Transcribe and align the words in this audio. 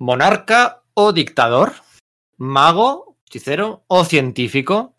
monarca 0.00 0.82
o 0.94 1.12
dictador, 1.12 1.74
mago, 2.38 3.16
hechicero 3.26 3.84
o 3.86 4.04
científico, 4.04 4.96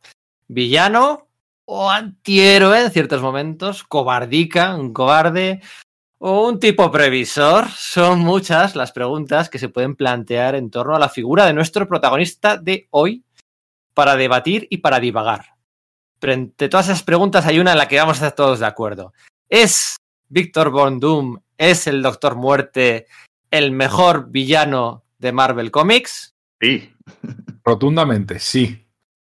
villano 0.48 1.28
o 1.66 1.90
antihéroe 1.90 2.84
en 2.84 2.92
ciertos 2.92 3.22
momentos, 3.22 3.84
cobardica, 3.84 4.76
un 4.76 4.94
cobarde 4.94 5.62
o 6.20 6.48
un 6.48 6.60
tipo 6.60 6.92
previsor. 6.92 7.68
Son 7.70 8.20
muchas 8.20 8.76
las 8.76 8.92
preguntas 8.92 9.50
que 9.50 9.58
se 9.58 9.70
pueden 9.70 9.96
plantear 9.96 10.54
en 10.54 10.70
torno 10.70 10.96
a 10.96 11.00
la 11.00 11.10
figura 11.10 11.46
de 11.46 11.54
nuestro 11.54 11.88
protagonista 11.88 12.58
de 12.58 12.88
hoy 12.92 13.26
para 13.96 14.16
debatir 14.16 14.68
y 14.70 14.78
para 14.78 15.00
divagar. 15.00 15.56
Pero 16.20 16.48
todas 16.70 16.86
esas 16.86 17.02
preguntas 17.02 17.48
hay 17.48 17.60
una 17.60 17.72
en 17.72 17.80
la 17.80 17.88
que 17.88 17.98
vamos 17.98 18.22
a 18.22 18.28
estar 18.28 18.36
todos 18.36 18.60
de 18.60 18.68
acuerdo. 18.68 19.14
¿Es 19.50 19.98
Víctor 20.30 20.70
Von 20.70 21.00
Doom, 21.00 21.42
es 21.58 21.88
el 21.88 22.04
Doctor 22.04 22.36
Muerte, 22.36 23.08
el 23.52 23.72
mejor 23.72 24.30
villano 24.32 25.04
de 25.20 25.32
Marvel 25.32 25.70
Comics? 25.72 26.34
Sí. 26.60 26.92
Rotundamente, 27.64 28.40
sí. 28.40 28.86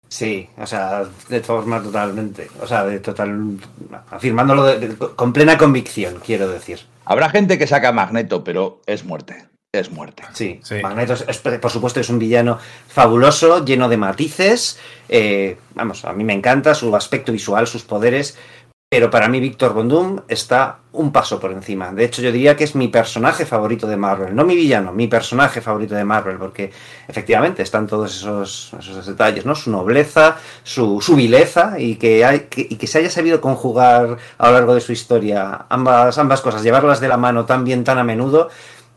Sí, 0.08 0.50
o 0.58 0.68
sea, 0.68 1.04
de 1.30 1.40
forma 1.42 1.82
totalmente, 1.82 2.50
o 2.62 2.68
sea, 2.68 2.84
de 2.84 3.00
total, 3.00 3.58
afirmándolo 4.10 4.66
de- 4.66 4.80
de- 4.90 4.96
con 4.98 5.32
plena 5.32 5.58
convicción, 5.58 6.20
quiero 6.26 6.50
decir. 6.50 6.80
Habrá 7.06 7.30
gente 7.30 7.58
que 7.58 7.66
saca 7.68 7.92
Magneto, 7.94 8.44
pero 8.44 8.82
es 8.86 9.06
muerte. 9.06 9.46
Es 9.74 9.90
muerte. 9.90 10.24
Sí, 10.34 10.60
Sí. 10.64 10.82
Magneto, 10.84 11.14
es- 11.14 11.24
es- 11.30 11.38
por 11.60 11.72
supuesto, 11.72 12.02
es 12.02 12.10
un 12.10 12.20
villano 12.20 12.60
fabuloso, 12.90 13.64
lleno 13.64 13.88
de 13.90 13.98
matices. 13.98 14.78
eh, 15.14 15.58
vamos, 15.76 16.06
a 16.06 16.14
mí 16.14 16.24
me 16.24 16.32
encanta 16.34 16.74
su 16.74 16.96
aspecto 16.96 17.34
visual, 17.34 17.68
sus 17.68 17.84
poderes. 17.84 18.38
Pero 18.94 19.10
para 19.10 19.30
mí, 19.30 19.40
Víctor 19.40 19.72
Von 19.74 19.88
Doom 19.88 20.20
está 20.28 20.80
un 20.92 21.14
paso 21.14 21.40
por 21.40 21.54
encima. 21.54 21.94
De 21.94 22.04
hecho, 22.04 22.22
yo 22.22 22.30
diría 22.30 22.58
que 22.58 22.66
es 22.66 22.76
mi 22.76 22.90
personaje 22.90 23.46
favorito 23.46 23.88
de 23.88 23.96
Marvel. 23.96 24.36
No 24.36 24.44
mi 24.44 24.54
villano, 24.54 24.92
mi 24.92 25.08
personaje 25.08 25.62
favorito 25.62 25.96
de 25.96 26.04
Marvel. 26.04 26.36
Porque 26.36 26.74
efectivamente 27.08 27.64
están 27.64 27.88
todos 27.88 28.14
esos, 28.14 28.74
esos 28.78 29.06
detalles, 29.06 29.46
¿no? 29.46 29.56
Su 29.56 29.72
nobleza, 29.72 30.36
su, 30.64 31.00
su 31.00 31.16
vileza 31.16 31.80
y 31.80 31.96
que, 31.96 32.26
hay, 32.26 32.48
y 32.54 32.76
que 32.76 32.86
se 32.86 32.98
haya 32.98 33.10
sabido 33.10 33.40
conjugar 33.40 34.18
a 34.38 34.48
lo 34.48 34.54
largo 34.56 34.76
de 34.76 34.82
su 34.82 34.92
historia 34.92 35.68
ambas, 35.70 36.18
ambas 36.18 36.42
cosas, 36.42 36.62
llevarlas 36.62 37.00
de 37.00 37.08
la 37.08 37.16
mano 37.16 37.46
tan 37.46 37.64
bien, 37.64 37.86
tan 37.86 37.98
a 37.98 38.04
menudo 38.04 38.50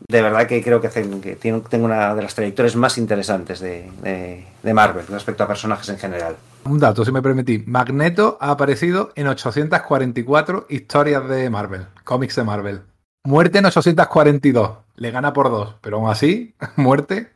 de 0.09 0.21
verdad 0.21 0.45
que 0.45 0.61
creo 0.61 0.81
que, 0.81 0.89
tengo 0.89 1.85
una 1.85 2.13
de 2.13 2.21
las 2.21 2.35
trayectorias 2.35 2.75
más 2.75 2.97
interesantes 2.97 3.61
de, 3.61 3.89
de- 4.03 4.45
de 4.61 4.73
Marvel 4.73 5.07
respecto 5.07 5.45
a 5.45 5.47
personajes 5.47 5.87
en 5.87 5.97
general. 5.97 6.35
Un 6.65 6.79
dato, 6.79 7.05
si 7.05 7.11
me 7.11 7.21
permitís. 7.21 7.67
Magneto 7.67 8.39
ha 8.41 8.49
aparecido 8.49 9.11
en 9.15 9.27
844 9.27 10.65
historias 10.69 11.27
de 11.29 11.47
Marvel, 11.51 11.85
cómics 12.03 12.35
de 12.35 12.43
Marvel. 12.43 12.81
Muerte 13.23 13.59
en 13.59 13.65
842. 13.65 14.71
Le 14.95 15.11
gana 15.11 15.31
por 15.31 15.51
dos, 15.51 15.75
pero 15.81 15.97
aún 15.97 16.09
así, 16.09 16.55
muerte, 16.75 17.31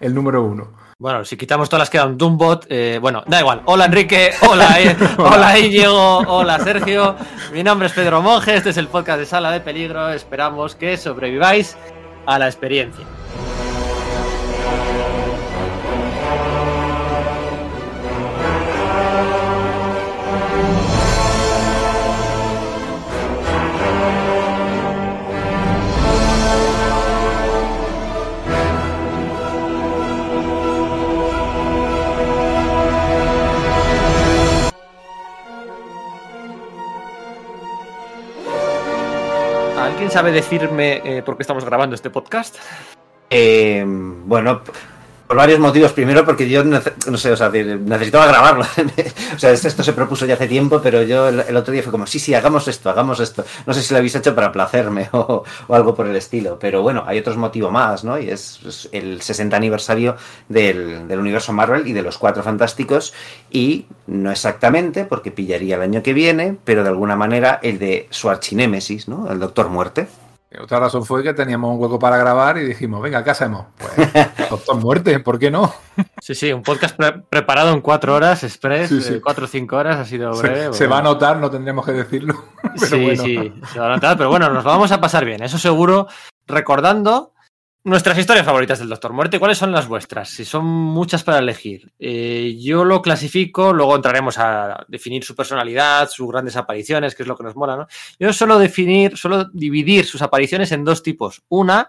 el 0.00 0.14
número 0.14 0.44
uno. 0.44 0.72
Bueno, 0.98 1.24
si 1.24 1.38
quitamos 1.38 1.70
todas 1.70 1.80
las 1.80 1.90
que 1.90 1.96
dan 1.96 2.18
Doombot, 2.18 2.66
eh, 2.68 2.98
bueno, 3.00 3.24
da 3.26 3.40
igual. 3.40 3.62
Hola 3.64 3.86
Enrique, 3.86 4.32
hola, 4.48 4.78
eh, 4.78 4.94
hola 5.16 5.58
Íñigo, 5.58 6.18
hola 6.18 6.60
Sergio. 6.60 7.16
Mi 7.54 7.64
nombre 7.64 7.88
es 7.88 7.94
Pedro 7.94 8.20
Monge, 8.20 8.54
este 8.54 8.70
es 8.70 8.76
el 8.76 8.88
podcast 8.88 9.18
de 9.18 9.24
Sala 9.26 9.50
de 9.50 9.60
Peligro. 9.60 10.10
Esperamos 10.10 10.74
que 10.76 10.98
sobreviváis 10.98 11.74
a 12.26 12.38
la 12.38 12.46
experiencia. 12.46 13.04
Sabe 40.14 40.30
decirme 40.30 41.02
eh, 41.04 41.22
por 41.24 41.36
qué 41.36 41.42
estamos 41.42 41.64
grabando 41.64 41.96
este 41.96 42.08
podcast? 42.08 42.56
Eh, 43.30 43.84
bueno, 43.84 44.62
por 45.26 45.36
varios 45.36 45.58
motivos. 45.58 45.92
Primero, 45.92 46.24
porque 46.24 46.48
yo 46.48 46.64
no 46.64 46.80
sé, 47.16 47.32
o 47.32 47.36
sea, 47.36 47.48
necesitaba 47.50 48.26
grabarlo. 48.26 48.64
o 49.34 49.38
sea, 49.38 49.50
esto, 49.50 49.82
se 49.82 49.92
propuso 49.92 50.26
ya 50.26 50.34
hace 50.34 50.48
tiempo, 50.48 50.80
pero 50.82 51.02
yo 51.02 51.28
el, 51.28 51.56
otro 51.56 51.72
día 51.72 51.82
fue 51.82 51.92
como, 51.92 52.06
sí, 52.06 52.18
sí, 52.18 52.34
hagamos 52.34 52.68
esto, 52.68 52.90
hagamos 52.90 53.20
esto. 53.20 53.44
No 53.66 53.74
sé 53.74 53.82
si 53.82 53.92
lo 53.92 53.98
habéis 53.98 54.14
hecho 54.14 54.34
para 54.34 54.52
placerme 54.52 55.08
o, 55.12 55.44
o 55.66 55.74
algo 55.74 55.94
por 55.94 56.06
el 56.06 56.16
estilo, 56.16 56.58
pero 56.58 56.82
bueno, 56.82 57.04
hay 57.06 57.18
otro 57.18 57.34
motivo 57.36 57.70
más, 57.70 58.04
¿no? 58.04 58.18
Y 58.18 58.28
es, 58.28 58.60
es 58.66 58.88
el 58.92 59.22
60 59.22 59.56
aniversario 59.56 60.16
del, 60.48 61.08
del 61.08 61.18
universo 61.18 61.52
Marvel 61.52 61.86
y 61.86 61.92
de 61.92 62.02
los 62.02 62.18
Cuatro 62.18 62.42
Fantásticos. 62.42 63.14
Y 63.50 63.86
no 64.06 64.30
exactamente, 64.30 65.04
porque 65.04 65.30
pillaría 65.30 65.76
el 65.76 65.82
año 65.82 66.02
que 66.02 66.12
viene, 66.12 66.56
pero 66.64 66.82
de 66.82 66.90
alguna 66.90 67.16
manera 67.16 67.60
el 67.62 67.78
de 67.78 68.06
su 68.10 68.30
archinémesis, 68.30 69.08
¿no? 69.08 69.30
El 69.30 69.38
Doctor 69.38 69.68
Muerte. 69.68 70.06
Otra 70.62 70.78
razón 70.80 71.04
fue 71.04 71.22
que 71.22 71.34
teníamos 71.34 71.74
un 71.74 71.82
hueco 71.82 71.98
para 71.98 72.16
grabar 72.16 72.58
y 72.58 72.64
dijimos, 72.64 73.02
venga, 73.02 73.22
¿qué 73.24 73.30
hacemos? 73.30 73.66
Pues, 73.76 74.12
Doctor 74.50 74.76
Muerte, 74.76 75.18
¿por 75.20 75.38
qué 75.38 75.50
no? 75.50 75.72
Sí, 76.20 76.34
sí, 76.34 76.52
un 76.52 76.62
podcast 76.62 76.96
pre- 76.96 77.20
preparado 77.28 77.72
en 77.72 77.80
cuatro 77.80 78.14
horas, 78.14 78.42
express, 78.44 78.88
Sí, 78.88 79.02
sí. 79.02 79.14
eh, 79.14 79.20
cuatro 79.22 79.44
o 79.44 79.48
cinco 79.48 79.76
horas, 79.76 79.96
ha 79.98 80.04
sido 80.04 80.32
Se, 80.34 80.42
breve. 80.42 80.72
se 80.72 80.86
bueno. 80.86 80.90
va 80.94 80.98
a 80.98 81.02
notar, 81.02 81.36
no 81.38 81.50
tendríamos 81.50 81.84
que 81.84 81.92
decirlo. 81.92 82.44
Pero 82.62 82.78
sí, 82.86 83.02
bueno. 83.04 83.22
sí, 83.22 83.54
se 83.72 83.78
va 83.80 83.86
a 83.86 83.94
notar, 83.96 84.16
pero 84.16 84.30
bueno, 84.30 84.48
nos 84.50 84.64
lo 84.64 84.70
vamos 84.70 84.90
a 84.92 85.00
pasar 85.00 85.24
bien, 85.24 85.42
eso 85.42 85.58
seguro, 85.58 86.08
recordando 86.46 87.33
nuestras 87.84 88.16
historias 88.18 88.46
favoritas 88.46 88.78
del 88.78 88.88
Doctor 88.88 89.12
Muerte. 89.12 89.38
¿Cuáles 89.38 89.58
son 89.58 89.70
las 89.70 89.86
vuestras? 89.86 90.30
Si 90.30 90.44
son 90.44 90.64
muchas 90.64 91.22
para 91.22 91.38
elegir. 91.38 91.92
Eh, 91.98 92.56
yo 92.58 92.84
lo 92.84 93.02
clasifico, 93.02 93.72
luego 93.72 93.94
entraremos 93.94 94.38
a 94.38 94.84
definir 94.88 95.22
su 95.22 95.36
personalidad, 95.36 96.08
sus 96.08 96.28
grandes 96.28 96.56
apariciones, 96.56 97.14
que 97.14 97.22
es 97.22 97.28
lo 97.28 97.36
que 97.36 97.44
nos 97.44 97.56
mola, 97.56 97.76
¿no? 97.76 97.86
Yo 98.18 98.32
suelo 98.32 98.58
definir, 98.58 99.16
suelo 99.16 99.44
dividir 99.52 100.06
sus 100.06 100.22
apariciones 100.22 100.72
en 100.72 100.84
dos 100.84 101.02
tipos. 101.02 101.42
Una, 101.48 101.88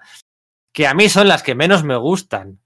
que 0.73 0.85
a 0.85 0.93
mí 0.93 1.07
son 1.07 1.29
las 1.29 1.41
que 1.41 1.55
menos 1.55 1.83
me 1.85 1.95
gustan, 1.95 2.59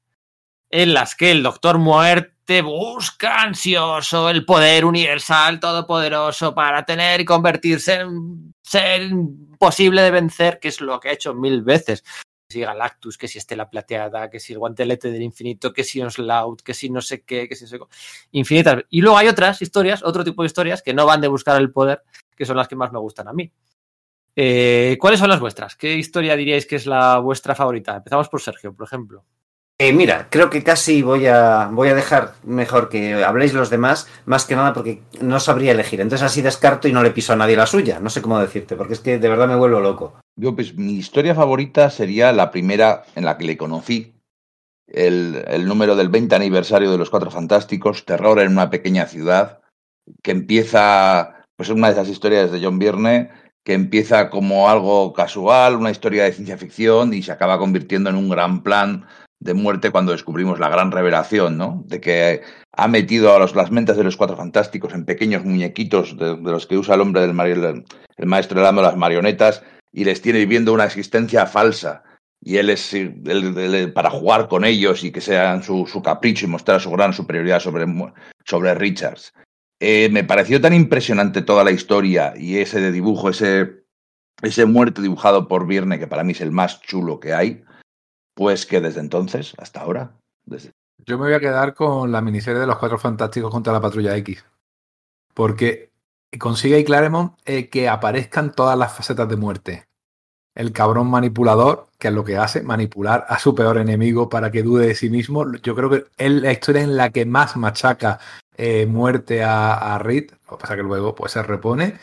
en 0.72 0.94
las 0.94 1.16
que 1.16 1.32
el 1.32 1.44
Doctor 1.44 1.78
Muerte 1.78 2.64
busca 2.64 3.44
ansioso 3.44 4.30
el 4.30 4.44
poder 4.44 4.86
universal 4.86 5.60
todopoderoso 5.60 6.56
para 6.56 6.84
tener 6.84 7.22
y 7.22 7.26
convertirse 7.26 8.02
en 8.02 8.54
ser 8.64 9.04
imposible 9.04 10.02
de 10.02 10.12
vencer, 10.12 10.60
que 10.60 10.68
es 10.68 10.82
lo 10.82 11.00
que 11.00 11.10
ha 11.10 11.14
hecho 11.14 11.36
mil 11.36 11.62
veces. 11.62 12.04
Si 12.52 12.62
Galactus, 12.62 13.16
que 13.16 13.28
si 13.28 13.38
Estela 13.38 13.70
Plateada, 13.70 14.28
que 14.28 14.40
si 14.40 14.54
el 14.54 14.60
guantelete 14.60 15.12
del 15.12 15.22
infinito, 15.22 15.72
que 15.72 15.84
si 15.84 16.02
Onslaught, 16.02 16.62
que 16.62 16.74
si 16.74 16.90
no 16.90 17.00
sé 17.00 17.22
qué, 17.22 17.48
que 17.48 17.56
si 17.56 17.66
no 17.66 17.70
sé 17.70 17.78
qué. 17.78 17.86
Infinitas. 18.32 18.86
Y 18.90 19.02
luego 19.02 19.18
hay 19.18 19.28
otras 19.28 19.62
historias, 19.62 20.02
otro 20.02 20.24
tipo 20.24 20.42
de 20.42 20.48
historias 20.48 20.82
que 20.82 20.94
no 20.94 21.06
van 21.06 21.22
de 21.22 21.28
buscar 21.28 21.62
el 21.62 21.72
poder, 21.72 22.02
que 22.36 22.46
son 22.46 22.58
las 22.58 22.68
que 22.68 22.76
más 22.76 22.92
me 22.92 22.98
gustan 22.98 23.28
a 23.28 23.34
mí. 23.34 23.52
Eh, 24.36 24.98
¿Cuáles 25.00 25.20
son 25.20 25.30
las 25.30 25.40
vuestras? 25.40 25.76
¿Qué 25.76 25.96
historia 25.96 26.36
diríais 26.36 26.66
que 26.66 26.78
es 26.78 26.88
la 26.88 27.20
vuestra 27.20 27.54
favorita? 27.54 27.98
Empezamos 27.98 28.30
por 28.30 28.42
Sergio, 28.42 28.74
por 28.74 28.88
ejemplo. 28.88 29.24
Eh, 29.82 29.94
mira, 29.94 30.28
creo 30.30 30.50
que 30.50 30.62
casi 30.62 31.02
voy 31.02 31.28
a, 31.28 31.70
voy 31.72 31.88
a 31.88 31.96
dejar 31.96 32.34
mejor 32.44 32.90
que 32.90 33.24
habléis 33.24 33.54
los 33.54 33.70
demás, 33.70 34.10
más 34.26 34.44
que 34.44 34.54
nada 34.54 34.74
porque 34.74 35.02
no 35.22 35.40
sabría 35.40 35.72
elegir. 35.72 36.02
Entonces 36.02 36.26
así 36.26 36.42
descarto 36.42 36.90
y 36.90 36.92
no 36.92 37.02
le 37.02 37.12
piso 37.12 37.32
a 37.32 37.38
nadie 37.38 37.56
la 37.56 37.66
suya. 37.66 38.02
No 38.02 38.10
sé 38.10 38.22
cómo 38.22 38.38
decirte, 38.42 38.76
porque 38.76 38.96
es 38.96 39.00
que 39.00 39.20
de 39.20 39.30
verdad 39.30 39.48
me 39.48 39.56
vuelvo 39.56 39.80
loco. 39.80 40.20
Yo, 40.36 40.54
pues, 40.54 40.76
mi 40.76 40.96
historia 40.96 41.34
favorita 41.34 41.90
sería 41.90 42.34
la 42.34 42.52
primera 42.52 43.06
en 43.16 43.24
la 43.24 43.38
que 43.38 43.46
le 43.46 43.56
conocí. 43.56 44.16
El, 44.86 45.46
el 45.48 45.66
número 45.66 45.96
del 45.96 46.10
20 46.10 46.36
aniversario 46.36 46.92
de 46.92 46.98
los 46.98 47.10
Cuatro 47.10 47.32
Fantásticos, 47.32 48.04
Terror 48.04 48.40
en 48.40 48.52
una 48.52 48.70
pequeña 48.70 49.06
ciudad, 49.06 49.62
que 50.22 50.32
empieza, 50.32 51.46
pues 51.56 51.70
una 51.70 51.88
de 51.88 51.94
esas 51.94 52.10
historias 52.10 52.52
de 52.52 52.62
John 52.62 52.80
Byrne, 52.80 53.30
que 53.64 53.76
empieza 53.76 54.30
como 54.30 54.70
algo 54.70 55.14
casual, 55.14 55.76
una 55.76 55.92
historia 55.92 56.24
de 56.24 56.34
ciencia 56.34 56.58
ficción 56.58 57.14
y 57.14 57.22
se 57.22 57.32
acaba 57.32 57.60
convirtiendo 57.60 58.10
en 58.10 58.16
un 58.16 58.28
gran 58.28 58.64
plan 58.64 59.06
de 59.40 59.54
muerte 59.54 59.92
cuando 59.92 60.12
descubrimos 60.12 60.60
la 60.60 60.70
gran 60.70 60.92
revelación, 60.92 61.58
¿no? 61.58 61.84
De 61.88 62.02
que 62.02 62.42
ha 62.74 62.88
metido 62.88 63.34
a 63.34 63.40
los, 63.40 63.56
las 63.56 63.72
mentes 63.72 63.96
de 63.96 64.04
los 64.04 64.18
Cuatro 64.18 64.36
Fantásticos 64.36 64.94
en 64.94 65.06
pequeños 65.06 65.46
muñequitos 65.46 66.18
de, 66.18 66.36
los 66.38 66.68
que 66.68 66.78
usa 66.78 66.96
el 66.96 67.02
hombre 67.02 67.22
del 67.22 67.34
mari- 67.34 67.84
el 68.18 68.26
maestro 68.26 68.62
dando 68.62 68.82
las 68.82 68.98
marionetas 68.98 69.64
y 69.94 70.04
les 70.04 70.22
tiene 70.22 70.40
viviendo 70.40 70.74
una 70.74 70.86
existencia 70.86 71.46
falsa. 71.46 72.04
Y 72.42 72.58
él 72.58 72.70
es 72.70 72.96
para 73.94 74.10
jugar 74.10 74.48
con 74.48 74.64
ellos 74.64 75.04
y 75.04 75.12
que 75.12 75.20
sean 75.20 75.62
su, 75.62 75.86
capricho 76.04 76.46
y 76.46 76.50
mostrar 76.50 76.80
su 76.80 76.90
gran 76.92 77.14
superioridad 77.14 77.60
sobre, 77.60 77.86
sobre 78.46 78.76
Richards. 78.76 79.34
Eh, 79.82 80.10
me 80.10 80.24
pareció 80.24 80.60
tan 80.60 80.74
impresionante 80.74 81.42
toda 81.42 81.64
la 81.64 81.72
historia 81.72 82.34
y 82.38 82.58
ese 82.58 82.80
de 82.80 82.92
dibujo, 82.92 83.30
ese, 83.30 83.84
ese 84.42 84.66
muerto 84.66 85.02
dibujado 85.02 85.48
por 85.48 85.68
Vierne, 85.68 86.00
que 86.00 86.08
para 86.08 86.24
mí 86.24 86.32
es 86.32 86.42
el 86.42 86.52
más 86.52 86.82
chulo 86.82 87.20
que 87.20 87.34
hay, 87.34 87.64
pues 88.40 88.66
que 88.66 88.80
desde 88.80 89.02
entonces 89.02 89.54
hasta 89.58 89.82
ahora, 89.82 90.14
Yo 91.06 91.18
me 91.18 91.26
voy 91.26 91.34
a 91.34 91.42
quedar 91.42 91.74
con 91.74 92.10
la 92.10 92.22
miniserie 92.22 92.62
de 92.62 92.68
los 92.68 92.78
Cuatro 92.78 92.98
Fantásticos 92.98 93.52
contra 93.52 93.74
la 93.74 93.82
Patrulla 93.82 94.16
X. 94.16 94.46
Porque 95.34 95.92
consigue 96.40 96.76
ahí 96.76 96.86
Claremont 96.86 97.34
eh, 97.46 97.68
que 97.68 97.90
aparezcan 97.90 98.54
todas 98.54 98.78
las 98.78 98.94
facetas 98.94 99.28
de 99.28 99.36
muerte. 99.36 99.90
el 100.56 100.72
cabrón 100.72 101.08
manipulador, 101.10 101.88
que 101.98 102.08
es 102.08 102.14
lo 102.14 102.24
que 102.24 102.38
hace, 102.38 102.64
manipular 102.64 103.26
a 103.28 103.40
su 103.40 103.54
peor 103.54 103.78
enemigo 103.78 104.30
para 104.30 104.52
que 104.52 104.64
dude 104.64 104.88
de 104.88 104.96
sí 104.96 105.10
mismo. 105.10 105.46
Yo 105.62 105.76
creo 105.76 105.90
que 105.90 106.06
es 106.18 106.32
la 106.32 106.54
historia 106.54 106.84
en 106.84 106.96
la 106.96 107.10
que 107.10 107.26
más 107.26 107.58
machaca 107.58 108.20
eh, 108.56 108.86
muerte 108.86 109.44
a, 109.44 109.96
a 109.96 110.00
Reed, 110.00 110.32
lo 110.50 110.58
que 110.58 110.62
pasa 110.62 110.78
que 110.78 110.84
luego 110.84 111.14
pues 111.14 111.34
se 111.34 111.44
repone. 111.44 112.00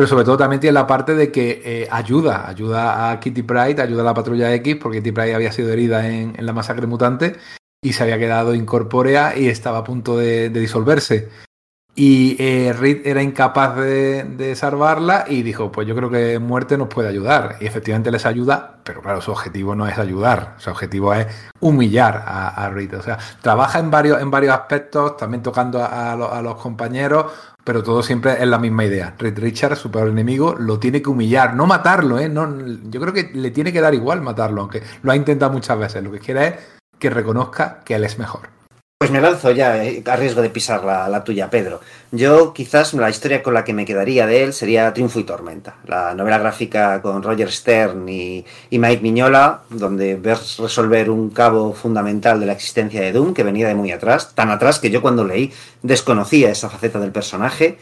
Pero 0.00 0.08
sobre 0.08 0.24
todo 0.24 0.38
también 0.38 0.60
tiene 0.60 0.72
la 0.72 0.86
parte 0.86 1.14
de 1.14 1.30
que 1.30 1.60
eh, 1.62 1.88
ayuda, 1.90 2.48
ayuda 2.48 3.10
a 3.10 3.20
Kitty 3.20 3.42
Pride, 3.42 3.82
ayuda 3.82 4.00
a 4.00 4.04
la 4.06 4.14
patrulla 4.14 4.54
X, 4.54 4.76
porque 4.76 5.00
Kitty 5.00 5.12
Pride 5.12 5.34
había 5.34 5.52
sido 5.52 5.70
herida 5.70 6.08
en, 6.08 6.32
en 6.38 6.46
la 6.46 6.54
masacre 6.54 6.86
mutante 6.86 7.36
y 7.82 7.92
se 7.92 8.04
había 8.04 8.18
quedado 8.18 8.54
incorpórea 8.54 9.36
y 9.36 9.48
estaba 9.48 9.76
a 9.76 9.84
punto 9.84 10.16
de, 10.16 10.48
de 10.48 10.58
disolverse. 10.58 11.28
Y 12.02 12.34
eh, 12.38 12.72
Reed 12.72 13.06
era 13.06 13.22
incapaz 13.22 13.76
de, 13.76 14.54
salvarla 14.56 15.26
y 15.28 15.42
dijo, 15.42 15.70
pues 15.70 15.86
yo 15.86 15.94
creo 15.94 16.08
que 16.08 16.38
muerte 16.38 16.78
nos 16.78 16.88
puede 16.88 17.10
ayudar. 17.10 17.56
Y 17.60 17.66
efectivamente 17.66 18.10
les 18.10 18.24
ayuda, 18.24 18.78
pero 18.84 19.02
claro, 19.02 19.20
su 19.20 19.30
objetivo 19.30 19.74
no 19.74 19.86
es 19.86 19.98
ayudar, 19.98 20.54
su 20.56 20.70
objetivo 20.70 21.12
es 21.12 21.26
humillar 21.60 22.24
a, 22.26 22.64
a 22.64 22.70
Reed. 22.70 22.96
O 22.96 23.02
sea, 23.02 23.18
trabaja 23.42 23.80
en 23.80 23.90
varios, 23.90 24.18
en 24.22 24.30
varios 24.30 24.54
aspectos, 24.54 25.18
también 25.18 25.42
tocando 25.42 25.84
a, 25.84 26.16
los, 26.42 26.54
compañeros, 26.56 27.26
pero 27.64 27.82
todo 27.82 28.02
siempre 28.02 28.32
es 28.40 28.48
la 28.48 28.58
misma 28.58 28.86
idea. 28.86 29.14
Reed 29.18 29.38
Richards, 29.38 29.78
su 29.78 29.90
peor 29.90 30.08
enemigo, 30.08 30.54
lo 30.58 30.78
tiene 30.78 31.02
que 31.02 31.10
humillar, 31.10 31.54
no 31.54 31.66
matarlo, 31.66 32.18
¿eh? 32.18 32.30
No, 32.30 32.48
yo 32.88 32.98
creo 32.98 33.12
que 33.12 33.30
le 33.34 33.50
tiene 33.50 33.74
que 33.74 33.80
dar 33.82 33.92
igual 33.92 34.22
matarlo, 34.22 34.62
aunque 34.62 34.82
lo 35.02 35.12
ha 35.12 35.16
intentado 35.16 35.52
muchas 35.52 35.78
veces. 35.78 36.02
Lo 36.02 36.10
que 36.10 36.20
quiere 36.20 36.46
es 36.46 36.54
que 36.98 37.10
reconozca 37.10 37.80
que 37.84 37.96
él 37.96 38.04
es 38.04 38.18
mejor. 38.18 38.59
Pues 39.00 39.10
me 39.10 39.22
lanzo 39.22 39.50
ya, 39.50 39.82
eh, 39.82 40.02
a 40.04 40.14
riesgo 40.16 40.42
de 40.42 40.50
pisar 40.50 40.84
la, 40.84 41.08
la, 41.08 41.24
tuya, 41.24 41.48
Pedro. 41.48 41.80
Yo 42.12 42.52
quizás 42.52 42.92
la 42.92 43.08
historia 43.08 43.42
con 43.42 43.54
la 43.54 43.64
que 43.64 43.72
me 43.72 43.86
quedaría 43.86 44.26
de 44.26 44.42
él 44.42 44.52
sería 44.52 44.92
Triunfo 44.92 45.18
y 45.18 45.24
Tormenta, 45.24 45.76
la 45.86 46.14
novela 46.14 46.36
gráfica 46.36 47.00
con 47.00 47.22
Roger 47.22 47.50
Stern 47.50 48.06
y, 48.06 48.44
Mike 48.70 49.00
Miñola, 49.00 49.62
donde 49.70 50.16
ves 50.16 50.58
resolver 50.58 51.08
un 51.08 51.30
cabo 51.30 51.72
fundamental 51.72 52.40
de 52.40 52.44
la 52.44 52.52
existencia 52.52 53.00
de 53.00 53.12
Doom, 53.12 53.32
que 53.32 53.42
venía 53.42 53.68
de 53.68 53.74
muy 53.74 53.90
atrás, 53.90 54.34
tan 54.34 54.50
atrás 54.50 54.78
que 54.78 54.90
yo 54.90 55.00
cuando 55.00 55.24
leí 55.24 55.50
desconocía 55.80 56.50
esa 56.50 56.68
faceta 56.68 57.00
del 57.00 57.10
personaje 57.10 57.78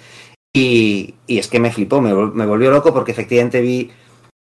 y, 0.52 1.16
y 1.26 1.38
es 1.38 1.48
que 1.48 1.58
me 1.58 1.72
flipó, 1.72 2.00
me, 2.00 2.14
me 2.14 2.46
volvió 2.46 2.70
loco 2.70 2.94
porque 2.94 3.10
efectivamente 3.10 3.60
vi 3.60 3.90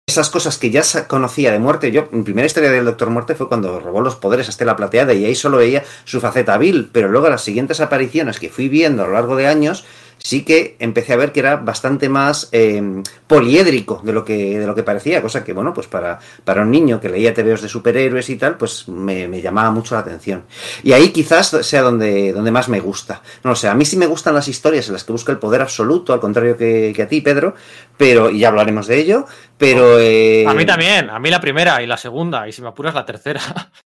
esas 0.07 0.31
cosas 0.31 0.59
que 0.59 0.71
ya 0.71 0.83
conocía 1.07 1.53
de 1.53 1.59
muerte. 1.61 1.93
Yo, 1.93 2.09
mi 2.11 2.23
primera 2.23 2.47
historia 2.47 2.71
del 2.71 2.85
Doctor 2.85 3.11
Muerte 3.11 3.35
fue 3.35 3.49
cuando 3.49 3.79
robó 3.79 4.01
los 4.01 4.17
poderes 4.17 4.49
a 4.49 4.51
Estela 4.51 4.77
Plateada 4.77 5.15
y 5.15 5.25
ahí 5.25 5.35
solo 5.35 5.59
veía 5.59 5.85
su 6.05 6.21
faceta 6.21 6.59
vil, 6.59 6.91
pero 6.93 7.09
luego 7.09 7.29
las 7.29 7.43
siguientes 7.43 7.81
apariciones 7.81 8.41
que 8.41 8.51
fui 8.51 8.69
viendo 8.69 9.05
a 9.05 9.07
lo 9.07 9.13
largo 9.13 9.37
de 9.37 9.47
años 9.47 9.85
sí 10.23 10.45
que 10.45 10.77
empecé 10.79 11.13
a 11.13 11.17
ver 11.17 11.33
que 11.33 11.41
era 11.41 11.57
bastante 11.57 12.09
más 12.09 12.49
eh, 12.53 13.03
poliédrico 13.27 14.01
de 14.05 14.13
lo 14.13 14.25
que 14.25 14.59
de 14.59 14.67
lo 14.67 14.75
que 14.75 14.83
parecía, 14.83 15.23
cosa 15.23 15.45
que 15.45 15.53
bueno, 15.53 15.75
pues 15.75 15.87
para, 15.87 16.19
para 16.45 16.63
un 16.63 16.71
niño 16.71 17.01
que 17.01 17.09
leía 17.09 17.35
TVOs 17.35 17.63
de 17.63 17.69
superhéroes 17.69 18.31
y 18.31 18.37
tal, 18.37 18.57
pues 18.57 18.89
me, 18.89 19.29
me, 19.29 19.43
llamaba 19.43 19.71
mucho 19.71 19.95
la 19.95 20.01
atención. 20.01 20.45
Y 20.83 20.93
ahí 20.93 21.11
quizás 21.11 21.49
sea 21.63 21.83
donde, 21.83 22.33
donde 22.33 22.51
más 22.51 22.69
me 22.69 22.81
gusta. 22.81 23.23
No 23.43 23.51
lo 23.51 23.57
sé, 23.57 23.69
a 23.69 23.75
mí 23.75 23.85
sí 23.85 23.97
me 23.97 24.07
gustan 24.07 24.35
las 24.35 24.49
historias 24.49 24.87
en 24.87 24.95
las 24.95 25.05
que 25.05 25.13
busca 25.13 25.33
el 25.33 25.39
poder 25.39 25.61
absoluto, 25.63 26.13
al 26.13 26.21
contrario 26.21 26.57
que, 26.57 26.93
que 26.95 27.03
a 27.03 27.09
ti, 27.09 27.21
Pedro, 27.21 27.55
pero, 27.97 28.31
y 28.31 28.41
ya 28.41 28.49
hablaremos 28.49 28.87
de 28.87 28.99
ello, 28.99 29.27
pero... 29.59 29.99
Eh... 29.99 30.45
A 30.47 30.55
mí 30.55 30.65
también, 30.65 31.11
a 31.11 31.19
mí 31.19 31.31
la 31.31 31.41
primera 31.41 31.83
y 31.83 31.87
la 31.87 31.97
segunda, 31.97 32.49
y 32.49 32.53
si 32.53 32.63
me 32.63 32.69
apuras 32.69 32.95
la 32.95 33.05
tercera. 33.05 33.41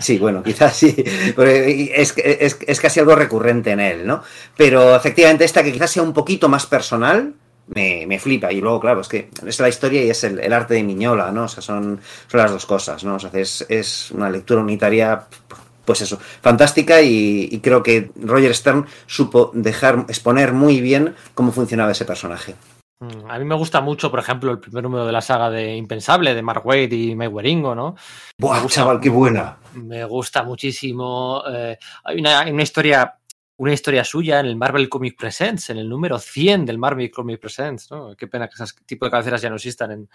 Sí, 0.00 0.18
bueno, 0.18 0.42
quizás 0.42 0.76
sí. 0.76 0.94
Es, 0.96 2.14
es, 2.16 2.58
es, 2.66 2.80
casi 2.80 3.00
algo 3.00 3.14
recurrente 3.14 3.70
en 3.70 3.80
él, 3.80 4.06
¿no? 4.06 4.22
Pero 4.56 4.94
efectivamente 4.94 5.44
esta 5.44 5.62
que 5.62 5.72
quizás 5.72 5.90
sea 5.90 6.02
un 6.02 6.12
poquito 6.12 6.48
más 6.48 6.66
personal, 6.66 7.34
me, 7.68 8.06
me, 8.06 8.18
flipa. 8.18 8.52
Y 8.52 8.60
luego, 8.60 8.80
claro, 8.80 9.00
es 9.00 9.08
que 9.08 9.30
es 9.46 9.60
la 9.60 9.68
historia 9.68 10.04
y 10.04 10.10
es 10.10 10.24
el, 10.24 10.52
arte 10.52 10.74
de 10.74 10.82
Miñola, 10.82 11.32
¿no? 11.32 11.44
O 11.44 11.48
sea, 11.48 11.62
son, 11.62 12.00
son 12.28 12.40
las 12.40 12.50
dos 12.50 12.66
cosas, 12.66 13.04
¿no? 13.04 13.16
O 13.16 13.18
sea, 13.18 13.30
es, 13.34 13.64
es 13.68 14.10
una 14.10 14.30
lectura 14.30 14.60
unitaria, 14.60 15.26
pues 15.84 16.00
eso, 16.00 16.18
fantástica 16.40 17.00
y, 17.00 17.48
y, 17.50 17.60
creo 17.60 17.82
que 17.82 18.10
Roger 18.16 18.54
Stern 18.54 18.86
supo 19.06 19.50
dejar, 19.54 20.06
exponer 20.08 20.52
muy 20.52 20.80
bien 20.80 21.14
cómo 21.34 21.52
funcionaba 21.52 21.92
ese 21.92 22.04
personaje. 22.04 22.54
A 23.28 23.38
mí 23.38 23.44
me 23.44 23.54
gusta 23.54 23.80
mucho, 23.80 24.10
por 24.10 24.20
ejemplo, 24.20 24.50
el 24.50 24.60
primer 24.60 24.84
número 24.84 25.06
de 25.06 25.12
la 25.12 25.20
saga 25.20 25.50
de 25.50 25.76
Impensable, 25.76 26.34
de 26.34 26.42
Mark 26.42 26.64
Waid 26.64 26.92
y 26.92 27.14
Mike 27.14 27.32
Waringo, 27.32 27.74
¿no? 27.74 27.96
¡Buah, 28.38 28.60
gusta, 28.60 28.80
chaval, 28.80 29.00
qué 29.00 29.10
buena! 29.10 29.58
Me 29.74 30.04
gusta 30.04 30.42
muchísimo. 30.42 31.42
Eh, 31.48 31.78
hay 32.04 32.20
una, 32.20 32.42
una, 32.50 32.62
historia 32.62 33.18
una 33.56 33.72
historia 33.72 34.04
suya 34.04 34.40
en 34.40 34.46
el 34.46 34.56
Marvel 34.56 34.88
Comic 34.88 35.16
Presents, 35.18 35.70
en 35.70 35.78
el 35.78 35.88
número 35.88 36.18
100 36.18 36.66
del 36.66 36.78
Marvel 36.78 37.10
Comic 37.10 37.40
Presents, 37.40 37.90
¿no? 37.90 38.16
Qué 38.16 38.26
pena 38.26 38.48
que 38.48 38.62
ese 38.62 38.74
tipo 38.84 39.04
de 39.04 39.10
cabeceras 39.10 39.42
ya 39.42 39.50
no 39.50 39.56
existan 39.56 39.92
en, 39.92 40.08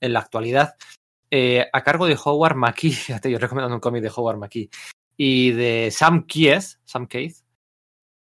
en 0.00 0.12
la 0.12 0.20
actualidad. 0.20 0.74
Eh, 1.30 1.66
a 1.72 1.82
cargo 1.82 2.06
de 2.06 2.18
Howard 2.22 2.56
McKee, 2.56 2.90
fíjate, 2.92 3.30
yo 3.30 3.38
recomiendo 3.38 3.74
un 3.74 3.80
cómic 3.80 4.02
de 4.02 4.12
Howard 4.14 4.38
McKee, 4.38 4.70
y 5.16 5.50
de 5.52 5.90
Sam 5.90 6.26
Keith, 6.26 6.78
Sam 6.84 7.06
Keith, 7.06 7.38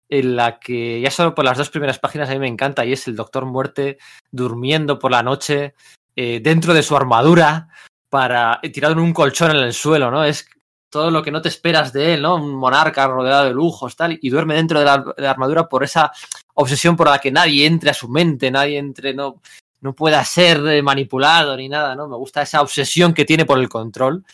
en 0.09 0.37
la 0.37 0.59
que 0.59 1.01
ya 1.01 1.11
solo 1.11 1.35
por 1.35 1.45
las 1.45 1.59
dos 1.59 1.71
primeras 1.71 1.99
páginas 1.99 2.29
a 2.29 2.33
mí 2.33 2.39
me 2.39 2.49
encanta 2.49 2.85
y 2.85 2.93
es 2.93 3.07
el 3.09 3.17
Doctor 3.17 3.45
Muerte 3.45 3.99
durmiendo 4.31 4.99
por 4.99 5.11
la 5.11 5.23
noche 5.23 5.75
eh, 6.17 6.41
dentro 6.43 6.75
de 6.75 6.83
su 6.83 6.97
armadura 6.97 7.69
para 8.09 8.61
eh, 8.63 8.71
tirado 8.71 8.95
en 8.95 9.01
un 9.01 9.13
colchón 9.13 9.51
en 9.51 9.59
el 9.59 9.75
suelo, 9.75 10.11
¿no? 10.11 10.25
Es 10.25 10.49
todo 10.91 11.11
lo 11.11 11.23
que 11.23 11.31
no 11.31 11.43
te 11.43 11.51
esperas 11.51 11.93
de 11.93 12.15
él, 12.15 12.23
¿no? 12.23 12.37
Un 12.37 12.55
monarca 12.55 13.07
rodeado 13.07 13.45
de 13.45 13.53
lujos, 13.53 13.95
tal, 13.95 14.19
y 14.21 14.31
duerme 14.31 14.55
dentro 14.55 14.79
de 14.79 14.87
la, 14.87 14.99
de 14.99 15.23
la 15.23 15.31
armadura 15.31 15.69
por 15.69 15.85
esa 15.85 16.11
obsesión 16.55 16.97
por 16.97 17.09
la 17.09 17.19
que 17.19 17.31
nadie 17.31 17.67
entre 17.67 17.91
a 17.91 17.95
su 17.95 18.09
mente, 18.09 18.51
nadie 18.51 18.79
entre, 18.79 19.13
no, 19.13 19.43
no 19.81 19.95
pueda 19.95 20.25
ser 20.25 20.67
eh, 20.67 20.83
manipulado 20.83 21.57
ni 21.57 21.69
nada, 21.69 21.95
¿no? 21.95 22.09
Me 22.09 22.17
gusta 22.17 22.43
esa 22.43 22.63
obsesión 22.63 23.13
que 23.13 23.25
tiene 23.25 23.45
por 23.45 23.59
el 23.59 23.69
control 23.69 24.25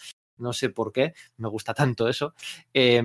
no 0.45 0.53
sé 0.53 0.69
por 0.69 0.93
qué, 0.93 1.15
me 1.39 1.49
gusta 1.49 1.75
tanto 1.75 2.09
eso 2.09 2.35
eh, 2.73 3.03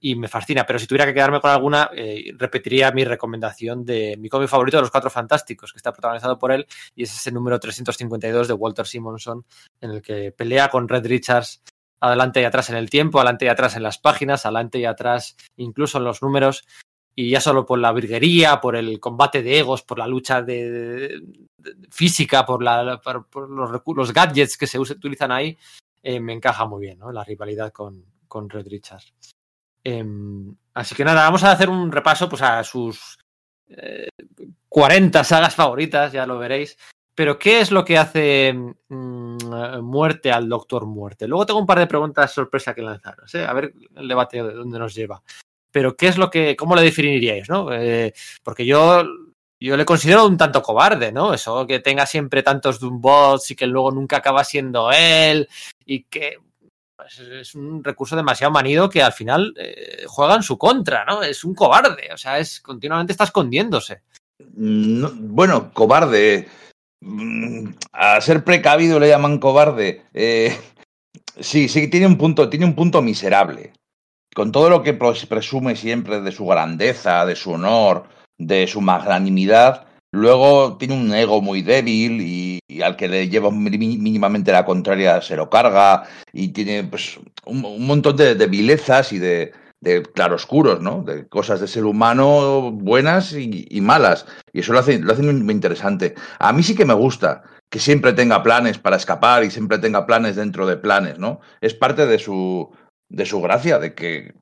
y 0.00 0.14
me 0.16 0.28
fascina, 0.28 0.66
pero 0.66 0.78
si 0.78 0.86
tuviera 0.86 1.06
que 1.06 1.14
quedarme 1.14 1.40
con 1.40 1.50
alguna, 1.50 1.90
eh, 1.94 2.32
repetiría 2.36 2.90
mi 2.90 3.04
recomendación 3.04 3.84
de 3.84 4.16
mi 4.18 4.28
cómic 4.28 4.48
favorito 4.48 4.76
de 4.76 4.82
los 4.82 4.90
Cuatro 4.90 5.08
Fantásticos, 5.08 5.72
que 5.72 5.78
está 5.78 5.92
protagonizado 5.92 6.38
por 6.38 6.52
él 6.52 6.66
y 6.94 7.04
es 7.04 7.14
ese 7.14 7.32
número 7.32 7.58
352 7.58 8.48
de 8.48 8.54
Walter 8.54 8.86
Simonson, 8.86 9.46
en 9.80 9.90
el 9.90 10.02
que 10.02 10.32
pelea 10.32 10.68
con 10.68 10.88
Red 10.88 11.06
Richards 11.06 11.62
adelante 12.00 12.40
y 12.40 12.44
atrás 12.44 12.70
en 12.70 12.76
el 12.76 12.90
tiempo, 12.90 13.18
adelante 13.18 13.44
y 13.44 13.48
atrás 13.48 13.76
en 13.76 13.82
las 13.82 13.98
páginas, 13.98 14.44
adelante 14.44 14.78
y 14.78 14.84
atrás 14.84 15.36
incluso 15.56 15.98
en 15.98 16.04
los 16.04 16.22
números, 16.22 16.64
y 17.14 17.30
ya 17.30 17.40
solo 17.40 17.66
por 17.66 17.78
la 17.78 17.92
virguería, 17.92 18.60
por 18.60 18.76
el 18.76 18.98
combate 18.98 19.42
de 19.42 19.58
egos, 19.58 19.82
por 19.82 19.98
la 19.98 20.06
lucha 20.06 20.42
de, 20.42 21.20
física, 21.90 22.46
por, 22.46 22.62
la, 22.62 23.00
por, 23.02 23.50
los, 23.96 24.12
gadgets 24.12 24.56
que 24.56 24.66
se 24.66 24.78
utilizan 24.78 25.32
ahí, 25.32 25.58
eh, 26.02 26.20
me 26.20 26.32
encaja 26.32 26.66
muy 26.66 26.80
bien, 26.80 26.98
¿no? 26.98 27.12
La 27.12 27.24
rivalidad 27.24 27.72
con, 27.72 28.04
con 28.26 28.48
Red 28.48 28.68
Richards. 28.68 29.12
Eh, 29.82 30.04
así 30.74 30.94
que 30.94 31.04
nada, 31.04 31.24
vamos 31.24 31.44
a 31.44 31.52
hacer 31.52 31.68
un 31.68 31.90
repaso 31.90 32.28
pues, 32.28 32.42
a 32.42 32.62
sus 32.64 33.18
eh, 33.68 34.08
40 34.68 35.24
sagas 35.24 35.54
favoritas, 35.54 36.12
ya 36.12 36.26
lo 36.26 36.38
veréis. 36.38 36.76
Pero, 37.14 37.38
¿qué 37.38 37.60
es 37.60 37.70
lo 37.70 37.84
que 37.84 37.98
hace 37.98 38.54
mmm, 38.88 39.36
muerte 39.82 40.32
al 40.32 40.48
Doctor 40.48 40.86
Muerte? 40.86 41.28
Luego 41.28 41.44
tengo 41.44 41.60
un 41.60 41.66
par 41.66 41.78
de 41.78 41.86
preguntas 41.86 42.32
sorpresa 42.32 42.74
que 42.74 42.82
lanzaros, 42.82 43.34
¿eh? 43.34 43.44
a 43.44 43.52
ver 43.52 43.74
el 43.96 44.08
debate 44.08 44.42
de 44.42 44.54
dónde 44.54 44.78
nos 44.78 44.94
lleva. 44.94 45.22
Pero, 45.70 45.96
¿qué 45.96 46.08
es 46.08 46.18
lo 46.18 46.30
que, 46.30 46.56
cómo 46.56 46.74
lo 46.74 46.80
definiríais, 46.80 47.48
no? 47.48 47.72
Eh, 47.72 48.12
porque 48.42 48.64
yo 48.64 49.04
yo 49.66 49.76
le 49.76 49.84
considero 49.84 50.26
un 50.26 50.38
tanto 50.38 50.62
cobarde, 50.62 51.12
¿no? 51.12 51.34
Eso 51.34 51.66
que 51.66 51.80
tenga 51.80 52.06
siempre 52.06 52.42
tantos 52.42 52.80
Doombots 52.80 53.50
y 53.50 53.56
que 53.56 53.66
luego 53.66 53.90
nunca 53.90 54.16
acaba 54.16 54.42
siendo 54.42 54.90
él 54.90 55.48
y 55.84 56.04
que 56.04 56.38
pues, 56.96 57.18
es 57.18 57.54
un 57.54 57.84
recurso 57.84 58.16
demasiado 58.16 58.52
manido 58.52 58.88
que 58.88 59.02
al 59.02 59.12
final 59.12 59.52
eh, 59.58 60.04
juega 60.06 60.36
en 60.36 60.42
su 60.42 60.56
contra, 60.56 61.04
¿no? 61.04 61.22
Es 61.22 61.44
un 61.44 61.54
cobarde, 61.54 62.08
o 62.12 62.16
sea, 62.16 62.38
es 62.38 62.60
continuamente 62.60 63.12
está 63.12 63.24
escondiéndose. 63.24 64.02
No, 64.54 65.10
bueno, 65.14 65.72
cobarde. 65.72 66.48
A 67.92 68.20
ser 68.20 68.44
precavido 68.44 68.98
le 68.98 69.08
llaman 69.08 69.38
cobarde. 69.38 70.04
Eh, 70.12 70.58
sí, 71.38 71.68
sí, 71.68 71.88
tiene 71.88 72.06
un 72.06 72.18
punto, 72.18 72.48
tiene 72.48 72.66
un 72.66 72.74
punto 72.74 73.02
miserable. 73.02 73.72
Con 74.34 74.52
todo 74.52 74.70
lo 74.70 74.82
que 74.82 74.94
presume 74.94 75.76
siempre 75.76 76.20
de 76.20 76.32
su 76.32 76.46
grandeza, 76.46 77.26
de 77.26 77.36
su 77.36 77.52
honor, 77.52 78.06
de 78.40 78.66
su 78.66 78.80
magnanimidad, 78.80 79.86
luego 80.10 80.76
tiene 80.78 80.94
un 80.94 81.14
ego 81.14 81.40
muy 81.40 81.62
débil 81.62 82.20
y, 82.20 82.82
al 82.82 82.96
que 82.96 83.08
le 83.08 83.28
lleva 83.28 83.50
mínimamente 83.50 84.52
la 84.52 84.64
contraria 84.64 85.20
se 85.20 85.36
lo 85.36 85.50
carga 85.50 86.04
y 86.32 86.48
tiene 86.48 86.84
pues, 86.84 87.20
un, 87.44 87.86
montón 87.86 88.16
de, 88.16 88.34
de, 88.34 88.46
vilezas 88.46 89.12
y 89.12 89.18
de, 89.18 89.52
de 89.80 90.02
claroscuros, 90.02 90.80
¿no? 90.80 91.02
De 91.02 91.26
cosas 91.28 91.60
de 91.60 91.68
ser 91.68 91.84
humano 91.84 92.70
buenas 92.72 93.32
y, 93.32 93.80
malas. 93.80 94.26
Y 94.52 94.60
eso 94.60 94.72
lo 94.72 94.78
hace, 94.78 94.98
lo 94.98 95.12
hace 95.12 95.22
muy 95.22 95.54
interesante. 95.54 96.14
A 96.38 96.52
mí 96.52 96.62
sí 96.62 96.74
que 96.74 96.84
me 96.84 96.94
gusta 96.94 97.42
que 97.70 97.78
siempre 97.78 98.12
tenga 98.12 98.42
planes 98.42 98.78
para 98.78 98.96
escapar 98.96 99.44
y 99.44 99.50
siempre 99.50 99.78
tenga 99.78 100.06
planes 100.06 100.36
dentro 100.36 100.66
de 100.66 100.76
planes, 100.76 101.18
¿no? 101.18 101.40
Es 101.60 101.74
parte 101.74 102.06
de 102.06 102.18
su, 102.18 102.70
de 103.08 103.26
su 103.26 103.40
gracia, 103.40 103.78
de 103.78 103.94
que 103.94 104.34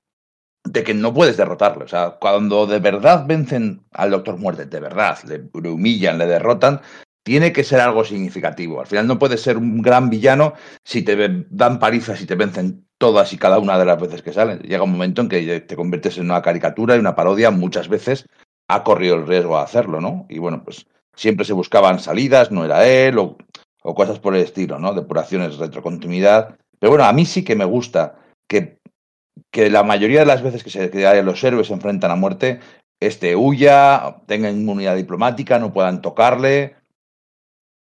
de 0.64 0.82
que 0.82 0.94
no 0.94 1.14
puedes 1.14 1.36
derrotarlo. 1.36 1.84
O 1.84 1.88
sea, 1.88 2.16
cuando 2.20 2.66
de 2.66 2.78
verdad 2.78 3.24
vencen 3.26 3.84
al 3.92 4.10
Doctor 4.10 4.36
Muerte, 4.36 4.66
de 4.66 4.80
verdad, 4.80 5.18
le, 5.24 5.68
humillan, 5.68 6.18
le 6.18 6.26
derrotan, 6.26 6.80
tiene 7.22 7.52
que 7.52 7.64
ser 7.64 7.80
algo 7.80 8.04
significativo. 8.04 8.80
Al 8.80 8.86
final 8.86 9.06
no 9.06 9.18
puedes 9.18 9.42
ser 9.42 9.56
un 9.56 9.82
gran 9.82 10.10
villano 10.10 10.54
si 10.84 11.02
te 11.02 11.44
dan 11.50 11.78
palizas 11.78 12.20
y 12.20 12.26
te 12.26 12.34
vencen 12.34 12.86
todas 12.98 13.32
y 13.32 13.38
cada 13.38 13.58
una 13.58 13.78
de 13.78 13.84
las 13.84 14.00
veces 14.00 14.22
que 14.22 14.32
salen. 14.32 14.60
Llega 14.60 14.82
un 14.82 14.92
momento 14.92 15.22
en 15.22 15.28
que 15.28 15.60
te 15.60 15.76
conviertes 15.76 16.18
en 16.18 16.24
una 16.24 16.42
caricatura 16.42 16.96
y 16.96 17.00
una 17.00 17.14
parodia, 17.14 17.50
muchas 17.50 17.88
veces 17.88 18.26
ha 18.68 18.82
corrido 18.82 19.16
el 19.16 19.26
riesgo 19.26 19.56
de 19.56 19.62
hacerlo, 19.62 20.00
¿no? 20.00 20.26
Y 20.28 20.38
bueno, 20.38 20.62
pues 20.64 20.86
siempre 21.14 21.44
se 21.44 21.52
buscaban 21.52 22.00
salidas, 22.00 22.50
no 22.50 22.64
era 22.64 22.86
él, 22.86 23.18
o, 23.18 23.36
o 23.82 23.94
cosas 23.94 24.18
por 24.18 24.34
el 24.34 24.42
estilo, 24.42 24.78
¿no? 24.78 24.94
Depuraciones, 24.94 25.56
retrocontinuidad. 25.58 26.56
Pero 26.78 26.90
bueno, 26.90 27.04
a 27.04 27.12
mí 27.12 27.24
sí 27.24 27.44
que 27.44 27.56
me 27.56 27.64
gusta 27.64 28.16
que, 28.48 28.77
que 29.50 29.70
la 29.70 29.82
mayoría 29.82 30.20
de 30.20 30.26
las 30.26 30.42
veces 30.42 30.62
que, 30.62 30.70
se, 30.70 30.90
que 30.90 31.22
los 31.22 31.42
héroes 31.42 31.68
se 31.68 31.72
enfrentan 31.72 32.10
a 32.10 32.16
muerte, 32.16 32.60
este 33.00 33.36
huya, 33.36 34.16
tenga 34.26 34.50
inmunidad 34.50 34.96
diplomática, 34.96 35.58
no 35.58 35.72
puedan 35.72 36.02
tocarle, 36.02 36.76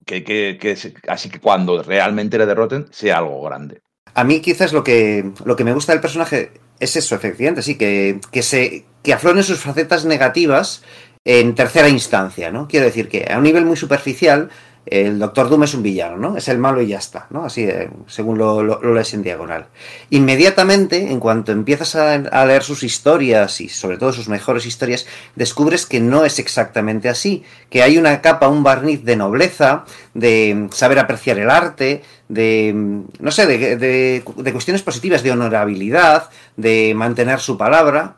que, 0.06 0.24
que, 0.24 0.58
que, 0.60 0.78
así 1.08 1.30
que 1.30 1.40
cuando 1.40 1.84
realmente 1.84 2.38
le 2.38 2.46
derroten 2.46 2.88
sea 2.92 3.18
algo 3.18 3.42
grande. 3.42 3.82
A 4.14 4.24
mí 4.24 4.42
quizás 4.42 4.74
lo 4.74 4.84
que, 4.84 5.32
lo 5.46 5.56
que 5.56 5.64
me 5.64 5.74
gusta 5.74 5.92
del 5.92 6.02
personaje 6.02 6.52
es 6.80 6.96
eso, 6.96 7.16
efectivamente, 7.16 7.62
sí, 7.62 7.78
que, 7.78 8.20
que, 8.32 8.42
se, 8.42 8.86
que 9.04 9.14
afloren 9.14 9.44
sus 9.44 9.60
facetas 9.60 10.06
negativas 10.06 10.84
en 11.26 11.56
tercera 11.56 11.90
instancia, 11.90 12.52
¿no? 12.52 12.68
Quiero 12.68 12.86
decir 12.86 13.10
que 13.10 13.28
a 13.30 13.38
un 13.38 13.44
nivel 13.44 13.66
muy 13.66 13.76
superficial 13.76 14.50
el 14.90 15.20
Doctor 15.20 15.50
Doom 15.50 15.64
es 15.64 15.74
un 15.74 15.84
villano, 15.84 16.18
¿no? 16.18 16.38
Es 16.38 16.48
el 16.48 16.58
malo 16.58 16.82
y 16.82 16.88
ya 16.88 16.98
está, 16.98 17.28
¿no? 17.30 17.44
Así, 17.44 17.64
eh, 17.64 17.90
según 18.08 18.38
lo, 18.38 18.64
lo, 18.64 18.94
lees 18.94 19.14
en 19.14 19.22
diagonal. 19.22 19.68
Inmediatamente, 20.10 21.12
en 21.12 21.20
cuanto 21.20 21.52
empiezas 21.52 21.96
a, 21.96 22.46
leer 22.46 22.64
sus 22.64 22.84
historias 22.84 23.60
y 23.60 23.70
sobre 23.70 23.98
todo 23.98 24.14
sus 24.14 24.30
mejores 24.30 24.66
historias, 24.66 25.06
descubres 25.36 25.86
que 25.86 26.00
no 26.00 26.24
es 26.24 26.40
exactamente 26.40 27.10
así, 27.10 27.44
que 27.70 27.84
hay 27.84 27.98
una 27.98 28.22
capa, 28.22 28.48
un 28.48 28.64
barniz 28.64 29.04
de 29.04 29.16
nobleza, 29.16 29.86
de 30.14 30.68
saber 30.72 31.00
apreciar 31.00 31.38
el 31.38 31.50
arte, 31.50 32.04
de, 32.30 32.74
no 33.20 33.32
sé, 33.32 33.46
de, 33.46 33.76
de, 33.76 34.24
de 34.38 34.54
cuestiones 34.54 34.84
positivas, 34.84 35.24
de 35.24 35.32
honorabilidad, 35.32 36.30
de 36.56 36.94
mantener 36.96 37.40
su 37.40 37.58
palabra, 37.58 38.16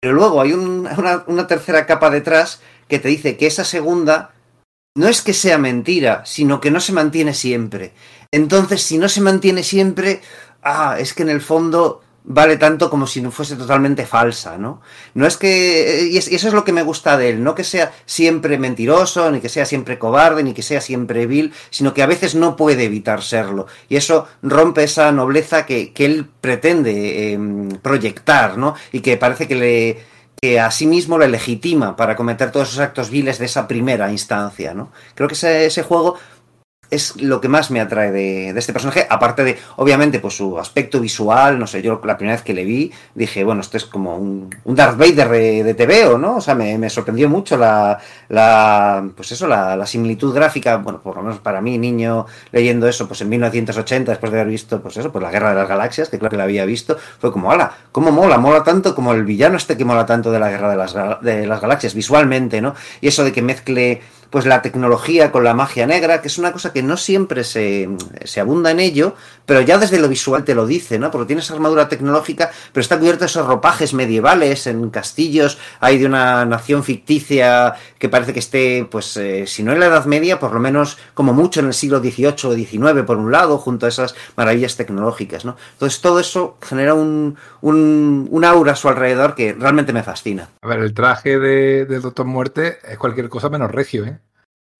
pero 0.00 0.14
luego 0.14 0.40
hay 0.40 0.52
un, 0.52 0.88
una 1.26 1.46
tercera 1.46 1.86
capa 1.86 2.10
detrás 2.10 2.60
que 2.88 2.98
te 2.98 3.08
dice 3.08 3.36
que 3.36 3.46
esa 3.46 3.64
segunda 3.64 4.33
no 4.94 5.08
es 5.08 5.22
que 5.22 5.32
sea 5.32 5.58
mentira, 5.58 6.22
sino 6.24 6.60
que 6.60 6.70
no 6.70 6.78
se 6.78 6.92
mantiene 6.92 7.34
siempre. 7.34 7.92
Entonces, 8.30 8.82
si 8.82 8.96
no 8.96 9.08
se 9.08 9.20
mantiene 9.20 9.64
siempre, 9.64 10.20
ah, 10.62 10.96
es 10.98 11.14
que 11.14 11.24
en 11.24 11.30
el 11.30 11.40
fondo 11.40 12.00
vale 12.26 12.56
tanto 12.56 12.88
como 12.88 13.06
si 13.06 13.20
no 13.20 13.30
fuese 13.30 13.56
totalmente 13.56 14.06
falsa, 14.06 14.56
¿no? 14.56 14.80
No 15.14 15.26
es 15.26 15.36
que... 15.36 16.08
Y 16.10 16.16
eso 16.16 16.48
es 16.48 16.54
lo 16.54 16.64
que 16.64 16.72
me 16.72 16.82
gusta 16.82 17.18
de 17.18 17.30
él, 17.30 17.42
no 17.42 17.54
que 17.54 17.64
sea 17.64 17.92
siempre 18.06 18.56
mentiroso, 18.56 19.30
ni 19.30 19.40
que 19.40 19.48
sea 19.48 19.66
siempre 19.66 19.98
cobarde, 19.98 20.42
ni 20.42 20.54
que 20.54 20.62
sea 20.62 20.80
siempre 20.80 21.26
vil, 21.26 21.52
sino 21.70 21.92
que 21.92 22.02
a 22.02 22.06
veces 22.06 22.34
no 22.34 22.56
puede 22.56 22.84
evitar 22.84 23.22
serlo. 23.22 23.66
Y 23.88 23.96
eso 23.96 24.26
rompe 24.42 24.84
esa 24.84 25.10
nobleza 25.12 25.66
que, 25.66 25.92
él 25.96 26.26
pretende 26.40 27.32
eh, 27.32 27.38
proyectar, 27.82 28.56
¿no? 28.58 28.74
Y 28.92 29.00
que 29.00 29.16
parece 29.16 29.48
que 29.48 29.54
le 29.56 30.13
que 30.44 30.60
a 30.60 30.70
sí 30.70 30.86
mismo 30.86 31.16
le 31.16 31.26
legitima 31.26 31.96
para 31.96 32.16
cometer 32.16 32.52
todos 32.52 32.68
esos 32.68 32.80
actos 32.80 33.08
viles 33.08 33.38
de 33.38 33.46
esa 33.46 33.66
primera 33.66 34.12
instancia, 34.12 34.74
¿no? 34.74 34.90
Creo 35.14 35.26
que 35.26 35.32
ese, 35.32 35.64
ese 35.64 35.82
juego 35.82 36.18
es 36.90 37.20
lo 37.20 37.40
que 37.40 37.48
más 37.48 37.70
me 37.70 37.80
atrae 37.80 38.10
de, 38.10 38.52
de, 38.52 38.58
este 38.58 38.72
personaje, 38.72 39.06
aparte 39.08 39.44
de, 39.44 39.58
obviamente, 39.76 40.20
pues 40.20 40.36
su 40.36 40.58
aspecto 40.58 41.00
visual, 41.00 41.58
no 41.58 41.66
sé, 41.66 41.82
yo 41.82 42.00
la 42.04 42.16
primera 42.16 42.36
vez 42.36 42.44
que 42.44 42.54
le 42.54 42.64
vi 42.64 42.92
dije, 43.14 43.44
bueno, 43.44 43.60
esto 43.60 43.76
es 43.76 43.84
como 43.84 44.16
un, 44.16 44.54
un 44.64 44.74
Darth 44.74 44.96
Vader 44.96 45.28
de, 45.28 45.64
de 45.64 45.74
TVO, 45.74 46.18
¿no? 46.18 46.36
O 46.36 46.40
sea, 46.40 46.54
me, 46.54 46.78
me 46.78 46.90
sorprendió 46.90 47.28
mucho 47.28 47.56
la, 47.56 47.98
la, 48.28 49.08
pues 49.16 49.32
eso, 49.32 49.46
la, 49.46 49.76
la, 49.76 49.86
similitud 49.86 50.34
gráfica, 50.34 50.76
bueno, 50.76 51.00
por 51.00 51.16
lo 51.16 51.22
menos 51.22 51.38
para 51.40 51.60
mí, 51.60 51.78
niño, 51.78 52.26
leyendo 52.52 52.88
eso, 52.88 53.06
pues 53.06 53.20
en 53.20 53.28
1980, 53.28 54.12
después 54.12 54.32
de 54.32 54.40
haber 54.40 54.50
visto, 54.50 54.80
pues 54.80 54.96
eso, 54.96 55.12
pues 55.12 55.22
la 55.22 55.30
Guerra 55.30 55.50
de 55.50 55.56
las 55.56 55.68
Galaxias, 55.68 56.08
que 56.08 56.18
claro 56.18 56.30
que 56.30 56.36
la 56.36 56.44
había 56.44 56.64
visto, 56.64 56.96
fue 57.18 57.32
como, 57.32 57.50
ala, 57.50 57.72
¿cómo 57.92 58.10
mola? 58.10 58.38
Mola 58.38 58.62
tanto 58.64 58.94
como 58.94 59.12
el 59.12 59.24
villano 59.24 59.56
este 59.56 59.76
que 59.76 59.84
mola 59.84 60.06
tanto 60.06 60.30
de 60.30 60.38
la 60.38 60.50
Guerra 60.50 60.70
de 60.70 60.76
las, 60.76 60.94
de 61.22 61.46
las 61.46 61.60
Galaxias, 61.60 61.94
visualmente, 61.94 62.60
¿no? 62.60 62.74
Y 63.00 63.08
eso 63.08 63.24
de 63.24 63.32
que 63.32 63.42
mezcle 63.42 64.02
pues 64.34 64.46
la 64.46 64.62
tecnología 64.62 65.30
con 65.30 65.44
la 65.44 65.54
magia 65.54 65.86
negra, 65.86 66.20
que 66.20 66.26
es 66.26 66.38
una 66.38 66.50
cosa 66.50 66.72
que 66.72 66.82
no 66.82 66.96
siempre 66.96 67.44
se, 67.44 67.88
se, 68.24 68.40
abunda 68.40 68.72
en 68.72 68.80
ello, 68.80 69.14
pero 69.46 69.60
ya 69.60 69.78
desde 69.78 70.00
lo 70.00 70.08
visual 70.08 70.42
te 70.42 70.56
lo 70.56 70.66
dice, 70.66 70.98
¿no? 70.98 71.12
Porque 71.12 71.28
tienes 71.28 71.52
armadura 71.52 71.88
tecnológica, 71.88 72.50
pero 72.72 72.82
está 72.82 72.98
cubierto 72.98 73.20
de 73.20 73.26
esos 73.26 73.46
ropajes 73.46 73.94
medievales 73.94 74.66
en 74.66 74.90
castillos, 74.90 75.58
hay 75.78 75.98
de 75.98 76.06
una 76.06 76.44
nación 76.46 76.82
ficticia 76.82 77.74
que 77.96 78.08
parece 78.08 78.32
que 78.32 78.40
esté, 78.40 78.88
pues, 78.90 79.16
eh, 79.18 79.46
si 79.46 79.62
no 79.62 79.70
en 79.70 79.78
la 79.78 79.86
Edad 79.86 80.04
Media, 80.06 80.40
por 80.40 80.52
lo 80.52 80.58
menos 80.58 80.98
como 81.14 81.32
mucho 81.32 81.60
en 81.60 81.66
el 81.66 81.72
siglo 81.72 82.00
XVIII 82.00 82.34
o 82.42 82.54
XIX, 82.56 83.04
por 83.06 83.18
un 83.18 83.30
lado, 83.30 83.58
junto 83.58 83.86
a 83.86 83.90
esas 83.90 84.16
maravillas 84.34 84.74
tecnológicas, 84.74 85.44
¿no? 85.44 85.56
Entonces 85.74 86.00
todo 86.00 86.18
eso 86.18 86.58
genera 86.60 86.94
un, 86.94 87.36
un, 87.60 88.26
un 88.32 88.44
aura 88.44 88.72
a 88.72 88.74
su 88.74 88.88
alrededor 88.88 89.36
que 89.36 89.52
realmente 89.52 89.92
me 89.92 90.02
fascina. 90.02 90.48
A 90.60 90.66
ver, 90.66 90.80
el 90.80 90.92
traje 90.92 91.38
de, 91.38 91.86
de 91.86 92.00
Doctor 92.00 92.26
Muerte 92.26 92.78
es 92.82 92.98
cualquier 92.98 93.28
cosa 93.28 93.48
menos 93.48 93.70
regio, 93.70 94.04
¿eh? 94.04 94.18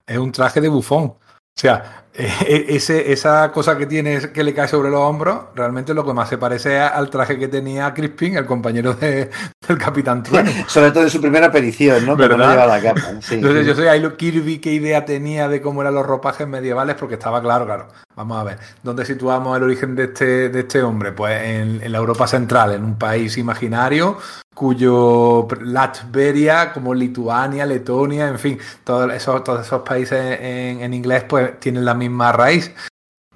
Es 0.06 0.18
un 0.18 0.32
traje 0.32 0.61
de 0.61 0.68
bufón. 0.68 1.04
O 1.04 1.18
sea, 1.56 2.03
ese, 2.16 3.12
esa 3.12 3.50
cosa 3.50 3.76
que 3.76 3.87
tiene 3.87 4.30
que 4.33 4.44
le 4.44 4.54
cae 4.54 4.68
sobre 4.68 4.88
los 4.88 5.00
hombros, 5.00 5.47
realmente 5.54 5.94
lo 5.94 6.06
que 6.06 6.12
más 6.12 6.28
se 6.28 6.38
parece 6.38 6.78
al 6.78 7.11
traje 7.11 7.38
que 7.38 7.49
tenía 7.49 7.92
Crispin, 7.92 8.37
el 8.37 8.47
compañero 8.47 8.94
de, 8.94 9.30
del 9.66 9.78
Capitán 9.78 10.23
Trueno. 10.23 10.50
sobre 10.68 10.92
todo 10.92 11.02
en 11.02 11.11
su 11.11 11.21
primera 11.21 11.47
aparición, 11.47 12.06
¿no? 12.06 12.14
¿verdad? 12.14 12.38
No 12.38 12.50
lleva 12.50 12.66
la 12.66 12.80
capa. 12.80 13.00
Sí, 13.21 13.35
Entonces, 13.35 13.62
sí. 13.62 13.68
yo 13.68 13.75
sé 13.75 13.88
ahí 13.88 14.00
lo 14.00 14.16
Kirby 14.16 14.59
qué 14.59 14.73
idea 14.73 15.04
tenía 15.04 15.49
de 15.49 15.61
cómo 15.61 15.83
eran 15.83 15.94
los 15.94 16.06
ropajes 16.06 16.47
medievales, 16.47 16.94
porque 16.94 17.14
estaba 17.14 17.42
claro, 17.42 17.64
claro. 17.64 17.88
Vamos 18.14 18.38
a 18.38 18.44
ver, 18.44 18.59
¿dónde 18.85 19.04
situamos 19.04 19.56
el 19.56 19.64
origen 19.64 19.97
de 19.97 20.04
este, 20.04 20.49
de 20.50 20.61
este 20.61 20.83
hombre? 20.83 21.11
Pues 21.11 21.42
en, 21.42 21.83
en 21.83 21.90
la 21.90 21.99
Europa 21.99 22.28
Central, 22.28 22.73
en 22.75 22.85
un 22.85 22.97
país 22.97 23.37
imaginario, 23.38 24.18
cuyo 24.54 25.49
Latveria, 25.61 26.73
como 26.73 26.94
Lituania, 26.94 27.66
Letonia, 27.66 28.28
en 28.28 28.38
fin, 28.38 28.59
todos 28.85 29.12
esos, 29.12 29.42
todos 29.42 29.66
esos 29.66 29.83
países 29.83 30.38
en, 30.40 30.80
en, 30.80 30.94
inglés 30.94 31.25
pues 31.28 31.59
tienen 31.59 31.85
la 31.85 31.94
misma 31.94 32.03
raíz. 32.32 32.75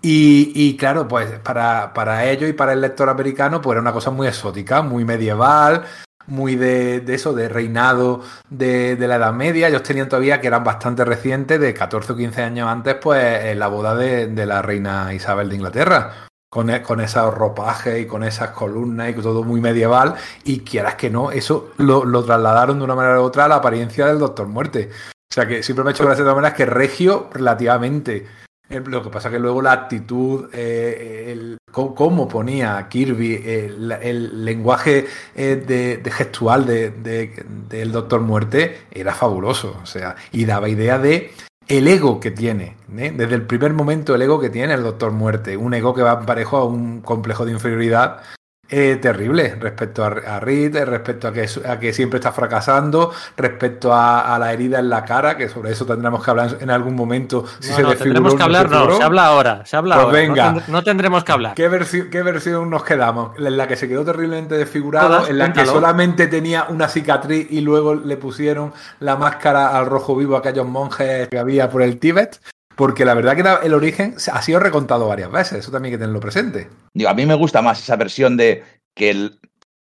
Y, 0.00 0.76
claro, 0.76 1.08
pues 1.08 1.38
para, 1.40 1.92
para 1.92 2.24
ellos 2.30 2.48
y 2.48 2.52
para 2.52 2.72
el 2.72 2.80
lector 2.80 3.08
americano 3.08 3.60
pues 3.60 3.74
era 3.74 3.80
una 3.80 3.92
cosa 3.92 4.10
muy 4.10 4.28
exótica, 4.28 4.80
muy 4.80 5.04
medieval, 5.04 5.84
muy 6.28 6.56
de, 6.56 7.02
eso, 7.08 7.32
de 7.32 7.48
reinado 7.48 8.22
de, 8.48 8.96
de, 8.96 9.08
la 9.08 9.16
Edad 9.16 9.32
Media. 9.32 9.68
Ellos 9.68 9.82
tenían 9.82 10.08
todavía 10.08 10.40
que 10.40 10.46
eran 10.46 10.62
bastante 10.62 11.04
recientes, 11.04 11.58
de 11.60 11.74
14 11.74 12.12
o 12.12 12.16
15 12.16 12.42
años 12.42 12.68
antes, 12.68 12.94
pues 12.94 13.56
la 13.56 13.68
boda 13.68 13.94
de, 13.96 14.46
la 14.46 14.62
reina 14.62 15.12
Isabel 15.12 15.48
de 15.48 15.56
Inglaterra 15.56 16.28
con, 16.48 16.70
con, 16.80 17.00
esos 17.00 17.34
ropajes 17.34 18.00
y 18.00 18.06
con 18.06 18.22
esas 18.22 18.50
columnas 18.50 19.10
y 19.10 19.14
todo 19.14 19.42
muy 19.42 19.60
medieval 19.60 20.14
y 20.44 20.60
quieras 20.60 20.94
que 20.94 21.10
no, 21.10 21.30
eso 21.30 21.72
lo, 21.78 22.04
lo, 22.04 22.24
trasladaron 22.24 22.78
de 22.78 22.84
una 22.84 22.94
manera 22.94 23.20
u 23.20 23.24
otra 23.24 23.44
a 23.44 23.48
la 23.48 23.56
apariencia 23.56 24.06
del 24.06 24.18
Doctor 24.18 24.46
Muerte. 24.46 24.90
O 25.30 25.34
sea 25.34 25.46
que 25.46 25.62
siempre 25.62 25.84
me 25.84 25.90
ha 25.90 25.92
hecho 25.92 26.04
gracia 26.04 26.24
de 26.24 26.30
todas 26.30 26.36
maneras 26.36 26.56
que 26.56 26.66
Regio 26.66 27.28
relativamente. 27.32 28.26
Lo 28.68 29.02
que 29.02 29.08
pasa 29.08 29.30
que 29.30 29.38
luego 29.38 29.62
la 29.62 29.72
actitud, 29.72 30.50
eh, 30.52 31.56
cómo 31.72 32.28
ponía 32.28 32.86
Kirby, 32.88 33.34
el, 33.36 33.92
el 33.92 34.44
lenguaje 34.44 35.06
eh, 35.34 36.00
de, 36.02 36.10
gestual 36.10 36.66
del 36.66 37.02
de, 37.02 37.84
Doctor 37.86 38.20
Muerte 38.20 38.80
era 38.90 39.14
fabuloso. 39.14 39.78
O 39.82 39.86
sea, 39.86 40.16
y 40.32 40.44
daba 40.44 40.68
idea 40.68 40.98
de 40.98 41.30
el 41.66 41.88
ego 41.88 42.20
que 42.20 42.30
tiene, 42.30 42.76
¿eh? 42.96 43.12
desde 43.14 43.34
el 43.34 43.42
primer 43.42 43.72
momento 43.72 44.14
el 44.14 44.22
ego 44.22 44.40
que 44.40 44.50
tiene 44.50 44.74
el 44.74 44.82
Doctor 44.82 45.12
Muerte, 45.12 45.56
un 45.56 45.74
ego 45.74 45.94
que 45.94 46.02
va 46.02 46.24
parejo 46.24 46.56
a 46.58 46.64
un 46.64 47.00
complejo 47.00 47.44
de 47.44 47.52
inferioridad 47.52 48.22
eh, 48.70 48.98
terrible 49.00 49.56
respecto 49.58 50.04
a, 50.04 50.08
a 50.08 50.40
Reed, 50.40 50.76
respecto 50.84 51.28
a 51.28 51.32
que, 51.32 51.48
a 51.66 51.78
que, 51.78 51.92
siempre 51.92 52.18
está 52.18 52.32
fracasando, 52.32 53.12
respecto 53.36 53.94
a, 53.94 54.34
a, 54.34 54.38
la 54.38 54.52
herida 54.52 54.78
en 54.78 54.90
la 54.90 55.04
cara, 55.04 55.36
que 55.36 55.48
sobre 55.48 55.72
eso 55.72 55.86
tendremos 55.86 56.22
que 56.22 56.30
hablar 56.30 56.58
en 56.60 56.70
algún 56.70 56.94
momento. 56.94 57.44
Si 57.60 57.70
no, 57.70 57.76
se 57.76 57.82
no, 57.82 57.94
tendremos 57.94 58.34
que 58.34 58.42
hablar, 58.42 58.70
no, 58.70 58.96
se 58.96 59.02
habla 59.02 59.26
ahora, 59.26 59.64
se 59.64 59.76
habla 59.76 59.94
pues 59.94 60.04
ahora. 60.04 60.18
Venga, 60.18 60.52
no, 60.52 60.62
no, 60.68 60.82
tendremos 60.82 61.24
que 61.24 61.32
hablar. 61.32 61.54
¿Qué, 61.54 61.68
versi 61.68 62.10
¿Qué, 62.10 62.22
versión 62.22 62.68
nos 62.68 62.84
quedamos? 62.84 63.38
¿En 63.38 63.56
la 63.56 63.66
que 63.66 63.76
se 63.76 63.88
quedó 63.88 64.04
terriblemente 64.04 64.56
desfigurado? 64.56 65.08
Todas, 65.08 65.30
¿En 65.30 65.38
la 65.38 65.44
cuéntalo. 65.46 65.66
que 65.66 65.72
solamente 65.72 66.26
tenía 66.26 66.66
una 66.68 66.88
cicatriz 66.88 67.46
y 67.50 67.62
luego 67.62 67.94
le 67.94 68.16
pusieron 68.18 68.74
la 69.00 69.16
máscara 69.16 69.78
al 69.78 69.86
rojo 69.86 70.14
vivo 70.14 70.36
a 70.36 70.40
aquellos 70.40 70.66
monjes 70.66 71.28
que 71.28 71.38
había 71.38 71.70
por 71.70 71.82
el 71.82 71.98
Tíbet? 71.98 72.38
Porque 72.78 73.04
la 73.04 73.14
verdad 73.14 73.34
que 73.34 73.66
el 73.66 73.74
origen 73.74 74.14
ha 74.32 74.40
sido 74.40 74.60
recontado 74.60 75.08
varias 75.08 75.32
veces, 75.32 75.58
eso 75.58 75.72
también 75.72 75.92
hay 75.92 75.98
que 75.98 76.02
tenerlo 76.04 76.20
presente. 76.20 76.68
Digo, 76.94 77.10
a 77.10 77.14
mí 77.14 77.26
me 77.26 77.34
gusta 77.34 77.60
más 77.60 77.82
esa 77.82 77.96
versión 77.96 78.36
de 78.36 78.62
que 78.94 79.32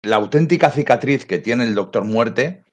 la 0.02 0.18
auténtica 0.18 0.70
cicatriz 0.72 1.26
que 1.26 1.40
tiene 1.40 1.64
el 1.64 1.74
Doctor 1.74 2.04
Muerte 2.04 2.66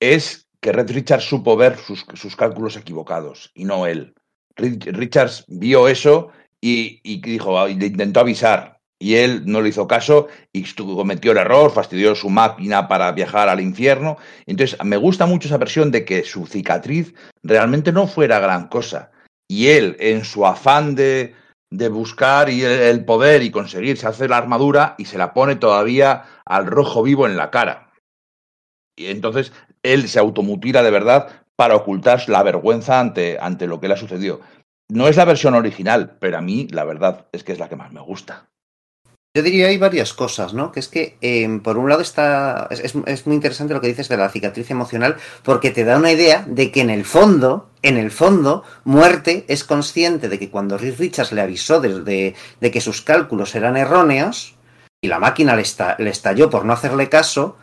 es 0.00 0.48
que 0.58 0.72
Red 0.72 0.90
Richards 0.92 1.24
supo 1.24 1.54
ver 1.54 1.76
sus, 1.76 2.34
cálculos 2.34 2.78
equivocados 2.78 3.52
y 3.54 3.66
no 3.66 3.84
él. 3.84 4.14
Richards 4.56 5.44
vio 5.48 5.86
eso 5.86 6.30
y, 6.58 7.00
y 7.02 7.20
dijo, 7.20 7.68
intentó 7.68 8.20
avisar 8.20 8.80
y 8.98 9.16
él 9.16 9.42
no 9.44 9.60
le 9.60 9.68
hizo 9.68 9.86
caso 9.86 10.28
y 10.50 10.64
cometió 10.76 11.32
el 11.32 11.38
error, 11.38 11.70
fastidió 11.70 12.14
su 12.14 12.30
máquina 12.30 12.88
para 12.88 13.12
viajar 13.12 13.50
al 13.50 13.60
infierno. 13.60 14.16
Entonces, 14.46 14.82
me 14.82 14.96
gusta 14.96 15.26
mucho 15.26 15.48
esa 15.48 15.58
versión 15.58 15.90
de 15.90 16.06
que 16.06 16.24
su 16.24 16.46
cicatriz 16.46 17.12
realmente 17.42 17.92
no 17.92 18.06
fuera 18.06 18.38
gran 18.38 18.68
cosa, 18.68 19.10
y 19.52 19.68
él, 19.68 19.98
en 20.00 20.24
su 20.24 20.46
afán 20.46 20.94
de, 20.94 21.34
de 21.70 21.90
buscar 21.90 22.48
y 22.48 22.64
el, 22.64 23.04
poder 23.04 23.42
y 23.42 23.50
conseguir, 23.50 23.98
se 23.98 24.06
hace 24.06 24.26
la 24.26 24.38
armadura 24.38 24.94
y 24.96 25.04
se 25.04 25.18
la 25.18 25.34
pone 25.34 25.56
todavía 25.56 26.24
al 26.46 26.64
rojo 26.64 27.02
vivo 27.02 27.26
en 27.26 27.36
la 27.36 27.50
cara. 27.50 27.92
Y 28.96 29.08
entonces 29.08 29.52
él 29.82 30.08
se 30.08 30.18
automutila 30.18 30.82
de 30.82 30.90
verdad 30.90 31.44
para 31.54 31.76
ocultar 31.76 32.26
la 32.30 32.42
vergüenza 32.42 32.98
ante, 32.98 33.36
ante 33.38 33.66
lo 33.66 33.78
que 33.78 33.88
le 33.88 33.94
ha 33.94 33.98
sucedido. 33.98 34.40
No 34.88 35.06
es 35.06 35.18
la 35.18 35.26
versión 35.26 35.52
original, 35.52 36.16
pero 36.18 36.38
a 36.38 36.40
mí 36.40 36.66
la 36.70 36.84
verdad 36.84 37.26
es 37.32 37.44
que 37.44 37.52
es 37.52 37.58
la 37.58 37.68
que 37.68 37.76
más 37.76 37.92
me 37.92 38.00
gusta. 38.00 38.48
Yo 39.34 39.42
diría 39.42 39.68
hay 39.68 39.78
varias 39.78 40.12
cosas, 40.12 40.52
¿no? 40.52 40.72
Que 40.72 40.80
es 40.80 40.88
que, 40.88 41.16
eh, 41.22 41.48
por 41.64 41.78
un 41.78 41.88
lado, 41.88 42.02
está. 42.02 42.68
Es, 42.70 42.94
muy 42.94 43.34
interesante 43.34 43.72
lo 43.72 43.80
que 43.80 43.86
dices 43.86 44.10
de 44.10 44.18
la 44.18 44.28
cicatriz 44.28 44.70
emocional, 44.70 45.16
porque 45.42 45.70
te 45.70 45.84
da 45.84 45.96
una 45.96 46.12
idea 46.12 46.44
de 46.46 46.70
que 46.70 46.82
en 46.82 46.90
el 46.90 47.06
fondo, 47.06 47.70
en 47.80 47.96
el 47.96 48.10
fondo, 48.10 48.62
Muerte 48.84 49.46
es 49.48 49.64
consciente 49.64 50.28
de 50.28 50.38
que 50.38 50.50
cuando 50.50 50.76
Richards 50.76 51.32
le 51.32 51.40
avisó 51.40 51.80
de, 51.80 52.34
de, 52.60 52.70
que 52.70 52.80
sus 52.82 53.00
cálculos 53.00 53.54
eran 53.54 53.78
erróneos 53.78 54.54
y 55.00 55.08
la 55.08 55.18
máquina 55.18 55.56
le, 55.56 55.62
esta, 55.62 55.96
le 55.98 56.10
estalló 56.10 56.50
por 56.50 56.66
no 56.66 56.74
hacerle 56.74 57.08
caso, 57.08 57.56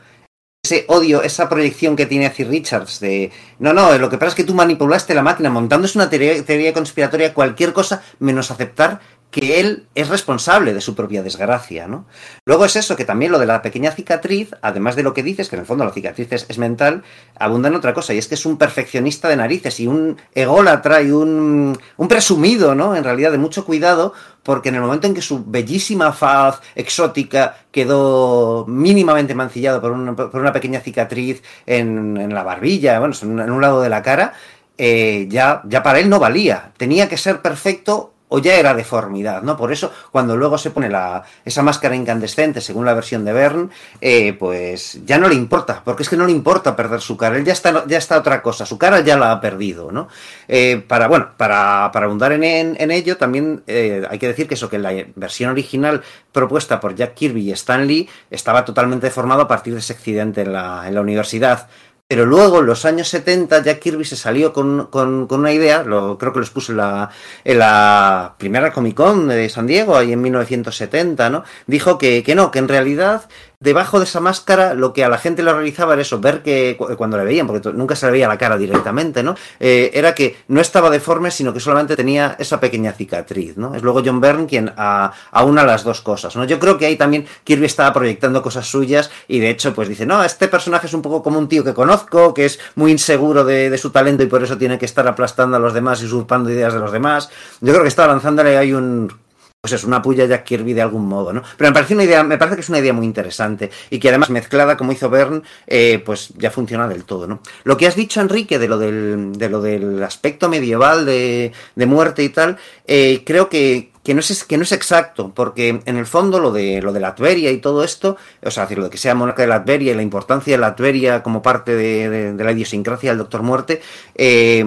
ese 0.63 0.85
odio, 0.87 1.21
esa 1.21 1.49
proyección 1.49 1.95
que 1.95 2.07
tiene 2.07 2.25
hacia 2.25 2.47
Richards 2.47 2.99
de 2.99 3.31
no, 3.59 3.73
no, 3.73 3.95
lo 3.97 4.09
que 4.09 4.17
pasa 4.17 4.29
es 4.29 4.35
que 4.35 4.43
tú 4.43 4.55
manipulaste 4.55 5.13
la 5.13 5.21
máquina 5.21 5.49
montándose 5.51 5.97
una 5.99 6.09
teoría 6.09 6.73
conspiratoria, 6.73 7.33
cualquier 7.33 7.73
cosa 7.73 8.03
menos 8.17 8.49
aceptar 8.49 8.99
que 9.31 9.59
él 9.59 9.87
es 9.93 10.09
responsable 10.09 10.73
de 10.73 10.81
su 10.81 10.95
propia 10.95 11.21
desgracia, 11.21 11.87
¿no? 11.87 12.05
Luego 12.45 12.65
es 12.65 12.75
eso, 12.75 12.95
que 12.95 13.05
también 13.05 13.31
lo 13.31 13.37
de 13.37 13.45
la 13.45 13.61
pequeña 13.61 13.91
cicatriz, 13.91 14.55
además 14.61 14.95
de 14.95 15.03
lo 15.03 15.13
que 15.13 15.21
dices, 15.21 15.49
que 15.49 15.55
en 15.55 15.61
el 15.61 15.65
fondo 15.67 15.85
la 15.85 15.91
cicatriz 15.91 16.31
es, 16.31 16.57
mental, 16.57 17.03
abunda 17.37 17.69
en 17.69 17.75
otra 17.75 17.93
cosa, 17.93 18.13
y 18.13 18.17
es 18.17 18.27
que 18.27 18.33
es 18.33 18.45
un 18.45 18.57
perfeccionista 18.57 19.29
de 19.29 19.35
narices 19.35 19.79
y 19.79 19.87
un 19.87 20.17
ególatra 20.33 21.01
y 21.03 21.11
un, 21.11 21.77
un 21.97 22.07
presumido, 22.07 22.73
¿no? 22.73 22.95
En 22.95 23.03
realidad 23.03 23.31
de 23.31 23.37
mucho 23.37 23.65
cuidado, 23.65 24.13
porque 24.41 24.69
en 24.69 24.75
el 24.75 24.81
momento 24.81 25.05
en 25.05 25.13
que 25.13 25.21
su 25.21 25.45
bellísima 25.45 26.11
faz 26.11 26.61
exótica 26.73 27.57
quedó 27.71 28.65
mínimamente 28.67 29.35
mancillado 29.35 29.79
por 29.79 29.91
una, 29.91 30.15
por 30.15 30.41
una 30.41 30.53
pequeña 30.53 30.79
cicatriz 30.79 31.43
en, 31.67 32.17
en, 32.17 32.33
la 32.33 32.41
barbilla, 32.41 32.99
bueno, 32.99 33.13
en 33.21 33.51
un 33.51 33.61
lado 33.61 33.81
de 33.81 33.89
la 33.89 34.01
cara, 34.01 34.33
eh, 34.79 35.27
ya, 35.29 35.61
ya 35.65 35.83
para 35.83 35.99
él 35.99 36.09
no 36.09 36.19
valía. 36.19 36.71
Tenía 36.77 37.07
que 37.07 37.17
ser 37.17 37.41
perfecto 37.41 38.13
o 38.29 38.39
ya 38.39 38.55
era 38.55 38.73
deformidad, 38.73 39.41
¿no? 39.41 39.57
Por 39.57 39.71
eso, 39.71 39.91
cuando 40.11 40.37
luego 40.37 40.57
se 40.57 40.71
pone 40.71 40.89
la, 40.89 41.23
esa 41.43 41.61
máscara 41.63 41.95
incandescente, 41.95 42.61
según 42.61 42.85
la 42.85 42.93
versión 42.93 43.25
de 43.25 43.33
Bern, 43.33 43.71
eh, 44.01 44.33
pues 44.33 44.99
ya 45.05 45.17
no 45.17 45.27
le 45.27 45.35
importa, 45.35 45.81
porque 45.83 46.03
es 46.03 46.09
que 46.09 46.15
no 46.15 46.25
le 46.25 46.31
importa 46.31 46.75
perder 46.75 47.01
su 47.01 47.17
cara, 47.17 47.37
él 47.37 47.43
ya 47.43 47.53
está, 47.53 47.85
ya 47.87 47.97
está 47.97 48.17
otra 48.17 48.41
cosa, 48.41 48.65
su 48.65 48.77
cara 48.77 49.01
ya 49.01 49.17
la 49.17 49.31
ha 49.31 49.41
perdido, 49.41 49.91
¿no? 49.91 50.07
Eh, 50.47 50.83
para, 50.87 51.07
bueno, 51.07 51.29
para, 51.37 51.89
para 51.91 52.05
abundar 52.05 52.31
en, 52.31 52.43
en, 52.43 52.91
ello, 52.91 53.17
también 53.17 53.63
eh, 53.67 54.05
hay 54.09 54.19
que 54.19 54.27
decir 54.27 54.47
que 54.47 54.53
eso, 54.53 54.69
que 54.69 54.77
la 54.77 54.93
versión 55.15 55.49
original 55.49 56.03
propuesta 56.31 56.79
por 56.79 56.95
Jack 56.95 57.15
Kirby 57.15 57.49
y 57.49 57.51
Stan 57.51 57.85
Lee 57.85 58.07
estaba 58.29 58.63
totalmente 58.63 59.07
deformado 59.07 59.41
a 59.41 59.47
partir 59.47 59.73
de 59.73 59.79
ese 59.79 59.93
accidente 59.93 60.41
en 60.41 60.53
la, 60.53 60.83
en 60.87 60.93
la 60.93 61.01
universidad. 61.01 61.67
Pero 62.11 62.25
luego, 62.25 62.61
en 62.61 62.65
los 62.65 62.85
años 62.85 63.07
70, 63.09 63.61
Jack 63.61 63.81
Kirby 63.81 64.03
se 64.03 64.15
salió 64.15 64.51
con, 64.51 64.87
con, 64.87 65.27
con 65.27 65.41
una 65.41 65.53
idea, 65.53 65.83
lo, 65.83 66.17
creo 66.17 66.33
que 66.33 66.39
lo 66.39 66.43
expuso 66.43 66.71
en 66.71 66.79
la, 66.79 67.11
en 67.43 67.59
la 67.59 68.33
primera 68.39 68.73
Comic 68.73 68.95
Con 68.95 69.27
de 69.27 69.47
San 69.47 69.67
Diego, 69.67 69.95
ahí 69.95 70.13
en 70.13 70.21
1970, 70.23 71.29
¿no? 71.29 71.43
Dijo 71.67 71.99
que, 71.99 72.23
que 72.23 72.33
no, 72.33 72.49
que 72.49 72.57
en 72.57 72.67
realidad 72.67 73.29
debajo 73.61 73.99
de 73.99 74.05
esa 74.05 74.21
máscara 74.21 74.73
lo 74.73 74.93
que 74.93 75.03
a 75.03 75.09
la 75.09 75.17
gente 75.17 75.43
le 75.43 75.51
realizaba 75.51 75.91
era 75.91 76.01
eso, 76.01 76.21
ver 76.21 76.41
que 76.41 76.77
cuando 76.97 77.17
le 77.17 77.25
veían, 77.25 77.45
porque 77.45 77.73
nunca 77.73 77.93
se 77.93 78.05
le 78.05 78.13
veía 78.13 78.29
la 78.29 78.37
cara 78.37 78.57
directamente, 78.57 79.21
¿no? 79.21 79.35
Eh, 79.59 79.91
era 79.93 80.15
que 80.15 80.37
no 80.47 80.61
estaba 80.61 80.89
deforme, 80.89 81.29
sino 81.29 81.51
que 81.53 81.59
solamente 81.59 81.97
tenía 81.97 82.37
esa 82.39 82.61
pequeña 82.61 82.93
cicatriz, 82.93 83.57
¿no? 83.57 83.75
Es 83.75 83.83
luego 83.83 84.01
John 84.03 84.21
Byrne 84.21 84.45
quien 84.45 84.71
a, 84.77 85.11
aúna 85.31 85.65
las 85.65 85.83
dos 85.83 85.99
cosas, 85.99 86.37
¿no? 86.37 86.45
Yo 86.45 86.57
creo 86.57 86.77
que 86.77 86.85
ahí 86.85 86.95
también 86.95 87.25
Kirby 87.43 87.65
estaba 87.65 87.91
proyectando 87.91 88.41
cosas 88.41 88.65
suyas 88.65 89.11
y 89.27 89.39
de 89.39 89.49
hecho 89.49 89.73
pues 89.73 89.89
dice, 89.89 90.05
no, 90.05 90.23
este 90.23 90.47
personaje 90.47 90.87
es 90.87 90.93
un 90.93 91.01
poco 91.01 91.21
como 91.21 91.37
un 91.37 91.49
tío 91.49 91.61
que 91.65 91.73
conozco, 91.73 92.33
que 92.33 92.45
es 92.45 92.61
muy 92.75 92.93
inseguro 92.93 93.43
de, 93.43 93.69
de 93.69 93.77
su 93.77 93.89
talento 93.89 94.23
y 94.23 94.27
por 94.27 94.41
eso 94.41 94.57
tiene 94.57 94.79
que 94.79 94.85
estar 94.85 95.05
aplastando 95.05 95.57
a 95.57 95.59
los 95.59 95.73
demás 95.73 96.01
y 96.01 96.05
usurpando 96.05 96.49
ideas 96.49 96.73
de 96.73 96.79
los 96.79 96.93
demás. 96.93 97.29
Yo 97.59 97.73
creo 97.73 97.81
que 97.81 97.89
estaba 97.89 98.13
lanzándole 98.13 98.57
ahí 98.57 98.71
un 98.71 99.11
pues 99.61 99.73
es 99.73 99.83
una 99.83 100.01
puya 100.01 100.25
Jack 100.25 100.45
Kirby 100.45 100.73
de 100.73 100.81
algún 100.81 101.05
modo, 101.05 101.33
¿no? 101.33 101.43
Pero 101.57 101.69
me 101.69 101.73
parece 101.73 101.93
una 101.93 102.05
idea, 102.05 102.23
me 102.23 102.37
parece 102.37 102.55
que 102.55 102.61
es 102.61 102.69
una 102.69 102.79
idea 102.79 102.93
muy 102.93 103.05
interesante 103.05 103.69
y 103.89 103.99
que 103.99 104.07
además 104.07 104.29
mezclada 104.29 104.77
como 104.77 104.93
hizo 104.93 105.09
Bern, 105.09 105.43
eh, 105.67 106.01
pues 106.05 106.29
ya 106.37 106.49
funciona 106.49 106.87
del 106.87 107.03
todo, 107.03 107.27
¿no? 107.27 107.41
Lo 107.65 107.75
que 107.75 107.85
has 107.85 107.95
dicho, 107.95 108.21
Enrique, 108.21 108.57
de 108.57 108.69
lo 108.69 108.77
del, 108.77 109.33
de 109.33 109.49
lo 109.49 109.61
del 109.61 110.01
aspecto 110.01 110.47
medieval 110.47 111.05
de, 111.05 111.51
de 111.75 111.85
muerte 111.85 112.23
y 112.23 112.29
tal, 112.29 112.57
eh, 112.87 113.23
creo 113.25 113.49
que, 113.49 113.91
que 114.03 114.13
no, 114.13 114.21
es, 114.21 114.43
que 114.43 114.57
no 114.57 114.63
es 114.63 114.71
exacto, 114.71 115.31
porque 115.35 115.81
en 115.85 115.97
el 115.97 116.05
fondo 116.05 116.39
lo 116.39 116.51
de, 116.51 116.81
lo 116.81 116.93
de 116.93 116.99
Latveria 116.99 117.51
y 117.51 117.57
todo 117.57 117.83
esto, 117.83 118.17
o 118.41 118.51
sea, 118.51 118.63
decir, 118.63 118.77
lo 118.77 118.85
de 118.85 118.89
que 118.89 118.97
sea 118.97 119.13
monarca 119.13 119.41
de 119.41 119.49
Latveria 119.49 119.91
y 119.91 119.95
la 119.95 120.01
importancia 120.01 120.53
de 120.53 120.57
Latveria 120.57 121.21
como 121.21 121.41
parte 121.41 121.75
de, 121.75 122.33
de, 122.33 122.43
la 122.43 122.51
idiosincrasia 122.51 123.11
del 123.11 123.19
Doctor 123.19 123.43
Muerte, 123.43 123.81
eh, 124.15 124.63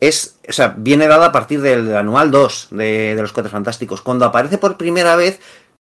es, 0.00 0.38
o 0.48 0.52
sea, 0.52 0.74
viene 0.76 1.06
dada 1.06 1.26
a 1.26 1.32
partir 1.32 1.60
del 1.60 1.94
anual 1.94 2.30
2 2.30 2.68
de, 2.70 3.14
de 3.14 3.22
los 3.22 3.32
Cuatro 3.32 3.50
Fantásticos. 3.52 4.00
Cuando 4.00 4.24
aparece 4.24 4.56
por 4.56 4.78
primera 4.78 5.14
vez, 5.14 5.40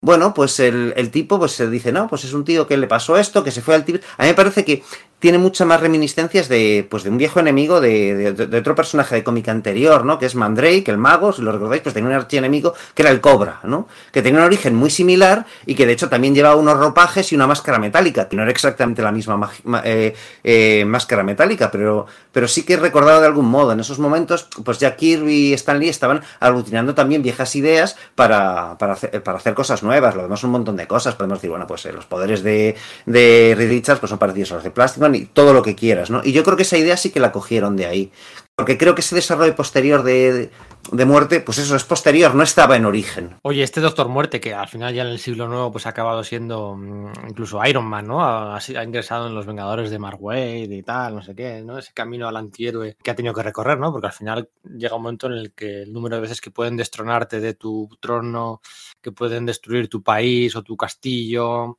bueno, 0.02 0.32
pues 0.32 0.58
el, 0.60 0.94
el, 0.96 1.10
tipo 1.10 1.38
pues 1.38 1.52
se 1.52 1.68
dice, 1.68 1.92
no, 1.92 2.08
pues 2.08 2.24
es 2.24 2.32
un 2.32 2.44
tío 2.44 2.66
que 2.66 2.76
le 2.76 2.86
pasó 2.86 3.18
esto, 3.18 3.44
que 3.44 3.50
se 3.50 3.60
fue 3.60 3.74
al 3.74 3.84
Tíbet. 3.84 4.02
A 4.16 4.22
mí 4.22 4.28
me 4.28 4.34
parece 4.34 4.64
que 4.64 4.82
tiene 5.20 5.36
muchas 5.36 5.66
más 5.66 5.80
reminiscencias 5.80 6.48
de, 6.48 6.86
pues 6.90 7.04
de 7.04 7.10
un 7.10 7.18
viejo 7.18 7.38
enemigo 7.40 7.80
de, 7.80 8.34
otro 8.58 8.74
personaje 8.74 9.16
de 9.16 9.22
cómic 9.22 9.48
anterior, 9.48 10.04
¿no? 10.04 10.18
Que 10.18 10.24
es 10.24 10.34
Mandrake, 10.34 10.88
el 10.88 10.96
mago, 10.96 11.32
si 11.32 11.42
lo 11.42 11.52
recordáis, 11.52 11.82
pues 11.82 11.94
tenía 11.94 12.08
un 12.08 12.16
archienemigo 12.16 12.74
que 12.94 13.02
era 13.02 13.10
el 13.10 13.20
Cobra, 13.20 13.60
¿no? 13.64 13.86
Que 14.12 14.22
tenía 14.22 14.40
un 14.40 14.46
origen 14.46 14.74
muy 14.74 14.88
similar 14.88 15.44
y 15.66 15.74
que 15.74 15.86
de 15.86 15.92
hecho 15.92 16.08
también 16.08 16.34
llevaba 16.34 16.56
unos 16.56 16.78
ropajes 16.78 17.30
y 17.32 17.34
una 17.34 17.46
máscara 17.46 17.78
metálica, 17.78 18.28
que 18.28 18.36
no 18.36 18.42
era 18.42 18.50
exactamente 18.50 19.02
la 19.02 19.12
misma 19.12 19.50
eh, 19.84 20.14
eh, 20.42 20.84
máscara 20.86 21.22
metálica, 21.22 21.70
pero, 21.70 22.06
pero 22.32 22.48
sí 22.48 22.62
que 22.62 22.74
he 22.74 22.78
recordado 22.78 23.20
de 23.20 23.26
algún 23.26 23.46
modo. 23.46 23.72
En 23.72 23.80
esos 23.80 23.98
momentos, 23.98 24.48
pues 24.64 24.78
ya 24.78 24.96
Kirby 24.96 25.50
y 25.50 25.52
Stan 25.52 25.78
Lee 25.78 25.90
estaban 25.90 26.22
aglutinando 26.40 26.94
también 26.94 27.22
viejas 27.22 27.54
ideas 27.56 27.98
para, 28.14 28.78
para, 28.78 28.94
hacer, 28.94 29.22
para 29.22 29.36
hacer 29.36 29.52
cosas 29.52 29.82
nuevas. 29.82 29.89
Lo 29.98 30.22
demás 30.22 30.44
un 30.44 30.50
montón 30.50 30.76
de 30.76 30.87
cosas. 30.87 31.14
Podemos 31.16 31.38
decir, 31.38 31.50
bueno, 31.50 31.66
pues 31.66 31.85
eh, 31.87 31.92
los 31.92 32.07
poderes 32.07 32.42
de, 32.42 32.76
de 33.07 33.55
Reed 33.57 33.70
Richards 33.70 34.00
pues 34.00 34.11
son 34.11 34.18
parecidos 34.18 34.53
a 34.53 34.55
los 34.57 34.64
de 34.64 34.70
Plastic 34.70 35.03
y 35.14 35.26
todo 35.26 35.53
lo 35.53 35.62
que 35.62 35.74
quieras, 35.74 36.11
¿no? 36.11 36.20
Y 36.24 36.33
yo 36.33 36.44
creo 36.44 36.57
que 36.57 36.62
esa 36.62 36.79
idea 36.79 36.96
sí 36.96 37.11
que 37.11 37.20
la 37.20 37.33
cogieron 37.33 37.76
de 37.76 37.87
ahí. 37.87 38.12
Porque 38.61 38.76
creo 38.76 38.94
que 38.94 39.00
ese 39.00 39.14
desarrollo 39.14 39.57
posterior 39.57 40.03
de, 40.03 40.50
de, 40.92 41.05
muerte, 41.07 41.40
pues 41.40 41.57
eso 41.57 41.74
es 41.74 41.85
posterior, 41.85 42.35
no 42.35 42.42
estaba 42.42 42.76
en 42.76 42.85
origen. 42.85 43.38
Oye, 43.42 43.62
este 43.62 43.81
Doctor 43.81 44.09
Muerte, 44.09 44.38
que 44.38 44.53
al 44.53 44.68
final 44.68 44.92
ya 44.92 45.00
en 45.00 45.09
el 45.09 45.18
siglo 45.18 45.48
nuevo 45.48 45.72
pues 45.72 45.87
ha 45.87 45.90
acabado 45.90 46.22
siendo 46.22 46.79
incluso 47.26 47.64
Iron 47.64 47.87
Man, 47.87 48.07
¿no? 48.07 48.22
Ha, 48.22 48.57
ha, 48.59 48.85
ingresado 48.85 49.29
en 49.29 49.35
los 49.35 49.46
Vengadores 49.46 49.90
de 49.90 49.98
Mark 49.98 50.18
Wade 50.20 50.76
y 50.76 50.83
tal, 50.83 51.14
no 51.14 51.22
sé 51.22 51.35
qué, 51.35 51.62
¿no? 51.62 51.79
Ese 51.79 51.94
camino 51.94 52.29
al 52.29 52.37
antihéroe 52.37 52.98
que 53.03 53.11
ha 53.11 53.14
tenido 53.16 53.33
que 53.33 53.42
recorrer, 53.42 53.79
¿no? 53.79 53.92
Porque 53.92 54.09
al 54.09 54.12
final 54.12 54.50
llega 54.76 54.96
un 54.96 55.05
momento 55.05 55.29
en 55.29 55.33
el 55.33 55.55
que 55.55 55.85
el 55.85 55.92
número 55.94 56.16
de 56.16 56.22
veces 56.22 56.42
que 56.42 56.50
pueden 56.50 56.76
destronarte 56.76 57.40
de 57.40 57.55
tu 57.55 57.88
trono, 57.98 58.61
que 59.00 59.12
pueden 59.12 59.46
destruir 59.46 59.88
tu 59.88 60.02
país 60.02 60.54
o 60.56 60.62
tu 60.62 60.76
castillo, 60.76 61.78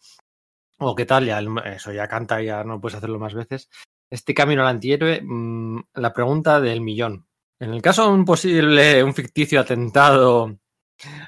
o 0.77 0.95
qué 0.95 1.05
tal, 1.05 1.25
ya 1.25 1.41
eso 1.65 1.91
ya 1.91 2.07
canta, 2.07 2.41
ya 2.41 2.63
no 2.63 2.81
puedes 2.81 2.97
hacerlo 2.97 3.19
más 3.19 3.33
veces. 3.33 3.69
Este 4.09 4.33
camino 4.33 4.61
al 4.63 4.69
antihéroe, 4.69 5.21
mmm, 5.23 5.79
la 5.95 6.13
pregunta 6.13 6.59
del 6.59 6.81
millón. 6.81 7.27
En 7.59 7.73
el 7.73 7.81
caso 7.81 8.03
de 8.05 8.13
un 8.13 8.25
posible, 8.25 9.03
un 9.03 9.13
ficticio 9.13 9.59
atentado 9.59 10.57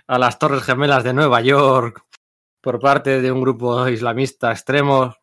a 0.08 0.18
las 0.18 0.40
Torres 0.40 0.64
Gemelas 0.64 1.04
de 1.04 1.14
Nueva 1.14 1.42
York 1.42 2.06
por 2.62 2.80
parte 2.80 3.22
de 3.22 3.32
un 3.32 3.42
grupo 3.42 3.88
islamista 3.88 4.52
extremo 4.52 5.16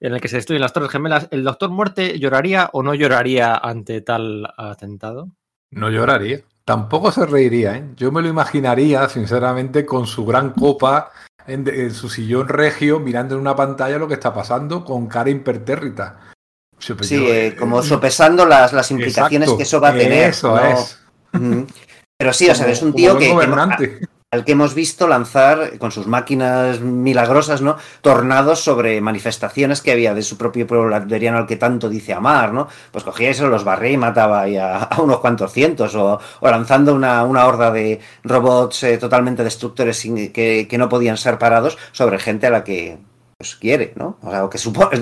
en 0.00 0.14
el 0.14 0.20
que 0.20 0.28
se 0.28 0.36
destruyen 0.36 0.62
las 0.62 0.72
Torres 0.72 0.90
Gemelas, 0.90 1.28
¿el 1.30 1.44
Doctor 1.44 1.70
Muerte 1.70 2.18
lloraría 2.18 2.70
o 2.72 2.82
no 2.82 2.94
lloraría 2.94 3.54
ante 3.54 4.00
tal 4.00 4.48
atentado? 4.56 5.30
No 5.70 5.90
lloraría. 5.90 6.40
Tampoco 6.68 7.10
se 7.10 7.24
reiría, 7.24 7.76
¿eh? 7.76 7.84
Yo 7.96 8.12
me 8.12 8.20
lo 8.20 8.28
imaginaría, 8.28 9.08
sinceramente, 9.08 9.86
con 9.86 10.06
su 10.06 10.26
gran 10.26 10.50
copa 10.50 11.10
en, 11.46 11.66
en, 11.66 11.94
su 11.94 12.10
sillón 12.10 12.46
regio 12.46 13.00
mirando 13.00 13.36
en 13.36 13.40
una 13.40 13.56
pantalla 13.56 13.96
lo 13.96 14.06
que 14.06 14.12
está 14.12 14.34
pasando 14.34 14.84
con 14.84 15.06
cara 15.06 15.30
impertérrita. 15.30 16.18
Sí, 16.78 17.26
eh, 17.26 17.56
como 17.58 17.82
sopesando 17.82 18.44
las, 18.44 18.74
las 18.74 18.90
implicaciones 18.90 19.48
exacto, 19.48 19.56
que 19.56 19.62
eso 19.62 19.80
va 19.80 19.88
a 19.88 19.94
tener. 19.94 20.28
Eso 20.28 20.54
¿no? 20.54 20.62
es. 20.62 20.98
Pero 22.18 22.32
sí, 22.34 22.50
o 22.50 22.54
sea, 22.54 22.68
es 22.68 22.82
un 22.82 22.92
tío 22.92 23.16
que, 23.16 23.34
que, 23.34 24.07
al 24.30 24.44
que 24.44 24.52
hemos 24.52 24.74
visto 24.74 25.08
lanzar 25.08 25.78
con 25.78 25.90
sus 25.90 26.06
máquinas 26.06 26.80
milagrosas, 26.80 27.62
¿no? 27.62 27.78
Tornados 28.02 28.60
sobre 28.60 29.00
manifestaciones 29.00 29.80
que 29.80 29.90
había 29.92 30.12
de 30.12 30.22
su 30.22 30.36
propio 30.36 30.66
pueblo 30.66 30.90
latveriano 30.90 31.38
al 31.38 31.46
que 31.46 31.56
tanto 31.56 31.88
dice 31.88 32.12
amar, 32.12 32.52
¿no? 32.52 32.68
Pues 32.92 33.04
cogía 33.04 33.30
eso, 33.30 33.48
los 33.48 33.64
barría 33.64 33.92
y 33.92 33.96
mataba 33.96 34.42
a, 34.42 34.82
a, 34.82 35.00
unos 35.00 35.20
cuantos 35.20 35.50
cientos, 35.52 35.94
o, 35.94 36.20
o 36.40 36.50
lanzando 36.50 36.94
una, 36.94 37.24
una, 37.24 37.46
horda 37.46 37.70
de 37.70 38.00
robots 38.22 38.82
eh, 38.82 38.98
totalmente 38.98 39.42
destructores 39.44 39.96
sin, 39.96 40.30
que, 40.30 40.66
que, 40.68 40.78
no 40.78 40.90
podían 40.90 41.16
ser 41.16 41.38
parados 41.38 41.78
sobre 41.92 42.18
gente 42.18 42.48
a 42.48 42.50
la 42.50 42.64
que 42.64 42.98
pues 43.38 43.54
quiere, 43.54 43.92
¿no? 43.94 44.18
O, 44.20 44.30
sea, 44.32 44.44
o 44.44 44.50
que 44.50 44.58
supone, 44.58 44.98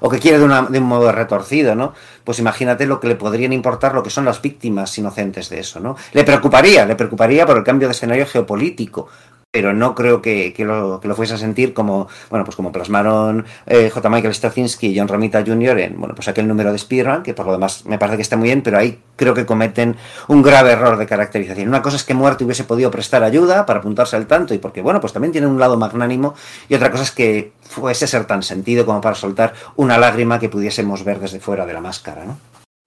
o 0.00 0.08
que 0.08 0.18
quiere 0.18 0.38
de, 0.38 0.44
una, 0.46 0.62
de, 0.62 0.78
un 0.78 0.86
modo 0.86 1.12
retorcido, 1.12 1.74
¿no? 1.74 1.92
Pues 2.24 2.38
imagínate 2.38 2.86
lo 2.86 2.98
que 2.98 3.08
le 3.08 3.14
podrían 3.14 3.52
importar 3.52 3.94
lo 3.94 4.02
que 4.02 4.08
son 4.08 4.24
las 4.24 4.40
víctimas 4.40 4.96
inocentes 4.96 5.50
de 5.50 5.60
eso, 5.60 5.80
¿no? 5.80 5.94
Le 6.14 6.24
preocuparía, 6.24 6.86
le 6.86 6.96
preocuparía 6.96 7.44
por 7.44 7.58
el 7.58 7.62
cambio 7.62 7.86
de 7.86 7.92
escenario 7.92 8.24
geopolítico, 8.24 9.08
pero 9.54 9.72
no 9.72 9.94
creo 9.94 10.20
que, 10.20 10.52
que, 10.52 10.64
lo, 10.64 10.98
que, 10.98 11.06
lo, 11.06 11.14
fuese 11.14 11.34
a 11.34 11.38
sentir 11.38 11.74
como, 11.74 12.08
bueno, 12.28 12.44
pues 12.44 12.56
como 12.56 12.72
plasmaron 12.72 13.46
eh, 13.66 13.88
J. 13.88 14.10
Michael 14.10 14.34
Straczynski 14.34 14.88
y 14.88 14.98
John 14.98 15.06
Romita 15.06 15.44
Jr. 15.46 15.78
en, 15.78 16.00
bueno, 16.00 16.12
pues 16.16 16.26
aquel 16.26 16.48
número 16.48 16.70
de 16.70 16.76
Spider-Man, 16.76 17.22
que 17.22 17.34
por 17.34 17.46
lo 17.46 17.52
demás 17.52 17.86
me 17.86 17.96
parece 17.96 18.16
que 18.16 18.22
está 18.22 18.36
muy 18.36 18.48
bien, 18.48 18.62
pero 18.62 18.78
ahí 18.78 18.98
creo 19.14 19.32
que 19.32 19.46
cometen 19.46 19.94
un 20.26 20.42
grave 20.42 20.72
error 20.72 20.98
de 20.98 21.06
caracterización. 21.06 21.68
Una 21.68 21.82
cosa 21.82 21.98
es 21.98 22.02
que 22.02 22.14
Muerte 22.14 22.42
hubiese 22.42 22.64
podido 22.64 22.90
prestar 22.90 23.22
ayuda 23.22 23.64
para 23.64 23.78
apuntarse 23.78 24.16
al 24.16 24.26
tanto 24.26 24.54
y 24.54 24.58
porque, 24.58 24.82
bueno, 24.82 25.00
pues 25.00 25.12
también 25.12 25.30
tiene 25.30 25.46
un 25.46 25.60
lado 25.60 25.76
magnánimo 25.76 26.34
y 26.68 26.74
otra 26.74 26.90
cosa 26.90 27.04
es 27.04 27.12
que 27.12 27.52
fuese 27.60 28.08
ser 28.08 28.24
tan 28.24 28.42
sentido 28.42 28.84
como 28.84 29.00
para 29.00 29.14
soltar 29.14 29.54
una 29.76 29.98
lágrima 29.98 30.40
que 30.40 30.48
pudiésemos 30.48 31.04
ver 31.04 31.20
desde 31.20 31.38
fuera 31.38 31.64
de 31.64 31.74
la 31.74 31.80
máscara, 31.80 32.24
¿no? 32.24 32.40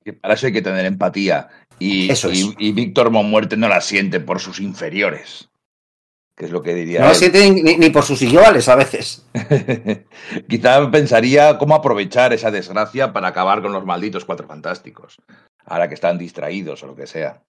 Que 0.03 0.12
para 0.12 0.34
eso 0.34 0.47
hay 0.47 0.51
que 0.51 0.62
tener 0.62 0.86
empatía 0.86 1.47
y, 1.80 2.12
Eso 2.12 2.30
es. 2.30 2.39
y, 2.39 2.56
y 2.60 2.71
Víctor 2.73 3.10
Monmuerte 3.10 3.56
no 3.56 3.69
la 3.69 3.80
siente 3.80 4.19
por 4.19 4.41
sus 4.41 4.60
inferiores. 4.60 5.47
Que 6.38 6.45
es 6.45 6.52
lo 6.52 6.62
que 6.62 6.76
diría. 6.76 7.02
No 7.02 7.10
él. 7.10 7.15
siente 7.15 7.50
ni, 7.50 7.78
ni, 7.78 7.89
por 7.89 8.04
sus 8.04 8.21
iguales 8.21 8.69
a 8.69 8.76
veces. 8.76 9.26
Quizá 10.47 10.91
pensaría 10.91 11.58
cómo 11.58 11.73
aprovechar 11.73 12.32
esa 12.32 12.52
desgracia 12.52 13.12
para 13.12 13.30
acabar 13.30 13.63
con 13.63 13.73
los 13.73 13.86
malditos 13.86 14.23
cuatro 14.23 14.45
fantásticos. 14.45 15.17
Ahora 15.65 15.88
que 15.88 15.95
están 15.95 16.19
distraídos 16.19 16.84
o 16.84 16.88
lo 16.88 16.95
que 16.95 17.08
sea. 17.08 17.41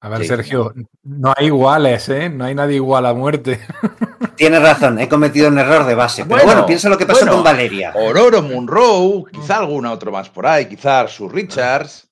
A 0.00 0.08
ver, 0.08 0.22
sí. 0.22 0.26
Sergio, 0.26 0.74
no 1.04 1.32
hay 1.36 1.46
iguales, 1.46 2.08
¿eh? 2.08 2.28
No 2.28 2.44
hay 2.44 2.56
nadie 2.56 2.74
igual 2.74 3.06
a 3.06 3.14
muerte. 3.14 3.60
Tienes 4.36 4.60
razón, 4.60 4.98
he 4.98 5.08
cometido 5.08 5.48
un 5.48 5.58
error 5.58 5.86
de 5.86 5.94
base. 5.94 6.24
Pero 6.24 6.34
bueno, 6.34 6.46
bueno 6.46 6.66
piensa 6.66 6.88
lo 6.88 6.98
que 6.98 7.06
pasó 7.06 7.20
bueno, 7.20 7.36
con 7.36 7.44
Valeria. 7.44 7.92
Aurora 7.92 8.40
Munro, 8.40 9.24
quizá 9.32 9.58
alguna 9.58 9.92
otro 9.92 10.10
más 10.10 10.28
por 10.28 10.46
ahí, 10.46 10.66
quizá 10.66 11.06
Sue 11.06 11.30
Richards. 11.32 12.08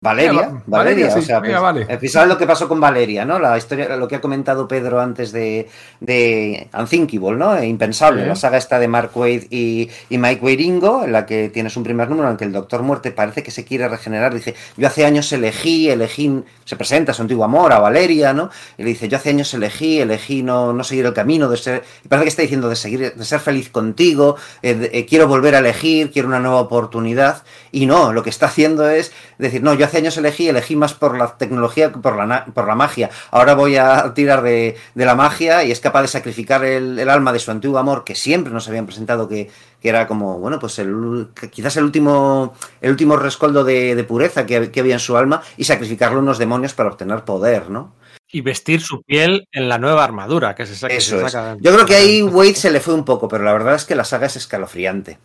Valeria, 0.00 0.30
Valeria, 0.32 0.62
Valeria, 0.66 1.10
sí, 1.10 1.18
o 1.18 1.22
sea, 1.22 1.40
pues, 1.40 1.60
vale. 1.60 2.08
¿sabes 2.08 2.28
lo 2.28 2.38
que 2.38 2.46
pasó 2.46 2.68
con 2.68 2.78
Valeria, 2.78 3.24
no? 3.24 3.40
La 3.40 3.58
historia, 3.58 3.96
lo 3.96 4.06
que 4.06 4.14
ha 4.14 4.20
comentado 4.20 4.68
Pedro 4.68 5.00
antes 5.00 5.32
de, 5.32 5.68
de 5.98 6.68
Unthinkable, 6.72 7.36
¿no? 7.36 7.56
E 7.56 7.66
impensable, 7.66 8.22
Sí. 8.22 8.28
la 8.28 8.36
saga 8.36 8.58
esta 8.58 8.78
de 8.78 8.86
Mark 8.86 9.10
Waid 9.16 9.46
y, 9.50 9.90
y 10.08 10.18
Mike 10.18 10.40
Weiringo, 10.44 11.02
en 11.02 11.10
la 11.10 11.26
que 11.26 11.48
tienes 11.48 11.76
un 11.76 11.82
primer 11.82 12.08
número 12.08 12.28
en 12.28 12.32
el 12.34 12.38
que 12.38 12.44
el 12.44 12.52
Doctor 12.52 12.84
Muerte 12.84 13.10
parece 13.10 13.42
que 13.42 13.50
se 13.50 13.64
quiere 13.64 13.88
regenerar. 13.88 14.32
Dice, 14.32 14.54
yo 14.76 14.86
hace 14.86 15.04
años 15.04 15.32
elegí, 15.32 15.90
elegí, 15.90 16.44
se 16.64 16.76
presenta 16.76 17.10
a 17.10 17.14
su 17.16 17.22
antiguo 17.22 17.44
amor, 17.44 17.72
a 17.72 17.80
Valeria, 17.80 18.32
¿no? 18.32 18.50
Y 18.76 18.84
le 18.84 18.90
dice, 18.90 19.08
yo 19.08 19.16
hace 19.16 19.30
años 19.30 19.52
elegí, 19.52 19.98
elegí 20.00 20.44
no, 20.44 20.72
no 20.72 20.84
seguir 20.84 21.06
el 21.06 21.12
camino 21.12 21.48
de 21.48 21.56
ser, 21.56 21.82
y 22.04 22.08
parece 22.08 22.24
que 22.26 22.28
está 22.28 22.42
diciendo 22.42 22.68
de 22.68 22.76
seguir, 22.76 23.14
de 23.16 23.24
ser 23.24 23.40
feliz 23.40 23.68
contigo, 23.68 24.36
eh, 24.62 24.74
de, 24.74 24.90
eh, 24.92 25.06
quiero 25.06 25.26
volver 25.26 25.56
a 25.56 25.58
elegir, 25.58 26.12
quiero 26.12 26.28
una 26.28 26.38
nueva 26.38 26.60
oportunidad, 26.60 27.42
y 27.72 27.86
no, 27.86 28.12
lo 28.12 28.22
que 28.22 28.30
está 28.30 28.46
haciendo 28.46 28.88
es 28.88 29.10
decir, 29.38 29.60
no, 29.60 29.74
yo 29.74 29.87
hace 29.88 29.98
años 29.98 30.16
elegí, 30.16 30.48
elegí 30.48 30.76
más 30.76 30.94
por 30.94 31.16
la 31.16 31.36
tecnología 31.36 31.92
que 31.92 31.98
por 31.98 32.16
la, 32.16 32.46
por 32.46 32.66
la 32.66 32.74
magia. 32.74 33.10
Ahora 33.30 33.54
voy 33.54 33.76
a 33.76 34.14
tirar 34.14 34.42
de, 34.42 34.76
de, 34.94 35.04
la 35.04 35.14
magia 35.14 35.64
y 35.64 35.72
es 35.72 35.80
capaz 35.80 36.02
de 36.02 36.08
sacrificar 36.08 36.64
el, 36.64 36.98
el, 36.98 37.08
alma 37.08 37.32
de 37.32 37.38
su 37.38 37.50
antiguo 37.50 37.78
amor, 37.78 38.04
que 38.04 38.14
siempre 38.14 38.52
nos 38.52 38.68
habían 38.68 38.86
presentado 38.86 39.28
que, 39.28 39.50
que 39.80 39.88
era 39.88 40.06
como, 40.06 40.38
bueno, 40.38 40.58
pues 40.58 40.78
el, 40.78 41.28
quizás 41.50 41.76
el 41.76 41.84
último, 41.84 42.54
el 42.80 42.90
último 42.90 43.16
rescoldo 43.16 43.64
de, 43.64 43.94
de 43.94 44.04
pureza 44.04 44.46
que, 44.46 44.70
que, 44.70 44.80
había 44.80 44.94
en 44.94 45.00
su 45.00 45.16
alma 45.16 45.42
y 45.56 45.64
sacrificarlo 45.64 46.18
a 46.18 46.22
unos 46.22 46.38
demonios 46.38 46.74
para 46.74 46.90
obtener 46.90 47.24
poder, 47.24 47.70
¿no? 47.70 47.94
Y 48.30 48.42
vestir 48.42 48.82
su 48.82 49.02
piel 49.02 49.48
en 49.52 49.68
la 49.68 49.78
nueva 49.78 50.04
armadura 50.04 50.54
que 50.54 50.66
se 50.66 50.74
saca. 50.74 50.94
Eso 50.94 51.16
que 51.16 51.20
se 51.20 51.26
es. 51.26 51.32
saca 51.32 51.56
Yo 51.60 51.72
creo 51.72 51.86
que 51.86 51.94
ahí 51.94 52.22
Wade 52.24 52.54
se 52.54 52.70
le 52.70 52.80
fue 52.80 52.94
un 52.94 53.04
poco, 53.04 53.26
pero 53.28 53.44
la 53.44 53.52
verdad 53.52 53.74
es 53.74 53.84
que 53.84 53.94
la 53.94 54.04
saga 54.04 54.26
es 54.26 54.36
escalofriante. 54.36 55.18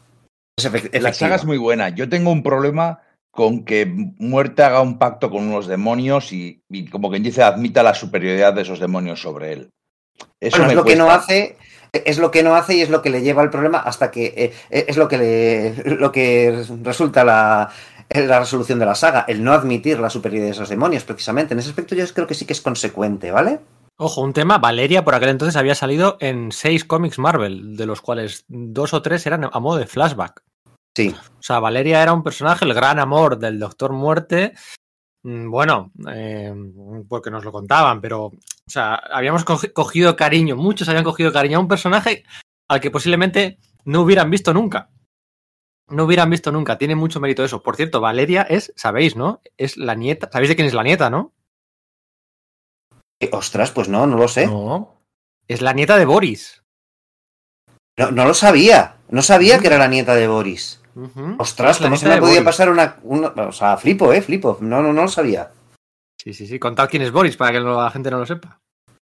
Es 0.56 1.02
la 1.02 1.14
saga 1.14 1.36
es 1.36 1.46
muy 1.46 1.58
buena. 1.58 1.90
Yo 1.90 2.08
tengo 2.08 2.32
un 2.32 2.44
problema 2.44 3.00
con 3.34 3.66
que 3.66 3.88
Muerte 4.20 4.62
haga 4.62 4.82
un 4.82 5.00
pacto 5.00 5.32
con 5.32 5.48
unos 5.48 5.66
demonios 5.66 6.32
y, 6.32 6.62
y, 6.70 6.86
como 6.86 7.10
quien 7.10 7.24
dice, 7.24 7.42
admita 7.42 7.82
la 7.82 7.96
superioridad 7.96 8.54
de 8.54 8.62
esos 8.62 8.80
demonios 8.80 9.24
sobre 9.24 9.54
él. 9.54 9.70
Eso 10.40 10.58
bueno, 10.58 10.70
es 10.70 10.76
lo 10.76 10.84
cuesta. 10.84 10.94
que 10.94 11.04
no 11.04 11.12
hace, 11.12 11.58
es 11.92 12.20
lo 12.20 12.30
que 12.30 12.44
no 12.44 12.56
hace 12.56 12.76
y 12.76 12.82
es 12.82 12.92
lo 12.92 13.02
que 13.02 13.10
le 13.10 13.24
lleva 13.24 13.42
al 13.42 13.50
problema 13.50 13.80
hasta 13.80 14.12
que 14.12 14.54
eh, 14.70 14.86
es 14.88 14.98
lo 14.98 15.08
que 15.08 15.18
le, 15.18 15.96
lo 15.96 16.12
que 16.12 16.64
resulta 16.84 17.24
la, 17.24 17.72
la 18.10 18.40
resolución 18.40 18.78
de 18.78 18.86
la 18.86 18.94
saga, 18.94 19.26
el 19.28 19.44
no 19.44 19.54
admitir 19.54 20.00
la 20.00 20.12
superioridad 20.12 20.50
de 20.50 20.52
esos 20.52 20.70
demonios, 20.70 21.04
precisamente. 21.04 21.56
En 21.56 21.60
ese 21.60 21.70
aspecto 21.70 21.96
yo 21.96 22.06
creo 22.14 22.28
que 22.28 22.36
sí 22.36 22.46
que 22.46 22.54
es 22.54 22.62
consecuente, 22.62 23.32
¿vale? 23.32 23.62
Ojo, 23.98 24.22
un 24.22 24.34
tema, 24.34 24.60
Valeria 24.60 25.04
por 25.04 25.16
aquel 25.16 25.30
entonces 25.30 25.56
había 25.56 25.74
salido 25.74 26.18
en 26.20 26.52
seis 26.52 26.86
cómics 26.86 27.18
Marvel, 27.18 27.76
de 27.78 27.88
los 27.88 28.02
cuales 28.02 28.46
dos 28.48 28.94
o 28.94 29.02
tres 29.02 29.26
eran 29.26 29.50
a 29.52 29.60
modo 29.60 29.80
de 29.80 29.88
flashback. 29.88 30.44
Sí. 30.96 31.16
O 31.40 31.42
sea, 31.42 31.60
Valeria 31.60 32.02
era 32.02 32.14
un 32.14 32.24
personaje, 32.24 32.66
el 32.66 32.74
gran 32.74 33.00
amor 33.00 33.38
del 33.38 33.60
Doctor 33.60 33.94
Muerte. 33.94 34.54
Mm, 35.24 35.50
Bueno, 35.50 35.92
eh, 36.12 36.54
porque 37.08 37.32
nos 37.32 37.44
lo 37.44 37.52
contaban, 37.52 38.02
pero, 38.02 38.26
o 38.26 38.34
sea, 38.68 38.96
habíamos 38.96 39.44
cogido 39.46 40.16
cariño, 40.16 40.56
muchos 40.56 40.88
habían 40.90 41.04
cogido 41.04 41.32
cariño 41.32 41.58
a 41.58 41.62
un 41.62 41.68
personaje 41.68 42.24
al 42.70 42.80
que 42.80 42.92
posiblemente 42.92 43.58
no 43.86 44.02
hubieran 44.02 44.30
visto 44.30 44.54
nunca. 44.54 44.90
No 45.90 46.06
hubieran 46.06 46.30
visto 46.30 46.52
nunca, 46.52 46.78
tiene 46.78 46.96
mucho 46.96 47.20
mérito 47.20 47.44
eso. 47.44 47.62
Por 47.62 47.76
cierto, 47.76 48.00
Valeria 48.00 48.44
es, 48.44 48.74
sabéis, 48.76 49.16
¿no? 49.16 49.42
Es 49.58 49.78
la 49.78 49.96
nieta, 49.96 50.30
¿sabéis 50.32 50.50
de 50.50 50.56
quién 50.56 50.68
es 50.68 50.74
la 50.74 50.84
nieta, 50.84 51.10
no? 51.10 51.34
Eh, 53.20 53.30
ostras, 53.34 53.72
pues 53.72 53.90
no, 53.90 54.08
no 54.08 54.18
lo 54.18 54.28
sé. 54.28 54.48
No. 54.48 54.96
Es 55.48 55.62
la 55.62 55.74
nieta 55.74 55.98
de 55.98 56.06
Boris. 56.06 56.64
No, 57.98 58.12
no 58.12 58.26
lo 58.26 58.34
sabía, 58.34 58.98
no 59.10 59.22
sabía 59.22 59.60
que 59.60 59.68
era 59.68 59.78
la 59.78 59.88
nieta 59.88 60.16
de 60.16 60.28
Boris. 60.28 60.82
Uh 60.96 61.08
-huh. 61.08 61.36
Ostras, 61.40 61.80
¿cómo 61.80 61.98
se 61.98 62.08
me 62.08 62.18
podía 62.18 62.36
Boris. 62.36 62.46
pasar 62.46 62.70
una, 62.70 62.98
una, 63.04 63.28
O 63.30 63.52
sea, 63.52 63.78
flipo, 63.78 64.14
eh, 64.14 64.22
flipo. 64.22 64.58
No, 64.62 64.82
no, 64.82 64.94
no 64.94 65.04
lo 65.04 65.08
sabía. 65.08 65.52
Sí, 66.18 66.34
sí, 66.34 66.48
sí. 66.48 66.60
Contad 66.60 66.90
quién 66.90 67.02
es 67.02 67.12
Boris 67.12 67.36
para 67.36 67.52
que 67.52 67.60
la 67.60 67.90
gente 67.90 68.12
no 68.12 68.20
lo 68.20 68.26
sepa. 68.26 68.62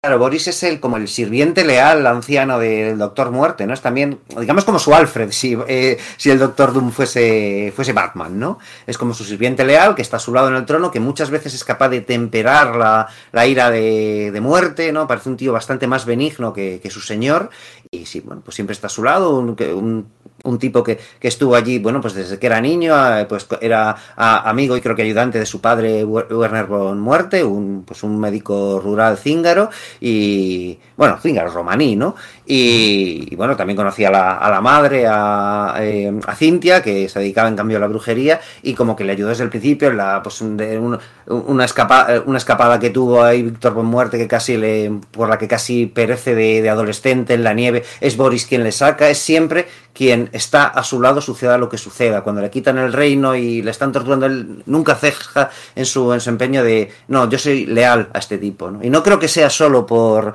Claro, 0.01 0.17
Boris 0.17 0.47
es 0.47 0.63
el 0.63 0.79
como 0.79 0.95
el 0.95 1.09
sirviente 1.09 1.65
leal 1.65 2.07
anciano 2.07 2.57
del 2.57 2.97
Doctor 2.97 3.31
Muerte, 3.31 3.67
¿no? 3.67 3.73
Es 3.73 3.81
también, 3.81 4.21
digamos, 4.39 4.63
como 4.63 4.79
su 4.79 4.95
Alfred, 4.95 5.29
si, 5.33 5.57
eh, 5.67 5.97
si 6.15 6.29
el 6.29 6.39
Doctor 6.39 6.71
Doom 6.71 6.91
fuese, 6.91 7.73
fuese 7.75 7.91
Batman, 7.91 8.39
¿no? 8.39 8.59
Es 8.87 8.97
como 8.97 9.13
su 9.13 9.25
sirviente 9.25 9.65
leal 9.65 9.95
que 9.95 10.01
está 10.01 10.15
a 10.15 10.21
su 10.21 10.33
lado 10.33 10.47
en 10.47 10.55
el 10.55 10.65
trono, 10.65 10.89
que 10.89 11.01
muchas 11.01 11.29
veces 11.29 11.53
es 11.53 11.65
capaz 11.65 11.89
de 11.89 11.99
temperar 11.99 12.77
la, 12.77 13.09
la 13.33 13.45
ira 13.45 13.69
de, 13.71 14.31
de, 14.31 14.39
muerte, 14.39 14.93
¿no? 14.93 15.05
Parece 15.05 15.27
un 15.27 15.35
tío 15.35 15.51
bastante 15.51 15.85
más 15.85 16.05
benigno 16.05 16.53
que, 16.53 16.79
su 16.89 17.01
señor. 17.01 17.49
Y 17.91 18.05
sí, 18.05 18.21
bueno, 18.21 18.41
pues 18.41 18.55
siempre 18.55 18.75
está 18.75 18.87
a 18.87 18.89
su 18.89 19.03
lado, 19.03 19.37
un, 19.37 19.57
un, 19.59 20.07
un 20.43 20.59
tipo 20.59 20.81
que, 20.81 20.97
que, 21.19 21.27
estuvo 21.27 21.55
allí, 21.55 21.79
bueno, 21.79 21.99
pues 21.99 22.13
desde 22.13 22.39
que 22.39 22.47
era 22.47 22.61
niño, 22.61 22.95
pues 23.27 23.47
era 23.59 23.97
amigo 24.15 24.77
y 24.77 24.81
creo 24.81 24.95
que 24.95 25.01
ayudante 25.01 25.39
de 25.39 25.45
su 25.45 25.59
padre, 25.59 26.05
Werner 26.05 26.67
von 26.67 26.99
Muerte, 26.99 27.43
un, 27.43 27.83
pues 27.85 28.03
un 28.03 28.17
médico 28.17 28.79
rural 28.81 29.17
cíngaro 29.17 29.69
y 29.99 30.77
bueno, 30.95 31.17
Zingaro 31.17 31.51
romaní, 31.51 31.95
¿no? 31.95 32.15
Y, 32.51 33.35
bueno, 33.35 33.55
también 33.55 33.77
conocía 33.77 34.07
a 34.07 34.11
la, 34.11 34.31
a 34.31 34.49
la 34.49 34.59
madre, 34.59 35.05
a, 35.07 35.75
eh, 35.81 36.11
a, 36.25 36.33
Cintia, 36.33 36.81
que 36.81 37.07
se 37.07 37.19
dedicaba 37.19 37.47
en 37.47 37.55
cambio 37.55 37.77
a 37.77 37.79
la 37.79 37.85
brujería 37.85 38.41
y 38.63 38.73
como 38.73 38.95
que 38.95 39.03
le 39.03 39.11
ayudó 39.11 39.29
desde 39.29 39.43
el 39.43 39.51
principio 39.51 39.89
en 39.89 39.97
la, 39.97 40.23
pues, 40.23 40.41
un, 40.41 40.97
una, 41.27 41.65
escapa, 41.65 42.07
una 42.25 42.39
escapada 42.39 42.79
que 42.79 42.89
tuvo 42.89 43.23
ahí 43.23 43.43
Víctor 43.43 43.75
von 43.75 43.85
Muerte 43.85 44.17
que 44.17 44.27
casi 44.27 44.57
le, 44.57 44.91
por 45.11 45.29
la 45.29 45.37
que 45.37 45.47
casi 45.47 45.85
perece 45.85 46.33
de, 46.33 46.63
de, 46.63 46.69
adolescente 46.71 47.35
en 47.35 47.43
la 47.43 47.53
nieve, 47.53 47.83
es 48.01 48.17
Boris 48.17 48.47
quien 48.47 48.63
le 48.63 48.71
saca, 48.71 49.11
es 49.11 49.19
siempre 49.19 49.67
quien 49.93 50.31
está 50.33 50.65
a 50.65 50.83
su 50.83 50.99
lado 50.99 51.21
suceda 51.21 51.55
lo 51.59 51.69
que 51.69 51.77
suceda. 51.77 52.23
Cuando 52.23 52.41
le 52.41 52.49
quitan 52.49 52.79
el 52.79 52.93
reino 52.93 53.35
y 53.35 53.61
le 53.61 53.69
están 53.69 53.91
torturando, 53.91 54.25
él 54.25 54.63
nunca 54.65 54.95
ceja 54.95 55.51
en 55.75 55.85
su, 55.85 56.11
en 56.13 56.19
su 56.19 56.31
empeño 56.31 56.63
de, 56.63 56.91
no, 57.09 57.29
yo 57.29 57.37
soy 57.37 57.67
leal 57.67 58.09
a 58.11 58.17
este 58.17 58.39
tipo, 58.39 58.71
¿no? 58.71 58.83
Y 58.83 58.89
no 58.89 59.03
creo 59.03 59.19
que 59.19 59.27
sea 59.27 59.51
solo 59.51 59.85
por, 59.85 60.33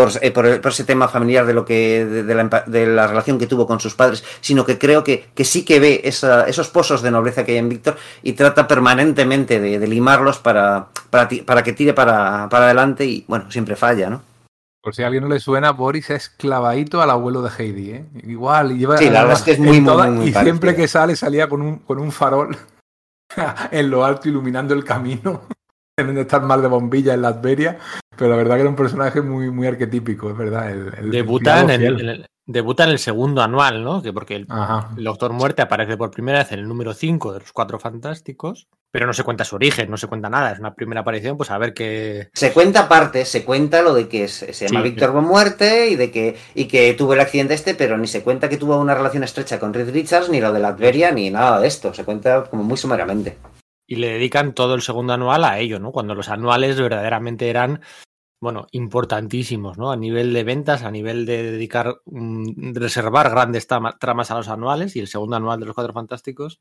por, 0.00 0.10
eh, 0.22 0.30
por, 0.30 0.60
por, 0.60 0.72
ese 0.72 0.84
tema 0.84 1.08
familiar 1.08 1.44
de 1.44 1.52
lo 1.52 1.64
que 1.64 2.04
de, 2.06 2.22
de, 2.22 2.34
la, 2.34 2.64
de, 2.66 2.86
la, 2.86 3.06
relación 3.06 3.38
que 3.38 3.46
tuvo 3.46 3.66
con 3.66 3.80
sus 3.80 3.94
padres, 3.94 4.24
sino 4.40 4.64
que 4.64 4.78
creo 4.78 5.04
que, 5.04 5.28
que 5.34 5.44
sí 5.44 5.64
que 5.64 5.78
ve 5.78 6.00
esa, 6.04 6.48
esos 6.48 6.68
pozos 6.68 7.02
de 7.02 7.10
nobleza 7.10 7.44
que 7.44 7.52
hay 7.52 7.58
en 7.58 7.68
Víctor 7.68 7.96
y 8.22 8.32
trata 8.32 8.66
permanentemente 8.66 9.60
de, 9.60 9.78
de 9.78 9.86
limarlos 9.86 10.38
para, 10.38 10.88
para, 11.10 11.28
para, 11.44 11.62
que 11.62 11.74
tire 11.74 11.92
para, 11.92 12.48
para 12.48 12.64
adelante 12.64 13.04
y 13.04 13.24
bueno, 13.28 13.50
siempre 13.50 13.76
falla, 13.76 14.08
¿no? 14.08 14.22
Por 14.82 14.94
si 14.94 15.02
a 15.02 15.06
alguien 15.06 15.24
no 15.24 15.28
le 15.28 15.40
suena, 15.40 15.72
Boris 15.72 16.08
es 16.08 16.30
clavadito 16.30 17.02
al 17.02 17.10
abuelo 17.10 17.42
de 17.42 17.50
Heidi, 17.50 17.90
¿eh? 17.90 18.04
Igual, 18.24 18.78
lleva. 18.78 18.96
Sí, 18.96 19.10
la 19.10 19.20
verdad 19.20 19.36
es 19.36 19.42
que 19.42 19.50
es 19.52 19.58
muy, 19.58 19.84
toda, 19.84 20.06
muy, 20.06 20.16
muy 20.16 20.28
Y 20.28 20.32
parecido. 20.32 20.54
siempre 20.54 20.74
que 20.74 20.88
sale, 20.88 21.16
salía 21.16 21.50
con 21.50 21.60
un, 21.60 21.76
con 21.80 21.98
un 21.98 22.10
farol 22.10 22.56
en 23.70 23.90
lo 23.90 24.04
alto 24.06 24.30
iluminando 24.30 24.72
el 24.72 24.82
camino. 24.82 25.42
Deben 25.98 26.14
de 26.14 26.22
estar 26.22 26.40
mal 26.40 26.62
de 26.62 26.68
bombilla 26.68 27.12
en 27.12 27.20
Latveria, 27.20 27.78
pero 28.16 28.30
la 28.30 28.36
verdad 28.36 28.56
que 28.56 28.60
era 28.62 28.70
un 28.70 28.76
personaje 28.76 29.22
muy, 29.22 29.50
muy 29.50 29.66
arquetípico, 29.66 30.30
es 30.30 30.36
verdad. 30.36 30.70
El, 30.70 30.92
el 30.98 31.10
debuta, 31.10 31.60
en 31.60 31.70
el, 31.70 32.26
debuta 32.44 32.84
en 32.84 32.90
el 32.90 32.98
segundo 32.98 33.42
anual, 33.42 33.84
¿no? 33.84 34.02
Que 34.02 34.12
porque 34.12 34.36
el, 34.36 34.46
Doctor 34.96 35.32
Muerte 35.32 35.62
aparece 35.62 35.96
por 35.96 36.10
primera 36.10 36.38
vez 36.38 36.52
en 36.52 36.58
el 36.58 36.68
número 36.68 36.92
5 36.92 37.32
de 37.32 37.40
los 37.40 37.52
Cuatro 37.52 37.78
Fantásticos, 37.78 38.68
pero 38.90 39.06
no 39.06 39.12
se 39.12 39.22
cuenta 39.22 39.44
su 39.44 39.54
origen, 39.54 39.90
no 39.90 39.96
se 39.96 40.08
cuenta 40.08 40.28
nada. 40.28 40.52
Es 40.52 40.58
una 40.58 40.74
primera 40.74 41.02
aparición, 41.02 41.36
pues 41.36 41.50
a 41.50 41.58
ver 41.58 41.72
qué. 41.72 42.28
Se 42.34 42.52
cuenta 42.52 42.80
aparte, 42.80 43.24
se 43.24 43.44
cuenta 43.44 43.82
lo 43.82 43.94
de 43.94 44.08
que 44.08 44.26
se, 44.26 44.52
se 44.52 44.66
llama 44.66 44.82
Sí, 44.82 44.90
Víctor. 44.90 45.12
Von 45.12 45.24
Muerte 45.24 45.88
y 45.88 45.96
de 45.96 46.10
que, 46.10 46.36
y 46.54 46.64
que 46.66 46.92
tuvo 46.94 47.14
el 47.14 47.20
accidente 47.20 47.54
este, 47.54 47.74
pero 47.74 47.96
ni 47.96 48.08
se 48.08 48.22
cuenta 48.22 48.48
que 48.48 48.56
tuvo 48.56 48.78
una 48.78 48.94
relación 48.94 49.22
estrecha 49.22 49.60
con 49.60 49.72
Reed 49.72 49.90
Richards, 49.92 50.28
ni 50.28 50.40
lo 50.40 50.52
de 50.52 50.60
Latveria, 50.60 51.12
ni 51.12 51.30
nada 51.30 51.60
de 51.60 51.68
esto. 51.68 51.94
Se 51.94 52.04
cuenta 52.04 52.44
como 52.44 52.64
muy 52.64 52.76
sumariamente. 52.76 53.38
Y 53.90 53.96
le 53.96 54.08
dedican 54.12 54.54
todo 54.54 54.74
el 54.76 54.82
segundo 54.82 55.14
anual 55.14 55.42
a 55.42 55.58
ello, 55.58 55.80
¿no? 55.80 55.90
Cuando 55.90 56.14
los 56.14 56.28
anuales 56.28 56.80
verdaderamente 56.80 57.50
eran, 57.50 57.80
bueno, 58.40 58.68
importantísimos, 58.70 59.78
¿no? 59.78 59.90
A 59.90 59.96
nivel 59.96 60.32
de 60.32 60.44
ventas, 60.44 60.84
a 60.84 60.92
nivel 60.92 61.26
de 61.26 61.42
dedicar, 61.50 62.00
mm, 62.04 62.72
reservar 62.74 63.30
grandes 63.30 63.66
trama- 63.66 63.98
tramas 63.98 64.30
a 64.30 64.36
los 64.36 64.48
anuales 64.48 64.94
y 64.94 65.00
el 65.00 65.08
segundo 65.08 65.34
anual 65.34 65.58
de 65.58 65.66
los 65.66 65.74
Cuatro 65.74 65.92
Fantásticos 65.92 66.60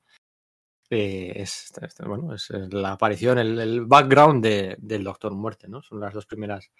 eh, 0.89 1.33
es, 1.35 1.71
bueno, 2.03 2.33
es 2.33 2.49
la 2.49 2.93
aparición, 2.93 3.37
el, 3.37 3.59
el 3.59 3.85
background 3.85 4.43
de- 4.43 4.75
del 4.79 5.03
Doctor 5.03 5.35
Muerte, 5.35 5.67
¿no? 5.67 5.83
Son 5.83 5.99
las 5.99 6.15
dos 6.15 6.25
primeras 6.25 6.71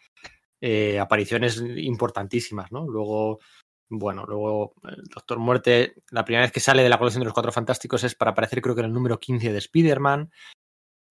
eh, 0.62 1.00
apariciones 1.00 1.64
importantísimas, 1.78 2.72
¿no? 2.72 2.88
Luego, 2.88 3.40
bueno, 3.90 4.26
luego 4.26 4.74
el 4.84 5.04
Doctor 5.06 5.40
Muerte, 5.40 5.96
la 6.12 6.24
primera 6.24 6.44
vez 6.44 6.52
que 6.52 6.60
sale 6.60 6.84
de 6.84 6.90
la 6.90 7.00
colección 7.00 7.22
de 7.22 7.26
los 7.26 7.34
Cuatro 7.34 7.52
Fantásticos 7.52 8.04
es 8.04 8.14
para 8.14 8.32
aparecer 8.32 8.62
creo 8.62 8.76
que 8.76 8.82
en 8.82 8.88
el 8.88 8.94
número 8.94 9.20
15 9.20 9.52
de 9.52 9.58
Spider-Man. 9.58 10.32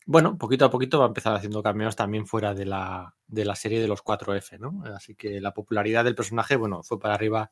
Bueno, 0.06 0.38
poquito 0.38 0.64
a 0.64 0.70
poquito 0.70 1.00
va 1.00 1.06
a 1.06 1.08
empezar 1.08 1.34
haciendo 1.34 1.62
cameos 1.62 1.96
también 1.96 2.26
fuera 2.26 2.54
de 2.54 2.64
la, 2.64 3.14
de 3.26 3.44
la 3.44 3.56
serie 3.56 3.80
de 3.80 3.88
los 3.88 4.02
4F, 4.02 4.58
¿no? 4.58 4.84
Así 4.94 5.14
que 5.16 5.40
la 5.40 5.52
popularidad 5.52 6.04
del 6.04 6.14
personaje, 6.14 6.56
bueno, 6.56 6.82
fue 6.82 6.98
para 7.00 7.14
arriba, 7.14 7.50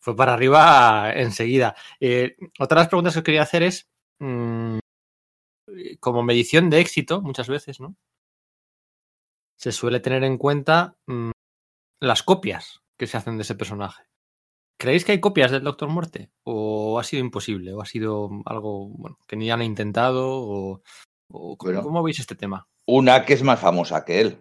fue 0.00 0.16
para 0.16 0.32
arriba 0.32 1.12
enseguida. 1.14 1.76
Eh, 2.00 2.36
otra 2.58 2.78
de 2.78 2.82
las 2.82 2.88
preguntas 2.88 3.12
que 3.12 3.20
os 3.20 3.24
quería 3.24 3.42
hacer 3.42 3.62
es, 3.62 3.88
mm, 4.18 4.78
como 6.00 6.22
medición 6.22 6.70
de 6.70 6.80
éxito, 6.80 7.20
muchas 7.20 7.48
veces, 7.48 7.80
¿no? 7.80 7.96
Se 9.56 9.70
suele 9.70 10.00
tener 10.00 10.24
en 10.24 10.38
cuenta 10.38 10.96
mm, 11.06 11.30
las 12.00 12.22
copias 12.22 12.82
que 12.98 13.06
se 13.06 13.16
hacen 13.18 13.36
de 13.36 13.42
ese 13.42 13.54
personaje. 13.54 14.04
¿Creéis 14.78 15.04
que 15.04 15.12
hay 15.12 15.20
copias 15.20 15.50
del 15.50 15.62
Doctor 15.64 15.88
Muerte? 15.88 16.30
¿O 16.44 16.98
ha 16.98 17.04
sido 17.04 17.22
imposible? 17.24 17.72
¿O 17.74 17.80
ha 17.80 17.86
sido 17.86 18.30
algo 18.44 18.88
bueno, 18.88 19.18
que 19.26 19.36
ni 19.36 19.50
han 19.50 19.62
intentado? 19.62 20.26
¿O, 20.28 20.82
o 21.30 21.56
¿cómo, 21.56 22.02
veis 22.02 22.18
este 22.20 22.34
tema? 22.34 22.66
Una 22.86 23.24
que 23.24 23.34
es 23.34 23.42
más 23.42 23.60
famosa 23.60 24.04
que 24.04 24.20
él. 24.20 24.38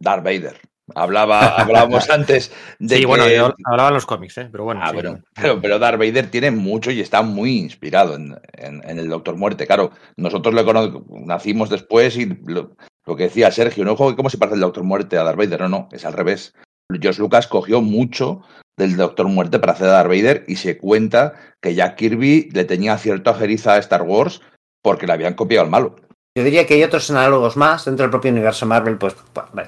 Darth 0.00 0.24
Vader. 0.24 0.60
Hablaba, 0.94 1.48
hablábamos 1.56 2.08
antes 2.10 2.52
de 2.78 2.94
sí, 2.94 3.00
que... 3.00 3.06
bueno, 3.06 3.28
yo 3.28 3.52
hablaba 3.64 3.88
en 3.88 3.94
los 3.94 4.06
cómics, 4.06 4.38
¿eh? 4.38 4.48
pero 4.50 4.64
bueno. 4.64 4.80
Ah, 4.82 4.88
sí. 4.90 4.94
bueno, 4.94 5.20
pero, 5.34 5.60
pero 5.60 5.78
Darth 5.78 5.98
Vader 5.98 6.30
tiene 6.30 6.50
mucho 6.52 6.90
y 6.90 7.00
está 7.00 7.22
muy 7.22 7.58
inspirado 7.58 8.14
en, 8.14 8.36
en- 8.52 8.88
en 8.88 8.98
el 8.98 9.08
Doctor 9.08 9.36
Muerte. 9.36 9.66
Claro, 9.66 9.90
nosotros 10.16 10.54
lo 10.54 10.64
cono- 10.64 11.04
nacimos 11.08 11.70
después 11.70 12.16
y 12.16 12.26
lo, 12.26 12.76
lo 13.04 13.16
que 13.16 13.24
decía 13.24 13.50
Sergio, 13.50 13.84
no 13.84 13.96
cómo 13.96 14.30
se 14.30 14.38
parece 14.38 14.54
el 14.54 14.60
Doctor 14.60 14.84
Muerte 14.84 15.18
a 15.18 15.24
Darth 15.24 15.38
Vader. 15.38 15.62
No, 15.62 15.68
no, 15.68 15.88
es 15.92 16.04
al 16.04 16.12
revés. 16.12 16.54
George 17.00 17.20
Lucas 17.20 17.48
cogió 17.48 17.82
mucho 17.82 18.42
del 18.76 18.96
Doctor 18.96 19.28
Muerte 19.28 19.58
para 19.58 19.72
hacer 19.72 19.88
a 19.88 19.92
Darth 19.92 20.08
Vader 20.08 20.44
y 20.46 20.56
se 20.56 20.76
cuenta 20.76 21.34
que 21.60 21.74
Jack 21.74 21.96
Kirby 21.96 22.50
le 22.52 22.64
tenía 22.64 22.98
cierta 22.98 23.30
ojeriza 23.30 23.74
a 23.74 23.78
Star 23.78 24.02
Wars 24.02 24.40
porque 24.82 25.06
le 25.06 25.12
habían 25.12 25.34
copiado 25.34 25.64
al 25.64 25.70
malo. 25.70 25.96
Yo 26.36 26.44
diría 26.44 26.66
que 26.66 26.74
hay 26.74 26.84
otros 26.84 27.10
análogos 27.10 27.56
más 27.56 27.86
dentro 27.86 28.04
del 28.04 28.10
propio 28.10 28.30
universo 28.30 28.66
Marvel, 28.66 28.98
pues 28.98 29.16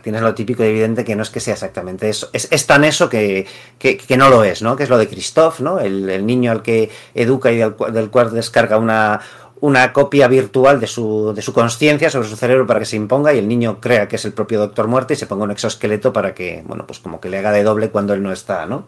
tienes 0.02 0.20
lo 0.20 0.34
típico 0.34 0.62
y 0.62 0.66
evidente 0.66 1.02
que 1.02 1.16
no 1.16 1.22
es 1.22 1.30
que 1.30 1.40
sea 1.40 1.54
exactamente 1.54 2.10
eso. 2.10 2.28
Es, 2.34 2.66
tan 2.66 2.84
eso 2.84 3.08
que, 3.08 3.46
que, 3.78 4.16
no 4.18 4.28
lo 4.28 4.44
es, 4.44 4.60
¿no? 4.60 4.76
Que 4.76 4.82
es 4.82 4.90
lo 4.90 4.98
de 4.98 5.08
Christoph, 5.08 5.60
¿no? 5.60 5.80
El, 5.80 6.26
niño 6.26 6.52
al 6.52 6.60
que 6.60 6.90
educa 7.14 7.50
y 7.50 7.56
del, 7.56 7.74
del 7.90 8.10
cual 8.10 8.34
descarga 8.34 8.76
una, 8.76 9.18
una 9.60 9.92
copia 9.92 10.28
virtual 10.28 10.80
de 10.80 10.86
su, 10.86 11.32
de 11.34 11.42
su 11.42 11.52
conciencia 11.52 12.10
sobre 12.10 12.28
su 12.28 12.36
cerebro 12.36 12.66
para 12.66 12.80
que 12.80 12.86
se 12.86 12.96
imponga 12.96 13.32
y 13.32 13.38
el 13.38 13.48
niño 13.48 13.80
crea 13.80 14.08
que 14.08 14.16
es 14.16 14.24
el 14.24 14.32
propio 14.32 14.58
Doctor 14.60 14.88
Muerte 14.88 15.14
y 15.14 15.16
se 15.16 15.26
ponga 15.26 15.44
un 15.44 15.50
exoesqueleto 15.50 16.12
para 16.12 16.34
que, 16.34 16.62
bueno, 16.66 16.86
pues 16.86 17.00
como 17.00 17.20
que 17.20 17.28
le 17.28 17.38
haga 17.38 17.52
de 17.52 17.62
doble 17.62 17.90
cuando 17.90 18.14
él 18.14 18.22
no 18.22 18.32
está, 18.32 18.66
¿no? 18.66 18.86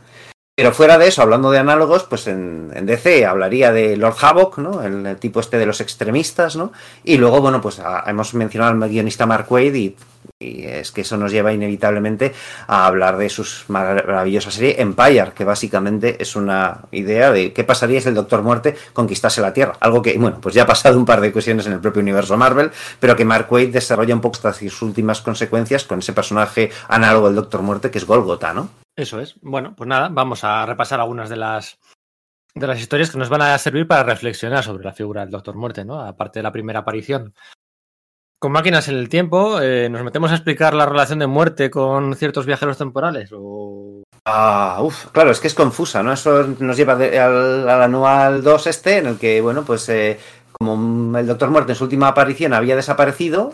Pero 0.56 0.72
fuera 0.72 0.98
de 0.98 1.08
eso, 1.08 1.22
hablando 1.22 1.50
de 1.50 1.58
análogos, 1.58 2.04
pues 2.04 2.26
en, 2.26 2.68
DC 2.84 3.24
hablaría 3.24 3.72
de 3.72 3.96
Lord 3.96 4.16
Havoc, 4.20 4.58
¿no? 4.58 4.82
El, 4.82 5.16
tipo 5.16 5.40
este 5.40 5.56
de 5.56 5.64
los 5.64 5.80
extremistas, 5.80 6.54
¿no? 6.54 6.70
Y 7.02 7.16
luego, 7.16 7.40
bueno, 7.40 7.62
pues 7.62 7.78
a- 7.78 8.04
hemos 8.06 8.34
mencionado 8.34 8.72
al 8.72 8.90
guionista 8.90 9.24
Mark 9.24 9.46
Waid 9.50 9.74
y, 9.74 9.96
y 10.42 10.64
es 10.64 10.90
que 10.90 11.02
eso 11.02 11.18
nos 11.18 11.30
lleva 11.30 11.52
inevitablemente 11.52 12.32
a 12.66 12.86
hablar 12.86 13.18
de 13.18 13.30
mar- 13.68 14.06
maravillosa 14.06 14.50
serie 14.50 14.80
Empire, 14.80 15.32
que 15.34 15.44
básicamente 15.44 16.16
es 16.20 16.34
una 16.34 16.80
idea 16.92 17.30
de 17.30 17.52
qué 17.52 17.62
pasaría 17.62 18.00
si 18.00 18.08
el 18.08 18.14
Doctor 18.14 18.42
Muerte 18.42 18.74
conquistase 18.94 19.42
la 19.42 19.52
Tierra. 19.52 19.74
Algo 19.80 20.00
que, 20.00 20.16
bueno, 20.16 20.40
pues 20.40 20.54
ya 20.54 20.62
ha 20.62 20.66
pasado 20.66 20.98
un 20.98 21.04
par 21.04 21.20
de 21.20 21.28
ocasiones 21.28 21.66
en 21.66 21.74
el 21.74 21.80
propio 21.80 22.00
universo 22.00 22.38
Marvel, 22.38 22.70
pero 22.98 23.14
que 23.14 23.26
Mark 23.26 23.52
Waid 23.52 23.72
desarrolla 23.72 24.14
un 24.14 24.22
poco 24.22 24.36
hasta 24.36 24.54
sus 24.54 24.80
últimas 24.80 25.20
consecuencias 25.20 25.84
con 25.84 25.98
ese 25.98 26.14
personaje 26.14 26.70
análogo 26.88 27.26
del 27.26 27.36
Doctor 27.36 27.60
Muerte 27.60 27.90
que 27.90 27.98
es 27.98 28.06
Golgotha, 28.06 28.54
¿no? 28.54 28.70
Eso 28.96 29.20
es. 29.20 29.34
Bueno, 29.42 29.74
pues 29.76 29.86
nada, 29.88 30.08
vamos 30.10 30.42
a 30.42 30.64
repasar 30.64 31.00
algunas 31.00 31.28
de 31.28 31.36
las 31.36 31.78
de 32.54 32.66
las 32.66 32.80
historias 32.80 33.10
que 33.10 33.18
nos 33.18 33.28
van 33.28 33.42
a 33.42 33.58
servir 33.58 33.86
para 33.86 34.02
reflexionar 34.02 34.64
sobre 34.64 34.84
la 34.84 34.92
figura 34.92 35.20
del 35.20 35.30
Doctor 35.30 35.54
Muerte, 35.54 35.84
¿no? 35.84 36.00
Aparte 36.00 36.40
de 36.40 36.42
la 36.42 36.50
primera 36.50 36.80
aparición. 36.80 37.32
Con 38.40 38.52
máquinas 38.52 38.88
en 38.88 38.96
el 38.96 39.10
tiempo, 39.10 39.60
eh, 39.60 39.90
¿nos 39.90 40.02
metemos 40.02 40.30
a 40.30 40.34
explicar 40.34 40.72
la 40.72 40.86
relación 40.86 41.18
de 41.18 41.26
muerte 41.26 41.68
con 41.70 42.16
ciertos 42.16 42.46
viajeros 42.46 42.78
temporales? 42.78 43.28
O... 43.34 44.02
Ah, 44.24 44.78
uf, 44.80 45.08
claro, 45.12 45.30
es 45.30 45.40
que 45.40 45.48
es 45.48 45.54
confusa, 45.54 46.02
¿no? 46.02 46.10
Eso 46.10 46.46
nos 46.58 46.74
lleva 46.74 46.94
al, 46.94 47.68
al 47.68 47.82
anual 47.82 48.42
2 48.42 48.66
este, 48.66 48.96
en 48.96 49.08
el 49.08 49.18
que, 49.18 49.42
bueno, 49.42 49.62
pues 49.66 49.86
eh, 49.90 50.18
como 50.52 51.18
el 51.18 51.26
Doctor 51.26 51.50
Muerte 51.50 51.72
en 51.72 51.76
su 51.76 51.84
última 51.84 52.08
aparición 52.08 52.54
había 52.54 52.76
desaparecido, 52.76 53.52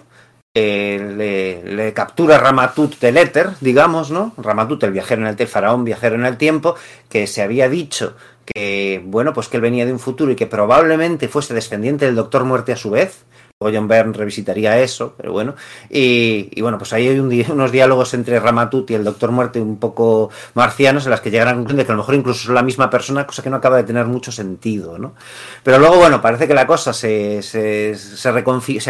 eh, 0.54 1.64
le, 1.66 1.92
captura 1.92 2.38
Ramatut 2.38 3.00
del 3.00 3.16
éter, 3.16 3.50
digamos, 3.60 4.12
¿no? 4.12 4.34
Ramatut, 4.38 4.84
el 4.84 4.92
viajero 4.92 5.22
en 5.22 5.26
el 5.26 5.36
el 5.36 5.48
faraón 5.48 5.82
viajero 5.82 6.14
en 6.14 6.26
el 6.26 6.36
tiempo, 6.36 6.76
que 7.08 7.26
se 7.26 7.42
había 7.42 7.68
dicho 7.68 8.16
que, 8.44 9.02
bueno, 9.04 9.34
pues 9.34 9.48
que 9.48 9.56
él 9.56 9.62
venía 9.62 9.84
de 9.84 9.92
un 9.92 9.98
futuro 9.98 10.30
y 10.30 10.36
que 10.36 10.46
probablemente 10.46 11.26
fuese 11.26 11.54
descendiente 11.54 12.06
del 12.06 12.14
Doctor 12.14 12.44
Muerte 12.44 12.72
a 12.72 12.76
su 12.76 12.90
vez. 12.90 13.24
Luego 13.58 13.74
John 13.74 13.88
Byrne 13.88 14.12
revisitaría 14.12 14.78
eso, 14.80 15.14
pero 15.16 15.32
bueno. 15.32 15.54
Y, 15.88 16.60
bueno, 16.60 16.76
pues 16.76 16.92
ahí 16.92 17.08
hay 17.08 17.18
unos 17.50 17.72
diálogos 17.72 18.12
entre 18.12 18.38
Ramatut 18.38 18.90
y 18.90 18.94
el 18.94 19.02
Doctor 19.02 19.30
Muerte 19.30 19.62
un 19.62 19.78
poco 19.78 20.28
marcianos 20.52 21.06
en 21.06 21.10
las 21.12 21.22
que 21.22 21.30
llegan 21.30 21.48
a 21.48 21.54
conclusión 21.54 21.78
de 21.78 21.86
que 21.86 21.92
a 21.92 21.94
lo 21.94 22.02
mejor 22.02 22.16
incluso 22.16 22.44
son 22.44 22.54
la 22.54 22.62
misma 22.62 22.90
persona, 22.90 23.26
cosa 23.26 23.42
que 23.42 23.48
no 23.48 23.56
acaba 23.56 23.78
de 23.78 23.84
tener 23.84 24.04
mucho 24.04 24.30
sentido, 24.30 24.98
¿no? 24.98 25.14
Pero 25.62 25.78
luego, 25.78 25.96
bueno, 25.96 26.20
parece 26.20 26.46
que 26.46 26.52
la 26.52 26.66
cosa 26.66 26.92
se, 26.92 27.40
se, 27.40 27.96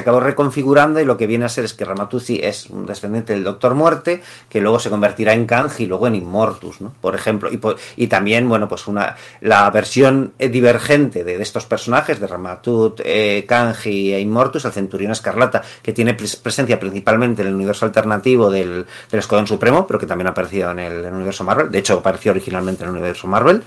acabó 0.01 0.19
reconfigurando 0.19 0.99
y 0.99 1.05
lo 1.05 1.17
que 1.17 1.29
viene 1.29 1.45
a 1.45 1.49
ser 1.49 1.65
es 1.65 1.73
que 1.73 1.85
Ramatut 1.85 2.21
sí 2.21 2.41
es 2.43 2.69
un 2.69 2.87
descendiente 2.87 3.35
del 3.35 3.45
Doctor 3.45 3.77
Muerte, 3.77 4.21
que 4.49 4.61
luego 4.61 4.81
se 4.81 4.91
convertirá 4.91 5.33
en 5.33 5.47
Kang 5.47 5.71
y 5.79 5.87
luego 5.87 6.09
en 6.09 6.17
Immortus, 6.17 6.81
¿no? 6.81 6.93
Por 7.01 7.15
ejemplo. 7.15 7.51
Y, 7.97 8.09
también, 8.09 8.49
bueno, 8.49 8.69
pues 8.69 8.89
una 8.89 9.15
la 9.41 9.71
versión 9.71 10.33
eh, 10.41 10.49
divergente 10.49 11.23
de, 11.23 11.37
de 11.37 11.43
estos 11.45 11.67
personajes, 11.67 12.19
de 12.19 12.27
Ramatut, 12.27 13.01
eh, 13.05 13.45
Kanji 13.47 14.13
e 14.13 14.19
Immortus, 14.19 14.56
el 14.65 14.73
Centurión 14.73 15.13
Escarlata, 15.13 15.63
que 15.83 15.93
tiene 15.93 16.17
pres- 16.17 16.41
presencia 16.41 16.81
principalmente 16.81 17.43
en 17.43 17.49
el 17.49 17.55
universo 17.55 17.85
alternativo 17.85 18.51
del, 18.51 18.87
del 19.11 19.19
Escuadrón 19.21 19.47
Supremo, 19.47 19.87
pero 19.87 19.99
que 19.99 20.07
también 20.07 20.27
ha 20.29 20.31
aparecido 20.31 20.71
en 20.71 20.79
el, 20.79 21.05
universo 21.13 21.45
Marvel. 21.45 21.71
De 21.71 21.79
hecho, 21.79 21.95
apareció 21.99 22.33
originalmente 22.33 22.83
en 22.85 22.91
el 22.91 22.97
universo 22.97 23.27
Marvel, 23.27 23.63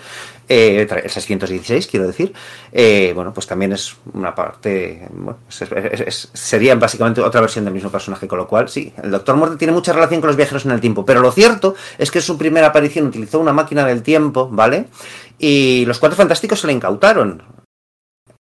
eh, 0.47 0.87
el 0.89 1.09
616, 1.09 1.87
quiero 1.87 2.07
decir. 2.07 2.33
Eh, 2.71 3.11
bueno, 3.13 3.33
pues 3.33 3.45
también 3.47 3.73
es 3.73 3.95
una 4.13 4.33
parte. 4.33 5.07
Bueno, 5.11 5.37
sería 6.33 6.75
básicamente 6.75 7.21
otra 7.21 7.41
versión 7.41 7.65
del 7.65 7.73
mismo 7.73 7.89
personaje, 7.91 8.27
con 8.27 8.37
lo 8.39 8.47
cual, 8.47 8.69
sí, 8.69 8.91
el 9.03 9.11
Doctor 9.11 9.35
Muerte 9.35 9.57
tiene 9.57 9.73
mucha 9.73 9.93
relación 9.93 10.21
con 10.21 10.27
los 10.29 10.37
viajeros 10.37 10.65
en 10.65 10.71
el 10.71 10.81
tiempo. 10.81 11.05
Pero 11.05 11.21
lo 11.21 11.31
cierto 11.31 11.75
es 11.97 12.09
que 12.11 12.21
su 12.21 12.37
primera 12.37 12.67
aparición 12.67 13.07
utilizó 13.07 13.39
una 13.39 13.53
máquina 13.53 13.85
del 13.85 14.01
tiempo, 14.01 14.49
¿vale? 14.51 14.87
Y 15.37 15.85
los 15.85 15.99
cuatro 15.99 16.17
fantásticos 16.17 16.59
se 16.59 16.67
le 16.67 16.73
incautaron. 16.73 17.43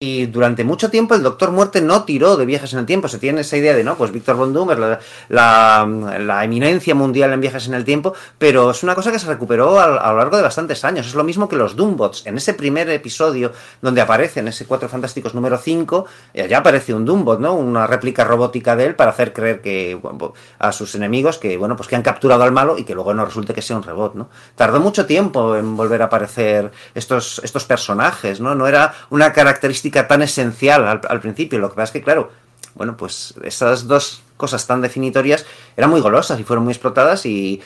Y 0.05 0.27
durante 0.27 0.65
mucho 0.65 0.91
tiempo 0.91 1.15
el 1.15 1.23
Doctor 1.23 1.51
Muerte 1.51 1.81
no 1.81 2.05
tiró 2.05 2.37
de 2.37 2.45
viajes 2.45 2.75
en 2.75 2.81
el 2.81 2.85
tiempo. 2.85 3.09
Se 3.09 3.19
tiene 3.19 3.41
esa 3.41 3.57
idea 3.57 3.75
de, 3.75 3.83
no, 3.83 3.97
pues 3.97 4.13
Víctor 4.13 4.37
Von 4.37 4.53
Doom 4.53 4.69
la, 5.31 5.87
la 5.89 6.45
eminencia 6.45 6.95
mundial 6.95 7.33
en 7.33 7.41
viajes 7.41 7.67
en 7.69 7.75
el 7.75 7.87
tiempo, 7.87 8.13
pero 8.37 8.71
es 8.71 8.83
una 8.83 8.95
cosa 8.95 9.11
que 9.11 9.19
se 9.19 9.27
recuperó 9.27 9.81
a, 9.81 9.97
a 9.97 10.13
lo 10.13 10.19
largo 10.19 10.37
de 10.37 10.43
bastantes 10.43 10.85
años. 10.85 11.07
Es 11.07 11.15
lo 11.15 11.25
mismo 11.25 11.49
que 11.49 11.57
los 11.57 11.75
Doombots. 11.75 12.27
En 12.27 12.37
ese 12.37 12.53
primer 12.53 12.91
episodio 12.91 13.53
donde 13.81 14.03
aparece, 14.03 14.41
en 14.41 14.49
ese 14.49 14.67
Cuatro 14.67 14.91
Fantásticos 14.91 15.35
número 15.35 15.57
5, 15.57 16.05
eh, 16.35 16.49
ya 16.51 16.59
aparece 16.59 16.93
un 16.93 17.07
Doombot, 17.07 17.41
¿no? 17.41 17.55
Una 17.55 17.87
réplica 17.87 18.25
robótica 18.25 18.77
de 18.77 18.85
él 18.85 18.97
para 18.97 19.13
hacer 19.13 19.33
creer 19.33 19.63
que 19.63 19.95
bueno, 19.95 20.35
a 20.59 20.73
sus 20.73 20.95
enemigos 20.95 21.39
que, 21.39 21.57
bueno, 21.57 21.77
pues 21.77 21.89
que 21.89 21.97
han 21.97 22.03
capturado 22.03 22.43
al 22.43 22.53
malo 22.53 22.77
y 22.77 22.85
que 22.85 22.95
luego 22.95 23.15
no 23.15 23.25
resulte 23.25 23.55
que 23.55 23.63
sea 23.63 23.77
un 23.77 23.83
robot, 23.83 24.17
¿no? 24.17 24.29
Tardó 24.55 24.81
mucho 24.81 25.07
tiempo 25.07 25.57
en 25.57 25.77
volver 25.79 26.03
a 26.03 26.07
aparecer 26.07 26.73
estos, 26.95 27.41
estos 27.43 27.65
personajes, 27.65 28.41
¿no? 28.41 28.55
No 28.55 28.67
era 28.67 28.93
una 29.09 29.33
característica 29.33 29.94
tan 30.03 30.23
esencial 30.23 30.87
al, 30.87 31.21
principio. 31.21 31.59
Lo 31.59 31.71
que 31.71 31.77
pasa 31.77 31.85
es 31.85 31.91
que, 31.93 32.03
claro, 32.03 32.31
bueno, 32.75 32.97
pues 32.97 33.35
esas 33.45 33.87
dos 33.87 34.23
cosas 34.37 34.67
tan 34.67 34.81
definitorias 34.81 35.47
eran 35.77 35.91
muy 35.91 36.01
golosas 36.01 36.41
y 36.41 36.45
fueron 36.45 36.65
muy 36.65 36.73
explotadas 36.73 37.25
y, 37.25 37.63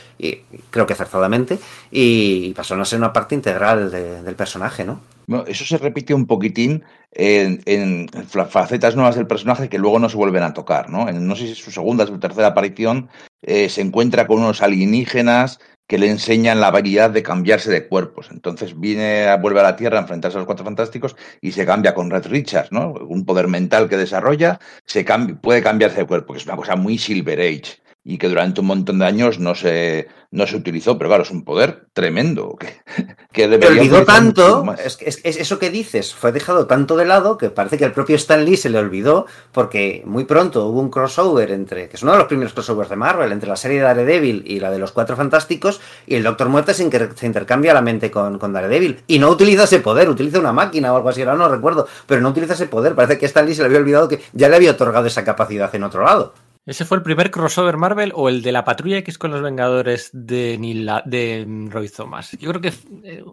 creo 0.71 0.85
que 0.87 0.93
acertadamente 0.93 1.59
y 1.91 2.53
pasaron 2.53 2.83
a 2.83 2.85
ser 2.85 2.99
una 2.99 3.13
parte 3.13 3.35
integral 3.35 3.91
de- 3.91 4.23
del 4.23 4.35
personaje, 4.35 4.85
¿no? 4.85 5.01
Eso 5.47 5.65
se 5.65 5.79
repite 5.79 6.15
un 6.15 6.27
poquitín 6.27 6.85
en, 7.13 7.63
en 7.67 8.09
fa- 8.29 8.47
facetas 8.47 8.97
nuevas 8.97 9.17
del 9.17 9.27
personaje 9.27 9.69
que 9.69 9.79
luego 9.79 9.99
no 9.99 10.09
se 10.09 10.17
vuelven 10.17 10.43
a 10.43 10.53
tocar, 10.55 10.89
¿no? 10.91 11.09
En, 11.09 11.27
no 11.27 11.35
sé 11.37 11.47
si 11.47 11.53
es 11.53 11.59
su 11.59 11.71
segunda 11.71 12.05
o 12.05 12.07
su 12.07 12.19
tercera 12.19 12.49
aparición, 12.49 13.09
eh, 13.43 13.69
se 13.69 13.81
encuentra 13.81 14.27
con 14.27 14.39
unos 14.39 14.63
alienígenas 14.63 15.59
que 15.87 15.99
le 15.99 16.11
enseñan 16.11 16.61
la 16.61 16.67
habilidad 16.69 17.11
de 17.11 17.23
cambiarse 17.23 17.71
de 17.71 17.89
cuerpos. 17.89 18.29
Entonces 18.31 18.79
viene, 18.79 19.35
vuelve 19.41 19.61
a 19.61 19.63
la 19.63 19.77
Tierra 19.77 19.99
a 19.99 20.03
enfrentarse 20.03 20.37
a 20.37 20.41
los 20.41 20.47
Cuatro 20.47 20.65
Fantásticos 20.65 21.17
y 21.41 21.53
se 21.53 21.65
cambia 21.65 21.95
con 21.95 22.11
Red 22.11 22.27
Richards, 22.27 22.73
¿no? 22.73 22.93
Un 22.93 23.25
poder 23.25 23.49
mental 23.49 23.89
que 23.89 23.97
desarrolla, 23.97 24.61
se 24.85 25.07
puede 25.41 25.63
cambiarse 25.63 26.01
de 26.01 26.07
cuerpo, 26.07 26.35
que 26.35 26.41
es 26.41 26.47
una 26.47 26.57
cosa 26.57 26.77
muy 26.77 26.99
Silver 26.99 27.41
Age 27.41 27.88
y 28.11 28.17
que 28.17 28.29
durante 28.31 28.63
un 28.63 28.67
montón 28.69 28.99
de 28.99 29.05
años 29.05 29.39
no 29.39 29.55
se, 29.55 30.09
no 30.31 30.47
se 30.47 30.57
utilizó, 30.57 30.97
pero 30.97 31.11
claro, 31.11 31.25
es 31.25 31.31
un 31.31 31.45
poder 31.45 31.89
tremendo 31.93 32.57
que, 32.59 32.69
que 33.33 33.49
debería 33.49 33.69
olvidó 33.83 33.97
tanto, 34.07 34.65
es, 34.83 34.99
es- 35.03 35.21
es 35.25 35.37
eso 35.37 35.59
que 35.59 35.69
dices, 35.69 36.15
fue 36.15 36.33
dejado 36.33 36.67
tanto 36.67 36.97
de 36.97 37.05
lado 37.05 37.37
que 37.37 37.51
parece 37.51 37.77
que 37.77 37.85
el 37.85 37.93
propio 37.93 38.17
Stan 38.17 38.43
Lee 38.47 38.57
se 38.57 38.71
le 38.71 38.79
olvidó 38.79 39.27
porque 39.53 40.03
muy 40.07 40.25
pronto 40.25 40.67
hubo 40.69 40.81
un 40.81 40.89
crossover 40.91 41.51
entre, 41.51 41.91
que 41.91 41.97
es 41.97 42.03
uno 42.03 42.13
de 42.13 42.19
los 42.19 42.27
primeros 42.29 42.55
crossovers 42.55 42.89
de 42.89 42.97
Marvel, 42.97 43.31
entre 43.31 43.49
la 43.51 43.57
serie 43.57 43.77
de 43.77 43.83
Daredevil 43.85 44.43
y 44.47 44.59
la 44.59 44.71
de 44.71 44.79
los 44.79 44.93
Cuatro 44.93 45.15
Fantásticos 45.15 45.79
y 46.07 46.15
el 46.15 46.23
Doctor 46.23 46.49
Muerte 46.49 46.73
se, 46.73 46.89
se 47.15 47.27
intercambia 47.27 47.75
la 47.75 47.83
mente 47.83 48.11
con, 48.11 48.39
con 48.39 48.55
Daredevil. 48.55 49.01
Y 49.07 49.19
no 49.19 49.29
utiliza 49.29 49.65
ese 49.65 49.81
poder, 49.81 50.09
utiliza 50.09 50.39
una 50.41 50.55
máquina 50.55 50.95
o 50.95 50.97
algo 50.97 51.11
así, 51.11 51.21
ahora 51.21 51.35
no 51.37 51.49
recuerdo, 51.51 51.87
pero 52.07 52.23
no 52.23 52.31
utiliza 52.31 52.55
ese 52.55 52.69
poder, 52.69 52.95
parece 52.95 53.19
que 53.19 53.27
Stan 53.27 53.45
Lee 53.45 53.55
se 53.55 53.61
le 53.61 53.67
había 53.67 53.81
olvidado 53.81 54.09
que 54.09 54.21
ya 54.33 54.49
le 54.49 54.57
había 54.57 54.71
otorgado 54.71 55.07
esa 55.07 55.25
capacidad 55.25 55.75
en 55.75 55.83
otro 55.85 56.03
lado. 56.05 56.33
¿Ese 56.69 56.85
fue 56.85 56.99
el 56.99 57.03
primer 57.03 57.31
crossover 57.31 57.79
Marvel 57.79 58.13
o 58.15 58.29
el 58.29 58.43
de 58.43 58.53
la 58.53 58.63
Patrulla 58.65 58.99
X 58.99 59.17
con 59.17 59.31
los 59.31 59.41
Vengadores 59.43 60.11
de, 60.13 60.59
Neil 60.59 60.85
La- 60.85 61.03
de 61.07 61.45
mm, 61.47 61.71
Roy 61.71 61.89
Thomas? 61.89 62.33
Yo 62.33 62.51
creo 62.51 62.61
que 62.61 62.73
eh, 63.05 63.25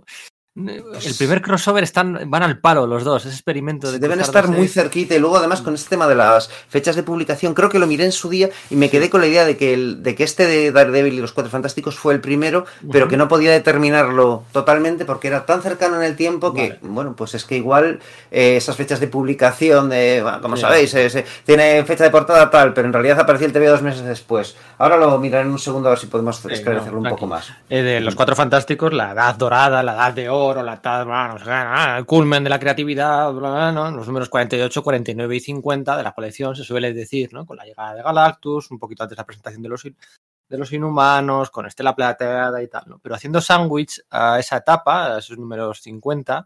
el 0.56 1.16
primer 1.18 1.42
crossover 1.42 1.84
están, 1.84 2.18
van 2.28 2.42
al 2.42 2.60
palo 2.60 2.88
los 2.88 3.04
dos, 3.04 3.26
ese 3.26 3.36
experimento 3.36 3.92
de 3.92 4.00
Deben 4.00 4.22
estar 4.22 4.48
muy 4.48 4.70
cerquita 4.70 5.14
y 5.14 5.20
luego 5.20 5.36
además 5.36 5.62
con 5.62 5.74
este 5.76 5.90
tema 5.90 6.08
de 6.08 6.16
las 6.16 6.50
fechas 6.70 6.96
de 6.96 7.04
publicación, 7.04 7.54
creo 7.54 7.68
que 7.68 7.78
lo 7.78 7.88
miré 7.88 8.06
en 8.06 8.14
su 8.14 8.30
día 8.30 8.50
y 8.70 8.78
me 8.78 8.90
quedé 8.90 9.10
con 9.10 9.20
la 9.20 9.28
idea 9.28 9.44
de 9.44 9.58
que, 9.58 9.74
el, 9.74 10.02
de 10.02 10.16
que 10.16 10.24
este 10.24 10.46
de 10.48 10.72
Daredevil 10.72 11.14
y 11.16 11.20
los 11.20 11.34
Cuatro 11.34 11.52
Fantásticos 11.52 11.98
fue 12.00 12.14
el 12.14 12.22
primero, 12.22 12.66
pero 12.90 13.10
que 13.10 13.18
no 13.18 13.28
podía 13.28 13.52
determinarlo 13.52 14.44
totalmente 14.54 15.04
porque 15.04 15.28
era 15.28 15.46
tan 15.46 15.62
cercano 15.62 15.98
en 15.98 16.04
el 16.04 16.16
tiempo 16.16 16.54
que, 16.54 16.70
Vale. 16.70 16.80
bueno, 16.84 17.16
pues 17.18 17.36
es 17.36 17.44
que 17.44 17.58
igual 17.58 18.00
eh, 18.32 18.56
esas 18.56 18.78
fechas 18.78 19.02
de 19.02 19.08
publicación, 19.08 19.90
de, 19.90 20.22
bueno, 20.24 20.40
como 20.42 20.56
sabéis, 20.56 20.94
eh, 20.94 21.10
se- 21.10 21.26
tiene 21.46 21.84
fecha 21.84 22.06
de 22.06 22.12
portada 22.12 22.50
tal, 22.50 22.74
pero 22.74 22.88
en 22.88 22.94
realidad 22.94 23.20
apareció 23.20 23.46
el 23.46 23.52
TV 23.52 23.68
dos 23.68 23.82
meses 23.82 24.06
después. 24.06 24.56
Ahora 24.78 24.96
lo 24.96 25.18
miraré 25.18 25.44
en 25.46 25.52
un 25.52 25.60
segundo 25.60 25.90
a 25.90 25.92
ver 25.92 26.00
si 26.00 26.08
podemos 26.08 26.44
esclarecerlo 26.46 27.02
no, 27.02 27.10
un 27.10 27.10
poco 27.10 27.28
más. 27.28 27.52
Eh, 27.70 27.82
de 27.82 28.00
los 28.00 28.16
cuatro 28.16 28.36
fantásticos, 28.38 28.94
la 28.94 29.12
edad 29.12 29.36
dorada, 29.36 29.84
la 29.84 29.94
edad 29.96 30.14
de 30.14 30.30
oro, 30.30 30.45
la 30.54 30.76
sé 30.76 31.44
qué, 31.46 31.52
ah, 31.52 31.96
el 31.98 32.06
culmen 32.06 32.44
de 32.44 32.50
la 32.50 32.60
creatividad, 32.60 33.34
los 33.34 34.08
números 34.08 34.30
48, 34.30 34.84
49 34.84 35.36
y 35.36 35.40
50 35.40 35.98
de 35.98 36.04
la 36.04 36.14
colección 36.14 36.56
se 36.56 36.64
suele 36.64 36.94
decir, 36.94 37.34
¿no? 37.34 37.46
Con 37.46 37.58
la 37.58 37.66
llegada 37.66 37.96
de 37.96 38.04
Galactus, 38.04 38.72
un 38.72 38.80
poquito 38.80 39.04
antes 39.04 39.16
de 39.16 39.22
la 39.22 39.26
presentación 39.26 39.62
de 39.64 39.70
los, 39.70 39.84
de 39.84 40.58
los 40.58 40.72
inhumanos, 40.74 41.50
con 41.50 41.66
Estela 41.66 41.96
Plateada 41.96 42.62
y 42.62 42.68
tal, 42.68 42.84
¿no? 42.88 43.00
Pero 43.00 43.16
haciendo 43.16 43.42
sándwich 43.42 44.02
a 44.10 44.40
esa 44.40 44.58
etapa, 44.58 45.16
a 45.16 45.20
esos 45.20 45.38
números 45.38 45.82
50, 45.82 46.46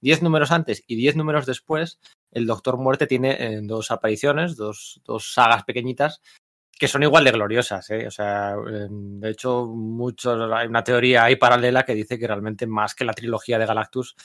10 0.00 0.22
números 0.22 0.50
antes 0.50 0.84
y 0.86 0.96
10 0.96 1.16
números 1.16 1.46
después, 1.46 1.98
el 2.30 2.46
Doctor 2.46 2.76
Muerte 2.76 3.06
tiene 3.06 3.36
eh, 3.38 3.60
dos 3.62 3.90
apariciones, 3.90 4.56
dos, 4.56 5.00
dos 5.04 5.32
sagas 5.32 5.64
pequeñitas 5.64 6.20
que 6.78 6.88
son 6.88 7.02
igual 7.02 7.24
de 7.24 7.30
gloriosas, 7.32 7.88
¿eh? 7.90 8.06
O 8.06 8.10
sea, 8.10 8.52
eh, 8.54 8.86
de 8.90 9.30
hecho, 9.30 9.66
muchos, 9.66 10.50
hay 10.52 10.66
una 10.66 10.82
teoría 10.84 11.24
ahí 11.24 11.36
paralela 11.36 11.84
que 11.84 11.94
dice 11.94 12.18
que 12.18 12.26
realmente 12.26 12.66
más 12.66 12.94
que 12.94 13.04
la 13.04 13.12
trilogía 13.12 13.58
de 13.58 13.66
Galactus, 13.66 14.16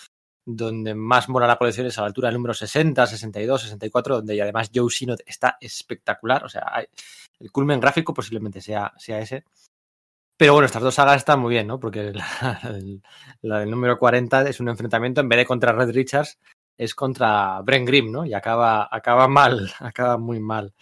donde 0.45 0.95
más 0.95 1.29
mola 1.29 1.45
la 1.47 1.57
colección 1.57 1.85
es 1.87 1.97
a 1.97 2.01
la 2.01 2.07
altura 2.07 2.27
del 2.29 2.35
número 2.37 2.53
60, 2.53 3.05
62, 3.05 3.61
64, 3.61 4.15
donde 4.17 4.35
y 4.35 4.39
además 4.39 4.71
Joe 4.73 4.89
Sinot 4.89 5.21
está 5.25 5.57
espectacular. 5.61 6.43
O 6.43 6.49
sea, 6.49 6.63
el 7.39 7.51
culmen 7.51 7.79
gráfico 7.79 8.13
posiblemente 8.13 8.61
sea, 8.61 8.91
sea 8.97 9.19
ese. 9.19 9.43
Pero 10.37 10.53
bueno, 10.53 10.65
estas 10.67 10.81
dos 10.81 10.95
sagas 10.95 11.17
están 11.17 11.39
muy 11.39 11.51
bien, 11.51 11.67
¿no? 11.67 11.79
Porque 11.79 12.13
la, 12.13 12.59
el- 12.69 13.01
la 13.41 13.59
del 13.59 13.69
número 13.69 13.99
40 13.99 14.47
es 14.49 14.59
un 14.59 14.69
enfrentamiento, 14.69 15.21
en 15.21 15.29
vez 15.29 15.37
de 15.37 15.45
contra 15.45 15.73
Red 15.73 15.91
Richards, 15.91 16.39
es 16.77 16.95
contra 16.95 17.61
Brent 17.61 17.85
Grimm, 17.87 18.11
¿no? 18.11 18.25
Y 18.25 18.33
acaba, 18.33 18.87
acaba 18.89 19.27
mal, 19.27 19.69
acaba 19.79 20.17
muy 20.17 20.39
mal 20.39 20.73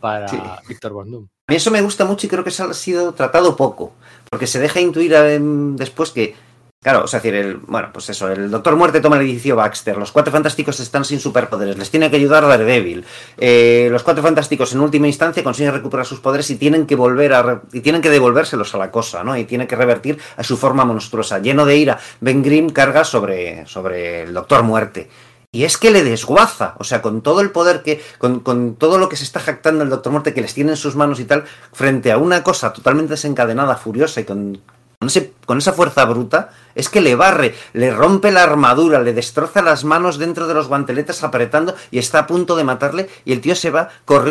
para 0.00 0.28
Sí. 0.28 0.38
Víctor 0.68 0.92
Von 0.92 1.10
Doom. 1.10 1.26
A 1.48 1.52
mí 1.52 1.56
eso 1.56 1.70
me 1.70 1.80
gusta 1.80 2.04
mucho 2.04 2.26
y 2.26 2.30
creo 2.30 2.44
que 2.44 2.50
ha 2.50 2.74
sido 2.74 3.12
tratado 3.14 3.56
poco, 3.56 3.92
porque 4.28 4.46
se 4.46 4.58
deja 4.58 4.80
intuir 4.80 5.12
eh, 5.14 5.38
después 5.40 6.10
que, 6.10 6.34
claro, 6.82 7.04
o 7.04 7.06
sea, 7.06 7.18
es 7.18 7.22
decir, 7.22 7.38
el, 7.38 7.58
bueno, 7.58 7.90
pues 7.92 8.10
eso, 8.10 8.28
el 8.28 8.50
Doctor 8.50 8.74
Muerte 8.74 9.00
toma 9.00 9.14
el 9.16 9.22
edificio 9.22 9.54
Baxter, 9.54 9.96
los 9.96 10.10
Cuatro 10.10 10.32
Fantásticos 10.32 10.80
están 10.80 11.04
sin 11.04 11.20
superpoderes, 11.20 11.78
les 11.78 11.88
tiene 11.88 12.10
que 12.10 12.16
ayudar 12.16 12.48
Daredevil, 12.48 13.04
eh, 13.36 13.88
los 13.92 14.02
Cuatro 14.02 14.24
Fantásticos 14.24 14.72
en 14.72 14.80
última 14.80 15.06
instancia 15.06 15.44
consiguen 15.44 15.72
recuperar 15.72 16.04
sus 16.04 16.18
poderes 16.18 16.50
y 16.50 16.56
tienen 16.56 16.84
que 16.84 16.96
volver 16.96 17.32
a, 17.32 17.62
y 17.72 17.80
tienen 17.80 18.02
que 18.02 18.10
devolvérselos 18.10 18.74
a 18.74 18.78
la 18.78 18.90
cosa, 18.90 19.22
¿no? 19.22 19.36
Y 19.36 19.44
tiene 19.44 19.68
que 19.68 19.76
revertir 19.76 20.18
a 20.36 20.42
su 20.42 20.56
forma 20.56 20.84
monstruosa. 20.84 21.38
Lleno 21.38 21.64
de 21.64 21.76
ira, 21.76 21.98
Ben 22.20 22.42
Grimm 22.42 22.70
carga 22.70 23.04
sobre, 23.04 23.64
sobre 23.66 24.22
el 24.22 24.34
Doctor 24.34 24.64
Muerte. 24.64 25.08
Y 25.56 25.64
es 25.64 25.78
que 25.78 25.90
le 25.90 26.04
desguaza, 26.04 26.74
o 26.78 26.84
sea, 26.84 27.00
con 27.00 27.22
todo 27.22 27.40
el 27.40 27.50
poder 27.50 27.82
que, 27.82 28.02
con, 28.18 28.40
con 28.40 28.74
todo 28.74 28.98
lo 28.98 29.08
que 29.08 29.16
se 29.16 29.24
está 29.24 29.40
jactando 29.40 29.84
el 29.84 29.88
Doctor 29.88 30.12
Muerte, 30.12 30.34
que 30.34 30.42
les 30.42 30.52
tiene 30.52 30.72
en 30.72 30.76
sus 30.76 30.96
manos 30.96 31.18
y 31.18 31.24
tal, 31.24 31.44
frente 31.72 32.12
a 32.12 32.18
una 32.18 32.42
cosa 32.42 32.74
totalmente 32.74 33.12
desencadenada, 33.14 33.74
furiosa 33.76 34.20
y 34.20 34.24
con, 34.24 34.60
con, 34.98 35.08
ese- 35.08 35.32
con 35.46 35.56
esa 35.56 35.72
fuerza 35.72 36.04
bruta, 36.04 36.50
es 36.74 36.90
que 36.90 37.00
le 37.00 37.14
barre, 37.14 37.54
le 37.72 37.90
rompe 37.90 38.32
la 38.32 38.42
armadura, 38.42 39.00
le 39.00 39.14
destroza 39.14 39.62
las 39.62 39.82
manos 39.84 40.18
dentro 40.18 40.46
de 40.46 40.52
los 40.52 40.68
guanteletes 40.68 41.24
apretando 41.24 41.74
y 41.90 41.98
está 42.00 42.18
a 42.18 42.26
punto 42.26 42.54
de 42.54 42.64
matarle 42.64 43.08
y 43.24 43.32
el 43.32 43.40
tío 43.40 43.54
se 43.56 43.70
va 43.70 43.88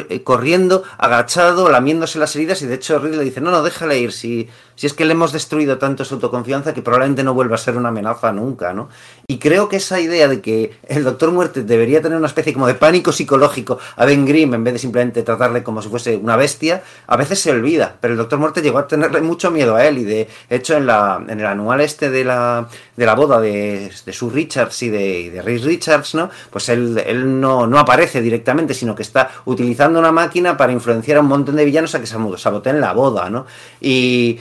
eh, 0.09 0.21
corriendo, 0.21 0.83
agachado, 0.99 1.69
lamiéndose 1.71 2.19
las 2.19 2.35
heridas 2.35 2.61
y 2.61 2.67
de 2.67 2.75
hecho 2.75 2.99
Reed 2.99 3.15
le 3.15 3.23
dice, 3.23 3.41
no, 3.41 3.49
no, 3.49 3.63
déjale 3.63 3.97
ir, 3.97 4.11
si, 4.11 4.47
si 4.75 4.87
es 4.87 4.93
que 4.93 5.05
le 5.05 5.13
hemos 5.13 5.31
destruido 5.31 5.77
tanto 5.77 6.03
su 6.05 6.15
autoconfianza 6.15 6.73
que 6.73 6.81
probablemente 6.81 7.23
no 7.23 7.33
vuelva 7.33 7.55
a 7.55 7.57
ser 7.57 7.77
una 7.77 7.89
amenaza 7.89 8.31
nunca, 8.31 8.73
¿no? 8.73 8.89
Y 9.27 9.37
creo 9.39 9.69
que 9.69 9.77
esa 9.77 9.99
idea 9.99 10.27
de 10.27 10.41
que 10.41 10.77
el 10.87 11.03
Doctor 11.03 11.31
Muerte 11.31 11.63
debería 11.63 12.01
tener 12.01 12.17
una 12.17 12.27
especie 12.27 12.53
como 12.53 12.67
de 12.67 12.75
pánico 12.75 13.11
psicológico 13.11 13.79
a 13.95 14.05
Ben 14.05 14.25
Grimm 14.25 14.53
en 14.53 14.63
vez 14.63 14.73
de 14.73 14.79
simplemente 14.79 15.23
tratarle 15.23 15.63
como 15.63 15.81
si 15.81 15.89
fuese 15.89 16.17
una 16.17 16.35
bestia, 16.35 16.83
a 17.07 17.17
veces 17.17 17.39
se 17.39 17.51
olvida. 17.51 17.95
Pero 17.99 18.13
el 18.13 18.17
Doctor 18.17 18.37
Muerte 18.39 18.61
llegó 18.61 18.77
a 18.79 18.87
tenerle 18.87 19.21
mucho 19.21 19.49
miedo 19.49 19.75
a 19.75 19.85
él 19.85 19.97
y 19.99 20.03
de 20.03 20.27
hecho 20.49 20.75
en, 20.75 20.85
la, 20.85 21.23
en 21.27 21.39
el 21.39 21.45
anual 21.45 21.81
este 21.81 22.09
de 22.09 22.23
la, 22.23 22.67
de 22.95 23.05
la 23.05 23.15
boda 23.15 23.39
de, 23.39 23.91
de 24.05 24.13
Sue 24.13 24.31
Richards 24.31 24.83
y 24.83 24.89
de, 24.89 25.31
de 25.31 25.41
Reed 25.41 25.63
Richards, 25.65 26.15
¿no? 26.15 26.29
Pues 26.51 26.69
él, 26.69 27.01
él 27.05 27.39
no, 27.39 27.65
no 27.65 27.79
aparece 27.79 28.21
directamente, 28.21 28.73
sino 28.73 28.93
que 28.93 29.03
está 29.03 29.31
utilizando 29.45 29.99
una 29.99 30.11
máquina 30.11 30.55
para 30.57 30.71
influenciar 30.71 31.17
a 31.17 31.21
un 31.21 31.27
montón 31.27 31.55
de 31.55 31.65
villanos 31.65 31.95
a 31.95 31.99
que 31.99 32.07
sabo- 32.07 32.37
saboteen 32.37 32.79
la 32.81 32.93
boda, 32.93 33.29
¿no? 33.29 33.45
Y 33.81 34.39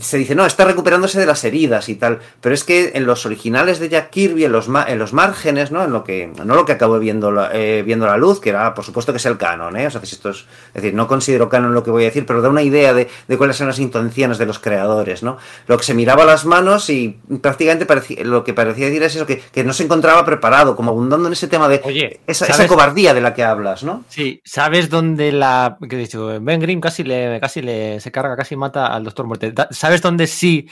se 0.00 0.18
dice, 0.18 0.34
no, 0.34 0.46
está 0.46 0.64
recuperándose 0.64 1.18
de 1.20 1.26
las 1.26 1.44
heridas 1.44 1.88
y 1.88 1.96
tal, 1.96 2.20
pero 2.40 2.54
es 2.54 2.64
que 2.64 2.92
en 2.94 3.04
los 3.06 3.26
originales 3.26 3.78
de 3.78 3.88
Jack 3.88 4.10
Kirby, 4.10 4.44
en 4.44 4.52
los, 4.52 4.68
ma- 4.68 4.84
en 4.88 4.98
los 4.98 5.12
márgenes, 5.12 5.70
¿no? 5.70 5.84
En 5.84 5.92
lo 5.92 6.04
que, 6.04 6.30
no 6.44 6.54
lo 6.54 6.64
que 6.64 6.72
acabo 6.72 6.98
viendo 6.98 7.30
la, 7.30 7.50
eh, 7.52 7.82
viendo 7.84 8.06
la 8.06 8.16
luz, 8.16 8.40
que 8.40 8.50
era, 8.50 8.72
por 8.74 8.84
supuesto 8.84 9.12
que 9.12 9.18
es 9.18 9.26
el 9.26 9.36
canon, 9.36 9.76
¿eh? 9.76 9.86
O 9.86 9.90
sea, 9.90 10.00
si 10.04 10.14
esto 10.14 10.30
es, 10.30 10.46
es 10.68 10.82
decir, 10.82 10.94
no 10.94 11.06
considero 11.06 11.48
canon 11.48 11.74
lo 11.74 11.82
que 11.84 11.90
voy 11.90 12.04
a 12.04 12.06
decir, 12.06 12.24
pero 12.26 12.40
da 12.40 12.48
una 12.48 12.62
idea 12.62 12.94
de, 12.94 13.08
de 13.28 13.38
cuáles 13.38 13.56
son 13.56 13.66
las 13.66 13.78
intenciones 13.78 14.38
de 14.38 14.46
los 14.46 14.58
creadores, 14.58 15.22
¿no? 15.22 15.36
Lo 15.66 15.76
que 15.76 15.84
se 15.84 15.94
miraba 15.94 16.24
las 16.24 16.44
manos 16.46 16.88
y 16.90 17.18
prácticamente 17.42 17.86
parecía, 17.86 18.24
lo 18.24 18.42
que 18.44 18.54
parecía 18.54 18.86
decir 18.86 19.02
es 19.02 19.16
eso, 19.16 19.26
que, 19.26 19.40
que 19.52 19.64
no 19.64 19.72
se 19.72 19.84
encontraba 19.84 20.24
preparado, 20.24 20.76
como 20.76 20.90
abundando 20.92 21.26
en 21.26 21.32
ese 21.34 21.48
tema 21.48 21.68
de 21.68 21.80
Oye, 21.84 22.20
esa, 22.26 22.46
esa 22.46 22.66
cobardía 22.66 23.12
de 23.14 23.20
la 23.20 23.34
que 23.34 23.44
hablas, 23.44 23.82
¿no? 23.84 24.04
Sí, 24.08 24.40
¿sabes 24.44 24.88
dónde 24.88 25.30
la. 25.32 25.76
que 25.88 25.96
he 25.96 25.98
dicho? 25.98 26.40
Ben 26.40 26.60
Grimm 26.60 26.80
casi 26.80 27.02
le, 27.04 27.38
casi 27.40 27.60
le 27.60 28.00
se 28.00 28.10
carga, 28.10 28.36
casi 28.36 28.56
mata 28.56 28.86
al 28.86 29.04
Doctor 29.04 29.26
Muerte. 29.26 29.52
Da- 29.52 29.68
¿Sabes 29.74 30.00
dónde 30.02 30.26
sí 30.26 30.68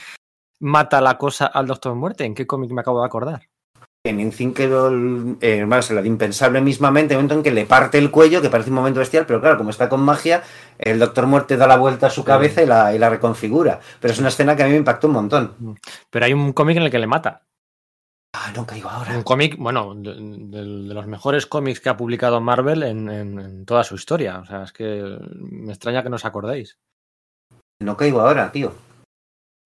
mata 0.59 1.01
la 1.01 1.17
cosa 1.17 1.45
al 1.47 1.67
Doctor 1.67 1.95
Muerte? 1.95 2.25
¿En 2.25 2.33
qué 2.35 2.47
cómic 2.47 2.71
me 2.71 2.81
acabo 2.81 3.01
de 3.01 3.05
acordar? 3.05 3.47
En 4.05 4.19
Invincible, 4.19 5.37
eh, 5.39 5.63
bueno, 5.65 5.81
se 5.81 5.93
la 5.93 6.01
de 6.01 6.09
impensable 6.09 6.59
mismamente, 6.59 7.13
el 7.13 7.19
momento 7.19 7.35
en 7.35 7.43
que 7.43 7.51
le 7.51 7.65
parte 7.65 7.97
el 7.97 8.11
cuello, 8.11 8.41
que 8.41 8.49
parece 8.49 8.69
un 8.69 8.75
momento 8.75 8.99
bestial, 8.99 9.25
pero 9.25 9.39
claro, 9.39 9.57
como 9.57 9.69
está 9.69 9.87
con 9.87 10.01
magia, 10.01 10.43
el 10.77 10.99
Doctor 10.99 11.25
Muerte 11.25 11.55
da 11.55 11.67
la 11.67 11.77
vuelta 11.77 12.07
a 12.07 12.09
su 12.09 12.25
cabeza 12.25 12.61
y 12.61 12.65
la, 12.65 12.93
y 12.93 12.99
la 12.99 13.09
reconfigura. 13.09 13.79
Pero 14.01 14.13
es 14.13 14.19
una 14.19 14.27
escena 14.27 14.57
que 14.57 14.63
a 14.63 14.65
mí 14.65 14.73
me 14.73 14.77
impactó 14.79 15.07
un 15.07 15.13
montón. 15.13 15.77
Pero 16.09 16.25
hay 16.25 16.33
un 16.33 16.51
cómic 16.51 16.75
en 16.77 16.83
el 16.83 16.91
que 16.91 16.99
le 16.99 17.07
mata. 17.07 17.43
Ah, 18.35 18.51
no 18.53 18.65
caigo 18.65 18.89
ahora. 18.89 19.15
Un 19.15 19.23
cómic, 19.23 19.55
bueno, 19.57 19.93
de, 19.95 20.15
de- 20.15 20.57
de 20.87 20.93
los 20.93 21.07
mejores 21.07 21.45
cómics 21.45 21.79
que 21.79 21.87
ha 21.87 21.95
publicado 21.95 22.41
Marvel 22.41 22.83
en, 22.83 23.09
en- 23.09 23.39
en 23.39 23.65
toda 23.65 23.85
su 23.85 23.95
historia. 23.95 24.39
O 24.39 24.45
sea, 24.45 24.63
es 24.63 24.73
que 24.73 25.17
me 25.29 25.71
extraña 25.71 26.03
que 26.03 26.09
no 26.09 26.17
os 26.17 26.25
acordéis. 26.25 26.77
No 27.79 27.95
caigo 27.95 28.19
ahora, 28.19 28.51
tío. 28.51 28.73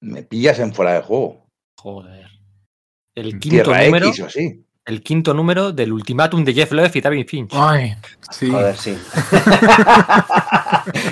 Me 0.02 0.24
pillas 0.24 0.60
en 0.60 0.74
fuera 0.74 0.94
de 0.94 1.02
juego. 1.02 1.48
Joder. 1.78 2.28
El 3.16 3.40
quinto 3.40 3.64
Tierra 3.64 3.84
número. 3.86 4.08
X 4.08 4.20
o 4.22 4.26
así. 4.28 4.64
El 4.86 5.04
quinto 5.04 5.34
número 5.34 5.74
del 5.74 5.92
ultimátum 5.92 6.46
de 6.46 6.54
Jeff 6.54 6.72
Loeb 6.72 6.92
y 6.94 7.02
David 7.02 7.28
Finch. 7.28 7.52
Ay, 7.54 7.96
sí. 8.32 8.50
Joder, 8.50 8.78
sí. 8.78 8.98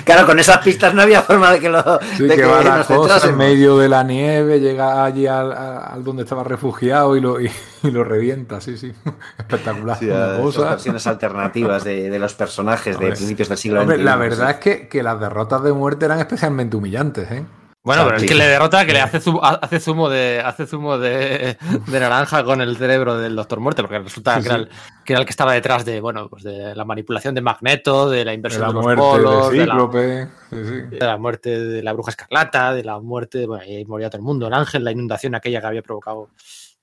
Claro, 0.04 0.26
con 0.26 0.38
esas 0.38 0.58
pistas 0.58 0.94
no 0.94 1.02
había 1.02 1.20
forma 1.20 1.52
de 1.52 1.60
que 1.60 1.68
lo. 1.68 1.82
Sí, 2.16 2.24
de 2.24 2.36
que, 2.36 2.44
va 2.44 2.62
la 2.62 2.78
nos 2.78 2.86
cosa 2.86 3.28
en 3.28 3.36
medio 3.36 3.76
de 3.76 3.88
la 3.88 4.02
nieve, 4.02 4.60
llega 4.60 5.04
allí 5.04 5.26
al, 5.26 5.52
al 5.52 6.02
donde 6.02 6.22
estaba 6.22 6.44
refugiado 6.44 7.14
y 7.16 7.20
lo, 7.20 7.40
y, 7.40 7.50
y 7.82 7.90
lo 7.90 8.04
revienta, 8.04 8.60
sí, 8.60 8.78
sí. 8.78 8.92
Espectacular. 9.38 9.98
Sí, 9.98 10.06
versiones 10.06 11.06
alternativas 11.06 11.84
de, 11.84 12.08
de 12.08 12.18
los 12.18 12.34
personajes 12.34 12.98
de 12.98 13.08
principios 13.08 13.48
del 13.48 13.58
siglo 13.58 13.84
XXI. 13.84 14.02
la 14.02 14.16
verdad 14.16 14.50
es 14.52 14.56
que, 14.56 14.88
que 14.88 15.02
las 15.02 15.20
derrotas 15.20 15.62
de 15.62 15.72
muerte 15.72 16.06
eran 16.06 16.18
especialmente 16.20 16.76
humillantes, 16.76 17.30
¿eh? 17.30 17.44
Bueno, 17.86 18.04
pero 18.04 18.16
es 18.16 18.24
que 18.26 18.34
le 18.34 18.44
derrota, 18.46 18.84
que 18.84 18.92
le 18.92 19.00
hace 19.00 19.20
zumo, 19.20 19.40
hace 19.42 19.78
zumo 19.80 20.08
de 20.08 20.42
hace 20.44 20.66
zumo 20.66 20.98
de, 20.98 21.56
de 21.86 22.00
naranja 22.00 22.42
con 22.44 22.60
el 22.60 22.76
cerebro 22.76 23.16
del 23.16 23.36
Doctor 23.36 23.60
Muerte, 23.60 23.82
porque 23.82 24.00
resulta 24.00 24.36
Sí, 24.36 24.42
que, 24.42 24.48
Era 24.48 24.56
el, 24.56 24.68
que 25.04 25.12
era 25.12 25.20
el 25.20 25.24
que 25.26 25.30
estaba 25.30 25.52
detrás 25.54 25.84
de, 25.84 26.00
bueno, 26.00 26.28
pues 26.28 26.42
de 26.42 26.74
la 26.74 26.84
manipulación 26.84 27.34
de 27.34 27.40
Magneto, 27.42 28.10
de 28.10 28.24
la 28.24 28.32
De 28.32 28.34
inversión 28.34 28.62
la 28.62 28.68
de, 28.68 28.74
los 28.74 28.82
muerte 28.82 29.00
polos, 29.00 29.50
de 29.52 29.58
de 29.60 29.66
la, 29.66 29.72
Cíclope. 29.74 30.28
sí, 30.50 30.56
sí. 30.64 30.96
de 30.96 31.06
la 31.06 31.16
muerte 31.16 31.58
de 31.64 31.82
la 31.82 31.92
bruja 31.92 32.10
escarlata, 32.10 32.74
de 32.74 32.82
la 32.84 32.98
muerte, 32.98 33.46
bueno, 33.46 33.62
ahí 33.62 33.84
moría 33.84 34.10
todo 34.10 34.18
el 34.18 34.24
mundo, 34.24 34.48
el 34.48 34.54
ángel, 34.54 34.82
la 34.84 34.90
inundación 34.90 35.34
aquella 35.36 35.60
que 35.60 35.66
había 35.68 35.82
provocado 35.82 36.30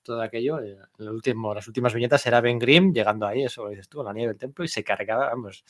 todo 0.03 0.21
aquello. 0.21 0.59
eh, 0.61 0.77
En 0.99 1.05
el 1.05 1.09
último, 1.11 1.53
las 1.53 1.67
últimas 1.67 1.93
viñetas 1.93 2.25
era 2.25 2.39
Ben 2.41 2.59
Grimm 2.59 2.93
llegando 2.93 3.27
ahí, 3.27 3.43
eso 3.43 3.67
dices 3.67 3.89
tú, 3.89 4.01
a 4.01 4.05
la 4.05 4.13
nieve 4.13 4.29
del 4.33 4.39
templo 4.39 4.63
y 4.63 4.67
se 4.69 4.83
cargaba, 4.83 5.27
vamos, 5.27 5.63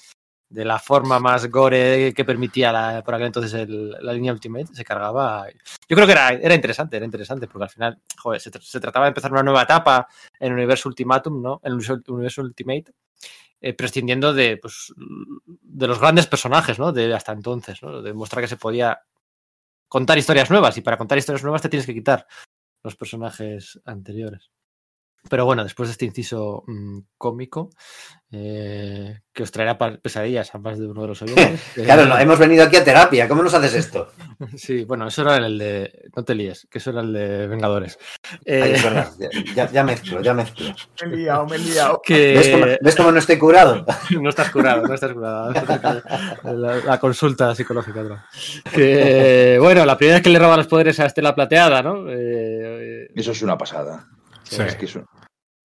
de 0.54 0.66
la 0.66 0.78
forma 0.80 1.20
más 1.20 1.50
gore 1.50 2.14
que 2.14 2.26
permitía 2.26 2.72
la- 2.72 3.04
por 3.04 3.16
aquel 3.16 3.28
entonces 3.28 3.54
el- 3.56 3.92
la 3.92 4.14
línea 4.14 4.32
Ultimate, 4.34 4.68
se 4.74 4.86
cargaba. 4.86 5.48
Yo 5.90 5.96
creo 5.96 6.06
que 6.06 6.12
era, 6.14 6.30
era 6.30 6.54
interesante, 6.56 6.96
era 6.98 7.06
interesante, 7.06 7.48
porque 7.48 7.64
al 7.64 7.70
final, 7.70 8.00
joder, 8.22 8.40
se, 8.40 8.52
se 8.62 8.80
trataba 8.80 9.06
de 9.06 9.10
empezar 9.10 9.32
una 9.32 9.44
nueva 9.44 9.64
etapa 9.64 10.08
en 10.40 10.48
el 10.48 10.54
universo 10.54 10.90
Ultimatum, 10.90 11.42
¿no? 11.42 11.60
En 11.64 11.74
el 11.74 12.02
universo 12.08 12.42
Ultimate. 12.42 12.94
eh, 13.62 13.74
prescindiendo 13.74 14.34
de, 14.34 14.58
pues, 14.58 14.94
de 14.98 15.88
los 15.88 16.00
grandes 16.00 16.28
personajes, 16.28 16.80
¿no? 16.80 16.92
De 16.92 17.14
hasta 17.14 17.32
entonces, 17.32 17.82
¿no? 17.82 18.02
De 18.02 18.14
mostrar 18.14 18.42
que 18.44 18.48
se 18.50 18.58
podía 18.58 19.00
contar 19.90 20.18
historias 20.18 20.50
nuevas 20.52 20.78
y 20.78 20.82
para 20.82 20.98
contar 20.98 21.18
historias 21.18 21.44
nuevas 21.44 21.62
te 21.62 21.70
tienes 21.70 21.86
que 21.88 21.94
quitar 21.94 22.28
los 22.84 22.96
personajes 22.96 23.80
anteriores. 23.86 24.53
Pero 25.30 25.46
bueno, 25.46 25.64
después 25.64 25.88
de 25.88 25.92
este 25.94 26.06
inciso 26.06 26.64
mm, 26.68 27.00
cómico, 27.18 27.70
eh, 28.32 29.20
que 29.32 29.44
os 29.44 29.52
traerá 29.52 29.78
pesadillas 29.78 30.54
a 30.54 30.58
más 30.58 30.78
de 30.80 30.88
uno 30.88 31.04
de 31.04 31.08
los 31.08 31.22
oyentes. 31.22 31.62
eh, 31.78 31.84
Claro, 31.84 32.06
no, 32.06 32.18
hemos 32.20 32.38
venido 32.38 32.64
aquí 32.66 32.76
a 32.76 32.84
terapia. 32.84 33.28
¿Cómo 33.28 33.42
nos 33.44 33.54
haces 33.54 33.74
esto? 33.76 34.12
Sí, 34.58 34.84
bueno, 34.84 35.08
eso 35.08 35.22
era 35.22 35.38
el 35.38 35.58
de. 35.58 36.10
No 36.16 36.24
te 36.26 36.36
líes, 36.36 36.68
que 36.70 36.80
eso 36.80 36.90
era 36.90 37.00
el 37.02 37.14
de 37.14 37.48
Vengadores. 37.48 37.98
Eh, 38.44 38.74
es 38.76 38.84
verdad, 38.84 39.10
ya, 39.72 39.84
mezclo, 39.86 40.22
ya 40.22 40.34
mezclo. 40.34 40.74
Me 41.06 41.14
he 41.14 41.18
liado, 41.18 41.46
me 41.46 41.56
he 41.56 41.60
liado. 41.60 42.02
¿Ves 42.10 42.50
cómo, 42.52 42.66
que 42.66 42.78
ves 42.82 42.96
cómo 42.96 43.12
no 43.14 43.20
estoy 43.20 43.38
curado? 43.38 43.86
no 44.22 44.30
estás 44.30 44.52
curado, 44.52 44.86
no 44.86 44.94
estás 44.94 45.14
curado. 45.14 45.54
La, 46.44 46.76
la 46.78 47.00
consulta 47.00 47.56
psicológica. 47.56 48.04
¿no? 48.04 48.22
Que, 48.74 49.58
bueno, 49.62 49.86
la 49.86 49.98
primera 49.98 50.18
vez 50.18 50.24
que 50.24 50.30
le 50.30 50.40
roba 50.40 50.58
los 50.58 50.68
poderes 50.68 51.00
a 51.00 51.06
Estela 51.06 51.34
Plateada, 51.36 51.82
¿no? 51.82 52.06
Eh, 52.10 53.08
Eso 53.16 53.32
es 53.32 53.42
una 53.44 53.58
pasada. 53.58 54.06
Sí. 54.44 54.62
Es 54.62 54.76
que 54.76 54.86
eso- 54.86 55.04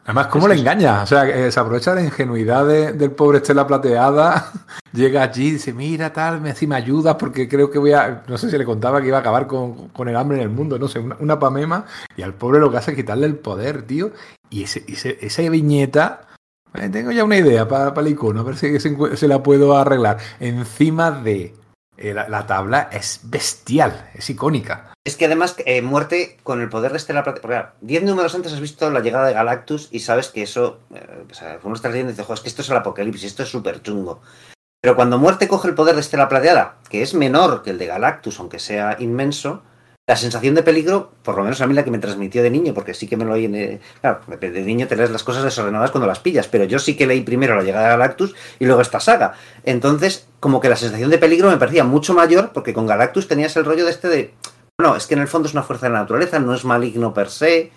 Además, 0.04 0.28
¿cómo 0.28 0.48
le 0.48 0.54
engaña? 0.54 1.02
O 1.02 1.06
sea, 1.06 1.26
que 1.26 1.52
se 1.52 1.60
aprovecha 1.60 1.94
la 1.94 2.02
ingenuidad 2.02 2.66
de- 2.66 2.92
del 2.94 3.10
pobre 3.10 3.38
Estela 3.38 3.66
Plateada, 3.66 4.52
llega 4.94 5.22
allí 5.22 5.48
y 5.48 5.50
dice, 5.52 5.74
mira, 5.74 6.10
tal, 6.14 6.40
me, 6.40 6.54
si 6.54 6.66
me 6.66 6.76
ayudas 6.76 7.16
porque 7.16 7.46
creo 7.46 7.70
que 7.70 7.78
voy 7.78 7.92
a... 7.92 8.22
No 8.26 8.38
sé 8.38 8.50
si 8.50 8.56
le 8.56 8.64
contaba 8.64 9.02
que 9.02 9.08
iba 9.08 9.18
a 9.18 9.20
acabar 9.20 9.46
con, 9.46 9.88
con 9.88 10.08
el 10.08 10.16
hambre 10.16 10.38
en 10.38 10.44
el 10.44 10.48
mundo, 10.48 10.78
no 10.78 10.88
sé, 10.88 10.98
una, 10.98 11.16
una 11.20 11.38
pamema, 11.38 11.84
y 12.16 12.22
al 12.22 12.32
pobre 12.32 12.58
lo 12.58 12.70
que 12.70 12.78
hace 12.78 12.92
es 12.92 12.96
quitarle 12.96 13.26
el 13.26 13.36
poder, 13.36 13.82
tío. 13.82 14.12
Y 14.48 14.62
ese, 14.62 14.82
ese- 14.88 15.18
esa 15.20 15.42
viñeta... 15.42 16.22
eh, 16.72 16.88
tengo 16.88 17.10
ya 17.12 17.24
una 17.24 17.36
idea 17.36 17.68
para 17.68 17.92
el 18.00 18.08
icono, 18.08 18.40
a 18.40 18.44
ver 18.44 18.56
si 18.56 18.78
se 18.80 19.28
la 19.28 19.42
puedo 19.42 19.76
arreglar. 19.76 20.16
Encima 20.40 21.10
de... 21.10 21.54
eh, 21.98 22.14
la, 22.14 22.28
la 22.28 22.46
tabla 22.46 22.88
es 22.92 23.20
bestial, 23.24 24.10
es 24.14 24.30
icónica. 24.30 24.92
Es 25.04 25.16
que 25.16 25.24
además, 25.24 25.56
eh, 25.64 25.82
muerte 25.82 26.38
con 26.42 26.60
el 26.60 26.68
poder 26.68 26.92
de 26.92 26.98
Estela 26.98 27.24
Plateada. 27.24 27.74
Diez 27.80 28.02
números 28.02 28.34
antes 28.34 28.52
has 28.52 28.60
visto 28.60 28.90
la 28.90 29.00
llegada 29.00 29.26
de 29.26 29.32
Galactus 29.32 29.88
y 29.90 30.00
sabes 30.00 30.28
que 30.28 30.42
eso. 30.42 30.80
Eh, 30.94 31.24
o 31.30 31.34
sea, 31.34 31.58
uno 31.62 31.74
está 31.74 31.88
leyendo 31.88 32.10
y 32.10 32.14
dice, 32.14 32.24
"Jo, 32.24 32.34
es 32.34 32.40
que 32.40 32.48
esto 32.48 32.62
es 32.62 32.70
el 32.70 32.76
apocalipsis, 32.76 33.24
esto 33.24 33.42
es 33.42 33.48
súper 33.48 33.82
chungo. 33.82 34.20
Pero 34.80 34.94
cuando 34.94 35.18
muerte 35.18 35.48
coge 35.48 35.68
el 35.68 35.74
poder 35.74 35.94
de 35.94 36.02
Estela 36.02 36.28
Plateada, 36.28 36.76
que 36.88 37.02
es 37.02 37.14
menor 37.14 37.62
que 37.62 37.70
el 37.70 37.78
de 37.78 37.86
Galactus, 37.86 38.38
aunque 38.38 38.58
sea 38.58 38.96
inmenso, 39.00 39.62
la 40.08 40.16
sensación 40.16 40.54
de 40.54 40.62
peligro, 40.62 41.12
por 41.22 41.36
lo 41.36 41.44
menos 41.44 41.60
a 41.60 41.66
mí 41.66 41.74
la 41.74 41.84
que 41.84 41.90
me 41.90 41.98
transmitió 41.98 42.42
de 42.42 42.50
niño, 42.50 42.72
porque 42.72 42.94
sí 42.94 43.06
que 43.06 43.18
me 43.18 43.26
lo 43.26 43.34
oí 43.34 43.44
eh, 43.44 43.78
claro, 44.00 44.20
de 44.40 44.50
de 44.50 44.62
niño 44.62 44.88
te 44.88 44.96
lees 44.96 45.10
las 45.10 45.22
cosas 45.22 45.44
desordenadas 45.44 45.90
cuando 45.90 46.06
las 46.06 46.18
pillas, 46.18 46.48
pero 46.48 46.64
yo 46.64 46.78
sí 46.78 46.96
que 46.96 47.06
leí 47.06 47.20
primero 47.20 47.54
la 47.54 47.62
llegada 47.62 47.84
de 47.84 47.90
Galactus 47.90 48.34
y 48.58 48.64
luego 48.64 48.80
esta 48.80 49.00
saga. 49.00 49.34
Entonces, 49.64 50.26
como 50.40 50.60
que 50.62 50.70
la 50.70 50.76
sensación 50.76 51.10
de 51.10 51.18
peligro 51.18 51.50
me 51.50 51.58
parecía 51.58 51.84
mucho 51.84 52.14
mayor, 52.14 52.52
porque 52.54 52.72
con 52.72 52.86
Galactus 52.86 53.28
tenías 53.28 53.54
el 53.58 53.66
rollo 53.66 53.84
de 53.84 53.90
este 53.90 54.08
de. 54.08 54.34
Bueno, 54.78 54.96
es 54.96 55.06
que 55.06 55.12
en 55.12 55.20
el 55.20 55.28
fondo 55.28 55.46
es 55.46 55.52
una 55.52 55.62
fuerza 55.62 55.88
de 55.88 55.92
la 55.92 56.00
naturaleza, 56.00 56.38
no 56.38 56.54
es 56.54 56.64
maligno 56.64 57.12
per 57.12 57.28
se. 57.28 57.70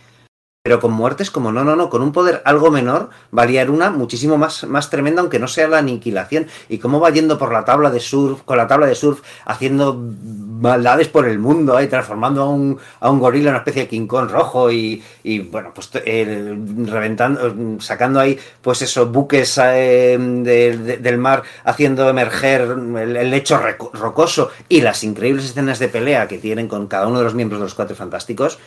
Pero 0.64 0.80
con 0.80 0.92
muertes 0.92 1.32
como 1.32 1.52
no, 1.52 1.64
no, 1.64 1.76
no, 1.76 1.90
con 1.90 2.04
un 2.04 2.12
poder 2.12 2.44
algo 2.46 2.70
menor 2.70 3.10
va 3.36 3.44
a 3.44 3.46
liar 3.48 3.72
una 3.72 3.90
muchísimo 3.90 4.38
más, 4.38 4.64
más 4.66 4.92
tremenda, 4.92 5.22
aunque 5.22 5.40
no 5.40 5.48
sea 5.48 5.68
la 5.68 5.80
aniquilación. 5.80 6.46
Y 6.70 6.78
cómo 6.78 7.00
va 7.00 7.10
yendo 7.10 7.40
por 7.40 7.52
la 7.52 7.66
tabla 7.66 7.90
de 7.90 8.00
surf, 8.00 8.44
con 8.44 8.58
la 8.58 8.68
tabla 8.68 8.86
de 8.86 8.94
surf, 8.94 9.22
haciendo 9.46 9.96
maldades 9.96 11.08
por 11.08 11.28
el 11.28 11.40
mundo, 11.40 11.76
ahí, 11.76 11.88
transformando 11.88 12.44
a 12.44 12.50
un, 12.50 12.78
a 13.00 13.10
un 13.10 13.18
gorila 13.18 13.46
en 13.46 13.50
una 13.50 13.58
especie 13.58 13.82
de 13.84 13.88
King 13.88 14.06
Kong 14.06 14.30
rojo 14.30 14.72
y, 14.72 15.02
y, 15.24 15.40
bueno, 15.40 15.72
pues 15.74 15.90
eh, 16.06 16.56
reventando, 16.86 17.82
sacando 17.82 18.20
ahí, 18.20 18.38
pues 18.62 18.84
eso, 18.84 19.08
buques 19.08 19.58
eh, 19.64 20.16
de- 20.20 20.78
de- 20.78 20.98
del 20.98 21.18
mar, 21.18 21.42
haciendo 21.64 22.08
emerger 22.08 22.62
el, 22.62 23.16
el 23.18 23.32
lecho 23.32 23.60
rocoso 23.94 24.52
y 24.70 24.82
las 24.82 25.04
increíbles 25.04 25.46
escenas 25.46 25.80
de 25.80 25.88
pelea 25.90 26.28
que 26.28 26.38
tienen 26.38 26.68
con 26.68 26.86
cada 26.86 27.08
uno 27.08 27.18
de 27.18 27.24
los 27.24 27.34
miembros 27.34 27.60
de 27.60 27.66
los 27.66 27.74
Cuatro 27.74 27.96
Fantásticos. 27.96 28.60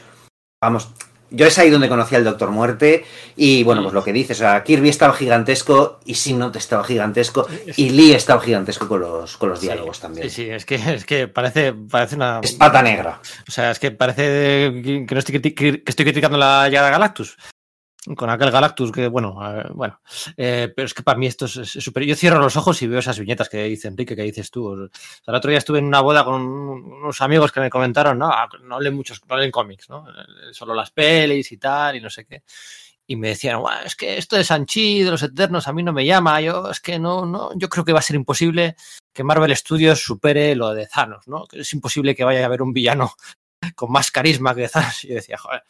Vamos, 0.60 0.88
yo 1.34 1.46
es 1.46 1.58
ahí 1.58 1.70
donde 1.70 1.88
conocí 1.88 2.14
al 2.14 2.24
Doctor 2.24 2.50
Muerte 2.50 3.04
y 3.36 3.62
bueno, 3.64 3.82
pues 3.82 3.94
lo 3.94 4.02
que 4.04 4.12
dices, 4.12 4.38
o 4.38 4.40
sea, 4.40 4.62
Kirby 4.62 4.88
estaba 4.88 5.14
gigantesco 5.14 6.00
y 6.04 6.14
Sinot 6.14 6.56
estaba 6.56 6.84
gigantesco 6.84 7.46
y 7.76 7.90
Lee 7.90 8.12
estaba 8.12 8.40
gigantesco 8.40 8.88
con 8.88 9.00
los, 9.00 9.36
con 9.36 9.48
los 9.48 9.60
diálogos 9.60 9.96
sí, 9.96 10.02
también. 10.02 10.30
Sí, 10.30 10.44
sí, 10.44 10.50
es 10.50 10.64
que, 10.64 10.74
es 10.76 11.04
que 11.04 11.28
parece, 11.28 11.72
parece 11.72 12.16
una. 12.16 12.40
Es 12.42 12.52
pata 12.52 12.82
negra. 12.82 13.20
O 13.48 13.50
sea, 13.50 13.70
es 13.70 13.78
que 13.78 13.90
parece 13.90 14.22
que 14.82 15.06
no 15.10 15.18
estoy, 15.18 15.40
que 15.40 15.82
estoy 15.84 16.04
criticando 16.04 16.38
la 16.38 16.68
llegada 16.68 16.86
de 16.86 16.92
Galactus. 16.92 17.36
Con 18.16 18.28
aquel 18.28 18.50
Galactus 18.50 18.92
que, 18.92 19.08
bueno, 19.08 19.38
bueno. 19.72 20.00
Eh, 20.36 20.70
pero 20.76 20.84
es 20.84 20.92
que 20.92 21.02
para 21.02 21.18
mí 21.18 21.26
esto 21.26 21.46
es. 21.46 21.54
Yo 21.72 22.16
cierro 22.16 22.38
los 22.38 22.56
ojos 22.56 22.82
y 22.82 22.86
veo 22.86 22.98
esas 22.98 23.18
viñetas 23.18 23.48
que 23.48 23.64
dice 23.64 23.88
Enrique, 23.88 24.14
que 24.14 24.22
dices 24.22 24.50
tú. 24.50 24.66
O 24.66 24.76
sea, 24.76 24.88
el 25.28 25.34
otro 25.34 25.48
día 25.48 25.58
estuve 25.58 25.78
en 25.78 25.86
una 25.86 26.02
boda 26.02 26.22
con 26.22 26.42
unos 26.42 27.20
amigos 27.22 27.50
que 27.50 27.60
me 27.60 27.70
comentaron, 27.70 28.18
no, 28.18 28.30
no 28.62 28.78
leen 28.80 28.94
muchos, 28.94 29.22
no 29.26 29.36
leen 29.38 29.50
cómics, 29.50 29.88
¿no? 29.88 30.06
Eh, 30.08 30.52
Solo 30.52 30.74
las 30.74 30.90
pelis 30.90 31.50
y 31.52 31.56
tal, 31.56 31.96
y 31.96 32.00
no 32.02 32.10
sé 32.10 32.26
qué. 32.26 32.42
Y 33.06 33.16
me 33.16 33.28
decían, 33.28 33.60
"Guau, 33.60 33.84
es 33.84 33.96
que 33.96 34.18
esto 34.18 34.36
de 34.36 34.44
Sanchi, 34.44 35.02
de 35.02 35.10
los 35.10 35.22
Eternos, 35.22 35.66
a 35.66 35.72
mí 35.72 35.82
no 35.82 35.92
me 35.94 36.04
llama. 36.04 36.40
Yo, 36.42 36.70
es 36.70 36.80
que 36.80 36.98
no, 36.98 37.24
no, 37.24 37.50
yo 37.56 37.68
creo 37.70 37.84
que 37.86 37.92
va 37.92 38.00
a 38.00 38.02
ser 38.02 38.16
imposible 38.16 38.76
que 39.14 39.24
Marvel 39.24 39.56
Studios 39.56 40.00
supere 40.02 40.54
lo 40.54 40.74
de 40.74 40.86
Thanos, 40.86 41.26
¿no? 41.26 41.46
Es 41.52 41.72
imposible 41.72 42.14
que 42.14 42.24
vaya 42.24 42.42
a 42.42 42.46
haber 42.46 42.60
un 42.62 42.72
villano 42.74 43.14
con 43.76 43.90
más 43.92 44.10
carisma 44.10 44.54
que 44.54 44.68
Thanos. 44.68 45.04
Y 45.04 45.08
yo 45.08 45.14
decía, 45.14 45.38
joder, 45.38 45.62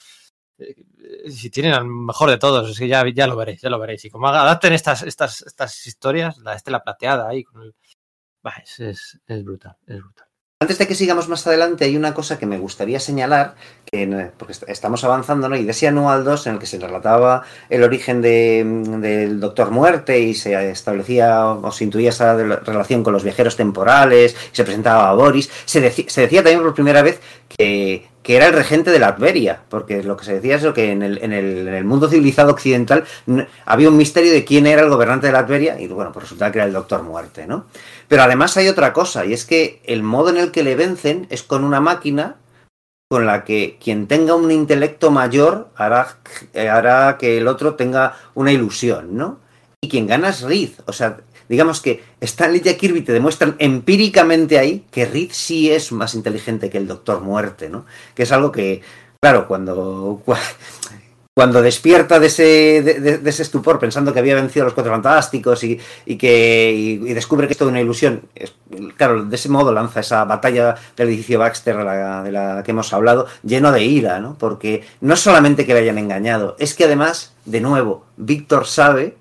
si 1.30 1.50
tienen 1.50 1.72
al 1.74 1.86
mejor 1.86 2.30
de 2.30 2.38
todos, 2.38 2.70
es 2.70 2.78
que 2.78 2.88
ya, 2.88 3.04
ya 3.14 3.26
lo 3.26 3.36
veréis, 3.36 3.60
ya 3.60 3.70
lo 3.70 3.78
veréis. 3.78 4.04
Y 4.04 4.10
como 4.10 4.28
adapten 4.28 4.72
estas, 4.72 5.02
estas, 5.02 5.42
estas 5.42 5.86
historias, 5.86 6.38
la 6.38 6.54
estela 6.54 6.82
plateada 6.82 7.28
ahí, 7.28 7.44
con 7.44 7.62
el... 7.62 7.74
Es, 8.78 9.18
es, 9.26 9.44
brutal, 9.44 9.76
es 9.86 9.98
brutal. 9.98 10.26
Antes 10.60 10.78
de 10.78 10.86
que 10.86 10.94
sigamos 10.94 11.28
más 11.28 11.46
adelante, 11.46 11.84
hay 11.84 11.96
una 11.96 12.14
cosa 12.14 12.38
que 12.38 12.46
me 12.46 12.58
gustaría 12.58 13.00
señalar, 13.00 13.54
que 13.84 14.30
porque 14.38 14.52
est- 14.52 14.68
estamos 14.68 15.02
avanzando, 15.04 15.48
¿no? 15.48 15.56
Y 15.56 15.64
de 15.64 15.72
ese 15.72 15.88
anual 15.88 16.24
2 16.24 16.46
en 16.46 16.52
el 16.54 16.58
que 16.58 16.66
se 16.66 16.78
relataba 16.78 17.42
el 17.68 17.82
origen 17.82 18.22
de- 18.22 18.64
del 19.00 19.40
Doctor 19.40 19.70
Muerte 19.70 20.20
y 20.20 20.34
se 20.34 20.70
establecía 20.70 21.46
o 21.48 21.72
se 21.72 21.84
intuía 21.84 22.10
esa 22.10 22.34
relación 22.36 23.02
con 23.02 23.12
los 23.12 23.24
viajeros 23.24 23.56
temporales, 23.56 24.36
y 24.52 24.56
se 24.56 24.64
presentaba 24.64 25.10
a 25.10 25.14
Boris, 25.14 25.50
se, 25.64 25.90
se 25.90 26.20
decía 26.20 26.42
también 26.42 26.62
por 26.62 26.72
primera 26.74 27.02
vez 27.02 27.20
que, 27.48 28.08
que 28.24 28.36
era 28.36 28.46
el 28.46 28.54
regente 28.54 28.90
de 28.90 28.98
la 28.98 29.08
Adveria, 29.08 29.60
porque 29.68 30.02
lo 30.02 30.16
que 30.16 30.24
se 30.24 30.34
decía 30.34 30.56
es 30.56 30.62
lo 30.62 30.72
que 30.72 30.90
en 30.90 31.02
el, 31.02 31.22
en 31.22 31.34
el, 31.34 31.68
en 31.68 31.74
el 31.74 31.84
mundo 31.84 32.08
civilizado 32.08 32.50
occidental 32.52 33.04
había 33.66 33.90
un 33.90 33.98
misterio 33.98 34.32
de 34.32 34.46
quién 34.46 34.66
era 34.66 34.80
el 34.80 34.88
gobernante 34.88 35.26
de 35.26 35.34
la 35.34 35.40
Adveria, 35.40 35.78
y 35.78 35.86
bueno, 35.88 36.10
pues 36.10 36.24
resulta 36.24 36.50
que 36.50 36.58
era 36.58 36.66
el 36.66 36.72
Doctor 36.72 37.02
Muerte, 37.02 37.46
¿no? 37.46 37.66
Pero 38.08 38.22
además 38.22 38.56
hay 38.56 38.68
otra 38.68 38.94
cosa, 38.94 39.26
y 39.26 39.34
es 39.34 39.44
que 39.44 39.82
el 39.84 40.02
modo 40.02 40.30
en 40.30 40.38
el 40.38 40.52
que 40.52 40.62
le 40.62 40.74
vencen 40.74 41.26
es 41.28 41.42
con 41.42 41.64
una 41.64 41.80
máquina 41.80 42.36
con 43.10 43.26
la 43.26 43.44
que 43.44 43.78
quien 43.78 44.06
tenga 44.06 44.34
un 44.34 44.50
intelecto 44.50 45.10
mayor 45.10 45.68
hará, 45.76 46.16
hará 46.70 47.18
que 47.18 47.36
el 47.36 47.46
otro 47.46 47.74
tenga 47.74 48.16
una 48.32 48.52
ilusión, 48.52 49.18
¿no? 49.18 49.38
Y 49.82 49.88
quien 49.90 50.06
gana 50.06 50.30
es 50.30 50.40
Reed. 50.40 50.70
O 50.86 50.94
sea, 50.94 51.18
digamos 51.48 51.80
que 51.80 52.02
Stanley 52.20 52.62
y 52.64 52.74
Kirby 52.74 53.02
te 53.02 53.12
demuestran 53.12 53.56
empíricamente 53.58 54.58
ahí 54.58 54.84
que 54.90 55.06
Reed 55.06 55.30
sí 55.32 55.70
es 55.70 55.92
más 55.92 56.14
inteligente 56.14 56.70
que 56.70 56.78
el 56.78 56.86
Doctor 56.86 57.20
Muerte, 57.20 57.68
¿no? 57.68 57.86
Que 58.14 58.24
es 58.24 58.32
algo 58.32 58.50
que, 58.50 58.82
claro, 59.20 59.46
cuando, 59.46 60.22
cuando 61.34 61.62
despierta 61.62 62.18
de 62.18 62.28
ese, 62.28 62.82
de, 62.82 63.28
ese 63.28 63.42
estupor 63.42 63.78
pensando 63.78 64.12
que 64.12 64.20
había 64.20 64.36
vencido 64.36 64.64
a 64.64 64.66
los 64.66 64.74
cuatro 64.74 64.92
fantásticos 64.92 65.64
y, 65.64 65.78
y 66.06 66.16
que 66.16 66.72
y, 66.72 66.96
descubre 67.12 67.46
que 67.46 67.52
es 67.52 67.58
toda 67.58 67.70
una 67.70 67.80
ilusión, 67.80 68.22
claro, 68.96 69.24
de 69.24 69.36
ese 69.36 69.48
modo 69.48 69.72
lanza 69.72 70.00
esa 70.00 70.24
batalla 70.24 70.76
del 70.96 71.08
edificio 71.08 71.38
Baxter 71.38 71.76
de 71.76 71.84
la, 71.84 72.22
de 72.22 72.32
la 72.32 72.62
que 72.62 72.70
hemos 72.70 72.92
hablado, 72.92 73.26
lleno 73.42 73.72
de 73.72 73.84
ira, 73.84 74.20
¿no? 74.20 74.36
Porque 74.38 74.84
no 75.00 75.14
es 75.14 75.20
solamente 75.20 75.66
que 75.66 75.74
le 75.74 75.80
hayan 75.80 75.98
engañado, 75.98 76.56
es 76.58 76.74
que 76.74 76.84
además, 76.84 77.34
de 77.44 77.60
nuevo, 77.60 78.06
Víctor 78.16 78.66
sabe 78.66 79.16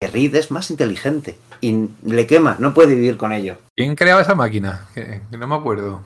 que 0.00 0.08
Reed 0.08 0.34
es 0.34 0.50
más 0.50 0.70
inteligente 0.70 1.36
y 1.60 1.88
le 2.04 2.26
quema, 2.26 2.56
no 2.58 2.72
puede 2.72 2.94
vivir 2.94 3.18
con 3.18 3.32
ello. 3.32 3.56
¿Quién 3.76 3.94
creaba 3.94 4.22
esa 4.22 4.34
máquina? 4.34 4.86
Que, 4.94 5.20
que 5.30 5.36
no 5.36 5.46
me 5.46 5.54
acuerdo. 5.56 6.00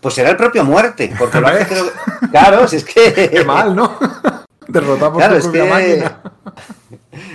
Pues 0.00 0.14
será 0.14 0.30
el 0.30 0.36
propio 0.38 0.64
muerte, 0.64 1.12
porque 1.18 1.40
lo 1.40 1.48
hace 1.48 1.66
creo- 1.68 1.90
Claro, 2.30 2.66
si 2.66 2.76
es 2.76 2.84
que... 2.84 3.28
Qué 3.32 3.44
mal, 3.44 3.76
¿no? 3.76 3.98
Derrotado 4.66 5.12
por 5.12 5.20
Claro, 5.20 5.34
tu 5.34 5.38
es 5.40 5.44
propia 5.44 5.64
que... 5.64 5.70
máquina. 5.70 6.22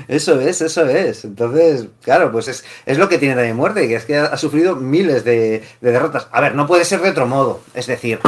Eso 0.07 0.39
es, 0.41 0.61
eso 0.61 0.85
es. 0.87 1.23
Entonces, 1.25 1.85
claro, 2.01 2.31
pues 2.31 2.47
es, 2.47 2.65
es 2.87 2.97
lo 2.97 3.07
que 3.07 3.19
tiene 3.19 3.35
también 3.35 3.55
muerte, 3.55 3.87
que 3.87 3.95
es 3.97 4.05
que 4.05 4.17
ha, 4.17 4.25
ha 4.25 4.37
sufrido 4.37 4.75
miles 4.75 5.23
de, 5.23 5.63
de 5.79 5.91
derrotas. 5.91 6.27
A 6.31 6.41
ver, 6.41 6.55
no 6.55 6.65
puede 6.65 6.85
ser 6.85 7.01
de 7.01 7.11
otro 7.11 7.27
modo. 7.27 7.61
Es 7.75 7.85
decir, 7.85 8.19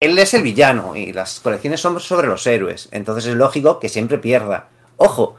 él 0.00 0.16
es 0.16 0.32
el 0.34 0.42
villano 0.44 0.94
y 0.94 1.12
las 1.12 1.40
colecciones 1.40 1.80
son 1.80 1.98
sobre 1.98 2.28
los 2.28 2.46
héroes. 2.46 2.88
Entonces 2.92 3.26
es 3.26 3.34
lógico 3.34 3.80
que 3.80 3.88
siempre 3.88 4.18
pierda. 4.18 4.68
Ojo, 4.96 5.34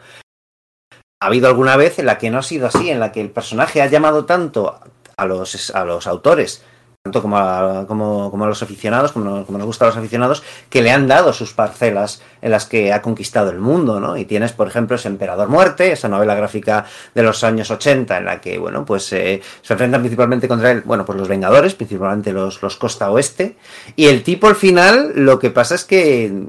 ha 1.22 1.28
habido 1.28 1.48
alguna 1.48 1.76
vez 1.76 2.00
en 2.00 2.06
la 2.06 2.18
que 2.18 2.30
no 2.30 2.38
ha 2.38 2.44
sido 2.44 2.68
así, 2.68 2.90
en 2.90 3.00
la 3.00 3.12
que 3.12 3.20
el 3.20 3.30
personaje 3.30 3.82
ha 3.82 3.88
llamado 3.88 4.26
tanto 4.26 4.80
a 5.18 5.26
los, 5.26 5.70
a 5.76 5.84
los 5.84 6.08
autores, 6.08 6.64
tanto 7.04 7.22
como 7.22 7.38
a, 7.38 7.86
como, 7.88 8.32
como 8.32 8.46
a 8.46 8.48
los 8.48 8.64
aficionados, 8.64 9.12
como, 9.12 9.46
como 9.46 9.58
nos 9.58 9.68
gusta 9.68 9.84
a 9.84 9.90
los 9.90 9.98
aficionados, 9.98 10.44
que 10.70 10.82
le 10.82 10.92
han 10.92 11.08
dado 11.08 11.34
sus 11.34 11.54
parcelas 11.54 12.22
en 12.42 12.52
las 12.52 12.66
que 12.66 12.94
ha 12.94 13.02
conquistado 13.02 13.50
el 13.50 13.60
mundo, 13.60 14.00
¿no? 14.00 14.16
Y 14.16 14.24
tienes, 14.24 14.54
por 14.54 14.70
ejemplo, 14.70 14.96
ese 14.96 15.10
Emperador 15.10 15.50
Muerte, 15.50 15.92
esa 15.92 16.08
novela 16.08 16.36
gráfica 16.36 16.86
de 17.14 17.24
los 17.24 17.44
años 17.44 17.70
80, 17.70 18.18
en 18.18 18.24
la 18.24 18.40
que, 18.40 18.58
bueno, 18.58 18.86
pues 18.86 19.12
eh, 19.12 19.42
se 19.62 19.74
enfrentan 19.74 20.02
principalmente 20.02 20.48
contra 20.48 20.72
él, 20.72 20.84
bueno, 20.86 21.06
pues 21.06 21.18
los 21.18 21.28
Vengadores, 21.28 21.76
principalmente 21.76 22.32
los, 22.32 22.62
los 22.62 22.78
Costa 22.78 23.12
Oeste, 23.12 23.58
y 23.98 24.08
el 24.08 24.24
tipo 24.24 24.48
al 24.48 24.56
final, 24.56 25.12
lo 25.16 25.38
que 25.38 25.50
pasa 25.50 25.76
es 25.76 25.84
que 25.84 26.48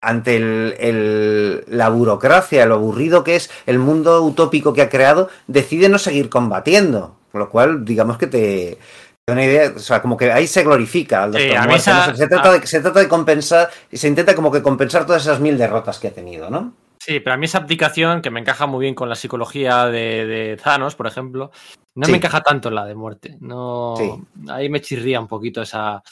ante 0.00 0.36
el, 0.36 0.74
el- 0.78 1.64
la 1.68 1.88
burocracia, 1.88 2.66
lo 2.66 2.74
aburrido 2.76 3.24
que 3.24 3.36
es 3.36 3.50
el 3.66 3.78
mundo 3.78 4.22
utópico 4.22 4.72
que 4.72 4.82
ha 4.82 4.88
creado, 4.88 5.28
decide 5.46 5.88
no 5.88 5.98
seguir 5.98 6.28
combatiendo. 6.28 7.16
Con 7.32 7.40
lo 7.40 7.50
cual, 7.50 7.84
digamos 7.84 8.16
que 8.16 8.26
te, 8.26 8.78
una 9.26 9.44
idea, 9.44 9.72
o 9.76 9.78
sea, 9.78 10.00
como 10.00 10.16
que 10.16 10.32
ahí 10.32 10.46
se 10.46 10.62
glorifica 10.64 11.24
al 11.24 11.34
Sí, 11.34 11.40
Doctor 11.40 11.56
a 11.58 11.60
mí 11.62 11.66
Muerte, 11.68 11.90
esa- 11.90 12.06
¿no? 12.08 12.16
se, 12.16 12.26
trata 12.28 12.52
de, 12.52 12.66
se 12.66 12.80
trata 12.80 13.00
de 13.00 13.08
compensar, 13.08 13.70
y 13.90 13.96
se 13.96 14.08
intenta 14.08 14.34
como 14.34 14.50
que 14.50 14.62
compensar 14.62 15.04
todas 15.04 15.22
esas 15.22 15.40
mil 15.40 15.58
derrotas 15.58 15.98
que 15.98 16.08
ha 16.08 16.12
tenido, 16.14 16.48
¿no? 16.48 16.72
Sí, 17.00 17.20
pero 17.20 17.34
a 17.34 17.36
mí 17.36 17.44
esa 17.46 17.58
abdicación, 17.58 18.22
que 18.22 18.30
me 18.30 18.40
encaja 18.40 18.66
muy 18.66 18.82
bien 18.82 18.94
con 18.94 19.08
la 19.08 19.14
psicología 19.14 19.86
de, 19.86 20.26
de 20.26 20.56
Thanos, 20.62 20.94
por 20.94 21.06
ejemplo, 21.06 21.50
no 21.94 22.06
Sí. 22.06 22.12
me 22.12 22.18
encaja 22.18 22.40
tanto 22.42 22.68
en 22.68 22.74
la 22.76 22.84
de 22.86 22.94
muerte. 22.94 23.36
No, 23.40 23.94
Sí. 23.96 24.10
Ahí 24.48 24.68
me 24.68 24.80
chirría 24.80 25.20
un 25.20 25.28
poquito 25.28 25.60
esa. 25.62 26.02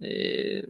Eh, 0.00 0.64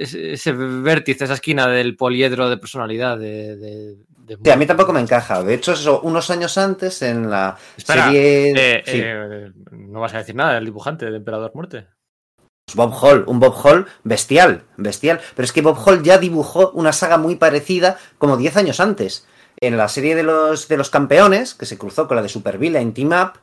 ese, 0.00 0.32
ese 0.34 0.52
vértice, 0.52 1.24
esa 1.24 1.34
esquina 1.34 1.66
del 1.68 1.96
poliedro 1.96 2.50
de 2.50 2.56
personalidad 2.58 3.18
de, 3.18 3.56
de, 3.56 3.96
de 4.26 4.38
Sí, 4.42 4.50
a 4.50 4.56
mí 4.56 4.66
tampoco 4.66 4.92
me 4.92 5.00
encaja. 5.00 5.42
De 5.42 5.54
hecho, 5.54 5.72
eso, 5.72 6.00
unos 6.02 6.30
años 6.30 6.58
antes, 6.58 7.02
en 7.02 7.30
la 7.30 7.56
Espera, 7.76 8.06
serie... 8.06 8.52
eh, 8.56 8.82
sí. 8.86 9.00
eh, 9.02 9.52
no 9.72 10.00
vas 10.00 10.14
a 10.14 10.18
decir 10.18 10.34
nada 10.34 10.54
del 10.54 10.64
dibujante 10.66 11.10
de 11.10 11.16
Emperador 11.16 11.52
Muerte. 11.54 11.86
Bob 12.74 12.94
Hall, 13.02 13.24
un 13.26 13.40
Bob 13.40 13.54
Hall 13.62 13.86
bestial, 14.04 14.64
bestial. 14.76 15.20
Pero 15.36 15.44
es 15.44 15.52
que 15.52 15.60
Bob 15.62 15.78
Hall 15.84 16.02
ya 16.02 16.18
dibujó 16.18 16.70
una 16.72 16.92
saga 16.92 17.18
muy 17.18 17.36
parecida 17.36 17.98
como 18.18 18.36
10 18.36 18.56
años 18.56 18.80
antes. 18.80 19.26
En 19.60 19.76
la 19.76 19.88
serie 19.88 20.14
de 20.14 20.22
los, 20.22 20.66
de 20.68 20.76
los 20.76 20.90
campeones, 20.90 21.54
que 21.54 21.66
se 21.66 21.78
cruzó 21.78 22.08
con 22.08 22.16
la 22.16 22.22
de 22.22 22.28
Super 22.28 22.58
Villain 22.58 22.92
Team 22.94 23.12
Up, 23.12 23.38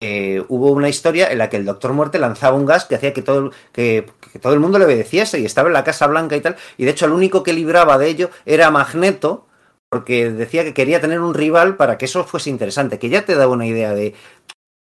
eh, 0.00 0.42
hubo 0.48 0.72
una 0.72 0.88
historia 0.88 1.30
en 1.30 1.38
la 1.38 1.50
que 1.50 1.58
el 1.58 1.66
Doctor 1.66 1.92
Muerte 1.92 2.18
lanzaba 2.18 2.56
un 2.56 2.64
gas 2.64 2.86
que 2.86 2.94
hacía 2.94 3.12
que 3.12 3.20
todo, 3.22 3.50
que, 3.72 4.06
que 4.32 4.38
todo 4.38 4.54
el 4.54 4.60
mundo 4.60 4.78
le 4.78 4.86
obedeciese 4.86 5.38
y 5.38 5.44
estaba 5.44 5.68
en 5.68 5.74
la 5.74 5.84
Casa 5.84 6.06
Blanca 6.06 6.36
y 6.36 6.40
tal. 6.40 6.56
Y 6.78 6.84
de 6.84 6.92
hecho, 6.92 7.06
el 7.06 7.12
único 7.12 7.42
que 7.42 7.52
libraba 7.52 7.98
de 7.98 8.08
ello 8.08 8.30
era 8.46 8.70
Magneto, 8.70 9.46
porque 9.90 10.30
decía 10.30 10.64
que 10.64 10.72
quería 10.72 11.00
tener 11.00 11.20
un 11.20 11.34
rival 11.34 11.76
para 11.76 11.98
que 11.98 12.06
eso 12.06 12.24
fuese 12.24 12.48
interesante, 12.48 12.98
que 12.98 13.10
ya 13.10 13.24
te 13.24 13.34
da 13.34 13.48
una 13.48 13.66
idea 13.66 13.92
de... 13.92 14.14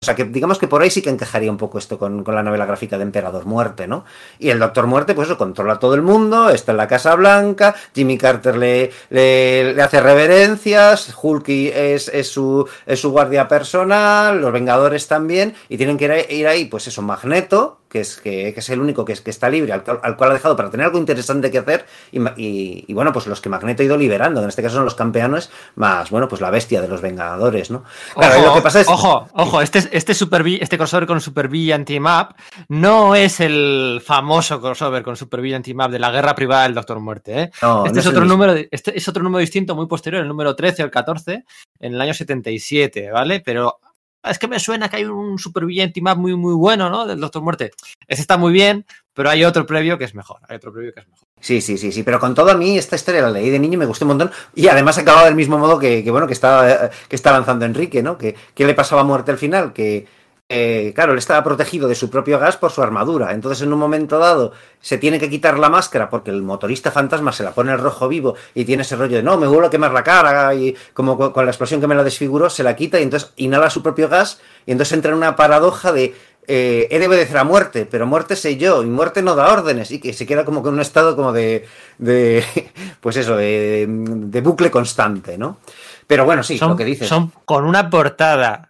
O 0.02 0.06
sea, 0.06 0.16
que 0.16 0.24
digamos 0.24 0.58
que 0.58 0.70
por 0.70 0.82
ahí 0.82 0.90
sí 0.90 1.02
que 1.02 1.10
encajaría 1.10 1.52
un 1.52 1.58
poco 1.58 1.78
esto 1.78 2.00
con, 2.00 2.24
con 2.24 2.34
la 2.34 2.42
novela 2.42 2.66
gráfica 2.66 2.98
de 2.98 3.04
Emperador 3.04 3.46
Muerte, 3.46 3.86
¿no? 3.86 4.06
Y 4.40 4.50
el 4.50 4.58
Doctor 4.58 4.88
Muerte, 4.88 5.14
pues 5.14 5.28
eso, 5.28 5.38
controla 5.38 5.74
a 5.74 5.80
todo 5.80 5.94
el 5.94 6.02
mundo, 6.02 6.50
está 6.50 6.72
en 6.72 6.78
la 6.78 6.88
Casa 6.88 7.16
Blanca, 7.16 7.76
Jimmy 7.94 8.18
Carter 8.18 8.56
le, 8.56 8.92
le, 9.10 9.82
hace 9.82 10.00
reverencias, 10.00 11.14
Hulky 11.22 11.68
es, 11.76 12.08
es, 12.08 12.32
su, 12.32 12.66
es 12.86 13.02
su 13.02 13.12
guardia 13.12 13.50
personal, 13.50 14.40
los 14.40 14.54
Vengadores 14.54 15.06
también, 15.10 15.54
y 15.68 15.76
tienen 15.76 15.98
que 15.98 16.06
ir 16.06 16.32
ir 16.32 16.48
ahí, 16.48 16.64
pues 16.64 16.88
eso, 16.88 17.02
Magneto, 17.02 17.80
que 17.90 18.02
es, 18.02 18.18
que, 18.22 18.54
que 18.54 18.60
es 18.60 18.70
el 18.70 18.80
único 18.80 19.04
que, 19.04 19.14
es, 19.14 19.22
que 19.22 19.32
está 19.32 19.50
libre, 19.50 19.74
al, 19.74 19.84
cual- 19.84 20.00
al 20.04 20.16
cual 20.16 20.30
ha 20.30 20.34
dejado 20.36 20.56
para 20.56 20.70
tener 20.70 20.86
algo 20.86 21.00
interesante 21.00 21.50
que 21.50 21.58
hacer, 21.58 21.86
y, 22.12 22.20
ma- 22.20 22.34
y- 22.38 22.86
y, 22.88 22.94
bueno, 22.94 23.12
pues 23.12 23.26
los 23.28 23.42
que 23.42 23.50
Magneto 23.50 23.82
ha 23.82 23.86
ido 23.86 23.98
liberando, 23.98 24.42
en 24.44 24.48
este 24.50 24.62
caso 24.62 24.76
son 24.76 24.86
los 24.86 24.96
campeones, 24.96 25.50
más, 25.76 26.10
bueno, 26.12 26.28
pues 26.28 26.40
la 26.40 26.52
bestia 26.52 26.82
de 26.82 26.88
los 26.88 27.02
Vengadores, 27.02 27.72
¿no? 27.72 27.84
Claro, 28.14 28.38
ojo, 28.40 28.46
lo 28.48 28.54
que 28.56 28.62
pasa 28.62 28.82
es... 28.82 28.88
ojo, 28.88 29.28
ojo, 29.34 29.62
este, 29.62 29.80
este, 29.92 30.14
super, 30.14 30.46
este 30.48 30.78
crossover 30.78 31.08
con 31.08 31.20
Super 31.20 31.48
Villain 31.48 31.84
Team 31.84 32.06
Up 32.06 32.36
no 32.68 33.16
es 33.16 33.40
el 33.40 34.02
famoso 34.06 34.62
crossover 34.62 35.02
con 35.04 35.16
Super 35.16 35.42
Villain 35.42 35.64
Team 35.64 35.80
Up 35.80 35.90
de 35.92 36.00
la 36.00 36.12
guerra 36.12 36.36
privada 36.36 36.64
del 36.64 36.76
Doctor 36.76 37.00
Muerte. 37.00 37.42
¿eh? 37.42 37.52
no, 37.62 37.86
Este, 37.86 37.96
no 37.96 38.00
es 38.02 38.08
otro 38.08 38.22
mismo. 38.22 38.36
número, 38.38 38.68
este 38.70 38.98
es 38.98 39.08
otro 39.08 39.24
número 39.24 39.40
distinto, 39.40 39.76
muy 39.76 39.88
posterior, 39.88 40.22
el 40.22 40.28
número 40.28 40.56
13 40.56 40.84
o 40.84 40.86
el 40.86 40.92
14, 40.92 41.44
en 41.80 41.94
el 41.96 42.00
año 42.02 42.14
77, 42.14 43.10
¿vale? 43.12 43.40
Pero 43.40 43.80
es 44.24 44.40
que 44.40 44.48
me 44.48 44.60
suena 44.60 44.90
que 44.90 44.98
hay 44.98 45.06
un 45.06 45.40
Super 45.40 45.66
Villain 45.66 45.94
Team 45.94 46.08
Up 46.08 46.18
muy, 46.18 46.36
muy 46.36 46.54
bueno, 46.54 46.90
¿no? 46.90 47.06
Del 47.06 47.20
Doctor 47.20 47.42
Muerte. 47.42 47.72
Ese 48.08 48.22
está 48.22 48.38
muy 48.38 48.52
bien, 48.52 48.86
pero 49.14 49.30
hay 49.30 49.44
otro 49.44 49.66
previo 49.66 49.98
que 49.98 50.06
es 50.06 50.16
mejor. 50.16 50.40
Hay 50.48 50.58
otro 50.58 50.74
previo 50.74 50.94
que 50.94 51.02
es 51.02 51.08
mejor. 51.08 51.28
Sí, 51.40 51.62
sí, 51.62 51.78
sí, 51.78 51.92
sí, 51.92 52.04
pero 52.04 52.20
con 52.20 52.36
todo 52.36 52.52
a 52.52 52.56
mí 52.56 52.78
esta 52.78 52.96
historia 52.96 53.22
la 53.22 53.32
leí 53.32 53.50
de 53.50 53.60
niño 53.60 53.76
y 53.76 53.78
me 53.78 53.86
gustó 53.86 54.04
un 54.06 54.10
montón 54.10 54.32
y 54.56 54.68
además 54.68 54.98
acababa 54.98 55.26
del 55.26 55.36
mismo 55.36 55.58
modo 55.58 55.80
que, 55.80 56.10
bueno, 56.12 56.28
que 56.28 56.34
estaba, 56.34 56.70
eh, 56.70 56.90
que 57.08 57.16
está 57.16 57.32
lanzando 57.32 57.66
Enrique, 57.66 58.04
¿no? 58.04 58.18
Que, 58.18 58.36
que 58.54 58.66
le 58.66 58.74
pasaba 58.74 59.02
a 59.02 59.06
muerte 59.06 59.32
al 59.32 59.38
final, 59.38 59.72
que, 59.72 60.06
eh, 60.52 60.94
claro, 60.96 61.12
él 61.12 61.20
estaba 61.20 61.44
protegido 61.44 61.88
de 61.88 61.94
su 61.94 62.10
propio 62.10 62.40
gas 62.40 62.58
por 62.58 62.72
su 62.72 62.82
armadura, 62.82 63.34
entonces 63.34 63.62
en 63.62 63.72
un 63.72 63.78
momento 63.78 64.18
dado 64.18 64.52
se 64.82 64.98
tiene 64.98 65.20
que 65.20 65.30
quitar 65.30 65.60
la 65.60 65.70
máscara 65.70 66.10
porque 66.10 66.32
el 66.32 66.42
motorista 66.42 66.90
fantasma 66.90 67.32
se 67.32 67.44
la 67.44 67.52
pone 67.52 67.72
el 67.72 67.78
rojo 67.78 68.08
vivo 68.08 68.34
y 68.56 68.66
tiene 68.66 68.82
ese 68.82 68.96
rollo 68.96 69.18
de 69.18 69.22
no, 69.22 69.38
me 69.38 69.46
vuelvo 69.46 69.68
a 69.68 69.70
quemar 69.70 69.94
la 69.94 70.04
cara 70.04 70.56
y 70.56 70.76
como 70.96 71.32
con, 71.32 71.46
la 71.46 71.52
explosión 71.52 71.80
que 71.80 71.86
me 71.86 71.94
la 71.94 72.04
desfiguró 72.04 72.50
se 72.50 72.64
la 72.64 72.76
quita 72.76 73.00
y 73.00 73.04
entonces 73.04 73.32
inhala 73.36 73.70
su 73.70 73.84
propio 73.84 74.10
gas 74.10 74.42
y 74.66 74.72
entonces 74.72 74.94
entra 74.94 75.12
en 75.12 75.18
una 75.18 75.36
paradoja 75.36 75.92
de 75.92 76.16
eh, 76.48 76.88
he 76.90 76.98
de 76.98 77.08
obedecer 77.08 77.38
a 77.38 77.44
muerte, 77.44 77.86
pero 77.86 78.08
muerte 78.08 78.36
sé 78.36 78.58
yo, 78.58 78.82
y 78.82 78.88
muerte 78.88 79.22
no 79.22 79.36
da 79.36 79.54
órdenes, 79.54 79.92
y 79.92 80.00
que 80.00 80.14
se 80.14 80.26
queda 80.26 80.46
como 80.46 80.64
con 80.64 80.74
un 80.74 80.80
estado 80.80 81.16
como 81.16 81.32
de, 81.32 81.68
de 82.00 82.44
pues 83.02 83.18
eso, 83.18 83.38
de, 83.38 83.86
de 83.88 84.42
bucle 84.42 84.72
constante, 84.72 85.38
¿no? 85.38 85.60
Pero 86.08 86.26
bueno, 86.26 86.42
sí, 86.42 86.58
son, 86.58 86.70
lo 86.70 86.76
que 86.76 86.86
dices. 86.86 87.08
Son 87.08 87.32
con 87.46 87.66
una 87.66 87.92
portada 87.92 88.69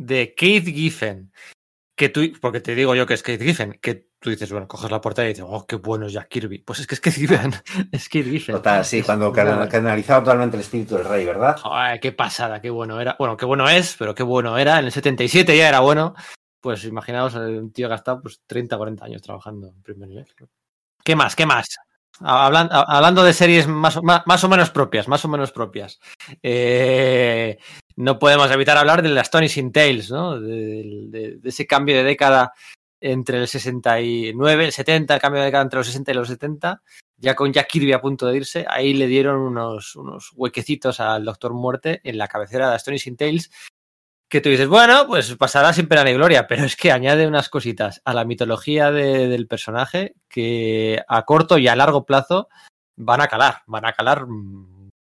de 0.00 0.34
Keith 0.34 0.64
Giffen, 0.66 1.30
que 1.96 2.08
tú, 2.08 2.22
porque 2.40 2.60
te 2.60 2.74
digo 2.74 2.94
yo 2.94 3.06
que 3.06 3.14
es 3.14 3.22
Keith 3.22 3.42
Giffen, 3.42 3.78
que 3.82 4.08
tú 4.18 4.30
dices, 4.30 4.50
bueno, 4.50 4.66
coges 4.66 4.90
la 4.90 5.00
portada 5.00 5.26
y 5.28 5.32
dices, 5.32 5.44
oh, 5.46 5.66
qué 5.66 5.76
bueno 5.76 6.06
es 6.06 6.12
Jack 6.14 6.28
Kirby. 6.28 6.58
Pues 6.58 6.80
es 6.80 6.86
que 6.86 6.94
es 6.94 7.00
Keith 7.00 7.16
Giffen, 7.16 7.52
es 7.92 8.08
Keith 8.08 8.26
Giffen. 8.26 8.54
Total, 8.56 8.84
sí, 8.84 9.02
cuando 9.02 9.30
canalizaba 9.68 10.24
totalmente 10.24 10.56
el 10.56 10.62
espíritu 10.62 10.96
del 10.96 11.04
rey, 11.06 11.26
¿verdad? 11.26 11.58
Qué 12.00 12.12
pasada, 12.12 12.60
qué 12.60 12.70
bueno 12.70 13.00
era. 13.00 13.16
Bueno, 13.18 13.36
qué 13.36 13.44
bueno 13.44 13.68
es, 13.68 13.96
pero 13.98 14.14
qué 14.14 14.22
bueno 14.22 14.56
era. 14.56 14.78
En 14.78 14.86
el 14.86 14.92
77 14.92 15.56
ya 15.56 15.68
era 15.68 15.80
bueno. 15.80 16.14
Pues 16.62 16.84
imaginaos, 16.84 17.34
un 17.34 17.72
tío 17.72 17.88
que 17.88 17.94
ha 17.94 17.96
estado 17.96 18.22
pues, 18.22 18.40
30, 18.46 18.76
40 18.76 19.04
años 19.04 19.22
trabajando 19.22 19.68
en 19.68 19.82
primer 19.82 20.08
nivel. 20.08 20.26
¿Qué 21.04 21.16
más? 21.16 21.34
¿Qué 21.36 21.46
más? 21.46 21.66
Hablando 22.22 23.24
de 23.24 23.32
series 23.32 23.66
más, 23.66 23.96
o- 23.96 24.02
más, 24.02 24.22
más 24.26 24.44
o 24.44 24.48
menos 24.50 24.68
propias, 24.70 25.08
más 25.08 25.24
o 25.24 25.28
menos 25.28 25.52
propias. 25.52 25.98
Eh, 26.42 27.58
no 28.00 28.18
podemos 28.18 28.50
evitar 28.50 28.76
hablar 28.76 29.02
de 29.02 29.08
las 29.10 29.22
Astonishing 29.28 29.72
Tales, 29.72 30.10
¿no? 30.10 30.40
De, 30.40 30.82
de- 31.08 31.38
ese 31.44 31.66
cambio 31.66 31.96
de 31.96 32.04
década 32.04 32.52
entre 33.00 33.38
el 33.38 33.48
69, 33.48 34.64
el 34.66 34.72
70, 34.72 35.14
el 35.14 35.20
cambio 35.20 35.40
de 35.40 35.46
década 35.46 35.62
entre 35.64 35.78
los 35.78 35.86
60 35.86 36.10
y 36.10 36.14
los 36.14 36.28
70, 36.28 36.82
ya 37.16 37.34
con 37.34 37.52
Jack 37.52 37.68
Kirby 37.68 37.92
a 37.92 38.00
punto 38.00 38.26
de 38.26 38.36
irse, 38.36 38.66
ahí 38.68 38.92
le 38.94 39.06
dieron 39.06 39.36
unos, 39.40 39.96
unos 39.96 40.30
huequecitos 40.34 41.00
al 41.00 41.24
Doctor 41.24 41.52
Muerte 41.54 42.00
en 42.04 42.18
la 42.18 42.28
cabecera 42.28 42.68
de 42.68 42.74
Astonishing 42.76 43.16
Tales, 43.16 43.50
que 44.28 44.40
tú 44.40 44.48
dices, 44.48 44.68
bueno, 44.68 45.06
pues 45.08 45.34
pasará 45.36 45.72
sin 45.72 45.88
pena 45.88 46.04
ni 46.04 46.12
gloria, 46.12 46.46
pero 46.46 46.64
es 46.64 46.76
que 46.76 46.92
añade 46.92 47.26
unas 47.26 47.48
cositas 47.48 48.00
a 48.04 48.14
la 48.14 48.24
mitología 48.24 48.90
de- 48.92 49.28
del 49.28 49.46
personaje 49.48 50.14
que 50.28 51.02
a 51.08 51.24
corto 51.24 51.58
y 51.58 51.68
a 51.68 51.76
largo 51.76 52.04
plazo 52.04 52.48
van 52.96 53.20
a 53.22 53.28
calar, 53.28 53.62
van 53.66 53.86
a 53.86 53.92
calar 53.92 54.26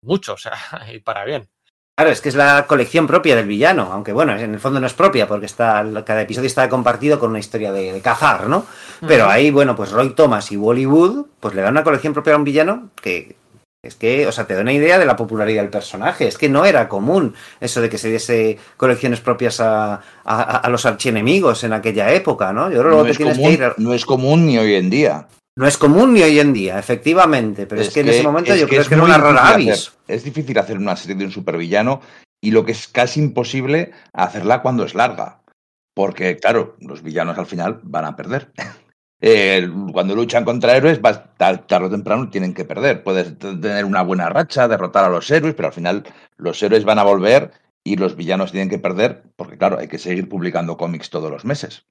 mucho, 0.01 0.33
o 0.33 0.37
sea, 0.37 0.53
y 0.93 0.99
para 0.99 1.25
bien. 1.25 1.47
Claro, 1.95 2.11
es 2.11 2.21
que 2.21 2.29
es 2.29 2.35
la 2.35 2.65
colección 2.67 3.05
propia 3.05 3.35
del 3.35 3.45
villano, 3.45 3.89
aunque 3.91 4.13
bueno, 4.13 4.35
en 4.35 4.53
el 4.53 4.59
fondo 4.59 4.79
no 4.79 4.87
es 4.87 4.93
propia, 4.93 5.27
porque 5.27 5.45
está 5.45 5.85
cada 6.05 6.21
episodio 6.21 6.47
está 6.47 6.67
compartido 6.67 7.19
con 7.19 7.29
una 7.29 7.39
historia 7.39 7.71
de, 7.71 7.93
de 7.93 8.01
cazar, 8.01 8.47
¿no? 8.49 8.65
Pero 9.07 9.27
ahí, 9.29 9.51
bueno, 9.51 9.75
pues 9.75 9.91
Roy 9.91 10.09
Thomas 10.15 10.51
y 10.51 10.57
Wally 10.57 10.87
Wood, 10.87 11.27
pues 11.39 11.53
le 11.53 11.61
dan 11.61 11.73
una 11.73 11.83
colección 11.83 12.13
propia 12.13 12.33
a 12.33 12.37
un 12.37 12.45
villano 12.45 12.89
que, 12.99 13.35
Es 13.83 13.95
que, 13.95 14.25
o 14.25 14.31
sea, 14.31 14.47
te 14.47 14.55
da 14.55 14.61
una 14.61 14.71
idea 14.73 14.97
de 14.97 15.05
la 15.05 15.15
popularidad 15.17 15.61
del 15.61 15.69
personaje. 15.69 16.25
Es 16.27 16.37
que 16.37 16.47
no 16.49 16.65
era 16.65 16.87
común 16.87 17.35
eso 17.59 17.81
de 17.81 17.89
que 17.89 17.97
se 17.97 18.09
diese 18.09 18.57
colecciones 18.77 19.19
propias 19.19 19.59
a, 19.59 19.95
a, 20.23 20.57
a 20.57 20.69
los 20.69 20.85
archienemigos 20.85 21.63
en 21.65 21.73
aquella 21.73 22.11
época, 22.13 22.53
¿no? 22.53 22.71
Yo 22.71 22.79
creo 22.79 22.97
No 22.97 23.03
que 23.03 23.11
es, 23.11 23.17
tienes 23.17 23.35
común, 23.37 23.49
que 23.57 23.63
ir. 23.65 23.73
no 23.77 23.93
es 23.93 24.05
común 24.05 24.45
ni 24.45 24.57
hoy 24.57 24.75
en 24.75 24.89
día. 24.89 25.27
No 25.55 25.67
es 25.67 25.77
común 25.77 26.13
ni 26.13 26.23
hoy 26.23 26.39
en 26.39 26.51
día, 26.51 26.79
efectivamente, 26.79 27.67
pero 27.67 27.81
es, 27.81 27.93
que, 27.93 27.99
en 27.99 28.09
ese 28.09 28.23
momento 28.23 28.53
es 28.53 28.59
yo 28.59 28.67
creo 28.67 28.81
es 28.81 28.87
que 28.87 28.95
era 28.95 29.03
una 29.03 29.19
rara 29.19 29.49
avis. 29.49 29.93
es 30.07 30.23
difícil 30.23 30.57
hacer 30.57 30.77
una 30.77 30.95
serie 30.95 31.15
de 31.15 31.25
un 31.25 31.31
supervillano 31.31 32.01
y 32.41 32.51
lo 32.51 32.65
que 32.65 32.71
es 32.71 32.87
casi 32.87 33.19
imposible 33.19 33.91
hacerla 34.13 34.61
cuando 34.61 34.83
es 34.83 34.95
larga. 34.95 35.41
Porque, 35.95 36.37
claro, 36.37 36.75
los 36.79 37.03
villanos 37.03 37.37
al 37.37 37.45
final 37.45 37.79
van 37.83 38.05
a 38.05 38.15
perder. 38.15 38.51
Eh, 39.25 39.69
cuando 39.93 40.15
luchan 40.15 40.43
contra 40.43 40.75
héroes, 40.75 40.99
tarde 41.37 41.85
o 41.85 41.89
temprano 41.89 42.29
tienen 42.29 42.53
que 42.53 42.65
perder. 42.65 43.03
Puedes 43.03 43.39
tener 43.39 43.85
una 43.85 44.01
buena 44.01 44.27
racha, 44.27 44.67
derrotar 44.67 45.05
a 45.05 45.09
los 45.09 45.31
héroes, 45.31 45.53
pero 45.55 45.69
al 45.69 45.73
final 45.73 46.03
los 46.35 46.61
héroes 46.61 46.83
van 46.83 46.99
a 46.99 47.03
volver 47.03 47.51
y 47.85 47.95
los 47.95 48.17
villanos 48.17 48.51
tienen 48.51 48.67
que 48.67 48.79
perder 48.79 49.23
porque, 49.37 49.57
claro, 49.57 49.79
hay 49.79 49.87
que 49.87 49.97
seguir 49.97 50.27
publicando 50.27 50.75
cómics 50.75 51.09
todos 51.09 51.31
los 51.31 51.45
meses. 51.45 51.85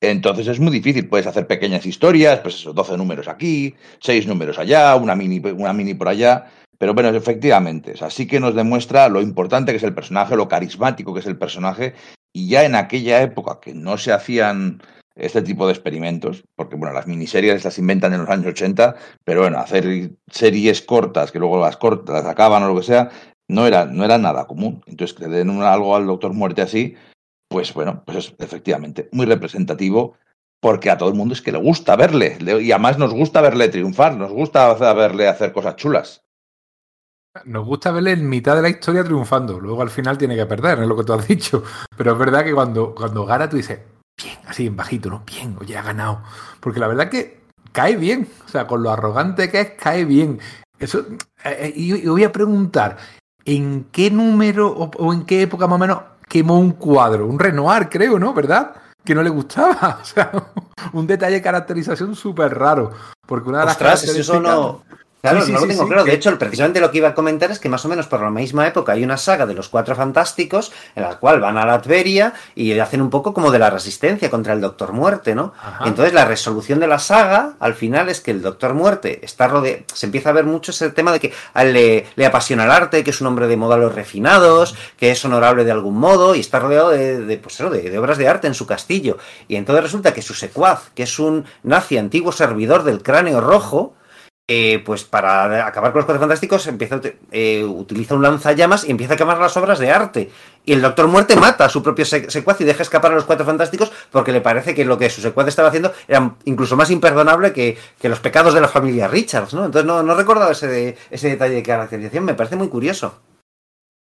Entonces 0.00 0.46
es 0.46 0.60
muy 0.60 0.72
difícil, 0.72 1.08
puedes 1.08 1.26
hacer 1.26 1.46
pequeñas 1.46 1.86
historias, 1.86 2.40
pues 2.40 2.56
eso, 2.56 2.72
12 2.72 2.96
números 2.96 3.28
aquí, 3.28 3.74
6 4.00 4.26
números 4.26 4.58
allá, 4.58 4.94
una 4.96 5.14
mini, 5.16 5.38
una 5.38 5.72
mini 5.72 5.94
por 5.94 6.08
allá, 6.08 6.46
pero 6.78 6.92
bueno, 6.92 7.08
efectivamente, 7.08 7.92
o 7.92 7.96
sea, 7.96 8.10
sí 8.10 8.26
que 8.26 8.38
nos 8.38 8.54
demuestra 8.54 9.08
lo 9.08 9.22
importante 9.22 9.72
que 9.72 9.78
es 9.78 9.82
el 9.82 9.94
personaje, 9.94 10.36
lo 10.36 10.48
carismático 10.48 11.14
que 11.14 11.20
es 11.20 11.26
el 11.26 11.38
personaje, 11.38 11.94
y 12.34 12.48
ya 12.48 12.64
en 12.64 12.74
aquella 12.74 13.22
época 13.22 13.60
que 13.60 13.72
no 13.72 13.96
se 13.96 14.12
hacían 14.12 14.82
este 15.14 15.40
tipo 15.40 15.66
de 15.66 15.72
experimentos, 15.72 16.44
porque 16.54 16.76
bueno, 16.76 16.94
las 16.94 17.06
miniseries 17.06 17.64
las 17.64 17.78
inventan 17.78 18.12
en 18.12 18.20
los 18.20 18.28
años 18.28 18.48
80, 18.48 18.94
pero 19.24 19.40
bueno, 19.40 19.58
hacer 19.58 20.10
series 20.30 20.82
cortas, 20.82 21.32
que 21.32 21.38
luego 21.38 21.58
las 21.58 21.78
cortas, 21.78 22.14
las 22.14 22.26
acaban 22.26 22.62
o 22.62 22.68
lo 22.68 22.76
que 22.76 22.86
sea, 22.86 23.08
no 23.48 23.66
era, 23.66 23.86
no 23.86 24.04
era 24.04 24.18
nada 24.18 24.46
común. 24.46 24.82
Entonces, 24.86 25.16
que 25.16 25.28
le 25.28 25.38
den 25.38 25.62
algo 25.62 25.96
al 25.96 26.06
Doctor 26.06 26.34
Muerte 26.34 26.60
así, 26.60 26.96
pues 27.56 27.72
bueno, 27.72 28.02
pues 28.04 28.18
es 28.18 28.34
efectivamente 28.38 29.08
muy 29.12 29.24
representativo 29.24 30.18
porque 30.60 30.90
a 30.90 30.98
todo 30.98 31.08
el 31.08 31.14
mundo 31.14 31.32
es 31.32 31.40
que 31.40 31.52
le 31.52 31.58
gusta 31.58 31.96
verle 31.96 32.36
le- 32.38 32.60
y 32.62 32.70
además 32.70 32.98
nos 32.98 33.14
gusta 33.14 33.40
verle 33.40 33.70
triunfar, 33.70 34.14
nos 34.14 34.30
gusta 34.30 34.74
verle 34.92 35.26
hacer 35.26 35.54
cosas 35.54 35.76
chulas. 35.76 36.22
Nos 37.46 37.64
gusta 37.64 37.92
verle 37.92 38.12
en 38.12 38.28
mitad 38.28 38.56
de 38.56 38.60
la 38.60 38.68
historia 38.68 39.02
triunfando. 39.04 39.58
Luego 39.58 39.80
al 39.80 39.88
final 39.88 40.18
tiene 40.18 40.36
que 40.36 40.44
perder, 40.44 40.80
es 40.80 40.86
lo 40.86 40.94
que 40.98 41.04
tú 41.04 41.14
has 41.14 41.26
dicho. 41.26 41.62
Pero 41.96 42.12
es 42.12 42.18
verdad 42.18 42.44
que 42.44 42.52
cuando, 42.52 42.94
cuando 42.94 43.24
gana 43.24 43.48
tú 43.48 43.56
dices, 43.56 43.80
bien, 44.22 44.36
así 44.46 44.66
en 44.66 44.76
bajito, 44.76 45.08
¿no? 45.08 45.22
Bien, 45.24 45.56
oye, 45.58 45.78
ha 45.78 45.82
ganado. 45.82 46.22
Porque 46.60 46.78
la 46.80 46.88
verdad 46.88 47.08
que 47.08 47.40
cae 47.72 47.96
bien. 47.96 48.28
O 48.44 48.48
sea, 48.48 48.66
con 48.66 48.82
lo 48.82 48.90
arrogante 48.90 49.50
que 49.50 49.60
es, 49.62 49.70
cae 49.72 50.04
bien. 50.04 50.40
Eso, 50.78 51.06
eh, 51.42 51.56
eh, 51.58 51.72
y, 51.74 51.94
y 51.94 52.06
voy 52.06 52.24
a 52.24 52.32
preguntar, 52.32 52.98
¿en 53.46 53.84
qué 53.92 54.10
número 54.10 54.68
o, 54.68 54.90
o 54.98 55.12
en 55.14 55.24
qué 55.24 55.40
época 55.40 55.66
más 55.66 55.76
o 55.76 55.80
menos 55.80 55.98
quemó 56.28 56.58
un 56.58 56.72
cuadro? 56.72 57.26
Un 57.26 57.38
Renoir, 57.38 57.88
creo, 57.88 58.18
¿no? 58.18 58.32
¿Verdad? 58.34 58.74
Que 59.04 59.14
no 59.14 59.22
le 59.22 59.30
gustaba. 59.30 60.00
O 60.02 60.04
sea, 60.04 60.30
un 60.92 61.06
detalle 61.06 61.36
de 61.36 61.42
caracterización 61.42 62.14
súper 62.14 62.56
raro. 62.56 62.92
Porque 63.26 63.48
una 63.48 63.60
de 63.60 63.64
las 63.66 63.74
Ostras, 63.74 64.04
es 64.04 64.16
eso 64.16 64.34
características- 64.34 64.42
no. 64.42 64.82
Claro, 65.30 65.40
Sí, 65.40 65.46
sí, 65.46 65.52
no 65.52 65.60
lo 65.60 65.66
tengo 65.66 65.82
sí, 65.82 65.88
claro. 65.88 66.04
De 66.04 66.12
hecho, 66.12 66.38
precisamente 66.38 66.80
lo 66.80 66.90
que 66.90 66.98
iba 66.98 67.08
a 67.08 67.14
comentar 67.14 67.50
es 67.50 67.58
que 67.58 67.68
más 67.68 67.84
o 67.84 67.88
menos 67.88 68.06
por 68.06 68.20
la 68.20 68.30
misma 68.30 68.66
época 68.66 68.92
hay 68.92 69.04
una 69.04 69.16
saga 69.16 69.46
de 69.46 69.54
los 69.54 69.68
Cuatro 69.68 69.94
Fantásticos 69.94 70.72
en 70.94 71.02
la 71.02 71.16
cual 71.16 71.40
van 71.40 71.58
a 71.58 71.66
Latveria 71.66 72.34
y 72.54 72.78
hacen 72.78 73.02
un 73.02 73.10
poco 73.10 73.34
como 73.34 73.50
de 73.50 73.58
la 73.58 73.70
resistencia 73.70 74.30
contra 74.30 74.52
el 74.52 74.60
Doctor 74.60 74.92
Muerte, 74.92 75.34
¿no? 75.34 75.52
Ajá. 75.60 75.86
Entonces 75.86 76.14
la 76.14 76.24
resolución 76.24 76.80
de 76.80 76.86
la 76.86 76.98
saga 76.98 77.54
al 77.60 77.74
final 77.74 78.08
es 78.08 78.20
que 78.20 78.30
el 78.30 78.42
Doctor 78.42 78.74
Muerte 78.74 79.20
está 79.22 79.48
rodeado, 79.48 79.82
se 79.92 80.06
empieza 80.06 80.30
a 80.30 80.32
ver 80.32 80.44
mucho 80.44 80.70
ese 80.70 80.90
tema 80.90 81.12
de 81.12 81.20
que 81.20 81.32
a 81.54 81.62
él 81.62 81.72
le, 81.72 82.06
le 82.14 82.26
apasiona 82.26 82.64
el 82.64 82.70
arte, 82.70 83.04
que 83.04 83.10
es 83.10 83.20
un 83.20 83.26
hombre 83.26 83.46
de 83.46 83.56
modales 83.56 83.92
refinados, 83.94 84.74
que 84.96 85.10
es 85.10 85.24
honorable 85.24 85.64
de 85.64 85.72
algún 85.72 85.98
modo 85.98 86.34
y 86.34 86.40
está 86.40 86.58
rodeado 86.58 86.90
de, 86.90 87.20
de, 87.20 87.36
pues, 87.38 87.54
eso, 87.54 87.70
de, 87.70 87.90
de 87.90 87.98
obras 87.98 88.18
de 88.18 88.28
arte 88.28 88.46
en 88.46 88.54
su 88.54 88.66
castillo. 88.66 89.18
Y 89.48 89.56
entonces 89.56 89.82
resulta 89.82 90.14
que 90.14 90.22
su 90.22 90.34
secuaz, 90.34 90.90
que 90.94 91.02
es 91.04 91.18
un 91.18 91.44
nazi 91.62 91.98
antiguo 91.98 92.32
servidor 92.32 92.84
del 92.84 93.02
cráneo 93.02 93.40
rojo, 93.40 93.94
eh, 94.48 94.80
pues 94.84 95.02
para 95.02 95.66
acabar 95.66 95.90
con 95.90 95.98
los 95.98 96.04
cuatro 96.06 96.20
fantásticos 96.20 96.66
empieza 96.68 97.00
eh, 97.32 97.64
utiliza 97.64 98.14
un 98.14 98.22
lanzallamas 98.22 98.84
y 98.84 98.92
empieza 98.92 99.14
a 99.14 99.16
quemar 99.16 99.38
las 99.38 99.56
obras 99.56 99.78
de 99.80 99.90
arte. 99.90 100.30
Y 100.64 100.72
el 100.72 100.82
Doctor 100.82 101.08
Muerte 101.08 101.34
mata 101.36 101.64
a 101.64 101.68
su 101.68 101.82
propio 101.82 102.04
se- 102.04 102.30
secuaz 102.30 102.60
y 102.60 102.64
deja 102.64 102.82
escapar 102.82 103.10
a 103.10 103.16
los 103.16 103.24
cuatro 103.24 103.44
fantásticos 103.44 103.90
porque 104.12 104.32
le 104.32 104.40
parece 104.40 104.74
que 104.74 104.84
lo 104.84 104.98
que 104.98 105.10
su 105.10 105.20
secuaz 105.20 105.48
estaba 105.48 105.68
haciendo 105.68 105.92
era 106.06 106.34
incluso 106.44 106.76
más 106.76 106.90
imperdonable 106.90 107.52
que, 107.52 107.76
los 108.02 108.20
pecados 108.20 108.54
de 108.54 108.60
la 108.60 108.68
familia 108.68 109.08
Richards, 109.08 109.52
¿no? 109.52 109.64
Entonces 109.64 109.86
no, 109.86 110.02
no 110.04 110.14
recordaba 110.14 110.52
ese, 110.52 110.96
ese 111.10 111.28
detalle 111.30 111.54
de 111.56 111.62
caracterización, 111.64 112.24
me 112.24 112.34
parece 112.34 112.54
muy 112.54 112.68
curioso. 112.68 113.20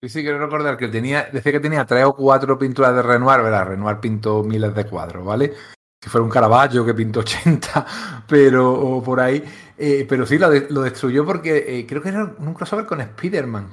Sí, 0.02 0.10
sí, 0.10 0.22
quiero 0.22 0.38
recordar 0.38 0.76
que 0.76 0.88
tenía, 0.88 1.28
decía 1.32 1.52
que 1.52 1.60
tenía 1.60 1.86
tres 1.86 2.04
o 2.04 2.14
cuatro 2.14 2.58
pinturas 2.58 2.94
de 2.94 3.00
Renoir, 3.00 3.40
¿verdad? 3.40 3.68
Renoir 3.68 3.98
pintó 3.98 4.42
miles 4.42 4.74
de 4.74 4.84
cuadros, 4.84 5.24
¿vale? 5.24 5.54
Si 6.02 6.10
fuera 6.10 6.24
un 6.24 6.30
Caravaggio 6.30 6.84
que 6.84 6.92
pintó 6.92 7.20
80, 7.20 7.86
pero 8.28 9.02
por 9.04 9.18
ahí. 9.20 9.42
Eh, 9.78 10.06
pero 10.08 10.24
sí, 10.26 10.38
lo, 10.38 10.48
de- 10.50 10.66
lo 10.70 10.82
destruyó 10.82 11.24
porque 11.24 11.64
eh, 11.80 11.86
creo 11.86 12.02
que 12.02 12.08
era 12.10 12.34
un 12.38 12.54
crossover 12.54 12.86
con 12.86 13.00
Spider-Man. 13.00 13.68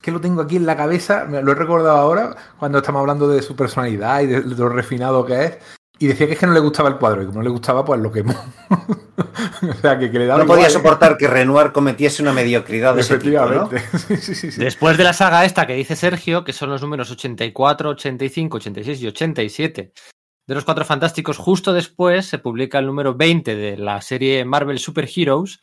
Que 0.00 0.10
lo 0.12 0.20
tengo 0.20 0.42
aquí 0.42 0.56
en 0.56 0.66
la 0.66 0.76
cabeza, 0.76 1.24
me 1.28 1.42
lo 1.42 1.52
he 1.52 1.54
recordado 1.56 1.96
ahora 1.96 2.36
cuando 2.58 2.78
estamos 2.78 3.00
hablando 3.00 3.28
de 3.28 3.42
su 3.42 3.56
personalidad 3.56 4.20
y 4.20 4.26
de, 4.26 4.40
de 4.42 4.54
lo 4.56 4.68
refinado 4.68 5.24
que 5.26 5.44
es. 5.44 5.58
Y 6.00 6.06
decía 6.06 6.28
que 6.28 6.34
es 6.34 6.38
que 6.38 6.46
no 6.46 6.52
le 6.52 6.60
gustaba 6.60 6.88
el 6.88 6.96
cuadro, 6.96 7.22
y 7.22 7.26
como 7.26 7.38
no 7.38 7.42
le 7.44 7.50
gustaba, 7.50 7.84
pues 7.84 8.00
lo 8.00 8.12
quemó. 8.12 8.32
o 8.70 9.74
sea, 9.80 9.98
que, 9.98 10.10
que 10.12 10.18
le 10.20 10.26
daba 10.26 10.38
No 10.40 10.46
podía 10.46 10.68
igual. 10.68 10.70
soportar 10.70 11.16
que 11.16 11.26
Renoir 11.26 11.72
cometiese 11.72 12.22
una 12.22 12.32
mediocridad 12.32 12.94
de 12.94 13.00
ese 13.00 13.18
tipo, 13.18 13.44
¿no? 13.46 13.70
Efectivamente. 13.72 13.98
Sí, 13.98 14.16
sí, 14.16 14.34
sí, 14.36 14.52
sí. 14.52 14.60
Después 14.60 14.96
de 14.96 15.02
la 15.04 15.12
saga 15.12 15.44
esta 15.44 15.66
que 15.66 15.74
dice 15.74 15.96
Sergio, 15.96 16.44
que 16.44 16.52
son 16.52 16.70
los 16.70 16.80
números 16.82 17.10
84, 17.10 17.90
85, 17.90 18.56
86 18.58 19.02
y 19.02 19.06
87 19.08 19.92
de 20.48 20.54
los 20.54 20.64
Cuatro 20.64 20.86
Fantásticos, 20.86 21.36
justo 21.36 21.74
después 21.74 22.24
se 22.24 22.38
publica 22.38 22.78
el 22.78 22.86
número 22.86 23.14
20 23.14 23.54
de 23.54 23.76
la 23.76 24.00
serie 24.00 24.46
Marvel 24.46 24.78
Super 24.78 25.06
Heroes, 25.14 25.60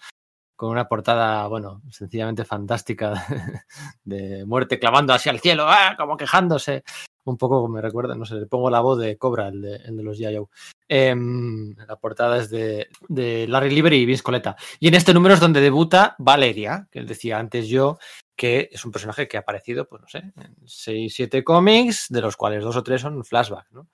con 0.56 0.70
una 0.70 0.88
portada, 0.88 1.48
bueno, 1.48 1.82
sencillamente 1.90 2.46
fantástica 2.46 3.26
de 4.04 4.46
muerte 4.46 4.78
clamando 4.78 5.12
hacia 5.12 5.32
el 5.32 5.40
cielo, 5.40 5.66
¡ah! 5.68 5.96
como 5.98 6.16
quejándose. 6.16 6.84
Un 7.24 7.36
poco 7.36 7.68
me 7.68 7.82
recuerda, 7.82 8.14
no 8.14 8.26
sé, 8.26 8.36
le 8.36 8.46
pongo 8.46 8.70
la 8.70 8.82
voz 8.82 9.00
de 9.00 9.18
Cobra, 9.18 9.48
el 9.48 9.60
de, 9.60 10.04
los. 10.04 10.20
Joe. 10.20 10.46
Em, 10.88 11.76
la 11.76 11.96
portada 11.96 12.38
es 12.38 12.52
de, 12.52 12.88
de 13.10 13.48
Larry 13.48 13.72
Lieber 13.72 13.94
y 13.94 14.06
Vince 14.06 14.22
Coletta. 14.22 14.56
Y 14.80 14.90
en 14.90 14.94
este 14.94 15.16
número 15.16 15.34
es 15.34 15.40
donde 15.40 15.62
debuta 15.62 16.16
Valeria, 16.20 16.88
que 16.92 17.02
decía 17.02 17.40
antes 17.40 17.68
yo, 17.68 17.98
que 18.36 18.70
es 18.72 18.86
un 18.86 18.92
personaje 18.92 19.28
que 19.28 19.38
ha 19.38 19.40
aparecido, 19.40 19.88
pues 19.88 20.04
no 20.04 20.08
sé, 20.08 20.20
en 20.20 20.56
6, 20.64 21.12
7 21.12 21.44
cómics, 21.44 22.06
de 22.10 22.22
los 22.22 22.38
cuales 22.38 22.64
dos 22.64 22.76
o 22.76 22.84
tres 22.84 23.02
son 23.02 23.26
flashback, 23.26 23.72
¿no? 23.72 23.88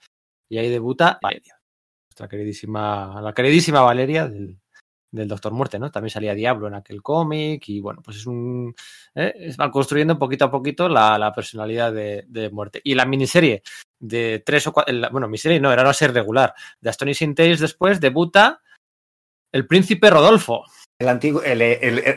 Y 0.52 0.58
ahí 0.58 0.70
debuta 0.70 1.18
Valeria, 1.22 1.58
nuestra 2.10 2.28
queridísima, 2.28 3.22
la 3.22 3.34
queridísima 3.34 3.80
Valeria 3.80 4.28
del, 4.28 4.60
del 5.10 5.28
Doctor 5.30 5.54
Muerte, 5.54 5.80
¿no? 5.80 5.90
También 5.90 6.10
salía 6.10 6.34
Diablo 6.34 6.68
en 6.68 6.74
aquel 6.74 7.02
cómic 7.02 7.70
y 7.70 7.80
bueno, 7.80 8.02
pues 8.04 8.18
es 8.18 8.26
un... 8.26 8.76
¿eh? 9.16 9.54
Van 9.58 9.72
construyendo 9.72 10.20
poquito 10.20 10.44
a 10.44 10.52
poquito 10.52 10.90
la, 10.90 11.18
la 11.18 11.32
personalidad 11.32 11.94
de, 11.94 12.26
de 12.28 12.50
Muerte. 12.50 12.82
Y 12.84 12.96
la 12.96 13.06
miniserie 13.06 13.64
de 13.98 14.44
tres 14.46 14.68
o 14.68 14.74
cuatro... 14.74 14.94
Bueno, 15.10 15.28
miniserie 15.28 15.62
no, 15.62 15.72
era 15.72 15.84
una 15.84 15.94
serie 15.94 16.16
regular. 16.16 16.54
De 16.82 16.90
Astonishing 16.90 17.34
Tales 17.34 17.62
después 17.62 18.02
debuta 18.02 18.62
el 19.54 19.66
príncipe 19.68 20.10
Rodolfo. 20.10 20.66
El 21.02 21.10
antiguo, 21.10 21.42
el, 21.42 21.58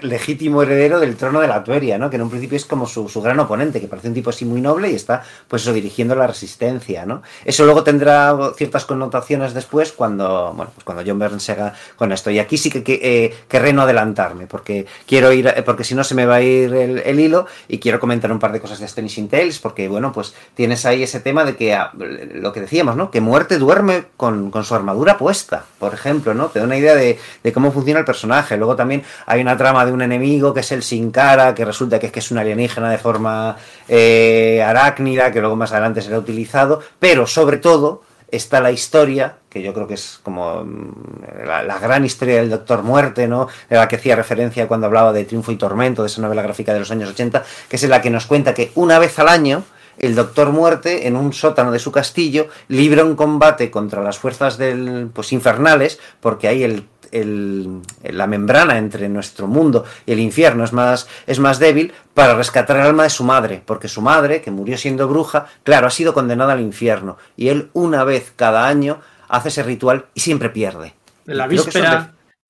legítimo 0.03 0.63
heredero 0.63 1.01
del 1.01 1.17
trono 1.17 1.41
de 1.41 1.49
la 1.49 1.65
Tueria, 1.65 1.97
¿no? 1.97 2.11
Que 2.11 2.17
en 2.17 2.23
un 2.23 2.29
principio 2.29 2.57
es 2.57 2.67
como 2.67 2.87
su, 2.87 3.09
gran 3.23 3.41
oponente, 3.41 3.81
que 3.81 3.89
parece 3.89 4.09
un 4.09 4.15
tipo 4.15 4.29
así 4.29 4.45
muy 4.45 4.61
noble 4.61 4.91
y 4.91 4.95
está, 4.95 5.23
pues 5.49 5.63
eso, 5.63 5.73
dirigiendo 5.73 6.15
la 6.15 6.27
resistencia, 6.27 7.07
¿no? 7.07 7.23
Eso 7.47 7.65
luego 7.65 7.83
tendrá 7.83 8.37
ciertas 8.59 8.85
connotaciones 8.85 9.55
después 9.55 9.93
cuando, 9.93 10.53
bueno, 10.55 10.71
pues 10.75 10.85
cuando 10.85 11.03
John 11.07 11.19
Byrne 11.19 11.41
se 11.41 11.53
haga 11.53 11.73
con 11.97 12.13
esto. 12.13 12.31
Y 12.31 12.39
aquí 12.39 12.59
sí 12.59 12.69
que, 12.69 12.83
eh, 12.87 13.35
querré 13.49 13.73
no 13.73 13.81
adelantarme, 13.81 14.47
porque 14.47 14.85
quiero 15.07 15.33
ir, 15.33 15.47
eh, 15.47 15.63
porque 15.63 15.83
si 15.83 15.95
no 15.95 16.05
se 16.05 16.15
me 16.15 16.27
va 16.27 16.35
a 16.35 16.43
ir 16.43 16.75
el, 16.75 16.99
el 16.99 17.21
hilo 17.21 17.47
y 17.69 17.79
quiero 17.79 17.99
comentar 17.99 18.31
un 18.31 18.39
par 18.39 18.53
de 18.53 18.61
cosas 18.61 18.81
de 18.81 18.85
Astonishing 18.85 19.29
Tales, 19.29 19.61
porque 19.61 19.89
bueno, 19.89 20.13
pues 20.13 20.35
tienes 20.53 20.85
ahí 20.85 21.03
ese 21.03 21.21
tema 21.21 21.47
de 21.47 21.57
que 21.57 21.73
ah, 21.73 21.91
lo 21.95 22.53
que 22.53 22.61
decíamos, 22.61 22.97
¿no? 22.97 23.11
Que 23.11 23.23
muerte 23.23 23.59
duerme 23.59 24.05
con, 24.19 24.51
con 24.51 24.63
su 24.63 24.75
armadura 24.75 25.17
puesta, 25.17 25.65
por 25.79 25.95
ejemplo, 25.95 26.35
¿no? 26.35 26.49
Te 26.49 26.59
da 26.59 26.67
una 26.67 26.77
idea 26.77 26.95
de, 26.95 27.19
de 27.43 27.53
cómo 27.55 27.73
funciona 27.73 28.01
el 28.01 28.05
personaje. 28.05 28.59
Luego 28.59 28.74
también 28.77 29.03
hay 29.27 29.41
una 29.41 29.57
trama 29.57 29.85
de 29.85 29.93
un 29.93 30.03
enemigo 30.03 30.55
que 30.55 30.61
es 30.61 30.73
el 30.73 30.83
Sin 30.83 31.11
Cara, 31.11 31.55
que 31.55 31.65
resulta 31.65 31.99
que 31.99 32.07
es 32.07 32.13
que 32.13 32.21
es 32.21 32.31
un 32.31 32.39
alienígena 32.39 32.91
de 32.91 32.99
forma 32.99 33.57
eh, 33.89 34.63
arácnida, 34.65 35.33
que 35.33 35.41
luego 35.41 35.57
más 35.57 35.73
adelante 35.73 36.03
será 36.03 36.19
utilizado, 36.19 36.81
pero 36.99 37.27
sobre 37.27 37.59
todo 37.59 38.03
está 38.31 38.61
la 38.61 38.73
historia, 38.73 39.37
que 39.49 39.63
yo 39.63 39.73
creo 39.73 39.87
que 39.87 39.95
es 39.95 40.19
como 40.23 40.65
mm, 40.65 41.47
la, 41.47 41.63
la 41.63 41.79
gran 41.79 42.05
historia 42.05 42.37
del 42.37 42.51
Doctor 42.51 42.83
Muerte, 42.83 43.29
¿no? 43.29 43.49
De 43.69 43.77
la 43.77 43.89
que 43.89 43.97
hacía 43.97 44.17
referencia 44.17 44.67
cuando 44.67 44.87
hablaba 44.87 45.13
de 45.13 45.25
Triunfo 45.25 45.53
y 45.53 45.57
Tormento, 45.57 46.03
de 46.03 46.09
esa 46.09 46.21
novela 46.21 46.43
gráfica 46.43 46.73
de 46.73 46.81
los 46.81 46.91
años 46.91 47.11
80, 47.11 47.45
que 47.69 47.77
es 47.77 47.85
en 47.85 47.91
la 47.91 48.03
que 48.03 48.11
nos 48.11 48.27
cuenta 48.27 48.55
que 48.55 48.73
una 48.75 48.99
vez 48.99 49.19
al 49.19 49.29
año 49.29 49.65
el 49.99 50.15
Doctor 50.15 50.51
Muerte, 50.51 51.07
en 51.07 51.17
un 51.17 51.33
sótano 51.33 51.71
de 51.71 51.79
su 51.79 51.93
castillo, 51.93 52.49
libra 52.69 53.05
un 53.05 53.17
combate 53.17 53.71
contra 53.71 54.03
las 54.03 54.19
fuerzas 54.19 54.59
del, 54.59 55.11
pues, 55.13 55.33
infernales, 55.33 56.01
porque 56.21 56.49
ahí 56.49 56.65
el, 56.65 56.85
el- 57.21 57.81
la 58.03 58.27
membrana 58.27 58.79
entre 58.79 59.09
nuestro 59.09 59.47
mundo 59.47 59.85
y 60.07 60.13
el 60.13 60.21
infierno 60.21 60.65
es 60.65 60.73
más, 60.73 61.09
es 61.27 61.39
más 61.39 61.59
débil 61.59 61.93
para 62.13 62.35
rescatar 62.35 62.77
el 62.77 62.87
alma 62.87 63.05
de 63.05 63.11
su 63.11 63.25
madre, 63.25 63.63
porque 63.65 63.89
su 63.89 64.03
madre, 64.03 64.43
que 64.43 64.51
murió 64.51 64.77
siendo 64.77 65.09
bruja, 65.09 65.47
claro, 65.63 65.87
ha 65.87 65.91
sido 65.91 66.13
condenada 66.13 66.53
al 66.53 66.61
infierno, 66.61 67.17
y 67.37 67.49
él 67.49 67.71
una 67.73 68.05
vez 68.05 68.33
cada 68.37 68.67
año 68.67 69.01
hace 69.29 69.49
ese 69.49 69.63
ritual 69.63 70.07
y 70.15 70.21
siempre 70.21 70.51
pierde. 70.51 70.95
La 71.25 71.45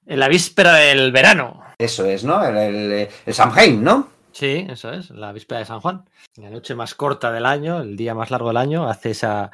en 0.06 0.18
la 0.20 0.28
víspera 0.28 0.74
del 0.74 1.12
verano. 1.12 1.62
Eso 1.78 2.04
es, 2.04 2.24
¿no? 2.24 2.44
El, 2.44 2.56
el, 2.56 3.08
el 3.24 3.34
Samhain, 3.34 3.82
¿no? 3.82 4.08
Sí, 4.32 4.66
eso 4.68 4.92
es, 4.92 5.10
la 5.10 5.32
víspera 5.32 5.60
de 5.60 5.66
San 5.66 5.80
Juan. 5.80 6.04
La 6.36 6.50
noche 6.50 6.74
más 6.74 6.94
corta 6.94 7.30
del 7.30 7.46
año, 7.46 7.80
el 7.80 7.96
día 7.96 8.14
más 8.14 8.30
largo 8.30 8.48
del 8.48 8.56
año, 8.56 8.88
hace 8.88 9.10
esa, 9.12 9.50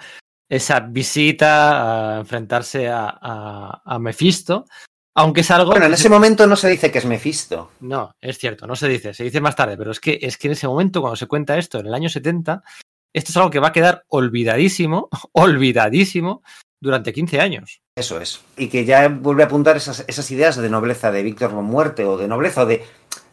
esa 0.48 0.80
visita 0.80 2.16
a 2.16 2.20
enfrentarse 2.20 2.88
a, 2.88 3.18
a, 3.20 3.82
a 3.84 3.98
Mephisto. 3.98 4.64
Aunque 5.14 5.40
es 5.40 5.50
algo. 5.50 5.70
Bueno, 5.72 5.86
en 5.86 5.94
ese 5.94 6.04
se- 6.04 6.08
momento 6.08 6.46
no 6.46 6.56
se 6.56 6.68
dice 6.68 6.90
que 6.90 6.98
es 6.98 7.04
Mephisto. 7.04 7.72
No, 7.80 8.14
es 8.20 8.38
cierto, 8.38 8.66
no 8.66 8.76
se 8.76 8.88
dice, 8.88 9.12
se 9.14 9.24
dice 9.24 9.40
más 9.40 9.56
tarde, 9.56 9.76
pero 9.76 9.90
es 9.90 10.00
que, 10.00 10.18
es 10.22 10.36
que 10.38 10.48
en 10.48 10.52
ese 10.52 10.68
momento, 10.68 11.00
cuando 11.00 11.16
se 11.16 11.26
cuenta 11.26 11.58
esto, 11.58 11.78
en 11.80 11.86
el 11.86 11.94
año 11.94 12.08
70, 12.08 12.62
esto 13.12 13.30
es 13.32 13.36
algo 13.36 13.50
que 13.50 13.58
va 13.58 13.68
a 13.68 13.72
quedar 13.72 14.04
olvidadísimo, 14.08 15.08
olvidadísimo 15.32 16.42
durante 16.80 17.12
15 17.12 17.40
años. 17.40 17.82
Eso 17.96 18.20
es. 18.20 18.40
Y 18.56 18.68
que 18.68 18.84
ya 18.84 19.08
vuelve 19.08 19.42
a 19.42 19.46
apuntar 19.46 19.76
esas, 19.76 20.04
esas 20.06 20.30
ideas 20.30 20.56
de 20.56 20.70
nobleza 20.70 21.10
de 21.12 21.22
Víctor 21.22 21.52
Muerte 21.52 22.04
o 22.04 22.16
de 22.16 22.28
nobleza 22.28 22.62
o 22.62 22.66
de, 22.66 22.84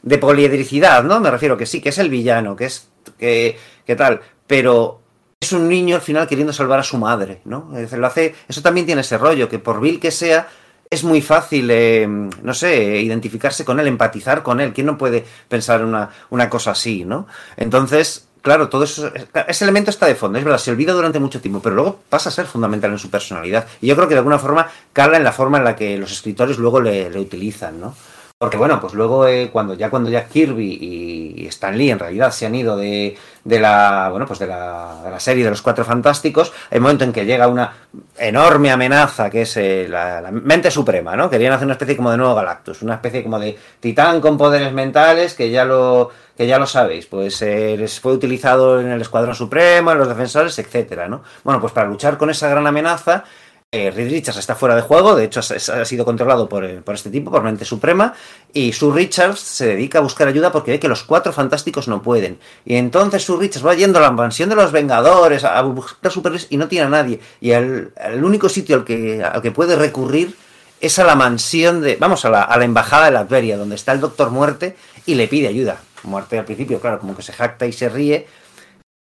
de 0.02 0.18
poliedricidad, 0.18 1.04
¿no? 1.04 1.20
Me 1.20 1.32
refiero 1.32 1.58
que 1.58 1.66
sí, 1.66 1.80
que 1.80 1.90
es 1.90 1.98
el 2.00 2.10
villano, 2.10 2.56
que 2.56 2.66
es. 2.66 2.90
que, 3.18 3.58
que 3.86 3.96
tal. 3.96 4.20
Pero 4.48 5.02
es 5.40 5.52
un 5.54 5.70
niño 5.70 5.96
al 5.96 6.02
final 6.02 6.28
queriendo 6.28 6.52
salvar 6.52 6.80
a 6.80 6.84
su 6.84 6.98
madre, 6.98 7.42
¿no? 7.46 7.70
Es 7.74 7.82
decir, 7.82 8.00
lo 8.00 8.08
hace, 8.08 8.36
eso 8.48 8.62
también 8.62 8.86
tiene 8.86 9.02
ese 9.02 9.18
rollo, 9.18 9.48
que 9.48 9.60
por 9.60 9.80
vil 9.80 10.00
que 10.00 10.12
sea, 10.12 10.48
es 10.90 11.04
muy 11.04 11.22
fácil, 11.22 11.70
eh, 11.72 12.08
no 12.08 12.54
sé, 12.54 13.02
identificarse 13.02 13.66
con 13.66 13.80
él, 13.80 13.88
empatizar 13.88 14.44
con 14.44 14.60
él. 14.60 14.74
¿Quién 14.74 14.88
no 14.88 14.98
puede 14.98 15.26
pensar 15.48 15.84
una, 15.84 16.10
una 16.30 16.50
cosa 16.50 16.72
así, 16.72 17.04
¿no? 17.04 17.28
Entonces, 17.58 18.28
claro, 18.42 18.70
todo 18.70 18.86
eso, 18.86 19.12
ese 19.48 19.66
elemento 19.66 19.90
está 19.90 20.06
de 20.06 20.16
fondo, 20.16 20.40
es 20.40 20.46
verdad, 20.46 20.60
se 20.60 20.72
olvida 20.72 20.94
durante 20.94 21.20
mucho 21.20 21.42
tiempo, 21.42 21.62
pero 21.62 21.76
luego 21.76 22.00
pasa 22.10 22.30
a 22.30 22.32
ser 22.32 22.46
fundamental 22.46 22.92
en 22.92 23.00
su 23.00 23.10
personalidad. 23.10 23.68
Y 23.82 23.88
yo 23.88 23.96
creo 23.96 24.08
que 24.08 24.14
de 24.14 24.20
alguna 24.20 24.40
forma 24.40 24.70
cala 24.94 25.18
en 25.18 25.24
la 25.24 25.32
forma 25.32 25.58
en 25.58 25.66
la 25.66 25.76
que 25.76 25.98
los 25.98 26.12
escritores 26.12 26.58
luego 26.58 26.80
le, 26.80 27.10
le 27.10 27.20
utilizan, 27.20 27.80
¿no? 27.80 27.94
Porque 28.40 28.58
bueno, 28.58 28.80
pues 28.80 28.94
luego 28.94 29.28
eh, 29.28 29.50
cuando 29.52 29.74
ya 29.74 29.90
cuando 29.90 30.12
Jack 30.12 30.30
Kirby 30.30 30.78
y 30.80 31.48
Stan 31.48 31.76
Lee 31.76 31.90
en 31.90 31.98
realidad 31.98 32.30
se 32.30 32.46
han 32.46 32.54
ido 32.54 32.78
de, 32.78 33.18
de 33.44 33.60
la 33.60 34.10
bueno 34.12 34.28
pues 34.28 34.38
de 34.38 34.46
la, 34.46 35.16
serie 35.18 35.44
de 35.44 35.50
los 35.50 35.64
Cuatro 35.64 35.84
Fantásticos, 35.84 36.54
un 36.72 36.82
momento 36.82 37.04
en 37.04 37.14
que 37.14 37.26
llega 37.26 37.48
una 37.48 37.74
enorme 38.16 38.70
amenaza 38.70 39.32
que 39.32 39.42
es 39.42 39.58
eh, 39.58 39.88
la, 39.90 40.22
la 40.22 40.30
mente 40.30 40.70
suprema, 40.70 41.16
¿no? 41.16 41.32
Querían 41.32 41.54
hacer 41.54 41.66
una 41.66 41.74
especie 41.74 41.98
como 41.98 42.12
de 42.12 42.18
nuevo 42.18 42.36
Galactus, 42.36 42.84
una 42.84 42.94
especie 42.94 43.24
como 43.24 43.40
de 43.40 43.58
titán 43.80 44.22
con 44.22 44.38
poderes 44.38 44.72
mentales 44.72 45.34
que 45.34 45.50
ya 45.50 45.66
lo 45.66 46.12
que 46.38 46.46
ya 46.46 46.60
lo 46.60 46.68
sabéis, 46.68 47.08
pues 47.08 47.42
eh, 47.42 47.76
les 47.76 48.00
fue 48.00 48.14
utilizado 48.14 48.80
en 48.80 48.92
el 48.92 49.02
Escuadrón 49.02 49.34
Supremo, 49.34 49.92
en 49.92 49.98
los 49.98 50.08
Defensores, 50.08 50.60
etcétera, 50.60 51.08
¿no? 51.08 51.24
Bueno, 51.44 51.60
pues 51.60 51.74
para 51.74 51.88
luchar 51.88 52.20
con 52.20 52.30
esa 52.30 52.48
gran 52.48 52.68
amenaza 52.68 53.24
eh, 53.70 53.92
Richards 53.92 54.38
está 54.38 54.56
fuera 54.56 54.78
de 54.78 54.82
juego, 54.82 55.14
de 55.16 55.26
hecho 55.26 55.42
ha, 55.42 55.84
sido 55.86 56.06
controlado 56.06 56.48
por, 56.48 56.64
eh, 56.64 56.82
por, 56.82 56.96
este 56.96 57.10
tipo, 57.10 57.30
por 57.30 57.44
Mente 57.44 57.66
Suprema, 57.66 58.14
y 58.54 58.72
Sue 58.72 58.94
Richards 58.94 59.42
se 59.42 59.68
dedica 59.68 60.00
a 60.00 60.02
buscar 60.02 60.30
ayuda 60.30 60.54
porque 60.54 60.72
ve 60.72 60.80
que 60.80 60.88
los 60.88 61.04
cuatro 61.04 61.34
fantásticos 61.34 61.90
no 61.90 62.02
pueden. 62.02 62.40
Y 62.64 62.76
entonces 62.76 63.26
Sue 63.26 63.38
Richards 63.38 63.66
va 63.66 63.76
yendo 63.76 64.00
a 64.00 64.04
la 64.04 64.12
mansión 64.12 64.48
de 64.48 64.56
los 64.56 64.72
Vengadores 64.72 65.44
a 65.44 65.62
buscar 65.64 66.12
superhéroes 66.12 66.48
y 66.50 66.56
no 66.56 66.70
tiene 66.70 66.86
a 66.86 66.90
nadie. 66.90 67.20
Y 67.42 67.52
el, 67.52 67.92
único 68.24 68.48
sitio 68.48 68.78
al 68.78 68.86
que, 68.86 69.22
al 69.22 69.42
que 69.42 69.52
puede 69.52 69.76
recurrir 69.76 70.34
es 70.80 70.98
a 71.00 71.04
la 71.04 71.16
mansión 71.16 71.82
de, 71.82 71.98
vamos, 71.98 72.24
a 72.24 72.30
la, 72.30 72.44
a 72.44 72.58
la 72.58 72.64
embajada 72.64 73.08
de 73.08 73.12
Latveria, 73.12 73.58
donde 73.58 73.76
está 73.76 73.92
el 73.92 74.00
Doctor 74.00 74.32
Muerte 74.32 74.78
y 75.06 75.16
le 75.16 75.28
pide 75.28 75.50
ayuda. 75.50 75.82
Muerte 76.04 76.40
al 76.40 76.46
principio, 76.46 76.80
claro, 76.80 77.00
como 77.00 77.18
que 77.18 77.22
se 77.22 77.34
jacta 77.34 77.66
y 77.66 77.74
se 77.74 77.90
ríe. 77.90 78.28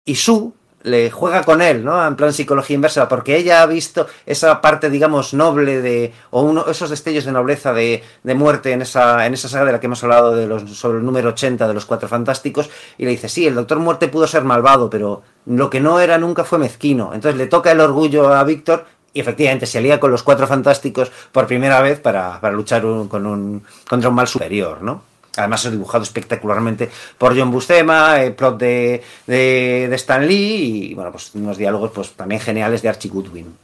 Y 0.06 0.14
Sue 0.14 0.52
le 0.86 1.10
juega 1.10 1.42
con 1.42 1.60
él, 1.60 1.84
¿no? 1.84 2.06
En 2.06 2.14
plan 2.14 2.32
psicología 2.32 2.76
inversa, 2.76 3.08
porque 3.08 3.36
ella 3.36 3.60
ha 3.60 3.66
visto 3.66 4.06
esa 4.24 4.60
parte, 4.60 4.88
digamos, 4.88 5.34
noble 5.34 5.82
de. 5.82 6.12
o 6.30 6.42
uno, 6.42 6.64
esos 6.68 6.90
destellos 6.90 7.24
de 7.24 7.32
nobleza 7.32 7.72
de, 7.72 8.04
de, 8.22 8.34
muerte 8.36 8.70
en 8.70 8.82
esa, 8.82 9.26
en 9.26 9.34
esa 9.34 9.48
saga 9.48 9.64
de 9.64 9.72
la 9.72 9.80
que 9.80 9.86
hemos 9.86 10.02
hablado 10.04 10.34
de 10.36 10.46
los, 10.46 10.62
sobre 10.78 10.98
el 10.98 11.04
número 11.04 11.30
80 11.30 11.66
de 11.66 11.74
los 11.74 11.86
cuatro 11.86 12.08
fantásticos, 12.08 12.70
y 12.98 13.04
le 13.04 13.10
dice, 13.10 13.28
sí, 13.28 13.46
el 13.48 13.56
Doctor 13.56 13.80
Muerte 13.80 14.06
pudo 14.06 14.28
ser 14.28 14.44
malvado, 14.44 14.88
pero 14.88 15.22
lo 15.46 15.68
que 15.70 15.80
no 15.80 15.98
era 15.98 16.18
nunca 16.18 16.44
fue 16.44 16.60
mezquino. 16.60 17.10
Entonces 17.12 17.36
le 17.36 17.48
toca 17.48 17.72
el 17.72 17.80
orgullo 17.80 18.32
a 18.32 18.44
Víctor. 18.44 18.86
Y 19.12 19.20
efectivamente 19.20 19.64
se 19.64 19.78
alía 19.78 19.98
con 19.98 20.10
los 20.10 20.22
cuatro 20.22 20.46
fantásticos 20.46 21.10
por 21.32 21.46
primera 21.46 21.80
vez 21.80 21.98
para, 22.00 22.38
para 22.38 22.54
luchar 22.54 22.84
un, 22.84 23.08
con 23.08 23.24
un, 23.24 23.62
contra 23.88 24.10
un 24.10 24.14
mal 24.14 24.28
superior, 24.28 24.82
¿no? 24.82 25.02
Además 25.36 25.64
es 25.64 25.72
dibujado 25.72 26.04
espectacularmente 26.04 26.90
por 27.18 27.38
John 27.38 27.50
Buscema, 27.50 28.20
el 28.22 28.34
plot 28.34 28.58
de, 28.58 29.02
de, 29.26 29.94
Stan 29.94 30.26
Lee 30.26 30.90
y 30.90 30.94
bueno, 30.94 31.10
pues 31.10 31.34
unos 31.34 31.58
diálogos 31.58 31.90
pues 31.94 32.12
también 32.12 32.40
geniales 32.40 32.82
de 32.82 32.88
Archie 32.88 33.10
Goodwin. 33.10 33.56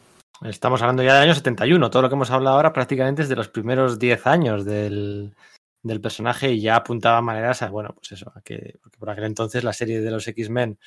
Estamos 0.43 0.83
hablando 0.83 1.03
ya 1.03 1.14
del 1.14 1.25
año 1.25 1.35
71, 1.35 1.91
todo 1.91 2.03
lo 2.03 2.09
que 2.09 2.14
hemos 2.16 2.31
hablado 2.31 2.57
ahora 2.57 2.73
prácticamente 2.73 3.23
es 3.23 3.29
de 3.29 3.37
los 3.37 3.49
primeros 3.49 3.99
10 3.99 4.27
años 4.27 4.64
del, 4.64 5.35
del 5.83 6.01
personaje 6.01 6.53
y 6.53 6.61
ya 6.61 6.77
apuntaba 6.77 7.20
maneras 7.20 7.62
a, 7.62 7.70
bueno, 7.70 7.95
pues 7.95 8.12
eso, 8.12 8.33
a 8.35 8.41
que 8.41 8.79
por 8.99 9.11
aquel 9.11 9.25
entonces 9.25 9.64
la 9.64 9.73
serie 9.73 10.01
de 10.01 10.11
los 10.11 10.27
X-Men 10.27 10.79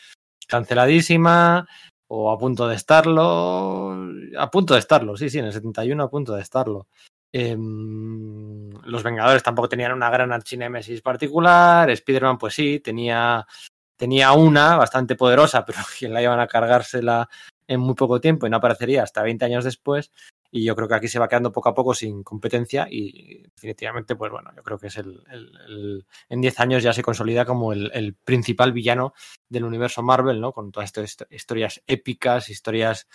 canceladísima 0.48 1.68
o 2.08 2.32
a 2.32 2.38
punto 2.38 2.68
de 2.68 2.76
estarlo, 2.76 3.98
a 4.38 4.52
punto 4.52 4.74
de 4.74 4.80
estarlo, 4.80 5.18
sí, 5.18 5.30
sí, 5.30 5.40
en 5.40 5.46
el 5.46 5.54
71 5.54 6.04
a 6.04 6.10
punto 6.10 6.36
de 6.36 6.42
estarlo. 6.42 6.88
Eh, 7.32 7.55
los 7.57 9.03
Vengadores 9.03 9.43
tampoco 9.43 9.69
tenían 9.69 9.91
una 9.91 10.09
gran 10.09 10.32
archinémesis 10.32 11.01
particular. 11.01 11.89
Spider-Man, 11.89 12.38
pues 12.38 12.53
sí, 12.53 12.80
tenía, 12.80 13.45
tenía 13.97 14.32
una 14.34 14.78
bastante 14.78 15.15
poderosa, 15.15 15.65
pero 15.65 15.80
quien 15.97 16.13
la 16.13 16.21
iban 16.21 16.39
a 16.39 16.47
cargársela 16.47 17.30
en 17.67 17.80
muy 17.80 17.95
poco 17.95 18.21
tiempo 18.21 18.45
y 18.45 18.49
no 18.49 18.57
aparecería 18.57 19.03
hasta 19.03 19.23
20 19.23 19.45
años 19.45 19.63
después. 19.63 20.11
Y 20.51 20.63
yo 20.63 20.76
creo 20.76 20.88
que 20.88 20.95
aquí 20.95 21.07
se 21.09 21.19
va 21.19 21.28
quedando 21.28 21.51
poco 21.51 21.69
a 21.69 21.73
poco 21.73 21.93
sin 21.93 22.23
competencia 22.23 22.88
y 22.89 23.43
definitivamente, 23.55 24.15
pues 24.15 24.32
bueno, 24.32 24.51
yo 24.55 24.63
creo 24.63 24.78
que 24.78 24.88
es 24.88 24.97
el, 24.97 26.05
en 26.30 26.41
10 26.41 26.59
años 26.61 26.84
ya 26.84 26.93
se 26.93 27.01
consolida 27.01 27.43
como 27.43 27.73
el, 27.73 27.91
el, 27.93 28.13
principal 28.13 28.71
villano 28.71 29.13
del 29.49 29.65
universo 29.65 30.01
Marvel, 30.01 30.39
¿no? 30.39 30.53
Con 30.53 30.71
todas 30.71 30.88
estas 30.88 31.28
historias 31.30 31.84
épicas, 31.88 32.49
historias 32.49 33.07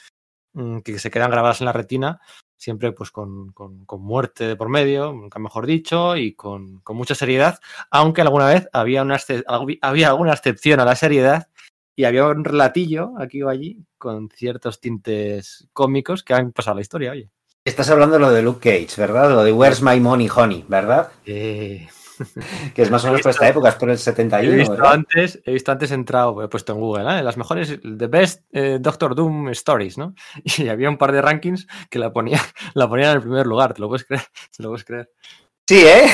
mmm, 0.53 0.81
que 0.81 0.99
se 0.99 1.11
quedan 1.11 1.31
grabadas 1.31 1.63
en 1.63 1.67
la 1.67 1.73
retina 1.73 2.21
siempre 2.61 2.93
pues 2.93 3.11
con, 3.11 3.53
con, 3.53 3.87
con, 3.87 4.03
muerte 4.03 4.47
de 4.47 4.55
por 4.55 4.69
medio, 4.69 5.13
nunca 5.13 5.39
mejor 5.39 5.67
dicho, 5.67 6.15
y 6.17 6.35
con, 6.35 6.81
con, 6.81 6.97
mucha 6.97 7.15
seriedad, 7.15 7.59
aunque 7.91 8.21
alguna 8.21 8.47
vez 8.47 8.69
había, 8.73 9.03
una, 9.03 9.19
había 9.81 10.09
alguna 10.09 10.35
excepción 10.35 10.79
a 10.79 10.85
la 10.85 10.95
seriedad 10.95 11.49
y 11.97 12.05
había 12.05 12.27
un 12.27 12.45
relatillo 12.45 13.13
aquí 13.19 13.43
o 13.43 13.49
allí 13.49 13.79
con 13.97 14.29
ciertos 14.29 14.79
tintes 14.79 15.69
cómicos 15.73 16.23
que 16.23 16.35
han 16.35 16.53
pasado 16.53 16.73
a 16.73 16.77
la 16.77 16.83
historia, 16.83 17.13
oye. 17.13 17.31
Estás 17.65 17.91
hablando 17.91 18.15
de 18.15 18.21
lo 18.21 18.31
de 18.31 18.43
Luke 18.43 18.71
Cage, 18.71 19.01
¿verdad? 19.01 19.31
Lo 19.31 19.43
de 19.43 19.53
Where's 19.53 19.83
My 19.83 19.99
Money 19.99 20.29
Honey, 20.35 20.65
¿verdad? 20.69 21.13
Eh... 21.25 21.89
que 22.75 22.83
es 22.83 22.91
más 22.91 23.05
o 23.05 23.09
menos 23.09 23.23
por 23.23 23.31
esta 23.31 23.49
época, 23.49 23.69
es 23.69 23.75
por 23.77 23.91
el 23.91 23.99
71. 23.99 24.53
He 24.53 24.57
visto, 24.57 24.73
¿verdad? 24.73 24.93
antes, 24.93 25.41
he 25.45 25.53
visto 25.53 25.73
antes 25.73 25.91
entrado, 25.91 26.43
he 26.43 26.49
puesto 26.49 26.73
en 26.73 26.81
Google, 26.81 27.19
¿eh? 27.19 27.23
las 27.23 27.37
mejores, 27.37 27.79
The 27.83 28.07
Best 28.07 28.43
eh, 28.53 28.79
Doctor 28.81 29.15
Doom 29.15 29.51
Stories, 29.51 29.99
¿no? 29.99 30.15
Y 30.59 30.69
había 30.69 30.89
un 30.89 30.99
par 30.99 31.13
de 31.13 31.23
rankings 31.23 31.67
que 31.89 31.99
la 31.99 32.13
ponía, 32.13 32.41
la 32.75 32.89
ponían 32.89 33.11
en 33.11 33.17
el 33.17 33.23
primer 33.23 33.47
lugar, 33.47 33.75
¿te 33.75 33.81
lo 33.81 33.89
puedes 33.89 34.05
creer? 34.05 34.25
¿Te 34.57 34.63
lo 34.63 34.71
puedes 34.71 34.85
creer? 34.85 35.11
Sí, 35.71 35.87
¿eh? 35.87 36.11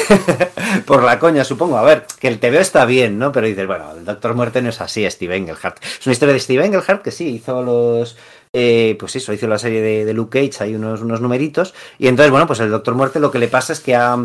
Por 0.84 1.02
la 1.02 1.18
coña, 1.18 1.42
supongo. 1.42 1.78
A 1.78 1.82
ver, 1.82 2.04
que 2.20 2.28
el 2.28 2.38
TVO 2.38 2.58
está 2.58 2.84
bien, 2.84 3.18
¿no? 3.18 3.32
Pero 3.32 3.46
dices, 3.46 3.66
bueno, 3.66 3.90
el 3.96 4.04
Doctor 4.04 4.34
Muerte 4.34 4.60
no 4.60 4.68
es 4.68 4.82
así, 4.82 5.10
Steve 5.10 5.34
Engelhardt. 5.34 5.82
Es 5.82 6.06
una 6.06 6.12
historia 6.12 6.34
de 6.34 6.40
Steve 6.40 6.66
Engelhardt 6.66 7.02
que 7.02 7.10
sí, 7.10 7.28
hizo 7.28 7.62
los... 7.62 8.18
Eh, 8.52 8.98
pues 9.00 9.16
eso, 9.16 9.32
hizo 9.32 9.46
la 9.46 9.58
serie 9.58 9.80
de, 9.80 10.04
de, 10.04 10.12
Luke 10.12 10.38
Cage, 10.38 10.62
hay 10.62 10.74
unos, 10.74 11.00
unos 11.00 11.22
numeritos. 11.22 11.72
Y 11.98 12.08
entonces, 12.08 12.30
bueno, 12.30 12.46
pues 12.46 12.60
el 12.60 12.70
Doctor 12.70 12.96
Muerte 12.96 13.18
lo 13.18 13.30
que 13.30 13.38
le 13.38 13.48
pasa 13.48 13.72
es 13.72 13.80
que 13.80 13.94
ha, 13.94 14.18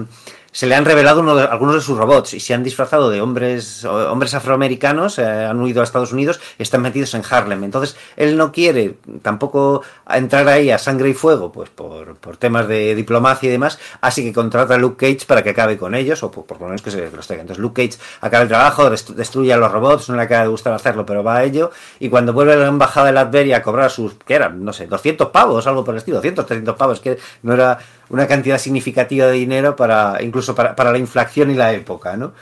se 0.51 0.67
le 0.67 0.75
han 0.75 0.85
revelado 0.85 1.21
uno 1.21 1.35
de, 1.35 1.43
algunos 1.43 1.75
de 1.75 1.81
sus 1.81 1.97
robots 1.97 2.33
y 2.33 2.39
se 2.39 2.53
han 2.53 2.63
disfrazado 2.63 3.09
de 3.09 3.21
hombres, 3.21 3.85
hombres 3.85 4.33
afroamericanos, 4.33 5.17
eh, 5.19 5.25
han 5.25 5.59
huido 5.61 5.81
a 5.81 5.83
Estados 5.83 6.11
Unidos 6.11 6.39
y 6.57 6.63
están 6.63 6.81
metidos 6.81 7.13
en 7.13 7.23
Harlem. 7.29 7.63
Entonces, 7.63 7.95
él 8.17 8.37
no 8.37 8.51
quiere 8.51 8.95
tampoco 9.21 9.81
entrar 10.09 10.47
ahí 10.49 10.69
a 10.69 10.77
sangre 10.77 11.09
y 11.09 11.13
fuego, 11.13 11.51
pues 11.51 11.69
por, 11.69 12.15
por 12.17 12.37
temas 12.37 12.67
de 12.67 12.95
diplomacia 12.95 13.47
y 13.47 13.51
demás, 13.51 13.79
así 14.01 14.23
que 14.23 14.33
contrata 14.33 14.75
a 14.75 14.77
Luke 14.77 14.97
Cage 14.97 15.25
para 15.25 15.43
que 15.43 15.51
acabe 15.51 15.77
con 15.77 15.95
ellos, 15.95 16.21
o 16.23 16.31
por, 16.31 16.59
lo 16.59 16.67
menos 16.67 16.81
que 16.81 16.91
se 16.91 17.09
los 17.09 17.27
tenga. 17.27 17.41
Entonces, 17.41 17.61
Luke 17.61 17.87
Cage 17.87 18.01
acaba 18.19 18.43
el 18.43 18.49
trabajo, 18.49 18.89
destruye 18.89 19.53
a 19.53 19.57
los 19.57 19.71
robots, 19.71 20.09
no 20.09 20.15
le 20.15 20.23
acaba 20.23 20.43
de 20.43 20.49
gustar 20.49 20.73
hacerlo, 20.73 21.05
pero 21.05 21.23
va 21.23 21.37
a 21.37 21.43
ello, 21.43 21.71
y 21.99 22.09
cuando 22.09 22.33
vuelve 22.33 22.53
a 22.53 22.57
la 22.57 22.67
embajada 22.67 23.07
de 23.07 23.13
Latveria 23.13 23.57
a 23.57 23.61
cobrar 23.63 23.89
sus, 23.89 24.15
¿qué 24.25 24.35
eran? 24.35 24.63
No 24.63 24.73
sé, 24.73 24.87
200 24.87 25.29
pavos, 25.29 25.65
algo 25.65 25.83
por 25.83 25.93
el 25.93 25.99
estilo, 25.99 26.17
200, 26.17 26.45
300 26.45 26.75
pavos, 26.75 26.99
que 26.99 27.17
no 27.43 27.53
era 27.53 27.79
una 28.11 28.27
cantidad 28.27 28.57
significativa 28.57 29.25
de 29.27 29.33
dinero 29.33 29.75
para 29.75 30.21
incluso 30.21 30.53
para, 30.53 30.75
para 30.75 30.91
la 30.91 30.97
inflación 30.97 31.49
y 31.49 31.55
la 31.55 31.73
época, 31.73 32.17
¿no? 32.17 32.33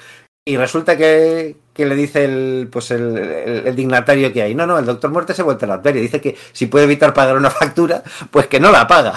Y 0.46 0.58
resulta 0.58 0.98
que, 0.98 1.58
que 1.74 1.86
le 1.86 1.96
dice 1.96 2.26
el, 2.26 2.70
pues 2.72 2.90
el, 2.92 3.76
dignatario 3.76 4.34
que 4.34 4.42
hay, 4.42 4.56
no, 4.56 4.66
no, 4.66 4.80
el 4.80 4.86
doctor 4.86 5.12
Muerte 5.12 5.36
se 5.36 5.44
vuelve 5.44 5.64
a 5.64 5.68
la 5.68 5.76
Latveria, 5.76 6.02
dice 6.02 6.20
que 6.20 6.36
si 6.54 6.66
puede 6.66 6.86
evitar 6.86 7.14
pagar 7.14 7.38
una 7.38 7.52
factura, 7.52 8.02
pues 8.32 8.48
que 8.48 8.60
no 8.60 8.72
la 8.72 8.88
paga. 8.88 9.14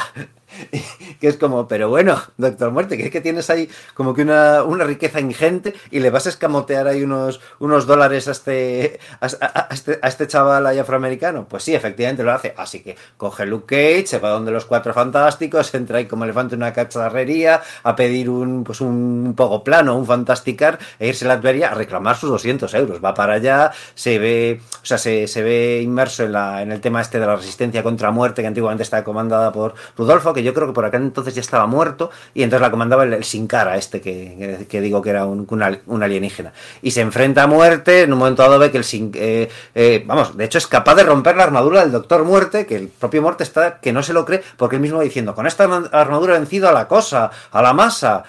que 1.20 1.28
es 1.28 1.36
como, 1.36 1.68
pero 1.68 1.88
bueno, 1.88 2.20
Doctor 2.36 2.70
Muerte, 2.70 2.96
que 2.96 3.04
es 3.04 3.10
que 3.10 3.20
tienes 3.20 3.50
ahí 3.50 3.68
como 3.94 4.14
que 4.14 4.22
una, 4.22 4.62
una 4.62 4.84
riqueza 4.84 5.20
ingente 5.20 5.74
y 5.90 6.00
le 6.00 6.10
vas 6.10 6.26
a 6.26 6.30
escamotear 6.30 6.86
ahí 6.86 7.02
unos, 7.02 7.40
unos 7.58 7.86
dólares 7.86 8.28
a 8.28 8.32
este, 8.32 8.98
a, 9.20 9.68
este, 9.70 9.98
a 10.00 10.08
este 10.08 10.26
chaval 10.26 10.66
afroamericano. 10.66 11.46
Pues 11.48 11.62
sí, 11.64 11.74
efectivamente 11.74 12.22
lo 12.22 12.32
hace. 12.32 12.54
Así 12.56 12.80
que 12.80 12.96
coge 13.16 13.46
Luke 13.46 13.66
Cage, 13.66 14.06
se 14.06 14.18
va 14.18 14.30
donde 14.30 14.50
los 14.50 14.64
cuatro 14.64 14.92
fantásticos, 14.94 15.74
entra 15.74 15.98
ahí 15.98 16.06
como 16.06 16.24
elefante 16.24 16.54
en 16.54 16.62
una 16.62 16.72
cacharrería 16.72 17.62
a 17.82 17.96
pedir 17.96 18.30
un, 18.30 18.64
pues 18.64 18.80
un 18.80 19.34
poco 19.36 19.64
plano, 19.64 19.96
un 19.96 20.06
fantasticar, 20.06 20.78
e 20.98 21.08
irse 21.08 21.24
a 21.24 21.28
la 21.28 21.34
Latveria 21.34 21.70
a 21.70 21.74
reclamar 21.74 22.16
sus 22.16 22.30
200 22.30 22.72
euros. 22.74 23.04
Va 23.04 23.14
para 23.14 23.34
allá, 23.34 23.72
se 23.94 24.18
ve, 24.18 24.60
o 24.82 24.86
sea, 24.86 24.98
se, 24.98 25.26
se 25.26 25.42
ve 25.42 25.80
inmerso 25.82 26.24
en, 26.24 26.32
la, 26.32 26.62
en 26.62 26.72
el 26.72 26.80
tema 26.80 27.00
este 27.00 27.18
de 27.18 27.26
la 27.26 27.36
resistencia 27.36 27.82
contra 27.82 28.10
muerte, 28.10 28.42
que 28.42 28.48
antiguamente 28.48 28.82
estaba 28.82 29.04
comandada 29.04 29.52
por 29.52 29.74
Rudolfo, 29.96 30.32
que 30.32 30.42
yo 30.42 30.51
creo 30.52 30.66
que 30.66 30.72
por 30.72 30.84
acá 30.84 30.96
entonces 30.96 31.34
ya 31.34 31.40
estaba 31.40 31.66
muerto, 31.66 32.10
y 32.34 32.42
entonces 32.42 32.62
la 32.62 32.70
comandaba 32.70 33.04
el, 33.04 33.24
Sin 33.24 33.46
Cara, 33.46 33.76
este 33.76 34.00
que, 34.00 34.66
que, 34.68 34.80
digo 34.80 35.02
que 35.02 35.10
era 35.10 35.24
un, 35.24 35.46
un 35.86 36.02
alienígena. 36.02 36.52
Y 36.82 36.90
se 36.90 37.00
enfrenta 37.00 37.44
a 37.44 37.46
muerte, 37.46 38.02
en 38.02 38.12
un 38.12 38.18
momento 38.18 38.42
dado 38.42 38.58
ve 38.58 38.70
que 38.70 38.78
el 38.78 38.84
Sin... 38.84 39.12
eh, 39.14 39.48
eh, 39.74 40.04
vamos, 40.06 40.36
de 40.36 40.44
hecho 40.44 40.58
es 40.58 40.66
capaz 40.66 40.94
de 40.94 41.04
romper 41.04 41.36
la 41.36 41.44
armadura 41.44 41.82
del 41.82 41.92
Doctor 41.92 42.24
Muerte, 42.24 42.66
que 42.66 42.76
el 42.76 42.88
propio 42.88 43.22
Muerte 43.22 43.42
está 43.42 43.78
que 43.80 43.92
no 43.92 44.02
se 44.02 44.12
lo 44.12 44.24
cree, 44.24 44.42
porque 44.56 44.76
él 44.76 44.82
mismo 44.82 44.98
va 44.98 45.04
diciendo, 45.04 45.34
con 45.34 45.46
esta 45.46 45.64
armadura 45.92 46.36
he 46.36 46.38
vencido 46.38 46.68
a 46.68 46.72
la 46.72 46.88
cosa, 46.88 47.30
a 47.50 47.62
la 47.62 47.72
masa. 47.72 48.24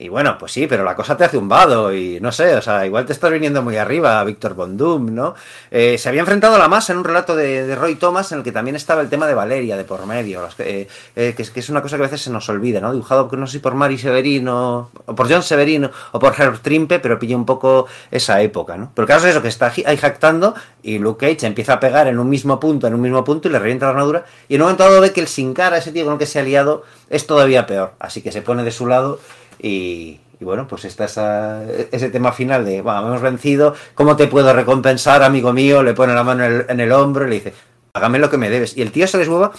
Y 0.00 0.08
bueno, 0.08 0.38
pues 0.38 0.52
sí, 0.52 0.66
pero 0.66 0.82
la 0.82 0.96
cosa 0.96 1.14
te 1.14 1.24
hace 1.24 1.36
un 1.36 1.46
vado 1.46 1.92
y 1.92 2.20
no 2.20 2.32
sé, 2.32 2.54
o 2.54 2.62
sea, 2.62 2.86
igual 2.86 3.04
te 3.04 3.12
estás 3.12 3.30
viniendo 3.30 3.60
muy 3.60 3.76
arriba, 3.76 4.24
Víctor 4.24 4.54
Von 4.54 4.78
Doom, 4.78 5.14
¿no? 5.14 5.34
Eh, 5.70 5.98
se 5.98 6.08
había 6.08 6.22
enfrentado 6.22 6.54
a 6.54 6.58
la 6.58 6.68
masa 6.68 6.94
en 6.94 7.00
un 7.00 7.04
relato 7.04 7.36
de, 7.36 7.66
de 7.66 7.76
Roy 7.76 7.96
Thomas 7.96 8.32
en 8.32 8.38
el 8.38 8.44
que 8.44 8.50
también 8.50 8.76
estaba 8.76 9.02
el 9.02 9.10
tema 9.10 9.26
de 9.26 9.34
Valeria 9.34 9.76
de 9.76 9.84
por 9.84 10.06
medio, 10.06 10.48
eh, 10.56 10.88
eh, 11.14 11.34
que, 11.36 11.42
es, 11.42 11.50
que 11.50 11.60
es 11.60 11.68
una 11.68 11.82
cosa 11.82 11.98
que 11.98 12.04
a 12.04 12.06
veces 12.06 12.22
se 12.22 12.30
nos 12.30 12.48
olvida, 12.48 12.80
¿no? 12.80 12.94
Dibujado, 12.94 13.28
no 13.36 13.46
sé 13.46 13.52
si 13.52 13.58
por 13.58 13.74
Mari 13.74 13.98
Severino, 13.98 14.90
o 15.04 15.14
por 15.14 15.30
John 15.30 15.42
Severino, 15.42 15.90
o 16.12 16.18
por 16.18 16.32
Herb 16.32 16.60
Trimpe, 16.60 16.98
pero 16.98 17.18
pilla 17.18 17.36
un 17.36 17.44
poco 17.44 17.86
esa 18.10 18.40
época, 18.40 18.78
¿no? 18.78 18.92
Pero 18.94 19.04
el 19.04 19.08
caso 19.08 19.26
es 19.26 19.32
eso, 19.32 19.42
que 19.42 19.48
está 19.48 19.70
ahí 19.84 19.98
jactando 19.98 20.54
y 20.82 20.98
Luke 20.98 21.26
Cage 21.26 21.46
empieza 21.46 21.74
a 21.74 21.80
pegar 21.80 22.08
en 22.08 22.18
un 22.18 22.30
mismo 22.30 22.58
punto, 22.58 22.86
en 22.86 22.94
un 22.94 23.02
mismo 23.02 23.22
punto 23.22 23.48
y 23.48 23.52
le 23.52 23.58
revienta 23.58 23.84
la 23.84 23.90
armadura 23.90 24.24
y 24.48 24.54
en 24.54 24.62
un 24.62 24.68
momento 24.68 24.84
dado 24.84 25.02
ve 25.02 25.12
que 25.12 25.20
el 25.20 25.28
sin 25.28 25.52
cara, 25.52 25.76
ese 25.76 25.92
tío 25.92 26.04
con 26.04 26.14
el 26.14 26.18
que 26.18 26.24
se 26.24 26.38
ha 26.38 26.42
liado, 26.42 26.84
es 27.10 27.26
todavía 27.26 27.66
peor, 27.66 27.92
así 27.98 28.22
que 28.22 28.32
se 28.32 28.40
pone 28.40 28.64
de 28.64 28.70
su 28.70 28.86
lado 28.86 29.20
y, 29.62 30.20
bueno, 30.40 30.66
pues 30.66 30.84
está 30.84 31.04
esa, 31.04 31.64
ese 31.64 32.10
tema 32.10 32.32
final 32.32 32.64
de, 32.64 32.82
bueno, 32.82 33.06
hemos 33.06 33.20
vencido, 33.20 33.74
¿cómo 33.94 34.16
te 34.16 34.26
puedo 34.26 34.52
recompensar, 34.52 35.22
amigo 35.22 35.52
mío? 35.52 35.82
Le 35.82 35.94
pone 35.94 36.14
la 36.14 36.24
mano 36.24 36.44
en 36.44 36.80
el, 36.80 36.92
hombro 36.92 37.26
y 37.26 37.30
le 37.30 37.34
dice, 37.36 37.54
hágame 37.94 38.18
lo 38.18 38.30
que 38.30 38.38
me 38.38 38.50
debes. 38.50 38.76
Y 38.76 38.82
el 38.82 38.92
tío 38.92 39.06
se 39.06 39.18
deshueva 39.18 39.52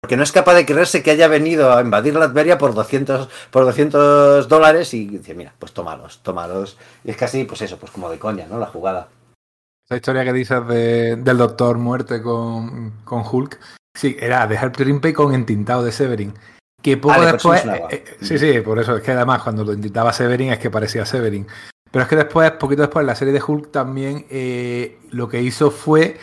porque 0.00 0.16
no 0.16 0.22
es 0.22 0.32
capaz 0.32 0.54
de 0.54 0.66
creerse 0.66 1.02
que 1.02 1.10
haya 1.10 1.26
venido 1.26 1.72
a 1.74 1.80
invadir 1.80 2.14
Latveria 2.14 2.58
por 2.58 2.74
200, 2.74 3.28
por 3.50 3.64
200 3.64 4.48
dólares 4.48 4.94
y 4.94 5.06
dice, 5.06 5.34
mira, 5.34 5.52
pues 5.58 5.72
tómalos, 5.72 6.22
tómalos. 6.22 6.78
Y 7.04 7.10
es 7.10 7.16
casi, 7.16 7.44
pues 7.44 7.62
eso, 7.62 7.76
pues 7.76 7.90
como 7.90 8.08
de 8.08 8.18
coña, 8.18 8.46
¿no? 8.48 8.58
La 8.58 8.66
jugada. 8.66 9.08
Esa 9.84 9.96
historia 9.96 10.24
que 10.24 10.32
dices 10.32 10.66
de- 10.66 11.16
del 11.16 11.38
Doctor 11.38 11.78
Muerte 11.78 12.22
con, 12.22 13.02
con 13.04 13.22
Hulk, 13.30 13.58
sí, 13.96 14.16
era 14.18 14.46
de 14.46 14.56
Herb 14.56 14.72
Trimpe 14.76 15.12
con 15.12 15.34
entintado 15.34 15.84
de 15.84 15.92
Severin. 15.92 16.34
Que 16.86 16.96
poco 16.96 17.16
eso 17.16 17.32
después. 17.32 17.64
eh, 17.64 17.84
eh, 17.90 18.04
sí, 18.20 18.38
sí, 18.38 18.60
por 18.60 18.78
eso 18.78 18.98
es 18.98 19.02
que 19.02 19.10
además 19.10 19.42
cuando 19.42 19.64
lo 19.64 19.72
intentaba 19.72 20.12
Severin 20.12 20.52
es 20.52 20.60
que 20.60 20.70
parecía 20.70 21.04
Severin. 21.04 21.44
Pero 21.90 22.04
es 22.04 22.08
que 22.08 22.14
después, 22.14 22.48
poquito 22.52 22.82
después, 22.82 23.02
en 23.02 23.08
la 23.08 23.16
serie 23.16 23.34
de 23.34 23.42
Hulk 23.44 23.72
también 23.72 24.24
eh, 24.30 25.00
lo 25.10 25.28
que 25.28 25.42
hizo 25.42 25.72
fue 25.72 26.16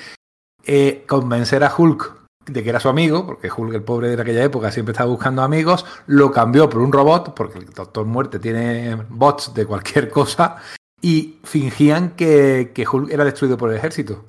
convencer 1.05 1.65
a 1.65 1.73
Hulk 1.77 2.15
de 2.45 2.63
que 2.63 2.69
era 2.69 2.79
su 2.79 2.87
amigo, 2.87 3.25
porque 3.25 3.51
Hulk, 3.51 3.73
el 3.73 3.83
pobre 3.83 4.15
de 4.15 4.21
aquella 4.21 4.41
época, 4.41 4.71
siempre 4.71 4.93
estaba 4.93 5.09
buscando 5.09 5.41
amigos, 5.41 5.85
lo 6.07 6.31
cambió 6.31 6.69
por 6.69 6.79
un 6.79 6.93
robot, 6.93 7.33
porque 7.35 7.59
el 7.59 7.65
Doctor 7.65 8.05
Muerte 8.05 8.39
tiene 8.39 8.95
bots 9.09 9.53
de 9.53 9.65
cualquier 9.65 10.09
cosa, 10.09 10.55
y 11.01 11.39
fingían 11.43 12.11
que, 12.11 12.71
que 12.73 12.87
Hulk 12.87 13.11
era 13.11 13.25
destruido 13.25 13.57
por 13.57 13.69
el 13.69 13.75
ejército. 13.75 14.23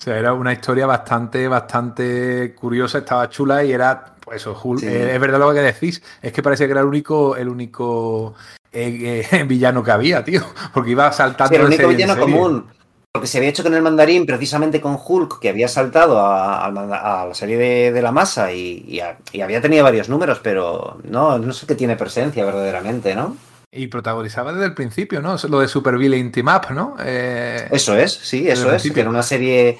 O 0.00 0.02
sea, 0.02 0.18
era 0.18 0.32
una 0.32 0.52
historia 0.52 0.86
bastante, 0.86 1.46
bastante 1.46 2.54
curiosa, 2.56 2.98
estaba 2.98 3.28
chula 3.30 3.64
y 3.64 3.72
era, 3.72 4.13
pues 4.24 4.40
eso, 4.40 4.58
Hulk. 4.62 4.80
Sí. 4.80 4.86
eh, 4.86 5.14
es 5.14 5.20
verdad 5.20 5.38
lo 5.38 5.52
que 5.52 5.60
decís, 5.60 6.02
es 6.22 6.32
que 6.32 6.42
parecía 6.42 6.66
que 6.66 6.72
era 6.72 6.80
el 6.80 6.86
único, 6.86 7.36
el 7.36 7.48
único 7.48 8.34
eh, 8.72 9.26
eh, 9.30 9.44
villano 9.48 9.82
que 9.82 9.90
había, 9.90 10.24
tío, 10.24 10.42
porque 10.72 10.90
iba 10.92 11.10
saltando. 11.12 11.50
Sí, 11.50 11.56
el 11.60 11.66
único 11.66 11.82
serie 11.82 11.96
villano 11.96 12.20
común. 12.20 12.66
Porque 13.12 13.28
se 13.28 13.38
había 13.38 13.50
hecho 13.50 13.62
con 13.62 13.72
el 13.74 13.82
mandarín 13.82 14.26
precisamente 14.26 14.80
con 14.80 14.98
Hulk, 15.02 15.38
que 15.38 15.48
había 15.48 15.68
saltado 15.68 16.18
a, 16.18 16.64
a- 16.66 17.22
a 17.22 17.26
la 17.26 17.34
serie 17.34 17.56
de, 17.56 17.92
de 17.92 18.02
la 18.02 18.10
masa 18.10 18.52
y, 18.52 18.84
y 18.88 18.98
a- 18.98 19.18
y 19.30 19.40
había 19.40 19.60
tenido 19.60 19.84
varios 19.84 20.08
números, 20.08 20.40
pero 20.42 20.98
no, 21.04 21.38
no 21.38 21.52
sé 21.52 21.64
qué 21.66 21.76
tiene 21.76 21.94
presencia 21.94 22.44
verdaderamente, 22.44 23.14
¿no? 23.14 23.36
Y 23.70 23.86
protagonizaba 23.86 24.52
desde 24.52 24.66
el 24.66 24.74
principio, 24.74 25.20
¿no? 25.22 25.36
Lo 25.48 25.60
de 25.60 25.68
Super 25.68 25.96
Villain 25.96 26.32
Team 26.32 26.48
Up, 26.48 26.72
¿no? 26.74 26.96
Eh, 27.04 27.68
Eso 27.70 27.96
es, 27.96 28.12
sí, 28.12 28.48
eso 28.48 28.72
es. 28.74 28.82
Que 28.92 29.00
era 29.00 29.10
una 29.10 29.22
serie, 29.22 29.78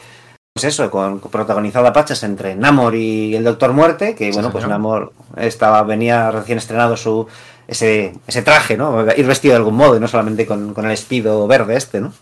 pues 0.54 0.64
eso, 0.64 0.88
con, 0.88 1.18
protagonizada 1.18 1.92
Pachas 1.92 2.22
entre 2.22 2.54
Namor 2.54 2.94
y 2.94 3.34
el 3.34 3.42
Doctor 3.42 3.72
Muerte, 3.72 4.14
que 4.14 4.30
bueno, 4.30 4.52
pues. 4.52 4.66
Namor 4.68 5.12
estaba, 5.36 5.82
venía 5.82 6.30
recién 6.30 6.58
estrenado 6.58 6.96
su 6.96 7.26
ese, 7.66 8.14
ese 8.28 8.42
traje, 8.42 8.76
¿no? 8.76 9.04
Ir 9.16 9.26
vestido 9.26 9.52
de 9.52 9.56
algún 9.58 9.74
modo 9.74 9.96
y 9.96 10.00
no 10.00 10.06
solamente 10.06 10.46
con, 10.46 10.72
con 10.72 10.84
el 10.84 10.92
espido 10.92 11.44
verde 11.48 11.74
este, 11.76 12.00
¿no? 12.00 12.12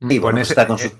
Y 0.00 0.06
pues 0.08 0.20
bueno, 0.20 0.36
pues 0.38 0.50
está 0.50 0.66
con 0.66 0.78
su... 0.78 0.88
eh, 0.88 0.92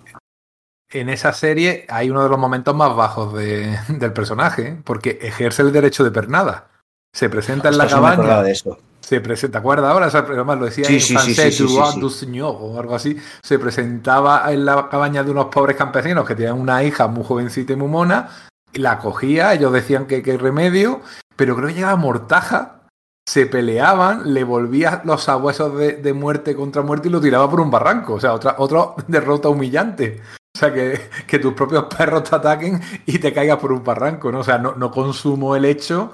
en 0.93 1.11
esa 1.11 1.35
serie 1.35 1.85
hay 1.91 2.09
uno 2.09 2.23
de 2.23 2.31
los 2.31 2.39
momentos 2.39 2.75
más 2.75 2.97
bajos 2.97 3.35
de- 3.35 3.79
del 3.89 4.15
personaje, 4.15 4.63
¿eh? 4.69 4.81
porque 4.83 5.19
ejerce 5.21 5.61
el 5.61 5.73
derecho 5.73 6.03
de 6.03 6.11
pernada. 6.11 6.69
Se 7.15 7.29
presenta 7.29 7.69
en 7.69 7.77
la 7.77 7.89
cabaña. 7.89 8.43
de 8.43 8.53
eso. 8.53 8.79
Se 9.11 9.21
presenta, 9.21 9.55
¿te 9.55 9.59
acuerdas 9.59 9.91
ahora? 9.91 10.07
O 10.07 10.11
sea, 10.11 10.21
además 10.21 10.61
lo 10.61 10.67
decía 10.67 10.85
Sí, 10.85 10.95
en 10.95 11.01
sí, 11.01 11.15
francés, 11.15 11.57
sí, 11.57 11.65
du 11.99 12.11
seigneur 12.11 12.55
o 12.57 12.79
algo 12.79 12.95
así. 12.95 13.17
Se 13.43 13.59
presentaba 13.59 14.53
en 14.53 14.65
la 14.65 14.89
cabaña 14.89 15.25
de 15.25 15.33
unos 15.33 15.47
pobres 15.47 15.77
campesinos 15.77 16.25
que 16.25 16.37
tenían 16.37 16.61
una 16.61 16.85
hija 16.85 17.09
muy 17.09 17.25
jovencita 17.25 17.73
y 17.73 17.77
muy 17.77 17.89
mona. 17.89 18.29
y 18.73 18.79
La 18.79 19.01
cogía, 19.01 19.53
ellos 19.53 19.73
decían 19.73 20.07
que 20.07 20.23
qué 20.23 20.39
remedio, 20.39 21.01
pero 21.35 21.57
creo 21.57 21.67
que 21.67 21.75
llegaba 21.75 21.97
Mortaja, 21.97 22.83
se 23.29 23.47
peleaban, 23.47 24.33
le 24.33 24.45
volvía 24.45 25.03
los 25.05 25.25
sabuesos 25.25 25.77
de, 25.77 25.95
de 25.95 26.13
muerte 26.13 26.55
contra 26.55 26.83
muerte 26.83 27.09
y 27.09 27.11
lo 27.11 27.21
tiraba 27.21 27.51
por 27.51 27.61
un 27.61 27.73
barranco. 27.73 28.15
O 28.15 28.21
sea, 28.21 28.33
otra, 28.33 28.55
otra 28.59 28.95
derrota 29.09 29.49
humillante. 29.49 30.23
O 30.55 30.59
sea, 30.61 30.73
que, 30.73 31.01
que 31.27 31.41
tus 31.41 31.55
propios 31.55 31.87
perros 31.87 32.31
te 32.31 32.37
ataquen 32.37 32.81
y 33.07 33.19
te 33.19 33.33
caigas 33.33 33.59
por 33.59 33.73
un 33.73 33.83
barranco, 33.83 34.31
¿no? 34.31 34.39
O 34.39 34.45
sea, 34.45 34.59
no, 34.59 34.77
no 34.77 34.93
consumo 34.93 35.57
el 35.57 35.65
hecho 35.65 36.13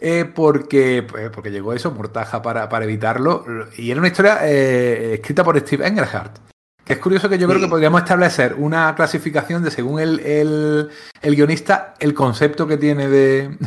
eh, 0.00 0.24
porque, 0.24 1.04
pues, 1.08 1.30
porque 1.30 1.50
llegó 1.50 1.72
eso, 1.72 1.90
Mortaja, 1.90 2.42
para, 2.42 2.68
para 2.68 2.84
evitarlo. 2.84 3.44
Y 3.76 3.90
era 3.90 4.00
una 4.00 4.08
historia 4.08 4.38
eh, 4.42 5.14
escrita 5.14 5.44
por 5.44 5.58
Steve 5.58 5.86
Engelhardt. 5.86 6.38
Que 6.84 6.92
es 6.92 6.98
curioso 7.00 7.28
que 7.28 7.38
yo 7.38 7.48
creo 7.48 7.60
que 7.60 7.66
podríamos 7.66 8.02
establecer 8.02 8.54
una 8.54 8.94
clasificación 8.94 9.62
de, 9.64 9.72
según 9.72 9.98
el, 9.98 10.20
el, 10.20 10.88
el 11.20 11.34
guionista, 11.34 11.94
el 11.98 12.14
concepto 12.14 12.66
que 12.66 12.76
tiene 12.76 13.08
de... 13.08 13.58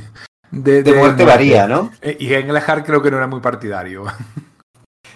De, 0.51 0.82
De 0.82 0.93
muerte 0.93 1.25
varía, 1.25 1.67
¿no? 1.67 1.91
Eh, 2.01 2.17
Y 2.19 2.34
Engelhardt 2.34 2.86
creo 2.86 3.03
que 3.03 3.11
no 3.11 3.17
era 3.17 3.27
muy 3.27 3.39
partidario. 3.39 4.05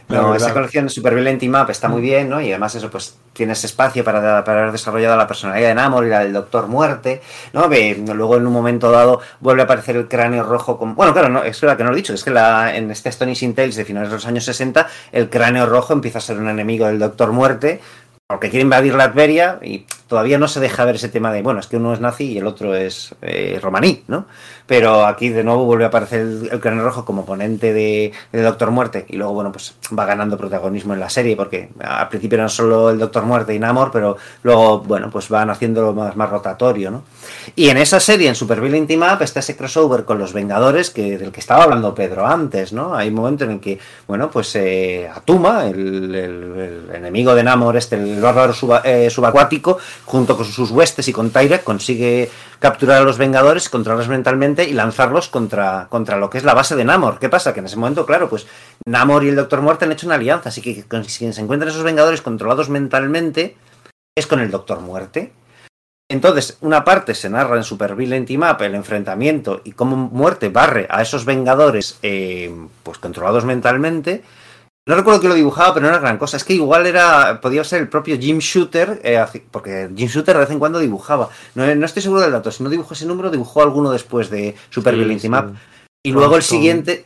No, 0.10 0.36
esa 0.36 0.54
colección 0.54 0.90
Super 0.90 1.16
Villain 1.16 1.40
Team 1.40 1.56
Up 1.56 1.70
está 1.70 1.88
muy 1.88 2.02
bien, 2.02 2.30
¿no? 2.30 2.42
Y 2.42 2.50
además 2.50 2.76
eso, 2.76 2.90
pues 2.90 3.18
tienes 3.34 3.64
espacio 3.64 4.04
para, 4.04 4.44
para 4.44 4.60
haber 4.62 4.72
desarrollado 4.72 5.18
la 5.18 5.28
personalidad 5.28 5.70
de 5.70 5.76
Namor 5.76 6.06
y 6.06 6.10
la 6.10 6.20
del 6.20 6.34
Doctor 6.34 6.68
Muerte, 6.68 7.22
¿no? 7.52 7.68
Ve, 7.68 8.04
luego 8.14 8.38
en 8.38 8.46
un 8.46 8.54
momento 8.54 8.92
dado 8.92 9.22
vuelve 9.40 9.62
a 9.62 9.66
aparecer 9.66 9.96
el 9.96 10.08
cráneo 10.08 10.44
rojo 10.44 10.78
con... 10.78 10.96
Bueno, 10.96 11.14
claro, 11.14 11.30
no, 11.30 11.44
es 11.44 11.60
verdad 11.60 11.78
que 11.78 11.84
no 11.84 11.90
lo 11.90 11.96
he 11.96 11.98
dicho, 11.98 12.14
es 12.14 12.24
que 12.24 12.32
la, 12.32 12.76
en 12.76 12.92
este 12.92 13.10
Astonishing 13.10 13.56
Tales 13.56 13.76
de 13.76 13.86
finales 13.86 14.10
de 14.10 14.16
los 14.16 14.26
años 14.26 14.46
60, 14.46 14.88
el 15.12 15.30
cráneo 15.30 15.66
rojo 15.66 15.94
empieza 15.94 16.20
a 16.20 16.22
ser 16.22 16.38
un 16.38 16.50
enemigo 16.50 16.86
del 16.86 17.00
Doctor 17.00 17.32
Muerte, 17.32 17.82
porque 18.34 18.50
quiere 18.50 18.64
invadir 18.64 18.96
Latveria 18.96 19.60
y 19.62 19.86
todavía 20.08 20.40
no 20.40 20.48
se 20.48 20.60
deja 20.60 20.86
ver 20.86 20.96
ese 20.96 21.08
tema 21.08 21.32
de, 21.32 21.44
bueno, 21.44 21.60
es 21.60 21.68
que 21.68 21.78
uno 21.78 21.94
es 21.94 22.00
nazi 22.00 22.32
y 22.32 22.40
el 22.40 22.48
otro 22.48 22.74
es 22.74 23.14
eh, 23.22 23.60
romaní, 23.62 24.04
¿no? 24.08 24.26
Pero 24.66 25.06
aquí 25.06 25.30
de 25.30 25.44
nuevo 25.44 25.66
vuelve 25.66 25.84
a 25.84 25.90
aparecer 25.90 26.22
el, 26.22 26.60
cráneo 26.60 26.84
rojo 26.84 27.06
como 27.06 27.22
oponente 27.22 27.74
de, 27.74 28.12
de 28.32 28.42
Doctor 28.42 28.72
Muerte 28.72 29.06
y 29.08 29.18
luego, 29.18 29.34
bueno, 29.34 29.52
pues 29.52 29.76
va 29.96 30.06
ganando 30.06 30.36
protagonismo 30.36 30.96
en 30.96 31.00
la 31.00 31.12
serie 31.12 31.36
porque 31.36 31.70
al 31.80 32.10
principio 32.10 32.38
eran 32.38 32.50
solo 32.50 32.90
el 32.90 32.98
Doctor 32.98 33.24
Muerte 33.24 33.54
y 33.54 33.60
Namor, 33.60 33.92
pero 33.92 34.18
luego, 34.42 34.80
bueno, 34.80 35.12
pues 35.12 35.30
van 35.30 35.52
haciéndolo 35.52 35.94
más, 35.94 36.16
más 36.16 36.28
rotatorio, 36.32 36.90
¿no? 36.90 37.04
Y 37.56 37.70
en 37.70 37.78
esa 37.78 38.00
serie, 38.00 38.30
en 38.30 38.36
Super 38.36 38.62
Villain 38.62 38.88
Team 38.88 39.02
Up, 39.02 39.22
está 39.22 39.40
ese 39.42 39.56
crossover 39.56 40.06
con 40.06 40.18
los 40.18 40.34
Vengadores 40.34 40.90
que, 40.90 41.18
del 41.18 41.32
que 41.32 41.40
estaba 41.40 41.64
hablando 41.64 41.94
Pedro 41.94 42.26
antes, 42.26 42.74
¿no? 42.74 42.96
Hay 42.96 43.10
un 43.10 43.16
momento 43.16 43.44
en 43.44 43.52
el 43.52 43.60
que, 43.60 43.80
bueno, 44.08 44.32
pues 44.32 44.56
eh, 44.56 45.10
Atuma, 45.14 45.68
el, 45.68 46.90
enemigo 46.94 47.36
de 47.36 47.44
Namor, 47.44 47.78
este, 47.78 47.96
el 47.96 48.22
bárbaro 48.22 48.54
suba- 48.54 48.82
eh, 48.84 49.10
subacuático, 49.10 49.78
junto 50.06 50.36
con 50.36 50.46
sus 50.46 50.72
huestes 50.72 51.08
y 51.08 51.14
con 51.14 51.30
Tyrek, 51.30 51.64
consigue 51.64 52.30
capturar 52.60 53.02
a 53.02 53.04
los 53.04 53.18
Vengadores, 53.18 53.70
controlarlos 53.70 54.08
mentalmente 54.08 54.64
y 54.64 54.74
lanzarlos 54.74 55.28
contra, 55.28 55.88
contra 55.90 56.18
lo 56.18 56.30
que 56.30 56.38
es 56.38 56.44
la 56.44 56.54
base 56.54 56.76
de 56.76 56.86
Namor. 56.86 57.20
¿Qué 57.20 57.30
pasa? 57.30 57.54
Que 57.54 57.60
en 57.60 57.66
ese 57.66 57.76
momento, 57.76 58.06
claro, 58.06 58.30
pues 58.30 58.48
Namor 58.86 59.24
y 59.26 59.30
el 59.30 59.36
Doctor 59.36 59.62
Muerte 59.62 59.86
han 59.86 59.92
hecho 59.92 60.08
una 60.08 60.16
alianza, 60.16 60.50
así 60.50 60.62
que 60.62 60.84
quien 60.84 61.34
se 61.34 61.42
encuentran 61.42 61.70
esos 61.70 61.84
Vengadores 61.84 62.22
controlados 62.22 62.70
mentalmente 62.70 63.58
es 64.16 64.28
con 64.28 64.40
el 64.40 64.50
Doctor 64.52 64.80
Muerte. 64.80 65.34
Entonces, 66.14 66.60
una 66.62 66.84
parte 66.84 67.16
se 67.16 67.28
narra 67.28 67.58
en 67.58 67.64
Super 67.64 67.96
Villain 67.96 68.24
Team 68.24 68.44
Up 68.44 68.62
el 68.62 68.76
enfrentamiento 68.76 69.62
y 69.64 69.72
cómo 69.72 69.96
muerte 69.96 70.50
barre 70.50 70.86
a 70.92 71.02
esos 71.02 71.26
vengadores 71.26 71.98
eh, 72.04 72.54
pues 72.84 73.00
controlados 73.00 73.46
mentalmente. 73.46 74.22
No 74.88 74.94
recuerdo 74.94 75.20
que 75.20 75.28
lo 75.28 75.34
dibujaba, 75.34 75.74
pero 75.74 75.88
no 75.88 75.90
era 75.90 76.00
gran 76.00 76.20
cosa. 76.20 76.38
Es 76.38 76.44
que 76.44 76.54
igual 76.54 76.86
era. 76.86 77.42
Podía 77.42 77.64
ser 77.64 77.82
el 77.82 77.90
propio 77.90 78.16
Jim 78.20 78.38
Shooter, 78.38 79.02
eh, 79.04 79.26
porque 79.50 79.90
Jim 79.96 80.08
Shooter 80.08 80.36
de 80.36 80.42
vez 80.42 80.52
en 80.52 80.60
cuando 80.60 80.78
dibujaba. 80.78 81.30
No, 81.56 81.66
no, 81.74 81.84
estoy 81.84 82.04
seguro 82.04 82.22
del 82.22 82.32
dato. 82.32 82.52
Si 82.52 82.62
no 82.62 82.70
dibujó 82.70 82.94
ese 82.94 83.08
número, 83.08 83.32
dibujó 83.32 83.64
alguno 83.64 83.90
después 83.90 84.30
de 84.30 84.54
Super 84.70 84.94
sí, 84.94 85.00
Villain 85.00 85.20
Team 85.20 85.34
Up. 85.34 85.58
Y 86.04 86.12
con, 86.12 86.20
luego 86.20 86.36
el 86.36 86.44
siguiente. 86.44 87.06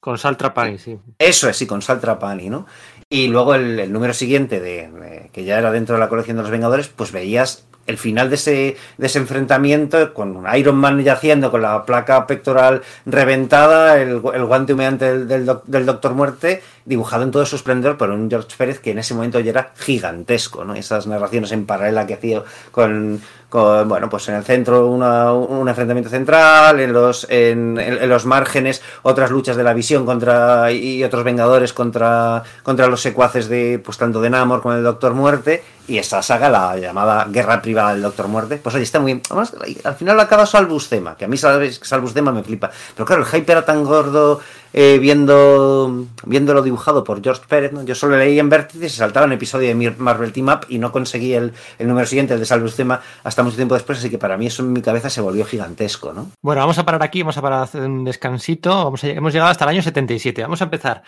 Con 0.00 0.18
Sal 0.18 0.36
Trapani, 0.36 0.78
sí. 0.78 0.98
Eso 1.16 1.48
es, 1.48 1.56
sí, 1.56 1.68
con 1.68 1.80
Sal 1.80 2.00
Trapani, 2.00 2.50
¿no? 2.50 2.66
Y 3.08 3.28
luego 3.28 3.54
el, 3.54 3.78
el 3.78 3.92
número 3.92 4.14
siguiente, 4.14 4.58
de, 4.58 4.90
de, 4.90 5.30
que 5.32 5.44
ya 5.44 5.58
era 5.58 5.70
dentro 5.70 5.94
de 5.94 6.00
la 6.00 6.08
colección 6.08 6.36
de 6.36 6.42
los 6.42 6.50
Vengadores, 6.50 6.88
pues 6.88 7.12
veías 7.12 7.67
el 7.88 7.98
final 7.98 8.28
de 8.28 8.36
ese, 8.36 8.76
de 8.98 9.06
ese 9.06 9.18
enfrentamiento 9.18 10.14
con 10.14 10.44
Iron 10.54 10.76
Man 10.76 11.02
yaciendo 11.02 11.50
con 11.50 11.62
la 11.62 11.84
placa 11.84 12.26
pectoral 12.26 12.82
reventada, 13.06 14.00
el, 14.00 14.20
el 14.34 14.44
guante 14.44 14.74
humeante 14.74 15.06
del, 15.06 15.26
del, 15.26 15.50
del, 15.66 15.86
Doctor 15.86 16.12
Muerte, 16.12 16.62
dibujado 16.84 17.24
en 17.24 17.30
todo 17.30 17.46
su 17.46 17.56
esplendor 17.56 17.96
por 17.96 18.10
un 18.10 18.28
George 18.28 18.54
Pérez 18.56 18.78
que 18.78 18.90
en 18.90 18.98
ese 18.98 19.14
momento 19.14 19.40
ya 19.40 19.50
era 19.50 19.72
gigantesco, 19.76 20.64
¿no? 20.64 20.74
Esas 20.74 21.06
narraciones 21.06 21.50
en 21.52 21.64
paralela 21.64 22.06
que 22.06 22.14
hacía 22.14 22.42
con, 22.70 23.22
con 23.48 23.88
bueno, 23.88 24.08
pues 24.10 24.28
en 24.28 24.34
el 24.34 24.44
centro 24.44 24.88
una, 24.88 25.32
un 25.32 25.68
enfrentamiento 25.68 26.10
central, 26.10 26.80
en 26.80 26.92
los, 26.92 27.26
en, 27.30 28.08
los 28.08 28.26
márgenes 28.26 28.82
otras 29.02 29.30
luchas 29.30 29.56
de 29.56 29.64
la 29.64 29.72
visión 29.72 30.04
contra 30.04 30.70
y 30.72 31.02
otros 31.02 31.24
vengadores 31.24 31.72
contra, 31.72 32.42
contra 32.62 32.86
los 32.86 33.00
secuaces 33.00 33.48
de, 33.48 33.80
pues 33.82 33.96
tanto 33.96 34.20
de 34.20 34.30
Namor 34.30 34.62
como 34.62 34.74
el 34.74 34.82
Doctor 34.82 35.14
Muerte, 35.14 35.62
y 35.88 35.96
esa 35.96 36.22
saga, 36.22 36.50
la 36.50 36.76
llamada 36.76 37.26
Guerra 37.30 37.62
Privada 37.62 37.94
del 37.94 38.02
Doctor 38.02 38.28
Muerte, 38.28 38.60
pues 38.62 38.74
oye, 38.74 38.84
está 38.84 39.00
muy 39.00 39.14
bien. 39.14 39.22
Además, 39.30 39.54
al 39.84 39.94
final 39.94 40.20
acaba 40.20 40.44
Salvus 40.44 40.90
Tema, 40.90 41.16
que 41.16 41.24
a 41.24 41.28
mí 41.28 41.38
Salvus 41.38 42.12
Tema 42.12 42.30
me 42.30 42.42
flipa. 42.42 42.70
Pero 42.94 43.06
claro, 43.06 43.22
el 43.22 43.28
hype 43.28 43.50
era 43.50 43.64
tan 43.64 43.84
gordo 43.84 44.40
eh, 44.72 44.98
viendo 44.98 46.06
viéndolo 46.24 46.62
dibujado 46.62 47.04
por 47.04 47.22
George 47.22 47.42
Pérez. 47.48 47.72
¿no? 47.72 47.84
Yo 47.84 47.94
solo 47.94 48.16
leí 48.16 48.38
en 48.38 48.48
Vértice 48.48 48.86
y 48.86 48.88
se 48.88 48.96
saltaba 48.96 49.26
un 49.26 49.32
episodio 49.32 49.68
de 49.68 49.90
Marvel 49.98 50.32
Team 50.32 50.48
Up 50.48 50.66
y 50.68 50.78
no 50.78 50.92
conseguí 50.92 51.34
el, 51.34 51.52
el 51.78 51.88
número 51.88 52.06
siguiente, 52.06 52.34
el 52.34 52.40
de 52.40 52.46
Salvus 52.46 52.76
Tema, 52.76 53.00
hasta 53.24 53.42
mucho 53.42 53.56
tiempo 53.56 53.74
después. 53.74 53.98
Así 53.98 54.10
que 54.10 54.18
para 54.18 54.36
mí 54.36 54.46
eso 54.46 54.62
en 54.62 54.72
mi 54.72 54.82
cabeza 54.82 55.10
se 55.10 55.20
volvió 55.20 55.44
gigantesco. 55.44 56.12
¿no? 56.12 56.30
Bueno, 56.42 56.60
vamos 56.60 56.78
a 56.78 56.84
parar 56.84 57.02
aquí, 57.02 57.22
vamos 57.22 57.38
a 57.38 57.42
parar 57.42 57.60
a 57.60 57.62
hacer 57.62 57.82
un 57.82 58.04
descansito. 58.04 58.70
Vamos 58.84 59.02
a, 59.04 59.08
hemos 59.08 59.32
llegado 59.32 59.50
hasta 59.50 59.64
el 59.64 59.70
año 59.70 59.82
77. 59.82 60.42
Vamos 60.42 60.60
a 60.60 60.64
empezar 60.64 61.02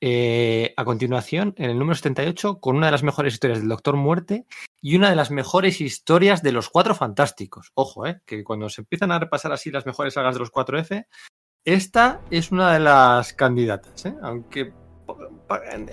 eh, 0.00 0.74
a 0.76 0.84
continuación, 0.84 1.54
en 1.56 1.70
el 1.70 1.78
número 1.78 1.94
78, 1.94 2.60
con 2.60 2.76
una 2.76 2.86
de 2.86 2.92
las 2.92 3.02
mejores 3.02 3.32
historias 3.32 3.60
del 3.60 3.68
Doctor 3.68 3.96
Muerte 3.96 4.44
y 4.82 4.94
una 4.94 5.08
de 5.08 5.16
las 5.16 5.30
mejores 5.30 5.80
historias 5.80 6.42
de 6.42 6.52
los 6.52 6.68
Cuatro 6.68 6.94
Fantásticos. 6.94 7.72
Ojo, 7.74 8.06
eh, 8.06 8.20
que 8.26 8.44
cuando 8.44 8.68
se 8.68 8.82
empiezan 8.82 9.10
a 9.10 9.18
repasar 9.18 9.52
así 9.52 9.70
las 9.70 9.86
mejores 9.86 10.14
sagas 10.14 10.34
de 10.34 10.40
los 10.40 10.52
4F, 10.52 11.06
esta 11.66 12.20
es 12.30 12.52
una 12.52 12.72
de 12.72 12.78
las 12.78 13.32
candidatas, 13.32 14.06
eh, 14.06 14.14
aunque 14.22 14.72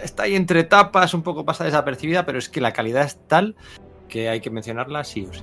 está 0.02 0.24
ahí 0.24 0.36
entre 0.36 0.64
tapas, 0.64 1.14
un 1.14 1.24
poco 1.24 1.46
pasa 1.46 1.66
desapercibida, 1.66 2.26
pero 2.26 2.38
es 2.38 2.48
que 2.48 2.62
la 2.62 2.74
calidad 2.74 3.04
es 3.04 3.20
tal 3.28 3.56
que 4.08 4.30
hay 4.30 4.40
que 4.40 4.52
mencionarla 4.52 5.04
sí 5.04 5.28
o 5.30 5.34
sí. 5.34 5.42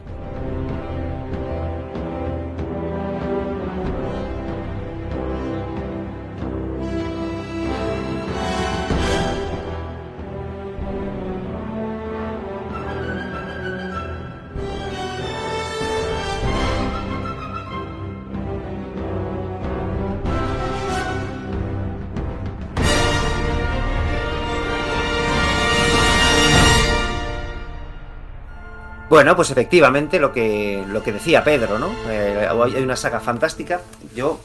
Bueno, 29.10 29.34
pues 29.34 29.50
efectivamente 29.50 30.20
lo 30.20 30.32
que, 30.32 30.84
lo 30.86 31.02
que 31.02 31.10
decía 31.10 31.42
Pedro, 31.42 31.80
¿no? 31.80 31.92
Eh, 32.08 32.46
hay 32.48 32.80
una 32.80 32.94
saga 32.94 33.18
fantástica. 33.18 33.80
Yo, 34.14 34.38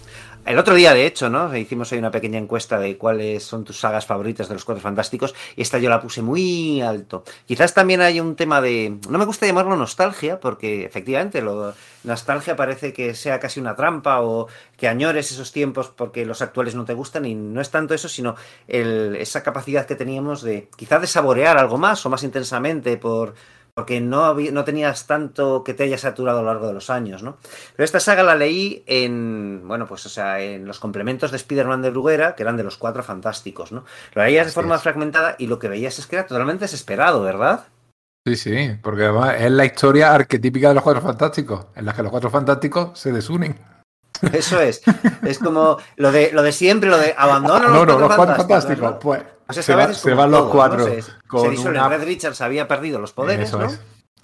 el 0.43 0.57
otro 0.57 0.73
día, 0.73 0.95
de 0.95 1.05
hecho, 1.05 1.29
¿no? 1.29 1.55
Hicimos 1.55 1.91
ahí 1.91 1.99
una 1.99 2.09
pequeña 2.09 2.39
encuesta 2.39 2.79
de 2.79 2.97
cuáles 2.97 3.43
son 3.43 3.63
tus 3.63 3.79
sagas 3.79 4.07
favoritas 4.07 4.47
de 4.47 4.55
los 4.55 4.65
Cuatro 4.65 4.81
Fantásticos 4.81 5.35
y 5.55 5.61
esta 5.61 5.77
yo 5.77 5.87
la 5.87 6.01
puse 6.01 6.23
muy 6.23 6.81
alto. 6.81 7.23
Quizás 7.45 7.75
también 7.75 8.01
hay 8.01 8.19
un 8.19 8.35
tema 8.35 8.59
de... 8.59 8.97
No 9.07 9.19
me 9.19 9.25
gusta 9.25 9.45
llamarlo 9.45 9.75
nostalgia 9.75 10.39
porque 10.39 10.83
efectivamente 10.83 11.43
lo... 11.43 11.75
nostalgia 12.03 12.55
parece 12.55 12.91
que 12.91 13.13
sea 13.13 13.39
casi 13.39 13.59
una 13.59 13.75
trampa 13.75 14.21
o 14.21 14.47
que 14.77 14.87
añores 14.87 15.31
esos 15.31 15.51
tiempos 15.51 15.89
porque 15.95 16.25
los 16.25 16.41
actuales 16.41 16.73
no 16.73 16.85
te 16.85 16.95
gustan 16.95 17.25
y 17.25 17.35
no 17.35 17.61
es 17.61 17.69
tanto 17.69 17.93
eso, 17.93 18.09
sino 18.09 18.35
el, 18.67 19.15
esa 19.15 19.43
capacidad 19.43 19.85
que 19.85 19.93
teníamos 19.93 20.41
de 20.41 20.69
quizás 20.75 21.01
de 21.01 21.07
saborear 21.07 21.59
algo 21.59 21.77
más 21.77 22.03
o 22.07 22.09
más 22.09 22.23
intensamente 22.23 22.97
por 22.97 23.35
porque 23.75 23.99
no, 23.99 24.23
había, 24.23 24.53
no 24.53 24.63
tenías 24.63 25.05
tanto 25.05 25.65
que 25.65 25.73
te 25.73 25.83
haya 25.83 25.97
saturado 25.97 26.39
a 26.39 26.41
lo 26.41 26.47
largo 26.47 26.67
de 26.67 26.73
los 26.73 26.89
años, 26.89 27.23
¿no? 27.23 27.37
Pero 27.75 27.83
esta 27.83 27.99
saga 27.99 28.23
la 28.23 28.33
leí 28.33 28.85
en, 28.87 29.67
bueno, 29.67 29.85
pues 29.85 30.05
o 30.05 30.09
sea, 30.09 30.39
en 30.39 30.65
los 30.65 30.79
complementos 30.79 31.29
de 31.29 31.37
Spider-Man 31.37 31.81
de 31.81 31.89
Bruguera, 31.89 32.35
que 32.35 32.43
eran 32.43 32.55
de 32.55 32.63
los 32.63 32.77
cuatro 32.77 33.03
fantásticos, 33.03 33.73
¿no? 33.73 33.83
Lo 34.13 34.23
leías 34.23 34.45
de 34.45 34.53
forma 34.53 34.79
fragmentada 34.79 35.35
y 35.37 35.47
lo 35.47 35.59
que 35.59 35.67
veías 35.67 35.99
es 35.99 36.07
que 36.07 36.15
era 36.15 36.25
totalmente 36.25 36.63
desesperado, 36.63 37.21
¿verdad? 37.21 37.65
Sí, 38.25 38.37
sí, 38.37 38.77
porque 38.81 39.03
además 39.03 39.35
es 39.39 39.51
la 39.51 39.65
historia 39.65 40.13
arquetípica 40.13 40.69
de 40.69 40.75
los 40.75 40.83
cuatro 40.83 41.01
fantásticos, 41.01 41.65
en 41.75 41.85
la 41.85 41.93
que 41.93 42.01
los 42.01 42.11
cuatro 42.11 42.29
fantásticos 42.29 42.97
se 42.97 43.11
desunen. 43.11 43.59
Eso 44.31 44.61
es. 44.61 44.81
Es 45.23 45.37
como 45.37 45.77
lo 45.97 46.13
de, 46.13 46.31
lo 46.31 46.43
de 46.43 46.53
siempre, 46.53 46.89
lo 46.89 46.97
de 46.97 47.13
abandono 47.17 47.67
no, 47.69 47.85
los, 47.85 47.99
no, 47.99 48.07
cuatro, 48.07 48.07
los 48.07 48.15
cuatro 48.15 48.35
fantásticos. 48.37 48.91
¿no? 48.91 48.99
Pues 48.99 49.21
o 49.47 49.53
sea, 49.53 49.63
se, 49.63 49.75
va, 49.75 49.93
se 49.93 50.13
van 50.13 50.31
los 50.31 50.41
todo, 50.41 50.49
cuatro. 50.51 50.79
¿no? 50.79 50.85
Se, 50.85 51.01
se 51.01 51.49
disuelve. 51.49 51.79
Una... 51.79 51.89
Red 51.89 52.03
Richards 52.03 52.41
había 52.41 52.67
perdido 52.67 52.99
los 52.99 53.13
poderes, 53.13 53.49
Eso 53.49 53.59
¿no? 53.59 53.65
Es. 53.65 53.79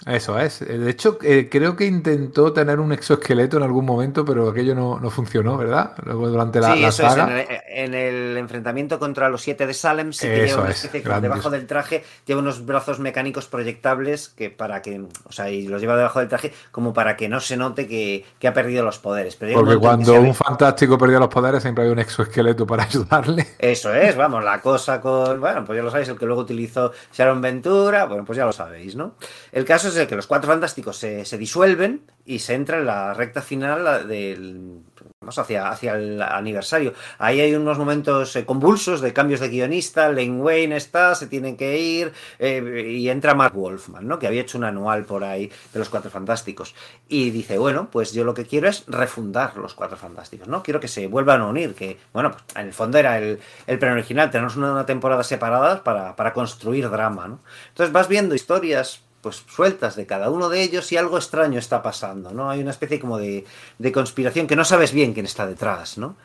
Eso 0.06 0.38
es. 0.38 0.60
De 0.60 0.90
hecho, 0.90 1.18
eh, 1.22 1.48
creo 1.50 1.76
que 1.76 1.86
intentó 1.86 2.52
tener 2.52 2.80
un 2.80 2.92
exoesqueleto 2.92 3.56
en 3.56 3.62
algún 3.62 3.84
momento, 3.84 4.24
pero 4.24 4.48
aquello 4.48 4.74
no, 4.74 4.98
no 4.98 5.10
funcionó, 5.10 5.56
¿verdad? 5.56 5.92
Luego 6.04 6.28
durante 6.28 6.60
la, 6.60 6.74
sí, 6.74 6.80
la 6.80 6.88
eso 6.88 7.02
saga. 7.02 7.40
Es. 7.40 7.48
En, 7.68 7.94
el, 7.94 7.94
en, 7.94 7.94
el, 7.94 8.36
enfrentamiento 8.36 8.98
contra 8.98 9.28
los 9.28 9.42
siete 9.42 9.66
de 9.66 9.74
Salem, 9.74 10.12
sí 10.12 10.26
que 10.26 10.46
lleva 10.46 10.62
una 10.62 10.70
especie 10.70 11.02
que 11.02 11.20
debajo 11.20 11.50
del 11.50 11.66
traje 11.66 12.04
lleva 12.26 12.40
unos 12.40 12.66
brazos 12.66 12.98
mecánicos 12.98 13.46
proyectables 13.46 14.28
que 14.28 14.50
para 14.50 14.82
que, 14.82 15.04
o 15.24 15.32
sea, 15.32 15.50
y 15.50 15.68
los 15.68 15.80
lleva 15.80 15.96
debajo 15.96 16.18
del 16.18 16.28
traje 16.28 16.52
como 16.70 16.92
para 16.92 17.16
que 17.16 17.28
no 17.28 17.40
se 17.40 17.56
note 17.56 17.86
que, 17.86 18.24
que 18.38 18.48
ha 18.48 18.52
perdido 18.52 18.84
los 18.84 18.98
poderes. 18.98 19.36
Pero 19.36 19.54
Porque 19.54 19.76
cuando 19.76 20.14
un 20.20 20.34
fantástico 20.34 20.98
perdía 20.98 21.18
los 21.18 21.28
poderes 21.28 21.62
siempre 21.62 21.84
hay 21.84 21.90
un 21.90 21.98
exoesqueleto 21.98 22.66
para 22.66 22.82
ayudarle. 22.92 23.46
Eso 23.58 23.94
es, 23.94 24.16
vamos, 24.16 24.42
la 24.42 24.60
cosa 24.60 25.00
con, 25.00 25.40
bueno, 25.40 25.64
pues 25.64 25.76
ya 25.76 25.82
lo 25.82 25.90
sabéis, 25.90 26.08
el 26.08 26.18
que 26.18 26.26
luego 26.26 26.42
utilizó 26.42 26.92
Sharon 27.12 27.40
Ventura, 27.40 28.06
bueno, 28.06 28.24
pues 28.24 28.36
ya 28.36 28.44
lo 28.44 28.52
sabéis, 28.52 28.96
¿no? 28.96 29.14
El 29.52 29.64
caso 29.64 29.88
es 29.88 29.91
el 29.96 30.06
que 30.06 30.16
los 30.16 30.26
cuatro 30.26 30.50
fantásticos 30.50 30.96
se, 30.96 31.24
se, 31.24 31.38
disuelven 31.38 32.02
y 32.24 32.38
se 32.38 32.54
entra 32.54 32.78
en 32.78 32.86
la 32.86 33.14
recta 33.14 33.42
final 33.42 34.08
del 34.08 34.82
vamos 35.22 35.38
hacia, 35.38 35.70
hacia 35.70 35.94
el 35.94 36.20
aniversario. 36.20 36.92
Ahí 37.18 37.40
hay 37.40 37.54
unos 37.54 37.78
momentos 37.78 38.34
eh, 38.36 38.44
convulsos 38.44 39.00
de 39.00 39.12
cambios 39.12 39.40
de 39.40 39.48
guionista, 39.48 40.08
Lane 40.08 40.40
Wayne 40.40 40.76
está, 40.76 41.14
se 41.14 41.28
tienen 41.28 41.56
que 41.56 41.78
ir, 41.78 42.12
eh, 42.38 42.86
y 42.88 43.08
entra 43.08 43.34
Mark 43.34 43.54
Wolfman, 43.54 44.06
¿no? 44.06 44.18
que 44.18 44.26
había 44.26 44.42
hecho 44.42 44.58
un 44.58 44.64
anual 44.64 45.04
por 45.04 45.24
ahí 45.24 45.50
de 45.72 45.78
los 45.78 45.88
Cuatro 45.88 46.10
Fantásticos. 46.10 46.74
Y 47.08 47.30
dice, 47.30 47.58
bueno, 47.58 47.88
pues 47.90 48.12
yo 48.12 48.24
lo 48.24 48.34
que 48.34 48.44
quiero 48.44 48.68
es 48.68 48.84
refundar 48.88 49.56
los 49.56 49.74
Cuatro 49.74 49.96
Fantásticos, 49.96 50.48
¿no? 50.48 50.62
Quiero 50.62 50.80
que 50.80 50.88
se 50.88 51.06
vuelvan 51.06 51.40
a 51.40 51.46
unir, 51.46 51.74
que, 51.74 51.98
bueno, 52.12 52.32
pues 52.32 52.44
en 52.56 52.66
el 52.66 52.72
fondo 52.72 52.98
era 52.98 53.18
el, 53.18 53.38
el 53.66 53.78
plan 53.78 53.92
original, 53.92 54.30
tenemos 54.30 54.56
una, 54.56 54.72
una 54.72 54.86
temporada 54.86 55.22
separada 55.22 55.84
para, 55.84 56.16
para 56.16 56.32
construir 56.32 56.90
drama, 56.90 57.28
¿no? 57.28 57.40
Entonces 57.68 57.92
vas 57.92 58.08
viendo 58.08 58.34
historias 58.34 59.02
pues 59.22 59.44
sueltas 59.48 59.96
de 59.96 60.04
cada 60.04 60.28
uno 60.28 60.48
de 60.48 60.62
ellos 60.62 60.90
y 60.92 60.96
algo 60.96 61.16
extraño 61.16 61.58
está 61.58 61.82
pasando, 61.82 62.32
¿no? 62.32 62.50
Hay 62.50 62.60
una 62.60 62.72
especie 62.72 63.00
como 63.00 63.18
de, 63.18 63.44
de 63.78 63.92
conspiración 63.92 64.46
que 64.46 64.56
no 64.56 64.64
sabes 64.64 64.92
bien 64.92 65.14
quién 65.14 65.26
está 65.26 65.46
detrás, 65.46 65.96
¿no? 65.96 66.16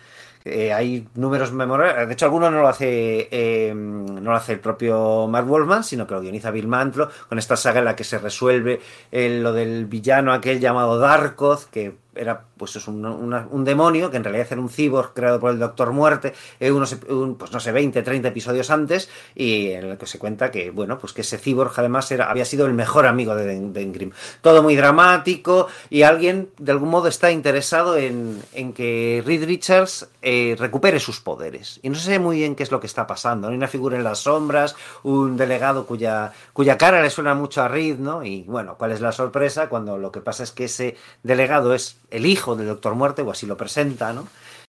Eh, 0.50 0.72
hay 0.72 1.08
números 1.16 1.52
memorables, 1.52 2.08
de 2.08 2.14
hecho 2.14 2.26
alguno 2.26 2.50
no 2.50 2.62
lo 2.62 2.68
hace 2.68 3.28
eh, 3.32 3.74
no 3.76 4.32
lo 4.32 4.36
hace 4.36 4.54
el 4.54 4.60
propio 4.60 5.28
Mark 5.28 5.46
Wolfman, 5.46 5.84
sino 5.84 6.08
que 6.08 6.14
lo 6.14 6.22
guioniza 6.22 6.52
Bill 6.52 6.68
Mantlo, 6.68 7.10
con 7.28 7.38
esta 7.38 7.58
saga 7.58 7.80
en 7.80 7.86
la 7.86 7.96
que 7.96 8.04
se 8.04 8.18
resuelve 8.18 8.80
eh, 9.12 9.40
lo 9.42 9.52
del 9.52 9.86
villano 9.86 10.32
aquel 10.32 10.60
llamado 10.60 11.00
Darkoth, 11.00 11.66
que 11.66 11.96
era 12.18 12.42
pues 12.58 12.76
es 12.76 12.88
un, 12.88 13.06
un 13.06 13.64
demonio 13.66 14.10
que 14.12 14.18
en 14.18 14.24
realidad 14.24 14.48
era 14.52 14.62
un 14.62 14.70
cyborg 14.70 15.14
creado 15.14 15.40
por 15.40 15.52
el 15.52 15.60
Doctor 15.60 15.92
Muerte, 15.92 16.34
eh, 16.60 16.72
unos, 16.72 16.96
un, 17.10 17.36
pues 17.36 17.52
no 17.52 17.60
sé, 17.60 17.72
20, 17.72 18.02
30 18.02 18.28
episodios 18.30 18.70
antes, 18.72 19.10
y 19.36 19.72
en 19.72 19.86
el 19.86 19.98
que 19.98 20.06
se 20.08 20.20
cuenta 20.20 20.52
que, 20.52 20.72
bueno, 20.72 20.98
pues 21.00 21.14
que 21.14 21.22
ese 21.22 21.38
cyborg 21.38 21.72
además 21.78 22.12
era, 22.12 22.30
había 22.30 22.46
sido 22.46 22.66
el 22.66 22.74
mejor 22.74 23.06
amigo 23.06 23.36
de 23.36 23.46
Den- 23.46 23.74
Dengrim. 23.74 24.12
Todo 24.42 24.64
muy 24.64 24.76
dramático 24.76 25.68
y 25.90 26.02
alguien 26.04 26.50
de 26.58 26.72
algún 26.72 26.90
modo 26.90 27.08
está 27.08 27.32
interesado 27.32 27.98
en, 27.98 28.42
en 28.54 28.74
que 28.74 29.22
Reed 29.26 29.46
Richards 29.46 30.10
eh, 30.22 30.56
recupere 30.58 31.00
sus 31.00 31.20
poderes. 31.22 31.80
Y 31.84 31.90
no 31.90 31.96
sé 31.96 32.20
muy 32.20 32.38
bien 32.38 32.56
qué 32.56 32.64
es 32.64 32.72
lo 32.72 32.80
que 32.80 32.88
está 32.88 33.06
pasando. 33.08 33.48
Hay 33.48 33.56
una 33.56 33.68
figura 33.68 33.96
en 33.98 34.04
las 34.04 34.20
sombras, 34.20 34.76
un 35.04 35.38
delegado 35.38 35.86
cuya, 35.86 36.32
cuya 36.54 36.78
cara 36.78 37.02
le 37.02 37.10
suena 37.10 37.34
mucho 37.34 37.62
a 37.62 37.68
Reed, 37.68 37.98
¿no? 38.00 38.24
Y 38.24 38.44
bueno, 38.44 38.76
¿cuál 38.78 38.92
es 38.92 39.02
la 39.02 39.12
sorpresa? 39.12 39.70
Cuando 39.70 39.98
lo 39.98 40.12
que 40.12 40.22
pasa 40.22 40.44
es 40.44 40.52
que 40.52 40.66
ese 40.66 40.96
delegado 41.24 41.74
es 41.74 41.98
el 42.10 42.26
hijo 42.26 42.56
del 42.56 42.68
Doctor 42.68 42.96
Muerte, 42.96 43.22
o 43.22 43.32
así 43.32 43.46
lo 43.46 43.58
presenta, 43.58 44.14
¿no? 44.14 44.28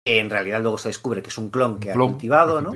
En 0.05 0.31
realidad 0.31 0.63
luego 0.63 0.79
se 0.79 0.89
descubre 0.89 1.23
que 1.23 1.29
es 1.29 1.37
un 1.37 1.51
clon 1.51 1.79
que 1.79 1.91
ha 1.91 1.95
Clon, 1.95 2.13
cultivado, 2.13 2.61
¿no? 2.63 2.71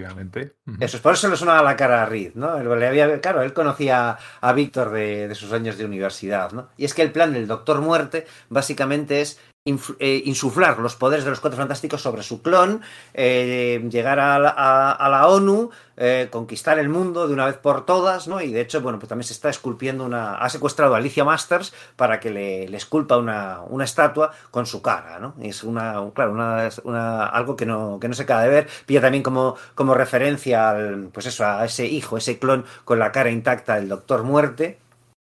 Ujú. 0.67 0.77
Eso 0.81 0.99
es, 0.99 1.03
por 1.03 1.15
eso 1.15 1.29
le 1.29 1.37
sonaba 1.37 1.63
la 1.63 1.75
cara 1.75 2.03
a 2.03 2.07
Reed, 2.07 2.33
¿no? 2.35 2.63
Le 2.77 2.87
había- 2.87 3.21
claro, 3.21 3.41
él 3.43 3.55
conocía 3.55 4.19
a 4.41 4.53
Víctor 4.53 4.91
de, 4.91 5.27
de 5.29 5.35
sus 5.35 5.51
años 5.53 5.79
de 5.79 5.87
universidad, 5.87 6.53
¿no? 6.53 6.69
Y 6.77 6.85
es 6.85 6.93
que 6.93 7.01
el 7.03 7.13
plan 7.13 7.33
del 7.33 7.47
Doctor 7.47 7.81
Muerte 7.81 8.27
básicamente 8.51 9.23
es 9.23 9.41
insuflar 9.67 10.79
los 10.79 10.95
poderes 10.95 11.25
de 11.25 11.31
los 11.31 11.41
Cuatro 11.41 11.57
Fantásticos 11.57 12.03
sobre 12.03 12.23
su 12.23 12.43
clon, 12.43 12.83
eh, 13.15 13.83
llegar 13.91 14.21
a 14.21 14.39
la, 14.39 14.51
a 14.93 15.09
la 15.09 15.27
ONU, 15.27 15.71
eh, 15.97 16.29
conquistar 16.31 16.79
el 16.79 16.91
mundo 16.91 17.27
de 17.27 17.33
una 17.33 17.47
vez 17.47 17.57
por 17.57 17.87
todas, 17.87 18.29
¿no? 18.29 18.43
Y 18.43 18.53
de 18.53 18.61
hecho, 18.61 18.83
bueno, 18.83 18.99
pues 18.99 19.09
también 19.09 19.27
se 19.27 19.33
está 19.33 19.49
esculpiendo 19.49 20.05
una... 20.05 20.37
Ha 20.37 20.51
secuestrado 20.51 20.95
a 20.95 20.99
Alicia 20.99 21.25
Masters 21.25 21.73
para 21.97 22.21
que 22.21 22.29
le, 22.29 22.69
le 22.69 22.77
esculpa 22.77 23.17
una, 23.17 23.61
una 23.69 23.85
estatua 23.85 24.33
con 24.51 24.67
su 24.67 24.83
cara, 24.83 25.19
¿no? 25.19 25.35
Es 25.41 25.65
una, 25.65 25.95
claro, 26.15 26.33
una, 26.33 26.69
una- 26.83 27.27
algo 27.27 27.57
que 27.57 27.65
no, 27.65 27.99
que 27.99 28.09
no 28.09 28.15
se 28.15 28.25
acaba 28.25 28.43
de 28.43 28.51
ver. 28.51 28.69
Pilla 28.85 29.01
también 29.01 29.23
como, 29.23 29.57
como 29.75 29.95
referencia 29.95 30.69
al, 30.69 31.09
pues 31.11 31.25
eso, 31.25 31.47
a 31.47 31.65
ese 31.65 31.87
hijo, 31.87 32.19
ese 32.19 32.39
clon 32.39 32.67
con 32.85 32.99
la 32.99 33.13
cara 33.13 33.31
intacta 33.31 33.77
del 33.77 33.89
Doctor 33.89 34.25
Muerte. 34.25 34.79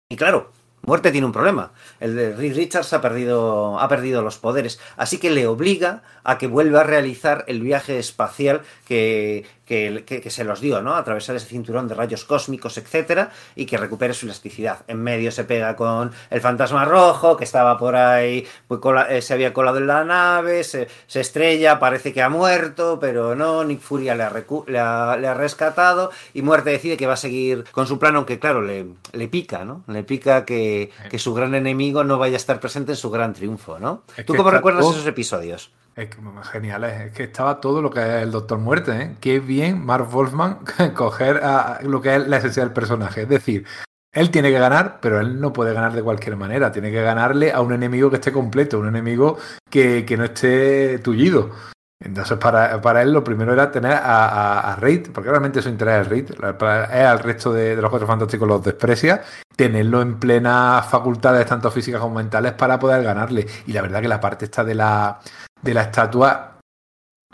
Y 0.10 0.16
claro, 0.18 0.52
Muerte 0.86 1.12
tiene 1.12 1.26
un 1.26 1.34
problema. 1.34 1.72
El 2.00 2.16
de 2.16 2.36
Reed 2.36 2.56
Richards 2.56 2.94
ha 2.94 3.02
perdido, 3.02 3.80
ha 3.80 3.88
perdido 3.88 4.22
los 4.22 4.38
poderes, 4.38 4.80
así 4.98 5.18
que 5.18 5.32
le 5.32 5.48
obliga 5.48 6.04
a 6.24 6.38
que 6.38 6.48
vuelva 6.48 6.82
a 6.82 6.84
realizar 6.84 7.44
el 7.48 7.62
viaje 7.62 7.98
espacial 7.98 8.62
que, 8.88 9.46
que, 9.66 10.04
que- 10.06 10.22
que 10.22 10.30
se 10.30 10.44
los 10.44 10.62
dio, 10.62 10.82
¿no? 10.82 10.96
Atravesar 10.96 11.36
ese 11.36 11.48
cinturón 11.48 11.88
de 11.88 11.96
rayos 11.96 12.24
cósmicos, 12.26 12.78
etcétera, 12.78 13.32
y 13.56 13.66
que 13.66 13.78
recupere 13.78 14.14
su 14.14 14.26
elasticidad. 14.26 14.80
En 14.88 15.02
medio 15.02 15.32
se 15.32 15.44
pega 15.44 15.76
con 15.76 16.12
el 16.30 16.42
fantasma 16.42 16.86
rojo, 16.86 17.36
que 17.38 17.44
estaba 17.44 17.78
por 17.78 17.96
ahí, 17.96 18.46
pues, 18.68 18.80
cola- 18.80 19.08
eh, 19.10 19.22
se 19.22 19.34
había 19.34 19.54
colado 19.54 19.78
en 19.80 19.88
la 19.88 20.04
nave, 20.04 20.64
se, 20.64 20.88
se 21.08 21.22
estrella, 21.22 21.80
parece 21.80 22.14
que 22.14 22.22
ha 22.22 22.30
muerto, 22.30 23.00
pero 23.00 23.36
no, 23.36 23.64
Nick 23.64 23.82
Furia 23.82 24.16
le 24.16 24.24
ha, 24.24 24.30
recu- 24.32 24.66
le 24.68 24.80
ha- 24.80 25.18
le 25.18 25.28
ha 25.28 25.34
rescatado, 25.34 26.12
y 26.34 26.42
Muerte 26.42 26.70
decide 26.70 26.98
que 26.98 27.08
va 27.08 27.14
a 27.14 27.18
seguir 27.18 27.64
con 27.72 27.88
su 27.88 27.98
plan, 28.00 28.16
aunque 28.16 28.40
claro, 28.40 28.62
le, 28.62 28.86
le 29.14 29.28
pica, 29.28 29.66
¿no? 29.66 29.84
Le 29.88 30.04
pica 30.04 30.46
que, 30.46 30.92
que 31.10 31.20
su 31.20 31.34
gran 31.34 31.56
enemigo 31.56 32.04
no 32.04 32.18
vaya 32.18 32.36
a 32.36 32.38
estar 32.38 32.60
presente 32.60 32.92
en 32.92 32.98
su 32.98 33.10
gran 33.10 33.34
triunfo, 33.34 33.80
¿no? 33.80 34.04
Es 34.16 34.26
¿Tú 34.26 34.34
cómo 34.36 34.52
recuerdas 34.52 34.84
esos 34.96 35.08
episodios? 35.08 35.72
Es 35.96 36.10
que, 36.10 36.18
genial, 36.52 36.84
es 36.84 37.14
que 37.14 37.24
estaba 37.24 37.62
todo 37.62 37.82
lo 37.82 37.90
que 37.90 38.02
es 38.02 38.24
el 38.24 38.32
Doctor 38.32 38.60
Muerte, 38.60 38.92
¿eh? 39.02 39.16
Qué 39.22 39.40
bien 39.40 39.86
Mark 39.86 40.10
Wolfman 40.12 40.60
coger 40.94 41.38
a 41.38 41.80
lo 41.84 42.02
que 42.02 42.16
es 42.16 42.28
la 42.28 42.38
esencia 42.38 42.64
del 42.64 42.74
personaje. 42.74 43.22
Es 43.22 43.30
decir, 43.30 43.66
él 44.12 44.30
tiene 44.30 44.52
que 44.52 44.60
ganar, 44.60 45.00
pero 45.02 45.22
él 45.22 45.40
no 45.40 45.54
puede 45.54 45.74
ganar 45.74 45.94
de 45.94 46.04
cualquier 46.04 46.36
manera. 46.36 46.74
Tiene 46.74 46.92
que 46.92 47.02
ganarle 47.02 47.54
a 47.54 47.62
un 47.62 47.72
enemigo 47.72 48.10
que 48.10 48.18
esté 48.18 48.34
completo, 48.34 48.80
un 48.80 48.90
enemigo 48.90 49.38
que, 49.70 50.06
que 50.06 50.18
no 50.18 50.26
esté 50.26 51.00
tullido. 51.00 51.52
Entonces, 52.00 52.38
para, 52.38 52.82
para 52.82 53.02
él 53.02 53.14
lo 53.14 53.24
primero 53.24 53.54
era 53.54 53.72
tener 53.72 53.94
a, 53.94 54.76
Reid, 54.80 55.12
porque 55.12 55.30
realmente 55.30 55.62
su 55.62 55.70
interés 55.70 56.02
es 56.02 56.08
Reid, 56.08 56.32
es 56.32 57.06
al 57.06 57.20
resto 57.20 57.54
de, 57.54 57.76
los 57.76 57.90
cuatro 57.90 58.08
fantásticos 58.08 58.48
los 58.48 58.64
desprecia, 58.64 59.24
tenerlo 59.56 60.02
en 60.02 60.20
plenas 60.20 60.86
facultades, 60.88 61.46
tanto 61.46 61.72
físicas 61.72 62.02
como 62.02 62.16
mentales, 62.16 62.54
para 62.54 62.78
poder 62.80 63.02
ganarle. 63.04 63.48
Y 63.66 63.74
la 63.74 63.82
verdad 63.82 64.02
que 64.02 64.08
la 64.10 64.20
parte 64.20 64.46
esta 64.46 64.64
de 64.64 64.76
la, 64.76 65.20
de 65.62 65.74
la 65.74 65.84
estatua, 65.84 66.60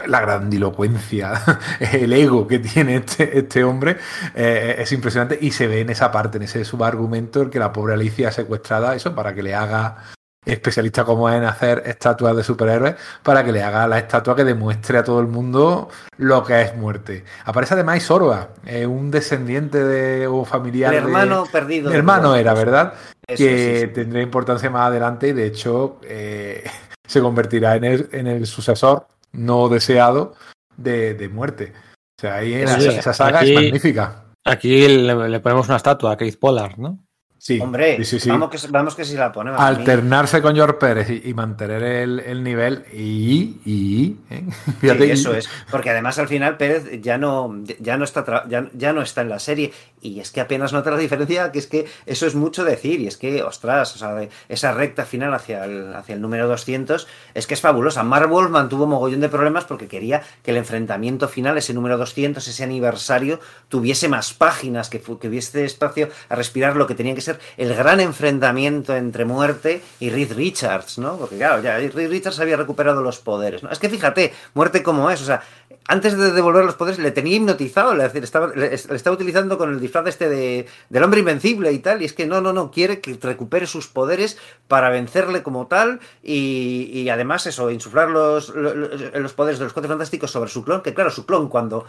la 0.06 0.22
grandilocuencia, 0.22 1.34
el 1.80 2.14
ego 2.14 2.48
que 2.48 2.60
tiene 2.60 2.98
este, 2.98 3.40
este 3.40 3.64
hombre 3.64 3.98
eh, 4.36 4.76
es 4.78 4.92
impresionante. 4.92 5.40
Y 5.42 5.52
se 5.52 5.68
ve 5.68 5.82
en 5.82 5.90
esa 5.90 6.12
parte, 6.12 6.38
en 6.38 6.44
ese 6.44 6.64
subargumento, 6.66 7.42
el 7.42 7.50
que 7.50 7.60
la 7.60 7.74
pobre 7.74 7.96
Alicia 7.96 8.32
secuestrada, 8.32 8.96
eso 8.96 9.16
para 9.16 9.34
que 9.34 9.42
le 9.42 9.56
haga 9.56 9.98
especialista 10.46 11.06
como 11.06 11.30
es 11.30 11.36
en 11.36 11.44
hacer 11.44 11.84
estatuas 11.86 12.36
de 12.36 12.44
superhéroes, 12.44 12.96
para 13.24 13.44
que 13.44 13.52
le 13.52 13.62
haga 13.64 13.88
la 13.88 14.00
estatua 14.00 14.36
que 14.36 14.44
demuestre 14.44 14.98
a 14.98 15.04
todo 15.04 15.20
el 15.20 15.28
mundo 15.28 15.90
lo 16.18 16.44
que 16.44 16.62
es 16.62 16.76
muerte. 16.76 17.24
Aparece 17.46 17.76
además 17.76 17.98
Isorba, 17.98 18.50
eh, 18.66 18.86
un 18.86 19.12
descendiente 19.12 19.84
de, 19.84 20.28
o 20.28 20.44
familiar 20.46 20.94
El 20.94 21.02
de- 21.02 21.06
hermano 21.08 21.44
perdido. 21.52 21.92
hermano 21.92 22.36
era, 22.36 22.54
¿verdad? 22.54 22.94
Eso, 23.28 23.38
que 23.44 23.76
sí, 23.82 23.82
sí. 23.82 23.94
tendrá 23.94 24.22
importancia 24.22 24.70
más 24.70 24.88
adelante 24.88 25.28
y 25.30 25.34
de 25.34 25.46
hecho 25.46 26.00
eh, 26.04 26.64
se 27.08 27.22
convertirá 27.22 27.76
en 27.76 27.84
el, 27.84 28.10
en 28.12 28.28
el 28.28 28.46
sucesor 28.48 29.08
no 29.34 29.70
deseado 29.70 30.34
de, 30.76 31.14
de 31.14 31.30
muerte. 31.30 31.74
O 32.18 32.22
sea, 32.22 32.36
ahí 32.36 32.54
Eso 32.56 32.78
esa, 32.90 33.14
saga 33.14 33.40
aquí- 33.40 33.52
es 33.54 33.56
magnífica. 33.62 34.24
Aquí 34.44 34.88
le, 34.88 35.30
le 35.30 35.40
ponemos 35.40 35.68
una 35.68 35.78
estatua 35.78 36.14
a 36.14 36.18
Keith 36.18 36.40
Pollard, 36.40 36.78
¿no? 36.78 36.98
Sí, 37.44 37.60
Hombre, 37.60 37.98
sí, 37.98 38.06
sí, 38.06 38.20
sí. 38.20 38.30
Vamos, 38.30 38.52
que, 38.52 38.68
vamos 38.70 38.94
que 38.96 39.04
si 39.04 39.16
la 39.16 39.32
ponemos. 39.32 39.60
Alternarse 39.60 40.44
con 40.44 40.54
George 40.54 40.76
Pérez 40.76 41.10
y, 41.10 41.28
y 41.28 41.34
mantener 41.34 41.82
el, 41.82 42.20
el 42.20 42.44
nivel 42.44 42.86
y, 42.94 43.60
y 43.66 44.16
¿eh? 44.30 44.44
Y- 44.84 45.10
eso 45.10 45.34
es, 45.34 45.50
porque 45.72 45.90
además 45.90 46.20
al 46.20 46.28
final 46.28 46.56
Pérez 46.58 47.02
ya 47.02 47.18
no, 47.18 47.52
ya 47.80 47.98
no 47.98 48.04
está 48.04 48.48
ya, 48.48 48.70
ya 48.76 48.94
no 48.94 49.02
está 49.02 49.22
en 49.22 49.30
la 49.30 49.40
serie 49.40 49.74
y 50.02 50.20
es 50.20 50.32
que 50.32 50.42
apenas 50.42 50.74
nota 50.74 50.92
la 50.92 50.98
diferencia, 50.98 51.52
que 51.52 51.60
es 51.60 51.68
que 51.68 51.86
eso 52.06 52.26
es 52.26 52.36
mucho 52.36 52.64
decir 52.64 53.00
y 53.00 53.08
es 53.08 53.18
que, 53.18 53.44
ostras, 53.44 53.96
o 53.96 54.00
sea, 54.00 54.28
esa 54.50 54.74
recta 54.74 55.06
final 55.06 55.34
hacia 55.34 55.66
el, 55.66 55.94
hacia 55.94 56.16
el 56.16 56.22
número 56.22 56.48
200 56.48 57.08
es 57.34 57.48
que 57.48 57.54
es 57.54 57.62
fabulosa. 57.62 58.04
Marvel 58.04 58.50
mantuvo 58.50 58.88
mogollón 58.88 59.22
de 59.22 59.30
problemas 59.30 59.66
porque 59.66 59.88
quería 59.88 60.24
que 60.44 60.52
el 60.52 60.58
enfrentamiento 60.58 61.28
final, 61.28 61.58
ese 61.58 61.74
número 61.74 61.98
200, 61.98 62.46
ese 62.48 62.64
aniversario, 62.64 63.40
tuviese 63.70 64.10
más 64.10 64.34
páginas, 64.34 64.90
que, 64.90 65.02
que 65.02 65.28
hubiese 65.28 65.64
espacio 65.66 66.10
a 66.30 66.36
respirar 66.36 66.76
lo 66.76 66.88
que 66.88 66.96
tenía 66.96 67.16
que 67.16 67.22
ser 67.22 67.40
el 67.58 67.76
gran 67.76 68.00
enfrentamiento 68.00 68.96
entre 68.96 69.26
Muerte 69.26 69.82
y 70.00 70.10
Reed 70.10 70.34
Richards, 70.34 70.98
¿no? 70.98 71.18
Porque 71.18 71.38
claro, 71.38 71.62
ya 71.62 71.78
Reed 71.78 72.10
Richards 72.10 72.40
había 72.40 72.58
recuperado 72.58 73.02
los 73.02 73.20
poderes, 73.20 73.64
¿no? 73.64 73.70
Es 73.70 73.80
que 73.80 73.90
fíjate, 73.90 74.34
Muerte 74.54 74.84
como 74.84 75.10
es, 75.12 75.22
o 75.22 75.26
sea, 75.26 75.44
antes 75.88 76.18
de 76.18 76.32
devolver 76.32 76.64
los 76.64 76.76
poderes 76.76 77.00
le 77.00 77.12
tenía 77.12 77.36
hipnotizado, 77.36 77.96
le, 77.96 78.08
le 78.08 78.20
estaba, 78.20 78.48
le, 78.48 78.70
le 78.70 78.76
estaba 78.76 79.16
utilizando 79.16 79.58
con 79.58 79.72
el 79.72 79.80
disfraz 79.80 80.08
este 80.08 80.30
de, 80.30 80.68
del 80.90 81.04
hombre 81.04 81.20
invencible 81.20 81.72
y 81.72 81.80
tal, 81.80 82.02
y 82.02 82.06
es 82.06 82.14
que 82.14 82.26
no, 82.26 82.42
no, 82.42 82.54
no, 82.54 82.72
quiere 82.72 83.02
que 83.02 83.18
recupere 83.22 83.68
sus 83.68 83.88
poderes 83.88 84.38
para 84.68 84.90
vencerle 84.90 85.44
como 85.44 85.68
tal 85.68 86.00
y, 86.24 86.90
y 86.94 87.10
además 87.10 87.46
eso, 87.48 87.72
insuflar 87.72 88.10
los, 88.10 88.50
los, 88.50 89.14
los 89.14 89.34
poderes 89.34 89.60
de 89.60 89.66
los 89.66 89.74
cuatro 89.74 89.90
fantásticos 89.90 90.32
sobre 90.32 90.50
su 90.50 90.64
clon, 90.64 90.82
que 90.82 90.94
claro, 90.94 91.10
su 91.10 91.26
clon 91.26 91.50
cuando 91.50 91.86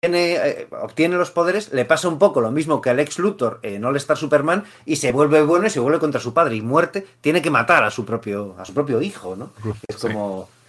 tiene, 0.00 0.34
eh, 0.34 0.68
obtiene 0.80 1.16
los 1.16 1.30
poderes, 1.32 1.72
le 1.72 1.84
pasa 1.84 2.08
un 2.08 2.18
poco 2.18 2.40
lo 2.40 2.52
mismo 2.52 2.80
que 2.80 2.90
al 2.90 3.00
ex 3.00 3.18
Luthor 3.18 3.58
en 3.62 3.84
All 3.84 3.96
Star 3.96 4.16
Superman 4.16 4.64
y 4.86 4.96
se 4.96 5.10
vuelve 5.12 5.42
bueno 5.42 5.66
y 5.66 5.70
se 5.70 5.80
vuelve 5.80 5.98
contra 5.98 6.20
su 6.20 6.32
padre 6.32 6.54
y 6.56 6.62
muerte 6.62 7.06
tiene 7.20 7.42
que 7.42 7.50
matar 7.50 7.82
a 7.82 7.90
su 7.90 8.04
propio 8.04 8.54
a 8.58 8.64
su 8.64 8.74
propio 8.74 9.02
hijo, 9.02 9.34
¿no? 9.34 9.52
Es 9.88 9.96
Sí. 9.96 10.08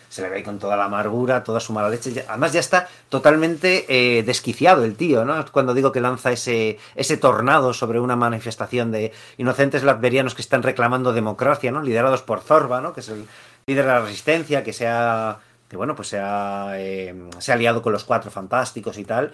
Se 0.09 0.23
le 0.23 0.29
ve 0.29 0.37
ahí 0.37 0.43
con 0.43 0.59
toda 0.59 0.75
la 0.75 0.85
amargura, 0.85 1.43
toda 1.43 1.59
su 1.59 1.71
mala 1.71 1.89
leche. 1.89 2.25
Además 2.27 2.51
ya 2.51 2.59
está 2.59 2.89
totalmente 3.09 3.85
eh, 3.87 4.23
desquiciado 4.23 4.83
el 4.83 4.95
tío, 4.95 5.23
¿no? 5.23 5.45
Cuando 5.51 5.73
digo 5.73 5.91
que 5.91 6.01
lanza 6.01 6.31
ese, 6.31 6.79
ese 6.95 7.17
tornado 7.17 7.73
sobre 7.73 7.99
una 7.99 8.15
manifestación 8.15 8.91
de 8.91 9.13
inocentes 9.37 9.83
latverianos 9.83 10.35
que 10.35 10.41
están 10.41 10.63
reclamando 10.63 11.13
democracia, 11.13 11.71
¿no? 11.71 11.81
Liderados 11.83 12.23
por 12.23 12.41
Zorba, 12.41 12.81
¿no? 12.81 12.91
Que 12.93 13.01
es 13.01 13.09
el 13.09 13.25
líder 13.67 13.85
de 13.85 13.91
la 13.91 14.01
resistencia, 14.01 14.63
que 14.63 14.73
se 14.73 14.87
ha, 14.87 15.39
que 15.69 15.77
bueno, 15.77 15.95
pues 15.95 16.07
se 16.07 16.19
ha, 16.19 16.71
eh, 16.73 17.15
se 17.37 17.51
ha 17.51 17.55
aliado 17.55 17.83
con 17.83 17.93
los 17.93 18.03
cuatro 18.03 18.31
fantásticos 18.31 18.97
y 18.97 19.05
tal. 19.05 19.31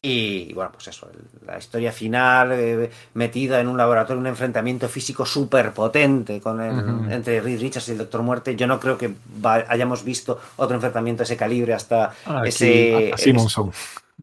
Y, 0.00 0.52
bueno, 0.54 0.70
pues 0.72 0.88
eso, 0.88 1.08
la 1.46 1.58
historia 1.58 1.90
final 1.92 2.52
eh, 2.52 2.90
metida 3.14 3.60
en 3.60 3.68
un 3.68 3.76
laboratorio, 3.76 4.20
un 4.20 4.26
enfrentamiento 4.28 4.88
físico 4.88 5.26
súper 5.26 5.72
potente 5.72 6.40
con 6.40 6.60
el- 6.60 7.10
entre 7.12 7.40
Reed 7.40 7.60
Richards 7.60 7.88
y 7.88 7.92
el 7.92 7.98
Doctor 7.98 8.22
Muerte. 8.22 8.54
Yo 8.54 8.66
no 8.66 8.78
creo 8.78 8.96
que 8.96 9.12
va- 9.44 9.64
hayamos 9.68 10.04
visto 10.04 10.40
otro 10.56 10.76
enfrentamiento 10.76 11.20
de 11.20 11.24
ese 11.24 11.36
calibre 11.36 11.74
hasta 11.74 12.12
ese... 12.44 13.12
Simonson. 13.16 13.72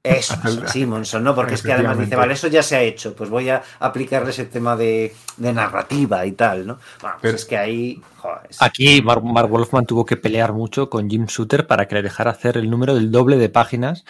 Eso, 0.04 0.36
Simonson, 0.68 1.24
¿no? 1.24 1.34
Porque 1.34 1.56
es 1.56 1.64
que 1.64 1.74
además 1.74 1.98
dice, 1.98 2.16
vale, 2.16 2.34
eso 2.34 2.48
ya 2.48 2.62
se 2.62 2.76
ha 2.76 2.82
hecho, 2.82 3.16
pues 3.16 3.30
voy 3.30 3.50
a 3.50 3.64
aplicarle 3.80 4.30
ese 4.30 4.46
tema 4.46 4.76
de, 4.76 5.16
de 5.38 5.52
narrativa 5.54 6.26
y 6.26 6.34
tal, 6.34 6.68
¿no? 6.68 6.78
Bueno, 7.02 7.18
pues 7.20 7.22
Pero- 7.22 7.36
es 7.38 7.46
que 7.46 7.58
ahí, 7.58 8.02
joder, 8.18 8.40
es- 8.50 8.62
Aquí 8.62 9.02
Mark, 9.02 9.24
Mark 9.24 9.50
Wolfman 9.50 9.86
tuvo 9.86 10.06
que 10.06 10.16
pelear 10.16 10.54
mucho 10.54 10.90
con 10.90 11.10
Jim 11.10 11.26
Shooter 11.26 11.66
para 11.66 11.88
que 11.88 11.96
le 11.96 12.02
dejara 12.04 12.32
hacer 12.32 12.58
el 12.58 12.70
número 12.70 12.94
del 12.94 13.10
doble 13.12 13.38
de 13.38 13.50
páginas 13.50 14.06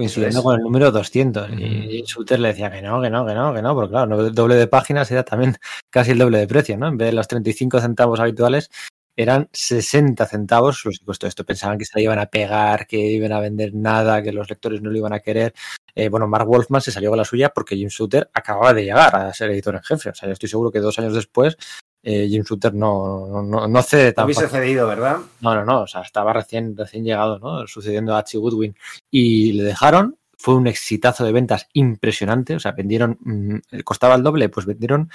coincidiendo 0.00 0.38
es. 0.38 0.44
con 0.44 0.56
el 0.56 0.62
número 0.62 0.90
200. 0.90 1.50
Ujú. 1.50 1.60
Y 1.60 1.88
Jim 1.88 2.04
Shooter 2.04 2.40
le 2.40 2.48
decía 2.48 2.70
que 2.70 2.82
no, 2.82 3.00
que 3.00 3.10
no, 3.10 3.26
que 3.26 3.34
no, 3.34 3.54
que 3.54 3.62
no, 3.62 3.74
porque 3.74 3.90
claro, 3.90 4.26
el 4.26 4.34
doble 4.34 4.56
de 4.56 4.66
páginas 4.66 5.10
era 5.10 5.24
también 5.24 5.56
casi 5.90 6.12
el 6.12 6.18
doble 6.18 6.38
de 6.38 6.46
precio, 6.46 6.76
¿no? 6.76 6.88
En 6.88 6.96
vez 6.96 7.08
de 7.08 7.12
los 7.12 7.28
35 7.28 7.80
centavos 7.80 8.20
habituales, 8.20 8.70
eran 9.16 9.48
60 9.52 10.24
centavos 10.26 10.84
los 10.84 10.98
que 10.98 11.04
costó 11.04 11.26
esto. 11.26 11.44
Pensaban 11.44 11.78
que 11.78 11.84
se 11.84 11.92
la 11.98 12.02
iban 12.02 12.18
a 12.18 12.26
pegar, 12.26 12.86
que 12.86 12.98
iban 12.98 13.32
a 13.32 13.40
vender 13.40 13.74
nada, 13.74 14.22
que 14.22 14.32
los 14.32 14.48
lectores 14.48 14.80
no 14.80 14.90
lo 14.90 14.96
iban 14.96 15.12
a 15.12 15.20
querer. 15.20 15.52
Eh, 15.94 16.08
bueno, 16.08 16.26
Mark 16.26 16.46
Wolfman 16.46 16.80
se 16.80 16.90
salió 16.90 17.10
con 17.10 17.18
la 17.18 17.24
suya 17.24 17.50
porque 17.50 17.76
Jim 17.76 17.88
Shooter 17.88 18.30
acababa 18.32 18.72
de 18.72 18.84
llegar 18.84 19.14
a 19.14 19.34
ser 19.34 19.50
editor 19.50 19.74
en 19.74 19.82
jefe. 19.82 20.10
O 20.10 20.14
sea, 20.14 20.26
yo 20.26 20.32
estoy 20.32 20.48
seguro 20.48 20.70
que 20.70 20.80
dos 20.80 20.98
años 20.98 21.14
después 21.14 21.56
eh, 22.02 22.28
Jim 22.28 22.42
Shooter 22.42 22.74
no, 22.74 23.42
no, 23.42 23.68
no 23.68 23.82
cede 23.82 24.12
tan 24.12 24.24
Hubiese 24.24 24.48
cedido, 24.48 24.86
¿verdad? 24.86 25.18
No, 25.40 25.54
no, 25.54 25.64
no. 25.64 25.82
O 25.82 25.86
sea, 25.86 26.02
estaba 26.02 26.32
recién, 26.32 26.76
recién 26.76 27.04
llegado, 27.04 27.38
¿no? 27.38 27.66
Sucediendo 27.66 28.14
a 28.14 28.18
Archie 28.18 28.38
Goodwin. 28.38 28.74
Y 29.10 29.52
le 29.52 29.64
dejaron. 29.64 30.16
Fue 30.36 30.54
un 30.54 30.66
exitazo 30.66 31.24
de 31.24 31.32
ventas 31.32 31.68
impresionante. 31.74 32.54
O 32.54 32.60
sea, 32.60 32.72
vendieron. 32.72 33.18
mm, 33.20 33.80
costaba 33.84 34.14
el 34.14 34.22
doble, 34.22 34.48
pues 34.48 34.66
vendieron. 34.66 35.10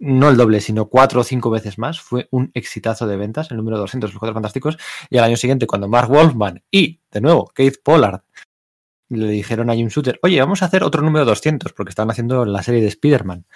No 0.00 0.28
el 0.28 0.36
doble, 0.36 0.60
sino 0.60 0.86
cuatro 0.86 1.20
o 1.20 1.24
cinco 1.24 1.50
veces 1.50 1.78
más. 1.78 2.00
Fue 2.00 2.28
un 2.30 2.50
exitazo 2.54 3.06
de 3.06 3.16
ventas, 3.16 3.50
el 3.50 3.56
número 3.56 3.78
200 3.78 4.10
de 4.10 4.14
los 4.14 4.20
Cuatro 4.20 4.34
Fantásticos. 4.34 4.76
Y 5.10 5.18
al 5.18 5.24
año 5.24 5.36
siguiente, 5.36 5.66
cuando 5.66 5.88
Mark 5.88 6.08
Wolfman 6.08 6.62
y, 6.70 7.00
de 7.10 7.20
nuevo, 7.20 7.50
Keith 7.54 7.80
Pollard 7.82 8.22
le 9.08 9.28
dijeron 9.28 9.70
a 9.70 9.74
Jim 9.74 9.88
Shooter, 9.88 10.18
oye, 10.22 10.40
vamos 10.40 10.62
a 10.62 10.66
hacer 10.66 10.82
otro 10.82 11.02
número 11.02 11.24
200, 11.24 11.72
porque 11.72 11.90
estaban 11.90 12.10
haciendo 12.10 12.44
la 12.44 12.62
serie 12.62 12.80
de 12.80 12.88
Spider-Man. 12.88 13.46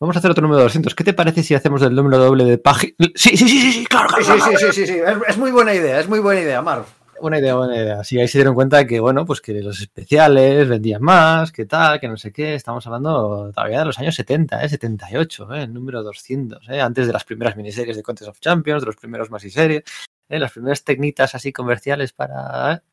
Vamos 0.00 0.14
a 0.14 0.20
hacer 0.20 0.30
otro 0.30 0.42
número 0.42 0.62
200. 0.62 0.94
¿Qué 0.94 1.04
te 1.04 1.12
parece 1.12 1.42
si 1.42 1.54
hacemos 1.54 1.82
el 1.82 1.94
número 1.94 2.18
doble 2.18 2.44
de 2.44 2.58
página? 2.58 2.94
Sí, 3.14 3.36
sí, 3.36 3.48
sí, 3.48 3.60
sí, 3.60 3.72
sí, 3.72 3.86
claro, 3.86 4.08
claro, 4.08 4.22
Sí, 4.24 4.32
sí, 4.40 4.56
sí, 4.56 4.72
sí, 4.72 4.86
sí. 4.86 4.98
Es, 4.98 5.16
es 5.28 5.38
muy 5.38 5.50
buena 5.50 5.74
idea, 5.74 5.98
es 5.98 6.08
muy 6.08 6.20
buena 6.20 6.40
idea, 6.40 6.62
Mar. 6.62 6.84
Buena 7.20 7.40
idea, 7.40 7.56
buena 7.56 7.76
idea. 7.76 8.04
Sí, 8.04 8.20
ahí 8.20 8.28
se 8.28 8.38
dieron 8.38 8.54
cuenta 8.54 8.86
que, 8.86 9.00
bueno, 9.00 9.24
pues 9.24 9.40
que 9.40 9.52
los 9.60 9.80
especiales 9.80 10.68
vendían 10.68 11.02
más, 11.02 11.50
que 11.50 11.64
tal, 11.66 11.98
que 11.98 12.06
no 12.06 12.16
sé 12.16 12.32
qué. 12.32 12.54
Estamos 12.54 12.86
hablando 12.86 13.50
todavía 13.52 13.80
de 13.80 13.86
los 13.86 13.98
años 13.98 14.14
70, 14.14 14.62
¿eh? 14.62 14.68
78, 14.68 15.54
¿eh? 15.54 15.62
El 15.64 15.74
número 15.74 16.02
200, 16.04 16.68
¿eh? 16.68 16.80
Antes 16.80 17.08
de 17.08 17.12
las 17.12 17.24
primeras 17.24 17.56
miniseries 17.56 17.96
de 17.96 18.02
Contest 18.04 18.30
of 18.30 18.40
Champions, 18.40 18.82
de 18.82 18.86
los 18.86 18.96
primeros 18.96 19.30
Maxi-series, 19.30 19.82
¿eh? 20.28 20.38
Las 20.38 20.52
primeras 20.52 20.84
tecnitas 20.84 21.34
así 21.34 21.52
comerciales 21.52 22.12
para... 22.12 22.84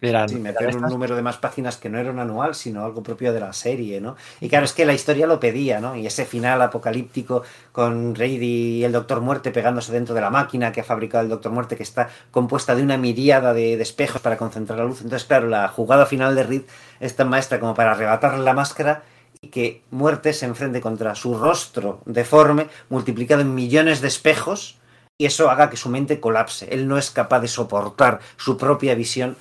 Eran, 0.00 0.28
Sí, 0.28 0.34
eran 0.36 0.42
meter 0.44 0.76
un 0.76 0.82
número 0.82 1.16
de 1.16 1.22
más 1.22 1.38
páginas 1.38 1.76
que 1.76 1.88
no 1.88 1.98
era 1.98 2.10
un 2.10 2.20
anual, 2.20 2.54
sino 2.54 2.84
algo 2.84 3.02
propio 3.02 3.32
de 3.32 3.40
la 3.40 3.52
serie, 3.52 4.00
¿no? 4.00 4.16
Y 4.40 4.48
claro, 4.48 4.64
es 4.64 4.72
que 4.72 4.86
la 4.86 4.94
historia 4.94 5.26
lo 5.26 5.40
pedía, 5.40 5.80
¿no? 5.80 5.96
Y 5.96 6.06
ese 6.06 6.24
final 6.24 6.62
apocalíptico 6.62 7.42
con 7.72 8.14
Reid 8.14 8.40
y 8.40 8.84
el 8.84 8.92
Doctor 8.92 9.20
Muerte 9.20 9.50
pegándose 9.50 9.92
dentro 9.92 10.14
de 10.14 10.20
la 10.20 10.30
máquina 10.30 10.70
que 10.70 10.82
ha 10.82 10.84
fabricado 10.84 11.24
el 11.24 11.30
Doctor 11.30 11.50
Muerte, 11.50 11.76
que 11.76 11.82
está 11.82 12.10
compuesta 12.30 12.76
de 12.76 12.82
una 12.82 12.96
miriada 12.96 13.52
de, 13.52 13.76
de 13.76 13.82
espejos 13.82 14.20
para 14.20 14.36
concentrar 14.36 14.78
la 14.78 14.84
luz. 14.84 15.00
Entonces, 15.02 15.26
claro, 15.26 15.48
la 15.48 15.66
jugada 15.68 16.06
final 16.06 16.36
de 16.36 16.44
Reed 16.44 16.62
es 17.00 17.16
tan 17.16 17.28
maestra 17.28 17.58
como 17.58 17.74
para 17.74 17.92
arrebatarle 17.92 18.44
la 18.44 18.52
máscara 18.52 19.02
y 19.40 19.48
que 19.48 19.82
Muerte 19.90 20.32
se 20.32 20.46
enfrente 20.46 20.80
contra 20.80 21.14
su 21.14 21.36
rostro 21.36 22.02
deforme, 22.06 22.68
multiplicado 22.88 23.40
en 23.42 23.54
millones 23.54 24.00
de 24.00 24.08
espejos, 24.08 24.78
y 25.16 25.26
eso 25.26 25.50
haga 25.50 25.68
que 25.68 25.76
su 25.76 25.88
mente 25.88 26.20
colapse. 26.20 26.68
Él 26.70 26.86
no 26.86 26.96
es 26.96 27.10
capaz 27.10 27.40
de 27.40 27.48
soportar 27.48 28.20
su 28.36 28.56
propia 28.56 28.94
visión 28.94 29.36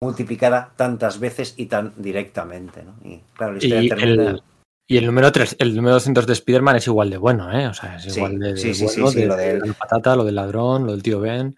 multiplicada 0.00 0.72
tantas 0.76 1.18
veces 1.18 1.54
y 1.56 1.66
tan 1.66 1.92
directamente, 1.96 2.82
¿no? 2.84 2.94
Y 3.04 3.20
claro, 3.34 3.52
la 3.52 3.58
historia 3.58 3.82
Y 3.82 3.88
termina... 3.88 4.30
el, 4.30 4.42
y 4.86 4.96
el 4.96 5.06
número 5.06 5.32
3, 5.32 5.56
el 5.58 5.74
número 5.74 5.94
200 5.94 6.26
de 6.26 6.32
Spider-Man 6.34 6.76
es 6.76 6.86
igual 6.86 7.10
de 7.10 7.16
bueno, 7.18 7.52
¿eh? 7.52 7.66
O 7.66 7.74
sea, 7.74 7.96
es 7.96 8.06
Sí, 8.06 8.16
igual 8.16 8.38
de, 8.38 8.54
de 8.54 8.56
sí, 8.56 8.74
sí, 8.74 8.88
sí, 8.88 8.94
bueno, 9.00 9.10
sí, 9.10 9.20
de, 9.20 9.26
lo 9.26 9.36
de 9.36 9.58
la 9.58 9.74
patata, 9.74 10.16
lo 10.16 10.24
del 10.24 10.36
ladrón, 10.36 10.86
lo 10.86 10.92
del 10.92 11.02
tío 11.02 11.20
Ben. 11.20 11.56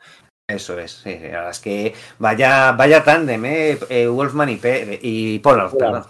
Eso 0.48 0.76
es, 0.80 0.90
sí, 0.90 1.10
la 1.14 1.28
verdad 1.28 1.50
es 1.50 1.60
que 1.60 1.94
vaya, 2.18 2.72
vaya 2.72 3.04
tándem, 3.04 3.44
¿eh? 3.44 3.78
Eh, 3.88 4.08
Wolfman 4.08 4.48
y, 4.48 4.56
Pe- 4.56 4.98
y 5.00 5.38
Pollard, 5.38 5.76
perdón, 5.78 6.02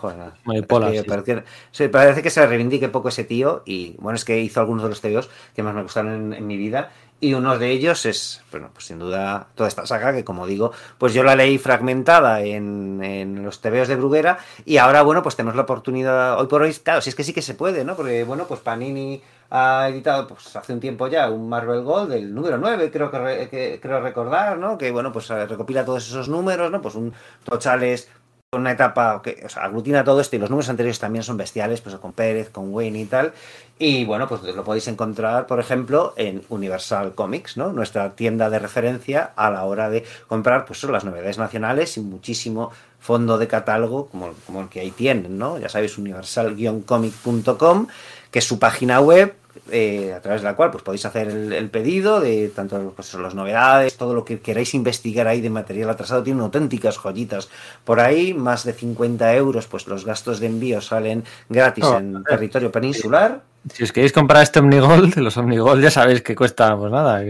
y 0.47 0.93
que 0.93 0.97
sí. 0.97 1.05
parece, 1.05 1.45
sí, 1.71 1.89
parece 1.89 2.23
que 2.23 2.31
se 2.31 2.47
reivindique 2.47 2.89
poco 2.89 3.11
ese 3.11 3.25
tío 3.25 3.63
y 3.67 3.97
bueno, 3.99 4.17
es 4.17 4.25
que 4.25 4.41
hizo 4.41 4.61
algunos 4.61 4.83
de 4.85 4.89
los 4.89 5.01
TVOs 5.03 5.29
que 5.55 5.63
más 5.63 5.75
me 5.75 5.83
gustaron 5.83 6.13
en, 6.15 6.33
en 6.33 6.47
mi 6.47 6.57
vida 6.57 6.91
y 7.21 7.35
uno 7.35 7.59
de 7.59 7.71
ellos 7.71 8.07
es, 8.07 8.41
bueno, 8.51 8.71
pues 8.73 8.87
sin 8.87 8.99
duda 8.99 9.49
toda 9.55 9.69
esta 9.69 9.85
saga 9.87 10.13
que 10.13 10.25
como 10.25 10.47
digo, 10.47 10.73
pues 10.99 11.13
yo 11.13 11.23
la 11.23 11.37
leí 11.37 11.59
fragmentada 11.59 12.41
en, 12.43 13.03
en 13.05 13.43
los 13.45 13.61
TVOs 13.61 13.89
de 13.89 13.97
Bruguera 13.97 14.39
y 14.65 14.79
ahora 14.79 15.03
bueno, 15.03 15.23
pues 15.23 15.37
tenemos 15.37 15.55
la 15.57 15.63
oportunidad 15.63 16.41
hoy 16.41 16.47
por 16.47 16.63
hoy, 16.63 16.73
claro, 16.75 17.01
si 17.03 17.11
es 17.11 17.15
que 17.15 17.25
sí 17.25 17.33
que 17.33 17.43
se 17.43 17.55
puede, 17.55 17.85
¿no? 17.85 17.95
Porque 17.97 18.25
bueno, 18.25 18.45
pues 18.47 18.61
Panini 18.61 19.21
ha 19.51 19.89
editado 19.91 20.29
pues 20.29 20.55
hace 20.57 20.73
un 20.73 20.79
tiempo 20.81 21.09
ya 21.09 21.29
un 21.29 21.49
Marvel 21.49 21.83
Gold, 21.83 22.13
el 22.13 22.33
número 22.35 22.57
9, 22.57 22.91
creo 22.93 23.11
que, 23.11 23.49
que- 23.51 23.81
creo 23.83 24.01
recordar, 24.01 24.57
¿no? 24.59 24.79
Que 24.79 24.91
bueno, 24.93 25.13
pues 25.13 25.29
eh, 25.31 25.45
recopila 25.47 25.85
todos 25.85 26.07
esos 26.07 26.29
números, 26.29 26.71
¿no? 26.71 26.81
Pues 26.81 26.95
un 26.95 27.13
Tochales 27.45 28.09
una 28.53 28.73
etapa 28.73 29.23
que 29.23 29.47
aglutina 29.55 30.03
todo 30.03 30.21
esto 30.21 30.35
y 30.35 30.41
los 30.41 30.51
números 30.51 30.69
anteriores 30.69 30.99
también 30.99 31.23
son 31.23 31.37
bestiales, 31.37 31.81
pues 31.83 31.95
con 31.95 32.13
Pérez, 32.13 32.51
con 32.51 32.75
Wayne 32.75 32.99
y 32.99 33.05
tal. 33.05 33.33
Y 33.79 34.05
bueno, 34.05 34.27
pues 34.27 34.43
lo 34.43 34.65
podéis 34.65 34.89
encontrar, 34.89 35.47
por 35.47 35.61
ejemplo, 35.61 36.15
en 36.17 36.43
Universal 36.49 37.15
Comics, 37.15 37.57
¿no? 37.57 37.73
Nuestra 37.73 38.17
tienda 38.17 38.51
de 38.51 38.59
referencia 38.59 39.31
a 39.37 39.53
la 39.53 39.63
hora 39.63 39.89
de 39.89 40.05
comprar, 40.27 40.65
pues 40.65 40.81
son 40.81 40.91
las 40.91 41.05
novedades 41.05 41.39
nacionales 41.39 41.97
y 41.97 42.01
muchísimo 42.01 42.73
fondo 42.99 43.39
de 43.39 43.47
catálogo 43.47 44.09
como, 44.09 44.33
como 44.45 44.63
el 44.63 44.69
que 44.69 44.81
ahí 44.81 44.91
tienen, 44.91 45.39
¿no? 45.39 45.57
Ya 45.57 45.69
sabéis, 45.69 45.97
universal-comic.com, 45.97 47.87
que 48.33 48.41
es 48.41 48.45
su 48.45 48.59
página 48.59 49.01
web, 49.01 49.33
eh, 49.73 50.13
a 50.15 50.21
través 50.21 50.43
de 50.43 50.49
la 50.49 50.57
cual 50.57 50.71
pues 50.71 50.83
podéis 50.83 51.05
hacer 51.07 51.29
el, 51.29 51.53
el 51.53 51.71
pedido 51.71 52.21
de 52.21 52.49
tanto 52.49 52.93
pues, 52.95 53.13
las 53.15 53.35
novedades, 53.35 53.97
todo 53.97 54.15
lo 54.15 54.25
que 54.25 54.41
queráis 54.41 54.75
investigar 54.75 55.27
ahí 55.27 55.41
de 55.41 55.51
material 55.51 55.91
atrasado. 55.91 56.23
Tienen 56.23 56.43
auténticas 56.43 56.97
joyitas 56.99 57.49
por 57.85 58.01
ahí, 58.01 58.33
más 58.33 58.65
de 58.65 58.73
50 58.73 59.35
euros, 59.35 59.67
pues 59.67 59.87
los 59.87 60.05
gastos 60.05 60.41
de 60.41 60.47
envío 60.47 60.81
salen 60.81 61.25
gratis 61.49 61.81
Oh, 61.85 61.99
en 61.99 62.17
eh. 62.17 62.21
territorio 62.27 62.71
peninsular. 62.71 63.43
Si 63.75 63.83
os 63.85 63.93
queréis 63.93 64.13
comprar 64.13 64.43
este 64.43 64.59
Omnigold, 64.59 65.17
los 65.19 65.37
Omnigold 65.37 65.83
ya 65.83 65.91
sabéis 65.91 66.23
que 66.23 66.35
cuesta, 66.35 66.77
pues 66.79 66.91
nada, 66.91 67.21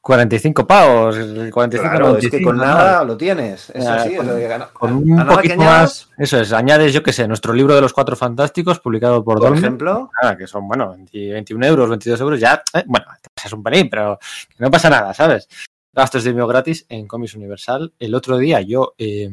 45 0.00 0.66
pavos, 0.66 1.16
45 1.52 1.90
Claro, 1.90 2.16
es 2.16 2.30
que 2.30 2.40
95, 2.40 2.44
con 2.48 2.56
nada 2.56 3.04
lo 3.04 3.16
tienes. 3.16 3.70
Eso 3.70 3.78
Ya, 3.84 4.04
sí, 4.04 4.16
con- 4.16 4.26
es 4.26 4.32
lo 4.32 4.38
que 4.38 4.48
gana- 4.48 4.68
Con 4.72 4.92
un 4.94 5.26
poquito 5.26 5.56
más, 5.56 6.08
eso 6.16 6.40
es, 6.40 6.52
añades, 6.52 6.92
yo 6.92 7.02
qué 7.02 7.12
sé, 7.12 7.28
nuestro 7.28 7.52
libro 7.52 7.74
de 7.74 7.80
los 7.80 7.92
cuatro 7.92 8.16
fantásticos, 8.16 8.80
publicado 8.80 9.22
por, 9.22 9.34
por 9.34 9.42
Dolmen, 9.44 9.58
ejemplo, 9.64 10.10
nada, 10.22 10.36
que 10.36 10.46
son, 10.46 10.66
bueno, 10.66 10.90
20 10.90 11.32
21 11.32 11.66
euros, 11.66 11.90
22 11.90 12.20
euros, 12.20 12.40
ya, 12.40 12.62
eh, 12.74 12.84
bueno, 12.86 13.06
es 13.44 13.52
un 13.52 13.62
pelín, 13.62 13.88
pero 13.90 14.18
que 14.48 14.56
no 14.64 14.70
pasa 14.70 14.88
nada, 14.88 15.12
¿sabes? 15.14 15.48
Gastos 15.92 16.24
de 16.24 16.30
envío 16.30 16.46
gratis 16.46 16.86
en 16.88 17.06
Comics 17.06 17.34
Universal. 17.34 17.92
El 17.98 18.14
otro 18.14 18.38
día 18.38 18.60
yo 18.60 18.94
eh, 18.98 19.28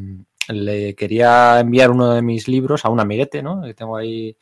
le 0.49 0.95
quería 0.95 1.59
enviar 1.59 1.91
uno 1.91 2.11
de 2.13 2.21
mis 2.21 2.47
libros 2.47 2.85
a 2.85 2.89
un 2.89 2.99
amiguete, 2.99 3.41
¿no? 3.43 3.61
Que 3.61 3.73
tengo 3.73 3.95
ahí 3.97 4.35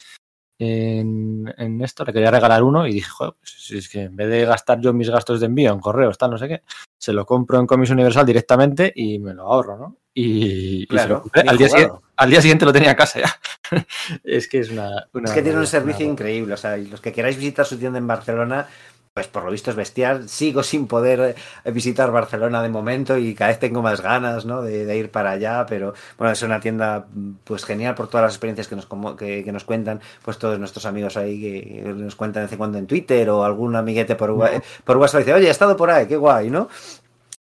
en, 0.63 1.53
en 1.57 1.81
esto, 1.81 2.03
le 2.05 2.13
quería 2.13 2.31
regalar 2.31 2.63
uno 2.63 2.87
y 2.87 2.93
dije, 2.93 3.09
joder, 3.09 3.33
pues 3.39 3.51
si 3.51 3.77
es 3.77 3.89
que 3.89 4.03
en 4.03 4.15
vez 4.15 4.29
de 4.29 4.45
gastar 4.45 4.79
yo 4.79 4.93
mis 4.93 5.09
gastos 5.09 5.39
de 5.39 5.45
envío 5.47 5.71
en 5.71 5.79
correos, 5.79 6.17
tal, 6.17 6.31
no 6.31 6.37
sé 6.37 6.47
qué, 6.47 6.63
se 6.97 7.13
lo 7.13 7.25
compro 7.25 7.59
en 7.59 7.67
Comics 7.67 7.91
Universal 7.91 8.25
directamente 8.25 8.91
y 8.95 9.19
me 9.19 9.33
lo 9.33 9.43
ahorro, 9.43 9.77
¿no? 9.77 9.97
Y, 10.15 10.85
claro, 10.87 11.23
al, 11.33 11.57
día 11.57 11.69
siguiente, 11.69 11.95
al 12.17 12.29
día 12.29 12.41
siguiente 12.41 12.65
lo 12.65 12.73
tenía 12.73 12.91
en 12.91 12.95
casa 12.95 13.19
ya. 13.19 13.33
es 14.23 14.47
que 14.47 14.59
es 14.59 14.69
una, 14.69 15.07
una 15.11 15.25
Es 15.25 15.31
que 15.31 15.41
tiene 15.41 15.57
un 15.57 15.65
servicio 15.65 16.05
increíble. 16.05 16.53
O 16.53 16.57
sea, 16.57 16.77
los 16.77 17.01
que 17.01 17.11
queráis 17.11 17.35
visitar 17.35 17.65
su 17.65 17.77
tienda 17.77 17.97
en 17.97 18.05
Barcelona, 18.05 18.67
pues 19.13 19.27
por 19.27 19.43
lo 19.45 19.51
visto 19.51 19.69
es 19.69 19.75
bestial. 19.75 20.27
Sigo 20.27 20.63
sin 20.63 20.87
poder 20.87 21.35
eh, 21.63 21.71
visitar 21.71 22.09
Barcelona 22.11 22.63
de 22.63 22.69
momento 22.69 23.15
y 23.17 23.35
cada 23.35 23.49
vez 23.51 23.59
tengo 23.59 23.83
más 23.83 24.01
ganas 24.01 24.43
¿no? 24.45 24.63
de, 24.63 24.85
de 24.85 24.97
ir 24.97 25.11
para 25.11 25.29
allá. 25.31 25.65
Pero 25.67 25.93
bueno, 26.17 26.33
es 26.33 26.41
una 26.41 26.59
tienda 26.59 27.05
pues 27.43 27.63
genial 27.63 27.93
por 27.93 28.07
todas 28.07 28.23
las 28.25 28.33
experiencias 28.33 28.67
que 28.67 28.75
nos, 28.75 28.87
que, 29.15 29.43
que 29.43 29.51
nos 29.51 29.65
cuentan 29.65 30.01
pues 30.23 30.39
todos 30.39 30.57
nuestros 30.57 30.87
amigos 30.87 31.15
ahí 31.15 31.39
que 31.39 31.83
nos 31.93 32.15
cuentan 32.15 32.41
de 32.41 32.45
vez 32.45 32.53
en 32.53 32.57
cuando 32.57 32.77
en 32.79 32.87
Twitter 32.87 33.29
o 33.29 33.43
algún 33.43 33.75
amiguete 33.75 34.15
por, 34.15 34.31
WhatsApp 34.31 35.19
dice, 35.19 35.33
oye, 35.33 35.47
he 35.47 35.51
estado 35.51 35.77
por 35.77 35.91
ahí, 35.91 36.07
qué 36.07 36.17
guay, 36.17 36.49
¿no? 36.49 36.67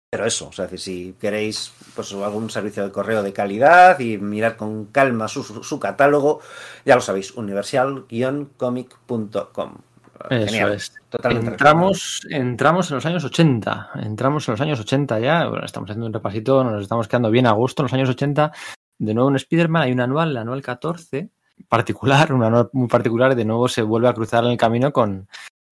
Pero 0.10 0.26
eso, 0.26 0.50
o 0.50 0.52
sea, 0.52 0.68
si 0.76 1.16
queréis 1.22 1.72
pues 1.96 2.12
algún 2.12 2.50
servicio 2.50 2.84
de 2.84 2.92
correo 2.92 3.24
de 3.24 3.32
calidad 3.32 3.98
y 4.02 4.18
mirar 4.18 4.58
con 4.58 4.88
calma 4.88 5.30
su, 5.30 5.42
su- 5.42 5.64
su 5.64 5.80
catálogo, 5.80 6.42
ya 6.86 6.96
lo 6.96 7.02
sabéis, 7.02 7.32
universal-comic.com. 7.32 9.72
Eso 10.30 10.46
Genial, 10.46 10.74
es. 10.74 10.94
totalmente 11.10 11.52
Entramos, 11.52 12.22
entramos 12.30 12.90
en 12.92 12.96
los 12.96 13.06
años 13.06 13.24
80. 13.24 13.90
Entramos 14.04 14.48
en 14.48 14.52
los 14.54 14.62
años 14.62 14.80
80 14.80 15.20
ya. 15.20 15.48
Bueno, 15.48 15.66
estamos 15.66 15.90
haciendo 15.90 16.08
un 16.08 16.14
repasito, 16.14 16.64
nos 16.64 16.82
estamos 16.84 17.08
quedando 17.08 17.32
bien 17.32 17.48
a 17.48 17.52
gusto. 17.52 17.82
En 17.82 17.86
los 17.86 17.94
años 17.94 18.10
80, 18.10 18.52
de 19.00 19.14
nuevo 19.14 19.30
en 19.30 19.36
Spider-Man 19.38 19.84
hay 19.84 19.92
un 19.92 20.00
anual, 20.02 20.30
el 20.32 20.38
anual 20.38 20.62
14, 20.62 21.30
particular, 21.68 22.34
un 22.34 22.44
anual 22.44 22.70
muy 22.74 22.88
particular, 22.88 23.32
y 23.32 23.36
de 23.36 23.46
nuevo 23.46 23.68
se 23.68 23.82
vuelve 23.82 24.08
a 24.08 24.14
cruzar 24.14 24.44
en 24.46 24.52
el 24.52 24.58
camino 24.58 24.92
con, 24.94 25.28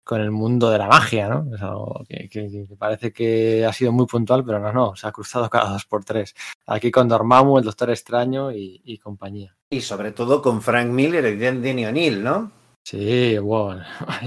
con 0.03 0.21
el 0.21 0.31
mundo 0.31 0.71
de 0.71 0.79
la 0.79 0.87
magia, 0.89 1.29
¿no? 1.29 1.47
Es 1.55 1.63
algo 1.63 2.05
que, 2.09 2.29
que- 2.29 2.67
que 2.69 2.77
parece 2.77 3.13
que 3.13 3.65
ha 3.67 3.73
sido 3.73 3.93
muy 3.93 4.07
puntual, 4.07 4.45
pero 4.45 4.59
no, 4.59 4.73
no, 4.73 4.95
se 4.97 5.07
ha 5.07 5.13
cruzado 5.13 5.49
cada 5.49 5.71
dos 5.71 5.85
por 5.87 6.05
tres. 6.05 6.35
Aquí 6.67 6.91
con 6.91 7.09
Dormammu, 7.09 7.59
el 7.59 7.65
Doctor 7.65 7.91
Extraño 7.91 8.53
y, 8.53 8.81
y 8.85 8.99
compañía. 8.99 9.55
Y 9.71 9.81
sobre 9.81 10.13
todo 10.13 10.41
con 10.43 10.61
Frank 10.63 10.89
Miller 10.89 11.25
y 11.27 11.37
Denny 11.37 11.87
O'Neill, 11.87 12.23
¿no? 12.23 12.51
Sí, 12.85 13.39
wow. 13.39 13.81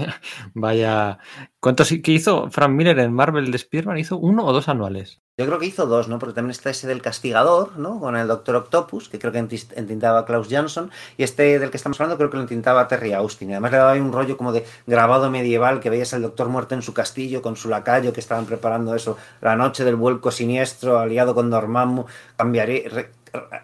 Vaya. 0.54 1.18
¿Cuántos 1.60 1.88
qué 2.02 2.12
hizo 2.12 2.50
Frank 2.50 2.70
Miller 2.70 2.98
en 2.98 3.12
Marvel 3.12 3.50
de 3.52 3.58
Spearman? 3.58 3.98
¿Hizo 3.98 4.18
uno 4.18 4.44
o 4.44 4.52
dos 4.52 4.68
anuales? 4.68 5.22
Yo 5.38 5.46
creo 5.46 5.60
que 5.60 5.66
hizo 5.66 5.86
dos, 5.86 6.08
¿no? 6.08 6.18
Porque 6.18 6.34
también 6.34 6.50
está 6.50 6.70
ese 6.70 6.88
del 6.88 7.00
Castigador, 7.00 7.78
¿no? 7.78 8.00
Con 8.00 8.16
el 8.16 8.26
Doctor 8.26 8.56
Octopus, 8.56 9.08
que 9.08 9.20
creo 9.20 9.30
que 9.30 9.38
entintaba 9.38 10.24
Klaus 10.26 10.48
Johnson, 10.50 10.90
y 11.16 11.22
este 11.22 11.60
del 11.60 11.70
que 11.70 11.76
estamos 11.76 12.00
hablando 12.00 12.16
creo 12.18 12.30
que 12.30 12.38
lo 12.38 12.42
entintaba 12.42 12.88
Terry 12.88 13.12
Austin. 13.12 13.52
Además 13.52 13.70
le 13.70 13.78
daba 13.78 13.92
un 13.94 14.12
rollo 14.12 14.36
como 14.36 14.50
de 14.50 14.64
grabado 14.88 15.30
medieval 15.30 15.78
que 15.78 15.90
veías 15.90 16.12
al 16.12 16.22
Doctor 16.22 16.48
muerto 16.48 16.74
en 16.74 16.82
su 16.82 16.92
castillo 16.92 17.40
con 17.40 17.54
su 17.54 17.68
lacayo 17.68 18.12
que 18.12 18.18
estaban 18.18 18.46
preparando 18.46 18.96
eso, 18.96 19.16
la 19.40 19.54
noche 19.54 19.84
del 19.84 19.94
vuelco 19.94 20.32
siniestro, 20.32 20.98
aliado 20.98 21.36
con 21.36 21.50
Dormammu, 21.50 22.06
cambiaría, 22.36 23.08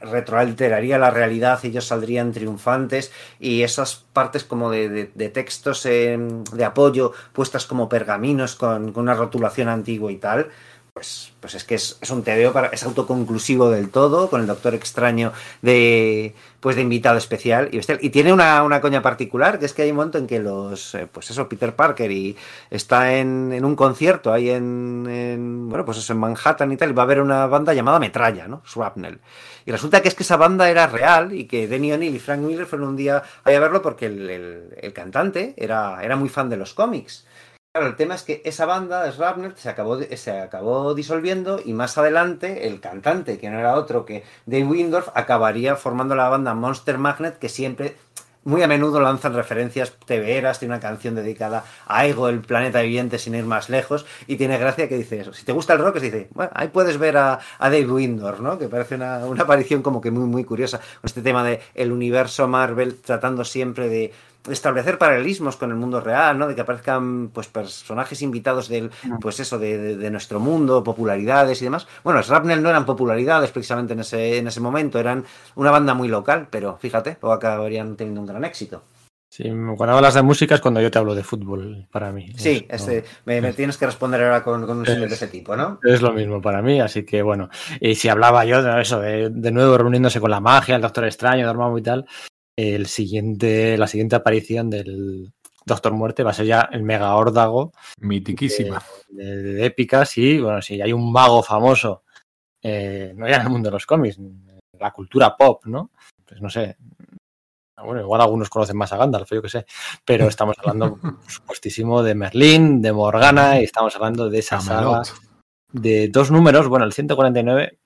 retroalteraría 0.00 0.98
la 0.98 1.10
realidad 1.10 1.64
ellos 1.64 1.86
saldrían 1.86 2.32
triunfantes 2.32 3.12
y 3.40 3.62
esas 3.62 4.04
partes 4.12 4.44
como 4.44 4.70
de, 4.70 5.06
textos 5.32 5.82
de 5.84 6.64
apoyo 6.64 7.12
puestas 7.32 7.66
como 7.66 7.88
pergaminos 7.88 8.54
con, 8.54 8.96
una 8.96 9.14
rotulación 9.14 9.68
antigua 9.68 10.12
y 10.12 10.16
tal 10.16 10.50
pues, 10.94 11.32
pues 11.40 11.56
es 11.56 11.64
que 11.64 11.74
es, 11.74 11.98
un 12.10 12.22
TVO 12.22 12.52
para, 12.52 12.68
es 12.68 12.84
autoconclusivo 12.84 13.68
del 13.68 13.90
todo, 13.90 14.30
con 14.30 14.40
el 14.40 14.46
Doctor 14.46 14.76
Extraño 14.76 15.32
de 15.60 16.36
pues 16.64 16.76
de 16.76 16.82
invitado 16.82 17.18
especial 17.18 17.68
y, 17.72 18.08
tiene 18.08 18.32
una, 18.32 18.62
una, 18.62 18.80
coña 18.80 19.02
particular, 19.02 19.58
que 19.58 19.66
es 19.66 19.74
que 19.74 19.82
hay 19.82 19.90
un 19.90 19.96
momento 19.96 20.16
en 20.16 20.26
que 20.26 20.40
los, 20.40 20.94
eh, 20.94 21.06
pues 21.12 21.30
eso, 21.30 21.46
Peter 21.46 21.76
Parker 21.76 22.10
y 22.10 22.34
está 22.70 23.16
en, 23.16 23.52
en 23.52 23.66
un 23.66 23.76
concierto 23.76 24.32
ahí 24.32 24.48
en, 24.48 25.68
bueno, 25.68 25.84
pues 25.84 25.98
eso, 25.98 26.14
en 26.14 26.20
Manhattan 26.20 26.72
y 26.72 26.78
tal, 26.78 26.88
y 26.88 26.92
va 26.94 27.02
a 27.02 27.04
haber 27.04 27.20
una 27.20 27.46
banda 27.48 27.74
llamada 27.74 27.98
Metralla, 27.98 28.48
¿no? 28.48 28.62
Swapnel. 28.64 29.20
Y 29.66 29.72
resulta 29.72 30.00
que 30.00 30.08
es 30.08 30.14
que 30.14 30.22
esa 30.22 30.38
banda 30.38 30.70
era 30.70 30.86
real 30.86 31.34
y 31.34 31.44
que 31.44 31.68
Denny 31.68 31.92
O'Neill 31.92 32.14
y 32.14 32.18
Frank 32.18 32.40
Miller 32.40 32.64
fueron 32.64 32.88
un 32.88 32.96
día 32.96 33.22
a 33.44 33.50
verlo 33.50 33.82
porque 33.82 34.06
el, 34.06 34.30
el, 34.30 34.74
el 34.80 34.92
cantante 34.94 35.52
era, 35.58 36.02
era 36.02 36.16
muy 36.16 36.30
fan 36.30 36.48
de 36.48 36.56
los 36.56 36.72
cómics. 36.72 37.26
Claro, 37.74 37.88
el 37.88 37.96
tema 37.96 38.14
es 38.14 38.22
que 38.22 38.40
esa 38.44 38.66
banda, 38.66 39.10
Shrapnel, 39.10 39.54
se 39.56 39.68
acabó, 39.68 39.98
se 40.00 40.30
acabó 40.30 40.94
disolviendo 40.94 41.60
y 41.64 41.72
más 41.72 41.98
adelante 41.98 42.68
el 42.68 42.78
cantante, 42.78 43.36
que 43.36 43.50
no 43.50 43.58
era 43.58 43.74
otro 43.74 44.04
que 44.04 44.22
Dave 44.46 44.62
Windorf, 44.62 45.08
acabaría 45.12 45.74
formando 45.74 46.14
la 46.14 46.28
banda 46.28 46.54
Monster 46.54 46.98
Magnet, 46.98 47.36
que 47.36 47.48
siempre, 47.48 47.96
muy 48.44 48.62
a 48.62 48.68
menudo 48.68 49.00
lanzan 49.00 49.34
referencias 49.34 49.92
TVeras, 50.06 50.60
tiene 50.60 50.74
una 50.74 50.80
canción 50.80 51.16
dedicada 51.16 51.64
a 51.88 52.06
Ego, 52.06 52.28
el 52.28 52.42
planeta 52.42 52.80
viviente, 52.80 53.18
sin 53.18 53.34
ir 53.34 53.44
más 53.44 53.68
lejos, 53.68 54.06
y 54.28 54.36
tiene 54.36 54.56
gracia 54.56 54.88
que 54.88 54.96
dice 54.96 55.22
eso. 55.22 55.32
Si 55.32 55.44
te 55.44 55.50
gusta 55.50 55.72
el 55.72 55.80
rock, 55.80 55.98
se 55.98 56.04
dice, 56.04 56.28
bueno, 56.32 56.52
ahí 56.54 56.68
puedes 56.68 56.96
ver 56.96 57.16
a, 57.16 57.40
Dave 57.58 57.90
Windorf, 57.90 58.38
¿no? 58.38 58.56
Que 58.56 58.68
parece 58.68 58.94
una, 58.94 59.26
una 59.26 59.42
aparición 59.42 59.82
como 59.82 60.00
que 60.00 60.12
muy, 60.12 60.26
muy 60.26 60.44
curiosa, 60.44 60.78
con 60.78 61.06
este 61.06 61.22
tema 61.22 61.42
de 61.42 61.60
el 61.74 61.90
universo 61.90 62.46
Marvel 62.46 63.00
tratando 63.00 63.44
siempre 63.44 63.88
de 63.88 64.12
establecer 64.50 64.98
paralelismos 64.98 65.56
con 65.56 65.70
el 65.70 65.76
mundo 65.76 66.00
real, 66.00 66.38
¿no? 66.38 66.46
De 66.46 66.54
que 66.54 66.60
aparezcan 66.60 67.28
pues 67.28 67.48
personajes 67.48 68.22
invitados 68.22 68.68
del, 68.68 68.90
pues 69.20 69.40
eso, 69.40 69.58
de, 69.58 69.96
de, 69.96 70.10
nuestro 70.10 70.40
mundo, 70.40 70.84
popularidades 70.84 71.60
y 71.62 71.64
demás. 71.64 71.86
Bueno, 72.02 72.22
Shrapnel 72.22 72.62
no 72.62 72.70
eran 72.70 72.84
popularidades 72.84 73.50
precisamente 73.50 73.94
en 73.94 74.00
ese, 74.00 74.38
en 74.38 74.46
ese 74.46 74.60
momento, 74.60 74.98
eran 74.98 75.24
una 75.54 75.70
banda 75.70 75.94
muy 75.94 76.08
local, 76.08 76.48
pero 76.50 76.76
fíjate, 76.76 77.18
luego 77.20 77.34
acabarían 77.34 77.96
teniendo 77.96 78.20
un 78.20 78.26
gran 78.26 78.44
éxito. 78.44 78.82
Sí, 79.34 79.50
cuando 79.76 79.96
hablas 79.96 80.14
de 80.14 80.22
música 80.22 80.54
es 80.54 80.60
cuando 80.60 80.80
yo 80.80 80.92
te 80.92 80.98
hablo 80.98 81.12
de 81.12 81.24
fútbol, 81.24 81.88
para 81.90 82.12
mí. 82.12 82.32
Sí, 82.36 82.68
este, 82.70 83.02
me, 83.24 83.52
tienes 83.52 83.76
que 83.76 83.86
responder 83.86 84.22
ahora 84.22 84.44
con, 84.44 84.64
con 84.64 84.78
un 84.78 84.86
señor 84.86 85.08
de 85.08 85.14
ese 85.16 85.26
tipo, 85.26 85.56
¿no? 85.56 85.80
Es 85.82 86.02
lo 86.02 86.12
mismo 86.12 86.40
para 86.40 86.62
mí, 86.62 86.80
así 86.80 87.04
que 87.04 87.20
bueno. 87.20 87.48
Y 87.80 87.96
si 87.96 88.08
hablaba 88.08 88.44
yo 88.44 88.62
de 88.62 88.80
eso, 88.80 89.00
de, 89.00 89.30
de 89.30 89.50
nuevo 89.50 89.76
reuniéndose 89.76 90.20
con 90.20 90.30
la 90.30 90.38
magia, 90.38 90.76
el 90.76 90.82
Doctor 90.82 91.06
Extraño, 91.06 91.48
Dormammu 91.48 91.78
y 91.78 91.82
tal, 91.82 92.06
el 92.56 92.86
siguiente, 92.86 93.76
la 93.76 93.86
siguiente 93.86 94.16
aparición 94.16 94.70
del 94.70 95.32
Doctor 95.64 95.92
Muerte 95.92 96.22
va 96.22 96.30
a 96.30 96.34
ser 96.34 96.46
ya 96.46 96.68
el 96.72 96.82
Mega 96.82 97.14
Órdago. 97.16 97.72
Mitiquísima. 98.00 98.82
De, 99.08 99.64
épica, 99.64 100.04
sí. 100.04 100.38
Bueno, 100.38 100.60
si 100.60 100.80
hay 100.80 100.92
un 100.92 101.10
mago 101.10 101.42
famoso, 101.42 102.02
eh, 102.62 103.12
no 103.16 103.28
ya 103.28 103.36
en 103.36 103.42
el 103.42 103.50
mundo 103.50 103.68
de 103.68 103.72
los 103.74 103.86
cómics, 103.86 104.18
la 104.78 104.90
cultura 104.90 105.36
pop, 105.36 105.64
¿no? 105.66 105.90
Pues 106.24 106.40
no 106.40 106.50
sé. 106.50 106.76
Bueno, 107.82 108.00
igual 108.00 108.20
algunos 108.20 108.48
conocen 108.48 108.76
más 108.76 108.92
a 108.92 108.96
Gandalf, 108.96 109.30
yo 109.30 109.42
que 109.42 109.48
sé. 109.48 109.66
Pero 110.04 110.28
estamos 110.28 110.56
hablando, 110.58 110.98
supuestísimo, 111.26 112.02
de 112.02 112.14
Merlín, 112.14 112.80
de 112.80 112.92
Morgana, 112.92 113.60
y 113.60 113.64
estamos 113.64 113.94
hablando 113.96 114.30
de 114.30 114.38
esa 114.38 114.60
saga 114.60 115.02
de 115.72 116.08
dos 116.08 116.30
números. 116.30 116.68
Bueno, 116.68 116.84
el 116.84 116.92
149 116.92 117.78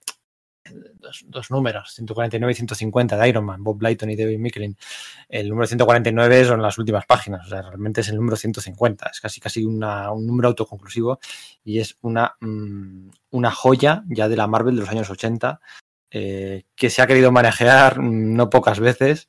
dos, 1.25 1.51
números, 1.51 1.93
149 1.95 2.53
y 2.53 2.55
150 2.55 3.17
de 3.17 3.29
Iron 3.29 3.45
Man, 3.45 3.63
Bob 3.63 3.81
Lighton 3.83 4.11
y 4.11 4.17
David 4.17 4.39
Micklin. 4.39 4.77
El 5.29 5.49
número 5.49 5.67
149 5.67 6.45
son 6.45 6.63
las 6.63 6.79
últimas 6.79 7.07
páginas, 7.07 7.47
o 7.47 7.51
sea, 7.51 7.63
realmente 7.63 8.01
es 8.01 8.09
el 8.09 8.17
número 8.17 8.37
150, 8.37 9.11
es 9.13 9.21
casi 9.21 9.41
casi 9.41 9.65
una, 9.65 10.11
un 10.13 10.27
número 10.27 10.49
autoconclusivo 10.49 11.19
y 11.65 11.81
es 11.81 11.97
una, 12.03 12.35
mm, 12.41 13.11
una 13.31 13.51
joya 13.51 14.05
ya 14.09 14.29
de 14.29 14.37
la 14.37 14.47
Marvel 14.47 14.75
de 14.75 14.81
los 14.81 14.91
años 14.91 15.11
80 15.11 15.61
eh, 16.11 16.65
que 16.75 16.89
se 16.89 17.03
ha 17.03 17.07
querido 17.07 17.31
manejar 17.31 18.01
mm, 18.01 18.35
no 18.35 18.49
pocas 18.49 18.81
veces 18.81 19.29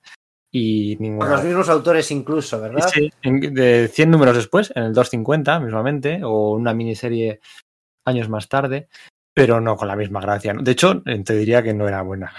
y 0.51 0.95
ninguna... 0.99 1.29
los 1.29 1.43
mismos 1.43 1.69
autores 1.69 2.09
incluso, 2.11 2.59
¿verdad? 2.59 2.89
Sí, 2.91 3.11
de 3.21 3.87
100 3.87 4.09
números 4.09 4.35
después, 4.35 4.71
en 4.75 4.83
el 4.83 4.93
250 4.93 5.59
mismamente, 5.59 6.21
o 6.23 6.53
una 6.53 6.73
miniserie 6.73 7.39
años 8.05 8.29
más 8.29 8.47
tarde 8.47 8.87
pero 9.39 9.61
no 9.61 9.77
con 9.77 9.87
la 9.87 9.95
misma 9.95 10.19
gracia. 10.19 10.53
De 10.53 10.71
hecho, 10.71 11.01
te 11.01 11.33
diría 11.33 11.63
que 11.63 11.73
no 11.73 11.87
era 11.87 12.01
buena. 12.01 12.33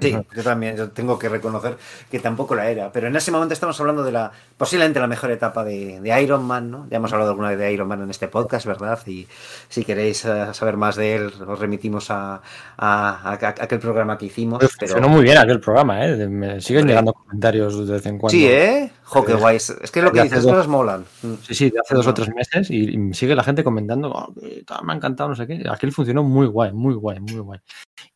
Sí, 0.00 0.16
yo 0.36 0.42
también 0.42 0.76
yo 0.76 0.90
tengo 0.90 1.18
que 1.18 1.28
reconocer 1.28 1.76
que 2.10 2.18
tampoco 2.18 2.54
la 2.54 2.70
era. 2.70 2.92
Pero 2.92 3.08
en 3.08 3.16
ese 3.16 3.30
momento 3.30 3.54
estamos 3.54 3.78
hablando 3.80 4.02
de 4.02 4.12
la 4.12 4.32
posiblemente 4.56 5.00
la 5.00 5.06
mejor 5.06 5.30
etapa 5.30 5.64
de, 5.64 6.00
de, 6.00 6.22
Iron 6.22 6.44
Man, 6.44 6.70
¿no? 6.70 6.86
Ya 6.90 6.98
hemos 6.98 7.12
hablado 7.12 7.30
alguna 7.30 7.50
vez 7.50 7.58
de 7.58 7.72
Iron 7.72 7.88
Man 7.88 8.02
en 8.02 8.10
este 8.10 8.28
podcast, 8.28 8.66
¿verdad? 8.66 8.98
Y 9.06 9.26
si 9.68 9.84
queréis 9.84 10.24
uh, 10.24 10.52
saber 10.52 10.76
más 10.76 10.96
de 10.96 11.16
él, 11.16 11.32
os 11.46 11.58
remitimos 11.58 12.10
a, 12.10 12.34
a, 12.34 12.40
a, 12.76 13.32
a 13.32 13.48
aquel 13.48 13.78
programa 13.78 14.18
que 14.18 14.26
hicimos. 14.26 14.58
Pues 14.58 14.76
pero... 14.78 14.92
Funcionó 14.92 15.14
muy 15.14 15.24
bien 15.24 15.38
aquel 15.38 15.60
programa, 15.60 16.04
¿eh? 16.04 16.28
Me 16.28 16.60
siguen 16.60 16.86
llegando 16.86 17.12
comentarios 17.12 17.86
de 17.86 17.92
vez 17.92 18.06
en 18.06 18.18
cuando. 18.18 18.36
Sí, 18.36 18.46
¿eh? 18.46 18.90
Jo, 19.10 19.24
qué 19.24 19.34
guay. 19.34 19.56
Es 19.56 19.90
que 19.92 20.02
lo 20.02 20.12
que 20.12 20.22
dices, 20.22 20.44
dos... 20.44 20.52
cosas 20.52 20.68
molan. 20.68 21.04
Sí, 21.42 21.54
sí, 21.54 21.70
de 21.70 21.80
hace 21.80 21.94
dos 21.96 22.06
o 22.06 22.14
tres 22.14 22.32
meses 22.32 22.70
y, 22.70 23.12
sigue 23.12 23.34
la 23.34 23.42
gente 23.42 23.64
comentando, 23.64 24.12
oh, 24.12 24.32
me 24.84 24.92
ha 24.92 24.96
encantado, 24.96 25.30
no 25.30 25.34
sé 25.34 25.48
qué. 25.48 25.64
Aquel 25.68 25.90
funcionó 25.90 26.22
muy 26.22 26.46
guay, 26.46 26.72
muy 26.72 26.94
guay, 26.94 27.18
muy 27.18 27.40
guay. 27.40 27.58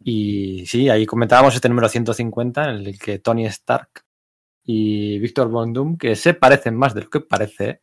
Y 0.05 0.65
sí, 0.67 0.89
ahí 0.89 1.05
comentábamos 1.35 1.57
este 1.57 1.69
número 1.69 1.89
150 1.89 2.63
en 2.63 2.71
el 2.77 2.97
que 2.97 3.19
Tony 3.19 3.45
Stark 3.47 4.05
y 4.63 5.19
Víctor 5.19 5.49
Von 5.49 5.73
Doom, 5.73 5.99
que 5.99 6.15
se 6.15 6.33
parecen 6.33 6.77
más 6.77 6.95
de 6.95 7.01
lo 7.03 7.11
que 7.11 7.23
parece, 7.23 7.81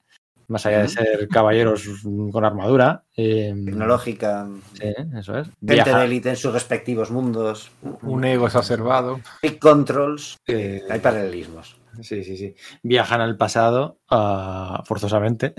más 0.48 0.66
allá 0.66 0.84
de 0.84 0.88
ser 0.88 1.28
caballeros 1.28 1.86
con 2.32 2.46
armadura. 2.46 3.04
Eh, 3.18 3.54
Tecnológica. 3.66 4.48
Sí, 4.72 4.94
eso 5.20 5.38
es. 5.38 5.50
Gente 5.68 5.94
de 5.94 6.06
élite 6.06 6.30
en 6.30 6.38
sus 6.38 6.54
respectivos 6.54 7.12
mundos. 7.12 7.74
Un 8.04 8.24
ego 8.24 8.46
exacerbado. 8.46 9.20
Big 9.44 9.60
controls. 9.60 10.38
Eh, 10.48 10.84
hay 10.90 11.02
paralelismos. 11.02 11.76
Sí, 12.02 12.24
sí, 12.24 12.38
sí. 12.38 12.56
Viajan 12.84 13.20
al 13.20 13.36
pasado 13.36 14.00
uh, 14.10 14.82
forzosamente 14.86 15.56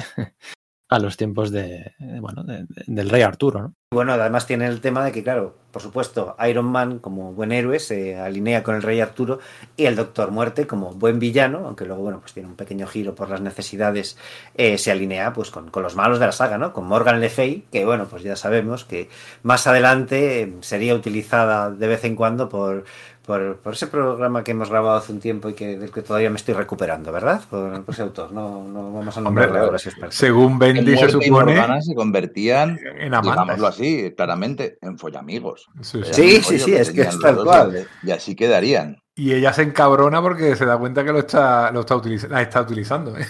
a 0.94 0.98
los 0.98 1.16
tiempos 1.16 1.50
de, 1.50 1.92
bueno, 2.20 2.44
de, 2.44 2.64
de, 2.68 2.84
del 2.86 3.10
rey 3.10 3.22
Arturo, 3.22 3.60
¿no? 3.60 3.74
Bueno, 3.92 4.14
además 4.14 4.46
tiene 4.46 4.66
el 4.66 4.80
tema 4.80 5.04
de 5.04 5.12
que, 5.12 5.22
claro, 5.22 5.54
por 5.70 5.82
supuesto, 5.82 6.34
Iron 6.48 6.64
Man 6.64 6.98
como 6.98 7.34
buen 7.34 7.52
héroe 7.52 7.78
se 7.78 8.16
alinea 8.16 8.62
con 8.62 8.74
el 8.74 8.82
rey 8.82 9.00
Arturo 9.00 9.38
y 9.76 9.84
el 9.84 9.96
Doctor 9.96 10.30
Muerte 10.30 10.66
como 10.66 10.92
buen 10.92 11.18
villano, 11.18 11.66
aunque 11.66 11.84
luego, 11.84 12.02
bueno, 12.02 12.20
pues 12.20 12.32
tiene 12.32 12.48
un 12.48 12.56
pequeño 12.56 12.86
giro 12.86 13.14
por 13.14 13.28
las 13.28 13.42
necesidades, 13.42 14.16
eh, 14.54 14.78
se 14.78 14.92
alinea 14.92 15.34
pues 15.34 15.50
con, 15.50 15.70
con, 15.70 15.82
los 15.82 15.94
malos 15.94 16.18
de 16.20 16.26
la 16.26 16.32
saga, 16.32 16.56
¿no? 16.56 16.72
Con 16.72 16.86
Morgan 16.86 17.20
Le 17.20 17.28
Fay, 17.28 17.66
que, 17.70 17.84
bueno, 17.84 18.06
pues 18.08 18.22
ya 18.22 18.34
sabemos 18.34 18.86
que 18.86 19.10
más 19.42 19.66
adelante 19.66 20.54
sería 20.60 20.94
utilizada 20.94 21.70
de 21.70 21.86
vez 21.86 22.04
en 22.06 22.16
cuando 22.16 22.48
por, 22.48 22.84
por, 23.24 23.58
por, 23.58 23.74
ese 23.74 23.86
programa 23.86 24.42
que 24.42 24.50
hemos 24.50 24.68
grabado 24.68 24.96
hace 24.96 25.12
un 25.12 25.20
tiempo 25.20 25.48
y 25.48 25.54
que 25.54 25.78
del 25.78 25.90
que 25.90 26.02
todavía 26.02 26.30
me 26.30 26.36
estoy 26.36 26.54
recuperando, 26.54 27.12
¿verdad? 27.12 27.42
Por, 27.48 27.84
por 27.84 27.94
ese 27.94 28.02
autor, 28.02 28.32
no, 28.32 28.64
no 28.64 28.92
vamos 28.92 29.16
a 29.16 29.20
nombrarle 29.20 29.58
ahora 29.60 29.78
si 29.78 29.88
es 29.90 29.96
Según 30.10 30.58
Bendy 30.58 30.96
se 30.96 31.08
supone 31.08 31.82
se 31.82 31.94
convertían 31.94 32.78
en 32.98 33.14
amantes. 33.14 33.62
así, 33.62 34.12
claramente, 34.16 34.78
en 34.80 34.98
follamigos. 34.98 35.68
Sí, 35.80 36.02
sí, 36.04 36.42
sí, 36.42 36.58
sí 36.58 36.74
es 36.74 36.90
que 36.90 37.02
es 37.02 37.18
tal 37.18 37.44
cual. 37.44 37.86
Y 38.02 38.10
así 38.10 38.34
quedarían. 38.34 38.98
Y 39.14 39.32
ella 39.34 39.52
se 39.52 39.62
encabrona 39.62 40.20
porque 40.22 40.56
se 40.56 40.64
da 40.64 40.78
cuenta 40.78 41.04
que 41.04 41.12
lo 41.12 41.18
está, 41.18 41.70
lo 41.70 41.80
está, 41.80 41.96
utiliz 41.96 42.28
la 42.28 42.42
está 42.42 42.62
utilizando. 42.62 43.16
¿eh? 43.16 43.26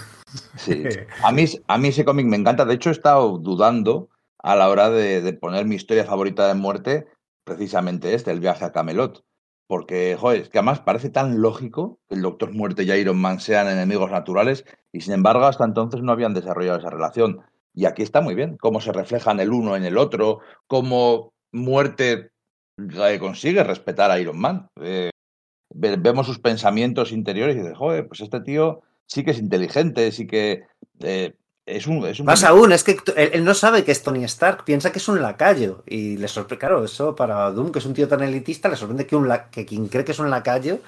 Sí. 0.56 0.84
A 1.24 1.32
mí, 1.32 1.44
a 1.66 1.78
mí 1.78 1.88
ese 1.88 2.04
cómic 2.04 2.26
me 2.26 2.36
encanta. 2.36 2.64
De 2.64 2.74
hecho, 2.74 2.90
he 2.90 2.92
estado 2.92 3.38
dudando 3.38 4.08
a 4.38 4.56
la 4.56 4.68
hora 4.68 4.90
de, 4.90 5.20
de 5.20 5.32
poner 5.34 5.66
mi 5.66 5.76
historia 5.76 6.04
favorita 6.04 6.48
de 6.48 6.54
muerte, 6.54 7.06
precisamente 7.44 8.14
este, 8.14 8.30
el 8.30 8.40
viaje 8.40 8.64
a 8.64 8.72
Camelot 8.72 9.24
porque, 9.72 10.18
joder, 10.20 10.42
es 10.42 10.50
que 10.50 10.58
además 10.58 10.80
parece 10.80 11.08
tan 11.08 11.40
lógico 11.40 11.98
que 12.06 12.16
el 12.16 12.20
Doctor 12.20 12.52
Muerte 12.52 12.82
y 12.82 12.92
Iron 12.92 13.16
Man 13.16 13.40
sean 13.40 13.68
enemigos 13.68 14.10
naturales 14.10 14.66
y 14.92 15.00
sin 15.00 15.14
embargo 15.14 15.46
hasta 15.46 15.64
entonces 15.64 16.02
no 16.02 16.12
habían 16.12 16.34
desarrollado 16.34 16.78
esa 16.78 16.90
relación. 16.90 17.40
Y 17.72 17.86
aquí 17.86 18.02
está 18.02 18.20
muy 18.20 18.34
bien, 18.34 18.58
cómo 18.58 18.82
se 18.82 18.92
reflejan 18.92 19.40
el 19.40 19.50
uno 19.50 19.74
en 19.74 19.84
el 19.84 19.96
otro, 19.96 20.40
cómo 20.66 21.32
Muerte 21.52 22.32
eh, 22.76 23.18
consigue 23.18 23.64
respetar 23.64 24.10
a 24.10 24.20
Iron 24.20 24.38
Man. 24.38 24.68
Eh, 24.78 25.08
vemos 25.70 26.26
sus 26.26 26.38
pensamientos 26.38 27.10
interiores 27.10 27.56
y 27.56 27.60
dice, 27.60 27.74
joder, 27.74 28.06
pues 28.06 28.20
este 28.20 28.42
tío 28.42 28.82
sí 29.06 29.24
que 29.24 29.30
es 29.30 29.38
inteligente, 29.38 30.12
sí 30.12 30.26
que 30.26 30.64
eh, 31.00 31.32
es 31.66 31.86
un, 31.86 32.04
es 32.06 32.20
un... 32.20 32.26
Más 32.26 32.44
aún, 32.44 32.72
es 32.72 32.84
que 32.84 32.98
él, 33.16 33.30
él, 33.34 33.44
no 33.44 33.54
sabe 33.54 33.84
que 33.84 33.92
es 33.92 34.02
Tony 34.02 34.24
Stark, 34.24 34.64
piensa 34.64 34.90
que 34.90 34.98
es 34.98 35.08
un 35.08 35.22
lacayo. 35.22 35.82
Y 35.86 36.16
le 36.16 36.28
sorprende, 36.28 36.58
claro, 36.58 36.84
eso 36.84 37.14
para 37.14 37.50
Doom, 37.50 37.72
que 37.72 37.78
es 37.78 37.86
un 37.86 37.94
tío 37.94 38.08
tan 38.08 38.22
elitista, 38.22 38.68
le 38.68 38.76
sorprende 38.76 39.06
que, 39.06 39.16
un 39.16 39.28
la, 39.28 39.50
que 39.50 39.64
quien 39.64 39.88
cree 39.88 40.04
que 40.04 40.12
es 40.12 40.18
un 40.18 40.30
lacayo, 40.30 40.80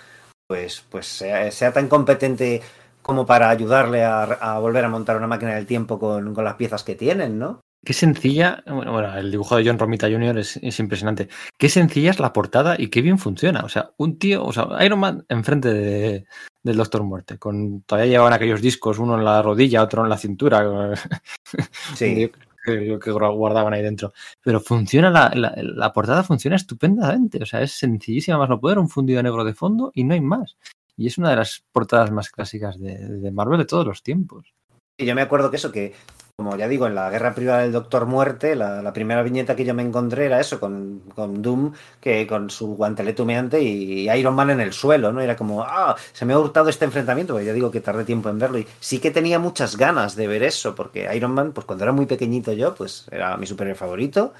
pues, 0.47 0.85
pues 0.91 1.07
sea, 1.07 1.51
sea 1.51 1.73
tan 1.73 1.89
competente 1.89 2.63
como 3.03 3.27
para 3.27 3.51
ayudarle 3.51 4.03
a, 4.03 4.23
a, 4.23 4.59
volver 4.59 4.85
a 4.85 4.89
montar 4.89 5.17
una 5.17 5.27
máquina 5.27 5.55
del 5.55 5.67
tiempo 5.67 5.99
con, 5.99 6.35
con 6.35 6.45
las 6.45 6.55
piezas 6.55 6.83
que 6.83 6.95
tienen, 6.95 7.39
¿no? 7.39 7.61
Qué 7.85 7.93
sencilla, 7.93 8.62
bueno, 8.66 9.16
el 9.16 9.31
dibujo 9.31 9.56
de 9.56 9.65
John 9.66 9.78
Romita 9.78 10.09
Jr. 10.09 10.39
Es, 10.39 10.56
es, 10.56 10.78
impresionante. 10.81 11.28
Qué 11.59 11.69
sencilla 11.69 12.11
es 12.11 12.20
la 12.20 12.32
portada 12.32 12.77
y 12.78 12.89
qué 12.89 13.02
bien 13.02 13.19
funciona. 13.19 13.61
O 13.61 13.69
sea, 13.69 13.90
un 13.98 14.19
tío, 14.19 14.44
o 14.44 14.52
sea, 14.52 14.69
Iron 14.85 15.01
Man 15.01 15.24
enfrente 15.28 15.73
de, 15.73 16.27
del 16.62 16.77
Doctor 16.77 17.02
Muerte, 17.02 17.39
con 17.39 17.82
todavía 17.82 18.11
llevaban 18.11 18.32
aquellos 18.32 18.62
discos, 18.62 18.98
uno 18.98 19.19
en 19.19 19.24
la 19.24 19.43
rodilla, 19.43 19.82
otro 19.82 20.02
en 20.02 20.09
la 20.09 20.19
cintura. 20.19 20.94
Sí. 21.94 22.31
que, 22.65 22.98
que, 22.98 23.11
guardaban 23.11 23.74
ahí 23.74 23.82
dentro. 23.82 24.12
Pero 24.43 24.61
funciona, 24.61 25.11
la, 25.11 25.31
la, 25.35 25.55
la, 25.56 25.93
portada 25.93 26.23
funciona 26.23 26.56
estupendamente. 26.56 27.43
O 27.43 27.47
sea, 27.47 27.61
es 27.61 27.73
sencillísima 27.73 28.39
más 28.39 28.48
no 28.48 28.59
poder, 28.59 28.78
un 28.78 28.89
fundido 28.89 29.23
negro 29.23 29.44
de 29.44 29.52
fondo 29.52 29.93
y 29.94 30.05
no 30.05 30.15
hay 30.15 30.23
más. 30.23 30.56
Y 30.97 31.06
es 31.06 31.19
una 31.19 31.31
de 31.31 31.36
las 31.36 31.62
portadas 31.73 32.11
más 32.11 32.31
clásicas 32.31 32.81
de, 32.81 32.97
de 32.97 33.31
Marvel 33.31 33.59
de 33.59 33.66
todos 33.66 33.86
los 33.86 34.02
tiempos. 34.02 34.55
Y 34.97 35.06
yo 35.06 35.15
me 35.15 35.23
acuerdo 35.23 35.51
que 35.51 35.56
eso, 35.56 35.70
que 35.70 35.93
como 36.36 36.56
ya 36.56 36.66
digo, 36.66 36.89
en 36.89 36.97
la 36.97 37.11
guerra 37.11 37.32
privada 37.32 37.62
del 37.62 37.70
Doctor 37.70 38.06
Muerte, 38.06 38.56
la, 38.56 38.93
primera 38.93 39.23
viñeta 39.23 39.55
que 39.55 39.65
yo 39.65 39.73
me 39.73 39.85
encontré 39.85 40.27
era 40.27 40.40
eso, 40.40 40.59
con, 40.59 41.02
Doom, 41.15 41.73
que 42.01 42.27
con 42.27 42.51
su 42.51 42.74
guantelete 42.74 43.23
humeante 43.23 43.62
y 43.62 44.11
Iron 44.11 44.35
Man 44.35 44.51
en 44.51 44.61
el 44.61 44.73
suelo, 44.73 45.12
¿no? 45.12 45.20
Era 45.20 45.36
como, 45.36 45.62
ah, 45.62 45.94
se 46.12 46.24
me 46.24 46.32
ha 46.32 46.39
hurtado 46.40 46.69
este 46.70 46.86
enfrentamiento, 46.86 47.35
porque 47.35 47.47
ya 47.47 47.52
digo 47.52 47.70
que 47.70 47.81
tardé 47.81 48.05
tiempo 48.05 48.31
en 48.31 48.40
verlo 48.40 48.59
y 48.59 48.66
sí 48.81 48.98
que 48.98 49.12
tenía 49.12 49.39
muchas 49.39 49.77
ganas 49.77 50.16
de 50.16 50.27
ver 50.27 50.43
eso, 50.43 50.74
porque 50.74 51.09
Iron 51.15 51.31
Man, 51.35 51.52
pues 51.52 51.66
cuando 51.66 51.85
era 51.85 51.93
muy 51.93 52.06
pequeñito 52.06 52.52
yo, 52.52 52.74
pues 52.74 53.06
era 53.12 53.36
mi 53.36 53.47
superhéroe 53.47 53.77
favorito 53.77 54.32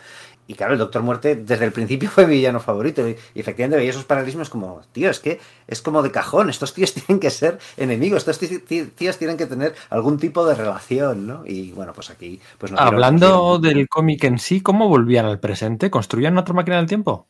y 0.47 0.55
claro, 0.55 0.75
el 0.75 0.79
Doctor 0.79 1.03
Muerte 1.03 1.37
desde 1.37 1.65
el 1.65 1.73
principio 1.73 2.11
fue 2.15 2.27
mi 2.27 2.37
villano 2.37 2.61
favorito. 2.61 3.09
Y 3.09 3.17
efectivamente 3.35 3.77
veía 3.77 3.91
esos 3.91 4.05
paralelismos 4.05 4.51
como, 4.51 4.83
tío, 4.93 5.11
es 5.11 5.21
que 5.21 5.41
es 5.67 5.81
como 5.81 6.03
de 6.03 6.11
cajón. 6.11 6.51
Estos 6.51 6.75
tíos 6.75 6.93
tienen 6.95 7.21
que 7.21 7.31
ser 7.31 7.59
enemigos. 7.77 8.27
Estos 8.27 8.39
tíos 8.69 9.19
tienen 9.19 9.37
que 9.37 9.47
tener 9.47 9.75
algún 9.91 10.19
tipo 10.19 10.47
de 10.47 10.55
relación, 10.55 11.27
¿no? 11.27 11.43
Y 11.47 11.73
bueno, 11.73 11.84
pues 11.93 12.11
aquí. 12.11 12.41
Pues 12.59 12.73
no 12.73 12.79
Hablando 12.79 13.59
del 13.59 13.89
cómic 13.89 14.25
en 14.25 14.39
sí, 14.39 14.61
¿cómo 14.61 14.89
volvían 14.89 15.27
al 15.27 15.41
presente? 15.41 15.91
¿Construían 15.91 16.39
otra 16.39 16.55
máquina 16.55 16.77
del 16.79 16.87
tiempo? 16.87 17.27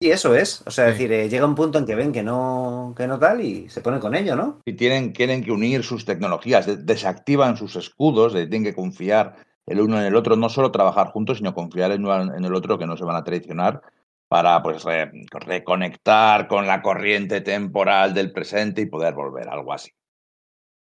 Y 0.00 0.10
eso 0.10 0.34
es, 0.36 0.62
o 0.64 0.70
sea, 0.70 0.86
sí. 0.86 0.92
decir, 0.92 1.12
eh, 1.12 1.28
llega 1.28 1.44
un 1.44 1.56
punto 1.56 1.78
en 1.78 1.84
que 1.84 1.96
ven 1.96 2.12
que 2.12 2.22
no, 2.22 2.94
que 2.96 3.08
no 3.08 3.18
tal 3.18 3.40
y 3.40 3.68
se 3.68 3.80
ponen 3.80 3.98
con 3.98 4.14
ello, 4.14 4.36
¿no? 4.36 4.60
Y 4.64 4.74
tienen, 4.74 5.12
tienen 5.12 5.42
que 5.42 5.50
unir 5.50 5.82
sus 5.82 6.04
tecnologías, 6.04 6.86
desactivan 6.86 7.56
sus 7.56 7.74
escudos, 7.74 8.32
tienen 8.32 8.62
que 8.62 8.74
confiar 8.74 9.34
el 9.66 9.80
uno 9.80 9.98
en 9.98 10.06
el 10.06 10.14
otro, 10.14 10.36
no 10.36 10.48
solo 10.48 10.70
trabajar 10.70 11.08
juntos, 11.08 11.38
sino 11.38 11.52
confiar 11.52 11.90
en, 11.90 12.06
en 12.06 12.44
el 12.44 12.54
otro 12.54 12.78
que 12.78 12.86
no 12.86 12.96
se 12.96 13.04
van 13.04 13.16
a 13.16 13.24
traicionar 13.24 13.82
para 14.28 14.62
pues 14.62 14.84
re, 14.84 15.10
reconectar 15.30 16.46
con 16.46 16.66
la 16.66 16.82
corriente 16.82 17.40
temporal 17.40 18.14
del 18.14 18.30
presente 18.30 18.82
y 18.82 18.86
poder 18.86 19.14
volver, 19.14 19.48
algo 19.48 19.72
así. 19.72 19.90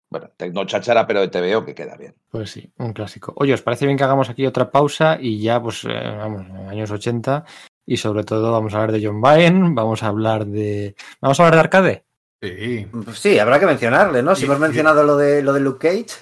Bueno, 0.10 0.30
no 0.54 0.66
chachara, 0.66 1.08
pero 1.08 1.30
te 1.30 1.42
veo 1.42 1.66
que 1.66 1.76
queda 1.76 1.96
bien. 1.98 2.16
Pues 2.30 2.52
sí, 2.52 2.72
un 2.78 2.94
clásico. 2.94 3.34
Oye, 3.38 3.54
¿os 3.54 3.62
parece 3.62 3.86
bien 3.86 3.98
que 3.98 4.04
hagamos 4.04 4.30
aquí 4.30 4.46
otra 4.46 4.72
pausa 4.72 5.18
y 5.20 5.42
ya, 5.42 5.62
pues, 5.62 5.84
eh, 5.86 6.16
vamos, 6.18 6.46
en 6.48 6.68
años 6.68 6.92
80 6.92 7.44
y 7.86 7.98
sobre 7.98 8.24
todo 8.24 8.52
vamos 8.52 8.74
a 8.74 8.78
hablar 8.78 8.92
de 8.92 9.06
John 9.06 9.22
Byrne, 9.22 9.74
vamos 9.74 10.04
a 10.04 10.08
hablar 10.08 10.46
de... 10.46 10.96
¿Vamos 11.22 11.40
a 11.40 11.44
hablar 11.44 11.56
de 11.56 11.60
Arcade? 11.60 12.06
Sí. 12.42 12.88
Pues 13.04 13.20
sí, 13.20 13.40
habrá 13.40 13.60
que 13.60 13.66
mencionarle, 13.66 14.22
¿no? 14.24 14.36
Si 14.36 14.46
hemos 14.46 14.60
mencionado 14.60 15.04
lo 15.04 15.18
de, 15.18 15.42
lo 15.42 15.54
de 15.54 15.60
Luke 15.60 15.88
Cage. 15.88 16.20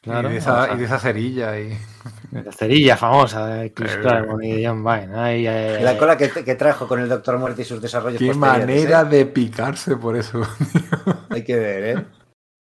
Claro, 0.00 0.28
y, 0.28 0.32
de 0.32 0.38
esa, 0.38 0.72
y 0.74 0.78
de 0.78 0.84
esa 0.84 0.98
cerilla. 0.98 1.58
Y... 1.58 1.76
La 2.32 2.52
cerilla 2.52 2.96
famosa 2.96 3.46
de 3.46 3.72
Chris 3.72 3.96
Claremont 3.96 4.44
y 4.44 4.52
de 4.52 4.66
John 4.66 4.84
Byrne. 4.84 5.18
Ay, 5.18 5.46
ay, 5.46 5.76
ay, 5.76 5.82
la 5.82 5.96
cola 5.96 6.16
que, 6.16 6.30
que, 6.30 6.54
trajo 6.56 6.86
con 6.86 7.00
el 7.00 7.08
Doctor 7.08 7.38
Muerte 7.38 7.62
y 7.62 7.64
sus 7.64 7.80
desarrollos 7.80 8.18
Qué 8.18 8.34
manera 8.34 9.00
¿eh? 9.00 9.04
de 9.06 9.26
picarse 9.26 9.96
por 9.96 10.14
eso. 10.14 10.42
Hay 11.30 11.42
que 11.42 11.56
ver, 11.56 11.84
¿eh? 11.84 12.04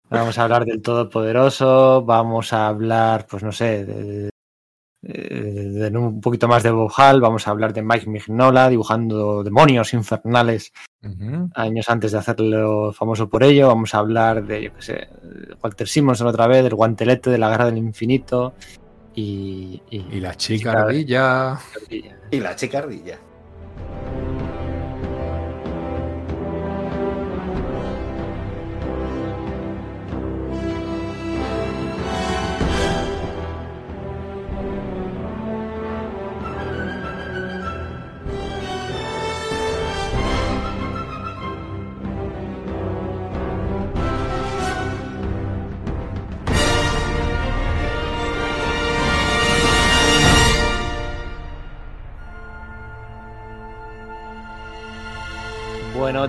Vamos 0.09 0.37
a 0.37 0.43
hablar 0.43 0.65
del 0.65 0.81
Todopoderoso, 0.81 2.03
vamos 2.03 2.53
a 2.53 2.67
hablar, 2.67 3.25
pues 3.27 3.41
no 3.41 3.51
sé, 3.51 3.85
de, 3.85 4.29
de, 5.01 5.89
de, 5.89 5.97
un 5.97 6.21
poquito 6.21 6.47
más 6.47 6.63
de 6.63 6.71
Bob 6.71 6.91
Hall, 6.95 7.19
vamos 7.19 7.47
a 7.47 7.51
hablar 7.51 7.73
de 7.73 7.81
Mike 7.81 8.09
Mignola 8.09 8.69
dibujando 8.69 9.43
demonios 9.43 9.93
infernales 9.93 10.71
uh 11.03 11.07
-huh. 11.07 11.49
años 11.55 11.89
antes 11.89 12.11
de 12.11 12.17
hacerlo 12.19 12.93
famoso 12.93 13.27
por 13.27 13.43
ello, 13.43 13.67
vamos 13.67 13.93
a 13.95 13.99
hablar 13.99 14.45
de, 14.45 14.63
yo 14.63 14.73
qué 14.75 14.81
sé, 14.81 15.09
Walter 15.61 15.87
Simonson 15.87 16.27
otra 16.27 16.47
vez, 16.47 16.63
del 16.63 16.75
guantelete 16.75 17.29
de 17.29 17.37
la 17.37 17.49
guerra 17.49 17.65
del 17.65 17.77
infinito 17.77 18.53
y... 19.15 19.81
Y, 19.89 20.05
y 20.11 20.19
la 20.19 20.35
chicardilla. 20.35 21.57
Y 22.31 22.39
la 22.39 22.55
chicardilla. 22.55 23.19
Bueno, 23.75 24.22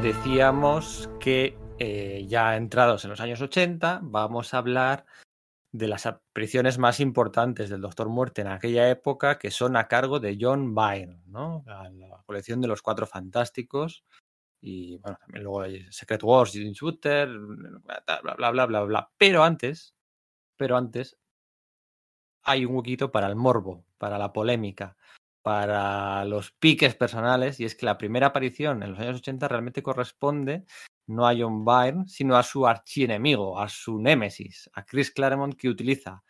decíamos 0.04 1.08
que 1.18 1.56
eh, 1.78 2.26
ya 2.28 2.56
entrados 2.56 3.04
en 3.04 3.10
los 3.10 3.20
años 3.20 3.40
80 3.40 4.00
vamos 4.02 4.52
a 4.52 4.58
hablar 4.58 5.06
de 5.72 5.88
las 5.88 6.04
apariciones 6.04 6.76
más 6.76 7.00
importantes 7.00 7.70
del 7.70 7.80
Doctor 7.80 8.10
Muerte 8.10 8.42
en 8.42 8.48
aquella 8.48 8.90
época 8.90 9.38
que 9.38 9.50
son 9.50 9.78
a 9.78 9.88
cargo 9.88 10.20
de 10.20 10.36
John 10.38 10.74
Byrne, 10.74 11.22
¿no? 11.24 11.64
La, 11.66 11.90
colección 12.26 12.60
de 12.60 12.68
los 12.68 12.82
Cuatro 12.82 13.06
Fantásticos 13.06 14.04
y 14.60 14.98
bueno, 14.98 15.16
también 15.18 15.42
luego 15.42 15.62
hay 15.62 15.90
Secret 15.90 16.22
Wars, 16.22 16.52
Jim 16.52 16.72
Shooter, 16.74 17.30
bla, 17.30 18.20
bla, 18.36 18.50
bla, 18.50 18.66
bla, 18.66 18.80
bla. 18.82 19.10
Pero 19.16 19.42
antes, 19.42 19.94
pero 20.58 20.76
antes 20.76 21.16
hay 22.42 22.66
un 22.66 22.76
huequito 22.76 23.10
para 23.10 23.26
el 23.26 23.36
morbo, 23.36 23.86
para 23.96 24.18
la 24.18 24.34
polémica, 24.34 24.98
para 25.44 26.24
los 26.24 26.52
piques 26.52 26.94
personales, 26.94 27.60
y 27.60 27.66
es 27.66 27.74
que 27.74 27.84
la 27.84 27.98
primera 27.98 28.28
aparición 28.28 28.82
en 28.82 28.92
los 28.92 28.98
años 28.98 29.18
80 29.18 29.46
realmente 29.46 29.82
corresponde 29.82 30.64
no 31.06 31.28
a 31.28 31.34
John 31.38 31.66
Byrne, 31.66 32.08
sino 32.08 32.36
a 32.36 32.42
su 32.42 32.66
archienemigo, 32.66 33.60
a 33.60 33.68
su 33.68 34.00
némesis, 34.00 34.70
a 34.72 34.86
Chris 34.86 35.10
Claremont, 35.10 35.54
que 35.54 35.68
utiliza 35.68 36.24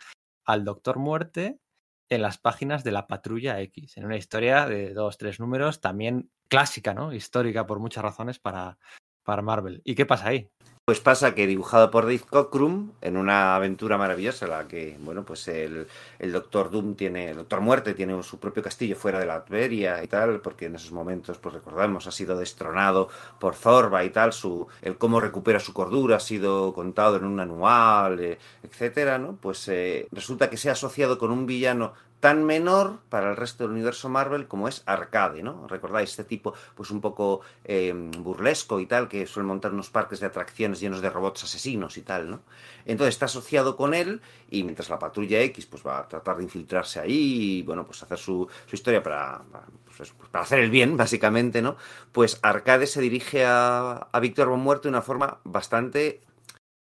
al 0.45 0.65
Doctor 0.65 0.99
Muerte 0.99 1.61
en 2.09 2.23
las 2.23 2.39
páginas 2.39 2.83
de 2.83 2.91
la 2.91 3.07
Patrulla 3.07 3.61
X, 3.61 3.97
en 3.99 4.07
una 4.07 4.17
historia 4.17 4.67
de 4.67 4.93
dos, 4.93 5.17
tres 5.17 5.39
números, 5.39 5.81
también 5.81 6.29
clásica, 6.49 6.93
¿no? 6.93 7.13
Histórica 7.13 7.67
por 7.67 7.79
muchas 7.79 8.03
razones 8.03 8.41
para, 8.41 8.79
para 9.23 9.43
Marvel. 9.43 9.81
¿Y 9.85 9.95
qué 9.95 10.07
pasa 10.07 10.31
ahí? 10.31 10.51
Pues 10.87 11.01
pasa 11.01 11.35
que 11.35 11.47
dibujado 11.47 11.91
por 11.91 12.05
Dave 12.05 12.19
Cockrum 12.19 12.93
en 13.01 13.17
una 13.17 13.57
aventura 13.57 13.97
maravillosa, 13.97 14.47
la 14.47 14.69
que, 14.69 14.99
bueno, 15.01 15.25
pues 15.25 15.49
el, 15.49 15.87
el 16.19 16.31
Doctor 16.31 16.71
Doom 16.71 16.95
tiene, 16.95 17.31
el 17.31 17.39
Doctor 17.39 17.63
Muerte 17.63 17.95
tiene 17.95 18.23
su 18.23 18.39
propio 18.39 18.63
castillo 18.63 18.95
fuera 18.95 19.19
de 19.19 19.25
la 19.25 19.37
Atveria 19.37 20.05
y 20.05 20.09
tal, 20.09 20.43
porque 20.43 20.67
en 20.67 20.75
esos 20.75 20.93
momentos, 20.93 21.39
pues 21.39 21.55
recordamos, 21.55 22.07
ha 22.07 22.11
sido 22.11 22.37
destronado 22.37 23.09
por 23.41 23.55
Zorba 23.55 24.05
y 24.05 24.11
tal, 24.11 24.35
su, 24.35 24.69
el 24.83 24.99
cómo 24.99 25.21
recupera 25.21 25.59
su 25.59 25.73
cordura 25.73 26.17
ha 26.17 26.21
sido 26.21 26.75
contado 26.75 27.17
en 27.17 27.25
un 27.25 27.41
anual, 27.41 28.21
eh, 28.21 28.39
etcétera, 28.63 29.17
¿no? 29.19 29.39
Pues 29.41 29.67
eh, 29.69 30.07
resulta 30.13 30.51
que 30.51 30.59
se 30.59 30.69
ha 30.69 30.73
asociado 30.73 31.17
con 31.19 31.31
un 31.31 31.47
villano 31.47 31.95
tan 32.25 32.43
menor 32.43 33.01
para 33.11 33.29
el 33.29 33.37
resto 33.37 33.65
del 33.65 33.73
universo 33.73 34.09
Marvel 34.09 34.49
como 34.49 34.67
es 34.67 34.83
Arcade, 34.87 35.43
¿no? 35.43 35.67
¿Recordáis 35.69 36.09
este 36.09 36.25
tipo, 36.25 36.55
pues 36.75 36.91
un 36.91 37.03
poco 37.03 37.43
eh, 37.65 37.93
burlesco 38.19 38.81
y 38.81 38.87
tal, 38.87 39.09
que 39.09 39.27
suele 39.27 39.47
montar 39.47 39.75
unos 39.75 39.91
parques 39.91 40.21
de 40.21 40.27
atracciones 40.29 40.74
llenos 40.81 41.01
de 41.01 41.11
robots 41.11 41.45
asesinos 41.45 41.97
y 41.97 42.03
tal, 42.03 42.31
¿no? 42.31 42.43
Entonces 42.85 43.15
está 43.15 43.27
asociado 43.27 43.77
con 43.77 43.95
él 43.95 44.21
y 44.51 44.63
mientras 44.63 44.89
la 44.91 44.99
patrulla 44.99 45.41
X 45.41 45.67
pues 45.67 45.87
va 45.87 45.99
a 46.01 46.09
tratar 46.09 46.37
de 46.37 46.45
infiltrarse 46.45 47.01
ahí 47.01 47.59
y, 47.59 47.63
bueno, 47.63 47.85
pues 47.87 48.03
hacer 48.03 48.19
su, 48.19 48.49
historia 48.71 49.03
para, 49.03 49.43
para, 49.51 49.67
pues, 49.97 50.13
para, 50.31 50.45
hacer 50.45 50.61
el 50.61 50.71
bien, 50.71 50.97
básicamente, 50.99 51.63
¿no? 51.63 51.77
Pues 52.13 52.39
Arcade 52.43 52.87
se 52.87 53.01
dirige 53.01 53.45
a, 53.45 54.09
a 54.13 54.21
Víctor 54.21 54.49
Von 54.49 54.61
Muerte 54.61 54.85
de 54.85 54.91
una 54.91 55.03
forma 55.03 55.41
bastante 55.45 56.21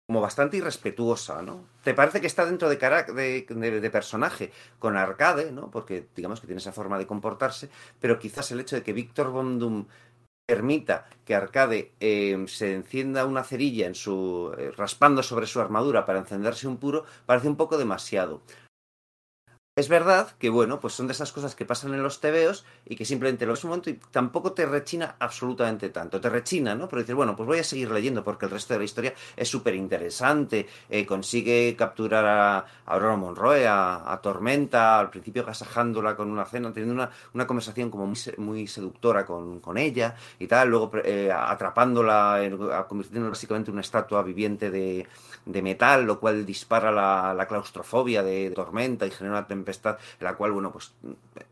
como 0.07 0.21
bastante 0.21 0.55
irrespetuosa, 0.55 1.41
¿no? 1.41 1.65
Te 1.83 1.93
parece 1.93 2.21
que 2.21 2.27
está 2.27 2.45
dentro 2.45 2.69
de, 2.69 2.77
de, 2.77 3.81
de, 3.81 3.89
personaje 3.89 4.53
con 4.79 4.95
Arcade, 4.95 5.51
¿no? 5.51 5.69
Porque 5.69 6.07
digamos 6.15 6.39
que 6.39 6.47
tiene 6.47 6.61
esa 6.61 6.71
forma 6.71 6.97
de 6.97 7.05
comportarse, 7.05 7.69
pero 7.99 8.17
quizás 8.17 8.49
el 8.51 8.61
hecho 8.61 8.77
de 8.77 8.83
que 8.83 8.93
Víctor 8.93 9.31
Von 9.31 9.59
Doom 9.59 9.85
permita 10.47 11.05
que 11.25 11.35
Arcade 11.35 11.91
eh, 11.99 12.45
se 12.47 12.73
encienda 12.73 13.25
una 13.25 13.43
cerilla 13.43 13.85
en 13.85 13.95
su 13.95 14.55
eh, 14.57 14.71
raspando 14.77 15.21
sobre 15.21 15.45
su 15.45 15.59
armadura 15.59 16.05
para 16.05 16.19
encenderse 16.19 16.69
un 16.69 16.77
puro 16.77 17.03
parece 17.25 17.49
un 17.49 17.57
poco 17.57 17.77
demasiado. 17.77 18.41
Es 19.77 19.89
verdad 19.89 20.31
que, 20.39 20.49
bueno, 20.49 20.79
pues 20.79 20.95
son 20.95 21.05
de 21.05 21.13
esas 21.13 21.31
cosas 21.31 21.53
que 21.53 21.63
pasan 21.63 21.93
en 21.93 22.01
los 22.01 22.19
tebeos 22.19 22.65
y 22.83 22.95
que 22.95 23.05
simplemente 23.05 23.45
lo 23.45 23.51
ves 23.53 23.63
un 23.63 23.69
momento 23.69 23.91
y 23.91 23.99
tampoco 24.09 24.53
te 24.53 24.65
rechina 24.65 25.17
absolutamente 25.19 25.89
tanto. 25.89 26.19
Te 26.19 26.31
rechina, 26.31 26.73
¿no? 26.73 26.89
Pero 26.89 27.03
dices, 27.03 27.15
bueno, 27.15 27.35
pues 27.35 27.45
voy 27.45 27.59
a 27.59 27.63
seguir 27.63 27.91
leyendo 27.91 28.23
porque 28.23 28.45
el 28.45 28.51
resto 28.51 28.73
de 28.73 28.79
la 28.79 28.85
historia 28.85 29.13
es 29.35 29.47
súper 29.47 29.75
interesante. 29.75 30.65
Eh, 30.89 31.05
consigue 31.05 31.75
capturar 31.77 32.25
a, 32.25 32.65
Aurora 32.87 33.17
Monroe, 33.17 33.67
a, 33.67 34.19
Tormenta, 34.23 34.97
al 34.97 35.11
principio 35.11 35.45
gasajándola 35.45 36.15
con 36.15 36.31
una 36.31 36.45
cena, 36.45 36.73
teniendo 36.73 36.95
una, 36.95 37.11
una 37.35 37.45
conversación 37.45 37.91
como 37.91 38.11
muy, 38.37 38.67
seductora 38.67 39.27
con, 39.27 39.59
con, 39.59 39.77
ella 39.77 40.15
y 40.39 40.47
tal, 40.47 40.69
luego 40.69 40.89
eh, 41.03 41.31
atrapándola, 41.31 42.39
convirtiéndola 42.89 43.29
básicamente 43.29 43.69
en 43.69 43.75
una 43.75 43.81
estatua 43.81 44.23
viviente 44.23 44.71
de, 44.71 45.05
de 45.45 45.61
metal, 45.61 46.03
lo 46.05 46.19
cual 46.19 46.47
dispara 46.47 46.91
la, 46.91 47.35
la 47.35 47.47
claustrofobia 47.47 48.23
de, 48.23 48.49
Tormenta 48.51 49.05
y 49.05 49.11
genera 49.11 49.45
la 50.19 50.35
cual, 50.35 50.51
bueno, 50.51 50.71
pues 50.71 50.93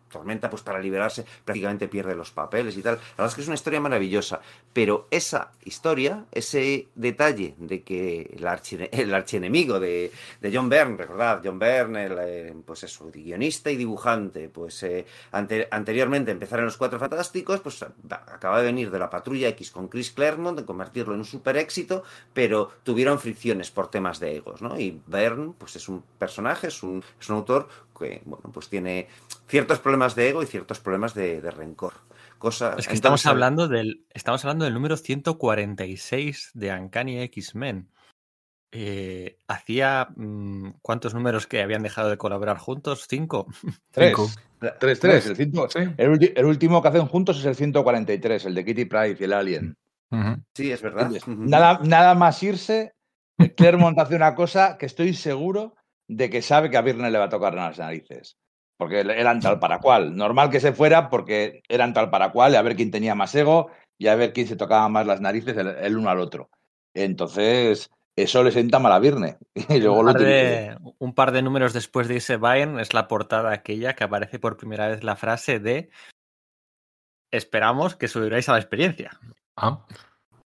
Tormenta, 0.09 0.49
pues 0.49 0.61
para 0.61 0.79
liberarse, 0.79 1.25
prácticamente 1.43 1.87
pierde 1.87 2.15
los 2.15 2.31
papeles 2.31 2.77
y 2.77 2.81
tal. 2.81 2.95
La 2.95 3.01
verdad 3.17 3.27
es 3.27 3.35
que 3.35 3.41
es 3.41 3.47
una 3.47 3.55
historia 3.55 3.79
maravillosa, 3.79 4.41
pero 4.73 5.07
esa 5.11 5.51
historia, 5.63 6.25
ese 6.31 6.87
detalle 6.95 7.55
de 7.57 7.83
que 7.83 8.33
el, 8.37 8.47
archine, 8.47 8.89
el 8.91 9.13
archienemigo 9.13 9.79
de, 9.79 10.11
de, 10.41 10.55
John 10.55 10.69
Byrne, 10.69 10.97
recordad, 10.97 11.41
John 11.43 11.59
Byrne, 11.59 12.05
el, 12.05 12.17
eh, 12.19 12.55
pues 12.65 12.83
eso, 12.83 13.09
guionista 13.11 13.71
y 13.71 13.75
dibujante, 13.75 14.49
pues 14.49 14.81
eh, 14.83 15.05
ante, 15.31 15.67
anteriormente 15.71 16.31
empezar 16.31 16.59
en 16.59 16.65
Los 16.65 16.77
Cuatro 16.77 16.99
Fantásticos, 16.99 17.59
pues 17.59 17.83
acaba 18.09 18.59
de 18.59 18.65
venir 18.65 18.91
de 18.91 18.99
la 18.99 19.09
Patrulla 19.09 19.49
X 19.49 19.71
con 19.71 19.87
Chris 19.87 20.11
Claremont, 20.11 20.59
de 20.59 20.65
convertirlo 20.65 21.13
en 21.13 21.19
un 21.19 21.25
super 21.25 21.57
éxito, 21.57 22.03
pero 22.33 22.71
tuvieron 22.83 23.19
fricciones 23.19 23.71
por 23.71 23.89
temas 23.89 24.19
de 24.19 24.35
egos, 24.35 24.61
¿no? 24.61 24.79
Y 24.79 25.01
Byrne, 25.07 25.53
pues 25.57 25.75
es 25.75 25.89
un 25.89 26.03
personaje, 26.17 26.67
es 26.67 26.83
un, 26.83 27.03
es 27.19 27.29
un 27.29 27.37
autor 27.37 27.67
que, 27.97 28.21
bueno, 28.25 28.51
pues 28.53 28.69
tiene 28.69 29.07
ciertos 29.47 29.79
problemas 29.79 29.94
de 30.15 30.29
ego 30.29 30.43
y 30.43 30.45
ciertos 30.45 30.79
problemas 30.79 31.13
de, 31.13 31.41
de 31.41 31.51
rencor. 31.51 31.93
Cosa, 32.37 32.75
es 32.77 32.87
que 32.87 32.93
estamos 32.93 33.25
hablando 33.25 33.67
del 33.67 34.05
estamos 34.13 34.43
hablando 34.43 34.65
del 34.65 34.73
número 34.73 34.97
146 34.97 36.51
de 36.53 36.73
Uncanny 36.73 37.21
X-Men. 37.21 37.89
Eh, 38.71 39.37
hacía 39.47 40.09
mmm, 40.15 40.71
cuántos 40.81 41.13
números 41.13 41.47
que 41.47 41.61
habían 41.61 41.81
dejado 41.81 42.09
de 42.09 42.17
colaborar 42.17 42.57
juntos, 42.57 43.05
cinco. 43.09 43.47
Tres. 43.91 44.15
Cinco. 44.15 44.29
Tres, 44.79 44.99
tres. 44.99 45.25
El, 45.27 45.35
cinco, 45.35 45.69
sí. 45.69 45.79
el, 45.97 46.33
el, 46.35 46.45
último 46.45 46.81
que 46.81 46.87
hacen 46.87 47.05
juntos 47.05 47.39
es 47.39 47.45
el 47.45 47.55
143, 47.55 48.45
el 48.45 48.55
de 48.55 48.65
Kitty 48.65 48.85
Pryde 48.85 49.17
y 49.19 49.23
el 49.23 49.33
Alien. 49.33 49.77
Uh 50.11 50.15
-huh. 50.15 50.43
Sí, 50.53 50.71
es 50.71 50.81
verdad. 50.81 51.11
Nada, 51.27 51.79
nada 51.83 52.15
más 52.15 52.41
irse, 52.41 52.95
Claremont 53.55 53.99
hace 53.99 54.15
una 54.15 54.33
cosa 54.33 54.77
que 54.77 54.85
estoy 54.87 55.13
seguro 55.13 55.75
de 56.07 56.29
que 56.29 56.41
sabe 56.41 56.69
que 56.69 56.77
a 56.77 56.81
Virne 56.81 57.11
le 57.11 57.17
va 57.17 57.25
a 57.25 57.29
tocar 57.29 57.53
en 57.53 57.59
las 57.59 57.79
narices. 57.79 58.37
Porque 58.77 58.99
eran 58.99 59.39
tal 59.39 59.59
para 59.59 59.79
cual. 59.79 60.15
Normal 60.15 60.49
que 60.49 60.59
se 60.59 60.73
fuera 60.73 61.09
porque 61.09 61.61
eran 61.69 61.93
tal 61.93 62.09
para 62.09 62.31
cual, 62.31 62.53
y 62.53 62.55
a 62.55 62.61
ver 62.61 62.75
quién 62.75 62.91
tenía 62.91 63.15
más 63.15 63.33
ego 63.35 63.71
y 63.97 64.07
a 64.07 64.15
ver 64.15 64.33
quién 64.33 64.47
se 64.47 64.57
tocaba 64.57 64.89
más 64.89 65.07
las 65.07 65.21
narices 65.21 65.55
el, 65.55 65.67
el 65.67 65.97
uno 65.97 66.09
al 66.09 66.19
otro. 66.19 66.49
Entonces, 66.93 67.89
eso 68.15 68.43
le 68.43 68.51
sienta 68.51 68.79
mal 68.79 68.93
a 68.93 68.99
Virne. 68.99 69.37
Y 69.69 69.79
luego 69.79 69.99
un, 69.99 70.05
par 70.05 70.21
de, 70.21 70.77
un 70.99 71.13
par 71.13 71.31
de 71.31 71.41
números 71.41 71.73
después 71.73 72.07
de 72.07 72.17
ese 72.17 72.37
Bayern 72.37 72.79
es 72.79 72.93
la 72.93 73.07
portada 73.07 73.51
aquella 73.51 73.93
que 73.93 74.03
aparece 74.03 74.39
por 74.39 74.57
primera 74.57 74.87
vez 74.87 75.03
la 75.03 75.15
frase 75.15 75.59
de 75.59 75.89
esperamos 77.31 77.95
que 77.95 78.07
subiráis 78.07 78.47
a 78.47 78.53
la 78.53 78.59
experiencia. 78.59 79.19
Ah. 79.57 79.85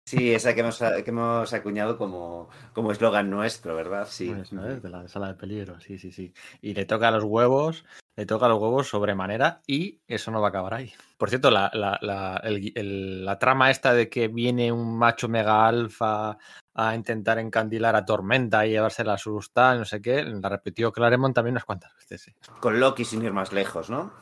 Sí, 0.04 0.34
esa 0.34 0.54
que 0.54 0.60
hemos, 0.60 0.78
que 0.78 1.04
hemos 1.06 1.52
acuñado 1.52 1.96
como 1.96 2.48
eslogan 2.90 3.26
como 3.26 3.36
nuestro, 3.36 3.76
¿verdad? 3.76 4.08
Sí. 4.10 4.30
Es, 4.30 4.50
de 4.50 4.88
la 4.88 5.06
sala 5.08 5.28
de 5.28 5.34
peligro, 5.34 5.78
sí, 5.80 5.98
sí, 5.98 6.10
sí. 6.10 6.32
Y 6.60 6.74
le 6.74 6.84
toca 6.84 7.08
a 7.08 7.10
los 7.12 7.22
huevos, 7.22 7.84
le 8.16 8.26
toca 8.26 8.46
a 8.46 8.48
los 8.48 8.60
huevos 8.60 8.88
sobremanera 8.88 9.60
y 9.66 10.00
eso 10.08 10.30
no 10.30 10.40
va 10.40 10.48
a 10.48 10.50
acabar 10.50 10.74
ahí. 10.74 10.92
Por 11.16 11.28
cierto, 11.28 11.50
la, 11.50 11.70
la, 11.74 11.98
la, 12.02 12.40
el, 12.42 12.72
el, 12.74 13.24
la 13.24 13.38
trama 13.38 13.70
esta 13.70 13.94
de 13.94 14.08
que 14.08 14.28
viene 14.28 14.72
un 14.72 14.98
macho 14.98 15.28
mega 15.28 15.66
alfa 15.68 16.38
a 16.74 16.94
intentar 16.94 17.38
encandilar 17.38 17.94
a 17.94 18.04
Tormenta 18.04 18.66
y 18.66 18.70
llevársela 18.70 19.12
a 19.12 19.16
asustar, 19.16 19.76
no 19.76 19.84
sé 19.84 20.00
qué, 20.00 20.24
la 20.24 20.48
repitió 20.48 20.90
Claremont 20.90 21.34
también 21.34 21.54
unas 21.54 21.64
cuantas 21.64 21.92
veces. 22.08 22.34
Con 22.60 22.80
Loki 22.80 23.04
sin 23.04 23.22
ir 23.22 23.32
más 23.32 23.52
lejos, 23.52 23.90
¿no? 23.90 24.12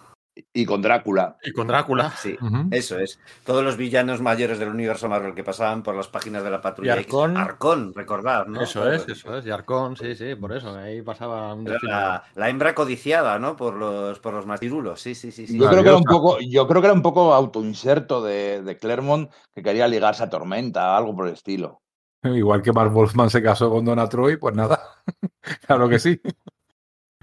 Y 0.52 0.64
con 0.64 0.82
Drácula. 0.82 1.36
Y 1.42 1.52
con 1.52 1.66
Drácula. 1.66 2.10
Sí, 2.10 2.36
uh 2.40 2.44
-huh. 2.44 2.68
eso 2.70 2.98
es. 2.98 3.18
Todos 3.44 3.64
los 3.64 3.76
villanos 3.76 4.20
mayores 4.20 4.58
del 4.58 4.68
universo 4.68 5.08
Marvel 5.08 5.34
que 5.34 5.44
pasaban 5.44 5.82
por 5.82 5.94
las 5.94 6.08
páginas 6.08 6.44
de 6.44 6.50
la 6.50 6.60
patrulla 6.60 6.96
y 6.96 6.98
Arcón, 6.98 7.30
X. 7.32 7.42
Arcón, 7.42 7.94
recordad, 7.94 8.46
¿no? 8.46 8.62
Eso 8.62 8.90
es, 8.90 9.08
eso 9.08 9.36
es. 9.36 9.46
Y 9.46 9.50
Arcón, 9.50 9.96
sí, 9.96 10.14
sí, 10.14 10.34
por 10.34 10.52
eso. 10.52 10.74
Ahí 10.76 11.02
pasaba 11.02 11.54
un 11.54 11.64
la, 11.82 12.24
la, 12.34 12.48
hembra 12.48 12.74
codiciada, 12.74 13.38
¿no? 13.38 13.56
Por 13.56 13.74
los, 13.74 14.18
por 14.20 14.34
los 14.34 14.46
matirulos. 14.46 15.00
Sí, 15.00 15.14
sí, 15.14 15.30
sí. 15.32 15.46
sí. 15.46 15.58
Yo, 15.58 15.68
creo 15.68 15.82
que 15.82 15.88
era 15.88 15.98
un 15.98 16.04
poco, 16.04 16.38
yo 16.40 16.66
creo 16.66 16.80
que 16.80 16.86
era 16.86 16.94
un 16.94 17.02
poco 17.02 17.34
autoinserto 17.34 18.22
de, 18.22 18.62
de 18.62 18.76
Claremont 18.76 19.30
que 19.54 19.62
quería 19.62 19.88
ligarse 19.88 20.22
a 20.22 20.30
Tormenta, 20.30 20.96
algo 20.96 21.14
por 21.14 21.26
el 21.26 21.34
estilo. 21.34 21.82
Igual 22.22 22.62
que 22.62 22.72
Mark 22.72 22.92
Wolfman 22.92 23.30
se 23.30 23.42
casó 23.42 23.70
con 23.70 23.84
Donna 23.84 24.08
Troy, 24.08 24.36
pues 24.36 24.54
nada. 24.54 24.80
claro 25.66 25.88
que 25.88 25.98
sí. 25.98 26.20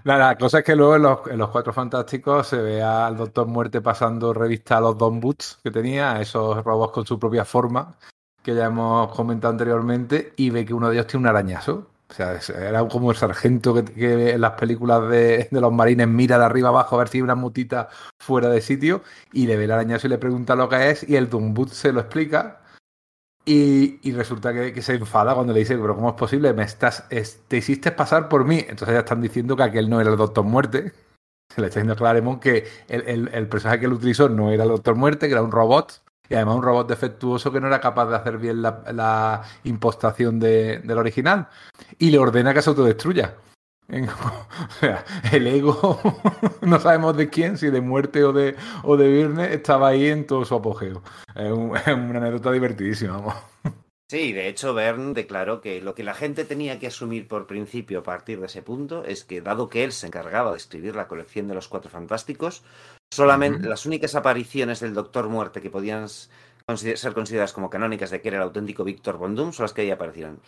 La, 0.06 0.38
cosa 0.38 0.60
es 0.60 0.64
que 0.64 0.76
luego 0.76 0.96
en 0.98 1.02
los, 1.02 1.20
los, 1.36 1.50
Cuatro 1.50 1.74
Fantásticos 1.74 2.46
se 2.46 2.58
ve 2.58 2.84
al 2.84 3.18
Doctor 3.18 3.48
Muerte 3.48 3.82
pasando 3.82 4.36
revista 4.36 4.78
a 4.78 4.82
los 4.82 4.96
Don 4.96 5.20
Boots 5.20 5.58
que 5.64 5.72
tenía, 5.72 6.22
esos 6.22 6.64
robots 6.64 6.94
con 6.94 7.08
su 7.08 7.18
propia 7.18 7.44
forma, 7.44 7.98
que 8.44 8.54
ya 8.54 8.66
hemos 8.66 9.12
comentado 9.16 9.52
anteriormente, 9.52 10.34
y 10.36 10.52
ve 10.52 10.64
que 10.64 10.76
uno 10.76 10.90
de 10.90 10.98
ellos 10.98 11.08
tiene 11.08 11.24
un 11.24 11.28
arañazo. 11.30 11.90
O 12.08 12.14
sea, 12.14 12.40
era 12.56 12.88
como 12.88 13.10
el 13.10 13.18
sargento 13.18 13.74
que, 13.74 13.84
que 13.84 14.30
en 14.34 14.42
las 14.42 14.52
películas 14.52 15.10
de, 15.10 15.48
de, 15.50 15.60
los 15.60 15.74
marines 15.74 16.08
mira 16.08 16.38
de 16.38 16.46
arriba 16.46 16.70
abajo 16.70 16.96
a 16.96 17.00
ver 17.00 17.08
si 17.08 17.18
hay 17.18 17.24
una 17.24 17.34
mutita 17.34 17.90
fuera 18.20 18.50
de 18.50 18.62
sitio, 18.62 19.02
y 19.34 19.48
le 19.48 19.58
ve 19.58 19.64
el 19.64 19.72
arañazo 19.72 20.06
y 20.06 20.12
le 20.12 20.20
pregunta 20.20 20.56
lo 20.56 20.70
que 20.70 20.92
es, 20.92 21.10
y 21.10 21.16
el 21.16 21.32
Don 21.32 21.56
Boot 21.56 21.70
se 21.70 21.92
lo 21.92 22.02
explica, 22.02 22.60
y, 23.46 24.00
y, 24.02 24.12
resulta 24.14 24.54
que, 24.54 24.82
se 24.82 24.96
enfada 24.96 25.36
cuando 25.36 25.54
le 25.54 25.60
dice, 25.60 25.78
pero 25.78 25.96
¿cómo 25.96 26.10
es 26.10 26.16
posible? 26.16 26.52
Me 26.54 26.64
estás, 26.64 27.06
es, 27.12 27.44
te 27.48 27.58
hiciste 27.58 27.92
pasar 27.92 28.28
por 28.28 28.44
mí. 28.44 28.58
Entonces 28.58 28.94
ya 28.94 29.00
están 29.00 29.22
diciendo 29.22 29.56
que 29.56 29.64
aquel 29.64 29.88
no 29.88 30.02
era 30.02 30.10
el 30.10 30.18
Doctor 30.18 30.44
Muerte. 30.44 30.94
Se 31.54 31.62
le 31.62 31.68
está 31.68 31.80
diciendo 31.80 31.94
a 31.94 31.96
Claremont 31.96 32.42
que 32.42 32.68
el, 32.88 33.48
personaje 33.48 33.82
que 33.82 33.86
él 33.86 33.94
utilizó 33.94 34.30
no 34.30 34.52
era 34.52 34.64
el 34.64 34.70
Doctor 34.70 34.96
Muerte, 34.96 35.28
que 35.28 35.34
era 35.34 35.44
un 35.44 35.52
robot. 35.52 36.02
Y 36.28 36.34
además 36.34 36.56
un 36.56 36.64
robot 36.64 36.90
defectuoso 36.90 37.52
que 37.52 37.62
no 37.62 37.68
era 37.68 37.80
capaz 37.80 38.08
de 38.08 38.16
hacer 38.16 38.40
bien 38.40 38.64
la, 38.64 39.44
impostación 39.64 40.40
de, 40.40 40.80
del 40.80 40.98
original. 40.98 41.48
Y 42.00 42.10
le 42.10 42.18
ordena 42.18 42.52
que 42.52 42.64
se 42.64 42.72
autodestruya. 42.72 43.36
O 43.90 44.80
sea, 44.80 45.06
el 45.32 45.48
ego, 45.48 46.00
no 46.62 46.80
sabemos 46.80 47.16
de 47.18 47.30
quién, 47.30 47.58
si 47.58 47.70
de 47.70 47.82
muerte 47.82 48.24
o 48.24 48.34
de, 48.34 48.56
o 48.84 48.98
de 48.98 49.08
Virne, 49.08 49.54
estaba 49.54 49.90
ahí 49.90 50.08
en 50.08 50.26
todo 50.26 50.46
su 50.46 50.56
apogeo. 50.56 51.04
Es, 51.36 51.52
un, 51.52 51.76
es 51.78 51.88
una 51.88 52.18
anécdota 52.18 52.52
divertidísima, 52.52 53.18
vamos. 53.18 53.36
Sí, 54.08 54.34
de 54.34 54.48
hecho, 54.48 54.76
Bern 54.76 55.14
declaró 55.16 55.62
que 55.62 55.82
lo 55.82 55.96
que 55.96 56.04
la 56.04 56.14
gente 56.14 56.46
tenía 56.46 56.78
que 56.78 56.88
asumir 56.88 57.28
por 57.28 57.48
principio 57.48 58.00
a 58.00 58.04
partir 58.04 58.40
de 58.40 58.46
ese 58.46 58.62
punto 58.62 59.04
es 59.04 59.24
que, 59.24 59.42
dado 59.42 59.68
que 59.68 59.84
él 59.84 59.92
se 59.92 60.06
encargaba 60.06 60.52
de 60.52 60.58
escribir 60.58 60.96
la 60.96 61.08
colección 61.08 61.48
de 61.48 61.56
los 61.56 61.68
Cuatro 61.68 61.90
Fantásticos, 61.90 62.64
solamente 63.12 63.62
uh 63.62 63.64
-huh. 63.64 63.70
las 63.70 63.86
únicas 63.88 64.14
apariciones 64.14 64.80
del 64.80 64.94
Doctor 64.94 65.28
Muerte 65.28 65.60
que 65.60 65.72
podían 65.72 66.08
ser 66.08 67.14
consideradas 67.14 67.54
como 67.54 67.70
canónicas 67.70 68.12
de 68.12 68.22
que 68.22 68.28
era 68.28 68.38
el 68.38 68.44
auténtico 68.44 68.84
Víctor 68.84 69.18
Von 69.18 69.36
Doom 69.36 69.54
son 69.54 69.64
las 69.64 69.74
que 69.74 69.82
ahí 69.82 69.92
aparecieron 69.92 70.40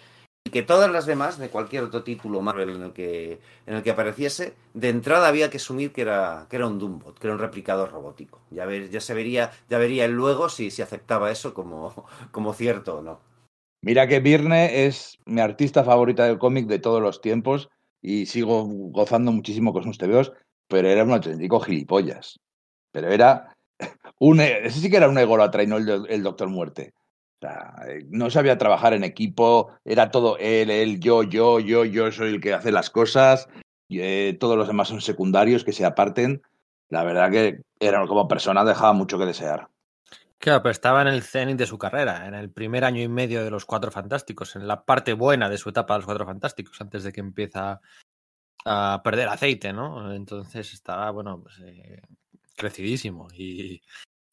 que 0.49 0.61
todas 0.61 0.91
las 0.91 1.05
demás 1.05 1.37
de 1.37 1.49
cualquier 1.49 1.83
otro 1.83 2.03
título 2.03 2.41
Marvel 2.41 2.69
en 2.69 2.83
el 2.83 2.93
que 2.93 3.39
en 3.65 3.75
el 3.75 3.83
que 3.83 3.91
apareciese 3.91 4.53
de 4.73 4.89
entrada 4.89 5.27
había 5.27 5.49
que 5.49 5.57
asumir 5.57 5.91
que 5.91 6.01
era 6.01 6.47
que 6.49 6.57
era 6.57 6.67
un 6.67 6.79
Doombot 6.79 7.17
que 7.17 7.27
era 7.27 7.33
un 7.33 7.39
replicador 7.39 7.91
robótico. 7.91 8.41
Ya 8.51 8.65
ver, 8.65 8.89
ya 8.89 9.01
se 9.01 9.13
vería 9.13 9.51
ya 9.69 9.77
vería 9.77 10.05
él 10.05 10.11
luego 10.11 10.49
si, 10.49 10.71
si 10.71 10.81
aceptaba 10.81 11.31
eso 11.31 11.53
como 11.53 12.05
como 12.31 12.53
cierto 12.53 12.97
o 12.97 13.01
no. 13.01 13.19
Mira 13.81 14.07
que 14.07 14.19
Virne 14.19 14.85
es 14.85 15.17
mi 15.25 15.41
artista 15.41 15.83
favorita 15.83 16.25
del 16.25 16.39
cómic 16.39 16.67
de 16.67 16.79
todos 16.79 17.01
los 17.01 17.21
tiempos 17.21 17.69
y 18.01 18.25
sigo 18.25 18.65
gozando 18.65 19.31
muchísimo 19.31 19.73
con 19.73 19.83
sus 19.83 19.97
tebeos 19.97 20.33
pero 20.67 20.89
era 20.89 21.03
un 21.03 21.11
auténtico 21.11 21.59
gilipollas. 21.59 22.39
Pero 22.91 23.09
era 23.09 23.53
un 24.19 24.41
ese 24.41 24.79
sí 24.79 24.89
que 24.89 24.97
era 24.97 25.09
un 25.09 25.17
ególatra 25.17 25.63
y 25.63 25.67
no 25.67 25.77
el 25.77 26.23
Doctor 26.23 26.49
Muerte 26.49 26.93
sea, 27.41 27.75
no 28.09 28.29
sabía 28.29 28.57
trabajar 28.57 28.93
en 28.93 29.03
equipo, 29.03 29.71
era 29.85 30.11
todo 30.11 30.37
él, 30.39 30.69
él, 30.69 30.99
yo, 30.99 31.23
yo, 31.23 31.59
yo, 31.59 31.85
yo 31.85 32.11
soy 32.11 32.29
el 32.29 32.41
que 32.41 32.53
hace 32.53 32.71
las 32.71 32.89
cosas, 32.89 33.47
y, 33.87 34.01
eh, 34.01 34.37
todos 34.39 34.57
los 34.57 34.67
demás 34.67 34.89
son 34.89 35.01
secundarios 35.01 35.63
que 35.63 35.73
se 35.73 35.85
aparten. 35.85 36.41
La 36.89 37.03
verdad 37.03 37.31
que 37.31 37.61
era 37.79 38.05
como 38.05 38.27
persona 38.27 38.63
dejaba 38.63 38.93
mucho 38.93 39.17
que 39.17 39.25
desear. 39.25 39.69
Claro, 40.39 40.61
pero 40.61 40.71
estaba 40.71 41.01
en 41.01 41.07
el 41.07 41.23
cenit 41.23 41.57
de 41.57 41.65
su 41.65 41.77
carrera, 41.77 42.27
en 42.27 42.35
el 42.35 42.51
primer 42.51 42.83
año 42.83 43.01
y 43.01 43.07
medio 43.07 43.43
de 43.43 43.49
los 43.49 43.65
Cuatro 43.65 43.91
Fantásticos, 43.91 44.55
en 44.55 44.67
la 44.67 44.85
parte 44.85 45.13
buena 45.13 45.49
de 45.49 45.57
su 45.57 45.69
etapa 45.69 45.95
de 45.95 45.99
los 45.99 46.05
Cuatro 46.05 46.25
Fantásticos, 46.25 46.79
antes 46.79 47.03
de 47.03 47.11
que 47.11 47.21
empieza 47.21 47.81
a 48.63 49.01
perder 49.03 49.29
aceite, 49.29 49.73
¿no? 49.73 50.13
Entonces 50.13 50.73
estaba, 50.73 51.09
bueno, 51.11 51.41
pues, 51.41 51.59
eh, 51.59 52.01
crecidísimo 52.55 53.27
y 53.33 53.81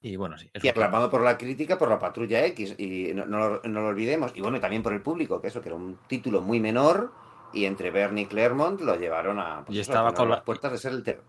Y 0.04 0.16
bueno, 0.16 0.36
sí. 0.36 0.50
Y 0.62 0.68
aclamado 0.68 1.10
por 1.10 1.22
la 1.22 1.38
crítica, 1.38 1.78
por 1.78 1.88
la 1.88 1.98
Patrulla 1.98 2.44
X, 2.48 2.74
y 2.76 3.14
no, 3.14 3.24
no, 3.24 3.62
no, 3.64 3.80
lo 3.80 3.88
olvidemos. 3.88 4.32
Y 4.34 4.42
bueno, 4.42 4.60
también 4.60 4.82
por 4.82 4.92
el 4.92 5.00
público, 5.00 5.40
que 5.40 5.48
eso, 5.48 5.62
que 5.62 5.70
era 5.70 5.76
un 5.76 5.98
título 6.06 6.42
muy 6.42 6.60
menor, 6.60 7.10
y 7.54 7.64
entre 7.64 7.90
Bernie 7.90 8.24
y 8.24 8.26
Claremont 8.26 8.82
lo 8.82 8.96
llevaron 8.96 9.38
a, 9.38 9.64
pues 9.64 9.78
y 9.78 9.80
estaba 9.80 10.12
con 10.12 10.28
las 10.28 10.42
puertas 10.42 10.72
de 10.72 10.78
ser 10.78 10.92
el 10.92 11.02
terror. 11.02 11.24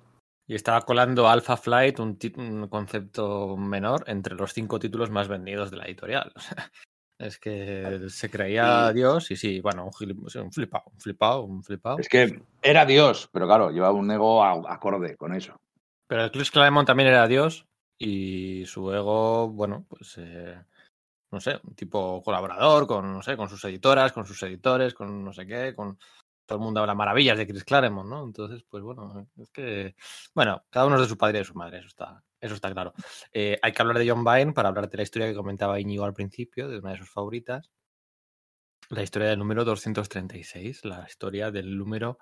Y 0.46 0.56
estaba 0.56 0.82
colando 0.82 1.30
Alpha 1.30 1.56
Flight, 1.56 2.00
un, 2.00 2.20
un, 2.36 2.68
concepto 2.68 3.56
menor, 3.56 4.04
entre 4.08 4.36
los 4.36 4.52
cinco 4.52 4.78
títulos 4.78 5.10
más 5.10 5.30
vendidos 5.30 5.72
de 5.72 5.78
la 5.78 5.86
editorial. 5.86 6.34
es 7.18 7.40
que 7.40 8.08
se 8.10 8.30
creía 8.30 8.92
Dios 8.92 9.32
y 9.32 9.38
sí, 9.38 9.62
bueno, 9.62 9.86
un, 9.86 10.32
un 10.44 10.52
flipado, 10.52 10.84
un 10.92 11.00
flipado, 11.00 11.44
un 11.44 11.64
flipado. 11.64 12.00
Es 12.00 12.10
que 12.10 12.42
era 12.62 12.86
Dios, 12.86 13.30
pero 13.32 13.48
claro, 13.48 13.72
llevaba 13.72 13.94
un 13.94 14.12
ego 14.12 14.44
acorde 14.44 15.16
con 15.16 15.34
eso. 15.34 15.56
Pero 16.08 16.26
el 16.26 16.32
Chris 16.32 16.52
Claremont 16.52 16.86
también 16.86 17.08
era 17.08 17.26
Dios 17.26 17.66
y 17.98 18.66
su 18.66 18.92
ego, 18.94 19.50
bueno, 19.50 19.86
pues 19.90 20.16
eh, 20.18 20.62
no 21.32 21.40
sé, 21.40 21.60
un 21.64 21.76
tipo 21.76 22.22
colaborador 22.24 22.88
con, 22.88 23.14
no 23.14 23.22
sé, 23.22 23.38
con 23.38 23.50
sus 23.50 23.64
editoras, 23.66 24.12
con 24.14 24.26
sus 24.26 24.42
editores, 24.44 24.94
con 24.94 25.24
no 25.24 25.34
sé 25.34 25.46
qué, 25.46 25.74
con 25.76 25.98
todo 26.46 26.60
el 26.60 26.64
mundo 26.64 26.80
habla 26.82 26.96
maravillas 26.96 27.38
de 27.38 27.48
Chris 27.48 27.64
Claremont, 27.64 28.10
¿no? 28.10 28.24
Entonces, 28.24 28.64
pues 28.70 28.84
bueno, 28.84 29.28
es 29.38 29.50
que, 29.52 29.96
bueno, 30.34 30.64
cada 30.70 30.86
uno 30.86 30.96
es 30.96 31.02
de 31.02 31.08
su 31.08 31.18
padre 31.18 31.40
y 31.40 31.42
de 31.42 31.46
su 31.46 31.56
madre, 31.56 31.80
eso 31.80 31.88
está, 31.88 32.24
eso 32.40 32.56
está 32.56 32.72
claro. 32.72 32.94
Eh, 33.34 33.58
hay 33.62 33.72
que 33.72 33.82
hablar 33.82 33.98
de 33.98 34.10
John 34.10 34.24
Byrne 34.24 34.54
para 34.54 34.70
hablar 34.70 34.90
de 34.90 34.98
la 34.98 35.04
historia 35.04 35.28
que 35.28 35.36
comentaba 35.36 35.80
Íñigo 35.80 36.06
al 36.06 36.14
principio, 36.14 36.68
de 36.68 36.80
una 36.80 36.92
de 36.92 36.98
sus 36.98 37.10
favoritas, 37.10 37.72
la 38.90 39.02
historia 39.02 39.30
del 39.30 39.40
número 39.40 39.66
236, 39.66 40.86
la 40.86 41.06
historia 41.08 41.52
del 41.52 41.78
número 41.78 42.20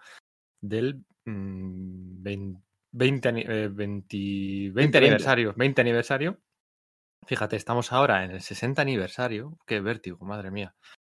del 0.61 1.03
mmm, 1.25 2.23
20 2.23 2.61
20, 2.94 3.30
eh, 3.30 3.68
20, 3.70 4.72
20 4.72 4.98
aniversario. 4.98 5.53
20 5.56 5.82
aniversario. 5.82 6.40
Fíjate, 7.26 7.56
estamos 7.56 7.91
ahora 7.91 8.24
en 8.24 8.32
el 8.32 8.41
60 8.41 8.82
aniversario. 8.82 9.57
Qué 9.65 9.82
vértigo, 9.82 10.26
madre 10.26 10.52
mía. 10.52 10.76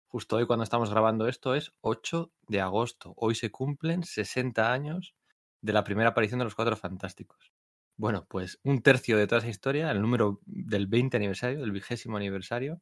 Justo 0.07 0.37
hoy 0.37 0.47
cuando 0.47 0.63
estamos 0.63 0.91
grabando 0.91 1.27
esto 1.27 1.55
es 1.55 1.73
8 1.81 2.33
de 2.47 2.61
agosto. 2.61 3.15
Hoy 3.17 3.35
se 3.35 3.51
cumplen 3.51 4.05
60 4.05 4.73
años 4.73 5.15
de 5.61 5.73
la 5.73 5.83
primera 5.83 6.11
aparición 6.11 6.39
de 6.39 6.45
los 6.45 6.55
Cuatro 6.55 6.77
Fantásticos. 6.77 7.53
Bueno, 7.97 8.27
pues 8.29 8.61
un 8.63 8.81
tercio 8.83 9.19
de 9.19 9.27
toda 9.27 9.41
esa 9.41 9.51
historia, 9.51 9.91
el 9.91 10.01
número 10.01 10.41
del 10.47 10.87
20 10.87 11.17
aniversario, 11.17 11.61
del 11.61 11.73
vigésimo 11.73 12.17
aniversario, 12.17 12.81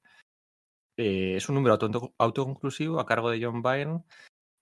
eh, 0.98 1.36
es 1.36 1.48
un 1.48 1.54
número 1.54 1.74
auto 1.74 2.14
autoconclusivo 2.18 3.00
a 3.00 3.06
cargo 3.06 3.30
de 3.30 3.42
John 3.42 3.62
Byrne 3.62 4.04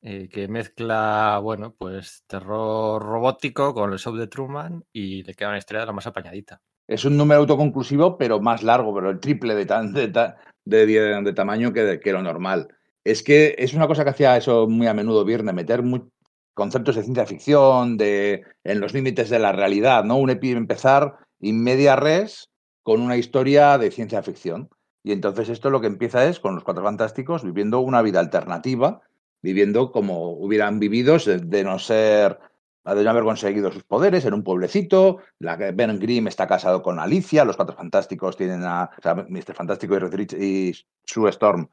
eh, 0.03 0.29
que 0.31 0.49
mezcla, 0.49 1.39
bueno, 1.43 1.75
pues 1.77 2.25
terror 2.27 3.03
robótico 3.03 3.75
con 3.75 3.93
el 3.93 3.99
show 3.99 4.17
de 4.17 4.29
Truman 4.29 4.83
y 4.93 5.23
le 5.25 5.35
queda 5.35 5.51
una 5.51 5.59
historia 5.59 5.81
de 5.81 5.87
la 5.87 5.93
más 5.93 6.07
apañadita. 6.07 6.63
Es 6.89 7.05
un 7.05 7.19
número 7.19 7.41
autoconclusivo, 7.41 8.17
pero 8.17 8.41
más 8.41 8.63
largo, 8.63 8.95
pero 8.95 9.11
el 9.11 9.21
triple 9.21 9.55
de, 9.55 9.67
tan, 9.67 9.93
de, 9.93 10.09
de, 10.65 11.33
tamaño 11.35 11.73
que, 11.73 12.01
que, 12.01 12.13
lo 12.13 12.23
normal. 12.23 12.69
Es 13.05 13.23
que 13.23 13.55
es 13.59 13.75
una 13.75 13.87
cosa 13.87 14.05
que 14.05 14.11
hacía 14.11 14.37
eso 14.39 14.67
muy 14.67 14.87
a 14.87 14.95
menudo 14.95 15.25
Viernes, 15.25 15.55
meter 15.55 15.83
conceptos 16.55 16.97
de 16.97 17.03
ciencia 17.03 17.27
ficción, 17.27 17.97
de 17.97 18.45
en 18.65 18.81
los 18.81 18.95
límites 18.95 19.29
de 19.29 19.39
la 19.39 19.53
realidad, 19.53 20.05
¿no? 20.05 20.17
Un 20.17 20.31
empezar 20.31 21.17
in 21.41 21.63
media 21.63 21.97
res 21.97 22.49
con 22.83 23.03
una 23.03 23.17
historia 23.17 23.77
de 23.77 23.91
ciencia 23.91 24.23
ficción. 24.23 24.71
Y 25.03 25.13
entonces 25.13 25.49
esto 25.49 25.71
lo 25.71 25.81
que 25.81 25.87
empieza 25.87 26.27
es 26.27 26.41
con 26.41 26.55
los 26.55 26.65
Cuatro 26.65 26.85
Fantásticos 26.85 27.45
viviendo 27.45 27.81
una 27.81 28.03
vida 28.03 28.21
alternativa 28.21 29.03
viviendo 29.43 29.93
como 29.93 30.33
hubieran 30.33 30.79
vivido 30.79 31.17
de 31.19 31.65
no 31.65 31.79
ser 31.79 32.39
de 32.85 33.05
no 33.05 33.11
haber 33.11 33.25
conseguido 33.25 33.71
sus 33.71 33.85
poderes 33.85 34.25
en 34.25 34.35
un 34.35 34.43
pueblecito. 34.43 35.19
La, 35.39 35.57
ben 35.57 35.99
Grimm 35.99 36.27
está 36.27 36.47
casado 36.47 36.83
con 36.83 36.99
Alicia, 36.99 37.45
los 37.45 37.57
cuatro 37.57 37.77
fantásticos 37.77 38.37
tienen 38.37 38.65
a. 38.65 38.91
O 39.05 39.15
Mr. 39.29 39.55
Fantástico 39.55 39.97
y, 39.97 40.45
y 40.45 40.75
Sue 41.05 41.31
Storm 41.31 41.69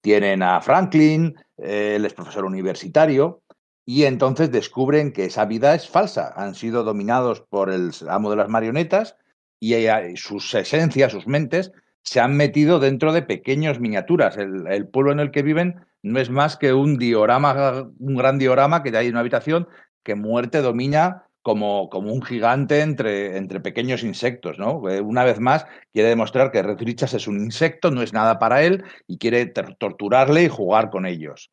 tienen 0.00 0.42
a 0.42 0.60
Franklin, 0.60 1.36
él 1.56 2.04
es 2.04 2.14
profesor 2.14 2.44
universitario, 2.44 3.42
y 3.84 4.04
entonces 4.04 4.50
descubren 4.50 5.12
que 5.12 5.26
esa 5.26 5.44
vida 5.44 5.74
es 5.74 5.88
falsa. 5.88 6.32
Han 6.36 6.54
sido 6.54 6.82
dominados 6.84 7.40
por 7.40 7.70
el 7.70 7.92
amo 8.08 8.30
de 8.30 8.36
las 8.36 8.48
marionetas 8.48 9.16
y 9.60 9.76
sus 10.16 10.52
esencias, 10.54 11.12
sus 11.12 11.28
mentes, 11.28 11.72
se 12.02 12.18
han 12.18 12.36
metido 12.36 12.80
dentro 12.80 13.12
de 13.12 13.22
pequeños 13.22 13.78
miniaturas. 13.78 14.36
El 14.36 14.88
pueblo 14.88 15.12
en 15.12 15.20
el 15.20 15.30
que 15.30 15.42
viven 15.42 15.86
no 16.02 16.18
es 16.18 16.30
más 16.30 16.56
que 16.56 16.72
un 16.72 16.98
diorama, 16.98 17.88
un 17.98 18.16
gran 18.16 18.38
diorama 18.38 18.82
que 18.82 18.96
hay 18.96 19.06
en 19.06 19.12
una 19.12 19.20
habitación 19.20 19.68
que 20.02 20.14
muerte 20.14 20.60
domina 20.60 21.26
como, 21.42 21.88
como 21.90 22.12
un 22.12 22.22
gigante 22.22 22.80
entre, 22.80 23.36
entre 23.36 23.60
pequeños 23.60 24.04
insectos, 24.04 24.58
¿no? 24.58 24.88
Eh, 24.88 25.00
una 25.00 25.24
vez 25.24 25.40
más, 25.40 25.66
quiere 25.92 26.08
demostrar 26.08 26.52
que 26.52 26.62
Red 26.62 26.78
es 26.80 27.26
un 27.26 27.40
insecto, 27.40 27.90
no 27.90 28.02
es 28.02 28.12
nada 28.12 28.38
para 28.38 28.62
él, 28.62 28.84
y 29.06 29.18
quiere 29.18 29.46
torturarle 29.46 30.44
y 30.44 30.48
jugar 30.48 30.90
con 30.90 31.04
ellos. 31.06 31.50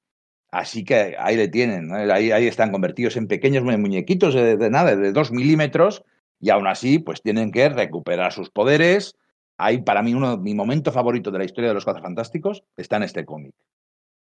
Así 0.51 0.83
que 0.83 1.15
ahí 1.19 1.35
le 1.35 1.47
tienen, 1.47 1.91
ahí, 1.93 2.31
ahí, 2.31 2.47
están 2.47 2.71
convertidos 2.71 3.17
en 3.17 3.27
pequeños 3.27 3.63
muñequitos 3.63 4.33
de, 4.33 4.57
de, 4.57 4.69
nada, 4.69 4.95
de 4.95 5.11
dos 5.11 5.31
milímetros, 5.31 6.03
y 6.39 6.51
aún 6.51 6.67
así, 6.67 6.99
pues 6.99 7.21
tienen 7.21 7.51
que 7.51 7.69
recuperar 7.69 8.31
sus 8.31 8.49
poderes. 8.49 9.15
Hay 9.57 9.81
para 9.81 10.01
mí 10.01 10.13
uno, 10.13 10.37
mi 10.37 10.53
momento 10.53 10.91
favorito 10.91 11.31
de 11.31 11.39
la 11.39 11.45
historia 11.45 11.69
de 11.69 11.73
los 11.73 11.83
Cuatro 11.83 12.01
Fantásticos 12.01 12.63
está 12.77 12.97
en 12.97 13.03
este 13.03 13.25
cómic 13.25 13.53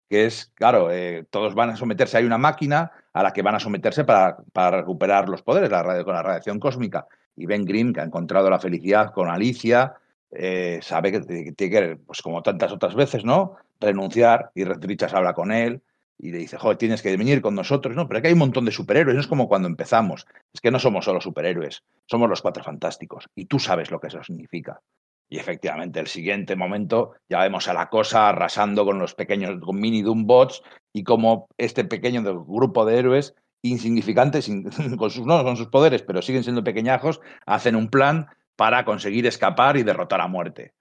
que 0.09 0.25
es, 0.25 0.51
claro, 0.55 0.91
eh, 0.91 1.25
todos 1.29 1.55
van 1.55 1.71
a 1.71 1.75
someterse, 1.75 2.17
hay 2.17 2.25
una 2.25 2.37
máquina 2.37 2.91
a 3.13 3.23
la 3.23 3.33
que 3.33 3.41
van 3.41 3.55
a 3.55 3.59
someterse 3.59 4.03
para, 4.03 4.37
para 4.53 4.77
recuperar 4.77 5.29
los 5.29 5.41
poderes 5.41 5.71
la 5.71 5.83
radio, 5.83 6.05
con 6.05 6.13
la 6.13 6.23
radiación 6.23 6.59
cósmica. 6.59 7.07
Y 7.35 7.45
Ben 7.45 7.65
Grimm, 7.65 7.93
que 7.93 8.01
ha 8.01 8.03
encontrado 8.03 8.49
la 8.49 8.59
felicidad 8.59 9.11
con 9.11 9.29
Alicia, 9.29 9.95
eh, 10.31 10.79
sabe 10.81 11.11
que 11.11 11.21
tiene 11.21 11.53
que, 11.53 11.97
pues 11.97 12.21
como 12.21 12.43
tantas 12.43 12.71
otras 12.71 12.95
veces, 12.95 13.23
¿no? 13.23 13.55
Renunciar 13.79 14.51
y 14.53 14.63
Richards 14.63 15.13
habla 15.13 15.33
con 15.33 15.51
él 15.51 15.81
y 16.17 16.31
le 16.31 16.37
dice, 16.39 16.57
joder, 16.57 16.77
tienes 16.77 17.01
que 17.01 17.15
venir 17.15 17.41
con 17.41 17.55
nosotros, 17.55 17.95
¿no? 17.95 18.07
Pero 18.07 18.19
aquí 18.19 18.27
hay 18.27 18.33
un 18.33 18.39
montón 18.39 18.65
de 18.65 18.71
superhéroes, 18.71 19.15
no 19.15 19.21
es 19.21 19.27
como 19.27 19.47
cuando 19.47 19.67
empezamos, 19.67 20.25
es 20.53 20.61
que 20.61 20.71
no 20.71 20.79
somos 20.79 21.05
solo 21.05 21.19
superhéroes, 21.19 21.83
somos 22.05 22.29
los 22.29 22.41
cuatro 22.41 22.63
fantásticos 22.63 23.29
y 23.35 23.45
tú 23.45 23.59
sabes 23.59 23.91
lo 23.91 23.99
que 23.99 24.07
eso 24.07 24.23
significa. 24.23 24.81
Y 25.29 25.39
efectivamente, 25.39 25.99
el 25.99 26.07
siguiente 26.07 26.55
momento 26.55 27.13
ya 27.29 27.39
vemos 27.41 27.67
a 27.67 27.73
la 27.73 27.89
cosa 27.89 28.29
arrasando 28.29 28.85
con 28.85 28.99
los 28.99 29.15
pequeños, 29.15 29.59
con 29.59 29.79
mini 29.79 30.01
Doombots 30.01 30.61
y 30.93 31.03
como 31.03 31.47
este 31.57 31.83
pequeño 31.83 32.21
grupo 32.45 32.85
de 32.85 32.99
héroes 32.99 33.35
insignificantes, 33.63 34.47
con 34.97 35.09
sus, 35.09 35.25
no 35.25 35.43
con 35.43 35.57
sus 35.57 35.67
poderes, 35.67 36.03
pero 36.03 36.21
siguen 36.21 36.43
siendo 36.43 36.63
pequeñajos, 36.63 37.21
hacen 37.45 37.75
un 37.75 37.89
plan 37.89 38.27
para 38.55 38.85
conseguir 38.85 39.25
escapar 39.25 39.77
y 39.77 39.83
derrotar 39.83 40.21
a 40.21 40.27
muerte. 40.27 40.73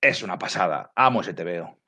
Es 0.00 0.22
una 0.22 0.38
pasada. 0.38 0.90
Amo 0.96 1.20
ese 1.20 1.34
TVO. 1.34 1.81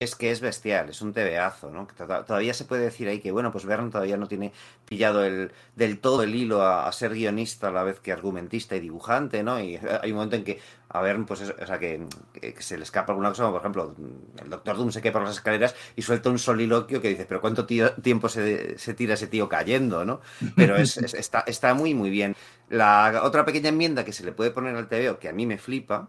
Es 0.00 0.14
que 0.14 0.30
es 0.30 0.40
bestial, 0.40 0.90
es 0.90 1.02
un 1.02 1.12
tebeazo, 1.12 1.72
¿no? 1.72 1.88
Todavía 2.24 2.54
se 2.54 2.64
puede 2.64 2.84
decir 2.84 3.08
ahí 3.08 3.18
que, 3.18 3.32
bueno, 3.32 3.50
pues 3.50 3.64
Verne 3.64 3.90
todavía 3.90 4.16
no 4.16 4.28
tiene 4.28 4.52
pillado 4.84 5.24
el, 5.24 5.50
del 5.74 5.98
todo 5.98 6.22
el 6.22 6.36
hilo 6.36 6.62
a, 6.62 6.92
ser 6.92 7.14
guionista 7.14 7.66
a 7.66 7.72
la 7.72 7.82
vez 7.82 7.98
que 7.98 8.12
argumentista 8.12 8.76
y 8.76 8.80
dibujante, 8.80 9.42
¿no? 9.42 9.58
Y 9.58 9.74
hay 10.02 10.12
un 10.12 10.18
momento 10.18 10.36
en 10.36 10.44
que 10.44 10.60
a 10.88 11.00
Verne, 11.00 11.24
pues, 11.26 11.40
es, 11.40 11.50
o 11.50 11.66
sea, 11.66 11.80
que, 11.80 12.06
se 12.60 12.78
le 12.78 12.84
escapa 12.84 13.10
alguna 13.10 13.30
cosa, 13.30 13.42
como 13.42 13.54
por 13.54 13.62
ejemplo, 13.62 13.96
el 14.40 14.48
Doctor 14.48 14.76
Doom 14.76 14.92
se 14.92 15.02
queda 15.02 15.14
por 15.14 15.22
las 15.22 15.34
escaleras 15.34 15.74
y 15.96 16.02
suelta 16.02 16.30
un 16.30 16.38
soliloquio 16.38 17.02
que 17.02 17.08
dice, 17.08 17.26
pero 17.26 17.40
¿cuánto 17.40 17.66
tiempo 17.66 18.28
se, 18.28 18.78
se, 18.78 18.94
tira 18.94 19.14
ese 19.14 19.26
tío 19.26 19.48
cayendo, 19.48 20.04
no? 20.04 20.20
Pero 20.54 20.76
es, 20.76 20.96
es, 20.98 21.14
está, 21.14 21.40
está 21.40 21.74
muy, 21.74 21.94
muy 21.94 22.10
bien. 22.10 22.36
La 22.68 23.22
otra 23.24 23.44
pequeña 23.44 23.70
enmienda 23.70 24.04
que 24.04 24.12
se 24.12 24.24
le 24.24 24.30
puede 24.30 24.52
poner 24.52 24.76
al 24.76 24.86
TVO, 24.86 25.18
que 25.18 25.28
a 25.28 25.32
mí 25.32 25.44
me 25.44 25.58
flipa, 25.58 26.08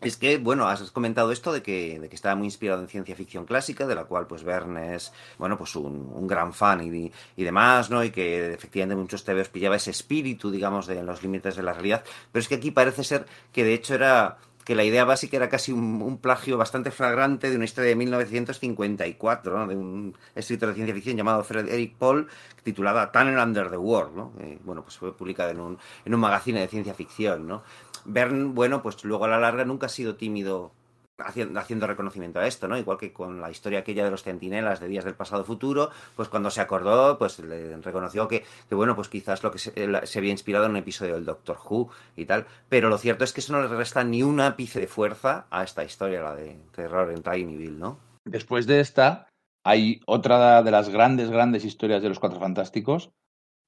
es 0.00 0.16
que, 0.18 0.36
bueno, 0.36 0.68
has 0.68 0.90
comentado 0.90 1.32
esto 1.32 1.52
de 1.52 1.62
que, 1.62 1.98
de 1.98 2.08
que 2.08 2.16
estaba 2.16 2.34
muy 2.34 2.46
inspirado 2.46 2.82
en 2.82 2.88
ciencia 2.88 3.16
ficción 3.16 3.46
clásica, 3.46 3.86
de 3.86 3.94
la 3.94 4.04
cual, 4.04 4.26
pues, 4.26 4.44
Verne 4.44 4.94
es, 4.94 5.12
bueno, 5.38 5.56
pues 5.56 5.74
un, 5.74 6.26
gran 6.26 6.52
fan 6.52 6.82
y, 6.82 7.10
y, 7.36 7.44
demás, 7.44 7.88
¿no? 7.90 8.04
Y 8.04 8.10
que 8.10 8.52
efectivamente 8.52 8.94
muchos 8.94 9.24
TVOs 9.24 9.48
pillaba 9.48 9.76
ese 9.76 9.90
espíritu, 9.90 10.50
digamos, 10.50 10.86
de 10.86 11.02
los 11.02 11.22
límites 11.22 11.56
de 11.56 11.62
la 11.62 11.72
realidad. 11.72 12.04
Pero 12.30 12.40
es 12.40 12.48
que 12.48 12.56
aquí 12.56 12.70
parece 12.70 13.04
ser 13.04 13.26
que, 13.52 13.64
de 13.64 13.74
hecho, 13.74 13.94
era 13.94 14.36
que 14.66 14.74
la 14.74 14.82
idea 14.82 15.04
básica 15.04 15.36
era 15.36 15.48
casi 15.48 15.70
un, 15.70 16.18
plagio 16.18 16.58
bastante 16.58 16.90
flagrante 16.90 17.50
de 17.50 17.54
una 17.54 17.66
historia 17.66 17.90
de 17.90 17.94
1954, 17.94 19.56
¿no? 19.56 19.66
de 19.68 19.76
un 19.76 20.18
escritor 20.34 20.70
de 20.70 20.74
ciencia 20.74 20.92
ficción 20.92 21.16
llamado 21.16 21.44
Frederick 21.44 21.94
Paul, 21.96 22.26
titulada 22.64 23.12
Tunnel 23.12 23.38
Under 23.38 23.70
the 23.70 23.76
World, 23.76 24.16
¿no? 24.16 24.32
Eh, 24.40 24.58
bueno, 24.64 24.82
pues 24.82 24.96
fue 24.98 25.16
publicada 25.16 25.52
en 25.52 25.60
un, 25.60 25.78
en 26.04 26.12
un 26.12 26.18
magazine 26.18 26.58
de 26.58 26.66
ciencia 26.66 26.94
ficción, 26.94 27.46
¿no? 27.46 27.62
Bern, 28.06 28.54
bueno, 28.54 28.82
pues 28.82 29.04
luego 29.04 29.24
a 29.24 29.28
la 29.28 29.38
larga 29.38 29.64
nunca 29.64 29.86
ha 29.86 29.90
sido 29.90 30.16
tímido 30.16 30.72
haciendo, 31.18 31.58
haciendo, 31.58 31.86
reconocimiento 31.86 32.38
a 32.38 32.46
esto, 32.46 32.68
¿no? 32.68 32.78
Igual 32.78 32.98
que 32.98 33.12
con 33.12 33.40
la 33.40 33.50
historia 33.50 33.80
aquella 33.80 34.04
de 34.04 34.10
los 34.10 34.22
centinelas 34.22 34.80
de 34.80 34.88
días 34.88 35.04
del 35.04 35.14
pasado 35.14 35.44
futuro, 35.44 35.90
pues 36.14 36.28
cuando 36.28 36.50
se 36.50 36.60
acordó, 36.60 37.18
pues 37.18 37.38
le 37.38 37.76
reconoció 37.78 38.28
que, 38.28 38.44
que 38.68 38.74
bueno, 38.74 38.94
pues 38.94 39.08
quizás 39.08 39.42
lo 39.42 39.50
que 39.50 39.58
se, 39.58 39.72
había 40.16 40.30
inspirado 40.30 40.66
en 40.66 40.72
un 40.72 40.76
episodio 40.78 41.14
del 41.14 41.24
Doctor 41.24 41.58
Who 41.68 41.88
y 42.16 42.26
tal, 42.26 42.46
pero 42.68 42.88
lo 42.88 42.98
cierto 42.98 43.24
es 43.24 43.32
que 43.32 43.40
eso 43.40 43.52
no 43.52 43.62
le 43.62 43.68
resta 43.68 44.04
ni 44.04 44.22
un 44.22 44.40
ápice 44.40 44.80
de 44.80 44.86
fuerza 44.86 45.46
a 45.50 45.64
esta 45.64 45.84
historia, 45.84 46.22
la 46.22 46.34
de 46.34 46.56
terror 46.74 47.10
en 47.10 47.22
Tinyville, 47.22 47.78
¿no? 47.78 47.98
Después 48.24 48.66
de 48.66 48.80
esta, 48.80 49.28
hay 49.64 50.00
otra 50.06 50.62
de 50.62 50.70
las 50.70 50.88
grandes, 50.88 51.30
grandes 51.30 51.64
historias 51.64 52.02
de 52.02 52.08
los 52.08 52.18
Cuatro 52.18 52.40
Fantásticos, 52.40 53.10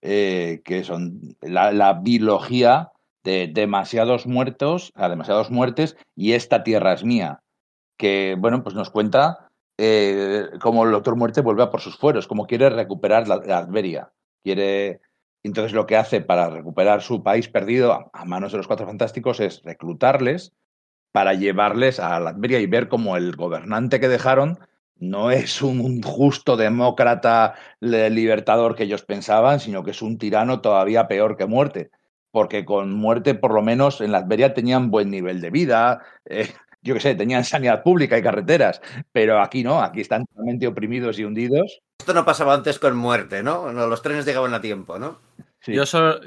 eh, 0.02 0.60
que 0.64 0.84
son 0.84 1.36
la 1.40 1.94
biología 1.94 2.92
de 3.24 3.50
demasiados 3.52 4.26
muertos, 4.26 4.92
a 4.94 5.08
demasiados 5.08 5.50
muertes, 5.50 5.96
y 6.14 6.32
esta 6.32 6.62
tierra 6.62 6.92
es 6.92 7.04
mía. 7.04 7.40
Que, 7.96 8.36
bueno, 8.38 8.62
pues 8.62 8.74
nos 8.74 8.90
cuenta 8.90 9.48
eh, 9.76 10.46
cómo 10.60 10.84
el 10.84 10.92
Doctor 10.92 11.16
Muerte 11.16 11.40
vuelve 11.40 11.62
a 11.62 11.70
por 11.70 11.80
sus 11.80 11.96
fueros, 11.96 12.26
cómo 12.26 12.46
quiere 12.46 12.70
recuperar 12.70 13.28
la, 13.28 13.36
la 13.36 13.58
Adveria. 13.58 14.12
Quiere. 14.42 15.00
Entonces, 15.42 15.72
lo 15.72 15.86
que 15.86 15.96
hace 15.96 16.20
para 16.20 16.50
recuperar 16.50 17.02
su 17.02 17.22
país 17.22 17.48
perdido 17.48 17.92
a, 17.92 18.10
a 18.12 18.24
manos 18.24 18.52
de 18.52 18.58
los 18.58 18.66
cuatro 18.66 18.86
fantásticos 18.86 19.40
es 19.40 19.62
reclutarles 19.62 20.52
para 21.12 21.34
llevarles 21.34 22.00
a 22.00 22.18
la 22.20 22.30
Adveria 22.30 22.60
y 22.60 22.66
ver 22.66 22.88
cómo 22.88 23.16
el 23.16 23.34
gobernante 23.36 24.00
que 24.00 24.08
dejaron 24.08 24.58
no 24.98 25.30
es 25.30 25.62
un, 25.62 26.02
justo 26.02 26.56
demócrata 26.56 27.54
libertador 27.80 28.74
que 28.74 28.84
ellos 28.84 29.02
pensaban, 29.02 29.60
sino 29.60 29.84
que 29.84 29.92
es 29.92 30.02
un 30.02 30.18
tirano 30.18 30.60
todavía 30.60 31.06
peor 31.06 31.36
que 31.36 31.46
muerte. 31.46 31.90
Porque 32.30 32.64
con 32.64 32.92
muerte, 32.92 33.34
por 33.34 33.54
lo 33.54 33.62
menos, 33.62 34.00
en 34.00 34.12
la 34.12 34.18
Adveria 34.18 34.54
tenían 34.54 34.90
buen 34.90 35.10
nivel 35.10 35.40
de 35.40 35.50
vida, 35.50 36.02
eh, 36.26 36.48
yo 36.82 36.94
qué 36.94 37.00
sé, 37.00 37.14
tenían 37.14 37.44
sanidad 37.44 37.82
pública 37.82 38.18
y 38.18 38.22
carreteras, 38.22 38.80
pero 39.12 39.40
aquí 39.40 39.62
no, 39.62 39.80
aquí 39.82 40.00
están 40.00 40.26
totalmente 40.26 40.66
oprimidos 40.66 41.18
y 41.18 41.24
hundidos. 41.24 41.80
Esto 41.98 42.14
no 42.14 42.24
pasaba 42.24 42.54
antes 42.54 42.78
con 42.78 42.96
muerte, 42.96 43.42
¿no? 43.42 43.72
No, 43.72 43.86
Los 43.86 44.02
trenes 44.02 44.24
llegaban 44.24 44.54
a 44.54 44.60
tiempo, 44.60 44.98
¿no? 44.98 45.20
Sí. 45.60 45.72
Yo 45.74 45.86
solo, 45.86 46.20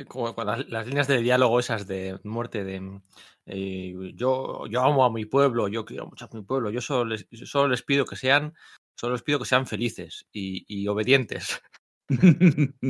las, 0.45 0.67
las 0.67 0.87
líneas 0.87 1.07
de 1.07 1.21
diálogo 1.21 1.59
esas 1.59 1.87
de 1.87 2.19
muerte, 2.23 2.65
de 2.65 2.99
eh, 3.45 3.93
yo, 4.15 4.67
yo 4.67 4.81
amo 4.81 5.05
a 5.05 5.11
mi 5.11 5.25
pueblo, 5.25 5.67
yo 5.67 5.85
quiero 5.85 6.07
mucho 6.07 6.25
a 6.25 6.35
mi 6.35 6.43
pueblo, 6.43 6.69
yo 6.69 6.81
solo 6.81 7.05
les, 7.05 7.27
solo 7.45 7.69
les 7.69 7.81
pido 7.81 8.05
que 8.05 8.15
sean, 8.15 8.53
solo 8.95 9.13
les 9.13 9.23
pido 9.23 9.39
que 9.39 9.45
sean 9.45 9.65
felices 9.65 10.25
y, 10.31 10.65
y 10.67 10.87
obedientes. 10.87 11.61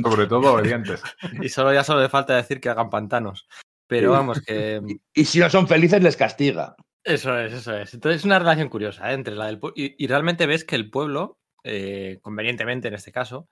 Sobre 0.02 0.26
todo 0.26 0.54
obedientes. 0.54 1.02
Y 1.40 1.48
solo 1.48 1.72
ya 1.72 1.84
solo 1.84 2.02
le 2.02 2.08
falta 2.08 2.36
decir 2.36 2.60
que 2.60 2.68
hagan 2.68 2.90
pantanos. 2.90 3.48
Pero 3.86 4.12
vamos, 4.12 4.40
que 4.40 4.80
y, 4.86 5.20
y 5.20 5.24
si 5.24 5.38
no 5.38 5.50
son 5.50 5.68
felices, 5.68 6.02
les 6.02 6.16
castiga. 6.16 6.74
eso 7.04 7.38
es, 7.38 7.52
eso 7.52 7.76
es. 7.76 7.92
Entonces 7.92 8.20
es 8.20 8.24
una 8.24 8.38
relación 8.38 8.68
curiosa 8.68 9.10
¿eh? 9.10 9.14
entre 9.14 9.34
la 9.34 9.46
del 9.46 9.58
pueblo. 9.58 9.74
Y, 9.76 9.94
y 10.02 10.06
realmente 10.06 10.46
ves 10.46 10.64
que 10.64 10.76
el 10.76 10.90
pueblo, 10.90 11.38
eh, 11.62 12.18
convenientemente 12.22 12.88
en 12.88 12.94
este 12.94 13.12
caso, 13.12 13.48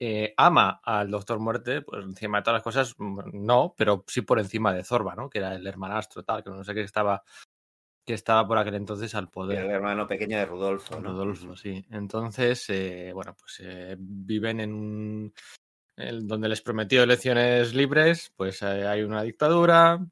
eh, 0.00 0.34
ama 0.36 0.80
al 0.82 1.10
Doctor 1.10 1.38
Muerte, 1.38 1.82
pues 1.82 2.04
encima 2.04 2.38
de 2.38 2.42
todas 2.42 2.56
las 2.56 2.62
cosas, 2.64 2.94
mm, 2.98 3.20
no, 3.32 3.74
pero 3.76 4.04
sí 4.08 4.22
por 4.22 4.40
encima 4.40 4.72
de 4.72 4.84
Zorba, 4.84 5.14
¿no? 5.14 5.30
Que 5.30 5.38
era 5.38 5.54
el 5.54 5.66
hermanastro, 5.66 6.24
tal, 6.24 6.42
que 6.42 6.50
no 6.50 6.64
sé 6.64 6.74
qué 6.74 6.82
estaba, 6.82 7.22
que 8.04 8.14
estaba 8.14 8.46
por 8.46 8.58
aquel 8.58 8.74
entonces 8.74 9.14
al 9.14 9.24
El 9.24 9.30
poder. 9.30 9.64
hermano 9.70 10.06
pequeño 10.06 10.36
de 10.38 10.46
Rudolfo, 10.46 11.00
¿no? 11.00 11.10
Rodolfo, 11.10 11.56
sí. 11.56 11.84
Entonces, 11.90 12.68
eh, 12.70 13.10
bueno, 13.14 13.34
pues 13.38 13.60
eh, 13.64 13.96
viven 13.98 14.60
en 14.60 14.72
un. 14.74 15.34
el- 15.96 16.26
donde 16.26 16.48
les 16.48 16.60
prometió 16.60 17.02
elecciones 17.02 17.74
libres, 17.74 18.32
pues 18.36 18.60
eh, 18.62 18.86
hay 18.86 19.02
una 19.02 19.22
dictadura, 19.22 20.04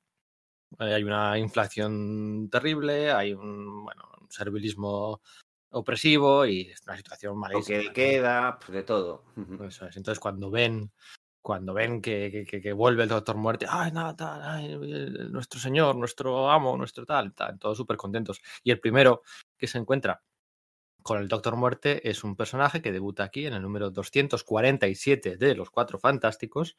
eh, 0.79 0.95
hay 0.95 1.03
una 1.05 1.37
inflación 1.39 2.49
terrible, 2.51 3.11
hay 3.13 3.35
un, 3.35 3.85
bueno, 3.85 4.05
un 4.21 4.31
servilismo 4.31 5.21
opresivo 5.71 6.47
y 6.47 6.71
es 6.71 6.83
una 6.87 6.97
situación 6.97 7.37
malísima. 7.39 7.79
De 7.79 7.85
¿no? 7.87 7.93
queda, 7.93 8.59
pues, 8.59 8.71
de 8.73 8.83
todo. 8.85 9.25
Eso 9.67 9.87
es. 9.87 9.97
Entonces, 9.97 10.21
cuando 10.21 10.51
ven, 10.51 10.91
cuando 11.43 11.75
ven 11.75 12.01
que, 12.01 12.47
que- 12.49 12.73
vuelve 12.73 13.03
el 13.05 13.09
Doctor 13.09 13.37
Muerte, 13.37 13.67
ay, 13.69 13.93
nada, 13.93 14.17
tal, 14.17 14.43
ay, 14.43 14.77
nuestro 15.31 15.61
señor, 15.61 15.97
nuestro 15.97 16.51
amo, 16.51 16.77
nuestro 16.77 17.05
tal, 17.05 17.35
tal, 17.35 17.59
todos 17.59 17.77
súper 17.77 17.97
contentos. 17.97 18.41
Y 18.63 18.71
el 18.71 18.81
primero 18.81 19.23
que 19.59 19.67
se 19.67 19.79
encuentra 19.79 20.23
con 21.03 21.19
el 21.21 21.29
Doctor 21.29 21.57
Muerte 21.57 22.09
es 22.09 22.25
un 22.25 22.37
personaje 22.37 22.81
que 22.83 22.93
debuta 22.93 23.25
aquí 23.25 23.47
en 23.47 23.55
el 23.55 23.63
número 23.63 23.91
247 23.91 25.37
de 25.37 25.55
Los 25.57 25.71
Cuatro 25.71 25.99
Fantásticos, 25.99 26.77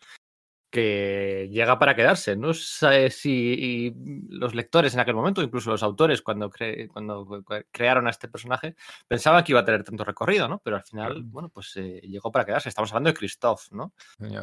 que 0.73 1.47
llega 1.51 1.77
para 1.77 1.95
quedarse. 1.95 2.35
No 2.35 2.51
sé 2.55 3.11
si 3.11 3.93
los 4.29 4.55
lectores 4.55 4.95
en 4.95 5.01
aquel 5.01 5.13
momento, 5.13 5.43
incluso 5.43 5.69
los 5.69 5.83
autores 5.83 6.23
cuando, 6.23 6.49
cre- 6.49 6.87
cuando 6.87 7.27
crearon 7.71 8.07
a 8.07 8.09
este 8.09 8.27
personaje, 8.27 8.75
pensaban 9.07 9.43
que 9.43 9.51
iba 9.51 9.59
a 9.61 9.65
tener 9.65 9.83
tanto 9.83 10.03
recorrido, 10.03 10.47
¿no? 10.47 10.59
Pero 10.63 10.77
al 10.77 10.83
final, 10.83 11.21
bueno, 11.25 11.49
pues 11.49 11.73
eh, 11.75 12.01
llegó 12.03 12.31
para 12.31 12.43
quedarse. 12.43 12.69
Estamos 12.69 12.91
hablando 12.91 13.11
de 13.11 13.13
Christoph, 13.13 13.71
¿no? 13.71 13.93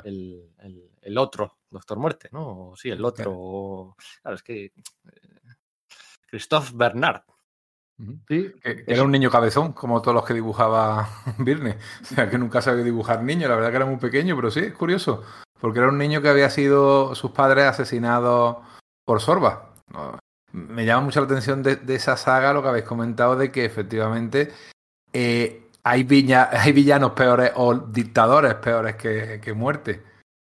El, 0.05 0.41
el- 0.61 0.91
el 1.03 1.19
otro 1.19 1.59
Doctor 1.69 1.99
Muerte, 1.99 2.29
¿no? 2.31 2.69
O 2.71 2.77
sí, 2.77 2.91
el 2.91 3.05
otro. 3.05 3.33
o- 3.35 3.97
Claro, 4.23 4.37
es 4.37 4.43
que. 4.45 4.67
eh, 4.67 4.73
Christoph 6.29 6.71
Bernard. 6.75 7.23
Sí, 8.29 8.53
que 8.63 8.85
era 8.87 9.03
un 9.03 9.11
niño 9.11 9.31
cabezón, 9.31 9.73
como 9.73 10.01
todos 10.01 10.15
los 10.15 10.25
que 10.25 10.33
dibujaba 10.33 11.09
Virne. 11.39 11.77
O 12.03 12.05
sea, 12.05 12.31
que 12.31 12.39
nunca 12.39 12.63
sabía 12.63 12.85
dibujar 12.85 13.23
niño, 13.25 13.49
la 13.49 13.57
verdad 13.57 13.71
que 13.71 13.77
era 13.77 13.85
muy 13.87 13.99
pequeño, 13.99 14.37
pero 14.37 14.51
sí, 14.51 14.61
es 14.61 14.75
curioso. 14.75 15.23
Porque 15.61 15.79
era 15.79 15.89
un 15.89 15.99
niño 15.99 16.23
que 16.23 16.29
había 16.29 16.51
sido 16.51 17.15
sus 17.15 17.33
padres 17.33 17.67
asesinados 17.67 18.59
por 19.05 19.21
Sorba. 19.21 19.71
Me 20.53 20.85
llama 20.85 21.03
mucho 21.03 21.21
la 21.21 21.27
atención 21.27 21.63
de, 21.63 21.79
esa 21.89 22.17
saga 22.17 22.53
lo 22.53 22.63
que 22.63 22.69
habéis 22.69 22.85
comentado 22.85 23.37
de 23.37 23.53
que 23.53 23.65
efectivamente 23.65 24.53
eh, 25.13 25.69
hay, 25.83 26.03
villanos 26.73 27.13
peores 27.13 27.53
o 27.57 27.75
dictadores 27.75 28.55
peores 28.55 28.97
que, 28.97 29.53
muerte. 29.55 30.03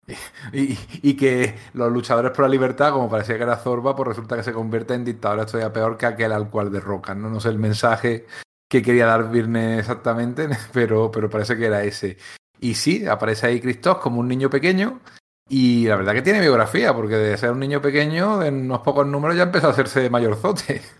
Y, 0.51 1.15
que 1.15 1.55
los 1.73 1.91
luchadores 1.91 2.31
por 2.31 2.43
la 2.43 2.49
libertad, 2.49 2.91
como 2.91 3.09
parecía 3.09 3.37
que 3.37 3.43
era 3.43 3.55
Zorba, 3.55 3.95
pues 3.95 4.09
resulta 4.09 4.35
que 4.35 4.43
se 4.43 4.51
convierte 4.51 4.93
en 4.93 5.05
dictadores 5.05 5.45
todavía 5.45 5.71
peor 5.71 5.97
que 5.97 6.05
aquel 6.05 6.33
al 6.33 6.49
cual 6.49 6.71
derrocan. 6.71 7.21
No, 7.21 7.39
sé 7.39 7.49
el 7.49 7.57
mensaje 7.57 8.25
que 8.69 8.81
quería 8.81 9.05
dar 9.05 9.31
Virne 9.31 9.79
exactamente, 9.79 10.49
pero 10.73 11.09
parece 11.11 11.55
que 11.55 11.67
era 11.67 11.83
ese. 11.83 12.17
Y 12.63 12.75
sí, 12.75 13.05
aparece 13.05 13.47
ahí 13.47 13.59
Christoph 13.59 13.99
como 13.99 14.21
un 14.21 14.27
niño 14.29 14.49
pequeño. 14.49 15.01
Y 15.49 15.85
la 15.85 15.97
verdad 15.97 16.13
que 16.13 16.21
tiene 16.21 16.39
biografía, 16.39 16.93
porque 16.93 17.15
de 17.15 17.37
ser 17.37 17.51
un 17.51 17.59
niño 17.59 17.81
pequeño, 17.81 18.41
en 18.41 18.61
unos 18.65 18.79
pocos 18.79 19.05
números 19.05 19.35
ya 19.35 19.43
empezó 19.43 19.67
a 19.67 19.71
hacerse 19.71 20.09
mayorzote. 20.09 20.81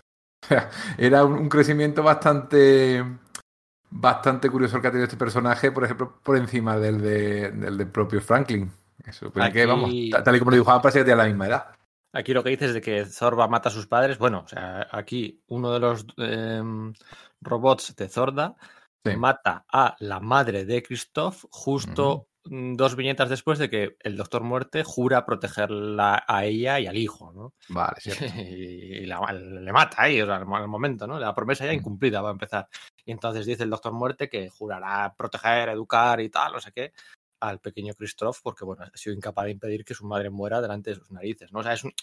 O 0.44 0.46
sea, 0.46 0.70
era 0.98 1.24
un, 1.24 1.48
crecimiento 1.48 2.04
bastante 2.04 3.02
bastante 3.90 4.50
curioso 4.50 4.76
el 4.76 4.82
que 4.82 4.88
ha 4.90 4.92
tenido 4.92 5.06
este 5.06 5.16
personaje, 5.16 5.72
por 5.72 5.86
ejemplo, 5.86 6.20
por 6.22 6.36
encima 6.36 6.78
del, 6.78 7.00
de, 7.00 7.52
del, 7.52 7.78
del 7.78 7.88
propio 7.88 8.20
Franklin. 8.20 8.70
Eso, 9.06 9.32
pero 9.32 9.50
que, 9.54 9.62
Aquí- 9.62 9.70
vamos, 9.70 9.90
ta- 10.12 10.22
tal 10.22 10.36
y 10.36 10.40
como 10.40 10.52
lo 10.52 10.56
dibujaba, 10.56 10.82
parecía 10.82 11.00
que 11.02 11.06
tenía 11.06 11.24
la 11.24 11.30
misma 11.30 11.48
edad. 11.48 11.68
Aquí 12.12 12.34
lo 12.34 12.44
que 12.44 12.50
dices 12.50 12.74
de 12.74 12.82
que 12.82 13.06
Zorba 13.06 13.48
mata 13.48 13.70
a 13.70 13.72
sus 13.72 13.88
padres, 13.88 14.18
bueno, 14.18 14.44
o 14.46 14.48
sea, 14.50 14.86
aquí 14.92 15.42
uno 15.48 15.72
de 15.72 15.80
los 15.80 16.06
em, 16.18 16.94
robots 17.40 17.96
de 17.96 18.10
Zorda 18.10 18.56
Sí. 19.12 19.18
mata 19.18 19.66
a 19.72 19.96
la 20.00 20.20
madre 20.20 20.66
de 20.66 20.82
Christoph 20.82 21.44
justo 21.52 22.28
mm, 22.46 22.76
dos 22.76 22.96
viñetas 22.96 23.30
después 23.30 23.60
de 23.60 23.70
que 23.70 23.98
el 24.00 24.16
Doctor 24.18 24.44
Muerte 24.44 24.84
jura 24.84 25.26
protegerla 25.26 26.24
a 26.28 26.46
ella 26.46 26.80
y 26.80 26.88
al 26.88 26.98
hijo, 26.98 27.32
¿no? 27.34 27.54
Vale, 27.70 28.00
cierto. 28.00 28.24
y 28.48 29.06
la- 29.06 29.32
le 29.34 29.72
mata 29.74 30.02
ahí, 30.04 30.22
o 30.22 30.26
sea, 30.26 30.38
al 30.38 30.46
mo- 30.46 30.58
al 30.58 30.68
momento, 30.68 31.06
¿no? 31.08 31.20
La 31.20 31.34
promesa 31.36 31.66
ya 31.66 31.72
Mm. 31.72 31.76
incumplida 31.76 32.22
va 32.22 32.30
a 32.30 32.34
empezar. 32.34 32.68
Y 33.06 33.12
entonces 33.12 33.46
dice 33.46 33.64
el 33.64 33.70
Doctor 33.70 33.92
Muerte 33.94 34.30
que 34.30 34.50
jurará 34.50 35.14
proteger, 35.18 35.70
educar 35.70 36.20
y 36.22 36.30
tal, 36.30 36.54
no 36.54 36.60
sé 36.62 36.72
qué, 36.72 36.94
al 37.42 37.60
pequeño 37.60 37.94
Christoph, 37.96 38.40
porque, 38.42 38.64
bueno, 38.64 38.84
ha 38.84 38.98
sido 38.98 39.16
incapaz 39.16 39.46
de 39.46 39.52
impedir 39.52 39.84
que 39.84 39.94
su 39.94 40.06
madre 40.06 40.30
muera 40.30 40.62
delante 40.62 40.92
de 40.92 40.96
sus 40.96 41.12
narices, 41.12 41.52
¿no? 41.52 41.60
O 41.60 41.64
sea, 41.64 41.74
es 41.74 41.84
un... 41.84 41.94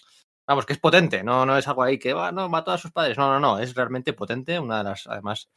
Vamos, 0.47 0.65
que 0.65 0.73
es 0.73 0.79
potente, 0.79 1.23
no, 1.23 1.45
no 1.45 1.57
es 1.57 1.67
algo 1.67 1.83
ahí 1.83 1.97
que, 1.99 2.13
va, 2.13 2.31
no, 2.31 2.49
mató 2.49 2.71
a 2.71 2.77
sus 2.77 2.91
padres, 2.91 3.17
no, 3.17 3.31
no, 3.31 3.39
no, 3.39 3.59
es 3.59 3.73
realmente 3.75 4.13
potente, 4.13 4.59
una 4.59 4.79
de 4.79 4.83
las, 4.85 5.07
además, 5.07 5.49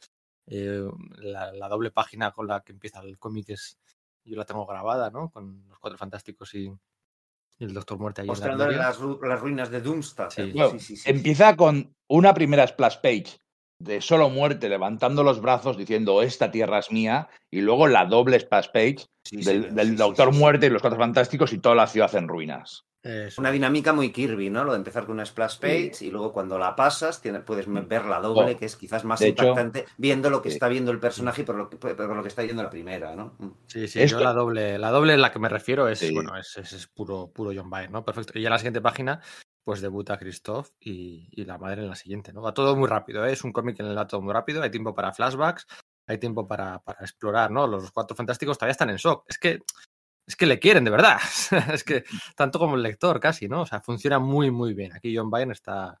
eh, 0.47 0.87
la, 1.17 1.51
la 1.51 1.67
doble 1.67 1.91
página 1.91 2.31
con 2.31 2.47
la 2.47 2.61
que 2.61 2.71
empieza 2.71 2.99
el 3.01 3.17
cómic 3.17 3.49
es, 3.49 3.77
yo 4.23 4.35
la 4.37 4.45
tengo 4.45 4.65
grabada, 4.65 5.09
¿no? 5.11 5.29
Con 5.29 5.63
los 5.67 5.79
Cuatro 5.79 5.97
Fantásticos 5.97 6.53
y, 6.55 6.71
y 7.57 7.63
el 7.63 7.73
Doctor 7.73 7.97
Muerte 7.97 8.21
ahí 8.21 8.29
en 8.29 8.39
la 8.57 8.67
las, 8.71 8.99
ru- 8.99 9.25
las 9.25 9.39
ruinas 9.39 9.69
de 9.69 9.81
Doomstar. 9.81 10.31
Sí. 10.31 10.51
Bueno, 10.51 10.71
sí, 10.71 10.79
sí, 10.79 10.97
sí. 10.97 11.09
Empieza 11.09 11.55
con 11.55 11.95
una 12.07 12.33
primera 12.33 12.65
splash 12.67 12.97
page 12.97 13.39
de 13.79 14.01
solo 14.01 14.29
muerte, 14.29 14.69
levantando 14.69 15.23
los 15.23 15.41
brazos 15.41 15.77
diciendo 15.77 16.21
esta 16.21 16.49
tierra 16.49 16.79
es 16.79 16.91
mía, 16.91 17.27
y 17.51 17.61
luego 17.61 17.87
la 17.87 18.05
doble 18.05 18.39
splash 18.39 18.67
page 18.67 19.05
Sí, 19.27 19.37
del, 19.37 19.97
Doctor 19.97 20.27
sí, 20.27 20.33
sí. 20.33 20.39
Muerte 20.39 20.67
y 20.67 20.69
los 20.69 20.81
Cuatro 20.81 20.99
Fantásticos 20.99 21.51
y 21.51 21.57
toda 21.57 21.73
la 21.75 21.87
ciudad 21.87 22.13
en 22.15 22.27
ruinas. 22.27 22.85
Eso. 23.07 23.39
Una 23.39 23.51
dinámica 23.51 23.93
muy 23.93 24.11
Kirby, 24.11 24.49
¿no? 24.49 24.63
Lo 24.63 24.71
de 24.71 24.79
empezar 24.79 25.05
con 25.05 25.13
una 25.13 25.25
splash 25.27 25.59
page 25.59 25.97
y 26.01 26.09
luego 26.09 26.33
cuando 26.33 26.57
la 26.57 26.75
pasas 26.75 27.21
puedes 27.45 27.67
ver 27.87 28.05
la 28.05 28.19
doble, 28.19 28.53
Oh. 28.53 28.57
que 28.57 28.65
es 28.65 28.75
quizás 28.75 29.03
más 29.05 29.19
De 29.19 29.27
hecho, 29.27 29.43
impactante, 29.43 29.85
viendo 29.97 30.31
lo 30.31 30.41
que 30.41 30.49
sí. 30.49 30.55
está 30.55 30.67
viendo 30.69 30.89
el 30.91 30.99
personaje 30.99 31.43
y 31.43 31.45
por 31.45 31.55
lo 31.55 31.69
que, 31.69 31.77
por 31.77 32.15
lo 32.15 32.21
que 32.23 32.29
está 32.29 32.41
viendo 32.41 32.63
la 32.63 32.69
primera, 32.71 33.15
¿no? 33.15 33.35
Mm. 33.37 33.49
Sí, 33.67 33.87
sí, 33.87 34.01
Esto- 34.01 34.17
yo 34.17 34.23
la 34.23 34.33
doble, 34.33 34.79
la 34.79 34.89
doble 34.89 35.13
en 35.13 35.21
la 35.21 35.31
que 35.31 35.37
me 35.37 35.49
refiero 35.49 35.87
es, 35.87 35.99
Sí. 35.99 36.13
bueno, 36.15 36.35
es, 36.35 36.57
es- 36.57 36.73
es 36.73 36.87
puro, 36.87 37.27
puro 37.31 37.51
John 37.55 37.69
Byrne, 37.69 37.89
¿no? 37.89 38.03
Perfecto. 38.03 38.39
Y 38.39 38.41
ya 38.41 38.47
en 38.47 38.53
la 38.53 38.57
siguiente 38.57 38.81
página, 38.81 39.21
pues 39.63 39.81
debuta 39.81 40.17
Christoph 40.17 40.69
y, 40.79 41.27
y 41.31 41.45
la 41.45 41.59
madre 41.59 41.83
en 41.83 41.89
la 41.89 41.95
siguiente, 41.95 42.33
¿no? 42.33 42.41
Va 42.41 42.55
todo 42.55 42.75
muy 42.75 42.87
rápido, 42.89 43.23
¿eh? 43.25 43.33
es 43.33 43.43
un 43.43 43.51
cómic 43.53 43.79
en 43.79 43.85
el 43.85 43.95
va 43.97 44.07
todo 44.07 44.21
muy 44.21 44.33
rápido, 44.33 44.63
hay 44.63 44.71
tiempo 44.71 44.95
para 44.95 45.13
flashbacks, 45.13 45.67
hay 46.07 46.17
tiempo 46.17 46.47
para, 46.47 46.79
para 46.79 46.99
explorar, 47.01 47.51
¿no? 47.51 47.67
Los 47.67 47.91
cuatro 47.91 48.15
fantásticos 48.15 48.57
todavía 48.57 48.71
están 48.71 48.89
en 48.89 48.97
shock. 48.97 49.25
Es 49.27 49.37
que, 49.37 49.59
es 50.27 50.35
que 50.35 50.45
le 50.45 50.59
quieren, 50.59 50.83
de 50.83 50.91
verdad. 50.91 51.19
es 51.73 51.83
que 51.83 52.03
tanto 52.35 52.59
como 52.59 52.75
el 52.75 52.83
lector, 52.83 53.19
casi, 53.19 53.47
¿no? 53.47 53.61
O 53.61 53.65
sea, 53.65 53.81
funciona 53.81 54.19
muy, 54.19 54.51
muy 54.51 54.73
bien. 54.73 54.93
Aquí 54.93 55.15
John 55.15 55.29
Byrne 55.29 55.53
está, 55.53 55.99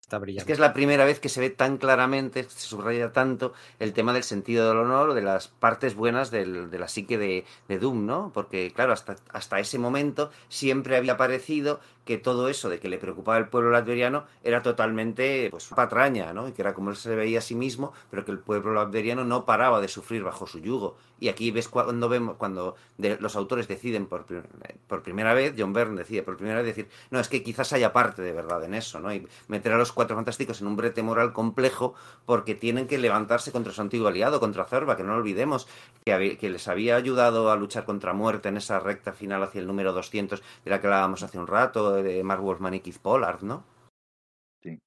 está 0.00 0.18
brillante. 0.18 0.42
Es 0.42 0.46
que 0.46 0.52
es 0.52 0.58
la 0.58 0.74
primera 0.74 1.04
vez 1.04 1.20
que 1.20 1.30
se 1.30 1.40
ve 1.40 1.50
tan 1.50 1.78
claramente, 1.78 2.44
se 2.44 2.68
subraya 2.68 3.12
tanto 3.12 3.54
el 3.78 3.92
tema 3.92 4.12
del 4.12 4.24
sentido 4.24 4.68
del 4.68 4.78
honor, 4.78 5.14
de 5.14 5.22
las 5.22 5.48
partes 5.48 5.94
buenas 5.94 6.30
del, 6.30 6.70
de 6.70 6.78
la 6.78 6.88
psique 6.88 7.16
de, 7.16 7.44
de, 7.68 7.78
Doom, 7.78 8.04
¿no? 8.04 8.30
Porque, 8.34 8.72
claro, 8.74 8.92
hasta, 8.92 9.16
hasta 9.30 9.58
ese 9.58 9.78
momento 9.78 10.30
siempre 10.48 10.96
había 10.96 11.16
parecido 11.16 11.80
que 12.04 12.18
todo 12.18 12.48
eso 12.48 12.68
de 12.68 12.80
que 12.80 12.88
le 12.88 12.98
preocupaba 12.98 13.38
el 13.38 13.48
pueblo 13.48 13.70
latveriano 13.70 14.24
era 14.42 14.62
totalmente 14.62 15.48
pues 15.50 15.68
patraña, 15.68 16.32
¿no? 16.32 16.48
Y 16.48 16.52
que 16.52 16.62
era 16.62 16.74
como 16.74 16.90
él 16.90 16.96
se 16.96 17.14
veía 17.14 17.38
a 17.38 17.42
sí 17.42 17.54
mismo, 17.54 17.92
pero 18.10 18.24
que 18.24 18.32
el 18.32 18.38
pueblo 18.38 18.74
latveriano 18.74 19.24
no 19.24 19.44
paraba 19.44 19.80
de 19.80 19.88
sufrir 19.88 20.22
bajo 20.24 20.46
su 20.46 20.58
yugo. 20.58 20.96
Y 21.20 21.28
aquí 21.28 21.52
ves 21.52 21.68
cuando 21.68 22.08
vemos 22.08 22.36
cuando 22.36 22.74
de, 22.98 23.16
los 23.20 23.36
autores 23.36 23.68
deciden 23.68 24.06
por, 24.06 24.26
por 24.88 25.02
primera 25.02 25.34
vez, 25.34 25.54
John 25.56 25.72
Byrne 25.72 25.96
decide 25.96 26.24
por 26.24 26.36
primera 26.36 26.62
vez 26.62 26.66
decir, 26.66 26.88
no, 27.10 27.20
es 27.20 27.28
que 27.28 27.44
quizás 27.44 27.72
haya 27.72 27.92
parte 27.92 28.22
de 28.22 28.32
verdad 28.32 28.64
en 28.64 28.74
eso, 28.74 28.98
¿no? 28.98 29.14
Y 29.14 29.26
meter 29.46 29.72
a 29.72 29.78
los 29.78 29.92
cuatro 29.92 30.16
fantásticos 30.16 30.60
en 30.60 30.66
un 30.66 30.76
brete 30.76 31.02
moral 31.04 31.32
complejo 31.32 31.94
porque 32.26 32.56
tienen 32.56 32.88
que 32.88 32.98
levantarse 32.98 33.52
contra 33.52 33.72
su 33.72 33.80
antiguo 33.80 34.08
aliado, 34.08 34.40
contra 34.40 34.64
Zorba, 34.64 34.96
que 34.96 35.04
no 35.04 35.14
olvidemos 35.14 35.68
que, 36.04 36.36
que 36.38 36.50
les 36.50 36.66
había 36.66 36.96
ayudado 36.96 37.52
a 37.52 37.56
luchar 37.56 37.84
contra 37.84 38.12
muerte 38.12 38.48
en 38.48 38.56
esa 38.56 38.80
recta 38.80 39.12
final 39.12 39.44
hacia 39.44 39.60
el 39.60 39.68
número 39.68 39.92
200 39.92 40.42
de 40.64 40.70
la 40.70 40.80
que 40.80 40.88
hablábamos 40.88 41.22
hace 41.22 41.38
un 41.38 41.46
rato, 41.46 41.91
de 41.94 42.22
Mark 42.22 42.42
Wolfman 42.42 42.78
Keith 42.80 42.98
Pollard, 42.98 43.42
¿no? 43.42 43.64
Sí. 44.62 44.78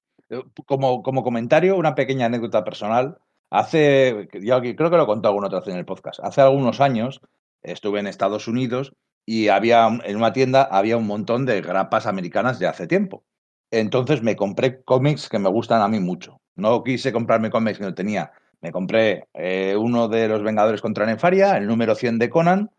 Como, 0.65 1.03
como 1.03 1.23
comentario, 1.23 1.77
una 1.77 1.95
pequeña 1.95 2.27
anécdota 2.27 2.63
personal. 2.63 3.17
Hace, 3.51 4.27
yo 4.41 4.59
creo 4.61 4.89
que 4.89 4.97
lo 4.97 5.05
contado 5.05 5.31
alguna 5.31 5.47
otra 5.47 5.59
vez 5.59 5.69
en 5.69 5.77
el 5.77 5.85
podcast, 5.85 6.19
hace 6.21 6.41
algunos 6.41 6.81
años 6.81 7.21
estuve 7.61 7.99
en 7.99 8.07
Estados 8.07 8.47
Unidos 8.47 8.93
y 9.25 9.47
había 9.47 9.87
en 9.87 10.15
una 10.15 10.33
tienda 10.33 10.63
había 10.63 10.97
un 10.97 11.07
montón 11.07 11.45
de 11.45 11.61
grapas 11.61 12.05
americanas 12.05 12.59
de 12.59 12.67
hace 12.67 12.87
tiempo. 12.87 13.23
Entonces 13.71 14.21
me 14.21 14.35
compré 14.35 14.83
cómics 14.83 15.29
que 15.29 15.39
me 15.39 15.49
gustan 15.49 15.81
a 15.81 15.87
mí 15.87 15.99
mucho. 15.99 16.41
No 16.55 16.83
quise 16.83 17.11
comprarme 17.11 17.49
cómics 17.49 17.79
que 17.79 17.83
no 17.83 17.95
tenía. 17.95 18.31
Me 18.61 18.71
compré 18.71 19.27
eh, 19.33 19.75
uno 19.77 20.07
de 20.07 20.27
los 20.27 20.43
Vengadores 20.43 20.81
contra 20.81 21.05
Nefaria, 21.05 21.57
el 21.57 21.67
número 21.67 21.95
100 21.95 22.19
de 22.19 22.29
Conan, 22.29 22.71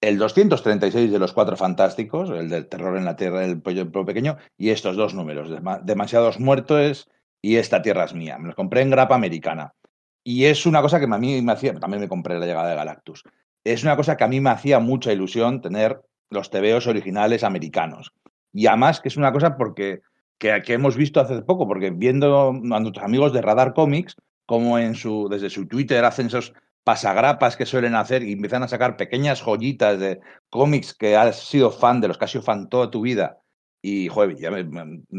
el 0.00 0.18
236 0.18 1.10
de 1.10 1.18
los 1.18 1.32
Cuatro 1.32 1.56
Fantásticos, 1.56 2.30
el 2.30 2.48
del 2.48 2.68
terror 2.68 2.96
en 2.96 3.04
la 3.04 3.16
Tierra 3.16 3.40
del 3.40 3.60
Pollo 3.60 3.90
Pequeño, 3.90 4.36
y 4.56 4.70
estos 4.70 4.96
dos 4.96 5.14
números, 5.14 5.50
Demasiados 5.82 6.38
Muertos 6.38 7.08
y 7.40 7.56
Esta 7.56 7.82
Tierra 7.82 8.04
es 8.04 8.14
Mía. 8.14 8.38
Me 8.38 8.46
los 8.46 8.54
compré 8.54 8.82
en 8.82 8.90
grapa 8.90 9.14
americana. 9.14 9.74
Y 10.22 10.44
es 10.44 10.66
una 10.66 10.82
cosa 10.82 10.98
que 10.98 11.06
a 11.06 11.18
mí 11.18 11.40
me 11.40 11.52
hacía, 11.52 11.74
también 11.74 12.00
me 12.00 12.08
compré 12.08 12.38
la 12.38 12.46
llegada 12.46 12.70
de 12.70 12.74
Galactus. 12.74 13.22
Es 13.64 13.84
una 13.84 13.96
cosa 13.96 14.16
que 14.16 14.24
a 14.24 14.28
mí 14.28 14.40
me 14.40 14.50
hacía 14.50 14.80
mucha 14.80 15.12
ilusión 15.12 15.60
tener 15.60 16.00
los 16.30 16.50
tebeos 16.50 16.86
originales 16.86 17.44
americanos. 17.44 18.12
Y 18.52 18.66
además 18.66 19.00
que 19.00 19.08
es 19.08 19.16
una 19.16 19.32
cosa 19.32 19.56
porque 19.56 20.02
que, 20.38 20.62
que, 20.62 20.74
hemos 20.74 20.96
visto 20.96 21.20
hace 21.20 21.40
poco, 21.42 21.66
porque 21.66 21.90
viendo 21.90 22.50
a 22.50 22.80
nuestros 22.80 23.04
amigos 23.04 23.32
de 23.32 23.42
Radar 23.42 23.72
Comics, 23.72 24.16
como 24.44 24.78
en 24.78 24.94
su, 24.94 25.28
desde 25.28 25.50
su 25.50 25.66
Twitter 25.66 26.04
hacen 26.04 26.26
esos 26.26 26.52
pasagrapas 26.86 27.56
que 27.56 27.66
suelen 27.66 27.96
hacer 27.96 28.22
y 28.22 28.34
empiezan 28.34 28.62
a 28.62 28.68
sacar 28.68 28.96
pequeñas 28.96 29.42
joyitas 29.42 29.98
de 29.98 30.20
cómics 30.50 30.94
que 30.94 31.16
has 31.16 31.40
sido 31.48 31.72
fan 31.72 32.00
de 32.00 32.06
los 32.06 32.16
que 32.16 32.26
has 32.26 32.30
sido 32.30 32.44
fan 32.44 32.68
toda 32.68 32.92
tu 32.92 33.00
vida. 33.00 33.40
Y, 33.82 34.06
joder, 34.06 34.36
ya 34.36 34.52
me, 34.52 34.64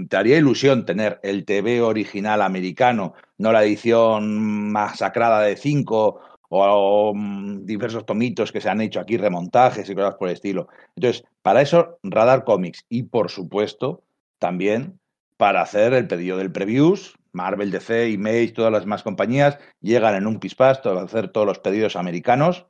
te 0.07 0.15
haría 0.15 0.37
ilusión 0.37 0.85
tener 0.85 1.19
el 1.23 1.43
TV 1.43 1.81
original 1.81 2.41
americano, 2.41 3.15
no 3.37 3.51
la 3.51 3.65
edición 3.65 4.71
masacrada 4.71 5.41
de 5.41 5.57
cinco 5.57 6.21
o, 6.47 6.63
o 6.63 7.11
um, 7.11 7.65
diversos 7.65 8.05
tomitos 8.05 8.53
que 8.53 8.61
se 8.61 8.69
han 8.69 8.79
hecho 8.79 9.01
aquí, 9.01 9.17
remontajes 9.17 9.89
y 9.89 9.95
cosas 9.95 10.15
por 10.15 10.29
el 10.29 10.35
estilo. 10.35 10.69
Entonces, 10.95 11.25
para 11.41 11.61
eso, 11.61 11.99
Radar 12.01 12.45
Comics 12.45 12.85
y, 12.87 13.03
por 13.03 13.29
supuesto, 13.29 14.03
también 14.39 15.01
para 15.35 15.63
hacer 15.63 15.93
el 15.93 16.07
pedido 16.07 16.37
del 16.37 16.53
previews. 16.53 17.17
Marvel, 17.37 17.71
DC, 17.71 18.09
Image, 18.09 18.51
todas 18.51 18.71
las 18.71 18.81
demás 18.81 19.03
compañías 19.03 19.57
llegan 19.79 20.15
en 20.15 20.27
un 20.27 20.39
pispasto 20.39 20.97
a 20.97 21.03
hacer 21.03 21.29
todos 21.29 21.47
los 21.47 21.59
pedidos 21.59 21.95
americanos. 21.95 22.67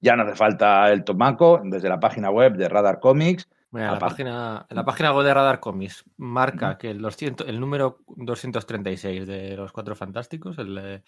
Ya 0.00 0.14
no 0.16 0.22
hace 0.22 0.36
falta 0.36 0.90
el 0.92 1.04
tomaco 1.04 1.60
desde 1.64 1.88
la 1.88 2.00
página 2.00 2.30
web 2.30 2.54
de 2.54 2.68
Radar 2.68 3.00
Comics. 3.00 3.48
La, 3.72 3.98
página, 3.98 4.66
la 4.70 4.84
página 4.84 5.12
web 5.12 5.26
de 5.26 5.34
Radar 5.34 5.60
Comics 5.60 6.04
marca 6.16 6.78
que 6.78 6.90
el, 6.90 7.02
200, 7.02 7.46
el 7.46 7.60
número 7.60 7.98
236 8.06 9.26
de 9.26 9.56
los 9.56 9.72
Cuatro 9.72 9.94
Fantásticos, 9.96 10.56
el, 10.58 11.02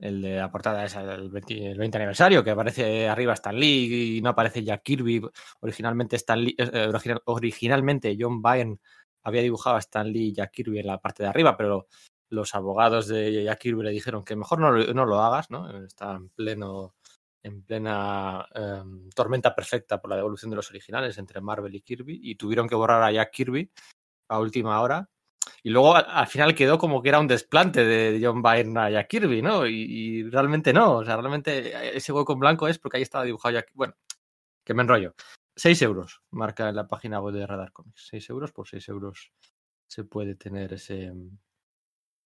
el 0.00 0.22
de 0.22 0.36
la 0.36 0.50
portada 0.50 0.84
es 0.84 0.96
el 0.96 1.28
20, 1.28 1.72
el 1.72 1.78
20, 1.78 1.98
aniversario, 1.98 2.42
que 2.42 2.50
aparece 2.50 3.08
arriba 3.08 3.34
Stan 3.34 3.54
Lee 3.54 4.16
y 4.16 4.22
no 4.22 4.30
aparece 4.30 4.64
Jack 4.64 4.82
Kirby. 4.82 5.20
Originalmente, 5.60 6.16
Stan 6.16 6.42
Lee, 6.42 6.56
eh, 6.56 6.86
original, 6.88 7.20
originalmente 7.26 8.16
John 8.18 8.40
Byrne 8.40 8.78
había 9.22 9.42
dibujado 9.42 9.76
a 9.76 9.80
Stan 9.80 10.06
Lee 10.06 10.28
y 10.28 10.32
Jack 10.32 10.52
Kirby 10.52 10.80
en 10.80 10.86
la 10.86 11.00
parte 11.00 11.22
de 11.22 11.28
arriba, 11.28 11.56
pero 11.56 11.86
los 12.30 12.54
abogados 12.54 13.08
de 13.08 13.44
Jack 13.44 13.58
Kirby 13.58 13.82
le 13.82 13.90
dijeron 13.90 14.24
que 14.24 14.36
mejor 14.36 14.58
no, 14.60 15.06
lo 15.06 15.20
hagas, 15.20 15.50
¿no? 15.50 15.84
Está 15.84 16.14
en 16.14 16.28
pleno 16.30 16.94
en 17.42 17.62
plena 17.62 18.46
eh, 18.54 18.82
tormenta 19.14 19.54
perfecta 19.54 19.98
por 19.98 20.10
la 20.10 20.16
devolución 20.16 20.50
de 20.50 20.56
los 20.56 20.68
originales 20.68 21.16
entre 21.16 21.40
Marvel 21.40 21.74
y 21.74 21.80
Kirby 21.80 22.20
y 22.22 22.34
tuvieron 22.34 22.68
que 22.68 22.74
borrar 22.74 23.02
a 23.02 23.10
Jack 23.10 23.30
Kirby 23.30 23.70
a 24.28 24.38
última 24.38 24.80
hora 24.82 25.08
y 25.62 25.70
luego 25.70 25.96
al, 25.96 26.06
al 26.08 26.26
final 26.26 26.54
quedó 26.54 26.78
como 26.78 27.02
que 27.02 27.08
era 27.08 27.20
un 27.20 27.26
desplante 27.26 27.84
de 27.84 28.20
John 28.22 28.42
Byrne 28.42 28.80
a 28.80 28.90
Jack 28.90 29.08
Kirby, 29.08 29.42
¿no? 29.42 29.66
Y, 29.66 30.28
realmente 30.30 30.72
no, 30.72 30.98
o 30.98 31.04
sea, 31.04 31.16
realmente 31.16 31.96
ese 31.96 32.12
hueco 32.12 32.32
en 32.32 32.40
blanco 32.40 32.68
es 32.68 32.78
porque 32.78 32.98
ahí 32.98 33.02
estaba 33.02 33.24
dibujado 33.24 33.54
Jack 33.54 33.70
Bueno, 33.74 33.94
que 34.64 34.74
me 34.74 34.82
enrollo. 34.82 35.14
6 35.60 35.82
euros 35.82 36.22
marca 36.30 36.70
en 36.70 36.74
la 36.74 36.88
página 36.88 37.20
web 37.20 37.34
de 37.34 37.46
Radar 37.46 37.70
Comics. 37.70 38.06
6 38.08 38.30
euros 38.30 38.50
por 38.50 38.66
6 38.66 38.88
euros 38.88 39.30
se 39.86 40.04
puede 40.04 40.34
tener 40.34 40.72
ese, 40.72 41.12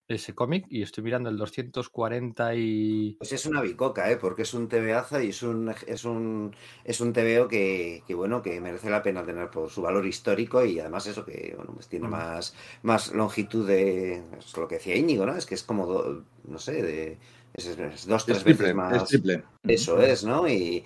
ese 0.06 0.36
cómic 0.36 0.66
y 0.68 0.82
estoy 0.82 1.02
mirando 1.02 1.30
el 1.30 1.36
240 1.36 2.54
y... 2.54 3.16
Pues 3.18 3.32
es 3.32 3.44
una 3.46 3.60
bicoca, 3.60 4.08
¿eh? 4.08 4.18
porque 4.18 4.42
es 4.42 4.54
un 4.54 4.68
TVAza 4.68 5.20
y 5.24 5.30
es 5.30 5.42
un, 5.42 5.74
es 5.84 6.04
un, 6.04 6.54
es 6.84 7.00
un 7.00 7.12
TVO 7.12 7.48
que, 7.48 8.04
que, 8.06 8.14
bueno, 8.14 8.40
que 8.40 8.60
merece 8.60 8.88
la 8.88 9.02
pena 9.02 9.24
tener 9.24 9.50
por 9.50 9.68
su 9.68 9.82
valor 9.82 10.06
histórico 10.06 10.64
y 10.64 10.78
además 10.78 11.08
eso 11.08 11.24
que, 11.24 11.54
bueno, 11.56 11.72
pues 11.74 11.88
tiene 11.88 12.06
mm. 12.06 12.10
más, 12.12 12.54
más 12.82 13.12
longitud 13.12 13.66
de... 13.66 14.22
Es 14.38 14.56
lo 14.56 14.68
que 14.68 14.76
decía 14.76 14.94
Íñigo, 14.94 15.26
¿no? 15.26 15.36
Es 15.36 15.44
que 15.44 15.56
es 15.56 15.64
como, 15.64 15.86
do, 15.86 16.24
no 16.44 16.58
sé, 16.60 16.80
de... 16.80 17.18
Es, 17.52 17.66
es 17.66 18.06
dos, 18.06 18.26
tres 18.26 18.38
es 18.38 18.44
triple, 18.44 18.66
veces 18.66 18.76
más... 18.76 19.02
Es 19.02 19.08
triple. 19.08 19.42
Eso 19.64 20.00
es, 20.00 20.22
¿no? 20.22 20.46
Y... 20.46 20.84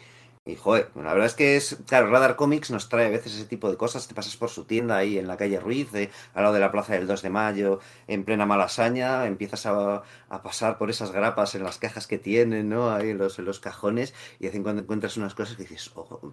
Y 0.48 0.56
joder, 0.56 0.90
la 0.94 1.12
verdad 1.12 1.26
es 1.26 1.34
que 1.34 1.56
es, 1.56 1.76
claro, 1.86 2.08
Radar 2.08 2.34
Comics 2.34 2.70
nos 2.70 2.88
trae 2.88 3.04
a 3.04 3.10
veces 3.10 3.34
ese 3.34 3.44
tipo 3.44 3.68
de 3.68 3.76
cosas. 3.76 4.08
Te 4.08 4.14
pasas 4.14 4.34
por 4.38 4.48
su 4.48 4.64
tienda 4.64 4.96
ahí 4.96 5.18
en 5.18 5.26
la 5.26 5.36
calle 5.36 5.60
Ruiz, 5.60 5.92
de, 5.92 6.08
al 6.32 6.42
lado 6.42 6.54
de 6.54 6.60
la 6.60 6.72
plaza 6.72 6.94
del 6.94 7.06
2 7.06 7.20
de 7.20 7.28
mayo, 7.28 7.80
en 8.06 8.24
plena 8.24 8.46
malasaña, 8.46 9.26
empiezas 9.26 9.66
a, 9.66 10.02
a, 10.30 10.42
pasar 10.42 10.78
por 10.78 10.88
esas 10.88 11.12
grapas 11.12 11.54
en 11.54 11.64
las 11.64 11.76
cajas 11.76 12.06
que 12.06 12.16
tienen, 12.16 12.70
¿no? 12.70 12.90
Ahí 12.90 13.10
en 13.10 13.18
los, 13.18 13.38
en 13.38 13.44
los 13.44 13.60
cajones, 13.60 14.14
y 14.38 14.44
de 14.44 14.48
vez 14.48 14.56
en 14.56 14.62
cuando 14.62 14.80
encuentras 14.80 15.18
unas 15.18 15.34
cosas 15.34 15.54
que 15.54 15.64
dices, 15.64 15.90
oh, 15.96 16.32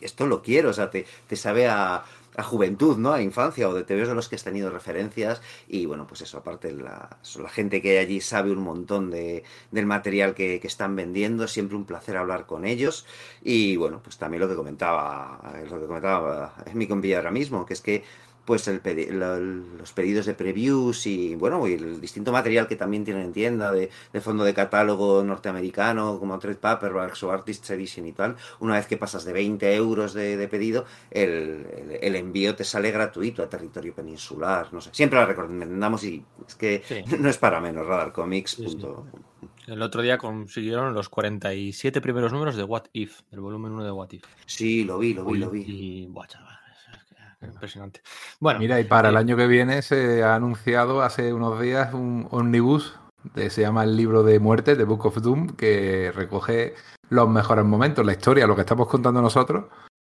esto 0.00 0.26
lo 0.26 0.42
quiero, 0.42 0.70
o 0.70 0.72
sea, 0.72 0.90
te, 0.90 1.06
te 1.28 1.36
sabe 1.36 1.68
a, 1.68 2.02
a 2.36 2.42
juventud, 2.42 2.96
¿no? 2.98 3.12
A 3.12 3.22
infancia 3.22 3.68
o 3.68 3.74
de 3.74 3.84
TVs 3.84 4.08
de 4.08 4.14
los 4.14 4.28
que 4.28 4.36
has 4.36 4.44
tenido 4.44 4.70
referencias 4.70 5.40
y 5.68 5.86
bueno, 5.86 6.06
pues 6.06 6.20
eso, 6.22 6.38
aparte 6.38 6.72
la, 6.72 7.18
la 7.38 7.48
gente 7.48 7.80
que 7.80 7.98
allí 7.98 8.20
sabe 8.20 8.50
un 8.50 8.62
montón 8.62 9.10
de, 9.10 9.44
del 9.70 9.86
material 9.86 10.34
que, 10.34 10.60
que, 10.60 10.66
están 10.66 10.96
vendiendo, 10.96 11.46
siempre 11.48 11.76
un 11.76 11.84
placer 11.84 12.16
hablar 12.16 12.46
con 12.46 12.64
ellos 12.64 13.06
y 13.42 13.76
bueno, 13.76 14.00
pues 14.02 14.18
también 14.18 14.40
lo 14.40 14.48
que 14.48 14.56
comentaba, 14.56 15.40
lo 15.70 15.80
que 15.80 15.86
comentaba 15.86 16.54
mi 16.74 16.86
compilla 16.86 17.18
ahora 17.18 17.30
mismo, 17.30 17.66
que 17.66 17.74
es 17.74 17.80
que 17.80 18.04
pues 18.44 18.68
el 18.68 18.80
pedi 18.80 19.06
la, 19.06 19.38
los 19.38 19.92
pedidos 19.92 20.26
de 20.26 20.34
previews 20.34 21.06
y 21.06 21.34
bueno, 21.34 21.66
y 21.66 21.74
el 21.74 22.00
distinto 22.00 22.32
material 22.32 22.66
que 22.66 22.76
también 22.76 23.04
tienen 23.04 23.24
en 23.24 23.32
tienda 23.32 23.72
de, 23.72 23.90
de 24.12 24.20
fondo 24.20 24.44
de 24.44 24.54
catálogo 24.54 25.22
norteamericano 25.22 26.18
como 26.18 26.38
Trade 26.38 26.56
Paperbacks 26.56 27.22
o 27.22 27.32
Artists 27.32 27.70
Edition 27.70 28.06
y 28.06 28.12
tal, 28.12 28.36
una 28.60 28.74
vez 28.74 28.86
que 28.86 28.96
pasas 28.96 29.24
de 29.24 29.32
20 29.32 29.74
euros 29.74 30.14
de, 30.14 30.36
de 30.36 30.48
pedido, 30.48 30.84
el, 31.10 31.66
el, 31.76 31.98
el, 32.00 32.16
envío 32.16 32.54
te 32.54 32.64
sale 32.64 32.90
gratuito 32.90 33.42
a 33.42 33.48
territorio 33.48 33.94
peninsular, 33.94 34.72
no 34.72 34.80
sé, 34.80 34.90
siempre 34.92 35.18
la 35.18 35.26
recomendamos 35.26 36.04
y 36.04 36.24
es 36.46 36.54
que 36.54 36.82
sí. 36.86 37.02
no 37.18 37.28
es 37.28 37.38
para 37.38 37.60
menos, 37.60 37.86
Radar 37.86 38.12
Comics. 38.12 38.52
Sí, 38.52 38.68
sí. 38.68 38.86
El 39.66 39.80
otro 39.80 40.02
día 40.02 40.18
consiguieron 40.18 40.92
los 40.92 41.08
47 41.08 42.00
primeros 42.02 42.32
números 42.32 42.56
de 42.56 42.64
What 42.64 42.84
If, 42.92 43.22
del 43.30 43.40
volumen 43.40 43.72
1 43.72 43.84
de 43.84 43.92
What 43.92 44.12
If. 44.12 44.24
Sí, 44.44 44.84
lo 44.84 44.98
vi, 44.98 45.14
lo 45.14 45.24
vi, 45.24 45.38
lo 45.38 45.50
vi. 45.50 45.64
Y, 45.66 46.06
buah, 46.06 46.26
chaval 46.26 46.53
impresionante. 47.46 48.00
Bueno, 48.40 48.60
mira, 48.60 48.80
y 48.80 48.84
para 48.84 49.08
eh, 49.08 49.10
el 49.12 49.16
año 49.16 49.36
que 49.36 49.46
viene 49.46 49.82
se 49.82 50.22
ha 50.22 50.34
anunciado 50.34 51.02
hace 51.02 51.32
unos 51.32 51.60
días 51.60 51.94
un 51.94 52.28
omnibus, 52.30 52.98
de, 53.34 53.50
se 53.50 53.62
llama 53.62 53.84
el 53.84 53.96
libro 53.96 54.22
de 54.22 54.38
muerte, 54.38 54.76
de 54.76 54.84
Book 54.84 55.06
of 55.06 55.20
Doom, 55.20 55.48
que 55.56 56.12
recoge 56.14 56.74
los 57.08 57.28
mejores 57.28 57.64
momentos, 57.64 58.04
la 58.04 58.12
historia, 58.12 58.46
lo 58.46 58.54
que 58.54 58.62
estamos 58.62 58.88
contando 58.88 59.22
nosotros, 59.22 59.66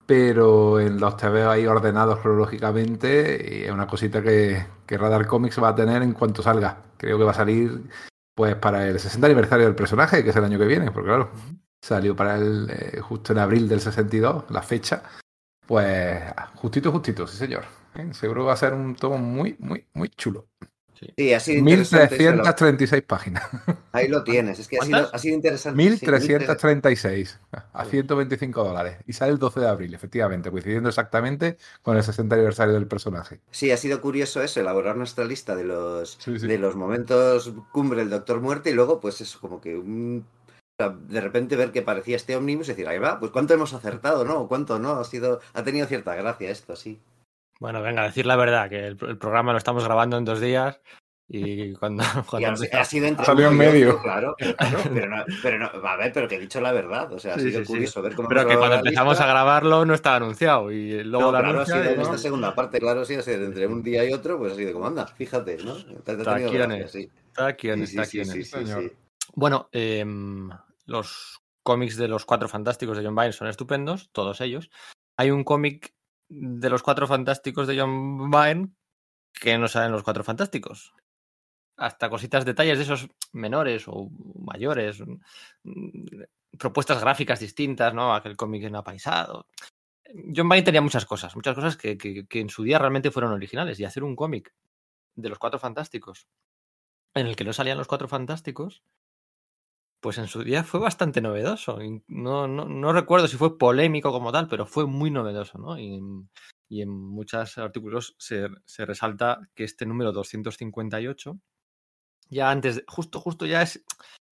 pero 0.06 0.80
en 0.80 1.00
los 1.00 1.18
TV 1.18 1.44
ahí 1.44 1.66
ordenados 1.66 2.20
cronológicamente 2.20 3.60
y 3.60 3.64
es 3.64 3.72
una 3.72 3.88
cosita 3.88 4.22
que, 4.22 4.66
que 4.86 4.98
Radar 4.98 5.26
Comics 5.26 5.62
va 5.62 5.70
a 5.70 5.76
tener 5.76 6.04
en 6.04 6.14
cuanto 6.14 6.42
salga. 6.42 6.84
Creo 6.98 7.18
que 7.18 7.24
va 7.24 7.32
a 7.32 7.36
salir 7.36 7.82
pues 8.36 8.56
para 8.56 8.88
el 8.88 9.00
60 9.00 9.26
aniversario 9.26 9.66
del 9.66 9.76
personaje, 9.76 10.24
que 10.24 10.30
es 10.30 10.36
el 10.36 10.44
año 10.44 10.60
que 10.60 10.66
viene, 10.66 10.92
porque 10.92 11.08
claro, 11.08 11.32
salió 11.82 12.16
para 12.16 12.36
el 12.36 12.70
eh, 12.70 13.00
justo 13.02 13.34
en 13.34 13.40
abril 13.40 13.68
del 13.68 13.80
62, 13.80 14.46
la 14.50 14.62
fecha, 14.62 15.04
pues 15.66 16.22
justito, 16.56 16.92
justito, 16.92 17.28
sí 17.28 17.38
señor. 17.38 17.66
¿Eh? 17.96 18.14
Seguro 18.14 18.46
va 18.46 18.54
a 18.54 18.58
ser 18.58 18.74
un 18.74 18.96
tomo 18.96 19.18
muy, 19.18 19.56
muy, 19.60 19.86
muy 19.94 20.10
chulo. 20.10 20.48
Sí, 21.18 21.34
ha 21.34 21.40
sido 21.40 21.60
interesante. 21.60 22.16
1336 22.18 23.04
páginas. 23.04 23.44
Ahí 23.92 24.08
lo 24.08 24.24
tienes. 24.24 24.60
Es 24.60 24.68
que 24.68 24.78
ha 24.78 24.86
sido, 24.86 25.10
ha 25.14 25.18
sido, 25.18 25.36
interesante. 25.36 25.78
1336 25.78 27.40
a 27.74 27.86
125 27.86 28.64
dólares. 28.64 28.98
Y 29.06 29.14
sale 29.14 29.34
el 29.34 29.40
12 29.40 29.60
de 29.60 29.68
abril, 29.68 29.94
efectivamente, 29.94 30.50
coincidiendo 30.52 30.90
exactamente 30.90 31.58
con 31.82 31.98
el 31.98 32.04
60 32.04 32.36
aniversario 32.36 32.74
del 32.74 32.88
personaje. 32.88 33.42
Sí, 33.52 33.72
ha 33.72 33.78
sido 33.78 34.02
curioso 34.02 34.42
eso, 34.42 34.60
elaborar 34.60 34.96
nuestra 34.96 35.26
lista 35.26 35.56
de 35.56 35.66
los, 35.66 36.18
de 36.26 36.58
los 36.58 36.76
momentos 36.76 37.54
cumbre 37.72 38.00
del 38.00 38.10
Doctor 38.10 38.40
Muerte 38.40 38.70
y 38.70 38.74
luego, 38.74 39.00
pues 39.00 39.20
eso, 39.22 39.40
como 39.40 39.60
que 39.60 39.76
de 40.78 41.22
repente 41.22 41.56
ver 41.56 41.72
que 41.72 41.82
parecía 41.82 42.18
este 42.18 42.36
Omnibus 42.36 42.68
y 42.68 42.72
decir, 42.72 42.88
ahí 42.88 42.98
va, 42.98 43.20
pues 43.20 43.32
cuánto 43.32 43.54
hemos 43.54 43.74
acertado, 43.74 44.26
¿no? 44.26 44.48
¿Cuánto 44.48 44.78
no? 44.78 45.00
Ha 45.00 45.04
sido, 45.06 45.40
ha 45.54 45.64
tenido 45.64 45.88
cierta 45.88 46.16
gracia 46.16 46.50
esto, 46.50 46.76
sí. 46.76 47.00
Bueno, 47.60 47.82
venga, 47.82 48.04
decir 48.04 48.26
la 48.26 48.36
verdad, 48.36 48.70
que 48.70 48.86
el, 48.86 48.98
programa 48.98 49.54
lo 49.54 49.58
estamos 49.58 49.86
grabando 49.86 50.18
en 50.18 50.26
dos 50.26 50.42
días 50.42 50.82
y 51.30 51.74
cuando, 51.80 52.04
ha 52.04 52.86
sido 52.86 53.08
entre 53.08 53.26
salió 53.26 53.48
en 53.48 53.58
medio. 53.58 54.02
Claro, 54.02 54.36
pero, 54.38 55.08
no, 55.08 55.24
pero 55.42 55.60
no, 55.60 55.88
a 55.88 55.96
ver, 55.96 56.12
pero 56.12 56.28
que 56.28 56.36
he 56.36 56.40
dicho 56.40 56.60
la 56.60 56.74
verdad, 56.74 57.12
o 57.14 57.20
sea, 57.20 57.36
ha 57.36 57.40
sido 57.40 57.64
curioso 57.64 58.02
ver 58.02 58.14
cómo 58.14 58.28
Pero 58.28 58.46
que 58.46 58.58
cuando 58.58 58.76
empezamos 58.76 59.20
a 59.22 59.28
grabarlo 59.28 59.86
no 59.86 59.94
estaba 59.94 60.18
anunciado 60.18 60.72
y 60.72 61.04
luego 61.06 61.32
la 61.32 61.40
claro, 61.40 61.62
ha 61.62 61.66
sido 61.66 61.84
en 61.84 62.02
esta 62.02 62.18
segunda 62.18 62.54
parte, 62.54 62.80
claro, 62.80 63.06
sí, 63.06 63.16
ha 63.16 63.22
sido 63.22 63.46
entre 63.46 63.66
un 63.66 63.82
día 63.82 64.04
y 64.04 64.12
otro, 64.12 64.38
pues 64.38 64.52
así 64.52 64.66
de 64.66 64.74
como 64.74 64.88
anda, 64.88 65.08
fíjate, 65.08 65.58
¿no? 65.64 65.78
Está 65.78 67.48
aquí, 67.48 67.70
está 67.70 68.02
aquí, 68.02 68.22
Bueno, 69.34 69.70
eh, 69.72 70.06
los 70.86 71.42
cómics 71.64 71.98
de 71.98 72.08
los 72.08 72.26
Cuatro 72.26 72.48
Fantásticos 72.48 72.98
de 72.98 73.04
John 73.04 73.16
Byrne 73.16 73.34
son 73.34 73.48
estupendos, 73.48 74.10
todos 74.12 74.42
ellos. 74.42 74.70
Hay 75.18 75.32
un 75.32 75.44
cómic 75.44 75.94
de 76.30 76.70
los 76.70 76.84
Cuatro 76.84 77.08
Fantásticos 77.08 77.68
de 77.68 77.80
John 77.80 78.30
Byrne 78.30 78.70
que 79.34 79.58
no 79.58 79.68
salen 79.68 79.92
los 79.92 80.04
Cuatro 80.04 80.24
Fantásticos. 80.24 80.94
Hasta 81.78 82.10
cositas, 82.10 82.46
detalles 82.46 82.78
de 82.78 82.84
esos 82.84 83.10
menores 83.34 83.86
o 83.88 84.10
mayores, 84.40 85.02
mm, 85.64 86.22
propuestas 86.58 87.02
gráficas 87.02 87.40
distintas, 87.40 87.94
¿no? 87.94 88.14
Aquel 88.14 88.38
cómic 88.38 88.64
en 88.64 88.76
apaisado. 88.76 89.48
John 90.36 90.48
Byrne 90.48 90.64
tenía 90.64 90.82
muchas 90.82 91.06
cosas, 91.06 91.36
muchas 91.36 91.56
cosas 91.56 91.76
que, 91.76 91.98
que, 91.98 92.28
que 92.28 92.40
en 92.40 92.50
su 92.50 92.64
día 92.64 92.80
realmente 92.80 93.12
fueron 93.12 93.34
originales. 93.34 93.80
Y 93.80 93.86
hacer 93.86 94.04
un 94.04 94.16
cómic 94.16 94.54
de 95.16 95.30
los 95.30 95.40
Cuatro 95.40 95.60
Fantásticos 95.60 96.28
en 97.16 97.28
el 97.28 97.36
que 97.36 97.46
no 97.46 97.54
salían 97.54 97.78
los 97.78 97.88
Cuatro 97.88 98.08
Fantásticos, 98.08 98.84
pues 100.06 100.20
en 100.20 100.28
su 100.28 100.44
día 100.44 100.64
fue 100.64 100.80
bastante 100.80 101.20
novedoso. 101.20 101.80
No, 102.06 102.48
no, 102.48 102.66
no, 102.66 102.94
recuerdo 102.94 103.28
si 103.28 103.38
fue 103.38 103.58
polémico 103.58 104.12
como 104.12 104.32
tal, 104.32 104.48
pero 104.48 104.68
fue 104.68 104.86
muy 104.86 105.10
novedoso, 105.10 105.58
¿no? 105.58 105.80
Y, 105.80 106.00
y 106.70 106.84
en 106.84 106.90
muchos 106.90 107.58
artículos 107.58 108.16
se, 108.20 108.50
se, 108.66 108.86
resalta 108.86 109.50
que 109.56 109.64
este 109.64 109.88
número 109.88 110.12
258, 110.12 111.40
ya 112.30 112.52
antes, 112.52 112.84
justo, 112.88 113.20
justo 113.20 113.48
ya 113.48 113.64
es 113.64 113.84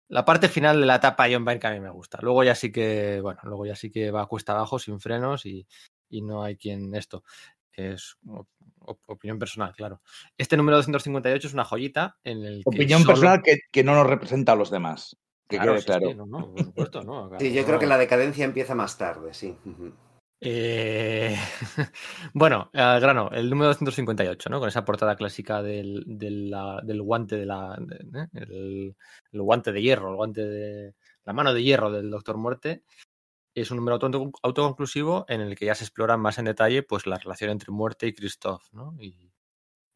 la 0.07 0.23
parte 0.23 0.47
final 0.47 0.79
de 0.79 0.85
la 0.85 0.95
etapa 0.95 1.27
John 1.29 1.43
Byrne 1.43 1.59
que 1.59 1.67
a 1.67 1.71
mí 1.71 1.81
me 1.81 1.91
gusta. 1.91 2.17
Luego 2.21 2.45
ya 2.45 2.55
sí 2.55 2.71
que, 2.71 3.19
bueno, 3.19 3.41
luego 3.43 3.65
ya 3.65 3.75
sí 3.75 3.91
que 3.91 4.09
va 4.09 4.21
a 4.21 4.27
cuesta 4.27 4.53
abajo, 4.53 4.79
sin 4.79 5.01
frenos 5.01 5.45
y, 5.45 5.67
y 6.07 6.21
no 6.21 6.43
hay 6.43 6.55
quien 6.55 6.95
esto. 6.95 7.25
Es 7.73 8.17
opinión 9.05 9.37
personal, 9.37 9.75
claro. 9.75 10.01
Este 10.37 10.55
número 10.55 10.77
258 10.77 11.45
es 11.45 11.53
una 11.53 11.65
joyita 11.65 12.19
en 12.23 12.45
el 12.45 12.63
que 12.63 12.69
Opinión 12.69 13.01
solo... 13.01 13.11
personal 13.11 13.41
que, 13.43 13.59
que 13.69 13.83
no 13.83 13.95
nos 13.95 14.07
representa 14.07 14.53
a 14.53 14.55
los 14.55 14.71
demás. 14.71 15.17
Que 15.47 15.57
claro, 15.57 15.73
quede 15.73 15.83
claro. 15.85 16.07
Sí, 16.09 16.15
no, 16.15 16.25
no, 16.25 16.51
por 16.51 16.63
supuesto, 16.63 17.03
no. 17.03 17.31
sí, 17.39 17.53
yo 17.53 17.65
creo 17.65 17.79
que 17.79 17.87
la 17.87 17.97
decadencia 17.97 18.45
empieza 18.45 18.75
más 18.75 18.97
tarde, 18.97 19.33
sí. 19.33 19.57
Eh... 20.39 21.35
bueno, 22.33 22.69
al 22.73 22.99
grano, 22.99 23.29
el 23.31 23.49
número 23.49 23.67
258, 23.69 24.49
¿no? 24.49 24.59
Con 24.59 24.67
esa 24.67 24.85
portada 24.85 25.15
clásica 25.15 25.63
del, 25.63 26.03
del, 26.05 26.51
la, 26.51 26.81
del 26.83 27.01
guante 27.01 27.37
de 27.37 27.45
la. 27.45 27.77
De, 27.79 27.95
¿eh? 27.95 28.27
el, 28.33 28.95
el, 29.31 29.41
guante 29.41 29.71
de 29.71 29.81
hierro, 29.81 30.09
el 30.09 30.15
guante 30.15 30.45
de. 30.45 30.95
La 31.23 31.33
mano 31.33 31.53
de 31.53 31.63
hierro 31.63 31.91
del 31.91 32.09
Doctor 32.11 32.37
Muerte. 32.37 32.83
Es 33.55 33.71
un 33.71 33.77
número 33.77 33.95
auto, 33.95 34.31
autoconclusivo 34.43 35.25
en 35.27 35.41
el 35.41 35.57
que 35.57 35.65
ya 35.65 35.73
se 35.73 35.83
explora 35.83 36.15
más 36.15 36.37
en 36.37 36.45
detalle 36.45 36.83
pues, 36.83 37.07
la 37.07 37.17
relación 37.17 37.49
entre 37.49 37.71
Muerte 37.71 38.05
y 38.05 38.13
Christoph, 38.13 38.61
¿no? 38.71 38.95
Y, 38.99 39.33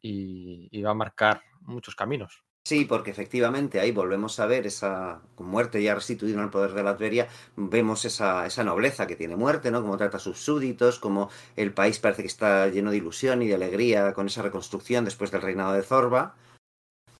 y, 0.00 0.68
y 0.72 0.82
va 0.82 0.90
a 0.90 0.94
marcar 0.94 1.42
muchos 1.60 1.94
caminos. 1.94 2.42
Sí, 2.64 2.84
porque 2.84 3.10
efectivamente 3.10 3.80
ahí 3.80 3.90
volvemos 3.90 4.38
a 4.38 4.46
ver 4.46 4.66
esa 4.66 5.20
muerte 5.38 5.82
ya 5.82 5.94
restituida 5.96 6.34
en 6.34 6.44
el 6.44 6.50
poder 6.50 6.72
de 6.74 6.82
la 6.84 6.90
Adveria, 6.90 7.28
vemos 7.56 8.04
esa, 8.04 8.46
esa 8.46 8.62
nobleza 8.62 9.06
que 9.08 9.16
tiene 9.16 9.34
muerte, 9.36 9.70
¿no? 9.72 9.82
Cómo 9.82 9.96
trata 9.96 10.18
a 10.18 10.20
sus 10.20 10.38
súbditos, 10.38 11.00
como 11.00 11.28
el 11.56 11.74
país 11.74 11.98
parece 11.98 12.22
que 12.22 12.28
está 12.28 12.68
lleno 12.68 12.92
de 12.92 12.98
ilusión 12.98 13.42
y 13.42 13.48
de 13.48 13.56
alegría 13.56 14.12
con 14.12 14.28
esa 14.28 14.42
reconstrucción 14.42 15.04
después 15.04 15.32
del 15.32 15.42
reinado 15.42 15.72
de 15.72 15.82
Zorba. 15.82 16.36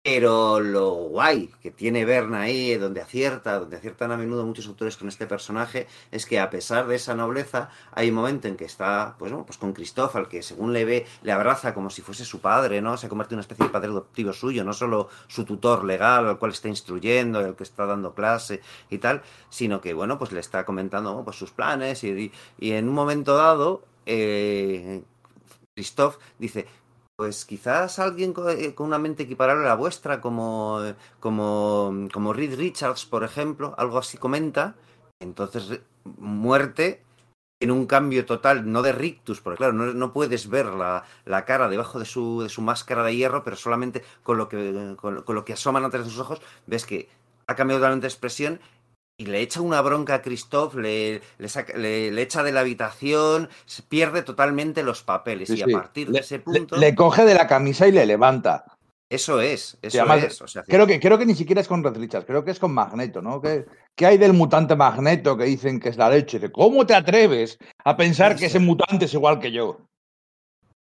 Pero 0.04 0.58
lo 0.58 0.94
guay 0.94 1.46
que 1.60 1.70
tiene 1.70 2.04
Berna 2.04 2.40
ahí, 2.40 2.74
donde 2.74 3.00
acierta, 3.00 3.60
donde 3.60 3.76
aciertan 3.76 4.10
a 4.10 4.16
menudo 4.16 4.44
muchos 4.44 4.66
autores 4.66 4.96
con 4.96 5.06
este 5.06 5.28
personaje, 5.28 5.86
es 6.10 6.26
que 6.26 6.40
a 6.40 6.50
pesar 6.50 6.88
de 6.88 6.96
esa 6.96 7.14
nobleza, 7.14 7.70
hay 7.92 8.08
un 8.08 8.16
momento 8.16 8.48
en 8.48 8.56
que 8.56 8.64
está, 8.64 9.14
pues, 9.16 9.32
pues 9.46 9.58
con 9.58 9.72
Christoph, 9.72 10.16
al 10.16 10.26
que 10.28 10.42
según 10.42 10.72
le 10.72 10.84
ve, 10.84 11.06
le 11.22 11.30
abraza 11.30 11.72
como 11.72 11.88
si 11.88 12.02
fuese 12.02 12.24
su 12.24 12.40
padre, 12.40 12.82
¿no? 12.82 12.96
Se 12.96 13.08
convierte 13.08 13.34
en 13.34 13.36
una 13.36 13.42
especie 13.42 13.66
de 13.66 13.70
padre 13.70 13.90
adoptivo 13.90 14.32
suyo, 14.32 14.64
no 14.64 14.72
solo 14.72 15.08
su 15.28 15.44
tutor 15.44 15.84
legal, 15.84 16.26
al 16.26 16.38
cual 16.40 16.50
está 16.50 16.66
instruyendo, 16.66 17.38
al 17.38 17.54
que 17.54 17.62
está 17.62 17.86
dando 17.86 18.12
clase 18.12 18.60
y 18.90 18.98
tal, 18.98 19.22
sino 19.50 19.80
que, 19.80 19.94
bueno, 19.94 20.18
pues 20.18 20.32
le 20.32 20.40
está 20.40 20.64
comentando 20.64 21.22
pues, 21.24 21.36
sus 21.36 21.52
planes 21.52 22.02
y, 22.02 22.32
y 22.58 22.72
en 22.72 22.88
un 22.88 22.94
momento 22.94 23.36
dado, 23.36 23.84
eh, 24.06 25.04
Christoph 25.74 26.16
dice, 26.38 26.66
pues 27.16 27.44
quizás 27.44 27.98
alguien 27.98 28.32
con 28.32 28.86
una 28.86 28.98
mente 28.98 29.24
equiparable 29.24 29.64
a 29.64 29.68
la 29.68 29.74
vuestra, 29.76 30.20
como, 30.20 30.80
como, 31.20 32.08
como 32.12 32.32
Reed 32.32 32.56
Richards, 32.56 33.06
por 33.06 33.24
ejemplo, 33.24 33.74
algo 33.78 33.98
así 33.98 34.18
comenta. 34.18 34.74
Entonces, 35.20 35.80
muerte 36.04 37.02
en 37.62 37.70
un 37.70 37.86
cambio 37.86 38.26
total, 38.26 38.70
no 38.70 38.82
de 38.82 38.92
rictus, 38.92 39.40
porque 39.40 39.58
claro, 39.58 39.72
no, 39.72 40.12
puedes 40.12 40.48
ver 40.48 40.66
la, 40.66 41.04
la, 41.24 41.44
cara 41.44 41.68
debajo 41.68 42.00
de 42.00 42.04
su, 42.04 42.42
de 42.42 42.48
su 42.48 42.60
máscara 42.60 43.04
de 43.04 43.14
hierro, 43.14 43.44
pero 43.44 43.56
solamente 43.56 44.02
con 44.24 44.36
lo 44.36 44.48
que, 44.48 44.96
con, 44.96 45.22
lo 45.24 45.44
que 45.44 45.52
asoman 45.52 45.84
ante 45.84 46.02
sus 46.02 46.18
ojos, 46.18 46.42
ves 46.66 46.84
que 46.84 47.08
ha 47.46 47.54
cambiado 47.54 47.80
totalmente 47.80 48.06
de 48.06 48.08
expresión 48.08 48.60
y 49.22 49.26
le 49.26 49.40
echa 49.40 49.60
una 49.60 49.80
bronca 49.80 50.14
a 50.14 50.22
Christoph, 50.22 50.74
le, 50.74 51.22
le, 51.38 51.48
saca, 51.48 51.76
le, 51.76 52.10
le, 52.10 52.22
echa 52.22 52.42
de 52.42 52.50
la 52.50 52.60
habitación, 52.60 53.48
se 53.66 53.82
pierde 53.82 54.22
totalmente 54.22 54.82
los 54.82 55.02
papeles 55.02 55.48
Sí, 55.48 55.58
y 55.58 55.62
a 55.62 55.66
sí. 55.66 55.72
partir 55.72 56.10
de 56.10 56.18
ese 56.18 56.40
punto... 56.40 56.76
le- 56.76 56.94
coge 56.94 57.24
de 57.24 57.34
la 57.34 57.46
camisa 57.46 57.86
y 57.86 57.92
le 57.92 58.04
levanta. 58.04 58.64
Eso 59.08 59.40
es, 59.40 59.76
eso 59.82 60.00
además, 60.00 60.24
es. 60.24 60.42
O 60.42 60.48
sea, 60.48 60.64
creo, 60.64 60.86
que, 60.86 60.98
creo 60.98 61.18
que 61.18 61.26
ni 61.26 61.34
siquiera 61.34 61.60
es 61.60 61.68
con 61.68 61.84
Red 61.84 61.98
Richards, 61.98 62.26
creo 62.26 62.44
que 62.44 62.50
es 62.50 62.58
con 62.58 62.72
Magneto, 62.72 63.20
¿no? 63.22 63.40
¿Qué, 63.42 63.66
qué 63.94 64.06
hay 64.06 64.18
del 64.18 64.32
mutante 64.32 64.74
Magneto 64.74 65.36
que 65.36 65.44
dicen 65.44 65.78
que 65.78 65.90
es 65.90 65.96
la 65.98 66.08
leche? 66.08 66.38
De, 66.38 66.50
¿Cómo 66.50 66.84
te 66.86 66.94
atreves 66.94 67.58
a 67.84 67.96
pensar 67.96 68.34
que 68.36 68.46
ese 68.46 68.58
mutante 68.58 69.04
es 69.04 69.14
igual 69.14 69.38
que 69.38 69.52
yo? 69.52 69.80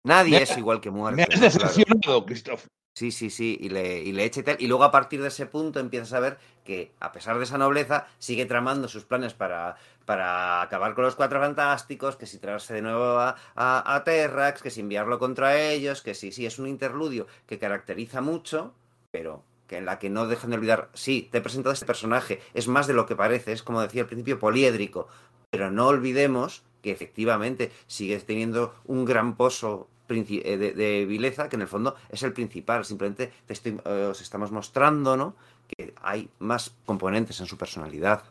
Nadie 0.04 0.38
Me- 0.38 0.42
es 0.42 0.56
igual 0.56 0.80
que 0.80 0.90
muerte. 0.90 1.16
Me 1.16 1.22
has 1.34 1.40
decepcionado, 1.40 2.24
Christoph. 2.26 2.66
Sí, 2.96 3.10
sí, 3.10 3.28
sí, 3.28 3.58
y 3.60 3.70
le, 3.70 4.02
y 4.04 4.20
echa 4.20 4.38
y 4.40 4.42
tal. 4.44 4.56
Y 4.60 4.68
luego 4.68 4.84
a 4.84 4.92
partir 4.92 5.20
de 5.20 5.26
ese 5.26 5.46
punto 5.46 5.80
empiezas 5.80 6.12
a 6.12 6.20
ver 6.20 6.38
que, 6.64 6.92
a 7.00 7.10
pesar 7.10 7.38
de 7.38 7.44
esa 7.44 7.58
nobleza, 7.58 8.06
sigue 8.20 8.46
tramando 8.46 8.86
sus 8.86 9.04
planes 9.04 9.34
para, 9.34 9.76
para 10.04 10.62
acabar 10.62 10.94
con 10.94 11.02
los 11.04 11.16
cuatro 11.16 11.40
fantásticos, 11.40 12.14
que 12.16 12.26
si 12.26 12.38
traerse 12.38 12.72
de 12.72 12.82
nuevo 12.82 13.18
a, 13.18 14.02
Terrax, 14.04 14.62
que 14.62 14.70
si 14.70 14.80
enviarlo 14.80 15.18
contra 15.18 15.60
ellos, 15.60 16.02
que 16.02 16.14
sí, 16.14 16.30
sí, 16.30 16.46
es 16.46 16.60
un 16.60 16.68
interludio 16.68 17.26
que 17.48 17.58
caracteriza 17.58 18.20
mucho, 18.20 18.72
pero 19.10 19.42
que 19.66 19.78
en 19.78 19.86
la 19.86 19.98
que 19.98 20.08
no 20.08 20.28
dejan 20.28 20.50
de 20.50 20.56
olvidar, 20.56 20.90
sí, 20.94 21.28
te 21.32 21.38
he 21.38 21.40
presentado 21.40 21.72
este 21.72 21.86
personaje, 21.86 22.40
es 22.54 22.68
más 22.68 22.86
de 22.86 22.94
lo 22.94 23.06
que 23.06 23.16
parece, 23.16 23.50
es 23.52 23.64
como 23.64 23.80
decía 23.80 24.02
al 24.02 24.08
principio, 24.08 24.38
poliédrico, 24.38 25.08
pero 25.50 25.72
no 25.72 25.88
olvidemos 25.88 26.62
que 26.80 26.92
efectivamente 26.92 27.72
sigue 27.88 28.18
teniendo 28.20 28.74
un 28.84 29.04
gran 29.04 29.36
pozo 29.36 29.88
de, 30.08 30.72
de 30.72 31.06
vileza 31.06 31.48
que 31.48 31.56
en 31.56 31.62
el 31.62 31.68
fondo 31.68 31.96
es 32.08 32.22
el 32.22 32.32
principal. 32.32 32.84
Simplemente 32.84 33.32
te 33.46 33.52
estoy, 33.52 33.80
eh, 33.84 34.08
os 34.10 34.20
estamos 34.20 34.50
mostrando 34.52 35.16
¿no? 35.16 35.36
que 35.66 35.94
hay 36.00 36.30
más 36.38 36.76
componentes 36.84 37.40
en 37.40 37.46
su 37.46 37.56
personalidad. 37.56 38.24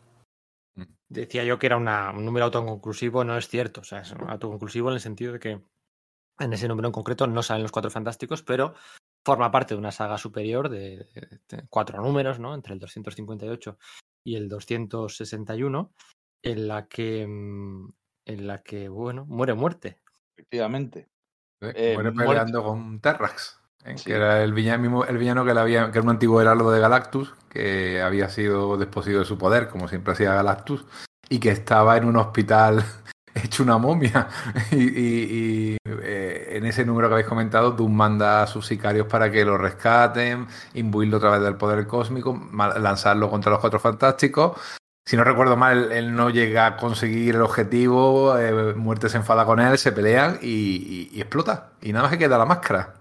Decía 1.08 1.44
yo 1.44 1.58
que 1.58 1.66
era 1.66 1.76
una, 1.76 2.10
un 2.10 2.24
número 2.24 2.46
autoconclusivo, 2.46 3.24
no 3.24 3.36
es 3.36 3.48
cierto. 3.48 3.82
O 3.82 3.84
sea, 3.84 4.00
es 4.00 4.12
autoconclusivo 4.12 4.88
en 4.88 4.94
el 4.94 5.00
sentido 5.00 5.32
de 5.32 5.38
que 5.38 5.60
en 6.38 6.52
ese 6.52 6.66
número 6.66 6.88
en 6.88 6.92
concreto 6.92 7.26
no 7.26 7.42
salen 7.42 7.62
los 7.62 7.72
cuatro 7.72 7.90
fantásticos, 7.90 8.42
pero 8.42 8.74
forma 9.24 9.50
parte 9.50 9.74
de 9.74 9.78
una 9.78 9.92
saga 9.92 10.18
superior 10.18 10.68
de, 10.68 11.06
de, 11.14 11.40
de 11.48 11.66
cuatro 11.68 12.02
números, 12.02 12.40
¿no? 12.40 12.54
Entre 12.54 12.74
el 12.74 12.80
258 12.80 13.78
y 14.24 14.36
el 14.36 14.48
261, 14.48 15.92
en 16.42 16.68
la 16.68 16.88
que, 16.88 17.26
mm, 17.26 17.92
en 18.26 18.46
la 18.46 18.62
que 18.62 18.88
bueno, 18.88 19.24
muere 19.26 19.54
muerte. 19.54 20.00
Efectivamente. 20.36 21.08
¿Eh? 21.74 21.94
Muerte. 21.94 22.12
peleando 22.24 22.62
con 22.62 23.00
Terrax, 23.00 23.58
¿eh? 23.84 23.94
Sí. 23.98 24.04
que 24.06 24.14
era 24.14 24.42
el 24.42 24.52
villano, 24.52 24.82
mismo, 24.82 25.04
el 25.04 25.18
villano 25.18 25.44
que, 25.44 25.54
le 25.54 25.60
había, 25.60 25.84
que 25.90 25.98
era 25.98 26.02
un 26.02 26.10
antiguo 26.10 26.40
heraldo 26.40 26.70
de 26.70 26.80
Galactus, 26.80 27.34
que 27.48 28.00
había 28.02 28.28
sido 28.28 28.76
desposeído 28.76 29.20
de 29.20 29.26
su 29.26 29.38
poder, 29.38 29.68
como 29.68 29.88
siempre 29.88 30.12
hacía 30.12 30.34
Galactus, 30.34 30.84
y 31.28 31.38
que 31.40 31.50
estaba 31.50 31.96
en 31.96 32.04
un 32.04 32.16
hospital 32.16 32.84
hecho 33.34 33.62
una 33.62 33.78
momia. 33.78 34.28
y, 34.70 34.76
y- 34.76 35.74
y, 35.74 35.76
eh, 35.86 36.56
en 36.56 36.66
ese 36.66 36.84
número 36.84 37.08
que 37.08 37.14
habéis 37.14 37.28
comentado, 37.28 37.72
Doom 37.72 37.92
manda 37.94 38.42
a 38.42 38.46
sus 38.46 38.66
sicarios 38.66 39.06
para 39.06 39.30
que 39.30 39.44
lo 39.44 39.56
rescaten, 39.58 40.46
imbuirlo 40.74 41.16
a 41.16 41.20
través 41.20 41.40
del 41.42 41.56
poder 41.56 41.86
cósmico, 41.86 42.38
lanzarlo 42.78 43.28
contra 43.30 43.50
los 43.52 43.60
cuatro 43.60 43.78
fantásticos. 43.80 44.58
Si 45.06 45.16
no 45.16 45.24
recuerdo 45.24 45.56
mal, 45.56 45.92
él, 45.92 46.14
no 46.14 46.30
llega 46.30 46.66
a 46.66 46.76
conseguir 46.76 47.34
el 47.34 47.42
objetivo, 47.42 48.38
eh, 48.38 48.74
Muerte 48.74 49.08
se 49.10 49.18
enfada 49.18 49.44
con 49.44 49.60
él, 49.60 49.76
se 49.76 49.92
pelean 49.92 50.38
y, 50.40 50.48
y- 50.48 51.10
y 51.12 51.20
explota. 51.20 51.72
Y 51.82 51.92
nada 51.92 52.04
más 52.04 52.12
que 52.12 52.18
queda 52.18 52.38
la 52.38 52.46
máscara. 52.46 52.94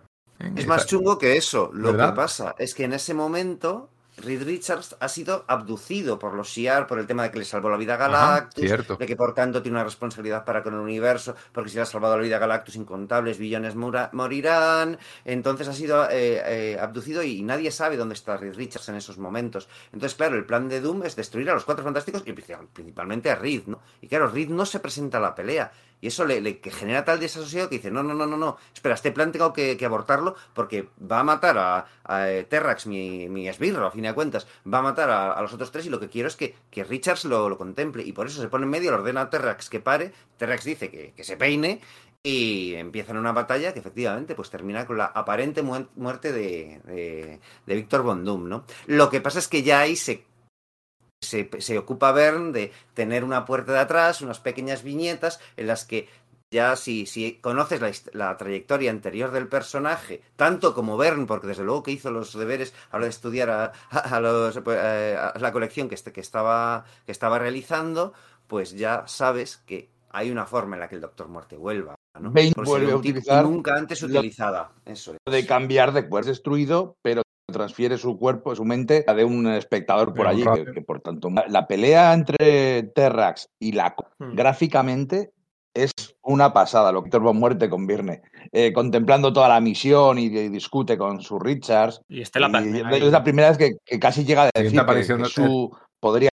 Es 0.56 0.68
más 0.68 0.86
chungo 0.86 1.18
que 1.18 1.38
eso. 1.38 1.70
Lo 1.74 1.94
¿Verdad? 1.94 2.10
que 2.12 2.16
pasa 2.18 2.56
es 2.58 2.76
que 2.76 2.84
en 2.84 2.94
ese 2.94 3.14
momento 3.14 3.90
Reed 4.18 4.44
Richards 4.44 4.95
ha 4.99 5.07
sido 5.10 5.44
abducido 5.48 6.19
por 6.19 6.34
los 6.35 6.48
Shi'ar 6.49 6.85
por 6.88 6.99
el 6.99 7.07
tema 7.07 7.23
de 7.23 7.31
que 7.31 7.40
le 7.40 7.45
salvó 7.45 7.69
la 7.69 7.77
vida 7.77 7.95
a 7.95 7.98
Galactus, 7.98 8.64
cierto. 8.64 8.95
de 8.95 9.06
que 9.06 9.15
por 9.15 9.34
tanto 9.34 9.61
tiene 9.61 9.77
una 9.77 9.84
responsabilidad 9.84 10.45
para 10.45 10.61
con 10.61 10.73
el 10.76 10.80
universo, 10.80 11.35
porque 11.52 11.69
si 11.69 11.76
le 11.77 11.81
ha 11.81 11.85
salvado 11.85 12.15
la 12.18 12.23
vida 12.23 12.35
a 12.35 12.40
Galactus, 12.40 12.76
incontables 12.76 13.38
billones 13.38 13.76
morirán. 13.76 14.98
Entonces 15.26 15.68
ha 15.68 15.73
sido 15.73 16.10
eh, 16.10 16.41
eh, 16.45 16.77
abducido 16.80 17.23
y 17.23 17.41
nadie 17.41 17.72
sabe 17.72 17.98
dónde 17.98 18.14
está 18.14 18.38
Reed 18.38 18.56
Richards 18.56 18.90
en 18.90 18.95
esos 18.95 19.18
momentos. 19.18 19.68
Entonces, 19.91 20.15
claro, 20.15 20.35
el 20.35 20.45
plan 20.45 20.69
de 20.69 20.80
Doom 20.81 21.03
es 21.03 21.15
destruir 21.15 21.49
a 21.49 21.53
los 21.53 21.65
cuatro 21.65 21.84
fantásticos 21.84 22.23
y 22.26 22.34
principal- 22.34 22.68
principalmente 22.72 23.31
a 23.31 23.35
Reed, 23.35 23.64
¿no? 23.68 23.80
Y 24.02 24.07
claro, 24.07 24.27
Reed 24.27 24.49
no 24.49 24.65
se 24.65 24.80
presenta 24.80 25.18
a 25.18 25.22
la 25.22 25.35
pelea. 25.35 25.72
Y 26.04 26.08
eso 26.08 26.26
le, 26.26 26.42
le- 26.42 26.60
genera 26.62 27.06
tal 27.06 27.18
desasosiego 27.22 27.70
que 27.70 27.76
dice, 27.78 27.90
no, 27.90 28.04
no, 28.04 28.14
no, 28.14 28.28
no, 28.28 28.36
no, 28.36 28.58
espera, 28.74 28.94
este 28.94 29.14
plan 29.14 29.32
tengo 29.32 29.54
que, 29.54 29.78
abortarlo 29.86 30.36
porque 30.54 30.90
va 31.10 31.22
a 31.22 31.24
matar 31.24 31.58
a, 32.04 32.30
eh, 32.30 32.44
Terrax, 32.44 32.88
mi, 32.88 33.30
mi 33.30 33.48
esbirro, 33.48 33.88
a 33.88 33.92
fin 33.92 34.02
de 34.04 34.14
cuentas, 34.14 34.46
va 34.72 34.80
a 34.80 34.82
matar 34.82 35.10
a, 35.10 35.42
los 35.42 35.54
otros 35.54 35.72
tres 35.72 35.86
y 35.86 35.90
lo 35.90 36.02
que 36.02 36.10
quiero 36.10 36.28
es 36.28 36.36
que, 36.36 36.56
que 36.70 36.84
Richards 36.84 37.24
lo, 37.24 37.48
lo 37.48 37.58
contemple. 37.58 38.04
Y 38.04 38.12
por 38.12 38.28
eso 38.28 38.42
se 38.42 38.50
pone 38.50 38.66
en 38.66 38.72
medio, 38.72 38.92
le 38.92 38.98
ordena 38.98 39.22
a 39.22 39.30
Terrax 39.30 39.70
que 39.70 39.80
pare, 39.80 40.12
Terrax 40.36 40.66
dice 40.66 40.92
que, 40.92 41.14
que 41.16 41.24
se 41.24 41.38
peine 41.38 41.80
y 42.22 42.74
empiezan 42.76 43.16
una 43.16 43.32
batalla 43.32 43.74
que 43.74 43.80
efectivamente 43.80 44.36
pues 44.36 44.50
termina 44.50 44.86
con 44.86 44.98
la 44.98 45.06
aparente 45.06 45.62
mu- 45.62 45.88
muerte 45.96 46.34
de, 46.34 46.82
de, 46.84 47.40
de 47.66 47.76
Víctor 47.76 48.02
Von 48.04 48.26
Doom, 48.26 48.50
¿no? 48.50 48.66
Lo 48.88 49.10
que 49.10 49.22
pasa 49.22 49.40
es 49.40 49.48
que 49.48 49.64
ya 49.64 49.80
ahí 49.80 49.96
se 49.96 50.26
se, 51.24 51.50
se 51.60 51.78
ocupa 51.78 52.12
Bern 52.12 52.52
de 52.52 52.72
tener 52.94 53.24
una 53.24 53.45
puerta 53.45 53.72
de 53.74 53.80
atrás, 53.80 54.22
unas 54.22 54.40
pequeñas 54.40 54.84
viñetas 54.84 55.40
en 55.58 55.68
las 55.68 55.86
que 55.86 56.08
ya 56.52 56.76
si, 56.76 57.08
si 57.08 57.40
conoces 57.41 57.82
la, 58.14 58.38
trayectoria 58.38 58.91
anterior 58.91 59.32
del 59.32 59.48
personaje, 59.48 60.22
tanto 60.36 60.76
como 60.76 60.98
Bern, 60.98 61.26
porque 61.26 61.48
desde 61.48 61.64
luego 61.64 61.82
que 61.82 61.90
hizo 61.91 62.12
los 62.12 62.38
deberes 62.38 62.76
a 62.91 63.00
la 63.00 63.06
de 63.06 63.10
estudiar 63.10 63.50
a, 63.50 63.72
a- 63.90 64.20
los, 64.20 64.60
pues, 64.60 64.78
eh, 64.80 65.18
a 65.18 65.34
la 65.40 65.52
colección 65.52 65.90
que, 65.90 65.95
este- 65.95 66.12
que, 66.12 66.22
estaba, 66.22 66.86
que 67.08 67.12
estaba 67.12 67.40
realizando, 67.40 68.14
pues 68.45 68.72
ya 68.74 69.04
sabes 69.08 69.58
que 69.66 69.90
hay 70.12 70.30
una 70.30 70.45
forma 70.45 70.76
en 70.76 70.82
la 70.82 70.88
que 70.90 70.94
el 70.95 71.02
Doctor 71.02 71.28
Muerte 71.28 71.58
vuelva. 71.58 71.95
¿no? 72.20 72.30
Bane 72.30 72.54
vuelve 72.56 72.91
a 72.91 72.98
utilizar 72.98 73.44
nunca 73.44 73.74
antes 73.74 74.04
lo- 74.04 74.20
utilizada. 74.20 74.70
Eso 74.86 75.14
es. 75.16 75.34
de 75.34 75.48
cambiar 75.48 75.91
de 75.91 76.08
cuerpo 76.08 76.28
destruido, 76.30 76.94
pero 77.02 77.23
transfiere 77.54 77.98
su 77.98 78.20
cuerpo, 78.20 78.54
su 78.54 78.66
mente 78.66 79.06
a 79.08 79.14
de 79.14 79.24
un 79.24 79.48
espectador 79.48 80.14
por 80.14 80.28
allí, 80.28 80.44
que, 80.74 80.82
por 80.82 81.00
tanto 81.00 81.30
la 81.48 81.66
pelea 81.66 82.14
entre 82.14 82.84
Terrax 82.84 83.48
y 83.60 83.72
la 83.72 83.96
Hmm. 84.20 84.36
gráficamente 84.36 85.32
es 85.76 85.92
una 86.22 86.54
pasada, 86.54 86.92
lo 86.92 87.04
que 87.04 87.18
Von 87.18 87.38
Muerte 87.38 87.70
convierne, 87.70 88.22
eh, 88.52 88.72
contemplando 88.74 89.34
toda 89.34 89.50
la 89.50 89.60
misión 89.60 90.20
y, 90.20 90.26
y 90.26 90.50
discute 90.50 90.98
con 90.98 91.22
su 91.22 91.40
Richards. 91.40 92.02
Y 92.08 92.22
Estela 92.22 92.48
Y 92.50 92.52
también 92.52 92.86
ahí. 92.86 93.02
es 93.02 93.12
la 93.12 93.24
primera 93.24 93.50
vez 93.50 93.58
que, 93.58 93.78
que 93.84 94.00
casi 94.00 94.24
llega 94.24 94.44
a 94.44 94.50
decir 94.54 94.80
que, 94.86 95.26
su 95.26 95.76
podría 96.00 96.30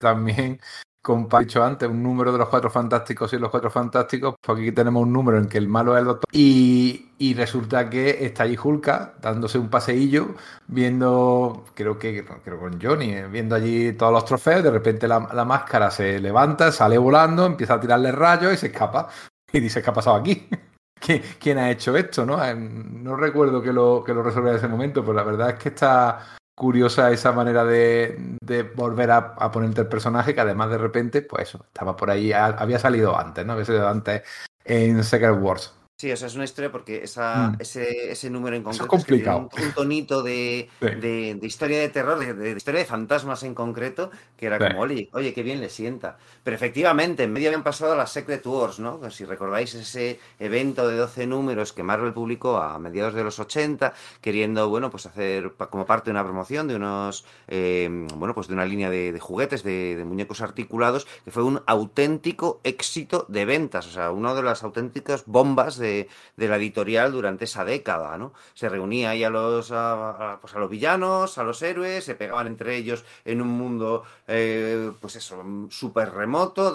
también, 0.00 0.60
como 1.02 1.28
he 1.32 1.38
dicho 1.44 1.62
antes, 1.64 1.88
un 1.88 2.02
número 2.02 2.32
de 2.32 2.38
los 2.38 2.48
cuatro 2.48 2.70
fantásticos 2.70 3.32
y 3.32 3.38
los 3.38 3.50
cuatro 3.50 3.70
fantásticos, 3.70 4.34
pues 4.40 4.58
aquí 4.58 4.72
tenemos 4.72 5.02
un 5.02 5.12
número 5.12 5.38
en 5.38 5.48
que 5.48 5.58
el 5.58 5.68
malo 5.68 5.94
es 5.96 6.00
el 6.00 6.06
doctor 6.06 6.28
y, 6.32 7.04
resulta 7.34 7.88
que 7.88 8.24
está 8.24 8.42
allí 8.44 8.56
Hulka 8.62 9.14
dándose 9.20 9.58
un 9.58 9.68
paseillo, 9.70 10.34
viendo, 10.66 11.64
creo 11.74 11.98
que 11.98 12.24
creo 12.44 12.58
con 12.60 12.80
Johnny, 12.80 13.12
eh, 13.12 13.26
viendo 13.28 13.54
allí 13.54 13.92
todos 13.94 14.12
los 14.12 14.24
trofeos, 14.24 14.62
de 14.62 14.70
repente 14.70 15.08
la, 15.08 15.28
la 15.32 15.44
máscara 15.44 15.90
se 15.90 16.18
levanta, 16.20 16.70
sale 16.72 16.98
volando, 16.98 17.46
empieza 17.46 17.74
a 17.74 17.80
tirarle 17.80 18.12
rayos 18.12 18.52
y 18.52 18.56
se 18.56 18.66
escapa. 18.68 19.08
Y 19.50 19.60
dice, 19.60 19.82
¿qué 19.82 19.88
ha 19.88 19.94
pasado 19.94 20.16
aquí? 20.16 20.46
¿Qui- 21.00 21.22
¿Quién 21.40 21.56
ha 21.58 21.70
hecho 21.70 21.96
esto? 21.96 22.26
No, 22.26 22.44
Eh, 22.44 22.54
no 22.54 23.16
recuerdo 23.16 23.62
que 23.62 23.72
lo, 23.72 24.04
que 24.04 24.12
lo 24.12 24.22
resolviera 24.22 24.52
en 24.52 24.58
ese 24.58 24.68
momento, 24.68 25.00
pero 25.02 25.14
la 25.14 25.22
verdad 25.22 25.50
es 25.50 25.54
que 25.56 25.70
está 25.70 26.18
curiosa 26.58 27.10
esa 27.12 27.32
manera 27.32 27.64
de, 27.64 28.36
volver 28.74 29.10
a, 29.12 29.34
ponerte 29.50 29.80
el 29.82 29.86
personaje 29.88 30.34
que 30.34 30.40
además 30.40 30.70
de 30.70 30.78
repente, 30.78 31.22
pues 31.22 31.48
eso, 31.48 31.64
estaba 31.66 31.96
por 31.96 32.10
ahí, 32.10 32.32
ha- 32.32 32.46
había 32.46 32.78
salido 32.78 33.16
antes, 33.16 33.46
¿no? 33.46 33.52
Había 33.54 33.64
salido 33.64 33.88
antes 33.88 34.22
en 34.64 35.02
Secret 35.04 35.38
Wars. 35.40 35.77
Sí, 36.00 36.12
o 36.12 36.16
sea, 36.16 36.28
es 36.28 36.36
una 36.36 36.44
historia 36.44 36.70
porque 36.70 37.02
esa, 37.02 37.48
Mm. 37.50 37.56
ese, 37.60 38.12
ese 38.12 38.30
número 38.30 38.54
en 38.54 38.62
Eso 38.62 38.70
es 38.84 38.88
concreto 38.88 39.14
es 39.16 39.22
que 39.24 39.62
un, 39.62 39.66
un 39.66 39.72
tonito 39.74 40.22
de, 40.22 40.68
Sí. 40.80 40.86
de- 40.86 41.34
de 41.34 41.44
historia 41.48 41.80
de 41.80 41.88
terror, 41.88 42.20
de, 42.20 42.34
de 42.34 42.52
historia 42.52 42.78
de 42.78 42.86
fantasmas 42.86 43.42
en 43.42 43.52
concreto, 43.52 44.12
que 44.36 44.46
era 44.46 44.58
Sí. 44.58 44.64
como, 44.68 44.82
oye, 44.82 45.08
oye, 45.12 45.34
qué 45.34 45.42
bien 45.42 45.60
le 45.60 45.68
sienta. 45.68 46.16
Pero 46.44 46.54
efectivamente, 46.54 47.24
en 47.24 47.32
medio 47.32 47.48
habían 47.48 47.64
pasado 47.64 47.96
las 47.96 48.12
Secret 48.12 48.46
Wars, 48.46 48.78
¿no? 48.78 49.10
Si 49.10 49.24
recordáis 49.24 49.74
ese 49.74 50.20
evento 50.38 50.86
de 50.86 50.96
12 50.98 51.26
números 51.26 51.72
que 51.72 51.82
Marvel 51.82 52.12
publicó 52.12 52.58
a 52.58 52.78
mediados 52.78 53.14
de 53.14 53.24
los 53.24 53.40
80, 53.40 53.92
queriendo, 54.20 54.68
bueno, 54.68 54.92
pues 54.92 55.04
hacer 55.06 55.54
como 55.68 55.84
parte 55.84 56.10
de 56.10 56.12
una 56.12 56.22
promoción 56.22 56.68
de 56.68 56.76
unos, 56.76 57.24
eh, 57.48 57.88
bueno, 58.14 58.36
pues 58.36 58.46
de 58.46 58.54
una 58.54 58.64
línea 58.66 58.88
de, 58.88 59.18
juguetes, 59.18 59.64
de, 59.64 59.96
de 59.96 60.04
muñecos 60.04 60.42
articulados, 60.42 61.08
que 61.24 61.32
fue 61.32 61.42
un 61.42 61.60
auténtico 61.66 62.60
éxito 62.62 63.26
de 63.28 63.44
ventas, 63.44 63.88
o 63.88 63.90
sea, 63.90 64.12
una 64.12 64.32
de 64.34 64.44
las 64.44 64.62
auténticas 64.62 65.24
bombas 65.26 65.76
de, 65.76 65.87
de 66.36 66.48
la 66.48 66.56
editorial 66.56 67.12
durante 67.12 67.44
esa 67.44 67.64
década, 67.64 68.16
¿no? 68.18 68.32
Se 68.54 68.68
reunía 68.68 69.10
ahí 69.10 69.24
a 69.24 69.30
los, 69.30 69.70
a, 69.72 70.32
a- 70.34 70.40
pues 70.40 70.54
a 70.54 70.58
los 70.58 70.70
villanos, 70.70 71.38
a 71.38 71.42
los 71.42 71.60
héroes, 71.62 72.04
se 72.04 72.14
pegaban 72.14 72.46
entre 72.46 72.76
ellos 72.76 73.04
en 73.24 73.40
un 73.42 73.48
mundo, 73.48 74.04
eh, 74.26 74.90
pues 75.00 75.16
eso, 75.16 75.42
súper 75.70 76.12
remoto, 76.12 76.72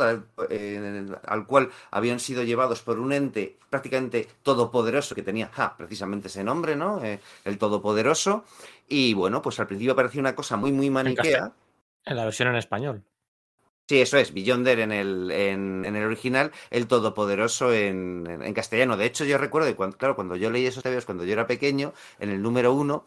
eh, 0.49 1.05
al 1.25 1.45
cual 1.45 1.69
habían 1.91 2.19
sido 2.19 2.43
llevados 2.43 2.81
por 2.81 2.99
un 2.99 3.13
ente 3.13 3.57
prácticamente 3.69 4.27
todopoderoso 4.43 5.15
que 5.15 5.23
tenía, 5.23 5.49
ja, 5.53 5.75
precisamente 5.77 6.27
ese 6.27 6.43
nombre, 6.43 6.75
¿no? 6.75 7.03
Eh, 7.03 7.19
el 7.45 7.57
todopoderoso. 7.57 8.43
Y 8.87 9.13
bueno, 9.13 9.41
pues 9.41 9.59
al 9.59 9.67
principio 9.67 9.95
parecía 9.95 10.19
una 10.21 10.35
cosa 10.35 10.57
muy, 10.57 10.71
muy 10.71 10.89
maniquea. 10.89 11.51
En 12.05 12.15
la 12.17 12.25
versión 12.25 12.49
en 12.49 12.55
español. 12.55 13.03
Sí, 13.87 13.99
eso 14.01 14.17
es, 14.17 14.33
Beyonder 14.33 14.79
en 14.79 14.91
el, 14.93 15.29
en, 15.31 15.85
el 15.85 16.03
original, 16.05 16.51
el 16.71 16.87
Todopoderoso 16.87 17.73
en, 17.73 18.25
en- 18.29 18.41
en 18.41 18.53
castellano. 18.53 18.95
De 18.97 19.05
hecho, 19.05 19.25
yo 19.25 19.37
recuerdo 19.37 19.67
que, 19.67 19.75
cuando, 19.75 19.97
claro, 19.97 20.15
cuando 20.15 20.35
yo 20.37 20.49
leí 20.49 20.65
esos 20.65 20.83
tebeos, 20.83 21.05
cuando 21.05 21.25
yo 21.25 21.33
era 21.33 21.47
pequeño, 21.47 21.93
en 22.19 22.29
el 22.29 22.41
número 22.41 22.73
uno, 22.73 23.05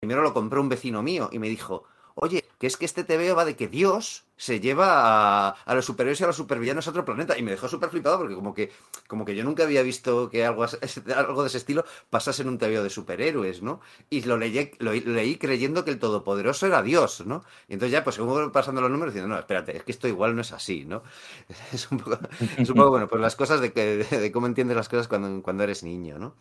primero 0.00 0.22
lo 0.22 0.34
compró 0.34 0.60
un 0.60 0.68
vecino 0.68 1.02
mío 1.02 1.30
y 1.32 1.38
me 1.38 1.48
dijo, 1.48 1.84
oye, 2.20 2.44
que 2.58 2.66
es 2.66 2.76
que 2.76 2.84
este 2.84 3.04
tebeo 3.04 3.36
va 3.36 3.44
de 3.44 3.56
que 3.56 3.68
Dios 3.68 4.24
se 4.36 4.60
lleva 4.60 5.48
a, 5.48 5.48
a 5.50 5.74
los 5.74 5.84
superhéroes 5.84 6.20
y 6.20 6.24
a 6.24 6.28
los 6.28 6.36
supervillanos 6.36 6.86
a 6.86 6.90
otro 6.90 7.04
planeta. 7.04 7.36
Y 7.36 7.42
me 7.42 7.50
dejó 7.50 7.68
súper 7.68 7.90
flipado 7.90 8.18
porque 8.18 8.34
como 8.34 8.54
que, 8.54 8.70
como 9.06 9.24
que 9.24 9.34
yo 9.34 9.44
nunca 9.44 9.64
había 9.64 9.82
visto 9.82 10.30
que 10.30 10.46
algo, 10.46 10.64
algo 11.16 11.42
de 11.42 11.48
ese 11.48 11.58
estilo 11.58 11.84
pasase 12.08 12.42
en 12.42 12.48
un 12.48 12.58
tebeo 12.58 12.82
de 12.82 12.90
superhéroes, 12.90 13.62
¿no? 13.62 13.80
Y 14.08 14.22
lo 14.22 14.36
leí, 14.36 14.70
lo 14.78 14.92
leí 14.92 15.36
creyendo 15.36 15.84
que 15.84 15.90
el 15.90 15.98
Todopoderoso 15.98 16.66
era 16.66 16.82
Dios, 16.82 17.26
¿no? 17.26 17.44
Y 17.68 17.74
entonces 17.74 17.92
ya, 17.92 18.04
pues 18.04 18.16
según 18.16 18.50
pasando 18.52 18.80
los 18.80 18.90
números, 18.90 19.12
diciendo, 19.12 19.34
no, 19.34 19.40
espérate, 19.40 19.76
es 19.76 19.82
que 19.82 19.92
esto 19.92 20.06
igual 20.08 20.34
no 20.34 20.42
es 20.42 20.52
así, 20.52 20.84
¿no? 20.84 21.02
Es 21.72 21.90
un 21.90 21.98
poco, 21.98 22.18
es 22.56 22.68
un 22.68 22.76
poco 22.76 22.90
bueno, 22.90 23.08
pues 23.08 23.20
las 23.20 23.36
cosas 23.36 23.60
de, 23.60 23.72
que, 23.72 24.04
de 24.04 24.32
cómo 24.32 24.46
entiendes 24.46 24.76
las 24.76 24.88
cosas 24.88 25.06
cuando, 25.06 25.42
cuando 25.42 25.64
eres 25.64 25.82
niño, 25.82 26.18
¿no? 26.18 26.34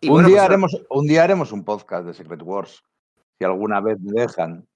Y 0.00 0.08
un, 0.08 0.14
bueno, 0.14 0.28
día 0.28 0.38
pues, 0.38 0.46
haremos, 0.46 0.76
un 0.88 1.06
día 1.06 1.24
haremos 1.24 1.52
un 1.52 1.64
podcast 1.64 2.06
de 2.06 2.14
Secret 2.14 2.42
Wars, 2.42 2.84
si 3.40 3.46
alguna 3.46 3.80
vez 3.80 3.98
me 4.00 4.20
dejan. 4.22 4.68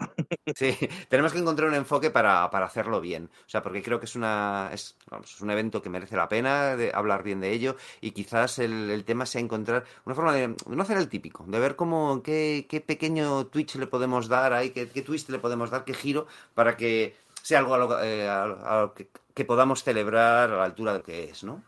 Sí, 0.57 0.77
tenemos 1.11 1.32
que 1.32 1.39
encontrar 1.41 1.69
un 1.69 1.74
enfoque 1.77 2.11
para, 2.11 2.51
para 2.51 2.66
hacerlo 2.66 3.01
bien. 3.01 3.31
O 3.47 3.49
sea, 3.49 3.62
porque 3.62 3.82
creo 3.82 3.99
que 4.01 4.07
es 4.07 4.16
una 4.16 4.70
es, 4.73 4.97
un 5.41 5.51
evento 5.51 5.82
que 5.82 5.91
merece 5.91 6.16
la 6.16 6.28
pena 6.28 6.77
de 6.77 6.93
hablar 6.95 7.23
bien 7.23 7.41
de 7.41 7.53
ello 7.53 7.77
y 8.01 8.12
quizás 8.12 8.59
el, 8.61 8.91
el 8.91 9.05
tema 9.05 9.27
sea 9.27 9.41
encontrar 9.43 9.85
una 10.07 10.15
forma 10.15 10.35
de 10.35 10.57
no 10.69 10.82
hacer 10.82 10.99
el 10.99 11.09
típico, 11.09 11.45
de 11.49 11.59
ver 11.61 11.77
cómo 11.77 12.23
qué, 12.23 12.66
qué 12.69 12.81
pequeño 12.81 13.47
twitch 13.49 13.77
le 13.77 13.86
podemos 13.86 14.28
dar 14.28 14.53
ahí, 14.55 14.70
qué, 14.70 14.86
twist 14.86 15.28
le 15.31 15.39
podemos 15.41 15.70
dar, 15.70 15.85
qué 15.85 15.95
giro 15.95 16.27
para 16.55 16.77
que 16.77 17.16
sea 17.43 17.59
algo 17.61 17.74
a 17.74 17.78
lo, 17.78 18.03
eh, 18.03 18.28
a 18.28 18.47
lo- 18.47 18.95
que 19.35 19.45
podamos 19.45 19.82
celebrar 19.85 20.51
a 20.51 20.57
la 20.59 20.65
altura 20.65 20.93
de 20.93 20.99
lo 20.99 21.05
que 21.05 21.24
es, 21.24 21.45
¿no? 21.45 21.62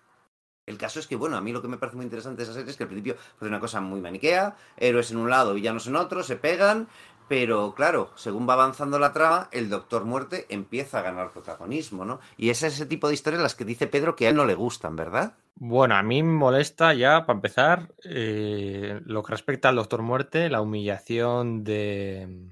El 0.66 0.78
caso 0.78 0.98
es 0.98 1.06
que, 1.06 1.14
bueno, 1.14 1.36
a 1.36 1.40
mí 1.40 1.52
lo 1.52 1.62
que 1.62 1.68
me 1.68 1.78
parece 1.78 1.96
muy 1.96 2.04
interesante 2.04 2.38
de 2.38 2.42
esa 2.44 2.52
serie 2.52 2.70
es 2.70 2.76
que 2.76 2.82
al 2.82 2.88
principio 2.88 3.16
fue 3.38 3.46
una 3.46 3.60
cosa 3.60 3.80
muy 3.80 4.00
maniquea, 4.00 4.56
héroes 4.76 5.12
en 5.12 5.18
un 5.18 5.30
lado, 5.30 5.54
villanos 5.54 5.86
en 5.86 5.94
otro, 5.94 6.24
se 6.24 6.34
pegan, 6.34 6.88
pero 7.28 7.72
claro, 7.74 8.10
según 8.16 8.48
va 8.48 8.54
avanzando 8.54 8.98
la 8.98 9.12
trama, 9.12 9.48
el 9.52 9.70
Doctor 9.70 10.04
Muerte 10.04 10.46
empieza 10.48 10.98
a 10.98 11.02
ganar 11.02 11.30
protagonismo, 11.30 12.04
¿no? 12.04 12.18
Y 12.36 12.50
es 12.50 12.64
ese 12.64 12.86
tipo 12.86 13.06
de 13.06 13.14
historias 13.14 13.42
las 13.42 13.54
que 13.54 13.64
dice 13.64 13.86
Pedro 13.86 14.16
que 14.16 14.26
a 14.26 14.30
él 14.30 14.36
no 14.36 14.44
le 14.44 14.54
gustan, 14.54 14.96
¿verdad? 14.96 15.34
Bueno, 15.54 15.94
a 15.94 16.02
mí 16.02 16.22
me 16.22 16.32
molesta 16.32 16.94
ya, 16.94 17.26
para 17.26 17.36
empezar, 17.36 17.94
eh, 18.04 19.00
lo 19.04 19.22
que 19.22 19.32
respecta 19.32 19.68
al 19.68 19.76
Doctor 19.76 20.02
Muerte, 20.02 20.50
la 20.50 20.60
humillación 20.60 21.62
de, 21.62 22.50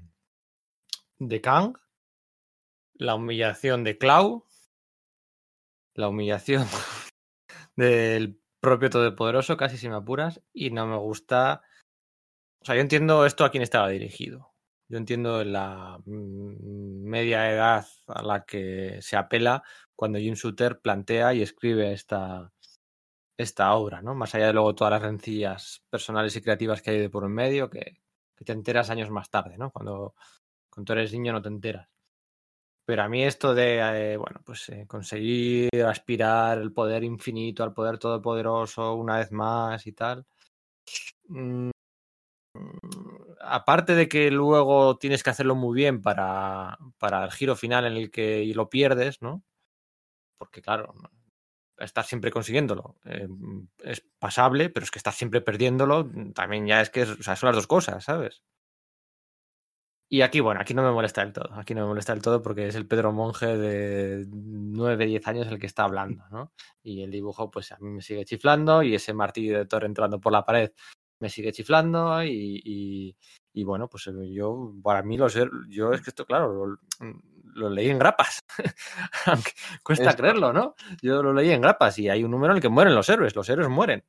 de 1.19 1.41
Kang, 1.41 1.77
la 2.93 3.15
humillación 3.15 3.83
de 3.83 3.97
Clau 3.97 4.45
la 5.95 6.09
humillación 6.09 6.67
del 7.75 8.39
propio 8.59 8.89
Todopoderoso, 8.89 9.57
casi 9.57 9.77
si 9.77 9.89
me 9.89 9.95
apuras, 9.95 10.41
y 10.53 10.71
no 10.71 10.87
me 10.87 10.97
gusta. 10.97 11.61
O 12.61 12.65
sea, 12.65 12.75
yo 12.75 12.81
entiendo 12.81 13.25
esto 13.25 13.45
a 13.45 13.51
quién 13.51 13.63
estaba 13.63 13.89
dirigido. 13.89 14.53
Yo 14.87 14.97
entiendo 14.97 15.43
la 15.43 15.99
mm, 16.05 17.03
media 17.03 17.51
edad 17.51 17.85
a 18.07 18.21
la 18.23 18.45
que 18.45 18.99
se 19.01 19.17
apela 19.17 19.63
cuando 19.95 20.19
Jim 20.19 20.35
Shooter 20.35 20.79
plantea 20.79 21.33
y 21.33 21.41
escribe 21.41 21.93
esta, 21.93 22.51
esta 23.37 23.73
obra, 23.73 24.01
¿no? 24.01 24.15
Más 24.15 24.35
allá 24.35 24.47
de 24.47 24.53
luego 24.53 24.75
todas 24.75 24.91
las 24.91 25.01
rencillas 25.01 25.83
personales 25.89 26.35
y 26.35 26.41
creativas 26.41 26.81
que 26.81 26.91
hay 26.91 26.99
de 26.99 27.09
por 27.09 27.27
medio, 27.29 27.69
que, 27.69 27.99
que 28.35 28.45
te 28.45 28.51
enteras 28.51 28.89
años 28.89 29.09
más 29.09 29.29
tarde, 29.29 29.57
¿no? 29.57 29.71
Cuando, 29.71 30.15
cuando 30.69 30.93
eres 30.93 31.13
niño 31.13 31.33
no 31.33 31.41
te 31.41 31.49
enteras. 31.49 31.94
Pero 32.85 33.03
a 33.03 33.09
mí 33.09 33.23
esto 33.23 33.53
de, 33.55 34.13
eh, 34.13 34.17
bueno, 34.17 34.41
pues 34.45 34.69
eh, 34.69 34.85
conseguir 34.87 35.69
aspirar 35.87 36.57
el 36.59 36.71
poder 36.71 37.03
infinito, 37.03 37.63
al 37.63 37.73
poder 37.73 37.97
todopoderoso 37.97 38.93
una 38.95 39.17
vez 39.17 39.31
más 39.31 39.87
y 39.87 39.93
tal. 39.93 40.25
mm, 41.29 41.71
aparte 43.41 43.95
de 43.95 44.07
que 44.09 44.31
luego 44.31 44.97
tienes 44.97 45.23
que 45.23 45.29
hacerlo 45.29 45.55
muy 45.55 45.75
bien 45.75 46.01
para, 46.01 46.77
para 46.97 47.23
el 47.25 47.31
giro 47.31 47.55
final 47.55 47.85
en 47.85 47.93
el 47.93 48.11
que 48.11 48.45
lo 48.55 48.69
pierdes, 48.69 49.21
¿no? 49.21 49.43
Porque 50.37 50.61
claro, 50.61 50.95
estás 51.77 52.07
siempre 52.07 52.31
consiguiéndolo. 52.31 52.97
eh, 53.05 53.27
es 53.83 54.05
pasable, 54.19 54.69
pero 54.69 54.85
es 54.85 54.91
que 54.91 54.99
estás 54.99 55.15
siempre 55.15 55.41
perdiéndolo. 55.41 56.09
También 56.35 56.67
ya 56.67 56.81
es 56.81 56.89
que 56.91 57.03
es- 57.03 57.11
o 57.11 57.23
sea, 57.23 57.35
son 57.35 57.47
las 57.49 57.57
dos 57.57 57.67
cosas, 57.67 58.03
¿sabes? 58.05 58.43
Y 60.07 60.21
aquí, 60.21 60.39
bueno, 60.39 60.61
aquí 60.61 60.73
no 60.73 60.83
me 60.83 60.91
molesta 60.91 61.21
del 61.23 61.33
todo. 61.33 61.49
Aquí 61.55 61.73
no 61.73 61.81
me 61.81 61.87
molesta 61.87 62.13
del 62.13 62.21
todo 62.21 62.41
porque 62.41 62.67
es 62.67 62.75
el 62.75 62.87
Pedro 62.87 63.11
Monje 63.11 63.57
de 63.57 64.25
9, 64.29 65.05
10 65.07 65.27
años 65.27 65.47
el 65.47 65.59
que 65.59 65.65
está 65.65 65.83
hablando, 65.85 66.23
¿no? 66.31 66.51
Y 66.83 67.01
el 67.03 67.09
dibujo, 67.11 67.49
pues 67.49 67.71
a 67.71 67.77
mí 67.79 67.89
me 67.89 68.01
sigue 68.01 68.23
chiflando 68.25 68.83
y 68.83 68.93
ese 68.95 69.13
martillo 69.13 69.57
de 69.57 69.65
Thor 69.65 69.83
entrando 69.83 70.19
por 70.19 70.31
la 70.31 70.45
pared 70.45 70.71
me 71.19 71.29
sigue 71.29 71.51
chiflando 71.53 72.23
y, 72.23 72.61
y- 72.63 73.15
y 73.57 73.63
bueno, 73.63 73.87
pues 73.87 74.05
eh, 74.07 74.11
yo, 74.33 74.73
para 74.83 75.01
mí, 75.01 75.17
lo 75.17 75.29
sé, 75.29 75.47
yo 75.69 75.93
es 75.93 76.01
que 76.01 76.09
esto, 76.09 76.25
claro, 76.25 76.53
lo, 76.65 76.77
lo 77.53 77.69
leí 77.69 77.89
en 77.89 77.97
grapas. 77.99 78.39
Aunque 79.27 79.51
cuesta 79.81 80.09
creerlo, 80.17 80.51
¿no? 80.53 80.75
Yo 81.01 81.23
lo 81.23 81.33
leí 81.33 81.51
en 81.51 81.61
grapas 81.61 81.97
y 81.99 82.09
hay 82.09 82.23
un 82.25 82.31
número 82.31 82.51
en 82.53 82.57
el 82.57 82.61
que 82.61 82.67
mueren 82.69 82.93
los 82.93 83.07
héroes, 83.09 83.33
los 83.35 83.47
héroes 83.49 83.69
mueren. 83.69 84.03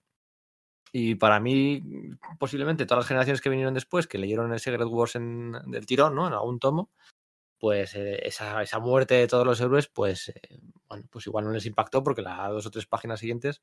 Y 0.92 1.16
para 1.16 1.40
mí, 1.40 1.82
posiblemente 2.38 2.86
todas 2.86 3.02
las 3.02 3.08
generaciones 3.08 3.40
que 3.40 3.50
vinieron 3.50 3.74
después, 3.74 4.06
que 4.06 4.18
leyeron 4.18 4.52
el 4.52 4.60
Secret 4.60 4.88
Wars 4.88 5.16
en, 5.16 5.52
del 5.66 5.86
tirón, 5.86 6.14
¿no? 6.14 6.26
En 6.26 6.32
algún 6.32 6.58
tomo, 6.58 6.90
pues 7.58 7.94
eh, 7.94 8.20
esa, 8.26 8.62
esa 8.62 8.78
muerte 8.78 9.14
de 9.14 9.26
todos 9.26 9.46
los 9.46 9.60
héroes, 9.60 9.88
pues, 9.88 10.28
eh, 10.28 10.58
bueno, 10.88 11.04
pues 11.10 11.26
igual 11.26 11.44
no 11.44 11.52
les 11.52 11.66
impactó 11.66 12.02
porque 12.02 12.22
las 12.22 12.50
dos 12.50 12.66
o 12.66 12.70
tres 12.70 12.86
páginas 12.86 13.20
siguientes 13.20 13.62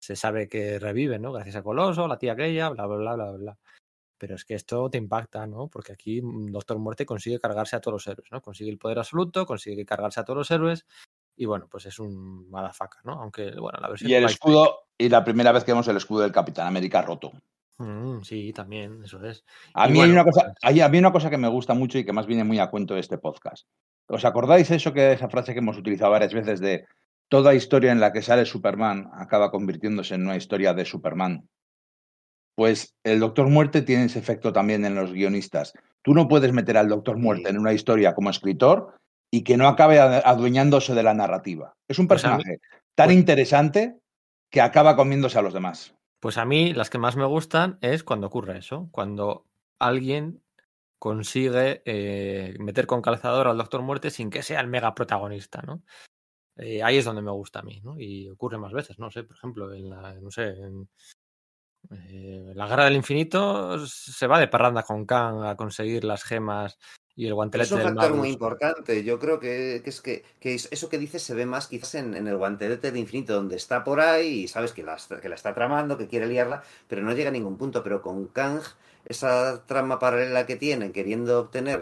se 0.00 0.16
sabe 0.16 0.48
que 0.48 0.78
reviven, 0.78 1.22
¿no? 1.22 1.32
Gracias 1.32 1.56
a 1.56 1.62
Coloso, 1.62 2.08
la 2.08 2.18
tía 2.18 2.32
aquella, 2.32 2.68
bla, 2.70 2.86
bla, 2.86 2.96
bla, 2.96 3.14
bla, 3.14 3.32
bla. 3.32 3.58
Pero 4.18 4.34
es 4.34 4.44
que 4.44 4.54
esto 4.54 4.90
te 4.90 4.98
impacta, 4.98 5.46
¿no? 5.46 5.68
Porque 5.68 5.92
aquí 5.92 6.20
Doctor 6.22 6.78
Muerte 6.78 7.06
consigue 7.06 7.40
cargarse 7.40 7.76
a 7.76 7.80
todos 7.80 7.94
los 7.94 8.06
héroes, 8.06 8.30
¿no? 8.30 8.40
Consigue 8.40 8.70
el 8.70 8.78
poder 8.78 8.98
absoluto, 8.98 9.46
consigue 9.46 9.84
cargarse 9.84 10.20
a 10.20 10.24
todos 10.24 10.38
los 10.38 10.50
héroes 10.50 10.86
y 11.36 11.46
bueno, 11.46 11.68
pues 11.70 11.86
es 11.86 11.98
un 11.98 12.50
madafaca, 12.50 13.00
¿no? 13.04 13.12
Aunque, 13.14 13.52
bueno, 13.52 13.78
la 13.80 13.88
versión 13.88 14.10
Y 14.10 14.14
el 14.14 14.24
escudo, 14.24 14.86
y 15.04 15.08
la 15.08 15.24
primera 15.24 15.52
vez 15.52 15.64
que 15.64 15.72
vemos 15.72 15.88
el 15.88 15.96
escudo 15.96 16.20
del 16.22 16.32
Capitán 16.32 16.66
América 16.66 17.02
roto. 17.02 17.32
Mm, 17.78 18.22
sí, 18.22 18.52
también, 18.52 19.02
eso 19.04 19.24
es. 19.24 19.44
A 19.74 19.88
mí, 19.88 20.00
hay 20.00 20.10
una 20.10 20.24
cosa, 20.24 20.42
pues- 20.44 20.54
hay, 20.62 20.80
a 20.80 20.88
mí 20.88 20.98
una 20.98 21.12
cosa 21.12 21.30
que 21.30 21.38
me 21.38 21.48
gusta 21.48 21.74
mucho 21.74 21.98
y 21.98 22.04
que 22.04 22.12
más 22.12 22.26
viene 22.26 22.44
muy 22.44 22.58
a 22.58 22.68
cuento 22.70 22.94
de 22.94 23.00
este 23.00 23.18
podcast. 23.18 23.66
¿Os 24.08 24.24
acordáis 24.24 24.70
eso 24.70 24.92
que 24.92 25.12
esa 25.12 25.28
frase 25.28 25.52
que 25.52 25.60
hemos 25.60 25.78
utilizado 25.78 26.10
varias 26.12 26.34
veces 26.34 26.60
de 26.60 26.86
toda 27.28 27.54
historia 27.54 27.92
en 27.92 28.00
la 28.00 28.12
que 28.12 28.20
sale 28.22 28.44
Superman 28.44 29.10
acaba 29.14 29.50
convirtiéndose 29.50 30.14
en 30.14 30.22
una 30.22 30.36
historia 30.36 30.74
de 30.74 30.84
Superman? 30.84 31.48
Pues 32.54 32.94
el 33.04 33.20
Doctor 33.20 33.48
Muerte 33.48 33.82
tiene 33.82 34.04
ese 34.04 34.18
efecto 34.18 34.52
también 34.52 34.84
en 34.84 34.94
los 34.94 35.12
guionistas. 35.12 35.72
Tú 36.02 36.14
no 36.14 36.28
puedes 36.28 36.52
meter 36.52 36.76
al 36.76 36.88
Doctor 36.88 37.16
Muerte 37.16 37.44
Sí. 37.48 37.50
en 37.54 37.58
una 37.58 37.72
historia 37.72 38.14
como 38.14 38.28
escritor 38.30 38.94
y 39.32 39.42
que 39.44 39.56
no 39.56 39.66
acabe 39.68 39.98
adueñándose 39.98 40.94
de 40.94 41.02
la 41.02 41.14
narrativa. 41.14 41.74
Es 41.88 41.98
un 41.98 42.06
Pues 42.06 42.22
mí- 42.22 42.28
personaje 42.30 42.60
tan 42.94 43.06
pues- 43.06 43.16
interesante 43.16 43.96
que 44.52 44.60
acaba 44.60 44.94
comiéndose 44.94 45.38
a 45.38 45.42
los 45.42 45.54
demás. 45.54 45.96
Pues 46.20 46.38
a 46.38 46.44
mí 46.44 46.72
las 46.74 46.90
que 46.90 46.98
más 46.98 47.16
me 47.16 47.24
gustan 47.24 47.78
es 47.80 48.04
cuando 48.04 48.28
ocurre 48.28 48.58
eso, 48.58 48.88
cuando 48.92 49.48
alguien 49.80 50.44
consigue 51.00 51.82
eh, 51.84 52.54
meter 52.60 52.86
con 52.86 53.02
calzador 53.02 53.48
al 53.48 53.58
Doctor 53.58 53.82
Muerte 53.82 54.10
sin 54.10 54.30
que 54.30 54.42
sea 54.42 54.60
el 54.60 54.68
mega 54.68 54.94
protagonista, 54.94 55.62
¿no? 55.62 55.82
Eh, 56.56 56.82
ahí 56.82 56.98
es 56.98 57.04
donde 57.04 57.22
me 57.22 57.32
gusta 57.32 57.60
a 57.60 57.62
mí, 57.62 57.80
¿no? 57.82 57.98
Y 57.98 58.28
ocurre 58.28 58.58
más 58.58 58.72
veces, 58.72 58.98
no 58.98 59.10
sé, 59.10 59.24
por 59.24 59.36
ejemplo, 59.36 59.72
en 59.72 59.88
la, 59.88 60.14
no 60.20 60.30
sé, 60.30 60.54
eh, 61.90 62.52
la 62.54 62.68
Guerra 62.68 62.84
del 62.84 62.96
Infinito 62.96 63.84
se 63.86 64.26
va 64.26 64.38
de 64.38 64.48
parranda 64.48 64.82
con 64.82 65.06
Kang 65.06 65.44
a 65.44 65.56
conseguir 65.56 66.04
las 66.04 66.22
gemas 66.24 66.78
y 67.22 67.26
el 67.26 67.34
Es 67.54 67.70
guantelete 67.72 67.76
un 67.76 67.80
del 67.80 67.86
factor 67.86 68.14
muy 68.14 68.28
importante. 68.30 69.04
Yo 69.04 69.18
creo 69.18 69.38
que, 69.38 69.82
que 69.84 69.90
es 69.90 70.00
que, 70.00 70.24
que 70.40 70.54
es- 70.54 70.68
eso 70.72 70.88
que 70.88 70.98
dices 70.98 71.22
se 71.22 71.34
ve 71.34 71.44
más 71.46 71.66
quizás 71.68 71.94
en, 71.96 72.14
en 72.16 72.26
el 72.26 72.36
guantelete 72.38 72.92
de 72.92 72.98
infinito, 72.98 73.34
donde 73.34 73.56
está 73.56 73.84
por 73.84 74.00
ahí 74.00 74.44
y 74.44 74.48
sabes 74.48 74.72
que 74.72 74.82
la, 74.82 74.96
que 75.20 75.28
la 75.28 75.34
está 75.34 75.54
tramando, 75.54 75.98
que 75.98 76.08
quiere 76.08 76.26
liarla, 76.26 76.62
pero 76.88 77.02
no 77.02 77.12
llega 77.12 77.28
a 77.28 77.32
ningún 77.32 77.58
punto. 77.58 77.82
Pero 77.82 78.00
con 78.02 78.26
Kang, 78.28 78.60
esa 79.04 79.64
trama 79.66 79.98
paralela 79.98 80.46
que 80.46 80.56
tiene, 80.56 80.92
queriendo 80.92 81.40
obtener, 81.40 81.80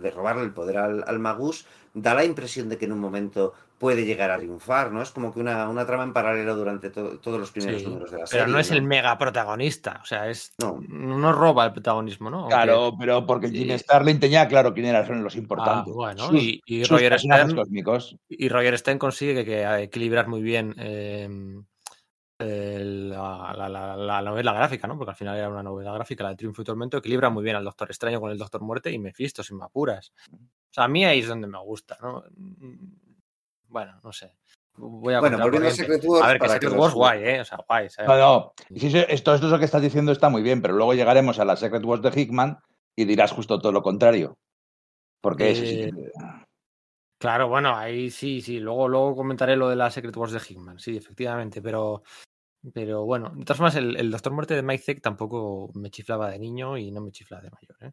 de 0.00 0.10
robarle 0.10 0.42
el 0.44 0.52
poder 0.52 0.78
al, 0.78 1.04
al 1.06 1.18
Magus, 1.18 1.66
da 1.94 2.14
la 2.14 2.24
impresión 2.24 2.68
de 2.68 2.78
que 2.78 2.86
en 2.86 2.92
un 2.92 3.00
momento 3.00 3.52
puede 3.80 4.04
llegar 4.04 4.30
a 4.30 4.36
triunfar, 4.36 4.92
¿no? 4.92 5.00
Es 5.00 5.10
como 5.10 5.32
que 5.32 5.40
una, 5.40 5.66
una 5.70 5.86
trama 5.86 6.04
en 6.04 6.12
paralelo 6.12 6.54
durante 6.54 6.90
to- 6.90 7.18
todos 7.18 7.40
los 7.40 7.50
primeros 7.50 7.80
Sí, 7.80 7.86
números 7.88 8.10
de 8.10 8.18
la 8.18 8.26
serie. 8.26 8.42
pero 8.44 8.52
no 8.52 8.58
es 8.60 8.70
el 8.70 8.82
mega 8.82 9.16
protagonista, 9.16 10.00
o 10.02 10.04
sea, 10.04 10.28
es 10.28 10.52
No. 10.60 10.78
no 10.86 11.32
roba 11.32 11.64
el 11.64 11.72
protagonismo, 11.72 12.28
¿no? 12.28 12.40
Aunque- 12.40 12.54
Claro, 12.54 12.92
pero 12.98 13.24
porque 13.24 13.48
Jim 13.48 13.70
Eh, 13.70 13.78
Starlin 13.78 14.20
tenía 14.20 14.46
claro 14.48 14.74
quién 14.74 14.84
eran 14.84 15.24
los 15.24 15.34
ah, 15.34 15.38
importantes. 15.38 15.94
bueno, 15.94 16.26
Sus- 16.26 16.42
y, 16.42 16.60
y 16.66 16.80
sus 16.84 16.90
Roger 16.90 17.18
Stern 17.18 17.54
cósmicos. 17.56 18.16
Y 18.28 18.50
Roger 18.50 18.76
Stern 18.78 18.98
consigue 18.98 19.34
que, 19.34 19.44
que 19.46 19.82
equilibrar 19.84 20.28
muy 20.28 20.42
bien 20.42 20.74
eh, 20.78 21.26
el- 22.38 23.10
la, 23.10 23.54
la- 23.56 23.68
la- 23.68 23.96
la 23.96 24.22
novela 24.22 24.52
gráfica, 24.52 24.86
¿no? 24.88 24.96
Porque 24.98 25.10
al 25.12 25.16
final 25.16 25.36
era 25.38 25.48
una 25.48 25.62
novela 25.62 25.92
gráfica, 25.92 26.24
la 26.24 26.30
de 26.30 26.36
Triunfo 26.36 26.60
y 26.62 26.64
Tormento, 26.66 26.98
equilibra 26.98 27.30
muy 27.30 27.42
bien 27.44 27.56
al 27.56 27.64
Doctor 27.64 27.88
Extraño 27.90 28.20
con 28.20 28.30
el 28.30 28.36
Doctor 28.38 28.60
Muerte 28.62 28.90
y 28.92 28.98
Mephisto, 28.98 29.42
sin 29.42 29.56
me 29.58 29.64
apuras. 29.64 30.12
O 30.32 30.72
sea, 30.72 30.84
a 30.84 30.88
mí 30.88 31.04
ahí 31.04 31.18
es 31.20 31.28
donde 31.28 31.48
me 31.48 31.58
gusta, 31.58 31.96
¿no? 32.00 32.22
Bueno, 33.70 34.00
no 34.02 34.12
sé. 34.12 34.36
Voy 34.76 35.14
a 35.14 35.20
Bueno, 35.20 35.38
volviendo 35.38 35.68
a. 35.68 35.72
Secret 35.72 36.04
Wars. 36.04 36.24
A 36.24 36.28
ver, 36.28 36.40
que 36.40 36.48
Secret 36.48 36.72
Wars 36.72 36.94
guay, 36.94 37.22
¿eh? 37.22 37.40
O 37.40 37.44
sea, 37.44 37.58
guay. 37.66 37.88
¿sabes? 37.88 38.08
No, 38.08 38.52
esto, 38.68 38.98
esto 39.08 39.34
es 39.34 39.42
lo 39.42 39.58
que 39.58 39.64
estás 39.64 39.82
diciendo 39.82 40.12
está 40.12 40.28
muy 40.28 40.42
bien, 40.42 40.60
pero 40.60 40.74
luego 40.74 40.94
llegaremos 40.94 41.38
a 41.38 41.44
la 41.44 41.56
Secret 41.56 41.84
Wars 41.84 42.02
de 42.02 42.10
Hickman 42.10 42.58
y 42.96 43.04
dirás 43.04 43.32
justo 43.32 43.60
todo 43.60 43.72
lo 43.72 43.82
contrario. 43.82 44.38
Porque 45.20 45.52
eso 45.52 45.62
sí 45.62 45.82
Eh, 45.82 45.92
Claro, 47.18 47.48
bueno, 47.48 47.76
ahí 47.76 48.10
sí, 48.10 48.40
sí. 48.40 48.58
Luego, 48.58 48.88
luego 48.88 49.14
comentaré 49.14 49.54
lo 49.54 49.68
de 49.68 49.76
la 49.76 49.90
Secret 49.90 50.16
Wars 50.16 50.32
de 50.32 50.40
Hickman, 50.40 50.78
sí, 50.78 50.96
efectivamente, 50.96 51.60
pero, 51.60 52.02
pero 52.72 53.04
bueno, 53.04 53.30
de 53.34 53.44
todas 53.44 53.58
formas, 53.58 53.76
el, 53.76 53.94
el 53.96 54.10
Doctor 54.10 54.32
Muerte 54.32 54.54
de 54.54 54.62
Mike 54.62 54.82
Zeck 54.82 55.02
tampoco 55.02 55.70
me 55.74 55.90
chiflaba 55.90 56.30
de 56.30 56.38
niño 56.38 56.78
y 56.78 56.90
no 56.90 57.02
me 57.02 57.12
chifla 57.12 57.42
de 57.42 57.50
mayor, 57.50 57.76
¿eh? 57.82 57.92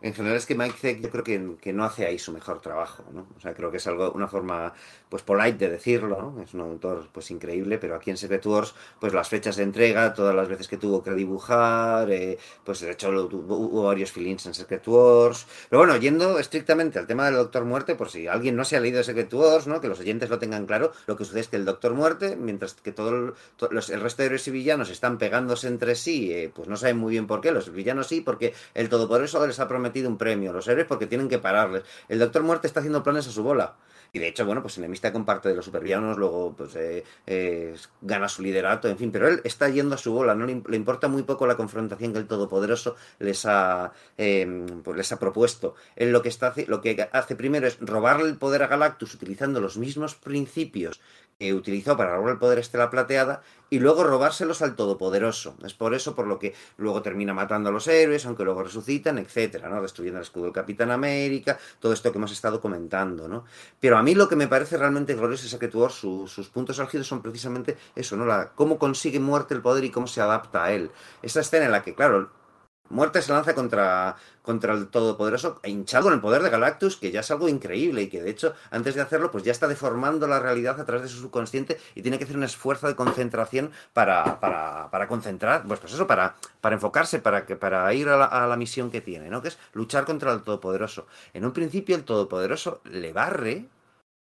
En 0.00 0.14
general 0.14 0.36
es 0.36 0.46
que 0.46 0.54
Mike 0.54 0.76
Zeck 0.78 1.00
yo 1.00 1.10
creo 1.10 1.24
que, 1.24 1.56
que 1.60 1.72
no 1.72 1.84
hace 1.84 2.06
ahí 2.06 2.18
su 2.18 2.32
mejor 2.32 2.60
trabajo, 2.60 3.04
¿no? 3.12 3.26
O 3.36 3.40
sea, 3.40 3.54
creo 3.54 3.70
que 3.70 3.78
es 3.78 3.86
algo, 3.86 4.12
una 4.12 4.28
forma, 4.28 4.72
pues, 5.08 5.22
polite 5.22 5.58
de 5.66 5.70
decirlo, 5.70 6.20
¿no? 6.34 6.42
Es 6.42 6.54
un 6.54 6.60
autor, 6.60 7.08
pues, 7.12 7.30
increíble, 7.30 7.78
pero 7.78 7.96
aquí 7.96 8.10
en 8.10 8.16
Secret 8.16 8.44
Wars, 8.46 8.74
pues, 9.00 9.12
las 9.12 9.28
fechas 9.28 9.56
de 9.56 9.62
entrega, 9.62 10.12
todas 10.14 10.34
las 10.34 10.48
veces 10.48 10.68
que 10.68 10.76
tuvo 10.76 11.02
que 11.02 11.12
dibujar, 11.12 12.10
eh, 12.10 12.38
pues, 12.64 12.80
de 12.80 12.90
hecho, 12.92 13.08
hubo 13.10 13.84
varios 13.84 14.12
feelings 14.12 14.46
en 14.46 14.54
Secret 14.54 14.86
Wars. 14.86 15.46
Pero 15.70 15.80
bueno, 15.80 15.96
yendo 15.96 16.38
estrictamente 16.38 16.98
al 16.98 17.06
tema 17.06 17.26
del 17.26 17.34
Doctor 17.34 17.64
Muerte, 17.64 17.94
por 17.94 18.10
si 18.10 18.26
alguien 18.26 18.56
no 18.56 18.64
se 18.64 18.76
ha 18.76 18.80
leído 18.80 19.02
Secret 19.02 19.32
Wars, 19.32 19.66
¿no? 19.66 19.80
Que 19.80 19.88
los 19.88 20.00
oyentes 20.00 20.30
lo 20.30 20.38
tengan 20.38 20.66
claro, 20.66 20.92
lo 21.06 21.16
que 21.16 21.24
sucede 21.24 21.40
es 21.40 21.48
que 21.48 21.56
el 21.56 21.64
Doctor 21.64 21.94
Muerte, 21.94 22.36
mientras 22.36 22.74
que 22.74 22.92
todo 22.92 23.10
el, 23.10 23.32
los- 23.70 23.90
el 23.90 24.00
resto 24.00 24.22
de 24.22 24.26
héroes 24.26 24.46
y 24.48 24.50
villanos 24.50 24.90
están 24.90 25.18
pegándose 25.18 25.68
entre 25.68 25.94
sí, 25.94 26.32
eh, 26.32 26.50
pues 26.54 26.68
no 26.68 26.76
saben 26.76 26.98
muy 26.98 27.12
bien 27.12 27.26
por 27.26 27.40
qué, 27.40 27.50
los 27.52 27.72
villanos 27.72 28.06
sí, 28.08 28.20
porque 28.20 28.54
el 28.74 28.88
Todopoderoso 28.88 29.46
les 29.46 29.60
ha 29.60 29.68
prometido 29.76 30.08
un 30.08 30.16
premio, 30.16 30.52
los 30.52 30.66
héroes 30.68 30.86
porque 30.86 31.06
tienen 31.06 31.28
que 31.28 31.38
pararles. 31.38 31.82
El 32.08 32.18
Doctor 32.18 32.42
Muerte 32.42 32.66
está 32.66 32.80
haciendo 32.80 33.02
planes 33.02 33.28
a 33.28 33.30
su 33.30 33.42
bola. 33.42 33.76
Y 34.12 34.18
de 34.18 34.28
hecho, 34.28 34.46
bueno, 34.46 34.62
pues 34.62 34.78
enemista 34.78 35.12
con 35.12 35.26
parte 35.26 35.48
de 35.50 35.56
los 35.56 35.64
supervillanos, 35.64 36.16
luego 36.16 36.54
pues 36.56 36.74
eh, 36.76 37.04
eh, 37.26 37.74
gana 38.00 38.28
su 38.28 38.40
liderato, 38.40 38.88
en 38.88 38.96
fin, 38.96 39.10
pero 39.10 39.28
él 39.28 39.40
está 39.44 39.68
yendo 39.68 39.94
a 39.96 39.98
su 39.98 40.12
bola, 40.12 40.34
no 40.34 40.46
le, 40.46 40.54
im- 40.54 40.66
le 40.68 40.76
importa 40.76 41.08
muy 41.08 41.24
poco 41.24 41.46
la 41.46 41.56
confrontación 41.56 42.12
que 42.12 42.20
el 42.20 42.26
Todopoderoso 42.26 42.94
les 43.18 43.44
ha, 43.44 43.92
eh, 44.16 44.64
pues 44.82 44.96
les 44.96 45.12
ha 45.12 45.18
propuesto. 45.18 45.74
Él 45.96 46.12
lo 46.12 46.22
que, 46.22 46.30
está, 46.30 46.54
lo 46.68 46.80
que 46.80 47.08
hace 47.12 47.36
primero 47.36 47.66
es 47.66 47.78
robarle 47.80 48.28
el 48.28 48.38
poder 48.38 48.62
a 48.62 48.68
Galactus 48.68 49.12
utilizando 49.12 49.60
los 49.60 49.76
mismos 49.76 50.14
principios 50.14 51.00
que 51.38 51.52
utilizó 51.52 51.96
para 51.96 52.16
robar 52.16 52.32
el 52.32 52.38
poder 52.38 52.58
estela 52.58 52.88
plateada 52.88 53.42
y 53.68 53.78
luego 53.78 54.04
robárselos 54.04 54.62
al 54.62 54.74
Todopoderoso. 54.74 55.56
Es 55.64 55.74
por 55.74 55.94
eso 55.94 56.14
por 56.14 56.26
lo 56.26 56.38
que 56.38 56.54
luego 56.78 57.02
termina 57.02 57.34
matando 57.34 57.68
a 57.68 57.72
los 57.72 57.86
héroes, 57.88 58.24
aunque 58.24 58.44
luego 58.44 58.62
resucitan, 58.62 59.18
etcétera, 59.18 59.68
¿no? 59.68 59.82
Destruyendo 59.82 60.18
el 60.18 60.22
escudo 60.22 60.44
del 60.44 60.52
Capitán 60.52 60.90
América, 60.90 61.58
todo 61.80 61.92
esto 61.92 62.10
que 62.10 62.18
hemos 62.18 62.32
estado 62.32 62.60
comentando, 62.60 63.28
¿no? 63.28 63.44
Pero 63.80 63.98
a 63.98 64.02
mí 64.02 64.14
lo 64.14 64.28
que 64.28 64.36
me 64.36 64.48
parece 64.48 64.78
realmente 64.78 65.14
glorioso 65.14 65.46
es 65.46 65.54
que 65.56 65.66
Secret 65.70 65.90
sus 65.90 66.48
puntos 66.48 66.80
álgidos 66.80 67.06
son 67.06 67.22
precisamente 67.22 67.76
eso, 67.94 68.16
¿no? 68.16 68.24
La, 68.24 68.52
cómo 68.54 68.78
consigue 68.78 69.20
muerte 69.20 69.54
el 69.54 69.62
poder 69.62 69.84
y 69.84 69.90
cómo 69.90 70.06
se 70.06 70.20
adapta 70.20 70.64
a 70.64 70.72
él. 70.72 70.90
Esa 71.22 71.40
escena 71.40 71.66
en 71.66 71.72
la 71.72 71.82
que, 71.82 71.94
claro, 71.94 72.30
Muerte 72.88 73.22
se 73.22 73.32
lanza 73.32 73.54
contra, 73.54 74.16
contra 74.42 74.74
el 74.74 74.88
Todopoderoso, 74.88 75.60
hinchado 75.64 76.04
con 76.04 76.12
el 76.12 76.20
poder 76.20 76.42
de 76.42 76.50
Galactus, 76.50 76.96
que 76.96 77.10
ya 77.10 77.20
es 77.20 77.30
algo 77.30 77.48
increíble 77.48 78.02
y 78.02 78.08
que 78.08 78.22
de 78.22 78.30
hecho, 78.30 78.54
antes 78.70 78.94
de 78.94 79.00
hacerlo, 79.00 79.30
pues 79.30 79.44
ya 79.44 79.52
está 79.52 79.66
deformando 79.68 80.26
la 80.26 80.40
realidad 80.40 80.80
a 80.80 80.84
través 80.84 81.02
de 81.02 81.08
su 81.08 81.18
subconsciente 81.18 81.78
y 81.94 82.02
tiene 82.02 82.18
que 82.18 82.24
hacer 82.24 82.36
un 82.36 82.44
esfuerzo 82.44 82.86
de 82.86 82.96
concentración 82.96 83.72
para, 83.92 84.40
para, 84.40 84.90
para 84.90 85.08
concentrar, 85.08 85.64
pues, 85.66 85.80
pues 85.80 85.92
eso, 85.92 86.06
para, 86.06 86.36
para 86.60 86.76
enfocarse, 86.76 87.18
para, 87.18 87.44
que, 87.46 87.56
para 87.56 87.92
ir 87.94 88.08
a 88.08 88.16
la, 88.16 88.24
a 88.26 88.46
la 88.46 88.56
misión 88.56 88.90
que 88.90 89.00
tiene, 89.00 89.30
¿no? 89.30 89.42
Que 89.42 89.48
es 89.48 89.58
luchar 89.72 90.04
contra 90.04 90.32
el 90.32 90.42
Todopoderoso. 90.42 91.06
En 91.34 91.44
un 91.44 91.52
principio, 91.52 91.96
el 91.96 92.04
Todopoderoso 92.04 92.80
le 92.84 93.12
barre 93.12 93.68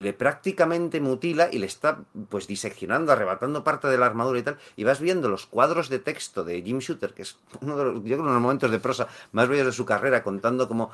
le 0.01 0.13
prácticamente 0.13 0.99
mutila 0.99 1.49
y 1.51 1.59
le 1.59 1.67
está 1.67 1.99
pues 2.29 2.47
diseccionando, 2.47 3.11
arrebatando 3.11 3.63
parte 3.63 3.87
de 3.87 3.97
la 3.97 4.07
armadura 4.07 4.39
y 4.39 4.43
tal, 4.43 4.57
y 4.75 4.83
vas 4.83 4.99
viendo 4.99 5.29
los 5.29 5.45
cuadros 5.45 5.89
de 5.89 5.99
texto 5.99 6.43
de 6.43 6.61
Jim 6.61 6.79
Shooter, 6.79 7.13
que 7.13 7.21
es 7.21 7.37
uno 7.61 7.77
de 7.77 7.85
los, 7.85 7.93
yo 7.95 8.01
creo, 8.01 8.17
de 8.17 8.33
los 8.33 8.41
momentos 8.41 8.71
de 8.71 8.79
prosa 8.79 9.07
más 9.31 9.47
bellos 9.47 9.67
de 9.67 9.71
su 9.71 9.85
carrera, 9.85 10.23
contando 10.23 10.67
como 10.67 10.91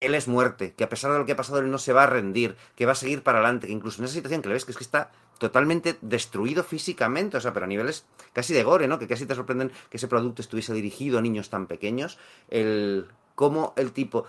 él 0.00 0.14
es 0.14 0.28
muerte, 0.28 0.74
que 0.76 0.84
a 0.84 0.88
pesar 0.88 1.12
de 1.12 1.18
lo 1.18 1.26
que 1.26 1.32
ha 1.32 1.36
pasado 1.36 1.60
él 1.60 1.70
no 1.70 1.78
se 1.78 1.92
va 1.92 2.04
a 2.04 2.06
rendir, 2.06 2.56
que 2.76 2.86
va 2.86 2.92
a 2.92 2.96
seguir 2.96 3.22
para 3.22 3.38
adelante, 3.38 3.68
que 3.68 3.72
incluso 3.72 4.00
en 4.00 4.06
esa 4.06 4.14
situación 4.14 4.42
que 4.42 4.48
le 4.48 4.54
ves 4.54 4.64
que 4.64 4.72
es 4.72 4.78
que 4.78 4.84
está 4.84 5.10
totalmente 5.38 5.96
destruido 6.00 6.64
físicamente, 6.64 7.36
o 7.36 7.40
sea, 7.40 7.52
pero 7.52 7.64
a 7.64 7.68
niveles 7.68 8.04
casi 8.32 8.54
de 8.54 8.64
gore, 8.64 8.88
¿no? 8.88 8.98
Que 8.98 9.06
casi 9.06 9.24
te 9.24 9.34
sorprenden 9.34 9.70
que 9.88 9.96
ese 9.96 10.08
producto 10.08 10.42
estuviese 10.42 10.72
dirigido 10.72 11.18
a 11.18 11.22
niños 11.22 11.48
tan 11.48 11.66
pequeños, 11.66 12.18
el 12.48 13.06
cómo 13.38 13.72
el 13.76 13.92
tipo 13.92 14.26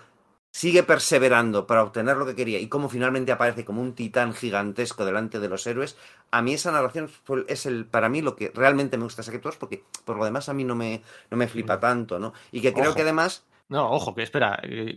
sigue 0.52 0.82
perseverando 0.82 1.66
para 1.66 1.82
obtener 1.82 2.16
lo 2.16 2.26
que 2.26 2.34
quería 2.34 2.58
y 2.58 2.68
cómo 2.68 2.88
finalmente 2.88 3.32
aparece 3.32 3.64
como 3.64 3.80
un 3.80 3.94
titán 3.94 4.34
gigantesco 4.34 5.04
delante 5.04 5.40
de 5.40 5.48
los 5.48 5.66
héroes, 5.66 5.96
a 6.30 6.42
mí 6.42 6.54
esa 6.54 6.72
narración 6.72 7.10
es 7.48 7.66
el 7.66 7.86
para 7.86 8.08
mí 8.08 8.22
lo 8.22 8.36
que 8.36 8.50
realmente 8.54 8.96
me 8.96 9.04
gusta 9.04 9.22
de 9.22 9.26
Secret 9.26 9.56
porque 9.58 9.84
por 10.04 10.16
lo 10.16 10.24
demás 10.24 10.48
a 10.48 10.54
mí 10.54 10.64
no 10.64 10.74
me, 10.74 11.02
no 11.30 11.36
me 11.36 11.48
flipa 11.48 11.78
tanto, 11.78 12.18
¿no? 12.18 12.32
Y 12.52 12.60
que 12.60 12.72
creo 12.72 12.88
ojo. 12.88 12.96
que 12.96 13.02
además... 13.02 13.46
No, 13.68 13.88
ojo, 13.92 14.16
que 14.16 14.24
espera, 14.24 14.58
eh, 14.64 14.96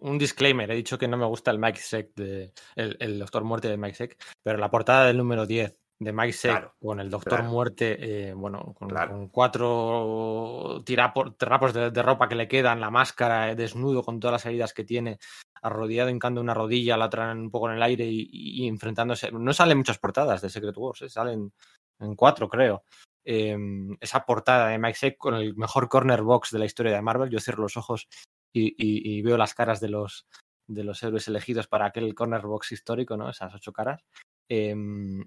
un 0.00 0.16
disclaimer, 0.16 0.70
he 0.70 0.76
dicho 0.76 0.96
que 0.96 1.06
no 1.08 1.18
me 1.18 1.26
gusta 1.26 1.50
el 1.50 1.58
Mike 1.58 1.78
Sec, 1.78 2.14
de, 2.14 2.52
el, 2.74 2.96
el 2.98 3.18
Doctor 3.18 3.44
Muerte 3.44 3.68
de 3.68 3.76
Mike 3.76 3.96
Sec, 3.96 4.16
pero 4.42 4.56
la 4.56 4.70
portada 4.70 5.06
del 5.06 5.18
número 5.18 5.44
10 5.44 5.76
de 6.04 6.12
Mike 6.12 6.32
Sec 6.32 6.50
Claro, 6.52 6.74
con 6.80 7.00
el 7.00 7.10
Doctor 7.10 7.38
claro. 7.38 7.50
Muerte, 7.50 8.28
eh, 8.28 8.34
bueno, 8.34 8.74
con, 8.78 8.88
Claro. 8.88 9.12
con 9.12 9.28
cuatro 9.28 10.82
tirapos, 10.84 11.36
trapos 11.36 11.72
de, 11.74 11.90
de 11.90 12.02
ropa 12.02 12.28
que 12.28 12.34
le 12.34 12.48
quedan, 12.48 12.80
la 12.80 12.90
máscara, 12.90 13.50
eh, 13.50 13.56
desnudo 13.56 14.02
con 14.02 14.20
todas 14.20 14.32
las 14.32 14.46
heridas 14.46 14.72
que 14.72 14.84
tiene, 14.84 15.18
arrodillado, 15.62 16.10
hincando 16.10 16.40
una 16.40 16.54
rodilla, 16.54 16.96
la 16.96 17.06
otra 17.06 17.32
un 17.32 17.50
poco 17.50 17.68
en 17.70 17.76
el 17.76 17.82
aire 17.82 18.06
y, 18.06 18.66
enfrentándose. 18.68 19.30
No 19.32 19.52
salen 19.52 19.78
muchas 19.78 19.98
portadas 19.98 20.42
de 20.42 20.50
Secret 20.50 20.76
Wars, 20.76 21.02
eh, 21.02 21.08
salen 21.08 21.52
en 22.00 22.14
cuatro, 22.16 22.48
creo. 22.48 22.84
Eh, 23.26 23.56
esa 24.00 24.26
portada 24.26 24.68
de 24.68 24.78
Mike 24.78 24.98
Sec 24.98 25.16
con 25.16 25.34
el 25.34 25.56
mejor 25.56 25.88
corner 25.88 26.22
box 26.22 26.50
de 26.50 26.58
la 26.58 26.66
historia 26.66 26.92
de 26.92 27.00
Marvel, 27.02 27.30
yo 27.30 27.40
cierro 27.40 27.62
los 27.62 27.76
ojos 27.78 28.06
y, 28.54 28.68
y- 28.76 29.18
y 29.18 29.22
veo 29.22 29.38
las 29.38 29.54
caras 29.54 29.80
de 29.80 29.88
los, 29.88 30.26
de 30.68 30.84
los 30.84 31.02
héroes 31.02 31.26
elegidos 31.28 31.66
para 31.66 31.86
aquel 31.86 32.14
corner 32.14 32.42
box 32.42 32.72
histórico, 32.72 33.16
¿no? 33.16 33.30
Esas 33.30 33.54
ocho 33.54 33.72
caras. 33.72 34.02
Eh, 34.48 34.74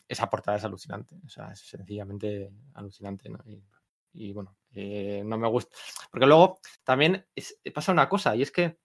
esa 0.07 0.29
portada 0.29 0.57
es 0.57 0.63
alucinante, 0.63 1.15
o 1.25 1.29
sea, 1.29 1.51
es 1.51 1.59
sencillamente 1.61 2.51
alucinante, 2.73 3.29
¿no? 3.29 3.39
Y, 4.13 4.33
bueno, 4.33 4.57
eh, 4.73 5.21
no 5.25 5.37
me 5.37 5.47
gusta. 5.47 5.75
Porque 6.11 6.25
luego 6.25 6.59
también 6.83 7.25
pasa 7.73 7.91
una 7.91 8.09
cosa, 8.09 8.35
y 8.35 8.41
es 8.41 8.51
que 8.51 8.77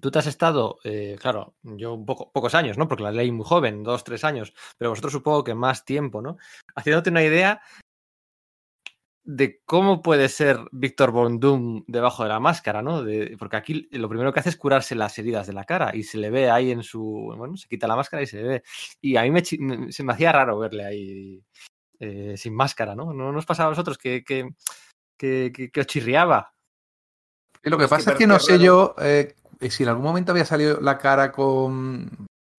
tú 0.00 0.10
te 0.10 0.18
has 0.18 0.26
estado, 0.26 0.78
eh, 0.84 1.16
claro, 1.20 1.54
yo 1.62 2.02
pocos 2.04 2.54
años, 2.54 2.78
¿no? 2.78 2.88
Porque 2.88 3.04
la 3.04 3.12
leí 3.12 3.30
muy 3.30 3.44
joven, 3.44 3.82
dos, 3.82 4.04
tres 4.04 4.24
años, 4.24 4.54
pero 4.78 4.90
vosotros 4.90 5.12
supongo 5.12 5.44
que 5.44 5.54
más 5.54 5.84
tiempo, 5.84 6.22
¿no? 6.22 6.38
Haciéndote 6.74 7.10
una 7.10 7.22
idea 7.22 7.62
de 9.24 9.60
cómo 9.64 10.02
puede 10.02 10.28
ser 10.28 10.58
Víctor 10.72 11.12
Von 11.12 11.38
Doom 11.38 11.84
debajo 11.86 12.24
de 12.24 12.28
la 12.30 12.40
máscara, 12.40 12.82
¿no? 12.82 13.02
De- 13.04 13.36
porque 13.38 13.56
aquí 13.56 13.88
lo 13.92 14.08
primero 14.08 14.32
que 14.32 14.40
hace 14.40 14.48
es 14.48 14.56
curarse 14.56 14.94
las 14.96 15.16
heridas 15.18 15.46
de 15.46 15.52
la 15.52 15.64
cara 15.64 15.94
y 15.94 16.02
se 16.02 16.18
le 16.18 16.30
ve 16.30 16.50
ahí 16.50 16.70
en 16.72 16.82
su. 16.82 17.32
Bueno, 17.36 17.56
se 17.56 17.68
quita 17.68 17.86
la 17.86 17.96
máscara 17.96 18.22
y 18.22 18.26
se 18.26 18.36
le 18.38 18.48
ve. 18.48 18.62
Y 19.00 19.16
a 19.16 19.22
mí 19.22 19.30
me, 19.30 19.42
se 19.92 20.02
me 20.02 20.12
hacía 20.12 20.32
raro 20.32 20.58
verle 20.58 20.84
ahí 20.84 21.44
eh, 22.00 22.34
sin 22.36 22.54
máscara, 22.54 22.94
¿no? 22.96 23.12
¿No 23.12 23.30
nos 23.32 23.46
pasaba 23.46 23.68
a 23.68 23.70
vosotros 23.70 23.96
que, 23.96 24.24
que, 24.24 24.48
que, 25.16 25.52
que- 25.54 25.70
que 25.70 25.80
os 25.80 25.86
chirriaba? 25.86 26.52
Y 27.62 27.70
lo 27.70 27.78
que 27.78 27.84
Es 27.84 27.90
que 27.90 27.96
pasa 27.96 28.10
es 28.12 28.18
que 28.18 28.26
no 28.26 28.40
sé 28.40 28.52
raro. 28.54 28.64
yo 28.64 28.94
eh, 29.00 29.36
si 29.70 29.84
en 29.84 29.88
algún 29.90 30.04
momento 30.04 30.32
había 30.32 30.44
salido 30.44 30.80
la 30.80 30.98
cara 30.98 31.30
con 31.30 32.10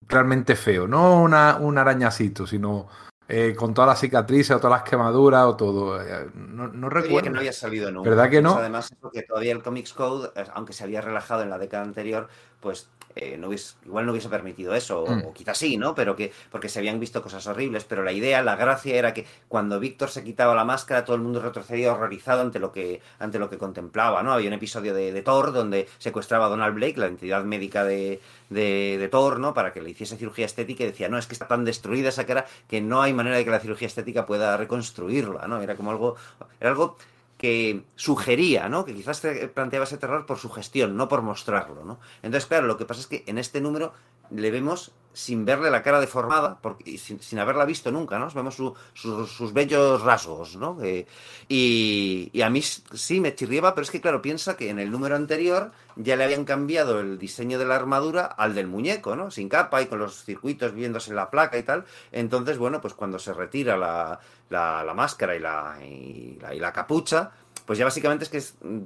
realmente 0.08 0.56
feo, 0.56 0.88
no 0.88 1.22
una, 1.22 1.58
un 1.58 1.78
arañacito, 1.78 2.48
sino 2.48 2.88
eh, 3.28 3.56
con 3.56 3.74
todas 3.74 3.88
las 3.88 4.00
cicatrices 4.00 4.56
o 4.56 4.60
todas 4.60 4.82
las 4.82 4.90
quemaduras 4.90 5.46
o 5.46 5.56
todo. 5.56 6.02
Eh, 6.02 6.30
no, 6.36 6.68
no 6.68 6.90
recuerdo. 6.90 7.24
que 7.24 7.30
no 7.30 7.40
había 7.40 7.54
salido 7.54 7.92
nunca. 7.92 8.10
¿Verdad 8.10 8.30
que 8.30 8.42
no? 8.42 8.52
Pues 8.52 8.60
además, 8.62 8.92
eso 8.92 9.10
que 9.12 9.24
todavía 9.24 9.54
el 9.54 9.64
Comics 9.64 9.94
Code, 9.94 10.32
eh, 10.36 10.46
aunque 10.54 10.74
se 10.74 10.84
había 10.84 11.02
relajado 11.02 11.42
en 11.42 11.50
la 11.50 11.58
década 11.58 11.84
anterior, 11.84 12.28
pues 12.64 12.88
eh, 13.16 13.38
no 13.38 13.50
hubiese- 13.50 13.76
igual 13.86 14.08
no 14.08 14.12
hubiese 14.12 14.28
permitido 14.28 14.74
eso, 14.74 15.04
o- 15.04 15.08
Mm. 15.08 15.26
o 15.28 15.34
quizás 15.34 15.56
sí, 15.60 15.78
¿no? 15.78 15.94
Pero 15.94 16.16
que, 16.16 16.34
porque 16.50 16.68
se 16.68 16.80
habían 16.80 17.00
visto 17.00 17.22
cosas 17.22 17.46
horribles, 17.46 17.84
pero 17.84 18.02
la 18.02 18.12
idea, 18.12 18.42
la 18.42 18.56
gracia 18.56 18.96
era 18.96 19.14
que 19.14 19.28
cuando 19.48 19.80
Víctor 19.80 20.10
se 20.10 20.24
quitaba 20.24 20.56
la 20.56 20.66
máscara, 20.66 21.06
todo 21.06 21.16
el 21.16 21.22
mundo 21.22 21.40
retrocedía 21.40 21.94
horrorizado 21.94 22.42
ante 22.42 22.58
lo 22.58 22.72
que, 22.72 23.02
ante 23.20 23.38
lo 23.38 23.52
que 23.52 23.60
contemplaba, 23.60 24.24
¿no? 24.24 24.34
Había 24.34 24.48
un 24.48 24.56
episodio 24.56 24.96
de, 24.96 25.12
de 25.14 25.22
Thor 25.22 25.54
donde 25.54 25.88
secuestraba 26.00 26.48
a 26.48 26.50
Donald 26.50 26.74
Blake, 26.74 27.00
la 27.00 27.06
entidad 27.06 27.44
médica 27.44 27.84
de, 27.84 28.20
de, 28.50 28.98
de 29.00 29.08
Thor, 29.10 29.40
¿no? 29.40 29.54
Para 29.54 29.74
que 29.74 29.84
le 29.84 29.92
hiciese 29.92 30.18
cirugía 30.18 30.48
estética 30.48 30.84
y 30.84 30.88
decía, 30.88 31.08
no, 31.08 31.20
es 31.20 31.28
que 31.28 31.34
está 31.34 31.48
tan 31.48 31.66
destruida 31.66 32.10
esa 32.10 32.26
cara 32.26 32.48
que 32.68 32.82
no 32.82 33.04
hay 33.04 33.14
manera 33.14 33.38
de 33.38 33.46
que 33.46 33.52
la 33.52 33.60
cirugía 33.60 33.86
estética 33.90 34.26
pueda 34.26 34.58
reconstruirla, 34.58 35.48
¿no? 35.48 35.62
Era 35.62 35.76
como 35.76 35.92
algo, 35.92 36.16
era 36.60 36.72
algo 36.72 36.98
que 37.44 37.84
sugería, 37.98 38.70
¿no? 38.70 38.86
Que 38.86 38.96
quizás 38.96 39.20
te 39.20 39.50
planteaba 39.50 39.84
ese 39.84 39.98
terror 39.98 40.26
por 40.26 40.38
su 40.38 40.50
gestión, 40.50 40.96
no 40.96 41.10
por 41.10 41.24
mostrarlo, 41.24 41.84
¿no? 41.84 42.00
Entonces, 42.22 42.48
claro, 42.48 42.68
lo 42.68 42.78
que 42.78 42.86
pasa 42.86 43.02
es 43.02 43.08
que 43.08 43.26
en 43.28 43.38
este 43.38 43.60
número 43.60 43.92
le 44.36 44.52
vemos 44.52 44.92
sin 45.16 45.46
verle 45.46 45.70
la 45.70 45.84
cara 45.84 46.00
deformada, 46.00 46.58
porque, 46.60 46.98
sin, 46.98 47.22
sin 47.22 47.38
haberla 47.38 47.66
visto 47.66 47.92
nunca, 47.92 48.18
¿no? 48.18 48.30
Vemos 48.32 48.56
su- 48.56 48.74
su- 48.96 49.28
sus 49.28 49.54
bellos 49.54 50.02
rasgos, 50.02 50.56
¿no? 50.56 50.80
Eh, 50.82 51.06
y, 51.48 52.32
y 52.34 52.42
a 52.42 52.50
mí 52.50 52.64
sí 52.64 53.20
me 53.20 53.36
chirriaba, 53.36 53.76
pero 53.76 53.84
es 53.84 53.92
que, 53.92 54.02
claro, 54.02 54.24
piensa 54.24 54.58
que 54.58 54.70
en 54.72 54.80
el 54.80 54.90
número 54.90 55.16
anterior 55.16 55.72
ya 55.96 56.16
le 56.16 56.24
habían 56.24 56.46
cambiado 56.46 57.00
el 57.00 57.20
diseño 57.20 57.60
de 57.60 57.66
la 57.66 57.76
armadura 57.76 58.26
al 58.26 58.56
del 58.56 58.68
muñeco, 58.68 59.16
¿no? 59.16 59.30
Sin 59.30 59.50
capa 59.50 59.84
y 59.84 59.86
con 59.86 60.00
los 60.00 60.24
circuitos 60.26 60.74
viéndose 60.74 61.12
en 61.12 61.18
la 61.18 61.30
placa 61.30 61.60
y 61.60 61.64
tal. 61.64 61.86
Entonces, 62.12 62.58
bueno, 62.58 62.82
pues 62.82 62.96
cuando 62.96 63.20
se 63.20 63.34
retira 63.34 63.78
la, 63.78 64.20
la, 64.50 64.84
la 64.84 64.94
máscara 64.96 65.36
y 65.36 65.40
la, 65.40 65.78
y 65.84 66.40
la, 66.42 66.56
y 66.56 66.60
la 66.60 66.74
capucha, 66.74 67.32
pues 67.68 67.78
ya 67.78 67.86
básicamente 67.86 68.24
es 68.26 68.30
que 68.32 68.38
es, 68.38 68.56
mm, 68.64 68.80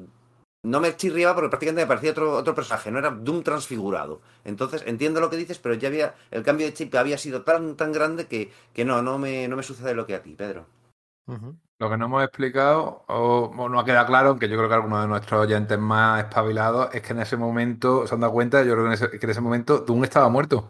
no 0.63 0.79
me 0.79 0.95
chirriaba 0.95 1.35
porque 1.35 1.49
prácticamente 1.49 1.83
me 1.83 1.87
parecía 1.87 2.11
otro, 2.11 2.33
otro 2.33 2.55
personaje, 2.55 2.91
no 2.91 2.99
era 2.99 3.11
Doom 3.11 3.43
transfigurado. 3.43 4.21
Entonces, 4.43 4.83
entiendo 4.85 5.19
lo 5.19 5.29
que 5.29 5.37
dices, 5.37 5.59
pero 5.59 5.75
ya 5.75 5.87
había, 5.87 6.15
el 6.31 6.43
cambio 6.43 6.65
de 6.65 6.73
chip 6.73 6.93
había 6.95 7.17
sido 7.17 7.43
tan, 7.43 7.75
tan 7.75 7.91
grande 7.91 8.27
que, 8.27 8.51
que 8.73 8.85
no, 8.85 9.01
no 9.01 9.17
me, 9.17 9.47
no 9.47 9.55
me 9.55 9.63
sucede 9.63 9.93
lo 9.93 10.05
que 10.05 10.15
a 10.15 10.21
ti, 10.21 10.33
Pedro. 10.35 10.65
Lo 11.79 11.89
que 11.89 11.97
no 11.97 12.05
hemos 12.05 12.23
explicado, 12.23 13.03
o, 13.07 13.51
o 13.55 13.69
no 13.69 13.79
ha 13.79 13.85
quedado 13.85 14.07
claro, 14.07 14.29
aunque 14.29 14.49
yo 14.49 14.57
creo 14.57 14.69
que 14.69 14.75
algunos 14.75 15.01
de 15.01 15.07
nuestros 15.07 15.41
oyentes 15.41 15.77
más 15.77 16.23
espabilados, 16.23 16.93
es 16.93 17.01
que 17.01 17.13
en 17.13 17.19
ese 17.19 17.37
momento, 17.37 18.07
se 18.07 18.15
han 18.15 18.21
dado 18.21 18.33
cuenta, 18.33 18.63
yo 18.63 18.73
creo 18.73 18.83
que 18.85 18.87
en 18.87 18.93
ese, 18.93 19.09
que 19.11 19.25
en 19.25 19.29
ese 19.29 19.41
momento 19.41 19.79
Doom 19.79 20.05
estaba 20.05 20.29
muerto. 20.29 20.69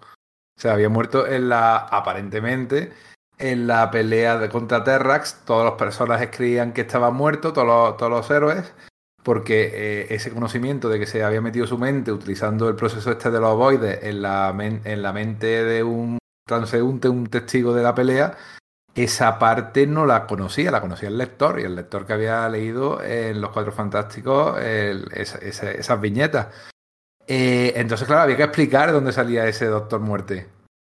O 0.58 0.60
sea, 0.60 0.74
había 0.74 0.90
muerto 0.90 1.28
en 1.28 1.50
la, 1.50 1.78
aparentemente, 1.78 2.92
en 3.38 3.68
la 3.68 3.92
pelea 3.92 4.40
de 4.40 4.50
contra 4.50 4.84
Terrax. 4.84 5.44
Todas 5.46 5.66
las 5.66 5.76
personas 5.76 6.28
creían 6.36 6.74
que 6.74 6.82
estaba 6.82 7.12
muerto, 7.12 7.54
todos 7.54 7.68
los, 7.68 7.98
todos 7.98 8.12
los 8.12 8.32
héroes, 8.32 8.74
porque 9.28 9.72
eh, 9.74 10.08
ese 10.16 10.32
conocimiento 10.32 10.88
de 10.88 11.00
que 11.00 11.06
se 11.06 11.22
había 11.22 11.42
metido 11.42 11.68
su 11.68 11.78
mente 11.78 12.14
utilizando 12.14 12.70
el 12.70 12.76
proceso 12.78 13.12
este 13.12 13.30
de 13.30 13.42
los 13.42 13.50
ovoides 13.50 14.02
en 14.04 14.22
la, 14.22 14.56
en 14.58 15.02
la 15.02 15.12
mente 15.12 15.66
de 15.66 15.84
un 15.84 16.18
transeúnte, 16.48 17.10
un 17.10 17.28
testigo 17.28 17.74
de 17.74 17.84
la 17.84 17.94
pelea, 17.94 18.38
esa 18.96 19.38
parte 19.38 19.86
no 19.86 20.06
la 20.06 20.28
conocía, 20.28 20.72
la 20.72 20.80
conocía 20.80 21.10
el 21.10 21.18
lector 21.18 21.60
y 21.60 21.64
el 21.64 21.76
lector 21.76 22.06
que 22.06 22.14
había 22.14 22.48
leído 22.48 23.04
en 23.04 23.42
Los 23.42 23.52
Cuatro 23.52 23.74
Fantásticos 23.74 24.58
esa- 24.62 25.40
esa- 25.40 25.72
esas 25.72 26.00
viñetas. 26.00 26.48
Eh, 27.28 27.74
entonces, 27.76 28.08
claro, 28.08 28.22
había 28.22 28.38
que 28.38 28.44
explicar 28.44 28.94
dónde 28.94 29.12
salía 29.12 29.46
ese 29.46 29.66
Doctor 29.66 30.00
Muerte. 30.00 30.48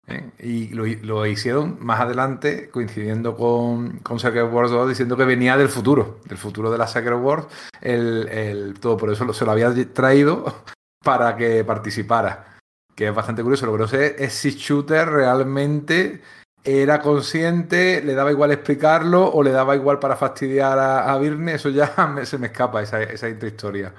¿Eh? 0.08 0.30
Y 0.38 0.68
lo, 0.68 1.26
hicieron 1.26 1.78
más 1.80 2.00
adelante, 2.00 2.68
coincidiendo 2.70 3.36
con, 3.36 3.98
con 3.98 4.18
Secret 4.18 4.50
Wars 4.52 4.70
2, 4.70 4.88
diciendo 4.88 5.16
que 5.16 5.24
venía 5.24 5.56
del 5.56 5.68
futuro, 5.68 6.20
del 6.26 6.38
futuro 6.38 6.70
de 6.70 6.78
la 6.78 6.86
Secret 6.86 7.18
Wars. 7.20 7.46
El, 7.80 8.74
todo 8.80 8.96
por 8.96 9.10
eso 9.10 9.32
se 9.32 9.44
lo 9.44 9.52
había 9.52 9.72
traído 9.92 10.62
para 11.04 11.36
que 11.36 11.64
participara. 11.64 12.56
Que 12.94 13.08
es 13.08 13.14
bastante 13.14 13.42
curioso. 13.42 13.66
Lo 13.66 13.72
que 13.72 13.78
no 13.78 13.88
sé 13.88 14.16
es 14.18 14.32
si 14.32 14.50
Shooter 14.50 15.08
realmente 15.08 16.22
¿Era 16.66 17.00
consciente? 17.00 18.02
¿Le 18.02 18.14
daba 18.14 18.32
igual 18.32 18.50
explicarlo? 18.50 19.30
¿O 19.32 19.44
le 19.44 19.52
daba 19.52 19.76
igual 19.76 20.00
para 20.00 20.16
fastidiar 20.16 20.76
a, 20.80 21.12
a 21.12 21.16
Virne? 21.16 21.54
Eso 21.54 21.70
ya 21.70 21.94
se 22.24 22.38
me 22.38 22.48
escapa, 22.48 22.82
esa, 22.82 23.00
esa 23.04 23.28
intrahistoria. 23.28 23.94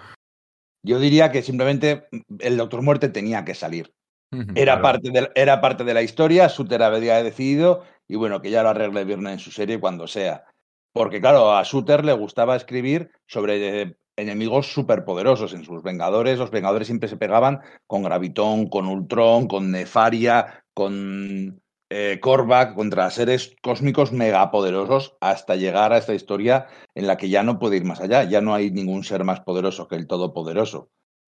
Yo 0.83 0.99
diría 0.99 1.31
que 1.31 1.41
simplemente 1.41 2.09
el 2.39 2.57
Doctor 2.57 2.81
Muerte 2.81 3.07
tenía 3.07 3.45
que 3.45 3.55
salir. 3.55 3.93
Era, 4.31 4.79
Claro. 4.79 4.81
parte 4.81 5.09
de, 5.09 5.31
era 5.35 5.61
parte 5.61 5.83
de 5.83 5.93
la 5.93 6.01
historia, 6.01 6.49
Suter 6.49 6.83
había 6.83 7.23
decidido 7.23 7.83
y 8.07 8.15
bueno, 8.15 8.41
que 8.41 8.51
ya 8.51 8.63
lo 8.63 8.69
arregle 8.69 9.05
Virne 9.05 9.33
en 9.33 9.39
su 9.39 9.51
serie 9.51 9.79
cuando 9.79 10.07
sea. 10.07 10.45
Porque 10.93 11.21
claro, 11.21 11.55
a 11.55 11.63
Suter 11.63 12.03
le 12.03 12.13
gustaba 12.13 12.55
escribir 12.55 13.11
sobre 13.27 13.81
eh, 13.81 13.97
enemigos 14.17 14.73
superpoderosos 14.73 15.53
en 15.53 15.63
sus 15.63 15.83
Vengadores. 15.83 16.39
Los 16.39 16.51
Vengadores 16.51 16.87
siempre 16.87 17.09
se 17.09 17.17
pegaban 17.17 17.61
con 17.85 18.03
Gravitón, 18.03 18.67
con 18.67 18.87
Ultron, 18.87 19.47
con 19.47 19.71
Nefaria, 19.71 20.63
con 20.73 21.61
eh, 21.89 22.19
Korvac, 22.19 22.75
contra 22.75 23.09
seres 23.11 23.55
cósmicos 23.61 24.11
megapoderosos 24.11 25.15
hasta 25.21 25.55
llegar 25.55 25.93
a 25.93 25.97
esta 25.97 26.13
historia 26.15 26.67
en 26.95 27.07
la 27.07 27.15
que 27.15 27.29
ya 27.29 27.43
no 27.43 27.59
puede 27.59 27.77
ir 27.77 27.85
más 27.85 28.01
allá. 28.01 28.23
Ya 28.23 28.41
no 28.41 28.55
hay 28.55 28.71
ningún 28.71 29.03
ser 29.03 29.23
más 29.23 29.41
poderoso 29.41 29.87
que 29.87 29.95
el 29.95 30.07
Todopoderoso. 30.07 30.89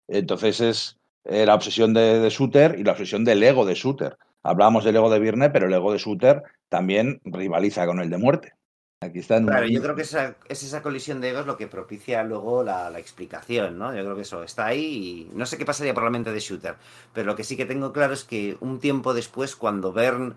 Entonces 0.08 0.62
es 0.62 1.00
eh, 1.26 1.46
la 1.46 1.56
obsesión 1.56 1.94
de, 1.94 2.20
de 2.20 2.30
Suter 2.30 2.76
y 2.80 2.84
la 2.84 2.94
obsesión 2.94 3.26
del 3.26 3.44
ego 3.44 3.66
de 3.66 3.76
Suter. 3.76 4.18
Hablábamos 4.44 4.84
del 4.84 4.96
ego 4.96 5.10
de 5.10 5.20
Virne, 5.20 5.50
pero 5.50 5.68
el 5.68 5.74
ego 5.74 5.92
de 5.92 6.00
Suter 6.00 6.44
también 6.70 7.20
rivaliza 7.26 7.86
con 7.86 8.00
el 8.00 8.10
de 8.10 8.18
muerte. 8.18 8.54
Aquí 9.02 9.20
está 9.20 9.38
en 9.38 9.46
Claro, 9.46 9.68
yo 9.68 9.82
creo 9.82 9.96
que 9.96 10.04
esa, 10.04 10.36
es 10.48 10.64
esa 10.64 10.82
colisión 10.82 11.22
de 11.22 11.30
egos 11.30 11.46
lo 11.46 11.58
que 11.58 11.68
propicia 11.68 12.24
luego 12.24 12.64
la, 12.64 12.90
la 12.90 13.00
explicación, 13.00 13.78
¿no? 13.78 13.94
Yo 13.94 14.02
creo 14.04 14.16
que 14.16 14.22
eso 14.22 14.44
está 14.44 14.68
ahí 14.68 15.28
y 15.32 15.36
no 15.36 15.46
sé 15.46 15.58
qué 15.58 15.66
pasaría 15.66 15.94
por 15.94 16.04
la 16.04 16.10
mente 16.10 16.32
de 16.32 16.40
Shooter, 16.40 16.76
pero 17.14 17.28
lo 17.28 17.36
que 17.36 17.44
sí 17.44 17.58
que 17.58 17.66
tengo 17.66 17.92
claro 17.92 18.14
es 18.14 18.24
que 18.24 18.58
un 18.62 18.80
tiempo 18.80 19.14
después, 19.14 19.56
cuando 19.56 19.92
Bern 19.92 20.36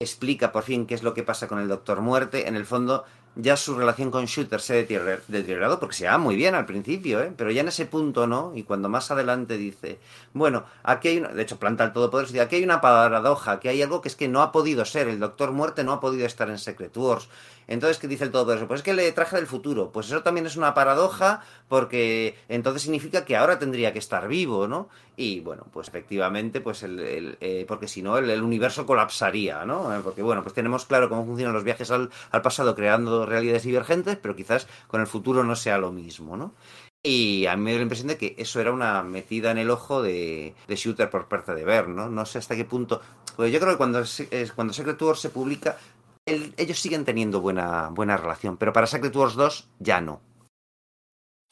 explica 0.00 0.50
por 0.50 0.64
fin 0.64 0.86
qué 0.86 0.94
es 0.94 1.02
lo 1.02 1.14
que 1.14 1.22
pasa 1.22 1.46
con 1.46 1.60
el 1.60 1.68
Doctor 1.68 2.00
Muerte, 2.00 2.48
en 2.48 2.56
el 2.56 2.64
fondo 2.64 3.04
ya 3.36 3.56
su 3.56 3.76
relación 3.76 4.10
con 4.10 4.26
Shooter 4.26 4.60
se 4.60 4.72
ha 4.72 4.76
deterior- 4.76 5.22
deteriorado 5.28 5.78
porque 5.78 5.94
se 5.94 6.06
va 6.06 6.18
muy 6.18 6.36
bien 6.36 6.54
al 6.54 6.66
principio, 6.66 7.22
¿eh? 7.22 7.32
pero 7.36 7.50
ya 7.50 7.60
en 7.60 7.68
ese 7.68 7.86
punto 7.86 8.26
no, 8.26 8.52
y 8.54 8.64
cuando 8.64 8.88
más 8.88 9.10
adelante 9.10 9.56
dice, 9.56 9.98
bueno, 10.32 10.64
aquí 10.82 11.08
hay 11.08 11.18
una, 11.18 11.28
de 11.28 11.42
hecho 11.42 11.58
planta 11.58 11.84
el 11.84 11.92
todopoderoso, 11.92 12.40
aquí 12.42 12.56
hay 12.56 12.64
una 12.64 12.80
paradoja, 12.80 13.60
que 13.60 13.68
hay 13.68 13.82
algo 13.82 14.00
que 14.00 14.08
es 14.08 14.16
que 14.16 14.28
no 14.28 14.42
ha 14.42 14.50
podido 14.52 14.84
ser, 14.84 15.08
el 15.08 15.20
Doctor 15.20 15.52
Muerte 15.52 15.84
no 15.84 15.92
ha 15.92 16.00
podido 16.00 16.26
estar 16.26 16.50
en 16.50 16.58
Secret 16.58 16.96
Wars. 16.96 17.28
Entonces, 17.70 17.98
¿qué 17.98 18.08
dice 18.08 18.24
el 18.24 18.32
todopoderoso? 18.32 18.66
Pues 18.66 18.80
es 18.80 18.84
que 18.84 18.92
le 18.92 19.12
traje 19.12 19.36
del 19.36 19.46
futuro, 19.46 19.92
pues 19.92 20.08
eso 20.08 20.24
también 20.24 20.44
es 20.44 20.56
una 20.56 20.74
paradoja 20.74 21.42
porque 21.68 22.34
entonces 22.48 22.82
significa 22.82 23.24
que 23.24 23.36
ahora 23.36 23.60
tendría 23.60 23.92
que 23.92 24.00
estar 24.00 24.26
vivo, 24.26 24.66
¿no? 24.66 24.88
Y 25.16 25.38
bueno, 25.38 25.68
pues 25.72 25.86
efectivamente, 25.86 26.60
pues 26.60 26.82
el, 26.82 27.38
eh, 27.40 27.64
porque 27.68 27.86
si 27.86 28.02
no 28.02 28.18
el, 28.18 28.42
universo 28.42 28.86
colapsaría, 28.86 29.64
¿no? 29.64 29.94
Eh, 29.94 30.00
Porque 30.02 30.20
bueno, 30.20 30.42
pues 30.42 30.52
tenemos 30.52 30.84
claro 30.84 31.08
cómo 31.08 31.24
funcionan 31.24 31.54
los 31.54 31.62
viajes 31.62 31.92
al, 31.92 32.10
pasado 32.42 32.74
creando 32.74 33.24
realidades 33.24 33.62
divergentes, 33.62 34.16
pero 34.16 34.34
quizás 34.34 34.66
con 34.88 35.00
el 35.00 35.06
futuro 35.06 35.44
no 35.44 35.54
sea 35.54 35.78
lo 35.78 35.92
mismo, 35.92 36.36
¿no? 36.36 36.54
Y 37.04 37.46
a 37.46 37.56
mí 37.56 37.62
me 37.62 37.70
da 37.70 37.76
la 37.78 37.82
impresión 37.84 38.08
de 38.08 38.18
que 38.18 38.34
eso 38.36 38.60
era 38.60 38.72
una 38.72 39.04
metida 39.04 39.52
en 39.52 39.58
el 39.58 39.70
ojo 39.70 40.02
de, 40.02 40.54
de 40.66 40.76
Shooter 40.76 41.08
por 41.08 41.28
parte 41.28 41.54
de 41.54 41.64
Ver, 41.64 41.88
¿no? 41.88 42.10
No 42.10 42.26
sé 42.26 42.38
hasta 42.38 42.56
qué 42.56 42.64
punto. 42.64 43.00
Pues 43.36 43.52
yo 43.52 43.60
creo 43.60 43.72
que 43.72 43.78
cuando, 43.78 44.02
cuando 44.54 44.74
Secret 44.74 45.00
Wars 45.00 45.20
se 45.20 45.30
publica, 45.30 45.78
el, 46.30 46.54
ellos 46.56 46.78
siguen 46.78 47.04
teniendo 47.04 47.40
buena, 47.40 47.90
buena 47.90 48.16
relación, 48.16 48.56
pero 48.56 48.72
para 48.72 48.86
Secret 48.86 49.14
Wars 49.14 49.34
2 49.34 49.68
ya 49.78 50.00
no. 50.00 50.20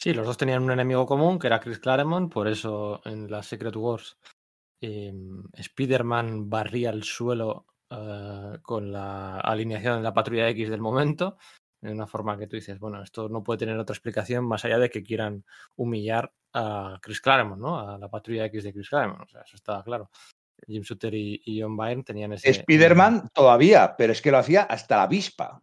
Sí, 0.01 0.15
los 0.15 0.27
dos 0.27 0.37
tenían 0.37 0.63
un 0.63 0.71
enemigo 0.71 1.07
común, 1.07 1.39
que 1.39 1.49
era 1.49 1.59
Chris 1.59 1.81
Claremont, 1.81 2.33
por 2.33 2.47
eso 2.47 3.01
en 3.05 3.29
la 3.31 3.43
Secret 3.43 3.75
Wars 3.75 4.17
eh, 4.81 5.13
Spider-Man 5.55 6.49
barría 6.49 6.91
el 6.91 7.03
suelo 7.03 7.67
eh, 7.91 8.59
con 8.63 8.93
la 8.93 9.41
alineación 9.41 9.97
de 9.97 10.03
la 10.03 10.15
patrulla 10.15 10.49
X 10.51 10.71
del 10.71 10.81
momento, 10.81 11.37
de 11.81 11.91
una 11.91 12.07
forma 12.07 12.39
que 12.39 12.47
tú 12.47 12.55
dices, 12.55 12.79
bueno, 12.79 13.03
esto 13.03 13.29
no 13.29 13.43
puede 13.43 13.59
tener 13.59 13.77
otra 13.77 13.95
explicación 13.95 14.47
más 14.47 14.65
allá 14.65 14.79
de 14.79 14.89
que 14.91 15.03
quieran 15.03 15.45
humillar 15.75 16.33
a 16.53 16.99
Chris 17.03 17.21
Claremont, 17.21 17.61
¿no? 17.61 17.79
A 17.81 17.99
la 17.99 18.09
patrulla 18.09 18.45
X 18.47 18.65
de 18.65 18.73
Chris 18.73 18.89
Claremont, 18.89 19.23
o 19.23 19.29
sea, 19.29 19.43
eso 19.43 19.57
estaba 19.57 19.83
claro. 19.83 20.11
Jim 20.67 20.83
Shooter 20.83 21.15
y, 21.15 21.41
y 21.45 21.61
John 21.61 21.77
Byrne 21.77 22.03
tenían 22.03 22.33
ese... 22.33 22.51
Spider-Man 22.51 23.29
todavía, 23.33 23.95
pero 23.97 24.13
es 24.13 24.21
que 24.21 24.31
lo 24.31 24.39
hacía 24.39 24.63
hasta 24.63 24.97
la 24.97 25.03
avispa. 25.05 25.63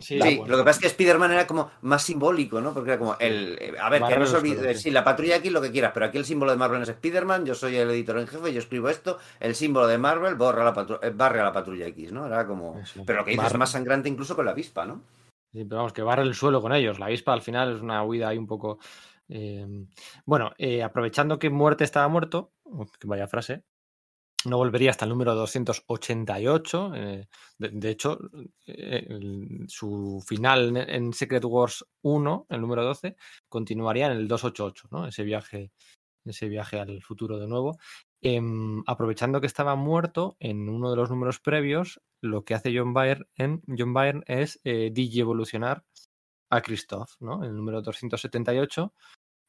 Sí, 0.00 0.18
sí 0.18 0.36
bueno. 0.38 0.46
lo 0.52 0.56
que 0.56 0.64
pasa 0.64 0.78
es 0.78 0.80
que 0.80 0.86
Spider-Man 0.86 1.32
era 1.32 1.46
como 1.46 1.70
más 1.82 2.02
simbólico, 2.02 2.60
¿no? 2.60 2.72
Porque 2.72 2.90
era 2.92 2.98
como 2.98 3.16
el. 3.18 3.58
eh, 3.60 3.74
A 3.78 3.90
ver, 3.90 4.00
Marvel 4.00 4.16
que 4.16 4.20
no 4.20 4.26
se 4.26 4.36
olvide. 4.38 4.74
Sí, 4.74 4.90
la 4.90 5.04
patrulla 5.04 5.36
aquí 5.36 5.50
lo 5.50 5.60
que 5.60 5.70
quieras, 5.70 5.90
pero 5.92 6.06
aquí 6.06 6.16
el 6.16 6.24
símbolo 6.24 6.52
de 6.52 6.56
Marvel 6.56 6.80
es 6.82 6.88
Spider-Man, 6.88 7.44
yo 7.44 7.54
soy 7.54 7.76
el 7.76 7.90
editor 7.90 8.18
en 8.18 8.26
jefe, 8.26 8.52
yo 8.52 8.60
escribo 8.60 8.88
esto, 8.88 9.18
el 9.40 9.54
símbolo 9.54 9.86
de 9.86 9.98
Marvel 9.98 10.36
borra 10.36 10.64
la 10.64 10.72
patrulla, 10.72 11.10
barre 11.10 11.40
a 11.40 11.44
la 11.44 11.52
patrulla 11.52 11.86
X, 11.88 12.12
¿no? 12.12 12.26
Era 12.26 12.46
como. 12.46 12.80
Pero 13.04 13.18
lo 13.18 13.24
que 13.26 13.32
dices 13.32 13.52
es 13.52 13.58
más 13.58 13.70
sangrante 13.70 14.08
incluso 14.08 14.34
con 14.34 14.46
la 14.46 14.52
avispa, 14.52 14.86
¿no? 14.86 15.02
Sí, 15.52 15.64
pero 15.64 15.78
vamos, 15.78 15.92
que 15.92 16.02
barre 16.02 16.22
el 16.22 16.34
suelo 16.34 16.62
con 16.62 16.72
ellos. 16.72 16.98
La 16.98 17.06
avispa 17.06 17.34
al 17.34 17.42
final 17.42 17.76
es 17.76 17.82
una 17.82 18.02
huida 18.02 18.28
ahí 18.28 18.38
un 18.38 18.46
poco. 18.46 18.78
Eh... 19.30 19.66
Bueno, 20.26 20.52
eh, 20.58 20.82
aprovechando 20.82 21.38
que 21.38 21.50
Muerte 21.50 21.84
estaba 21.84 22.08
muerto, 22.08 22.52
que 22.98 23.06
vaya 23.06 23.26
frase, 23.28 23.64
no 24.46 24.56
volvería 24.56 24.90
hasta 24.90 25.04
el 25.04 25.10
número 25.10 25.34
288. 25.34 26.92
Eh, 26.94 27.28
de, 27.58 27.68
de, 27.68 27.90
hecho, 27.90 28.18
eh, 28.66 29.06
su 29.68 30.22
final 30.26 30.76
en 30.76 31.12
Secret 31.12 31.44
Wars 31.44 31.84
1, 32.02 32.46
el 32.48 32.60
número 32.60 32.84
12, 32.84 33.16
continuaría 33.48 34.06
en 34.06 34.12
el 34.12 34.28
288, 34.28 34.88
¿no? 34.90 35.06
Ese 35.06 35.24
viaje, 35.24 35.72
ese 36.24 36.48
viaje 36.48 36.80
al 36.80 37.02
futuro 37.02 37.38
de 37.38 37.48
nuevo. 37.48 37.78
Eh, 38.22 38.40
aprovechando 38.86 39.40
que 39.40 39.46
estaba 39.46 39.76
muerto 39.76 40.36
en 40.40 40.68
uno 40.68 40.90
de 40.90 40.96
los 40.96 41.10
números 41.10 41.40
previos, 41.40 42.00
lo 42.22 42.44
que 42.44 42.54
hace 42.54 42.76
John 42.76 42.92
Byrne, 42.92 43.26
en, 43.36 43.62
John 43.66 43.94
Byrne 43.94 44.22
es 44.26 44.60
eh, 44.64 44.90
digievolucionar 44.92 45.84
a 46.50 46.60
Christoph, 46.62 47.12
¿no? 47.20 47.44
El 47.44 47.54
número 47.56 47.80
278 47.80 48.92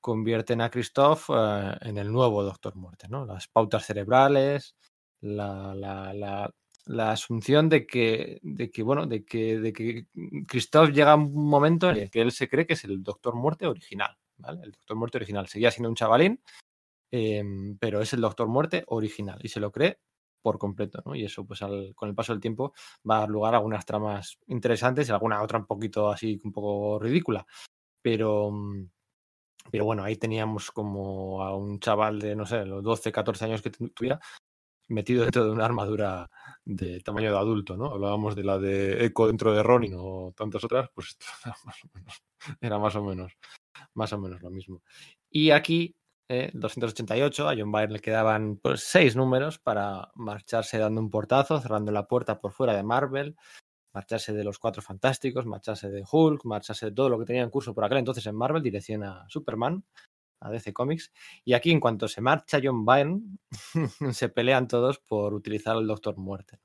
convierten 0.02 0.62
a 0.62 0.70
Christoph 0.70 1.30
uh, 1.30 1.78
en 1.82 1.98
el 1.98 2.12
nuevo 2.12 2.44
Doctor 2.44 2.76
Muerte, 2.76 3.08
¿no? 3.10 3.26
Las 3.26 3.48
pautas 3.48 3.86
cerebrales, 3.86 4.76
la, 5.22 5.74
la, 5.76 6.14
la, 6.14 6.52
la, 6.86 7.12
asunción 7.12 7.70
de 7.70 7.86
que, 7.86 8.40
de 8.42 8.72
que, 8.72 8.84
bueno, 8.84 9.06
de 9.06 9.24
que, 9.24 9.60
de 9.60 9.72
que 9.72 10.08
Christoph 10.48 10.90
llega 10.90 11.16
un 11.16 11.48
momento 11.48 11.90
en 11.90 11.98
el 11.98 12.10
que 12.10 12.22
él 12.22 12.32
se 12.32 12.50
cree 12.50 12.66
que 12.66 12.74
es 12.74 12.84
el 12.84 13.04
Doctor 13.04 13.36
Muerte 13.36 13.68
original, 13.68 14.18
¿vale? 14.38 14.62
El 14.64 14.72
Doctor 14.72 14.98
Muerte 14.98 15.18
original. 15.20 15.48
Seguía 15.48 15.72
siendo 15.72 15.90
un 15.90 15.96
chavalín, 15.96 16.42
eh, 17.12 17.44
pero 17.80 18.02
es 18.02 18.14
el 18.14 18.22
Doctor 18.22 18.48
Muerte 18.48 18.84
original 18.88 19.40
y 19.44 19.50
se 19.50 19.60
lo 19.60 19.72
cree 19.72 20.00
por 20.42 20.58
completo, 20.58 21.02
¿no? 21.06 21.16
Y 21.16 21.24
eso, 21.26 21.46
pues, 21.46 21.60
con 21.96 22.10
el 22.10 22.16
paso 22.16 22.34
del 22.34 22.42
tiempo 22.42 22.74
va 23.10 23.18
a 23.18 23.20
dar 23.22 23.30
lugar 23.30 23.54
a 23.54 23.58
algunas 23.58 23.86
tramas 23.86 24.38
interesantes 24.48 25.08
y 25.08 25.12
alguna 25.12 25.42
otra 25.42 25.60
un 25.60 25.68
poquito 25.68 26.10
así, 26.10 26.40
un 26.44 26.52
poco 26.52 27.00
ridícula. 27.00 27.46
Pero, 28.02 28.52
pero 29.70 29.86
bueno, 29.86 30.04
ahí 30.04 30.16
teníamos 30.16 30.72
como 30.72 31.44
a 31.44 31.56
un 31.56 31.80
chaval 31.80 32.20
de, 32.20 32.36
no 32.36 32.46
sé, 32.46 32.66
los 32.66 32.84
12, 32.84 33.12
14 33.12 33.46
años 33.46 33.62
que 33.62 33.70
tuviera, 33.70 34.20
metido 34.92 35.24
dentro 35.24 35.46
de 35.46 35.52
una 35.52 35.66
armadura 35.66 36.30
de 36.66 37.00
tamaño 37.02 37.32
de 37.32 37.38
adulto, 37.38 37.78
¿no? 37.78 37.92
Hablábamos 37.92 38.36
de 38.36 38.44
la 38.44 38.58
de 38.58 39.06
Echo 39.06 39.28
dentro 39.28 39.54
de 39.54 39.64
Ronin 39.64 39.96
o 39.98 40.34
tantas 40.36 40.64
otras, 40.64 40.90
pues 40.94 41.18
era 41.46 41.56
más 41.66 41.84
o 41.84 41.90
menos, 41.94 42.22
era 42.62 42.80
más 42.80 42.96
o 42.96 43.04
menos, 43.04 43.34
más 43.94 44.14
o 44.14 44.18
menos 44.20 44.42
lo 44.42 44.52
mismo. 44.52 44.84
Y 45.30 45.52
aquí, 45.52 45.96
eh, 46.30 46.52
288, 46.54 47.50
a 47.50 47.56
John 47.58 47.72
Byrne 47.72 47.94
le 47.94 48.00
quedaban 48.00 48.58
pues, 48.58 48.84
seis 48.84 49.16
números 49.16 49.60
para 49.60 50.12
marcharse 50.16 50.78
dando 50.78 51.02
un 51.02 51.10
portazo, 51.10 51.60
cerrando 51.60 51.92
la 51.92 52.08
puerta 52.08 52.40
por 52.40 52.52
fuera 52.52 52.76
de 52.76 52.84
Marvel, 52.84 53.36
marcharse 53.94 54.34
de 54.34 54.44
los 54.44 54.60
Cuatro 54.60 54.82
Fantásticos, 54.82 55.46
marcharse 55.46 55.90
de 55.90 56.04
Hulk, 56.10 56.46
marcharse 56.46 56.88
de 56.88 56.92
todo 56.92 57.10
lo 57.10 57.20
que 57.20 57.26
tenía 57.26 57.44
en 57.44 57.50
curso 57.50 57.74
por 57.74 57.84
aquel 57.84 58.00
entonces 58.00 58.26
en 58.26 58.36
Marvel, 58.36 58.64
dirección 58.64 59.04
a 59.04 59.26
Superman, 59.30 59.84
a 60.42 60.50
DC 60.50 60.74
Comics. 60.74 61.12
Y 61.46 61.54
aquí, 61.54 61.72
en 61.72 61.80
cuanto 61.80 62.08
se 62.08 62.22
marcha 62.22 62.60
John 62.62 62.86
Byrne, 62.86 63.22
se 64.14 64.30
pelean 64.30 64.68
todos 64.68 65.00
por 65.00 65.34
utilizar 65.34 65.76
al 65.76 65.88
Doctor 65.88 66.18
Muerte. 66.18 66.60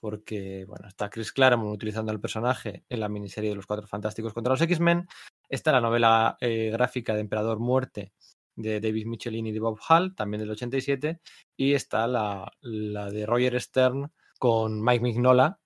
Porque, 0.00 0.64
bueno, 0.66 0.86
está 0.86 1.10
Chris 1.10 1.32
Claremont 1.32 1.74
utilizando 1.74 2.12
al 2.12 2.20
personaje 2.20 2.84
en 2.88 3.00
la 3.00 3.08
miniserie 3.08 3.50
de 3.50 3.56
los 3.56 3.66
Cuatro 3.66 3.86
Fantásticos 3.88 4.32
contra 4.32 4.52
los 4.52 4.60
X-Men. 4.60 5.08
Está 5.48 5.72
la 5.72 5.80
novela 5.80 6.36
eh, 6.40 6.70
gráfica 6.70 7.14
de 7.14 7.20
Emperador 7.20 7.58
Muerte 7.58 8.12
de 8.54 8.80
David 8.80 9.06
Michelin 9.06 9.46
y 9.46 9.52
de 9.52 9.60
Bob 9.60 9.78
Hall, 9.88 10.14
también 10.14 10.40
del 10.40 10.50
87. 10.50 11.20
Y 11.56 11.74
está 11.74 12.06
la, 12.06 12.52
la 12.60 13.10
de 13.10 13.26
Roger 13.26 13.60
Stern 13.60 14.12
con 14.38 14.82
Mike 14.82 15.02
Mignola, 15.02 15.60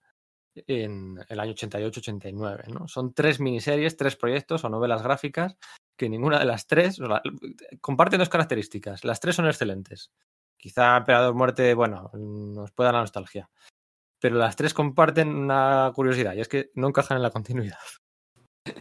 en 0.54 1.18
el 1.28 1.40
año 1.40 1.52
88-89. 1.52 2.68
¿no? 2.68 2.88
Son 2.88 3.12
tres 3.12 3.40
miniseries, 3.40 3.96
tres 3.96 4.16
proyectos 4.16 4.64
o 4.64 4.68
novelas 4.68 5.02
gráficas 5.02 5.56
que 5.96 6.08
ninguna 6.08 6.38
de 6.38 6.46
las 6.46 6.66
tres 6.66 6.98
comparten 7.80 8.18
dos 8.18 8.28
características. 8.28 9.04
Las 9.04 9.20
tres 9.20 9.36
son 9.36 9.46
excelentes. 9.46 10.10
Quizá 10.56 10.96
Emperador 10.96 11.34
Muerte, 11.34 11.74
bueno, 11.74 12.10
nos 12.14 12.70
pueda 12.72 12.92
la 12.92 13.00
nostalgia. 13.00 13.50
Pero 14.20 14.36
las 14.36 14.56
tres 14.56 14.72
comparten 14.74 15.28
una 15.28 15.90
curiosidad 15.94 16.34
y 16.34 16.40
es 16.40 16.48
que 16.48 16.70
no 16.74 16.88
encajan 16.88 17.16
en 17.16 17.22
la 17.22 17.30
continuidad. 17.30 17.78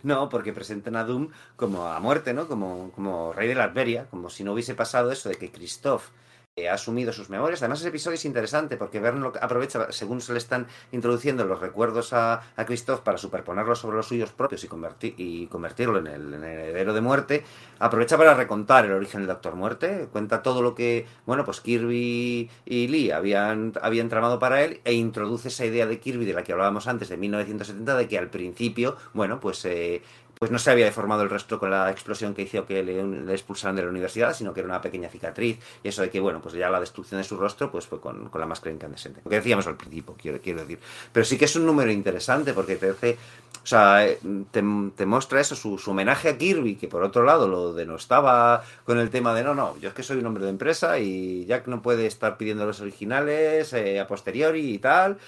No, 0.04 0.30
porque 0.30 0.54
presentan 0.54 0.96
a 0.96 1.04
Doom 1.04 1.32
como 1.56 1.88
a 1.88 2.00
muerte, 2.00 2.36
¿no? 2.36 2.48
Como, 2.48 2.92
como 2.92 3.34
rey 3.34 3.48
de 3.48 3.56
la 3.56 3.64
Alberia, 3.64 4.06
como 4.12 4.30
si 4.30 4.44
no 4.44 4.54
hubiese 4.54 4.76
pasado 4.76 5.12
eso 5.12 5.28
de 5.28 5.38
que 5.38 5.52
Christoph 5.52 6.10
ha 6.68 6.74
asumido 6.74 7.14
sus 7.14 7.30
memorias. 7.30 7.62
Además, 7.62 7.80
ese 7.80 7.88
episodio 7.88 8.16
es 8.16 8.26
interesante 8.26 8.76
porque 8.76 9.00
Verne 9.00 9.32
aprovecha, 9.40 9.90
según 9.92 10.20
se 10.20 10.34
le 10.34 10.38
están 10.38 10.68
introduciendo 10.92 11.46
los 11.46 11.62
recuerdos 11.62 12.12
a, 12.12 12.42
a 12.58 12.66
Christoph 12.66 13.00
para 13.02 13.18
superponerlos 13.18 13.80
sobre 13.80 13.96
los 13.96 14.08
suyos 14.08 14.32
propios 14.34 14.62
y, 14.66 14.68
convertir, 14.68 15.14
y 15.18 15.48
convertirlo 15.48 16.00
en 16.00 16.08
el, 16.08 16.34
en 16.34 16.44
el, 16.44 16.60
heredero 16.60 16.94
de 16.94 17.00
muerte, 17.00 17.46
aprovecha 17.80 18.18
para 18.18 18.34
recontar 18.34 18.84
el 18.84 18.92
origen 18.92 19.22
del 19.22 19.30
Doctor 19.30 19.56
Muerte, 19.56 20.10
cuenta 20.12 20.44
todo 20.44 20.62
lo 20.62 20.76
que, 20.76 21.06
bueno, 21.26 21.46
pues 21.46 21.62
Kirby 21.62 22.50
y 22.66 22.88
Lee 22.90 23.12
habían, 23.12 23.72
habían 23.82 24.10
tramado 24.10 24.38
para 24.38 24.62
él 24.62 24.82
e 24.84 24.94
introduce 24.94 25.48
esa 25.48 25.66
idea 25.66 25.86
de 25.86 26.02
Kirby 26.02 26.26
de 26.26 26.34
la 26.34 26.44
que 26.44 26.52
hablábamos 26.52 26.86
antes, 26.88 27.08
de 27.08 27.16
1970, 27.16 27.96
de 27.96 28.08
que 28.10 28.18
al 28.18 28.30
principio, 28.30 28.98
bueno, 29.14 29.40
pues... 29.40 29.64
Eh, 29.64 30.02
pues 30.42 30.50
no 30.50 30.58
se 30.58 30.72
había 30.72 30.86
deformado 30.86 31.22
el 31.22 31.30
rostro 31.30 31.60
con 31.60 31.70
la 31.70 31.92
explosión 31.92 32.34
que 32.34 32.42
hizo 32.42 32.66
que 32.66 32.82
le, 32.82 33.32
expulsaran 33.32 33.76
de 33.76 33.84
la 33.84 33.90
universidad, 33.90 34.34
sino 34.34 34.56
que 34.56 34.62
era 34.62 34.70
una 34.70 34.82
pequeña 34.82 35.08
cicatriz, 35.08 35.60
y 35.84 35.88
eso 35.88 36.02
de 36.02 36.10
que, 36.10 36.20
bueno, 36.20 36.42
pues 36.42 36.56
ya 36.56 36.68
la 36.72 36.80
destrucción 36.80 37.22
de 37.22 37.24
su 37.24 37.38
rostro 37.38 37.72
pues 37.72 37.86
fue 37.86 38.02
con, 38.02 38.28
con 38.28 38.42
la 38.42 38.48
máscara 38.48 38.74
incandescente. 38.74 39.22
Lo 39.24 39.30
que 39.30 39.36
decíamos 39.36 39.68
al 39.68 39.78
principio, 39.78 40.16
quiero, 40.20 40.42
quiero, 40.42 40.62
decir. 40.62 40.80
Pero 41.14 41.26
sí 41.28 41.38
que 41.38 41.46
es 41.46 41.56
un 41.56 41.68
número 41.68 41.92
interesante 41.92 42.54
porque 42.54 42.76
te 42.76 42.90
hace, 42.90 43.20
o 43.64 43.68
sea, 43.68 44.04
te, 44.50 44.64
te 44.96 45.06
muestra 45.06 45.40
eso, 45.40 45.56
su, 45.56 45.78
su, 45.78 45.92
homenaje 45.92 46.30
a 46.30 46.38
Kirby, 46.40 46.76
que 46.76 46.88
por 46.88 47.04
otro 47.04 47.22
lado 47.22 47.48
lo 47.48 47.74
denostaba 47.74 48.64
con 48.84 48.98
el 48.98 49.12
tema 49.12 49.36
de, 49.36 49.44
no, 49.44 49.54
no, 49.54 49.78
yo 49.78 49.90
es 49.90 49.94
que 49.94 50.02
soy 50.02 50.18
un 50.18 50.26
hombre 50.26 50.46
de 50.46 50.50
empresa 50.50 50.98
y 50.98 51.46
Jack 51.46 51.68
no 51.68 51.84
puede 51.84 52.08
estar 52.08 52.38
pidiendo 52.38 52.66
los 52.66 52.82
originales 52.82 53.74
eh, 53.74 54.00
a 54.00 54.08
posteriori 54.08 54.74
y 54.74 54.80
tal, 54.80 55.20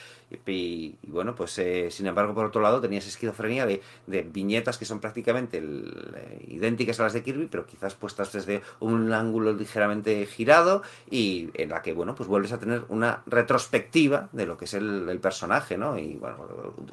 y, 0.46 0.96
bueno, 1.08 1.36
pues 1.36 1.58
eh, 1.60 1.90
sin 1.92 2.08
embargo, 2.08 2.34
por 2.34 2.46
otro 2.46 2.62
lado, 2.62 2.82
tenías 2.82 3.08
esquizofrenia 3.08 3.66
de, 3.66 3.82
viñetas 4.08 4.78
que 4.78 4.86
son 4.86 5.00
prácticamente 5.00 5.58
eh, 5.60 6.46
idénticas 6.48 7.00
a 7.00 7.04
las 7.04 7.14
de 7.14 7.24
Kirby, 7.24 7.48
pero 7.48 7.66
quizás 7.66 7.96
puestas 7.96 8.32
desde 8.32 8.62
un 8.80 9.14
ángulo 9.14 9.54
ligeramente 9.54 10.26
girado 10.26 10.82
y 11.10 11.50
en 11.54 11.70
la 11.70 11.82
que, 11.82 11.94
bueno, 11.94 12.16
pues 12.16 12.28
vuelves 12.28 12.52
a 12.52 12.60
tener 12.60 12.84
una 12.90 13.24
retrospectiva 13.26 14.30
de 14.32 14.46
lo 14.46 14.58
que 14.58 14.66
es 14.66 14.74
el, 14.74 15.08
el 15.10 15.20
personaje, 15.20 15.78
¿no? 15.78 15.98
Y 15.98 16.16
bueno, 16.16 16.38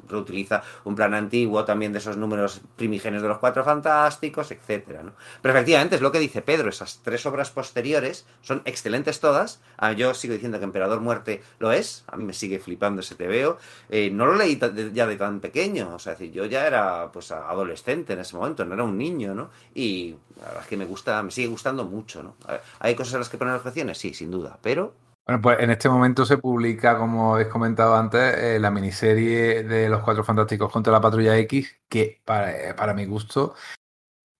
reutiliza 0.07 0.63
un 0.83 0.95
plan 0.95 1.13
antiguo 1.13 1.65
también 1.65 1.91
de 1.91 1.99
esos 1.99 2.17
números 2.17 2.61
primigenios 2.75 3.21
de 3.21 3.29
los 3.29 3.39
Cuatro 3.39 3.63
Fantásticos, 3.63 4.51
etcétera, 4.51 5.03
¿no? 5.03 5.13
Pero 5.41 5.53
efectivamente 5.53 5.95
es 5.95 6.01
lo 6.01 6.11
que 6.11 6.19
dice 6.19 6.41
Pedro, 6.41 6.69
esas 6.69 7.01
tres 7.03 7.25
obras 7.25 7.49
posteriores 7.49 8.25
son 8.41 8.61
excelentes 8.65 9.19
todas. 9.19 9.61
Ah, 9.77 9.93
yo 9.93 10.13
sigo 10.13 10.33
diciendo 10.33 10.59
que 10.59 10.65
Emperador 10.65 11.01
Muerte 11.01 11.41
lo 11.59 11.71
es, 11.71 12.03
a 12.07 12.17
mí 12.17 12.23
me 12.23 12.33
sigue 12.33 12.59
flipando 12.59 13.01
ese 13.01 13.15
TV 13.15 13.30
veo, 13.31 13.57
eh, 13.89 14.11
no 14.11 14.27
lo 14.27 14.35
leí 14.35 14.59
ya 14.93 15.07
de 15.07 15.15
tan 15.15 15.39
pequeño, 15.39 15.95
o 15.95 15.99
sea, 15.99 16.13
decir, 16.13 16.31
yo 16.31 16.45
ya 16.45 16.67
era 16.67 17.11
pues 17.11 17.31
adolescente 17.31 18.13
en 18.13 18.19
ese 18.19 18.35
momento, 18.35 18.63
no 18.63 18.75
era 18.75 18.83
un 18.83 18.97
niño, 18.97 19.33
¿no? 19.33 19.49
Y 19.73 20.15
la 20.37 20.45
verdad 20.45 20.61
es 20.61 20.67
que 20.67 20.77
me 20.77 20.85
gusta, 20.85 21.23
me 21.23 21.31
sigue 21.31 21.47
gustando 21.47 21.85
mucho, 21.85 22.21
¿no? 22.21 22.35
¿Hay 22.79 22.93
cosas 22.93 23.15
a 23.15 23.17
las 23.19 23.29
que 23.29 23.37
poner 23.37 23.55
objeciones? 23.55 23.97
Sí, 23.97 24.13
sin 24.13 24.29
duda, 24.29 24.59
pero... 24.61 24.93
Bueno, 25.25 25.41
pues 25.41 25.59
en 25.59 25.69
este 25.71 25.87
momento 25.87 26.25
se 26.25 26.37
publica, 26.37 26.97
como 26.97 27.35
habéis 27.35 27.49
comentado 27.49 27.95
antes, 27.95 28.37
eh, 28.37 28.59
la 28.59 28.71
miniserie 28.71 29.63
de 29.63 29.87
los 29.87 30.01
Cuatro 30.01 30.23
Fantásticos 30.23 30.71
contra 30.71 30.93
la 30.93 31.01
Patrulla 31.01 31.37
X, 31.37 31.79
que 31.87 32.21
para, 32.25 32.75
para 32.75 32.93
mi 32.93 33.05
gusto 33.05 33.55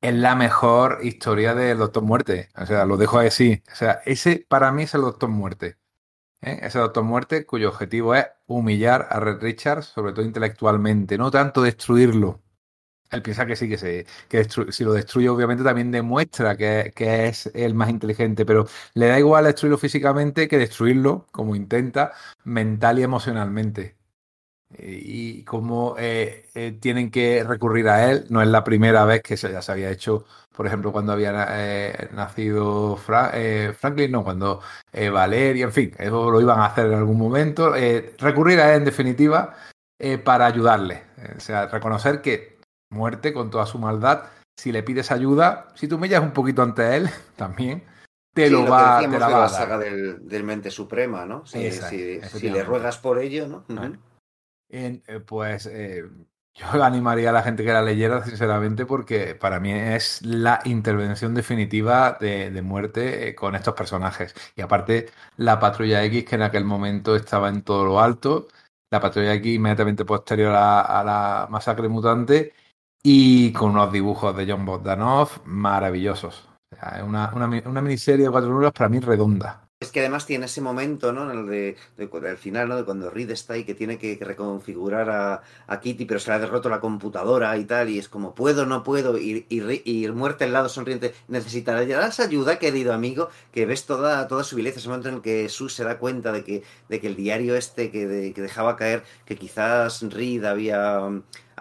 es 0.02 0.16
la 0.16 0.36
mejor 0.36 1.00
historia 1.04 1.54
del 1.54 1.78
Doctor 1.78 2.04
Muerte. 2.04 2.50
O 2.58 2.66
sea, 2.66 2.86
lo 2.86 2.98
dejo 2.98 3.20
así. 3.20 3.62
O 3.72 3.76
sea, 3.76 4.02
ese 4.06 4.46
para 4.48 4.72
mí 4.72 4.84
es 4.84 4.94
el 4.96 5.02
Doctor 5.02 5.30
Muerte. 5.30 5.78
¿eh? 6.42 6.60
Ese 6.64 6.80
Doctor 6.80 7.04
Muerte 7.04 7.46
cuyo 7.46 7.70
objetivo 7.70 8.16
es 8.16 8.26
humillar 8.52 9.08
a 9.10 9.20
Red 9.20 9.42
Richards, 9.42 9.88
sobre 9.88 10.14
todo 10.14 10.26
intelectualmente, 10.26 11.18
no 11.18 11.32
tanto 11.32 11.62
destruirlo. 11.62 12.42
Él 13.12 13.22
piensa 13.22 13.46
que 13.46 13.56
sí, 13.58 13.68
que, 13.68 13.78
se, 13.78 14.06
que 14.30 14.46
si 14.72 14.84
lo 14.86 14.94
destruye, 14.94 15.28
obviamente 15.30 15.64
también 15.64 15.92
demuestra 15.92 16.56
que, 16.56 16.94
que, 16.96 17.28
es 17.28 17.52
el 17.54 17.74
más 17.74 17.90
inteligente, 17.90 18.46
pero 18.46 18.68
le 18.94 19.08
da 19.08 19.20
igual 19.20 19.46
destruirlo 19.46 19.78
físicamente 19.78 20.48
que 20.48 20.58
destruirlo, 20.58 21.28
como 21.32 21.56
intenta, 21.56 22.14
mental 22.46 23.00
y 23.00 23.04
emocionalmente. 23.04 24.01
Y 24.78 25.44
cómo 25.44 25.96
eh, 25.98 26.46
eh, 26.56 26.78
tienen 26.80 27.12
que 27.12 27.44
recurrir 27.44 27.90
a 27.90 28.10
él, 28.10 28.26
no 28.30 28.42
es 28.42 28.48
la 28.48 28.64
primera 28.64 29.06
vez 29.06 29.22
que 29.22 29.38
se, 29.38 29.52
ya 29.52 29.62
se 29.62 29.72
había 29.72 29.90
hecho, 29.90 30.26
por 30.56 30.66
ejemplo, 30.66 30.92
cuando 30.92 31.12
había 31.12 31.48
eh, 31.52 32.10
nacido 32.14 32.96
Fra 32.98 33.32
Franklin, 33.78 34.12
no, 34.12 34.24
cuando 34.24 34.62
Valeria, 35.12 35.66
en 35.66 35.72
fin, 35.74 35.92
eso 35.98 36.32
lo 36.32 36.42
iban 36.42 36.60
a 36.60 36.66
hacer 36.68 36.88
en 36.88 36.94
algún 36.94 37.18
momento. 37.18 37.74
recurrir 38.18 38.60
a 38.60 38.72
él, 38.74 38.80
en 38.80 38.86
definitiva, 38.86 39.56
para 40.24 40.46
ayudarle. 40.46 41.04
O 41.38 41.40
sea, 41.40 41.68
reconocer 41.68 42.22
que 42.22 42.58
muerte 42.92 43.34
con 43.34 43.50
toda 43.50 43.66
su 43.66 43.78
maldad, 43.80 44.24
si 44.58 44.72
le 44.72 44.84
pides 44.84 45.12
ayuda, 45.12 45.68
si 45.76 45.88
tú 45.88 45.96
humillas 45.96 46.22
un 46.22 46.32
poquito 46.32 46.62
ante 46.62 46.96
él, 46.96 47.10
también, 47.36 47.84
te 48.34 48.48
sí, 48.48 48.54
lo, 48.54 48.64
lo 48.64 48.72
va 48.72 49.00
que 49.00 49.08
te 49.08 49.20
la 49.20 49.28
de 49.28 49.34
va 49.34 49.40
la 49.40 49.46
a 49.46 49.50
dar. 49.50 49.50
saga 49.50 49.78
del, 49.78 50.28
del, 50.28 50.44
Mente 50.44 50.72
Suprema, 50.72 51.26
¿no? 51.26 51.46
Si, 51.46 51.66
Exacto, 51.66 51.90
si, 51.90 52.22
si, 52.22 52.50
le 52.50 52.64
ruegas 52.64 52.98
por 52.98 53.20
ello, 53.20 53.48
¿no? 53.48 53.66
Uh 53.68 53.74
-huh. 53.74 53.98
En, 54.72 55.04
eh, 55.08 55.20
pues 55.20 55.66
eh, 55.66 56.04
yo 56.54 56.66
animaría 56.84 57.30
a 57.30 57.34
la 57.34 57.44
gente 57.44 57.64
que 57.64 57.74
la 57.74 57.82
leyera, 57.82 58.24
sinceramente, 58.24 58.86
porque 58.86 59.36
para 59.36 59.60
mí 59.60 59.72
es 59.72 60.22
la 60.24 60.62
intervención 60.66 61.34
definitiva 61.34 62.18
de, 62.20 62.52
de 62.52 62.62
muerte 62.62 63.30
eh, 63.30 63.36
con 63.36 63.56
estos 63.56 63.74
personajes. 63.74 64.34
Y 64.56 64.62
aparte, 64.62 65.10
la 65.38 65.60
Patrulla 65.60 66.04
X, 66.06 66.26
que 66.26 66.36
en 66.36 66.44
aquel 66.44 66.66
momento 66.66 67.16
estaba 67.16 67.50
en 67.50 67.64
todo 67.64 67.86
lo 67.86 68.00
alto, 68.00 68.48
la 68.92 69.00
Patrulla 69.02 69.34
X 69.36 69.56
inmediatamente 69.56 70.06
posterior 70.06 70.54
a, 70.56 71.04
la 71.04 71.48
masacre 71.50 71.88
mutante, 71.90 72.54
y 73.04 73.52
con 73.54 73.72
unos 73.72 73.92
dibujos 73.92 74.36
de 74.36 74.52
John 74.52 74.66
Bogdanov 74.66 75.42
maravillosos. 75.46 76.48
O 76.72 76.76
sea, 76.76 77.00
es 77.00 77.04
una, 77.04 77.32
una, 77.34 77.48
una 77.66 77.82
miniserie 77.82 78.26
de 78.26 78.32
cuatro 78.32 78.50
números 78.50 78.74
para 78.74 78.90
mí 78.90 79.00
redonda. 79.00 79.61
Es 79.82 79.92
que 79.92 80.00
además 80.00 80.28
tiene 80.28 80.46
ese 80.46 80.62
momento, 80.62 81.12
¿no? 81.12 81.32
En 81.32 81.40
el 81.40 81.48
de, 81.48 81.76
de, 81.98 82.06
de, 82.06 82.20
del 82.20 82.38
final, 82.38 82.70
¿no? 82.70 82.78
De 82.78 82.84
cuando 82.86 83.10
Reed 83.10 83.32
está 83.32 83.56
ahí 83.56 83.64
que 83.64 83.74
tiene 83.74 83.98
que, 83.98 84.16
reconfigurar 84.22 85.10
a, 85.10 85.42
a, 85.66 85.80
Kitty, 85.80 86.06
pero 86.06 86.20
se 86.20 86.30
le 86.30 86.36
ha 86.36 86.40
derroto 86.40 86.70
la 86.70 86.80
computadora 86.80 87.58
y 87.58 87.66
tal, 87.66 87.90
y 87.90 87.98
es 87.98 88.08
como, 88.08 88.36
puedo, 88.36 88.68
no 88.68 88.84
puedo, 88.84 89.18
y, 89.18 89.48
y, 89.50 90.04
y 90.04 90.08
muerte 90.12 90.44
al 90.44 90.54
lado 90.54 90.70
sonriente, 90.70 91.16
necesitarás 91.28 92.20
ayuda, 92.20 92.60
querido 92.60 92.94
amigo, 92.94 93.30
que 93.52 93.66
ves 93.66 93.88
toda, 93.88 94.28
toda 94.28 94.44
su 94.44 94.56
vileza, 94.56 94.78
ese 94.78 94.88
momento 94.88 95.10
en 95.10 95.16
el 95.16 95.22
que 95.24 95.50
Sue 95.50 95.72
se 95.72 95.84
da 95.84 95.98
cuenta 95.98 96.32
de 96.32 96.44
que, 96.44 96.62
de 96.88 97.00
que 97.00 97.08
el 97.08 97.16
diario 97.16 97.56
este 97.56 97.90
que, 97.90 98.34
que 98.36 98.42
dejaba 98.42 98.76
caer, 98.76 99.02
que 99.26 99.36
quizás 99.36 100.04
Reed 100.04 100.46
había 100.46 101.10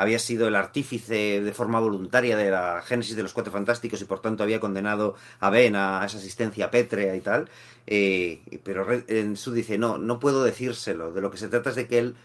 había 0.00 0.18
sido 0.18 0.48
el 0.48 0.56
artífice 0.56 1.42
de 1.42 1.52
forma 1.52 1.78
voluntaria 1.78 2.34
de 2.36 2.50
la 2.50 2.80
génesis 2.82 3.16
de 3.16 3.22
los 3.22 3.34
Cuatro 3.34 3.52
Fantásticos 3.52 4.00
y 4.00 4.06
por 4.06 4.20
tanto 4.20 4.42
había 4.42 4.58
condenado 4.58 5.14
a 5.40 5.50
Ben 5.50 5.76
a 5.76 6.02
esa 6.06 6.16
asistencia 6.16 6.70
pétrea 6.70 7.14
y 7.14 7.20
tal. 7.20 7.50
Eh, 7.86 8.60
pero 8.64 8.86
en 9.08 9.36
su 9.36 9.52
dice, 9.52 9.76
no, 9.76 9.98
no 9.98 10.18
puedo 10.18 10.42
decírselo. 10.42 11.12
De 11.12 11.20
lo 11.20 11.30
que 11.30 11.36
se 11.36 11.48
trata 11.48 11.70
es 11.70 11.76
de 11.76 11.86
que 11.86 11.98
él 11.98 12.16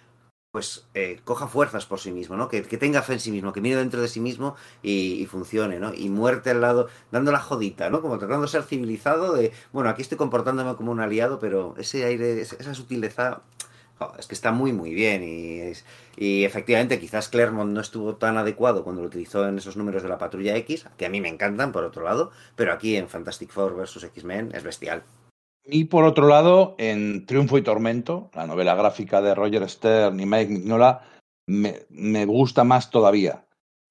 pues 0.51 0.87
eh, 0.93 1.19
coja 1.25 1.47
fuerzas 1.47 1.85
por 1.85 1.99
sí 1.99 2.13
mismo, 2.13 2.37
¿no? 2.37 2.47
Que, 2.47 2.63
que, 2.63 2.77
tenga 2.77 3.01
fe 3.01 3.11
en 3.11 3.19
sí 3.19 3.29
mismo, 3.29 3.51
que 3.51 3.59
mire 3.59 3.75
dentro 3.75 4.01
de 4.01 4.07
sí 4.07 4.21
mismo 4.21 4.55
y, 4.81 5.21
y, 5.21 5.25
funcione, 5.25 5.79
¿no? 5.79 5.93
Y 5.93 6.07
muerte 6.07 6.51
al 6.51 6.61
lado, 6.61 6.87
dando 7.11 7.33
la 7.33 7.41
jodita, 7.41 7.89
¿no? 7.89 8.01
Como 8.01 8.17
tratando 8.17 8.43
de 8.43 8.47
ser 8.47 8.63
civilizado, 8.63 9.33
de, 9.33 9.51
bueno, 9.73 9.89
aquí 9.89 10.01
estoy 10.01 10.17
comportándome 10.17 10.77
como 10.77 10.93
un 10.93 11.01
aliado, 11.01 11.39
pero 11.39 11.75
ese 11.77 12.05
aire, 12.05 12.39
esa 12.39 12.73
sutileza, 12.73 13.41
es 14.17 14.27
que 14.27 14.35
está 14.35 14.51
muy, 14.51 14.73
muy 14.73 14.93
bien 14.93 15.23
y, 15.23 15.71
y 16.17 16.43
efectivamente 16.43 16.99
quizás 16.99 17.29
Claremont 17.29 17.71
no 17.71 17.81
estuvo 17.81 18.15
tan 18.15 18.37
adecuado 18.37 18.83
cuando 18.83 19.01
lo 19.01 19.07
utilizó 19.07 19.47
en 19.47 19.57
esos 19.57 19.77
números 19.77 20.03
de 20.03 20.09
la 20.09 20.17
Patrulla 20.17 20.55
X, 20.57 20.85
que 20.97 21.05
a 21.05 21.09
mí 21.09 21.21
me 21.21 21.29
encantan, 21.29 21.71
por 21.71 21.83
otro 21.83 22.03
lado, 22.03 22.31
pero 22.55 22.73
aquí 22.73 22.95
en 22.95 23.07
Fantastic 23.07 23.51
Four 23.51 23.75
vs. 23.75 24.03
X-Men 24.03 24.51
es 24.53 24.63
bestial. 24.63 25.03
Y 25.63 25.85
por 25.85 26.03
otro 26.03 26.27
lado, 26.27 26.75
en 26.77 27.25
Triunfo 27.25 27.57
y 27.57 27.63
Tormento, 27.63 28.29
la 28.35 28.45
novela 28.45 28.75
gráfica 28.75 29.21
de 29.21 29.33
Roger 29.33 29.67
Stern 29.67 30.19
y 30.19 30.25
Mike 30.25 30.51
Mignola, 30.51 31.01
me, 31.47 31.85
me 31.89 32.25
gusta 32.25 32.63
más 32.63 32.91
todavía. 32.91 33.45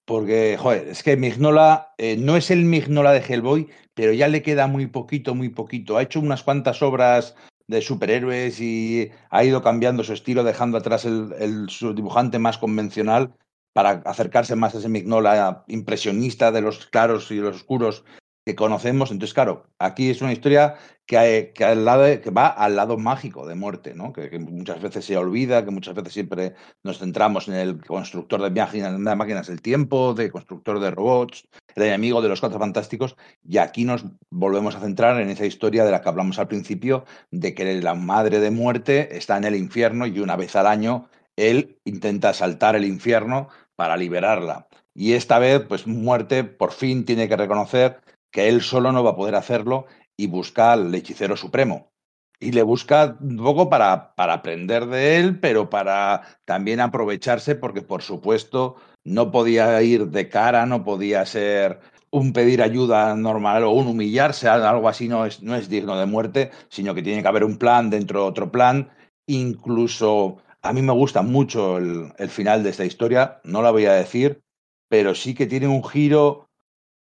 Porque, 0.04 0.56
joder, 0.60 0.88
es 0.88 1.02
que 1.02 1.16
Mignola 1.16 1.94
eh, 1.98 2.16
no 2.16 2.36
es 2.36 2.50
el 2.50 2.64
Mignola 2.64 3.12
de 3.12 3.24
Hellboy, 3.26 3.68
pero 3.94 4.12
ya 4.12 4.28
le 4.28 4.42
queda 4.42 4.66
muy 4.66 4.86
poquito, 4.86 5.34
muy 5.34 5.48
poquito. 5.48 5.96
Ha 5.96 6.02
hecho 6.02 6.20
unas 6.20 6.42
cuantas 6.42 6.82
obras 6.82 7.34
de 7.66 7.80
superhéroes 7.80 8.60
y 8.60 9.10
ha 9.30 9.44
ido 9.44 9.62
cambiando 9.62 10.04
su 10.04 10.12
estilo, 10.12 10.44
dejando 10.44 10.78
atrás 10.78 11.04
el, 11.04 11.32
el 11.38 11.68
su 11.68 11.94
dibujante 11.94 12.38
más 12.38 12.58
convencional 12.58 13.34
para 13.72 14.02
acercarse 14.04 14.54
más 14.54 14.74
a 14.74 14.78
ese 14.78 14.88
Mignola 14.88 15.64
impresionista 15.66 16.52
de 16.52 16.60
los 16.60 16.86
claros 16.86 17.30
y 17.30 17.36
los 17.36 17.56
oscuros 17.56 18.04
que 18.44 18.54
conocemos. 18.54 19.10
Entonces, 19.10 19.34
claro, 19.34 19.66
aquí 19.78 20.10
es 20.10 20.20
una 20.20 20.32
historia 20.32 20.76
que, 21.06 21.52
que, 21.54 21.64
al 21.64 21.84
lado, 21.84 22.04
que 22.20 22.30
va 22.30 22.48
al 22.48 22.76
lado 22.76 22.98
mágico 22.98 23.46
de 23.46 23.54
muerte, 23.54 23.94
¿no? 23.94 24.12
Que, 24.12 24.30
que, 24.30 24.38
muchas 24.38 24.80
veces 24.80 25.04
se 25.04 25.16
olvida, 25.16 25.64
que 25.64 25.70
muchas 25.70 25.94
veces 25.94 26.12
siempre 26.12 26.54
nos 26.82 26.98
centramos 26.98 27.48
en 27.48 27.54
el 27.54 27.84
constructor 27.84 28.42
de 28.42 28.50
máquinas, 28.50 28.92
de 28.92 29.16
máquinas 29.16 29.46
del 29.46 29.62
tiempo, 29.62 30.14
de 30.14 30.30
constructor 30.30 30.80
de 30.80 30.90
robots, 30.90 31.48
el 31.74 31.84
enemigo 31.84 32.22
de 32.22 32.28
los 32.28 32.40
cuatro 32.40 32.58
fantásticos, 32.58 33.16
y 33.46 33.58
aquí 33.58 33.84
nos 33.84 34.04
volvemos 34.30 34.76
a 34.76 34.80
centrar 34.80 35.20
en 35.20 35.30
esa 35.30 35.46
historia 35.46 35.84
de 35.84 35.90
la 35.90 36.00
que 36.02 36.08
hablamos 36.08 36.38
al 36.38 36.48
principio, 36.48 37.04
de 37.30 37.54
que 37.54 37.80
la 37.80 37.94
madre 37.94 38.40
de 38.40 38.50
muerte 38.50 39.16
está 39.16 39.36
en 39.36 39.44
el 39.44 39.56
infierno 39.56 40.06
y 40.06 40.20
una 40.20 40.36
vez 40.36 40.54
al 40.56 40.66
año 40.66 41.08
él 41.36 41.78
intenta 41.84 42.32
saltar 42.32 42.76
el 42.76 42.84
infierno 42.84 43.48
para 43.76 43.96
liberarla. 43.96 44.68
Y 44.94 45.14
esta 45.14 45.40
vez, 45.40 45.62
pues 45.66 45.86
muerte 45.86 46.44
por 46.44 46.72
fin 46.72 47.04
tiene 47.04 47.28
que 47.28 47.36
reconocer 47.36 48.00
que 48.34 48.48
él 48.48 48.62
solo 48.62 48.90
no 48.90 49.04
va 49.04 49.12
a 49.12 49.16
poder 49.16 49.36
hacerlo 49.36 49.86
y 50.16 50.26
busca 50.26 50.72
al 50.72 50.92
hechicero 50.92 51.36
supremo, 51.36 51.92
y 52.40 52.50
le 52.50 52.64
busca 52.64 53.16
un 53.20 53.36
poco 53.36 53.70
para, 53.70 54.16
para 54.16 54.34
aprender 54.34 54.86
de 54.86 55.18
él, 55.18 55.38
pero 55.38 55.70
para 55.70 56.22
también 56.44 56.80
aprovecharse, 56.80 57.54
porque 57.54 57.80
por 57.80 58.02
supuesto 58.02 58.74
no 59.04 59.30
podía 59.30 59.80
ir 59.82 60.08
de 60.08 60.28
cara, 60.28 60.66
no 60.66 60.82
podía 60.84 61.24
ser 61.26 61.78
un 62.10 62.32
pedir 62.32 62.60
ayuda 62.60 63.14
normal 63.14 63.62
o 63.62 63.70
un 63.70 63.86
humillarse, 63.86 64.48
algo 64.48 64.88
así 64.88 65.08
no 65.08 65.26
es, 65.26 65.40
no 65.40 65.54
es 65.54 65.68
digno 65.68 65.96
de 65.96 66.06
muerte, 66.06 66.50
sino 66.68 66.92
que 66.92 67.02
tiene 67.02 67.22
que 67.22 67.28
haber 67.28 67.44
un 67.44 67.56
plan 67.56 67.88
dentro 67.88 68.22
de 68.22 68.26
otro 68.26 68.50
plan. 68.50 68.90
Incluso 69.28 70.38
a 70.60 70.72
mí 70.72 70.82
me 70.82 70.92
gusta 70.92 71.22
mucho 71.22 71.78
el, 71.78 72.12
el 72.18 72.28
final 72.30 72.64
de 72.64 72.70
esta 72.70 72.84
historia, 72.84 73.40
no 73.44 73.62
la 73.62 73.70
voy 73.70 73.86
a 73.86 73.92
decir, 73.92 74.40
pero 74.88 75.14
sí 75.14 75.34
que 75.34 75.46
tiene 75.46 75.68
un 75.68 75.84
giro 75.84 76.48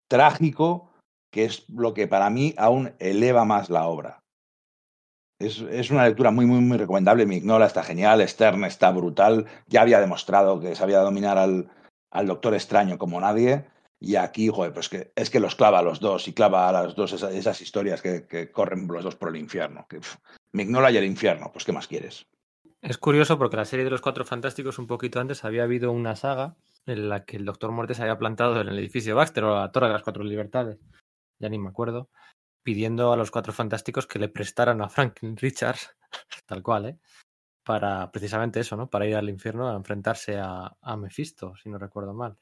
trágico 0.09 0.90
que 1.31 1.44
es 1.44 1.69
lo 1.69 1.94
que 1.94 2.07
para 2.07 2.31
mí 2.31 2.55
aún 2.57 2.93
eleva 2.98 3.44
más 3.44 3.70
la 3.70 3.86
obra. 3.86 4.23
Es, 5.39 5.61
es, 5.61 5.90
una 5.90 6.07
lectura 6.07 6.31
muy, 6.31 6.44
muy, 6.44 6.61
muy 6.61 6.77
recomendable. 6.77 7.24
Mignola 7.24 7.66
está 7.66 7.82
genial, 7.82 8.27
Stern 8.28 8.65
está 8.65 8.90
brutal. 8.90 9.47
Ya 9.66 9.81
había 9.81 10.01
demostrado 10.01 10.61
que 10.61 10.74
sabía 10.74 10.98
dominar 10.98 11.39
al, 11.39 11.70
al 12.11 12.27
Doctor 12.27 12.55
Extraño 12.55 12.98
como 12.98 13.20
nadie. 13.20 13.65
Y 13.98 14.16
aquí, 14.16 14.48
joder, 14.48 14.73
pues 14.73 14.89
que 14.89 15.12
es 15.15 15.31
que 15.31 15.40
los 15.40 15.55
clava 15.55 15.78
a 15.78 15.82
los 15.82 16.01
dos 16.01 16.27
y 16.27 16.32
clava 16.32 16.69
a 16.69 16.73
las 16.73 16.94
dos 16.94 17.12
esas, 17.12 17.35
esas 17.35 17.61
historias 17.61 18.01
que, 18.01 18.51
corren 18.51 18.86
los 18.86 19.05
dos 19.05 19.15
por 19.15 19.28
el 19.28 19.36
infierno. 19.36 19.86
Que, 19.89 20.01
Mignola 20.52 20.90
y 20.90 20.97
el 20.97 21.05
infierno, 21.05 21.51
pues 21.52 21.65
¿qué 21.65 21.73
más 21.73 21.86
quieres? 21.86 22.27
Es 22.81 22.97
curioso 22.97 23.39
porque 23.39 23.59
la 23.59 23.66
serie 23.66 23.85
de 23.85 23.90
los 23.90 24.01
Cuatro 24.01 24.24
Fantásticos, 24.24 24.78
un 24.78 24.86
poquito 24.86 25.20
antes, 25.20 25.44
había 25.44 25.65
habido 25.65 25.93
una 25.93 26.16
saga 26.16 26.57
en 26.86 27.11
la 27.11 27.24
que 27.24 27.36
el 27.36 27.44
Doctor 27.44 27.73
Muerte 27.73 27.94
se 27.94 28.02
había 28.02 28.19
plantado 28.19 28.59
en 28.59 28.69
el 28.69 28.78
edificio 28.78 29.15
Baxter 29.15 29.44
o 29.44 29.61
la 29.61 29.70
Torre 29.70 29.89
de 29.89 29.93
las 29.93 30.02
Cuatro 30.02 30.24
Libertades, 30.24 30.78
ya 31.41 31.49
ni 31.49 31.59
me 31.59 31.71
acuerdo, 31.71 32.11
pidiendo 32.62 33.12
a 33.12 33.17
los 33.17 33.31
Cuatro 33.31 33.53
Fantásticos 33.53 34.07
que 34.07 34.19
le 34.19 34.29
prestaran 34.29 34.81
a 34.83 34.89
Franklin 34.89 35.37
Richards, 35.37 35.97
tal 36.47 36.62
cual, 36.62 36.87
¿eh? 36.87 36.99
Para 37.65 38.11
precisamente 38.11 38.61
eso, 38.61 38.77
¿no? 38.77 38.89
Para 38.89 39.07
ir 39.07 39.17
al 39.17 39.29
infierno 39.29 39.69
a 39.69 39.77
enfrentarse 39.77 40.39
a, 40.39 40.77
a 40.81 40.97
Mephisto, 40.97 41.55
si 41.57 41.69
no 41.69 41.79
recuerdo 41.79 42.15
mal. 42.15 42.37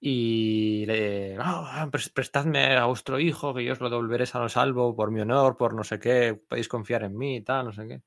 Y 0.00 0.86
le, 0.86 1.38
oh, 1.40 1.90
prestadme 2.14 2.76
a 2.76 2.86
vuestro 2.86 3.18
hijo, 3.18 3.54
que 3.54 3.64
yo 3.64 3.72
os 3.72 3.80
lo 3.80 3.90
devolveré 3.90 4.26
sano 4.26 4.48
salvo 4.48 4.94
por 4.94 5.10
mi 5.10 5.20
honor, 5.20 5.56
por 5.56 5.74
no 5.74 5.84
sé 5.84 5.98
qué, 5.98 6.40
podéis 6.48 6.68
confiar 6.68 7.02
en 7.04 7.16
mí 7.16 7.36
y 7.36 7.40
tal, 7.42 7.66
no 7.66 7.72
sé 7.72 7.88
qué 7.88 8.02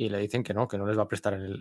y 0.00 0.08
le 0.08 0.18
dicen 0.18 0.44
que 0.44 0.54
no, 0.54 0.68
que 0.68 0.78
no 0.78 0.86
les 0.86 0.96
va 0.96 1.02
a 1.02 1.08
prestar 1.08 1.34
el, 1.34 1.60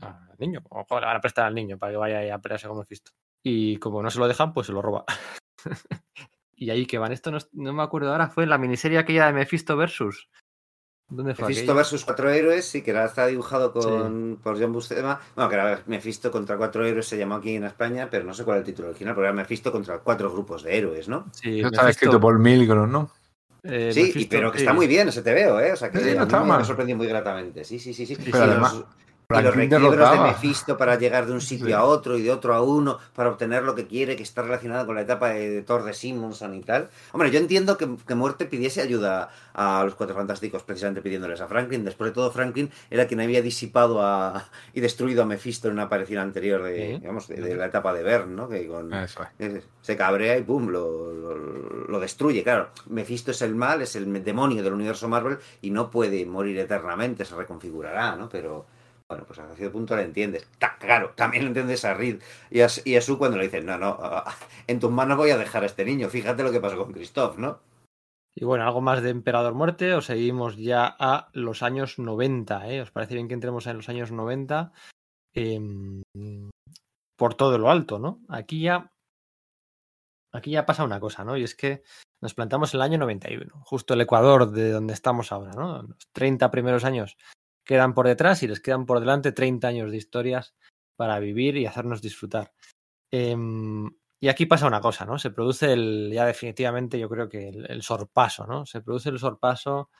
al 0.00 0.36
niño, 0.38 0.62
o 0.68 0.86
le 1.00 1.06
van 1.06 1.16
a 1.16 1.20
prestar 1.20 1.46
al 1.46 1.54
niño 1.54 1.78
para 1.78 1.92
que 1.92 1.96
vaya 1.96 2.34
a 2.34 2.38
pelearse 2.38 2.68
con 2.68 2.78
Mephisto. 2.78 3.12
Y 3.42 3.78
como 3.78 4.02
no 4.02 4.10
se 4.10 4.18
lo 4.18 4.28
dejan, 4.28 4.52
pues 4.52 4.66
se 4.66 4.74
lo 4.74 4.82
roba. 4.82 5.06
y 6.62 6.70
ahí 6.70 6.86
que 6.86 6.98
van, 6.98 7.12
esto 7.12 7.32
no, 7.32 7.38
no, 7.52 7.72
me 7.72 7.82
acuerdo 7.82 8.12
ahora, 8.12 8.28
fue 8.28 8.44
en 8.44 8.50
la 8.50 8.58
miniserie 8.58 8.98
aquella 8.98 9.26
de 9.26 9.32
Mephisto 9.32 9.76
versus. 9.76 10.28
¿Dónde 11.08 11.34
fue 11.34 11.44
Mephisto 11.48 11.64
aquella? 11.64 11.74
versus 11.74 12.04
cuatro 12.04 12.30
héroes, 12.30 12.64
sí, 12.66 12.82
que 12.82 12.92
era, 12.92 13.04
está 13.04 13.26
dibujado 13.26 13.72
con, 13.72 14.36
sí. 14.36 14.42
por 14.44 14.60
John 14.60 14.72
Buscema. 14.72 15.20
Bueno, 15.34 15.50
que 15.50 15.56
era 15.56 15.82
Mephisto 15.86 16.30
contra 16.30 16.56
cuatro 16.56 16.86
héroes, 16.86 17.06
se 17.06 17.18
llamó 17.18 17.34
aquí 17.34 17.56
en 17.56 17.64
España, 17.64 18.08
pero 18.08 18.24
no 18.24 18.32
sé 18.32 18.44
cuál 18.44 18.58
es 18.58 18.60
el 18.60 18.66
título 18.66 18.90
original, 18.90 19.14
pero 19.14 19.26
era 19.26 19.34
Mephisto 19.34 19.72
contra 19.72 19.98
cuatro 19.98 20.32
grupos 20.32 20.62
de 20.62 20.78
héroes, 20.78 21.08
¿no? 21.08 21.26
Sí, 21.32 21.58
Eso 21.58 21.68
estaba 21.68 21.90
escrito 21.90 22.20
por 22.20 22.38
Milgrom, 22.38 22.90
¿no? 22.90 23.10
Eh, 23.64 23.90
sí, 23.92 24.12
y, 24.14 24.24
pero 24.26 24.50
que 24.52 24.58
está 24.58 24.72
muy 24.72 24.86
bien 24.86 25.08
ese 25.08 25.22
TVO, 25.22 25.60
¿eh? 25.60 25.72
O 25.72 25.76
sea, 25.76 25.90
que 25.90 25.98
sí, 25.98 26.14
no 26.16 26.22
a 26.22 26.44
mí 26.44 26.50
me 26.58 26.64
sorprendió 26.64 26.96
muy 26.96 27.08
gratamente. 27.08 27.64
Sí, 27.64 27.80
sí, 27.80 27.92
sí. 27.92 28.06
sí. 28.06 28.16
Pero 28.16 28.44
además, 28.44 28.74
los, 28.74 28.84
y 29.38 29.42
los 29.42 29.54
requiebros 29.54 30.10
de 30.10 30.18
Mephisto 30.20 30.76
para 30.76 30.96
llegar 30.98 31.26
de 31.26 31.32
un 31.32 31.40
sitio 31.40 31.66
sí. 31.66 31.72
a 31.72 31.84
otro 31.84 32.16
y 32.16 32.22
de 32.22 32.30
otro 32.30 32.54
a 32.54 32.62
uno 32.62 32.98
para 33.14 33.30
obtener 33.30 33.62
lo 33.62 33.74
que 33.74 33.86
quiere, 33.86 34.16
que 34.16 34.22
está 34.22 34.42
relacionado 34.42 34.86
con 34.86 34.94
la 34.94 35.02
etapa 35.02 35.30
de, 35.30 35.50
de 35.50 35.62
Thor 35.62 35.84
de 35.84 35.94
Simonson 35.94 36.54
y 36.54 36.62
tal. 36.62 36.88
Hombre, 37.12 37.30
yo 37.30 37.38
entiendo 37.38 37.76
que, 37.76 37.88
que, 38.06 38.14
Muerte 38.14 38.46
pidiese 38.46 38.82
ayuda 38.82 39.30
a 39.54 39.82
los 39.84 39.94
Cuatro 39.94 40.14
Fantásticos 40.14 40.62
precisamente 40.62 41.02
pidiéndoles 41.02 41.40
a 41.40 41.48
Franklin. 41.48 41.84
Después 41.84 42.10
de 42.10 42.14
todo, 42.14 42.30
Franklin 42.30 42.70
era 42.90 43.06
quien 43.06 43.20
había 43.20 43.42
disipado 43.42 44.02
a, 44.02 44.48
y 44.72 44.80
destruido 44.80 45.22
a 45.22 45.26
Mephisto 45.26 45.68
en 45.68 45.74
una 45.74 45.84
aparición 45.84 46.20
anterior 46.20 46.62
de, 46.62 46.76
¿Sí? 46.76 46.98
digamos, 47.00 47.28
de, 47.28 47.40
de, 47.40 47.56
la 47.56 47.66
etapa 47.66 47.92
de 47.92 48.02
Bern, 48.02 48.36
¿no? 48.36 48.48
Que 48.48 48.66
con, 48.66 48.90
se 49.80 49.96
cabrea 49.96 50.38
y 50.38 50.42
pum, 50.42 50.68
lo, 50.68 51.12
lo, 51.12 51.36
lo, 51.88 52.00
destruye. 52.00 52.42
Claro, 52.42 52.68
Mephisto 52.86 53.30
es 53.30 53.42
el 53.42 53.54
mal, 53.54 53.82
es 53.82 53.96
el 53.96 54.24
demonio 54.24 54.62
del 54.62 54.72
universo 54.72 55.08
Marvel 55.08 55.38
y 55.60 55.70
no 55.70 55.90
puede 55.90 56.24
morir 56.26 56.58
eternamente, 56.58 57.24
se 57.24 57.34
reconfigurará, 57.34 58.16
¿no? 58.16 58.28
Pero 58.28 58.66
bueno, 59.12 59.26
pues 59.26 59.38
hasta 59.38 59.54
cierto 59.54 59.74
punto 59.74 59.94
lo 59.94 60.00
entiendes. 60.00 60.48
Claro, 60.78 61.10
también 61.10 61.46
entiendes 61.46 61.84
a 61.84 61.92
Reed 61.92 62.22
y 62.50 62.60
a, 62.60 62.68
y 62.84 62.98
Sue 63.02 63.18
cuando 63.18 63.36
le 63.36 63.44
dicen, 63.44 63.66
no, 63.66 63.76
no, 63.76 63.98
en 64.66 64.80
tus 64.80 64.90
manos 64.90 65.18
voy 65.18 65.30
a 65.30 65.36
dejar 65.36 65.62
a 65.64 65.66
este 65.66 65.84
niño. 65.84 66.08
Fíjate 66.08 66.42
lo 66.42 66.50
que 66.50 66.60
pasó 66.60 66.78
con 66.78 66.92
Christoph, 66.92 67.36
¿no? 67.36 67.60
Y 68.34 68.46
bueno, 68.46 68.64
algo 68.64 68.80
más 68.80 69.02
de 69.02 69.10
Emperador 69.10 69.52
Muerte, 69.52 69.92
o 69.92 70.00
seguimos 70.00 70.56
ya 70.56 70.86
a 70.98 71.28
los 71.34 71.62
años 71.62 71.98
90, 71.98 72.70
¿eh? 72.70 72.80
¿Os 72.80 72.90
parece 72.90 73.14
bien 73.14 73.28
que 73.28 73.34
entremos 73.34 73.66
en 73.66 73.76
los 73.76 73.90
años 73.90 74.10
90? 74.10 74.72
Eh, 75.34 75.60
por 77.18 77.34
todo 77.34 77.58
lo 77.58 77.70
alto, 77.70 77.98
¿no? 77.98 78.22
Aquí 78.30 78.62
ya. 78.62 78.90
Aquí 80.32 80.52
ya 80.52 80.64
pasa 80.64 80.84
una 80.84 81.00
cosa, 81.00 81.22
¿no? 81.22 81.36
Y 81.36 81.42
es 81.42 81.54
que 81.54 81.82
nos 82.22 82.32
plantamos 82.32 82.72
en 82.72 82.78
el 82.78 82.82
año 82.82 82.98
91, 82.98 83.62
justo 83.64 83.92
el 83.92 84.00
Ecuador 84.00 84.50
de 84.50 84.70
donde 84.70 84.94
estamos 84.94 85.32
ahora, 85.32 85.52
¿no? 85.52 85.82
Los 85.82 86.08
30 86.14 86.50
primeros 86.50 86.84
años 86.84 87.18
quedan 87.64 87.94
por 87.94 88.06
detrás 88.06 88.42
y 88.42 88.48
les 88.48 88.60
quedan 88.60 88.86
por 88.86 89.00
delante 89.00 89.32
30 89.32 89.68
años 89.68 89.90
de 89.90 89.96
historias 89.96 90.54
para 90.96 91.18
vivir 91.18 91.56
y 91.56 91.66
hacernos 91.66 92.02
disfrutar. 92.02 92.52
Eh, 93.10 93.36
y 94.22 94.28
aquí 94.28 94.46
pasa 94.46 94.68
una 94.68 94.80
cosa, 94.80 95.04
¿no? 95.04 95.18
Se 95.18 95.30
produce 95.30 95.72
el, 95.72 96.10
ya 96.12 96.24
definitivamente, 96.24 96.96
yo 96.96 97.08
creo 97.08 97.28
que 97.28 97.48
el, 97.48 97.68
el, 97.68 97.82
sorpaso, 97.82 98.46
¿no? 98.46 98.64
Se 98.66 98.80
produce 98.80 99.08
el 99.08 99.18
sorpaso 99.18 99.90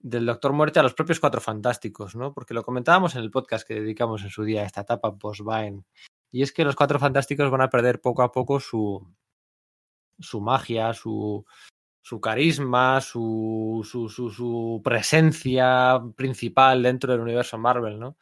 del 0.00 0.26
Doctor 0.26 0.52
Muerte 0.52 0.80
a 0.80 0.82
los 0.82 0.94
propios 0.94 1.20
Cuatro 1.20 1.40
Fantásticos, 1.40 2.16
¿no? 2.16 2.32
Porque 2.32 2.54
lo 2.54 2.64
comentábamos 2.64 3.14
en 3.14 3.22
el 3.22 3.30
podcast 3.30 3.66
que 3.66 3.74
dedicamos 3.74 4.22
en 4.24 4.30
su 4.30 4.42
día 4.42 4.62
a 4.62 4.66
esta 4.66 4.80
etapa 4.80 5.16
post-Vine. 5.16 5.84
Y 6.32 6.42
es 6.42 6.52
que 6.52 6.64
los 6.64 6.74
Cuatro 6.74 6.98
Fantásticos 6.98 7.50
van 7.52 7.60
a 7.60 7.70
perder 7.70 8.00
poco 8.00 8.22
a 8.22 8.32
poco 8.32 8.58
su, 8.58 9.06
su 10.18 10.40
magia, 10.40 10.92
su, 10.92 11.44
su 12.02 12.20
carisma, 12.20 13.00
su, 13.00 13.86
su, 13.88 14.08
su, 14.08 14.30
su, 14.30 14.80
presencia 14.82 16.00
principal 16.16 16.82
dentro 16.82 17.12
del 17.12 17.20
universo 17.20 17.58
Marvel, 17.58 17.98
¿no? 17.98 18.16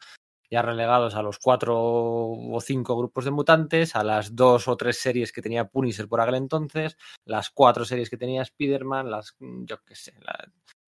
Ya 0.51 0.61
relegados 0.61 1.15
a 1.15 1.21
los 1.21 1.37
cuatro 1.37 1.77
o 1.77 2.59
cinco 2.61 2.97
grupos 2.97 3.25
de 3.25 3.31
mutantes, 3.31 3.95
a 3.95 4.03
las 4.03 4.35
dos 4.35 4.67
o 4.67 4.75
tres 4.75 4.99
series 4.99 5.31
que 5.31 5.41
tenía 5.41 5.67
Punisher 5.67 6.07
por 6.07 6.21
aquel 6.21 6.35
entonces, 6.35 6.97
las 7.25 7.51
cuatro 7.51 7.85
series 7.85 8.09
que 8.09 8.17
tenía 8.17 8.41
Spider-Man, 8.41 9.11
las, 9.11 9.35
yo 9.39 9.83
qué 9.85 9.95
sé, 9.95 10.13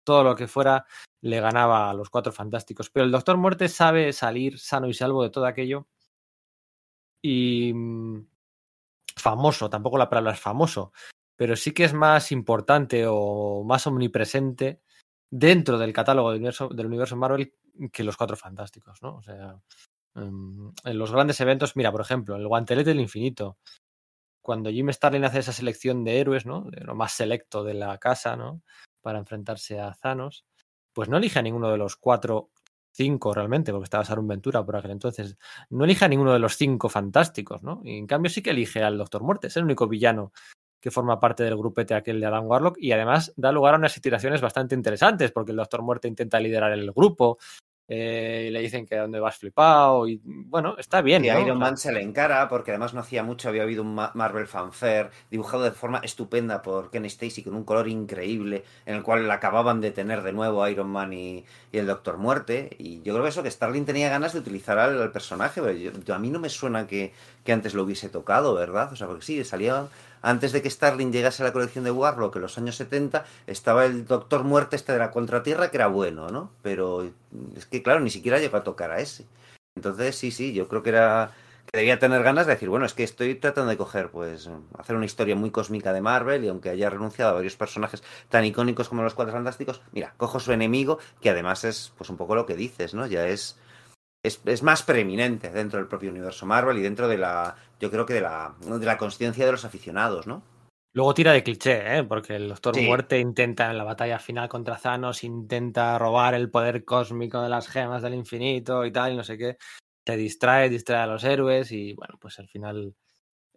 todo 0.04 0.22
lo 0.22 0.36
que 0.36 0.46
fuera 0.46 0.86
le 1.22 1.40
ganaba 1.40 1.90
a 1.90 1.94
los 1.94 2.10
cuatro 2.10 2.32
fantásticos. 2.32 2.90
Pero 2.90 3.04
el 3.04 3.12
Doctor 3.12 3.36
Muerte 3.36 3.68
sabe 3.68 4.12
salir 4.12 4.58
sano 4.58 4.88
y 4.88 4.94
salvo 4.94 5.22
de 5.22 5.30
todo 5.30 5.46
aquello. 5.46 5.88
Y 7.22 7.72
mm, 7.74 8.26
famoso, 9.16 9.68
tampoco 9.68 9.98
la 9.98 10.08
palabra 10.08 10.32
es 10.32 10.40
famoso, 10.40 10.92
pero 11.36 11.54
sí 11.56 11.72
que 11.72 11.84
es 11.84 11.92
más 11.92 12.32
importante 12.32 13.04
o 13.06 13.62
más 13.64 13.86
omnipresente 13.86 14.80
dentro 15.30 15.78
del 15.78 15.92
catálogo 15.92 16.30
del 16.30 16.86
universo, 16.86 17.16
Marvel 17.16 17.54
que 17.92 18.04
los 18.04 18.16
Cuatro 18.16 18.36
Fantásticos, 18.36 19.02
¿no? 19.02 19.16
O 19.16 19.22
sea, 19.22 19.60
en 20.14 20.72
los 20.98 21.12
grandes 21.12 21.40
eventos, 21.40 21.76
mira, 21.76 21.92
por 21.92 22.00
ejemplo, 22.00 22.36
el 22.36 22.48
Guantelete 22.48 22.90
del 22.90 23.00
Infinito, 23.00 23.58
cuando 24.40 24.70
Jim 24.70 24.90
Starlin 24.90 25.24
hace 25.24 25.40
esa 25.40 25.52
selección 25.52 26.04
de 26.04 26.20
héroes, 26.20 26.46
¿no? 26.46 26.62
De 26.62 26.82
lo 26.84 26.94
más 26.94 27.12
selecto 27.12 27.64
de 27.64 27.74
la 27.74 27.98
casa, 27.98 28.36
¿no? 28.36 28.62
Para 29.02 29.18
enfrentarse 29.18 29.78
a 29.78 29.92
Thanos, 29.92 30.46
pues 30.92 31.08
no 31.08 31.18
elige 31.18 31.38
a 31.38 31.42
ninguno 31.42 31.70
de 31.70 31.76
los 31.76 31.96
cuatro, 31.96 32.50
cinco 32.92 33.34
realmente, 33.34 33.72
porque 33.72 33.84
estaba 33.84 34.04
Sarun 34.04 34.26
Ventura 34.26 34.64
por 34.64 34.76
aquel 34.76 34.92
entonces, 34.92 35.36
no 35.68 35.84
elige 35.84 36.06
a 36.06 36.08
ninguno 36.08 36.32
de 36.32 36.38
los 36.38 36.56
cinco 36.56 36.88
fantásticos, 36.88 37.62
¿no? 37.62 37.82
Y 37.84 37.98
en 37.98 38.06
cambio 38.06 38.30
sí 38.30 38.42
que 38.42 38.50
elige 38.50 38.82
al 38.82 38.96
Doctor 38.96 39.22
Muerte, 39.22 39.48
es 39.48 39.56
el 39.58 39.64
único 39.64 39.86
villano 39.86 40.32
que 40.86 40.92
forma 40.92 41.18
parte 41.18 41.42
del 41.42 41.56
grupete 41.56 41.94
aquel 41.94 42.20
de 42.20 42.26
Adam 42.26 42.46
Warlock 42.46 42.78
y 42.78 42.92
además 42.92 43.32
da 43.36 43.50
lugar 43.50 43.74
a 43.74 43.78
unas 43.78 43.90
situaciones 43.90 44.40
bastante 44.40 44.76
interesantes 44.76 45.32
porque 45.32 45.50
el 45.50 45.56
Doctor 45.56 45.82
Muerte 45.82 46.06
intenta 46.06 46.38
liderar 46.38 46.70
el 46.70 46.92
grupo, 46.92 47.38
eh, 47.88 48.48
le 48.52 48.60
dicen 48.60 48.84
que 48.84 48.96
a 48.96 49.02
dónde 49.02 49.20
vas 49.20 49.38
flipado 49.38 50.08
y 50.08 50.20
bueno, 50.24 50.74
está 50.78 51.02
bien. 51.02 51.24
Y 51.24 51.28
¿no? 51.28 51.40
Iron 51.40 51.58
Man 51.58 51.76
se 51.76 51.92
le 51.92 52.02
encara 52.02 52.48
porque 52.48 52.72
además 52.72 52.94
no 52.94 53.00
hacía 53.00 53.22
mucho, 53.22 53.48
había 53.48 53.62
habido 53.62 53.82
un 53.82 53.94
Marvel 53.94 54.46
fanfare 54.46 55.10
dibujado 55.30 55.62
de 55.62 55.70
forma 55.70 55.98
estupenda 55.98 56.62
por 56.62 56.90
Ken 56.90 57.04
Stacy 57.04 57.44
con 57.44 57.54
un 57.54 57.64
color 57.64 57.88
increíble 57.88 58.64
en 58.86 58.96
el 58.96 59.02
cual 59.02 59.30
acababan 59.30 59.80
de 59.80 59.92
tener 59.92 60.22
de 60.22 60.32
nuevo 60.32 60.66
Iron 60.68 60.88
Man 60.88 61.12
y, 61.12 61.44
y, 61.70 61.78
el 61.78 61.86
Doctor 61.86 62.18
Muerte 62.18 62.70
y 62.78 63.02
yo 63.02 63.12
creo 63.12 63.22
que 63.22 63.30
eso 63.30 63.42
que 63.42 63.50
Starling 63.50 63.84
tenía 63.84 64.08
ganas 64.08 64.32
de 64.32 64.40
utilizar 64.40 64.78
al, 64.78 65.00
al 65.00 65.12
personaje, 65.12 65.60
pero 65.60 65.72
yo, 65.72 65.92
yo, 66.04 66.14
a 66.14 66.18
mí 66.18 66.30
no 66.30 66.40
me 66.40 66.48
suena 66.48 66.86
que, 66.86 67.12
que 67.44 67.52
antes 67.52 67.74
lo 67.74 67.84
hubiese 67.84 68.08
tocado, 68.08 68.54
¿verdad? 68.54 68.92
O 68.92 68.96
sea, 68.96 69.06
porque 69.06 69.24
sí, 69.24 69.44
salía 69.44 69.88
antes 70.26 70.50
de 70.50 70.60
que 70.60 70.68
Starling 70.68 71.12
llegase 71.12 71.44
a 71.44 71.46
la 71.46 71.52
colección 71.52 71.84
de 71.84 71.92
Warlock 71.92 72.34
en 72.34 72.42
los 72.42 72.58
años 72.58 72.74
70, 72.74 73.24
estaba 73.46 73.84
el 73.84 74.06
Doctor 74.06 74.42
Muerte 74.42 74.74
este 74.74 74.92
de 74.92 74.98
la 74.98 75.12
Contratierra, 75.12 75.70
que 75.70 75.76
era 75.76 75.86
bueno, 75.86 76.28
¿no? 76.30 76.50
Pero 76.62 77.08
es 77.56 77.66
claro, 77.82 78.00
ni 78.00 78.10
siquiera 78.10 78.38
llegó 78.38 78.56
a 78.56 78.64
tocar 78.64 78.90
a 78.90 79.00
ese. 79.00 79.26
Entonces, 79.76 80.16
sí, 80.16 80.30
sí, 80.30 80.52
yo 80.54 80.68
creo 80.68 80.82
que 80.82 80.90
era, 80.90 81.32
que 81.66 81.78
Debía 81.78 81.98
tener 81.98 82.22
ganas 82.22 82.46
de 82.46 82.54
decir, 82.54 82.68
bueno, 82.68 82.86
es 82.86 82.94
que 82.94 83.04
estoy 83.04 83.34
tratando 83.34 83.70
de 83.70 83.76
coger, 83.76 84.10
pues, 84.10 84.48
hacer 84.78 84.96
una 84.96 85.04
historia 85.04 85.36
muy 85.36 85.50
cósmica 85.50 85.92
de 85.92 86.00
Marvel 86.00 86.44
y 86.44 86.48
aunque 86.48 86.70
haya 86.70 86.90
renunciado 86.90 87.32
a 87.32 87.34
varios 87.34 87.56
personajes 87.56 88.02
tan 88.28 88.44
icónicos 88.44 88.88
como 88.88 89.02
los 89.02 89.14
Cuatro 89.14 89.34
Fantásticos, 89.34 89.82
mira, 89.92 90.14
cojo 90.16 90.40
su 90.40 90.52
enemigo, 90.52 90.98
que 91.20 91.30
además 91.30 91.64
es, 91.64 91.92
pues, 91.98 92.10
un 92.10 92.16
poco 92.16 92.34
lo 92.34 92.46
que 92.46 92.56
dices, 92.56 92.94
¿no? 92.94 93.06
Ya 93.06 93.26
es, 93.26 93.58
es, 94.22 94.40
es 94.44 94.62
más 94.62 94.82
preeminente 94.82 95.50
dentro 95.50 95.78
del 95.78 95.88
propio 95.88 96.10
universo 96.10 96.46
Marvel 96.46 96.78
y 96.78 96.82
dentro 96.82 97.08
de 97.08 97.18
la, 97.18 97.56
yo 97.80 97.90
creo 97.90 98.06
que 98.06 98.14
de 98.14 98.22
la, 98.22 98.54
de 98.60 98.86
la 98.86 98.98
conciencia 98.98 99.44
de 99.44 99.52
los 99.52 99.64
aficionados, 99.64 100.26
¿no? 100.26 100.42
Luego 100.96 101.12
tira 101.12 101.32
de 101.32 101.42
cliché, 101.42 101.98
¿eh? 101.98 102.04
porque 102.04 102.36
el 102.36 102.48
Doctor 102.48 102.74
Sí. 102.74 102.86
Muerte 102.86 103.18
intenta 103.20 103.70
en 103.70 103.76
la 103.76 103.84
batalla 103.84 104.18
final 104.18 104.48
contra 104.48 104.78
Thanos, 104.78 105.24
intenta 105.24 105.98
robar 105.98 106.32
el 106.32 106.50
poder 106.50 106.86
cósmico 106.86 107.42
de 107.42 107.50
las 107.50 107.68
gemas 107.68 108.00
del 108.00 108.14
infinito 108.14 108.82
y 108.82 108.90
tal, 108.90 109.12
y 109.12 109.16
no 109.16 109.22
sé 109.22 109.36
qué. 109.36 109.58
Se 110.06 110.16
distrae, 110.16 110.70
distrae 110.70 111.02
a 111.02 111.06
los 111.06 111.22
héroes 111.22 111.70
y 111.70 111.92
bueno, 111.92 112.14
pues 112.18 112.38
al 112.38 112.48
final 112.48 112.94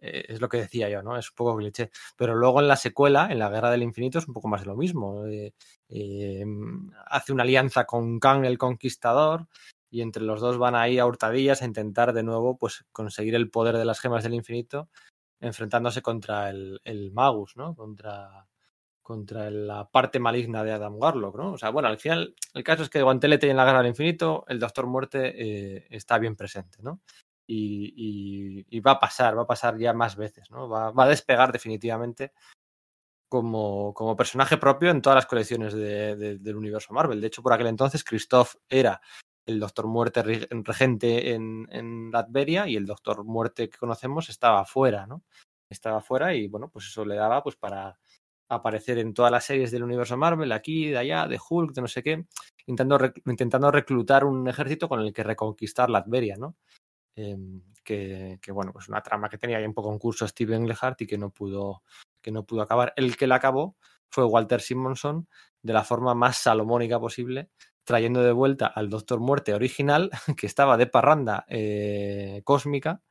eh, 0.02 0.26
es 0.28 0.42
lo 0.42 0.50
que 0.50 0.58
decía 0.58 0.90
yo, 0.90 1.02
¿no? 1.02 1.16
Es 1.16 1.30
un 1.30 1.34
poco 1.36 1.56
cliché. 1.56 1.90
Pero 2.14 2.34
luego 2.34 2.60
en 2.60 2.68
la 2.68 2.76
secuela, 2.76 3.28
en 3.30 3.38
la 3.38 3.48
Guerra 3.48 3.70
del 3.70 3.84
Infinito, 3.84 4.18
es 4.18 4.28
un 4.28 4.34
poco 4.34 4.48
más 4.48 4.60
de 4.60 4.66
lo 4.66 4.76
mismo. 4.76 5.24
Eh, 5.26 6.44
hace 7.06 7.32
una 7.32 7.44
alianza 7.44 7.86
con 7.86 8.20
Kang 8.20 8.44
el 8.44 8.58
Conquistador 8.58 9.46
y 9.88 10.02
entre 10.02 10.24
los 10.24 10.42
dos 10.42 10.58
van 10.58 10.74
ahí 10.74 10.98
a 10.98 11.06
hurtadillas 11.06 11.62
a 11.62 11.64
intentar 11.64 12.12
de 12.12 12.22
nuevo 12.22 12.58
pues 12.58 12.84
conseguir 12.92 13.34
el 13.34 13.50
poder 13.50 13.78
de 13.78 13.86
las 13.86 13.98
gemas 13.98 14.24
del 14.24 14.34
infinito 14.34 14.90
enfrentándose 15.40 16.02
contra 16.02 16.50
el, 16.50 16.80
el 16.84 17.12
Magus, 17.12 17.56
¿no? 17.56 17.74
Contra, 17.74 18.46
contra 19.02 19.50
la 19.50 19.88
parte 19.90 20.18
maligna 20.20 20.62
de 20.64 20.72
Adam 20.72 20.96
Warlock, 20.96 21.36
¿no? 21.36 21.52
O 21.52 21.58
sea, 21.58 21.70
bueno, 21.70 21.88
al 21.88 21.98
final, 21.98 22.34
el 22.54 22.64
caso 22.64 22.82
es 22.84 22.90
que 22.90 23.02
Guantelete 23.02 23.46
y 23.46 23.50
en 23.50 23.56
la 23.56 23.64
Guerra 23.64 23.78
del 23.78 23.88
Infinito, 23.88 24.44
el 24.48 24.58
Doctor 24.60 24.86
Muerte 24.86 25.34
eh, 25.78 25.86
está 25.90 26.18
bien 26.18 26.36
presente, 26.36 26.78
¿no? 26.82 27.00
Y, 27.46 28.64
y- 28.70 28.80
va 28.80 28.92
a 28.92 29.00
pasar, 29.00 29.36
va 29.36 29.42
a 29.42 29.46
pasar 29.46 29.76
ya 29.78 29.92
más 29.92 30.14
veces, 30.16 30.50
¿no? 30.52 30.68
Va, 30.68 30.92
va 30.92 31.04
a 31.04 31.08
despegar 31.08 31.50
definitivamente 31.52 32.32
como, 33.28 33.94
como 33.94 34.16
personaje 34.16 34.56
propio 34.56 34.90
en 34.90 35.02
todas 35.02 35.16
las 35.16 35.26
colecciones 35.26 35.72
de- 35.74 36.16
de- 36.16 36.38
del 36.38 36.56
universo 36.56 36.92
Marvel. 36.92 37.20
De 37.20 37.26
hecho, 37.28 37.42
por 37.42 37.52
aquel 37.52 37.68
entonces, 37.68 38.04
Christoph 38.04 38.54
era 38.68 39.00
el 39.50 39.60
Doctor 39.60 39.86
Muerte 39.86 40.22
re- 40.22 40.48
regente 40.50 41.34
en, 41.34 41.66
en 41.70 42.10
Latveria 42.10 42.66
y 42.68 42.76
el 42.76 42.86
Doctor 42.86 43.24
Muerte 43.24 43.68
que 43.68 43.78
conocemos 43.78 44.28
estaba 44.28 44.64
fuera, 44.64 45.06
¿no? 45.06 45.22
Estaba 45.68 46.00
fuera 46.00 46.34
y 46.34 46.48
bueno, 46.48 46.68
pues 46.68 46.86
eso 46.86 47.04
le 47.04 47.16
daba 47.16 47.42
pues 47.42 47.56
para 47.56 47.98
aparecer 48.48 48.98
en 48.98 49.14
todas 49.14 49.30
las 49.30 49.44
series 49.44 49.70
del 49.70 49.84
universo 49.84 50.16
Marvel, 50.16 50.50
aquí, 50.50 50.88
de 50.88 50.98
allá, 50.98 51.28
de 51.28 51.38
Hulk, 51.38 51.72
de 51.72 51.82
no 51.82 51.86
sé 51.88 52.02
qué, 52.02 52.26
intentando, 52.66 53.12
intentando 53.26 53.70
reclutar 53.70 54.24
un 54.24 54.48
ejército 54.48 54.88
con 54.88 55.00
el 55.00 55.12
que 55.12 55.22
reconquistar 55.22 55.88
Latveria, 55.88 56.36
¿no? 56.36 56.56
Eh, 57.14 57.36
que, 57.84 58.38
bueno, 58.52 58.72
pues 58.72 58.88
una 58.88 59.02
trama 59.02 59.28
que 59.28 59.38
tenía 59.38 59.58
ahí 59.58 59.64
un 59.64 59.74
poco 59.74 59.92
en 59.92 59.98
curso 59.98 60.26
Steve 60.28 60.54
Englehart 60.54 61.00
y 61.00 61.06
que 61.06 61.18
no 61.18 61.30
pudo, 61.30 61.82
que 62.22 62.30
no 62.30 62.44
pudo 62.44 62.62
acabar. 62.62 62.92
El 62.96 63.16
que 63.16 63.26
la 63.26 63.36
acabó 63.36 63.76
fue 64.10 64.24
Walter 64.24 64.60
Simonson 64.60 65.28
de 65.62 65.72
la 65.72 65.82
forma 65.82 66.14
más 66.14 66.36
salomónica 66.36 67.00
posible, 67.00 67.50
trayendo 67.84 68.22
de 68.22 68.32
vuelta 68.32 68.66
al 68.66 68.90
Doctor 68.90 69.20
Muerte 69.20 69.54
original, 69.54 70.10
que 70.36 70.46
estaba 70.46 70.76
de 70.76 70.86
parranda 70.86 71.44
eh, 71.48 72.42
cósmica. 72.44 73.02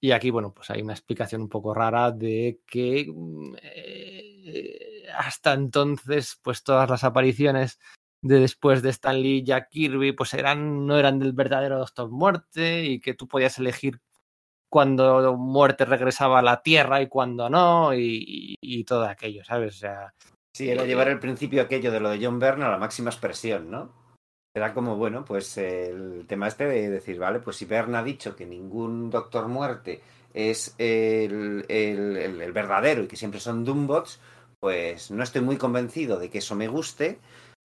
Y 0.00 0.12
aquí, 0.12 0.30
bueno, 0.30 0.54
pues 0.54 0.70
hay 0.70 0.80
una 0.80 0.92
explicación 0.92 1.42
un 1.42 1.48
poco 1.48 1.74
rara 1.74 2.12
de 2.12 2.60
que 2.66 3.06
mm, 3.12 3.54
eh, 3.62 5.06
hasta 5.16 5.54
entonces, 5.54 6.38
pues 6.42 6.62
todas 6.62 6.88
las 6.88 7.02
apariciones 7.04 7.80
de 8.22 8.40
después 8.40 8.82
de 8.82 8.90
Stan 8.90 9.20
Lee 9.20 9.38
y 9.38 9.44
Jack 9.44 9.70
Kirby, 9.70 10.12
pues 10.12 10.34
eran, 10.34 10.86
no 10.86 10.98
eran 10.98 11.18
del 11.18 11.32
verdadero 11.32 11.78
Doctor 11.78 12.10
Muerte 12.10 12.84
y 12.84 13.00
que 13.00 13.14
tú 13.14 13.26
podías 13.28 13.58
elegir 13.58 14.00
cuando 14.70 15.36
Muerte 15.36 15.84
regresaba 15.84 16.40
a 16.40 16.42
la 16.42 16.62
Tierra 16.62 17.00
y 17.02 17.08
cuando 17.08 17.48
no, 17.48 17.94
y, 17.94 18.24
y- 18.26 18.56
y 18.60 18.84
todo 18.84 19.04
aquello, 19.04 19.44
¿sabes? 19.44 19.76
O 19.76 19.78
sea, 19.78 20.14
Sí, 20.58 20.68
era 20.68 20.84
llevar 20.84 21.06
el 21.06 21.20
principio 21.20 21.62
aquello 21.62 21.92
de 21.92 22.00
lo 22.00 22.10
de 22.10 22.18
John 22.20 22.40
Byrne 22.40 22.64
a 22.64 22.68
la 22.70 22.78
máxima 22.78 23.10
expresión, 23.10 23.70
¿no? 23.70 23.92
Era 24.52 24.74
como, 24.74 24.96
bueno, 24.96 25.24
pues 25.24 25.56
el 25.56 26.24
tema 26.26 26.48
este 26.48 26.64
de 26.66 26.90
decir, 26.90 27.16
vale, 27.16 27.38
pues 27.38 27.54
si 27.58 27.64
Byrne 27.64 27.96
ha 27.96 28.02
dicho 28.02 28.34
que 28.34 28.44
ningún 28.44 29.08
Doctor 29.08 29.46
Muerte 29.46 30.00
es 30.34 30.74
el, 30.78 31.64
el- 31.68 32.16
el- 32.16 32.42
el 32.42 32.52
verdadero 32.52 33.04
y 33.04 33.06
que 33.06 33.14
siempre 33.14 33.38
son 33.38 33.64
Doombots, 33.64 34.18
pues 34.58 35.12
no 35.12 35.22
estoy 35.22 35.42
muy 35.42 35.58
convencido 35.58 36.18
de 36.18 36.28
que 36.28 36.38
eso 36.38 36.56
me 36.56 36.66
guste. 36.66 37.20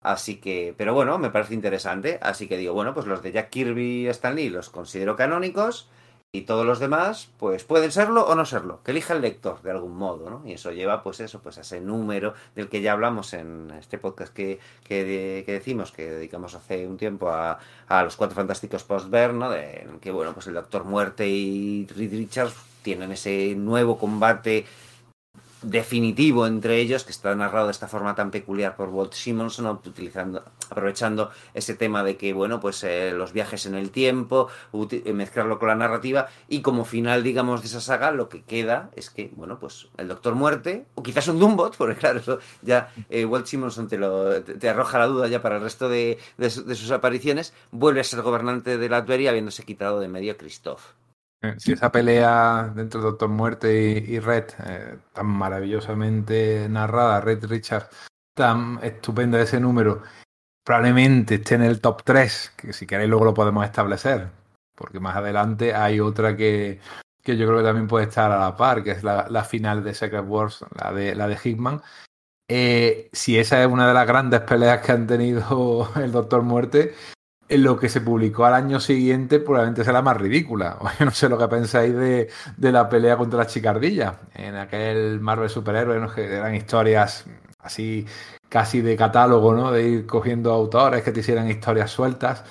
Así 0.01 0.37
que, 0.37 0.73
pero 0.79 0.95
bueno, 0.95 1.19
me 1.19 1.31
parece 1.31 1.55
interesante. 1.55 2.21
Así 2.23 2.47
que 2.47 2.57
digo, 2.57 2.73
bueno, 2.73 2.95
pues 2.95 3.07
los 3.07 3.21
de 3.21 3.33
Jack 3.33 3.51
Kirby 3.51 4.05
y 4.05 4.09
Stan 4.11 4.37
Lee 4.37 4.49
los 4.49 4.71
considero 4.71 5.17
canónicos. 5.17 5.91
Y 6.33 6.43
todos 6.43 6.67
los 6.67 6.81
demás, 6.81 7.31
pues 7.39 7.65
pueden 7.65 7.91
serlo 7.91 8.27
o 8.27 8.35
no 8.35 8.45
serlo, 8.45 8.81
que 8.85 8.91
elija 8.91 9.15
el 9.15 9.23
lector 9.23 9.63
de 9.63 9.71
algún 9.71 9.97
modo, 9.97 10.29
¿no? 10.29 10.43
Y 10.45 10.53
eso 10.53 10.71
lleva, 10.71 11.03
pues 11.03 11.21
eso, 11.21 11.41
pues 11.41 11.57
a 11.57 11.63
ese 11.63 11.81
número 11.81 12.35
del 12.55 12.69
que 12.69 12.83
ya 12.83 12.93
hablamos 12.93 13.33
en 13.33 13.71
este 13.79 13.97
podcast 13.97 14.35
que, 14.35 14.59
que, 14.85 15.05
de- 15.05 15.45
que 15.47 15.53
decimos, 15.53 15.93
que 15.93 16.11
dedicamos 16.11 16.55
hace 16.55 16.87
un 16.87 16.99
tiempo 16.99 17.31
a, 17.31 17.59
a 17.89 18.03
los 18.03 18.17
cuatro 18.17 18.37
fantásticos 18.37 18.85
post-Bern, 18.85 19.39
¿no? 19.39 19.49
De, 19.51 19.89
que, 20.03 20.11
bueno, 20.11 20.35
pues 20.35 20.47
el 20.49 20.55
Doctor 20.55 20.85
Muerte 20.85 21.27
y 21.27 21.87
Reed 21.97 22.11
Richards 22.13 22.55
tienen 22.83 23.13
ese 23.13 23.55
nuevo 23.57 23.97
combate 23.99 24.67
definitivo 25.63 26.47
entre 26.47 26.79
ellos 26.79 27.05
que 27.05 27.11
está 27.13 27.35
narrado 27.35 27.67
de 27.67 27.73
esta 27.73 27.89
forma 27.89 28.15
tan 28.15 28.31
peculiar 28.31 28.77
por 28.77 28.89
Walt 28.91 29.13
Simonson 29.15 29.67
utilizando 29.67 30.45
aprovechando 30.71 31.31
ese 31.55 31.75
tema 31.75 32.03
de 32.05 32.17
que 32.17 32.33
bueno 32.33 32.61
pues 32.61 32.85
eh, 32.85 33.13
los 33.13 33.33
viajes 33.33 33.67
en 33.67 33.75
el 33.75 33.91
tiempo 33.91 34.49
eh, 34.91 35.13
mezclarlo 35.13 35.59
con 35.59 35.69
la 35.69 35.75
narrativa 35.75 36.29
y 36.49 36.61
como 36.63 36.85
final 36.85 37.23
digamos 37.23 37.63
de 37.63 37.69
esa 37.69 37.81
saga 37.81 38.11
lo 38.11 38.29
que 38.29 38.43
queda 38.43 38.91
es 38.97 39.11
que 39.11 39.31
bueno 39.35 39.59
pues 39.59 39.89
el 39.97 40.09
Doctor 40.09 40.35
Muerte 40.35 40.87
o 40.95 41.03
quizás 41.03 41.27
un 41.29 41.39
Doombot 41.39 41.77
porque 41.77 41.97
claro 41.97 42.21
eso 42.21 42.39
ya 42.63 42.93
eh, 43.11 43.25
Walt 43.25 43.47
Simonson 43.47 43.89
te 43.89 43.99
lo 43.99 44.43
te, 44.43 44.69
arroja 44.69 44.99
la 44.99 45.07
duda 45.07 45.29
ya 45.29 45.43
para 45.43 45.57
el 45.57 45.63
resto 45.63 45.89
de, 45.89 46.19
de 46.37 46.51
su- 46.51 46.65
de 46.65 46.75
sus 46.75 46.91
apariciones 46.91 47.53
vuelve 47.71 48.01
a 48.01 48.05
ser 48.05 48.23
gobernante 48.23 48.79
de 48.79 48.89
Latveria 48.89 49.31
habiéndose 49.31 49.65
quitado 49.65 50.01
de 50.01 50.09
medio 50.09 50.37
Christoph 50.37 50.83
Si 51.59 51.73
esa 51.73 51.93
pelea 51.93 52.73
dentro 52.75 53.01
de 53.01 53.07
Doctor 53.07 53.29
Muerte 53.29 54.05
y, 54.07 54.19
Red, 54.19 54.47
eh, 54.67 54.99
tan 55.13 55.27
maravillosamente 55.27 56.69
narrada, 56.69 57.21
Red 57.21 57.45
Richards, 57.47 57.89
tan 58.35 58.79
estupenda 58.83 59.41
ese 59.41 59.61
número, 59.61 60.03
probablemente 60.65 61.37
esté 61.37 61.55
en 61.55 61.63
el 61.63 61.81
top 61.81 62.03
3, 62.05 62.53
que 62.57 62.73
si 62.73 62.87
queréis 62.87 63.09
luego 63.09 63.27
lo 63.27 63.35
podemos 63.35 63.65
establecer, 63.65 64.29
porque 64.75 64.99
más 64.99 65.17
adelante 65.17 65.75
hay 65.75 66.01
otra 66.01 66.37
que, 66.37 66.81
que 67.23 67.37
yo 67.37 67.47
creo 67.47 67.59
que 67.59 67.65
también 67.65 67.89
puede 67.89 68.07
estar 68.07 68.31
a 68.33 68.39
la 68.39 68.57
par, 68.57 68.83
que 68.83 68.93
es 68.93 69.03
la, 69.03 69.45
final 69.45 69.85
de 69.85 69.95
Secret 69.95 70.25
Wars, 70.27 70.65
la 70.75 70.93
de, 70.93 71.15
la 71.15 71.29
de 71.29 71.39
Hickman. 71.43 71.83
Eh, 72.49 73.11
si 73.13 73.39
esa 73.39 73.61
es 73.61 73.69
una 73.69 73.89
de 73.89 73.95
las 73.95 74.07
grandes 74.07 74.41
peleas 74.43 74.81
que 74.85 74.93
han 74.93 75.07
tenido 75.07 75.91
el 75.97 76.13
Doctor 76.13 76.43
Muerte, 76.43 76.95
lo 77.49 77.79
que 77.79 77.89
se 77.89 78.01
publicó 78.01 78.45
al 78.45 78.55
año 78.55 78.81
siguiente 78.81 79.39
probablemente 79.39 79.85
sea 79.85 79.93
la 79.93 80.03
más 80.03 80.17
ridícula. 80.17 80.79
Yo 80.99 81.05
no 81.05 81.11
sé 81.11 81.29
lo 81.29 81.39
que 81.39 81.49
pensáis 81.49 81.95
de, 81.95 82.29
de 82.57 82.73
la 82.73 82.89
pelea 82.89 83.17
contra 83.17 83.41
las 83.41 83.53
chicardillas. 83.53 84.15
En 84.35 84.57
aquel 84.57 85.21
Marvel 85.21 85.49
Superhéroe, 85.49 86.01
¿no? 86.01 86.13
que 86.13 86.25
eran 86.25 86.55
historias 86.55 87.25
así 87.59 88.07
casi 88.49 88.81
de 88.81 88.97
catálogo, 88.97 89.55
¿no? 89.55 89.73
De 89.73 89.83
ir 89.83 90.07
cogiendo 90.07 90.53
autores 90.53 91.03
que 91.03 91.13
te 91.13 91.21
hicieran 91.21 91.51
historias 91.51 91.91
sueltas. 91.91 92.45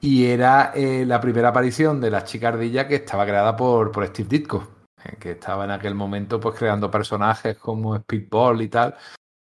Y 0.00 0.26
era 0.26 0.72
eh, 0.74 1.04
la 1.06 1.20
primera 1.20 1.48
aparición 1.48 2.00
de 2.00 2.10
la 2.10 2.24
chicardilla 2.24 2.88
que 2.88 2.96
estaba 2.96 3.24
creada 3.24 3.56
por, 3.56 3.92
por 3.92 4.06
Steve 4.06 4.28
Ditko, 4.28 4.68
eh, 5.04 5.16
que 5.18 5.32
estaba 5.32 5.64
en 5.64 5.70
aquel 5.70 5.94
momento 5.94 6.40
pues 6.40 6.56
creando 6.58 6.90
personajes 6.90 7.56
como 7.56 7.96
Speedball 7.96 8.62
y 8.62 8.68
tal. 8.68 8.96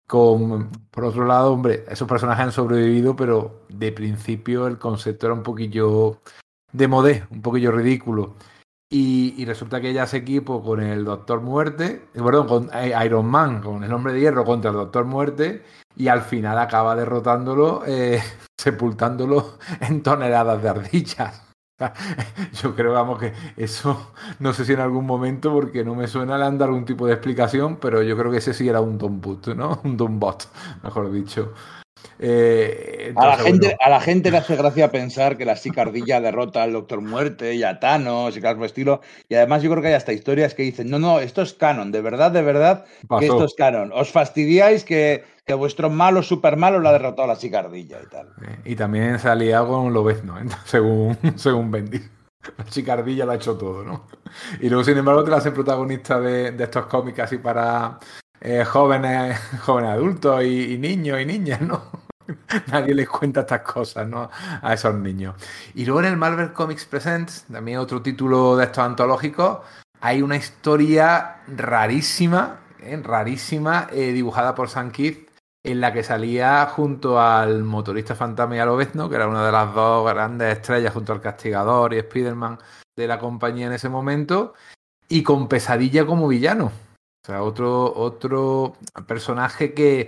Con, 0.07 0.71
por 0.89 1.03
otro 1.03 1.25
lado, 1.25 1.51
hombre, 1.51 1.83
esos 1.89 2.07
personajes 2.07 2.45
han 2.45 2.51
sobrevivido, 2.53 3.15
pero 3.15 3.65
de 3.69 3.91
principio 3.91 4.67
el 4.67 4.77
concepto 4.79 5.27
era 5.27 5.33
un 5.33 5.43
poquillo 5.43 6.21
de 6.71 6.87
modé, 6.87 7.27
un 7.29 7.41
poquillo 7.41 7.71
ridículo. 7.71 8.35
Y, 8.89 9.43
resulta 9.45 9.81
que 9.81 9.89
ella 9.89 10.03
hace 10.03 10.17
equipo 10.17 10.63
con 10.63 10.81
el 10.81 11.03
Doctor 11.03 11.41
Muerte, 11.41 12.07
eh, 12.13 12.21
perdón, 12.23 12.47
con 12.47 12.69
eh, 12.73 12.93
Iron 13.05 13.25
Man, 13.25 13.61
con 13.61 13.83
el 13.83 13.91
Hombre 13.91 14.13
de 14.13 14.21
Hierro 14.21 14.45
contra 14.45 14.71
el 14.71 14.77
Doctor 14.77 15.03
Muerte, 15.03 15.65
y 15.97 16.07
al 16.07 16.21
final 16.21 16.57
acaba 16.57 16.95
derrotándolo, 16.95 17.83
eh, 17.85 18.23
sepultándolo 18.57 19.57
en 19.81 20.01
toneladas 20.03 20.63
de 20.63 20.69
ardillas. 20.69 21.46
Yo 22.61 22.75
creo, 22.75 22.93
vamos, 22.93 23.19
que 23.19 23.33
eso 23.55 24.11
no 24.39 24.53
sé 24.53 24.65
si 24.65 24.73
en 24.73 24.79
algún 24.79 25.05
momento, 25.05 25.53
porque 25.53 25.83
no 25.83 25.95
me 25.95 26.07
suena, 26.07 26.37
le 26.37 26.45
han 26.45 26.57
dado 26.57 26.71
algún 26.71 26.85
tipo 26.85 27.05
de 27.05 27.13
explicación, 27.13 27.77
pero 27.77 28.01
yo 28.01 28.17
creo 28.17 28.31
que 28.31 28.37
ese 28.37 28.53
sí 28.53 28.67
era 28.67 28.81
un 28.81 28.97
Dombot, 28.97 29.47
¿no? 29.55 29.79
Un 29.83 29.97
Dombot, 29.97 30.49
mejor 30.83 31.11
dicho. 31.11 31.53
Eh, 32.19 33.13
A 33.15 33.27
la, 33.27 33.37
gente, 33.37 33.67
bueno, 33.67 33.77
a 33.79 33.89
la 33.89 34.01
gente 34.01 34.31
le 34.31 34.37
hace 34.37 34.55
gracia 34.55 34.91
pensar 34.91 35.37
que 35.37 35.45
la 35.45 35.55
chicardilla 35.55 36.19
derrota 36.19 36.63
al 36.63 36.73
Doctor 36.73 37.01
Muerte 37.01 37.53
y 37.53 37.63
a 37.63 37.79
Thanos 37.79 38.35
y 38.35 38.41
cosas 38.41 38.55
por 38.55 38.65
estilo. 38.65 39.01
Y 39.29 39.35
además 39.35 39.61
yo 39.61 39.69
creo 39.69 39.81
que 39.81 39.89
hay 39.89 39.93
hasta 39.93 40.13
historias 40.13 40.53
que 40.53 40.63
dicen, 40.63 40.89
no, 40.89 40.99
no, 40.99 41.19
esto 41.19 41.41
es 41.41 41.53
canon, 41.53 41.91
de 41.91 42.01
verdad, 42.01 42.31
de 42.31 42.41
verdad, 42.41 42.85
que 43.19 43.25
esto 43.25 43.45
es 43.45 43.53
canon. 43.55 43.91
Os 43.93 44.11
fastidiáis 44.11 44.83
que, 44.83 45.23
que 45.47 45.53
vuestro 45.53 45.89
malo, 45.89 46.21
super 46.21 46.57
malo, 46.57 46.79
lo 46.79 46.89
ha 46.89 46.91
derrotado 46.91 47.23
a 47.23 47.27
la 47.27 47.37
chicardilla 47.39 47.99
y 48.03 48.07
tal. 48.07 48.27
Eh, 48.41 48.59
Y 48.65 48.75
también 48.75 49.17
salía 49.17 49.65
con 49.65 49.93
Lobezno, 49.93 50.37
¿eh? 50.37 50.45
según, 50.65 51.17
según 51.37 51.71
Bendy. 51.71 52.01
La 52.57 52.65
chicardilla 52.65 53.25
lo 53.25 53.31
ha 53.31 53.35
hecho 53.35 53.57
todo, 53.57 53.83
¿no? 53.83 54.07
Y 54.59 54.67
luego, 54.69 54.83
sin 54.83 54.97
embargo, 54.97 55.23
te 55.23 55.31
la 55.31 55.37
hacen 55.37 55.53
protagonista 55.53 56.19
de, 56.19 56.53
estos 56.61 56.87
cómics 56.87 57.19
así 57.19 57.37
para 57.37 57.97
eh, 58.41 58.65
jóvenes, 58.65 59.39
jóvenes 59.61 59.91
adultos 59.91 60.43
y, 60.43 60.77
niños 60.77 61.21
y 61.21 61.25
niñas, 61.25 61.61
¿no? 61.61 61.81
Nadie 62.67 62.93
les 62.93 63.07
cuenta 63.07 63.41
estas 63.41 63.61
cosas, 63.61 64.05
¿no? 64.05 64.29
A 64.61 64.73
esos 64.73 64.95
niños. 64.95 65.35
Y 65.75 65.85
luego 65.85 66.01
en 66.01 66.07
el 66.07 66.17
Marvel 66.17 66.51
Comics 66.51 66.83
Presents, 66.83 67.45
también 67.49 67.77
otro 67.77 68.01
título 68.01 68.57
de 68.57 68.65
estos 68.65 68.83
antológicos, 68.83 69.59
hay 70.01 70.21
una 70.21 70.35
historia 70.35 71.37
rarísima, 71.47 72.59
¿eh? 72.81 72.99
rarísima, 73.01 73.87
dibujada 73.93 74.53
por 74.53 74.69
Sam 74.69 74.91
Keith, 74.91 75.26
en 75.67 75.81
la 75.81 75.91
que 75.91 76.01
salía 76.01 76.65
junto 76.67 77.19
al 77.19 77.63
motorista 77.63 78.15
fantasma 78.15 78.55
y 78.55 78.59
al 78.59 78.69
Obezno, 78.69 79.09
que 79.09 79.15
era 79.15 79.27
una 79.27 79.45
de 79.45 79.51
las 79.51 79.73
dos 79.75 80.09
grandes 80.09 80.57
estrellas 80.57 80.93
junto 80.93 81.11
al 81.11 81.19
Castigador 81.19 81.93
y 81.93 81.97
Spider-Man 81.97 82.57
de 82.95 83.05
la 83.05 83.19
compañía 83.19 83.67
en 83.67 83.73
ese 83.73 83.89
momento, 83.89 84.53
y 85.09 85.23
con 85.23 85.49
Pesadilla 85.49 86.05
como 86.05 86.29
villano. 86.29 86.67
O 86.67 87.25
sea, 87.27 87.43
otro, 87.43 87.93
otro 87.93 88.77
personaje 89.07 89.73
que, 89.73 90.07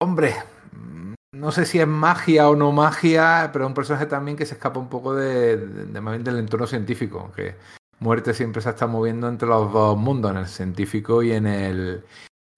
hombre, 0.00 0.34
no 1.32 1.52
sé 1.52 1.66
si 1.66 1.78
es 1.78 1.86
magia 1.86 2.48
o 2.48 2.56
no 2.56 2.72
magia, 2.72 3.50
pero 3.52 3.66
es 3.66 3.68
un 3.68 3.74
personaje 3.74 4.06
también 4.06 4.38
que 4.38 4.46
se 4.46 4.54
escapa 4.54 4.80
un 4.80 4.88
poco 4.88 5.14
de, 5.14 5.58
de, 5.58 5.84
de, 5.84 6.18
del 6.20 6.38
entorno 6.38 6.66
científico, 6.66 7.30
que 7.36 7.54
muerte 7.98 8.32
siempre 8.32 8.62
se 8.62 8.70
está 8.70 8.86
moviendo 8.86 9.28
entre 9.28 9.46
los 9.46 9.70
dos 9.74 9.98
mundos, 9.98 10.30
en 10.30 10.38
el 10.38 10.48
científico 10.48 11.22
y 11.22 11.32
en 11.32 11.46
el 11.46 12.02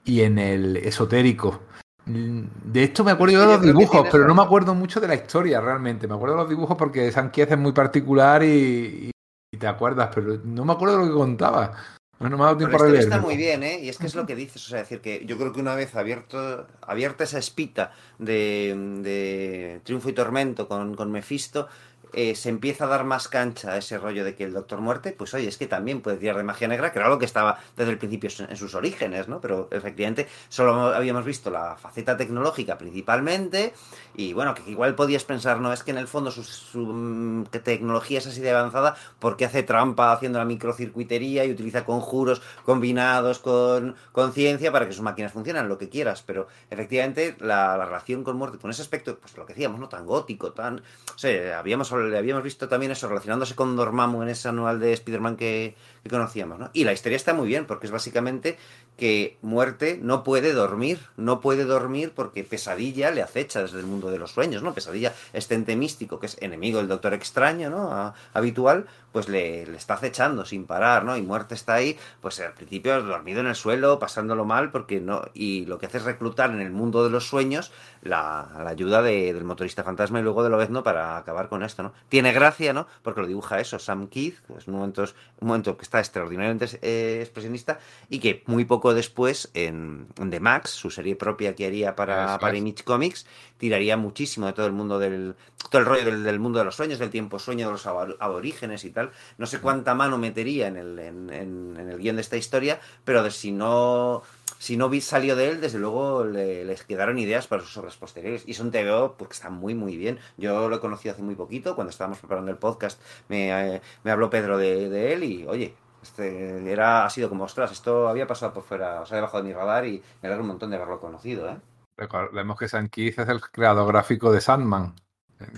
y 0.05 0.23
en 0.23 0.39
el 0.39 0.77
esotérico. 0.77 1.61
De 2.05 2.83
esto 2.83 3.05
me 3.05 3.13
acuerdo 3.13 3.35
yo 3.35 3.41
de 3.41 3.47
los 3.47 3.63
dibujos, 3.63 4.09
pero 4.11 4.27
no 4.27 4.35
me 4.35 4.43
acuerdo 4.43 4.75
mucho 4.75 5.01
de 5.01 5.09
la 5.09 5.15
historia 5.15 5.61
realmente. 5.61 6.09
Me 6.09 6.15
acuerdo 6.15 6.35
de 6.35 6.43
los 6.43 6.51
dibujos 6.51 6.77
porque 6.77 7.13
San 7.13 7.31
Kiez 7.31 7.53
es 7.53 7.59
muy 7.59 7.73
particular 7.73 8.43
y, 8.43 9.11
y, 9.53 9.57
te 9.57 9.67
acuerdas, 9.67 10.11
pero 10.13 10.39
no 10.45 10.65
me 10.65 10.73
acuerdo 10.73 10.99
de 10.99 11.07
lo 11.07 11.13
que 11.13 11.19
contaba. 11.19 11.73
No 12.19 12.37
me 12.37 12.45
ha 12.45 12.47
dado 12.47 12.57
tiempo 12.59 12.79
Pero 12.79 12.97
a 12.97 12.99
está 12.99 13.19
muy 13.19 13.37
bien, 13.37 13.63
¿eh? 13.65 13.81
Y 13.81 13.89
es 13.89 13.99
que 13.99 14.07
es 14.07 14.15
lo 14.15 14.27
que 14.27 14.37
dices, 14.37 14.65
o 14.67 14.69
sea, 14.69 14.79
decir 14.79 15.01
que 15.01 15.25
yo 15.27 15.37
creo 15.37 15.53
que 15.53 15.61
una 15.61 15.75
vez 15.75 15.97
abierto, 15.97 16.67
abierta 16.81 17.25
esa 17.25 17.39
espita 17.39 17.93
de, 18.19 18.75
de 19.03 19.81
Triunfo 19.83 20.09
y 20.09 20.13
Tormento 20.13 20.69
con, 20.69 20.95
con 20.95 21.11
Mephisto, 21.11 21.69
eh, 22.13 22.35
se 22.35 22.49
empieza 22.49 22.85
a 22.85 22.89
dar 22.89 23.05
más 23.05 23.29
cancha 23.29 23.73
a 23.73 23.77
ese 23.79 23.99
rollo 23.99 24.25
de 24.25 24.35
que 24.35 24.45
el 24.45 24.53
Doctor 24.53 24.81
Muerte, 24.81 25.13
pues 25.13 25.33
oye, 25.35 25.49
es 25.49 25.57
que 25.57 25.67
también 25.67 26.01
puede 26.01 26.17
tirar 26.17 26.37
de 26.37 26.43
magia 26.43 26.69
negra, 26.69 26.93
que 26.93 26.99
era 26.99 27.19
que 27.19 27.25
estaba 27.25 27.59
desde 27.77 27.93
el 27.93 27.99
principio 27.99 28.31
en 28.49 28.57
sus 28.57 28.75
orígenes, 28.75 29.29
¿no? 29.29 29.41
Pero 29.41 29.69
efectivamente 29.71 30.29
solo 30.49 30.95
habíamos 30.95 31.25
visto 31.25 31.51
la 31.51 31.77
faceta 31.77 32.17
tecnológica 32.17 32.79
principalmente, 32.79 33.73
y 34.15 34.33
bueno, 34.33 34.55
que 34.55 34.71
igual 34.71 34.95
podías 34.95 35.25
pensar, 35.25 35.61
no, 35.61 35.73
es 35.73 35.83
que 35.83 35.91
en 35.91 35.99
el 35.99 36.07
fondo 36.07 36.31
su, 36.31 36.43
su 36.43 37.47
que 37.51 37.61
tecnología 37.61 38.19
es 38.19 38.27
así 38.27 38.41
de 38.41 38.51
avanzada 38.51 38.97
porque 39.19 39.45
hace 39.45 39.63
trampa 39.63 40.13
haciendo 40.13 40.39
la 40.39 40.45
microcircuitería 40.45 41.45
y 41.45 41.53
utiliza 41.53 41.85
conjuros 41.85 42.43
combinados 42.65 43.39
con, 43.39 43.97
con 44.13 44.33
ciencia 44.33 44.73
para 44.73 44.87
que 44.87 44.93
sus 44.93 45.03
máquinas 45.03 45.33
funcionen, 45.33 45.69
lo 45.69 45.79
que 45.79 45.89
quieras, 45.89 46.23
pero 46.27 46.49
efectivamente 46.71 47.37
la, 47.41 47.77
la 47.77 47.87
relación 47.87 48.25
con 48.25 48.37
muerte, 48.37 48.59
con 48.59 48.71
ese 48.71 48.83
aspecto, 48.83 49.19
pues 49.19 49.37
lo 49.37 49.47
que 49.47 49.55
decíamos, 49.55 49.81
¿no? 49.81 49.89
Tan 49.89 50.07
gótico, 50.07 50.53
tan... 50.53 50.79
O 51.15 51.19
sea, 51.19 51.59
habíamos 51.59 51.93
habíamos 51.93 52.43
visto 52.43 52.69
también 52.69 52.93
eso 52.93 53.09
relacionándose 53.09 53.55
con 53.55 53.77
Dormammu 53.77 54.23
en 54.23 54.29
ese 54.29 54.49
anual 54.49 54.81
de 54.81 54.93
Spider-Man 54.93 55.37
que, 55.37 55.75
que, 56.03 56.11
conocíamos, 56.11 56.59
¿no? 56.59 56.71
Y 56.73 56.85
la 56.85 56.93
historia 56.93 57.17
está 57.17 57.35
muy 57.35 57.49
bien 57.49 57.67
porque 57.67 57.87
es 57.87 57.93
básicamente 57.93 58.59
que 58.97 59.39
Muerte 59.43 59.99
no 60.01 60.23
puede 60.23 60.53
dormir, 60.53 61.01
no 61.17 61.41
puede 61.41 61.65
dormir 61.65 62.13
porque 62.15 62.45
Pesadilla 62.45 63.11
le 63.11 63.23
acecha 63.23 63.63
desde 63.63 63.79
el 63.79 63.87
mundo 63.87 64.11
de 64.11 64.19
los 64.19 64.33
sueños, 64.33 64.63
¿no? 64.63 64.75
Pesadilla, 64.75 65.15
este 65.33 65.55
ente 65.55 65.77
místico 65.77 66.21
que 66.21 66.27
es 66.27 66.37
enemigo 66.41 66.79
del 66.79 66.89
Doctor 66.89 67.15
Extraño, 67.15 67.71
¿no? 67.71 68.15
Habitual, 68.35 68.87
pues 69.13 69.29
le, 69.29 69.67
le, 69.67 69.77
está 69.77 69.95
acechando 69.95 70.45
sin 70.45 70.65
parar, 70.67 71.05
¿no? 71.05 71.17
Y 71.17 71.23
Muerte 71.23 71.55
está 71.55 71.75
ahí, 71.75 71.99
pues 72.21 72.41
al 72.41 72.55
principio 72.55 73.03
dormido 73.03 73.41
en 73.41 73.47
el 73.47 73.55
suelo, 73.55 73.99
pasándolo 73.99 74.45
mal, 74.45 74.71
porque 74.71 75.01
no. 75.01 75.23
Y 75.35 75.67
lo 75.67 75.79
que 75.79 75.87
hace 75.87 75.99
es 75.99 76.05
reclutar 76.05 76.51
en 76.51 76.61
el 76.61 76.71
mundo 76.71 77.05
de 77.05 77.11
los 77.11 77.29
sueños 77.29 77.73
la, 78.03 78.49
la 78.63 78.71
ayuda 78.71 79.03
de, 79.03 79.33
del 79.33 79.45
motorista 79.45 79.85
fantasma 79.85 80.21
y 80.21 80.23
luego 80.23 80.43
de 80.43 80.51
Lobezno 80.51 80.83
para 80.83 81.17
acabar 81.17 81.49
con 81.49 81.63
esto, 81.63 81.83
¿no? 81.83 81.93
Tiene 82.09 82.33
gracia, 82.33 82.73
¿no? 82.73 82.87
Porque 83.03 83.21
lo 83.21 83.27
dibuja 83.27 83.61
eso, 83.61 83.79
Sam 83.79 84.09
Keith, 84.09 84.39
pues 84.47 84.67
un 84.67 84.75
momento, 84.75 85.05
un 85.41 85.49
momento 85.49 85.77
que 85.77 85.83
está 85.83 85.99
extraordinariamente 86.01 86.67
eh, 86.83 87.21
expresionista 87.21 87.79
y 88.09 88.19
que 88.19 88.43
muy 88.47 88.65
poco 88.65 88.95
después 88.95 89.51
en, 89.55 90.07
en, 90.19 90.31
The 90.31 90.41
Max, 90.41 90.71
su 90.71 90.91
serie 90.91 91.17
propia 91.17 91.55
que 91.55 91.67
haría 91.67 91.95
para, 91.95 92.39
para 92.39 92.57
Image 92.57 92.85
Comics, 92.85 93.27
tiraría 93.59 93.97
muchísimo 93.97 94.47
de 94.47 94.53
todo 94.53 94.67
el 94.67 94.73
mundo 94.73 94.99
del. 94.99 95.37
todo 95.71 95.81
el 95.81 95.87
rollo 95.87 96.05
del, 96.05 96.25
del 96.25 96.41
mundo 96.41 96.59
de 96.59 96.65
los 96.65 96.75
sueños, 96.75 96.99
del 96.99 97.11
tiempo 97.11 97.39
sueño 97.39 97.67
de 97.67 97.73
los 97.73 97.87
aborígenes 97.87 98.85
y 98.85 98.91
tal. 98.91 99.02
No 99.39 99.47
sé 99.47 99.61
cuánta 99.61 99.95
mano 99.95 100.19
metería 100.19 100.69
en 100.69 100.77
el, 100.77 100.99
en, 100.99 101.77
el 101.77 101.99
guion 101.99 102.17
de 102.17 102.23
esta 102.23 102.37
historia, 102.37 102.81
pero 103.05 103.29
si 103.31 103.53
no 103.53 104.23
si 104.59 104.77
no 104.77 104.89
salió 105.01 105.35
de 105.35 105.51
él, 105.51 105.61
desde 105.61 105.81
luego 105.81 106.25
le, 106.25 106.65
les 106.65 106.85
quedaron 106.85 107.19
ideas 107.19 107.49
para 107.49 107.63
sus 107.63 107.77
obras 107.79 107.97
posteriores. 107.97 108.45
Y 108.47 108.53
es 108.53 108.61
un 108.61 108.71
TVO 108.71 109.17
pues, 109.17 109.31
que 109.31 109.35
está 109.35 109.51
muy, 109.51 109.75
muy 109.75 109.97
bien. 109.97 110.21
Yo 110.37 110.69
lo 110.69 110.77
he 110.77 110.81
conocido 110.81 111.15
hace 111.15 111.23
muy 111.23 111.35
poquito, 111.35 111.75
cuando 111.75 111.91
estábamos 111.91 112.19
preparando 112.19 112.53
el 112.53 112.59
podcast, 112.59 113.01
me, 113.29 113.75
eh, 113.77 113.83
me 114.05 114.11
habló 114.13 114.31
Pedro 114.31 114.59
de, 114.59 115.13
él 115.13 115.25
y, 115.25 115.47
oye, 115.47 115.75
este 116.01 116.71
era, 116.71 117.05
ha 117.05 117.11
sido 117.11 117.29
como, 117.29 117.43
ostras, 117.43 117.73
esto 117.73 118.09
había 118.09 118.29
pasado 118.29 118.53
por 118.53 118.63
fuera, 118.63 119.01
o 119.01 119.07
sea, 119.07 119.17
debajo 119.17 119.39
de 119.39 119.43
mi 119.49 119.53
radar 119.53 119.85
y 119.85 120.01
me 120.23 120.29
alegro 120.29 120.43
un 120.43 120.49
montón 120.49 120.71
de 120.71 120.77
haberlo 120.77 121.01
conocido, 121.01 121.49
¿eh? 121.49 121.57
Recordemos 121.97 122.59
que 122.59 122.89
Keith 122.89 123.19
es 123.19 123.29
el 123.29 123.41
creador 123.41 123.87
gráfico 123.89 124.33
de 124.33 124.41
Sandman. 124.41 124.95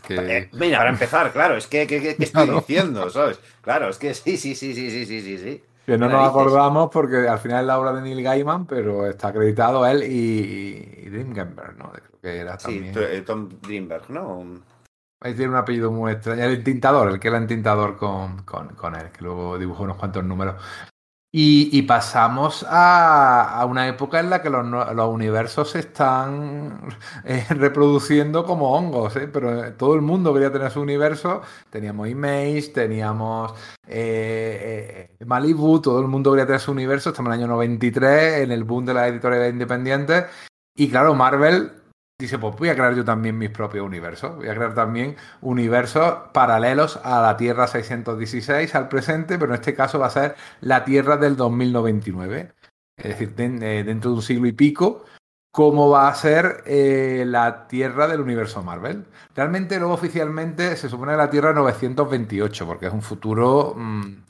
Que... 0.07 0.15
Eh, 0.39 0.51
mira, 0.53 0.79
para 0.79 0.91
empezar, 0.91 1.33
claro, 1.33 1.57
es 1.57 1.67
que, 1.67 1.87
que, 1.87 2.01
que 2.01 2.11
estoy 2.11 2.27
claro. 2.33 2.55
diciendo, 2.61 3.11
¿sabes? 3.11 3.41
Claro, 3.61 3.89
es 3.89 3.99
que 3.99 4.15
sí, 4.15 4.37
sí, 4.37 4.55
sí, 4.55 4.75
sí, 4.75 4.91
sí, 4.91 5.07
sí, 5.07 5.21
sí, 5.21 5.39
sí. 5.39 5.63
Que 5.87 5.99
no 5.99 6.09
nos 6.09 6.29
acordamos 6.29 6.89
porque 6.91 7.29
al 7.29 7.39
final 7.39 7.61
es 7.61 7.67
la 7.67 7.79
obra 7.79 7.93
de 7.93 8.01
Neil 8.01 8.23
Gaiman, 8.23 8.67
pero 8.67 9.07
está 9.07 9.29
acreditado 9.29 9.87
él 9.87 10.03
y, 10.03 11.03
y 11.05 11.09
Dreamgamber, 11.11 11.77
¿no? 11.77 11.91
Creo 11.93 12.21
que 12.23 12.39
era 12.39 12.57
también. 12.57 12.95
Sí, 12.95 13.01
Tom 13.27 13.51
Dreamberg, 13.61 14.11
¿no? 14.11 14.63
Ahí 15.21 15.35
tiene 15.35 15.51
un 15.51 15.57
apellido 15.57 15.91
muy 15.91 16.13
extraño. 16.13 16.43
El 16.43 16.55
entintador, 16.55 17.11
el 17.11 17.21
que 17.21 17.29
era 17.29 17.37
entintador 17.37 17.97
con, 17.97 18.43
con, 18.45 18.69
con 18.69 18.95
él, 18.95 19.11
que 19.11 19.25
luego 19.25 19.59
dibujó 19.59 19.83
unos 19.83 19.97
cuantos 19.97 20.25
números. 20.25 20.57
Y, 21.37 21.83
pasamos 21.83 22.65
a, 22.69 23.67
una 23.69 23.89
época 23.89 24.21
en 24.21 24.31
la 24.31 24.41
que 24.41 24.51
los, 24.51 25.09
universos 25.09 25.71
se 25.71 25.81
están 25.81 26.79
eh, 27.25 27.45
reproduciendo 27.51 28.45
como 28.45 28.73
hongos, 28.73 29.17
¿eh? 29.17 29.27
pero 29.27 29.73
todo 29.73 29.97
el 29.97 30.01
mundo 30.01 30.33
quería 30.33 30.53
tener 30.53 30.71
su 30.71 30.81
universo. 30.81 31.43
Teníamos 31.71 32.09
Image, 32.09 32.69
teníamos 32.73 33.53
eh, 33.89 35.17
Malibu, 35.27 35.81
todo 35.83 36.01
el 36.01 36.07
mundo 36.07 36.31
quería 36.31 36.47
tener 36.47 36.61
su 36.61 36.71
universo. 36.71 37.11
Estamos 37.11 37.31
en 37.31 37.41
el 37.41 37.41
año 37.41 37.53
93, 37.53 38.45
en 38.45 38.53
el 38.53 38.63
boom 38.63 38.85
de 38.85 38.95
las 38.95 39.09
editoriales 39.09 39.53
independientes. 39.55 40.27
Y 40.77 40.89
claro, 40.89 41.17
Marvel 41.17 41.73
dice, 42.19 42.39
pues 42.39 42.55
voy 42.57 42.69
a 42.69 42.75
crear 42.75 42.95
yo 42.95 43.05
también 43.05 43.39
mis 43.39 43.51
propios 43.51 43.85
universos. 43.85 44.37
Voy 44.37 44.49
a 44.49 44.55
crear 44.55 44.75
también 44.75 45.17
universos 45.41 46.15
paralelos 46.33 46.99
a 47.03 47.21
la 47.21 47.37
Tierra 47.37 47.67
616, 47.67 48.75
al 48.75 48.89
presente, 48.89 49.39
pero 49.39 49.53
en 49.53 49.61
este 49.61 49.75
caso 49.75 49.99
va 49.99 50.07
a 50.07 50.11
ser 50.11 50.37
la 50.61 50.85
Tierra 50.85 51.17
del 51.17 51.37
2099. 51.37 52.53
Es 52.97 53.05
decir, 53.05 53.35
dentro 53.35 54.11
de 54.11 54.17
un 54.17 54.23
siglo 54.23 54.47
y 54.47 54.53
pico, 54.53 55.05
cómo 55.51 55.91
va 55.91 56.09
a 56.09 56.15
ser 56.15 56.63
eh, 56.67 57.25
la 57.27 57.67
Tierra 57.67 58.07
del 58.07 58.21
universo 58.21 58.63
Marvel. 58.63 59.07
Realmente 59.35 59.79
luego 59.79 59.95
oficialmente 59.95 60.77
se 60.77 60.89
supone 60.89 61.17
la 61.17 61.31
Tierra 61.31 61.53
928, 61.53 62.67
porque 62.67 62.87
es 62.87 62.93
un 62.93 63.03
futuro... 63.03 63.75
Mmm, 63.77 64.25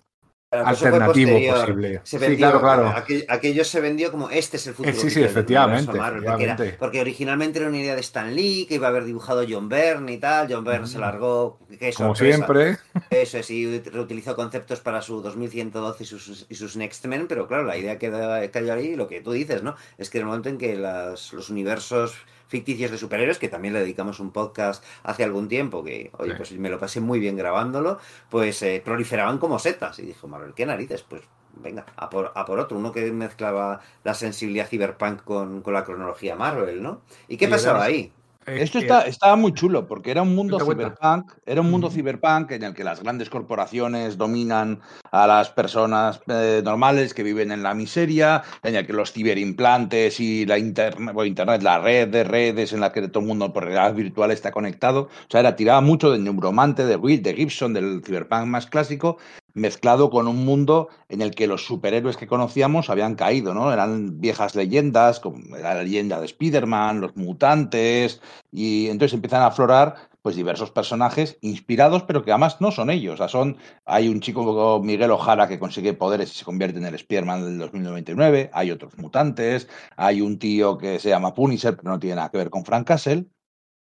alternativo 0.64 1.38
posible. 1.54 2.00
Se 2.04 2.18
vendió, 2.18 2.36
sí, 2.36 2.36
claro, 2.36 2.60
claro. 2.60 2.88
Aquello, 2.88 3.24
aquello, 3.28 3.64
se 3.64 3.80
vendió 3.80 4.10
como 4.10 4.30
este 4.30 4.56
es 4.56 4.66
el 4.66 4.74
futuro. 4.74 4.96
Sí, 4.96 5.10
sí, 5.10 5.22
efectivamente. 5.22 5.92
Marvel, 5.92 6.24
efectivamente. 6.24 6.54
Porque, 6.54 6.68
era, 6.68 6.78
porque, 6.78 7.00
originalmente 7.00 7.58
era 7.58 7.68
una 7.68 7.78
idea 7.78 7.94
de 7.94 8.00
Stan 8.00 8.34
Lee, 8.34 8.66
que 8.68 8.76
iba 8.76 8.86
a 8.86 8.90
haber 8.90 9.04
dibujado 9.04 9.44
John 9.48 9.68
Byrne 9.68 10.12
y 10.12 10.18
tal. 10.18 10.46
John 10.52 10.64
Byrne 10.64 10.84
mm. 10.84 10.88
se 10.88 10.98
largó. 10.98 11.58
Qué 11.78 11.92
como 11.92 12.14
siempre. 12.14 12.78
Eso 13.10 13.38
es, 13.38 13.50
y 13.50 13.80
reutilizó 13.80 14.36
conceptos 14.36 14.80
para 14.80 15.02
su 15.02 15.20
2112 15.22 16.02
y 16.02 16.06
sus, 16.06 16.46
y 16.48 16.54
sus 16.54 16.76
Next 16.76 17.04
Men, 17.06 17.26
pero 17.26 17.46
claro, 17.46 17.64
la 17.64 17.76
idea 17.76 17.98
que 17.98 18.50
cayó 18.52 18.74
ahí, 18.74 18.96
lo 18.96 19.08
que 19.08 19.20
tú 19.20 19.32
dices, 19.32 19.62
¿no? 19.62 19.76
Es 19.98 20.10
que 20.10 20.18
en 20.18 20.22
el 20.22 20.26
momento 20.26 20.48
en 20.48 20.58
que 20.58 20.76
las, 20.76 21.32
los 21.32 21.50
universos 21.50 22.14
ficticios 22.48 22.90
de 22.90 22.98
superhéroes, 22.98 23.38
que 23.38 23.48
también 23.48 23.74
le 23.74 23.80
dedicamos 23.80 24.20
un 24.20 24.30
podcast 24.30 24.84
hace 25.02 25.24
algún 25.24 25.48
tiempo, 25.48 25.82
que, 25.84 26.10
oye, 26.18 26.32
sí. 26.32 26.36
pues 26.36 26.52
me 26.52 26.70
lo 26.70 26.78
pasé 26.78 27.00
muy 27.00 27.18
bien 27.18 27.36
grabándolo, 27.36 27.98
pues 28.30 28.62
eh, 28.62 28.82
proliferaban 28.84 29.38
como 29.38 29.58
setas. 29.58 29.98
Y 29.98 30.02
dijo, 30.02 30.28
Marvel, 30.28 30.54
¿qué 30.54 30.66
narices? 30.66 31.02
Pues 31.02 31.22
venga, 31.56 31.86
a 31.96 32.10
por, 32.10 32.32
a 32.34 32.44
por 32.44 32.58
otro, 32.58 32.78
uno 32.78 32.92
que 32.92 33.10
mezclaba 33.12 33.80
la 34.02 34.14
sensibilidad 34.14 34.68
cyberpunk 34.68 35.22
con, 35.22 35.62
con 35.62 35.74
la 35.74 35.84
cronología 35.84 36.36
Marvel, 36.36 36.82
¿no? 36.82 37.02
¿Y 37.28 37.36
qué 37.36 37.46
y 37.46 37.48
pasaba 37.48 37.84
ahí? 37.84 38.12
Esto 38.46 38.78
está, 38.78 39.02
estaba 39.02 39.36
muy 39.36 39.52
chulo 39.54 39.86
porque 39.86 40.10
era 40.10 40.22
un 40.22 40.34
mundo 40.34 40.58
cyberpunk, 40.60 41.32
era 41.46 41.60
un 41.60 41.70
mundo 41.70 41.86
Ujú. 41.86 41.96
cyberpunk 41.96 42.50
en 42.52 42.62
el 42.64 42.74
que 42.74 42.84
las 42.84 43.02
grandes 43.02 43.30
corporaciones 43.30 44.16
dominan 44.18 44.80
a 45.10 45.26
las 45.26 45.50
personas 45.50 46.20
eh, 46.28 46.60
normales 46.64 47.14
que 47.14 47.22
viven 47.22 47.52
en 47.52 47.62
la 47.62 47.74
miseria, 47.74 48.42
en 48.62 48.74
el 48.74 48.86
que 48.86 48.92
los 48.92 49.12
ciberimplantes 49.12 50.20
y 50.20 50.46
la 50.46 50.58
internet, 50.58 51.14
bueno, 51.14 51.26
internet, 51.26 51.62
la 51.62 51.78
red 51.78 52.08
de 52.08 52.24
redes 52.24 52.72
en 52.72 52.80
la 52.80 52.92
que 52.92 53.06
todo 53.08 53.20
el 53.20 53.26
mundo 53.26 53.52
por 53.52 53.64
realidad 53.64 53.94
virtual 53.94 54.30
está 54.30 54.50
conectado. 54.50 55.02
O 55.02 55.30
sea, 55.30 55.40
era 55.40 55.56
tiraba 55.56 55.80
mucho 55.80 56.10
de 56.10 56.18
Neuromante, 56.18 56.84
de 56.84 56.96
Will, 56.96 57.22
de 57.22 57.34
Gibson, 57.34 57.72
del 57.72 58.02
cyberpunk 58.04 58.46
más 58.46 58.66
clásico, 58.66 59.18
mezclado 59.54 60.10
con 60.10 60.28
un 60.28 60.44
mundo 60.44 60.88
en 61.08 61.22
el 61.22 61.34
que 61.34 61.46
los 61.46 61.64
superhéroes 61.64 62.16
que 62.16 62.26
conocíamos 62.26 62.90
habían 62.90 63.14
caído, 63.14 63.54
¿no? 63.54 63.72
Eran 63.72 64.20
viejas 64.20 64.54
leyendas, 64.54 65.20
como 65.20 65.56
la 65.56 65.82
leyenda 65.82 66.20
de 66.20 66.26
Spider-Man, 66.26 67.00
los 67.00 67.16
mutantes, 67.16 68.20
y 68.50 68.88
entonces 68.88 69.14
empiezan 69.14 69.42
a 69.42 69.46
aflorar 69.46 70.10
pues 70.22 70.36
diversos 70.36 70.70
personajes 70.70 71.36
inspirados, 71.42 72.02
pero 72.04 72.24
que 72.24 72.32
además 72.32 72.60
no 72.60 72.72
son 72.72 72.90
ellos. 72.90 73.14
O 73.14 73.16
sea, 73.18 73.28
son, 73.28 73.58
hay 73.84 74.08
un 74.08 74.20
chico 74.20 74.80
Miguel 74.82 75.10
Ojara 75.10 75.46
que 75.46 75.58
consigue 75.58 75.92
poderes 75.92 76.32
y 76.32 76.34
se 76.38 76.44
convierte 76.46 76.78
en 76.78 76.86
el 76.86 76.94
Spider-Man 76.94 77.44
del 77.44 77.58
2099, 77.58 78.50
hay 78.52 78.70
otros 78.70 78.96
mutantes, 78.98 79.68
hay 79.96 80.20
un 80.22 80.38
tío 80.38 80.78
que 80.78 80.98
se 80.98 81.10
llama 81.10 81.34
Punisher, 81.34 81.76
pero 81.76 81.90
no 81.90 81.98
tiene 81.98 82.16
nada 82.16 82.30
que 82.30 82.38
ver 82.38 82.50
con 82.50 82.64
Frank 82.64 82.86
Castle. 82.86 83.26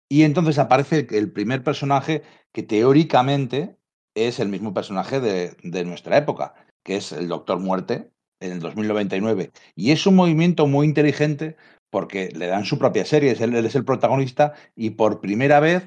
Y 0.08 0.24
entonces 0.24 0.60
aparece 0.60 1.08
el 1.12 1.32
primer 1.32 1.64
personaje 1.64 2.24
que 2.52 2.64
teóricamente 2.64 3.79
es 4.16 4.40
el 4.40 4.50
mismo 4.50 4.74
personaje 4.74 5.20
de, 5.20 5.56
de 5.64 5.86
nuestra 5.86 6.18
época, 6.18 6.54
que 6.84 6.98
es 6.98 7.12
el 7.12 7.28
Doctor 7.28 7.60
Muerte 7.60 8.10
en 8.40 8.52
el 8.54 8.60
2099. 8.60 9.52
Y 9.76 9.92
es 9.92 10.06
un 10.08 10.16
movimiento 10.16 10.68
muy 10.68 10.88
inteligente 10.88 11.58
porque 11.90 12.30
le 12.36 12.48
dan 12.48 12.66
su 12.66 12.78
propia 12.78 13.06
serie, 13.06 13.32
es 13.32 13.42
él, 13.42 13.56
es 13.56 13.76
el 13.76 13.86
protagonista 13.86 14.54
y 14.76 14.92
por 14.92 15.22
primera 15.22 15.60
vez 15.60 15.84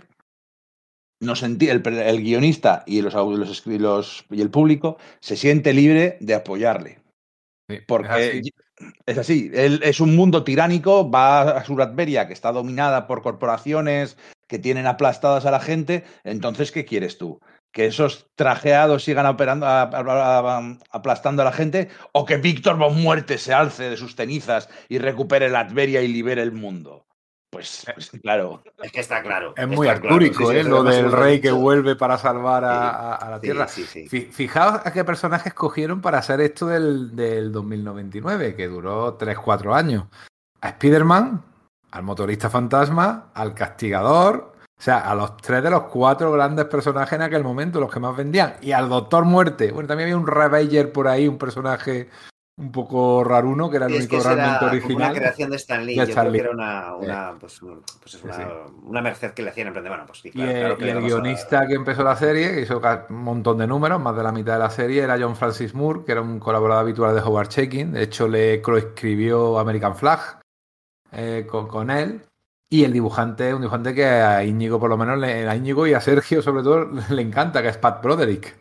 nos 1.21 1.43
el, 1.45 1.61
el 1.61 2.23
guionista 2.23 2.83
y, 2.87 3.01
los, 3.01 3.15
los 3.15 3.67
los- 3.67 4.27
y 4.31 4.41
el 4.41 4.51
público 4.51 4.99
se 5.21 5.37
siente 5.37 5.73
libre 5.73 6.19
de 6.21 6.35
apoyarle. 6.35 6.99
Sí, 7.71 7.79
Porque 7.87 8.09
es 8.09 8.29
así. 8.31 8.51
es 9.07 9.19
así, 9.19 9.51
él 9.55 9.81
es 9.85 10.01
un 10.01 10.17
mundo 10.17 10.43
tiránico, 10.43 11.09
va 11.09 11.43
a 11.43 11.65
Suratberia, 11.65 12.27
que 12.27 12.33
está 12.33 12.51
dominada 12.51 13.07
por 13.07 13.23
corporaciones 13.23 14.19
que 14.49 14.59
tienen 14.59 14.87
aplastadas 14.87 15.47
a 15.47 15.51
la 15.53 15.61
gente, 15.61 16.05
entonces, 16.25 16.73
¿qué 16.73 16.85
quieres 16.85 17.17
tú? 17.17 17.41
¿Que 17.73 17.87
esos 17.87 18.27
trajeados 18.35 19.03
sigan 19.05 19.25
operando, 19.27 19.67
a- 19.67 19.83
a- 19.83 20.59
a- 20.59 20.79
aplastando 20.91 21.41
a 21.43 21.47
la 21.47 21.53
gente? 21.53 21.89
¿O 22.13 22.27
que 22.27 22.37
Víctor 22.37 22.77
Von 22.77 23.01
Muerte 23.01 23.39
se 23.39 23.55
alce 23.55 23.89
de 23.89 23.97
sus 23.97 24.15
cenizas 24.15 24.69
y 24.91 24.99
recupere 24.99 25.49
Latveria 25.49 26.03
y 26.03 26.09
libere 26.09 26.43
el 26.43 26.53
mundo? 26.53 27.07
Pues, 27.51 27.85
pues 27.95 28.11
claro. 28.23 28.63
Es 28.83 28.93
que 28.93 29.01
está 29.01 29.23
claro. 29.23 29.53
Es 29.57 29.67
muy 29.69 29.87
claro. 29.87 30.05
artúrico, 30.05 30.47
Sí, 30.47 30.53
sí, 30.53 30.59
¿eh? 30.61 30.65
Lo 30.65 30.83
del 30.85 31.13
rey 31.13 31.41
que 31.41 31.51
vuelve 31.53 31.97
para 31.97 32.17
salvar 32.19 32.65
a, 32.65 32.69
Sí, 32.69 32.77
a- 32.83 33.15
a 33.15 33.31
la 33.31 33.37
Sí, 33.37 33.43
Tierra. 33.43 33.69
sí, 33.69 33.85
sí. 33.85 34.09
Fi- 34.09 34.29
Fijaos 34.33 34.81
a 34.85 34.93
qué 34.93 35.05
personajes 35.05 35.53
cogieron 35.55 36.01
para 36.01 36.19
hacer 36.19 36.41
esto 36.41 36.67
del, 36.67 37.15
del 37.17 37.53
2099, 37.53 38.55
que 38.55 38.69
duró 38.69 39.15
3-4 39.19 39.75
años. 39.75 40.05
A 40.63 40.69
Spider-Man, 40.71 41.43
al 41.91 42.03
motorista 42.03 42.49
fantasma, 42.49 43.31
al 43.35 43.53
castigador, 43.55 44.52
o 44.83 44.85
sea, 44.85 44.99
a 45.09 45.15
los 45.15 45.37
tres 45.37 45.63
de 45.63 45.71
los 45.71 45.85
cuatro 45.85 46.33
grandes 46.33 46.65
personajes 46.65 47.13
en 47.13 47.23
aquel 47.23 47.45
momento, 47.45 47.79
los 47.79 47.89
que 47.93 48.01
más 48.01 48.17
vendían. 48.17 48.55
Y 48.63 48.73
al 48.73 48.89
Doctor 48.89 49.25
Muerte. 49.25 49.71
Bueno, 49.71 49.87
también 49.87 50.09
había 50.09 50.17
un 50.17 50.27
Ravager 50.27 50.91
por 50.91 51.07
ahí, 51.07 51.29
un 51.29 51.39
personaje 51.39 52.09
un 52.59 52.73
poco 52.73 53.23
raruno, 53.23 53.71
que 53.71 53.77
era 53.77 53.87
el 53.87 53.95
único 53.95 54.19
realmente 54.19 54.65
original. 54.65 55.11
una 55.13 55.13
creación 55.21 55.51
de 55.51 55.57
Stan 55.57 55.87
Lee. 55.87 55.97
De 55.97 56.05
Yo 56.07 56.13
creo 56.15 56.33
que 56.33 56.39
era 56.41 56.51
una, 56.51 56.97
una, 56.97 57.35
pues, 57.39 57.63
un- 57.63 57.81
pues 58.01 58.15
es 58.15 58.25
una, 58.25 58.35
sí. 58.35 58.43
una 58.83 59.01
merced 59.01 59.31
que 59.31 59.43
le 59.45 59.51
hacían 59.51 59.69
emprender. 59.69 59.91
Bueno, 59.93 60.05
pues 60.05 60.19
sí, 60.19 60.29
Y, 60.29 60.33
claro, 60.33 60.51
el- 60.51 60.59
claro 60.59 60.77
que 60.77 60.83
y 60.83 60.85
le 60.87 60.91
el 60.91 60.97
vamos 60.97 61.13
a- 61.13 61.15
guionista 61.15 61.67
que 61.69 61.75
empezó 61.75 62.03
la 62.03 62.17
serie, 62.17 62.53
que 62.53 62.61
hizo 62.63 62.83
un 63.09 63.17
montón 63.23 63.59
de 63.59 63.69
números, 63.69 64.01
más 64.03 64.17
de 64.17 64.23
la 64.25 64.33
mitad 64.33 64.55
de 64.55 64.59
la 64.59 64.71
serie, 64.71 65.03
era 65.05 65.17
John 65.17 65.37
Francis 65.37 65.75
Moore, 65.75 66.01
que 66.05 66.11
era 66.11 66.21
un 66.23 66.41
colaborador 66.41 66.83
habitual 66.83 67.15
de 67.15 67.21
Howard 67.21 67.49
Checking. 67.49 67.93
De 67.93 68.03
hecho, 68.03 68.27
le 68.27 68.61
coescribió 68.61 69.61
American 69.61 69.95
Flag 69.95 70.41
eh, 71.13 71.47
con, 71.49 71.69
con 71.69 71.89
él. 71.89 72.23
Y 72.73 72.85
el 72.85 72.93
dibujante, 72.95 73.53
un 73.53 73.61
dibujante 73.61 73.93
que 73.93 74.07
a 74.07 74.43
Íñigo, 74.43 74.81
por 74.81 74.89
lo 74.89 74.97
menos, 74.97 75.23
a 75.23 75.55
Íñigo 75.55 75.87
y 75.87 75.93
a 75.93 76.01
Sergio, 76.01 76.41
sobre 76.41 76.63
todo, 76.63 76.89
le 77.11 77.21
encanta, 77.21 77.61
que 77.61 77.69
es 77.69 77.77
Pat 77.77 78.03
Broderick. 78.03 78.57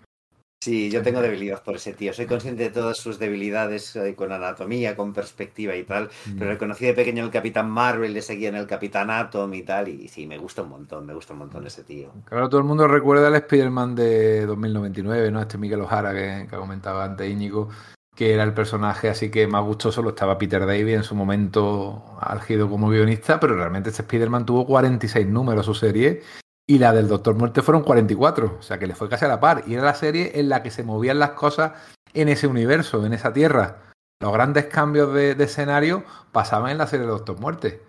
Sí, 0.61 0.91
yo 0.91 1.01
tengo 1.01 1.22
debilidad 1.22 1.64
por 1.64 1.77
ese 1.77 1.93
tío. 1.93 2.11
Soy 2.11 2.25
consciente 2.25 2.64
de 2.64 2.69
todas 2.72 2.98
sus 2.98 3.17
debilidades 3.19 3.95
eh, 3.95 4.14
con 4.14 4.33
anatomía, 4.33 4.98
con 4.98 5.14
perspectiva 5.14 5.77
y 5.77 5.83
tal. 5.83 6.09
Mm. 6.25 6.38
Pero 6.38 6.51
reconocí 6.51 6.85
de 6.85 6.93
pequeño 6.93 7.23
el 7.23 7.31
Capitán 7.31 7.69
Marvel, 7.69 8.14
le 8.14 8.22
seguía 8.22 8.49
en 8.49 8.56
el 8.56 8.67
Capitán 8.67 9.09
Atom 9.09 9.53
y 9.53 9.64
tal. 9.64 9.88
Y 9.88 10.09
sí, 10.09 10.27
me 10.27 10.38
gusta 10.38 10.61
un 10.64 10.69
montón, 10.72 11.06
me 11.06 11.14
gusta 11.14 11.31
un 11.31 11.40
montón 11.40 11.65
ese 11.65 11.85
tío. 11.85 12.11
Claro, 12.25 12.49
todo 12.49 12.59
el 12.59 12.67
mundo 12.67 12.90
recuerda 12.90 13.30
el 13.30 13.35
Spider-Man 13.35 13.95
de 13.95 14.45
2099, 14.45 15.31
¿no? 15.31 15.40
Este 15.40 15.57
Miguel 15.57 15.80
Ojara 15.80 16.14
que, 16.14 16.48
que 16.49 16.57
comentaba 16.57 17.06
antes 17.06 17.31
Íñigo, 17.31 17.69
que 18.22 18.35
era 18.35 18.43
el 18.43 18.53
personaje 18.53 19.09
así 19.09 19.32
que 19.32 19.48
más 19.48 19.66
gustoso 19.66 20.03
lo 20.03 20.09
estaba 20.09 20.38
Peter 20.38 20.59
Davey 20.59 20.93
en 20.93 21.01
su 21.01 21.16
momento 21.16 22.03
álgido 22.19 22.69
como 22.69 22.88
guionista, 22.88 23.40
pero 23.40 23.56
realmente 23.56 23.90
este 23.90 24.03
Spider-Man 24.03 24.45
tuvo 24.45 24.67
46 24.67 25.25
números 25.25 25.66
su 25.66 25.74
serie 25.74 26.22
y 26.67 26.77
la 26.77 26.93
del 26.93 27.08
Doctor 27.08 27.33
Muerte 27.33 27.64
fueron 27.64 27.82
44, 27.82 28.58
o 28.59 28.61
sea 28.61 28.77
que 28.77 28.85
le 28.85 28.93
fue 28.93 29.09
casi 29.09 29.25
a 29.25 29.27
la 29.27 29.40
par. 29.40 29.64
Y 29.66 29.74
era 29.74 29.82
la 29.82 29.95
serie 29.95 30.33
en 30.35 30.50
la 30.50 30.61
que 30.61 30.69
se 30.69 30.83
movían 30.83 31.17
las 31.17 31.32
cosas 31.32 31.72
en 32.14 32.30
ese 32.30 32.45
universo, 32.45 33.03
en 33.08 33.14
esa 33.14 33.33
tierra. 33.33 33.77
Los 34.19 34.32
grandes 34.32 34.66
cambios 34.66 35.11
de, 35.16 35.32
escenario 35.32 36.03
pasaban 36.32 36.69
en 36.69 36.77
la 36.77 36.85
serie 36.85 37.08
de 37.08 37.14
Doctor 37.14 37.40
Muerte. 37.40 37.82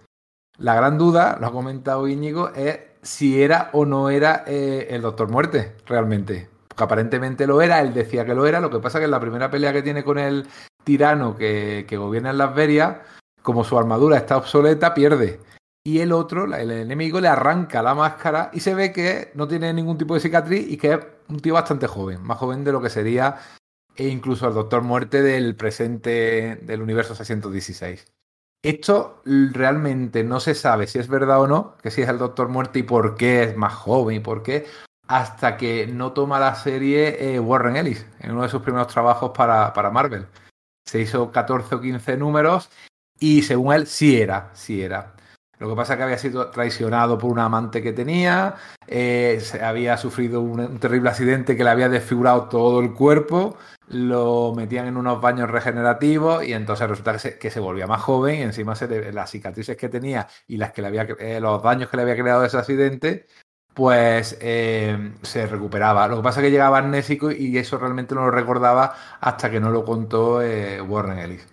La 0.56 0.74
gran 0.74 0.96
duda, 0.96 1.36
lo 1.42 1.48
ha 1.48 1.52
comentado 1.52 2.08
Íñigo, 2.08 2.54
es 2.54 2.78
si 3.02 3.42
era 3.42 3.68
o 3.74 3.84
no 3.84 4.08
era 4.08 4.44
eh, 4.46 4.86
el 4.88 5.02
Doctor 5.02 5.30
Muerte, 5.30 5.76
realmente. 5.84 6.48
Aparentemente 6.82 7.46
lo 7.46 7.62
era, 7.62 7.80
él 7.80 7.94
decía 7.94 8.24
que 8.24 8.34
lo 8.34 8.46
era. 8.46 8.60
Lo 8.60 8.70
que 8.70 8.78
pasa 8.78 8.98
que 8.98 9.06
en 9.06 9.10
la 9.10 9.20
primera 9.20 9.50
pelea 9.50 9.72
que 9.72 9.82
tiene 9.82 10.04
con 10.04 10.18
el 10.18 10.46
tirano 10.84 11.36
que, 11.36 11.86
que 11.88 11.96
gobierna 11.96 12.30
en 12.30 12.38
Las 12.38 12.54
Verias, 12.54 12.98
como 13.42 13.64
su 13.64 13.78
armadura 13.78 14.16
está 14.16 14.36
obsoleta, 14.36 14.94
pierde. 14.94 15.40
Y 15.84 15.98
el 15.98 16.12
otro, 16.12 16.44
el 16.54 16.70
enemigo, 16.70 17.20
le 17.20 17.28
arranca 17.28 17.82
la 17.82 17.94
máscara 17.94 18.50
y 18.52 18.60
se 18.60 18.74
ve 18.74 18.92
que 18.92 19.32
no 19.34 19.48
tiene 19.48 19.72
ningún 19.72 19.98
tipo 19.98 20.14
de 20.14 20.20
cicatriz 20.20 20.68
y 20.68 20.76
que 20.76 20.92
es 20.94 21.00
un 21.28 21.40
tío 21.40 21.54
bastante 21.54 21.88
joven, 21.88 22.22
más 22.22 22.38
joven 22.38 22.62
de 22.62 22.72
lo 22.72 22.80
que 22.80 22.90
sería 22.90 23.38
e 23.96 24.08
incluso 24.08 24.46
el 24.46 24.54
Doctor 24.54 24.82
Muerte 24.82 25.22
del 25.22 25.56
presente 25.56 26.56
del 26.62 26.82
universo 26.82 27.14
616. 27.14 28.06
Esto 28.62 29.22
realmente 29.24 30.22
no 30.22 30.38
se 30.38 30.54
sabe 30.54 30.86
si 30.86 31.00
es 31.00 31.08
verdad 31.08 31.40
o 31.40 31.48
no, 31.48 31.76
que 31.82 31.90
si 31.90 32.02
es 32.02 32.08
el 32.08 32.18
Doctor 32.18 32.48
Muerte 32.48 32.78
y 32.78 32.84
por 32.84 33.16
qué 33.16 33.42
es 33.42 33.56
más 33.56 33.74
joven 33.74 34.16
y 34.16 34.20
por 34.20 34.44
qué, 34.44 34.66
hasta 35.06 35.56
que 35.56 35.86
no 35.86 36.12
toma 36.12 36.38
la 36.38 36.54
serie 36.54 37.34
eh, 37.34 37.40
Warren 37.40 37.76
Ellis, 37.76 38.06
en 38.20 38.32
uno 38.32 38.42
de 38.42 38.48
sus 38.48 38.62
primeros 38.62 38.88
trabajos 38.88 39.32
para, 39.36 39.72
para 39.72 39.90
Marvel. 39.90 40.26
Se 40.86 41.00
hizo 41.00 41.30
14 41.30 41.74
o 41.74 41.80
15 41.80 42.16
números 42.16 42.70
y 43.18 43.42
según 43.42 43.74
él 43.74 43.86
sí 43.86 44.20
era, 44.20 44.50
sí 44.54 44.82
era. 44.82 45.14
Lo 45.58 45.68
que 45.68 45.76
pasa 45.76 45.92
es 45.92 45.96
que 45.98 46.02
había 46.02 46.18
sido 46.18 46.50
traicionado 46.50 47.18
por 47.18 47.30
una 47.30 47.44
amante 47.44 47.82
que 47.82 47.92
tenía, 47.92 48.56
eh, 48.88 49.38
se 49.40 49.62
había 49.62 49.96
sufrido 49.96 50.40
un, 50.40 50.58
un 50.58 50.78
terrible 50.80 51.10
accidente 51.10 51.56
que 51.56 51.62
le 51.62 51.70
había 51.70 51.88
desfigurado 51.88 52.48
todo 52.48 52.80
el 52.80 52.92
cuerpo, 52.92 53.56
lo 53.92 54.54
metían 54.56 54.86
en 54.86 54.96
unos 54.96 55.20
baños 55.20 55.50
regenerativos 55.50 56.44
y 56.44 56.52
entonces 56.52 56.88
resulta 56.88 57.12
que 57.12 57.18
se, 57.18 57.38
que 57.38 57.50
se 57.50 57.60
volvía 57.60 57.86
más 57.86 58.00
joven 58.00 58.40
y 58.40 58.42
encima 58.42 58.74
las 59.12 59.30
cicatrices 59.30 59.76
que 59.76 59.88
tenía 59.88 60.26
y 60.46 60.56
las 60.56 60.72
que 60.72 60.82
le 60.82 60.88
había, 60.88 61.02
eh, 61.18 61.40
los 61.40 61.62
daños 61.62 61.88
que 61.90 61.96
le 61.96 62.02
había 62.04 62.16
creado 62.16 62.44
ese 62.44 62.56
accidente, 62.56 63.26
pues 63.74 64.36
eh, 64.40 65.14
se 65.22 65.46
recuperaba. 65.46 66.08
Lo 66.08 66.16
que 66.16 66.22
pasa 66.22 66.40
es 66.40 66.44
que 66.46 66.50
llegaba 66.50 66.78
amnésico 66.78 67.30
y 67.30 67.56
eso 67.58 67.78
realmente 67.78 68.14
no 68.14 68.22
lo 68.22 68.30
recordaba 68.30 68.94
hasta 69.20 69.50
que 69.50 69.60
no 69.60 69.70
lo 69.70 69.84
contó 69.84 70.42
eh, 70.42 70.80
Warren 70.80 71.18
Ellis. 71.18 71.46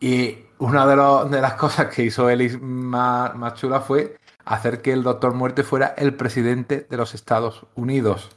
Y 0.00 0.38
una 0.58 0.86
de, 0.86 1.30
de 1.30 1.40
las 1.40 1.54
cosas 1.54 1.86
que 1.94 2.04
hizo 2.04 2.28
Ellis 2.30 2.60
más, 2.60 3.34
más 3.34 3.54
chula 3.54 3.80
fue 3.80 4.16
hacer 4.44 4.80
que 4.82 4.92
el 4.92 5.02
Doctor 5.02 5.34
Muerte 5.34 5.62
fuera 5.62 5.94
el 5.96 6.14
presidente 6.14 6.86
de 6.88 6.96
los 6.96 7.14
Estados 7.14 7.66
Unidos. 7.74 8.30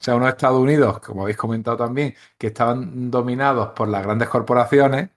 O 0.00 0.04
sea, 0.04 0.14
unos 0.14 0.28
Estados 0.28 0.60
Unidos, 0.60 1.00
como 1.00 1.22
habéis 1.22 1.36
comentado 1.36 1.76
también, 1.76 2.14
que 2.38 2.48
estaban 2.48 3.10
dominados 3.10 3.70
por 3.70 3.88
las 3.88 4.04
grandes 4.04 4.28
corporaciones, 4.28 5.10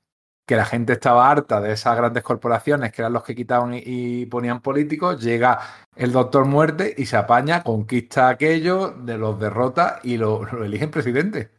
que 0.45 0.55
la 0.55 0.65
gente 0.65 0.93
estaba 0.93 1.29
harta 1.29 1.61
de 1.61 1.73
esas 1.73 1.95
grandes 1.95 2.23
corporaciones, 2.23 2.91
que 2.91 3.01
eran 3.01 3.13
los 3.13 3.23
que 3.23 3.35
quitaban 3.35 3.71
y, 3.73 4.25
ponían 4.25 4.61
políticos, 4.61 5.21
llega 5.21 5.59
el 5.95 6.11
Doctor 6.11 6.45
Muerte 6.45 6.93
y 6.97 7.05
se 7.05 7.17
apaña, 7.17 7.63
conquista 7.63 8.29
aquello, 8.29 8.89
de 8.91 9.17
los 9.17 9.39
derrota 9.39 9.99
y 10.03 10.17
lo, 10.17 10.43
lo 10.51 10.63
eligen 10.65 10.91
presidente. 10.91 11.51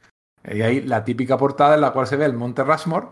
Y 0.45 0.63
ahí 0.63 0.81
la 0.81 1.05
típica 1.05 1.39
portada 1.39 1.75
en 1.77 1.81
la 1.81 1.93
cual 1.93 2.07
se 2.07 2.17
ve 2.17 2.25
el 2.25 2.35
Monte 2.35 2.65
Rushmore 2.65 3.09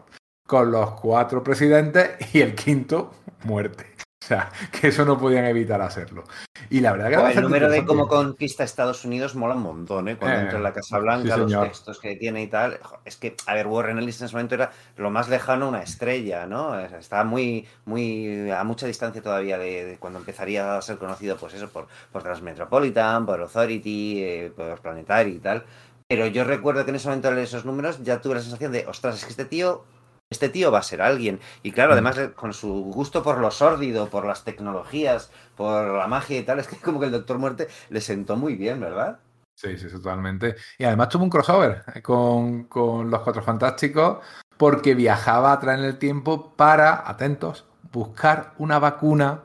con 0.47 0.73
los 0.73 0.93
cuatro 0.93 1.45
presidentes 1.45 2.35
y 2.35 2.41
el 2.41 2.55
quinto 2.55 3.13
muerte. 3.45 4.00
O 4.23 4.27
sea, 4.27 4.51
que 4.71 4.89
eso 4.89 5.05
no 5.05 5.19
podían 5.19 5.47
evitar 5.47 5.81
hacerlo. 5.81 6.25
Y 6.69 6.81
la 6.81 6.93
verdad 6.93 7.09
que 7.09 7.33
el 7.33 7.41
número 7.41 7.71
de 7.71 7.85
cómo 7.87 8.07
conquista 8.07 8.65
Estados 8.65 9.05
Unidos 9.05 9.35
mola 9.35 9.55
un 9.55 9.63
montón, 9.63 10.09
¿eh? 10.09 10.19
Cuando 10.19 10.39
Eh, 10.39 10.43
entra 10.43 10.59
en 10.59 10.63
la 10.65 10.75
Casa 10.75 10.99
Blanca, 10.99 11.35
sí, 11.35 11.41
los 11.41 11.59
textos 11.59 11.99
que 12.01 12.17
tiene 12.17 12.43
y 12.43 12.49
tal. 12.49 12.79
Es 13.05 13.17
que, 13.17 13.35
a 13.47 13.55
ver, 13.55 13.67
Warren 13.67 13.99
Ellis 13.99 14.21
en 14.21 14.27
ese 14.27 14.35
momento 14.37 14.55
era 14.57 14.73
lo 14.97 15.11
más 15.11 15.29
lejano 15.31 15.67
a 15.67 15.69
una 15.71 15.83
estrella, 15.83 16.47
¿no? 16.47 16.79
Estaba 16.79 17.25
muy, 17.25 17.67
muy 17.87 18.51
a 18.51 18.63
mucha 18.65 18.87
distancia 18.87 19.23
todavía 19.23 19.57
de, 19.59 19.85
de 19.87 19.99
cuando 19.99 20.19
empezaría 20.19 20.77
a 20.77 20.83
ser 20.83 20.99
conocido, 20.99 21.37
pues 21.39 21.55
eso, 21.55 21.71
por, 21.71 21.89
por 22.13 22.23
Transmetropolitan, 22.23 23.25
por 23.27 23.41
Authority, 23.41 24.23
eh, 24.23 24.53
por 24.55 24.81
Planetary 24.83 25.33
y 25.33 25.41
tal. 25.41 25.65
Pero 26.09 26.27
yo 26.27 26.45
recuerdo 26.45 26.85
que 26.85 26.91
en 26.91 26.97
ese 26.97 27.09
momento 27.09 27.31
leer 27.31 27.45
esos 27.45 27.65
números 27.65 28.03
ya 28.03 28.21
tuve 28.21 28.35
la 28.35 28.41
sensación 28.43 28.73
de, 28.73 28.87
ostras, 28.87 29.17
es 29.17 29.25
que 29.25 29.31
este 29.31 29.45
tío 29.45 29.85
este 30.31 30.49
tío 30.49 30.70
va 30.70 30.78
a 30.78 30.83
ser 30.83 31.02
alguien. 31.02 31.41
Y 31.62 31.73
claro, 31.73 31.91
Mm. 31.91 31.92
además 31.94 32.18
eh, 32.18 32.33
con 32.33 32.55
su 32.55 32.84
gusto 32.84 33.23
por 33.23 33.39
lo 33.39 33.50
sórdido, 33.50 34.09
por 34.09 34.25
las 34.25 34.44
tecnologías, 34.44 35.31
por 35.57 35.89
la 35.99 36.07
magia 36.07 36.39
y 36.39 36.44
tal, 36.44 36.60
es 36.60 36.68
que 36.68 36.76
como 36.76 37.00
que 37.00 37.07
el 37.07 37.12
Doctor 37.12 37.39
Muerte 37.39 37.68
le 37.91 38.00
sentó 38.00 38.36
muy 38.36 38.55
bien, 38.55 38.81
¿verdad? 38.81 39.18
Sí, 39.57 39.76
sí, 39.76 39.89
totalmente. 39.91 40.55
Y 40.78 40.84
además 40.84 41.09
tuvo 41.10 41.25
un 41.25 41.31
crossover 41.31 41.83
eh, 41.94 42.00
con, 42.00 42.65
con 42.65 43.10
los 43.10 43.20
Cuatro 43.20 43.42
Fantásticos 43.42 44.18
porque 44.57 44.94
viajaba 44.94 45.52
atrás 45.52 45.78
en 45.78 45.84
el 45.84 45.99
tiempo 45.99 46.55
para, 46.55 47.09
atentos, 47.10 47.67
buscar 47.92 48.52
una 48.59 48.78
vacuna 48.78 49.42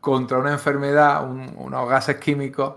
contra 0.00 0.38
una 0.38 0.52
enfermedad, 0.52 1.24
un- 1.28 1.54
unos 1.56 1.88
gases 1.88 2.16
químicos 2.16 2.74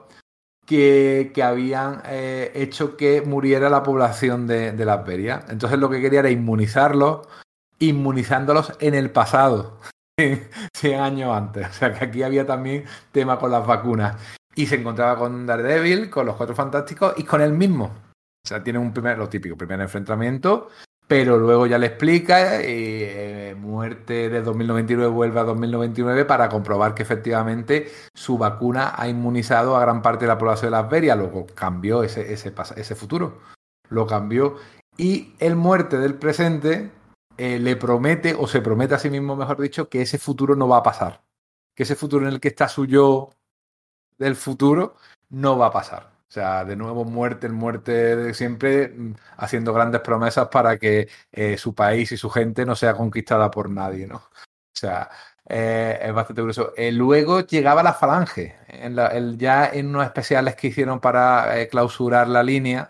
que, 0.66 1.32
que 1.33 1.43
habían 1.43 2.01
eh, 2.06 2.51
hecho 2.56 2.98
que 2.98 3.22
muriera 3.22 3.69
la 3.69 3.83
población 3.83 4.48
de, 4.48 4.72
de 4.72 4.85
las 4.85 5.06
Berias. 5.06 5.45
Entonces 5.50 5.80
lo 5.80 5.90
que 5.90 6.01
quería 6.01 6.19
era 6.19 6.30
inmunizarlos, 6.30 7.27
inmunizándolos 7.80 8.74
en 8.80 8.95
el 8.95 9.11
pasado, 9.11 9.80
100 10.74 11.00
años 11.00 11.35
antes. 11.35 11.67
O 11.69 11.74
sea 11.74 11.93
que 11.93 12.06
aquí 12.06 12.24
había 12.24 12.45
también 12.45 12.85
tema 13.11 13.38
con 13.38 13.51
las 13.51 13.66
vacunas. 13.66 14.16
Y 14.56 14.67
se 14.67 14.75
encontraba 14.75 15.17
con 15.17 15.48
Daredevil, 15.48 16.09
con 16.09 16.27
los 16.27 16.35
Cuatro 16.35 16.56
Fantásticos 16.56 17.16
y 17.17 17.24
con 17.24 17.42
él 17.42 17.53
mismo. 17.53 17.85
O 17.85 18.48
sea, 18.48 18.64
tiene 18.64 18.77
un 18.77 18.93
primer, 18.93 19.17
lo 19.17 19.30
típico, 19.30 19.58
primer 19.58 19.82
enfrentamiento, 19.82 20.69
pero 21.07 21.38
luego 21.38 21.67
ya 21.67 21.77
le 21.77 21.88
explica 21.88 22.61
y 22.61 23.03
eh, 23.03 23.56
muerte 23.57 24.30
de 24.30 24.41
2099 24.41 25.11
vuelve 25.11 25.40
a 25.40 25.43
2099 25.43 26.25
para 26.25 26.49
comprobar 26.49 26.95
que 26.95 27.03
efectivamente 27.03 27.91
su 28.14 28.38
vacuna 28.38 28.93
ha 28.95 29.07
inmunizado 29.07 29.75
a 29.75 29.82
gran 29.82 30.01
parte 30.01 30.25
de 30.25 30.30
la 30.30 30.38
población 30.38 30.72
de 30.72 30.77
las 30.77 30.90
Berias. 30.90 31.17
Luego 31.17 31.45
cambió 31.53 32.03
ese, 32.03 32.33
ese 32.33 32.95
futuro. 32.95 33.40
Lo 33.90 34.07
cambió. 34.07 34.56
Y 34.98 35.33
el 35.40 35.56
muerte 35.56 35.98
del 35.98 36.15
presente 36.15 36.91
eh, 37.38 37.59
le 37.59 37.75
promete, 37.75 38.35
o 38.35 38.48
se 38.48 38.61
promete 38.61 38.95
a 38.95 38.99
sí 38.99 39.09
mismo, 39.09 39.35
mejor 39.35 39.59
dicho, 39.59 39.90
que 39.90 40.01
ese 40.01 40.19
futuro 40.19 40.56
no 40.56 40.67
va 40.67 40.77
a 40.77 40.83
pasar. 40.83 41.23
Que 41.75 41.83
ese 41.83 41.95
futuro 41.95 42.27
en 42.27 42.33
el 42.33 42.40
que 42.40 42.49
está 42.49 42.67
su 42.67 42.85
yo 42.85 43.32
del 44.17 44.35
futuro 44.35 44.95
no 45.30 45.57
va 45.57 45.67
a 45.67 45.72
pasar. 45.72 46.12
O 46.34 46.36
sea, 46.36 46.66
de 46.66 46.76
nuevo 46.76 47.06
muerte 47.06 47.45
en 47.45 47.53
muerte 47.53 48.16
de 48.16 48.34
siempre, 48.34 48.88
mm, 48.88 49.14
haciendo 49.38 49.72
grandes 49.72 50.02
promesas 50.02 50.48
para 50.48 50.80
que 50.80 51.08
eh, 51.32 51.60
su 51.60 51.76
país 51.76 52.12
y 52.12 52.18
su 52.18 52.28
gente 52.32 52.66
no 52.66 52.76
sea 52.76 52.95
conquistada 52.95 53.52
por 53.52 53.70
nadie, 53.70 54.08
¿no? 54.08 54.16
O 54.16 54.24
sea, 54.74 55.12
eh, 55.48 56.00
es 56.02 56.12
bastante 56.12 56.42
curioso. 56.42 56.74
Eh, 56.76 56.92
luego 56.92 57.42
llegaba 57.42 57.84
la 57.84 57.94
falange, 57.94 58.56
en 58.68 58.95
la- 58.95 59.10
el- 59.10 59.38
ya 59.38 59.68
en 59.72 59.90
unos 59.90 60.06
especiales 60.06 60.56
que 60.56 60.70
hicieron 60.70 61.00
para 61.00 61.60
eh, 61.60 61.68
clausurar 61.68 62.28
la 62.28 62.42
línea 62.42 62.90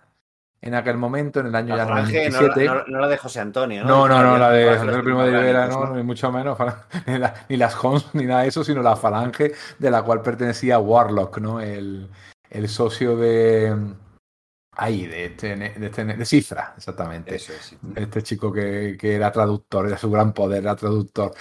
en 0.62 0.76
aquel 0.76 0.96
momento, 0.96 1.42
en 1.42 1.48
el 1.48 1.56
año 1.56 1.76
La 1.76 1.84
ya 1.84 1.90
falange 1.90 2.30
no, 2.30 2.40
la- 2.40 2.48
97. 2.48 2.66
no- 2.66 2.86
no 2.88 3.00
la 3.02 3.08
de 3.10 3.18
José 3.18 3.42
Antonio, 3.42 3.84
No, 3.84 4.08
no, 4.08 4.24
no, 4.24 4.38
la 4.38 4.52
de 4.52 4.70
Andrés 4.70 4.96
los 4.96 5.04
Primo 5.04 5.22
de 5.22 5.38
Rivera, 5.38 5.68
no, 5.68 5.94
ni 5.94 6.04
mucho 6.04 6.32
menos, 6.32 6.58
ni, 7.08 7.18
la- 7.18 7.34
ni 7.50 7.58
las 7.58 7.76
Hons, 7.84 8.16
ni 8.16 8.24
nada 8.26 8.44
de 8.44 8.48
eso, 8.48 8.64
sino 8.64 8.82
la 8.82 8.96
falange 8.96 9.52
de 9.80 9.92
la 9.92 10.02
cual 10.02 10.22
pertenecía 10.22 10.80
Warlock, 10.80 11.40
¿no? 11.40 11.60
El, 11.60 12.10
el 12.54 12.70
socio 12.70 13.18
de. 13.18 13.76
Ahí, 14.76 15.06
de 15.06 15.26
este, 15.26 15.56
de 15.56 15.86
este, 15.86 16.04
de 16.04 16.26
Cifra, 16.26 16.74
exactamente. 16.76 17.36
Eso 17.36 17.54
es, 17.54 17.62
sí. 17.62 17.78
Este 17.96 18.24
chico 18.24 18.52
que, 18.52 18.98
que 19.00 19.16
era 19.16 19.32
traductor, 19.32 19.86
era 19.86 19.98
su 19.98 20.10
gran 20.10 20.34
poder, 20.34 20.64
era 20.64 20.76
traductor. 20.76 21.32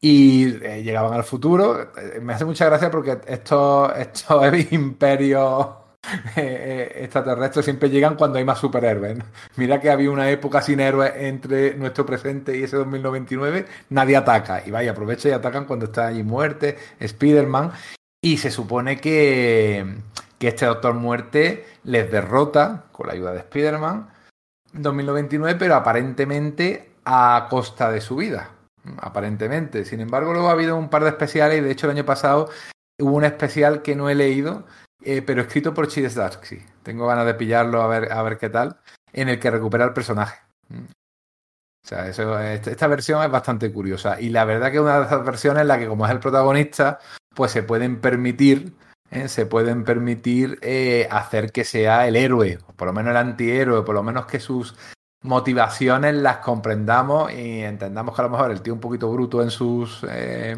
Y 0.00 0.56
eh, 0.64 0.82
llegaban 0.82 1.12
al 1.12 1.24
futuro. 1.24 1.92
Eh, 1.96 2.20
Me 2.20 2.32
hace 2.32 2.44
mucha 2.44 2.64
gracia 2.66 2.90
porque 2.90 3.20
estos, 3.28 3.96
estos 3.96 4.42
imperios 4.72 5.68
eh, 6.36 6.88
eh, 6.96 7.04
extraterrestres 7.04 7.64
siempre 7.64 7.90
llegan 7.90 8.16
cuando 8.16 8.38
hay 8.38 8.44
más 8.44 8.58
superhéroes. 8.58 9.18
¿no? 9.18 9.24
Mira 9.56 9.80
que 9.80 9.90
había 9.90 10.10
una 10.10 10.30
época 10.30 10.62
sin 10.62 10.80
héroes 10.80 11.12
entre 11.16 11.74
nuestro 11.74 12.06
presente 12.06 12.56
y 12.56 12.62
ese 12.62 12.76
2099. 12.76 13.66
Nadie 13.90 14.16
ataca. 14.16 14.62
Y 14.66 14.70
vaya, 14.70 14.92
aprovecha 14.92 15.28
y 15.28 15.32
atacan 15.32 15.66
cuando 15.66 15.86
está 15.86 16.06
allí 16.08 16.22
muerte, 16.22 16.78
Spider-Man. 16.98 17.72
Y 18.22 18.38
se 18.38 18.50
supone 18.50 19.00
que, 19.00 19.84
que 20.40 20.48
este 20.48 20.64
Doctor 20.64 20.94
Muerte 20.94 21.66
les 21.84 22.10
derrota 22.10 22.86
con 22.92 23.06
la 23.06 23.12
ayuda 23.12 23.32
de 23.32 23.40
Spider-Man 23.40 24.08
2099, 24.72 25.58
pero 25.58 25.74
aparentemente 25.74 26.92
a 27.04 27.46
costa 27.50 27.90
de 27.90 28.00
su 28.00 28.16
vida. 28.16 28.50
Aparentemente. 28.98 29.84
Sin 29.84 30.00
embargo, 30.00 30.32
luego 30.32 30.48
ha 30.48 30.52
habido 30.52 30.76
un 30.76 30.88
par 30.88 31.04
de 31.04 31.10
especiales 31.10 31.58
y 31.58 31.60
de 31.60 31.70
hecho 31.70 31.86
el 31.86 31.96
año 31.96 32.06
pasado 32.06 32.48
hubo 32.98 33.16
un 33.16 33.24
especial 33.24 33.82
que 33.82 33.94
no 33.94 34.08
he 34.08 34.14
leído, 34.14 34.64
eh, 35.02 35.20
pero 35.20 35.42
escrito 35.42 35.74
por 35.74 35.88
Chides 35.88 36.14
Darsky. 36.14 36.58
Tengo 36.82 37.06
ganas 37.06 37.26
de 37.26 37.34
pillarlo 37.34 37.82
a 37.82 37.88
ver, 37.88 38.10
a 38.10 38.22
ver 38.22 38.38
qué 38.38 38.48
tal, 38.48 38.80
en 39.12 39.28
el 39.28 39.38
que 39.38 39.50
recupera 39.50 39.84
el 39.84 39.92
personaje. 39.92 40.38
O 41.84 41.86
sea, 41.86 42.08
eso, 42.08 42.38
esta 42.38 42.70
esta 42.70 42.86
versión 42.86 43.22
es 43.22 43.30
bastante 43.30 43.70
curiosa. 43.70 44.18
Y 44.18 44.30
la 44.30 44.46
verdad 44.46 44.72
que 44.72 44.80
una 44.80 45.00
de 45.00 45.06
esas 45.06 45.22
versiones 45.22 45.62
en 45.62 45.68
la 45.68 45.78
que, 45.78 45.86
como 45.86 46.06
es 46.06 46.12
el 46.12 46.20
protagonista, 46.20 46.98
pues 47.34 47.50
se 47.50 47.62
pueden 47.62 48.00
permitir, 48.00 48.72
¿eh? 49.10 49.28
se 49.28 49.46
pueden 49.46 49.84
permitir 49.84 50.58
eh, 50.62 51.08
hacer 51.10 51.52
que 51.52 51.64
sea 51.64 52.06
el 52.06 52.16
héroe, 52.16 52.58
por 52.76 52.86
lo 52.88 52.92
menos 52.92 53.10
el 53.10 53.16
antihéroe, 53.16 53.84
por 53.84 53.94
lo 53.94 54.02
menos 54.02 54.26
que 54.26 54.40
sus 54.40 54.74
motivaciones 55.22 56.14
las 56.14 56.38
comprendamos 56.38 57.32
y 57.32 57.60
entendamos 57.60 58.14
que 58.14 58.22
a 58.22 58.24
lo 58.24 58.30
mejor 58.30 58.50
el 58.50 58.62
tío 58.62 58.72
un 58.72 58.80
poquito 58.80 59.12
bruto 59.12 59.42
en 59.42 59.50
sus 59.50 60.04
eh, 60.08 60.56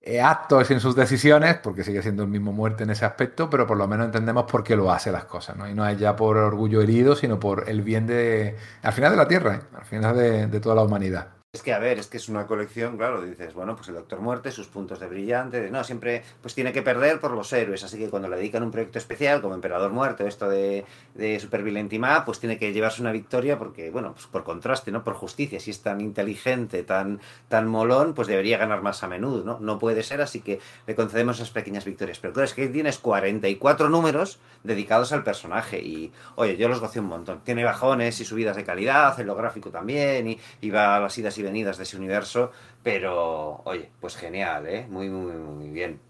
eh, 0.00 0.20
actos 0.20 0.70
y 0.70 0.74
en 0.74 0.80
sus 0.80 0.94
decisiones, 0.94 1.58
porque 1.58 1.82
sigue 1.82 2.02
siendo 2.02 2.22
el 2.22 2.28
mismo 2.28 2.52
muerte 2.52 2.84
en 2.84 2.90
ese 2.90 3.04
aspecto, 3.04 3.50
pero 3.50 3.66
por 3.66 3.76
lo 3.76 3.88
menos 3.88 4.06
entendemos 4.06 4.44
por 4.50 4.62
qué 4.62 4.76
lo 4.76 4.92
hace 4.92 5.10
las 5.10 5.24
cosas, 5.24 5.56
¿no? 5.56 5.68
Y 5.68 5.74
no 5.74 5.86
es 5.88 5.98
ya 5.98 6.14
por 6.14 6.36
orgullo 6.36 6.80
herido, 6.80 7.16
sino 7.16 7.40
por 7.40 7.68
el 7.68 7.82
bien 7.82 8.06
de, 8.06 8.56
al 8.82 8.92
final 8.92 9.10
de 9.10 9.16
la 9.16 9.28
Tierra, 9.28 9.62
al 9.74 9.84
final 9.84 10.16
de 10.16 10.60
toda 10.60 10.76
la 10.76 10.82
humanidad. 10.84 11.35
Es 11.52 11.62
que, 11.62 11.72
a 11.72 11.78
ver, 11.78 11.98
es 11.98 12.08
que 12.08 12.18
es 12.18 12.28
una 12.28 12.46
colección, 12.46 12.98
claro, 12.98 13.22
dices, 13.22 13.54
bueno, 13.54 13.76
pues 13.76 13.88
el 13.88 13.94
Doctor 13.94 14.20
Muerte, 14.20 14.50
sus 14.50 14.66
puntos 14.66 15.00
de 15.00 15.06
brillante, 15.06 15.58
de, 15.58 15.70
no, 15.70 15.82
siempre 15.84 16.22
pues 16.42 16.54
tiene 16.54 16.70
que 16.70 16.82
perder 16.82 17.18
por 17.18 17.30
los 17.30 17.50
héroes, 17.50 17.82
así 17.82 17.98
que 17.98 18.10
cuando 18.10 18.28
le 18.28 18.36
dedican 18.36 18.62
un 18.62 18.70
proyecto 18.70 18.98
especial, 18.98 19.40
como 19.40 19.54
Emperador 19.54 19.90
Muerte 19.90 20.24
o 20.24 20.26
esto 20.26 20.50
de, 20.50 20.84
de 21.14 21.40
Super 21.40 21.62
Up, 21.62 22.24
pues 22.26 22.40
tiene 22.40 22.58
que 22.58 22.74
llevarse 22.74 23.00
una 23.00 23.10
victoria 23.10 23.58
porque, 23.58 23.90
bueno, 23.90 24.12
pues 24.12 24.26
por 24.26 24.44
contraste, 24.44 24.92
¿no? 24.92 25.02
Por 25.02 25.14
justicia, 25.14 25.58
si 25.58 25.70
es 25.70 25.80
tan 25.80 26.02
inteligente, 26.02 26.82
tan, 26.82 27.22
tan 27.48 27.66
molón, 27.68 28.12
pues 28.12 28.28
debería 28.28 28.58
ganar 28.58 28.82
más 28.82 29.02
a 29.02 29.08
menudo, 29.08 29.42
¿no? 29.42 29.58
No 29.58 29.78
puede 29.78 30.02
ser, 30.02 30.20
así 30.20 30.40
que 30.42 30.60
le 30.86 30.94
concedemos 30.94 31.36
esas 31.36 31.52
pequeñas 31.52 31.86
victorias. 31.86 32.18
Pero 32.18 32.34
claro, 32.34 32.44
es 32.44 32.52
que 32.52 32.68
tienes 32.68 32.98
44 32.98 33.88
números 33.88 34.40
dedicados 34.62 35.12
al 35.12 35.24
personaje 35.24 35.80
y, 35.80 36.12
oye, 36.34 36.58
yo 36.58 36.68
los 36.68 36.80
gocé 36.80 37.00
un 37.00 37.06
montón. 37.06 37.40
Tiene 37.44 37.64
bajones 37.64 38.20
y 38.20 38.26
subidas 38.26 38.56
de 38.56 38.64
calidad, 38.64 39.18
en 39.18 39.26
lo 39.26 39.34
gráfico 39.34 39.70
también, 39.70 40.28
y, 40.28 40.38
y 40.60 40.68
va 40.68 40.96
a 40.96 41.00
las 41.00 41.16
idas 41.16 41.35
y 41.38 41.42
venidas 41.42 41.76
de 41.76 41.84
ese 41.84 41.96
universo, 41.96 42.52
pero, 42.82 43.62
oye, 43.64 43.90
pues 44.00 44.16
genial, 44.16 44.66
¿eh? 44.68 44.86
Muy, 44.88 45.08
muy, 45.08 45.32
muy 45.32 45.68
bien. 45.70 46.00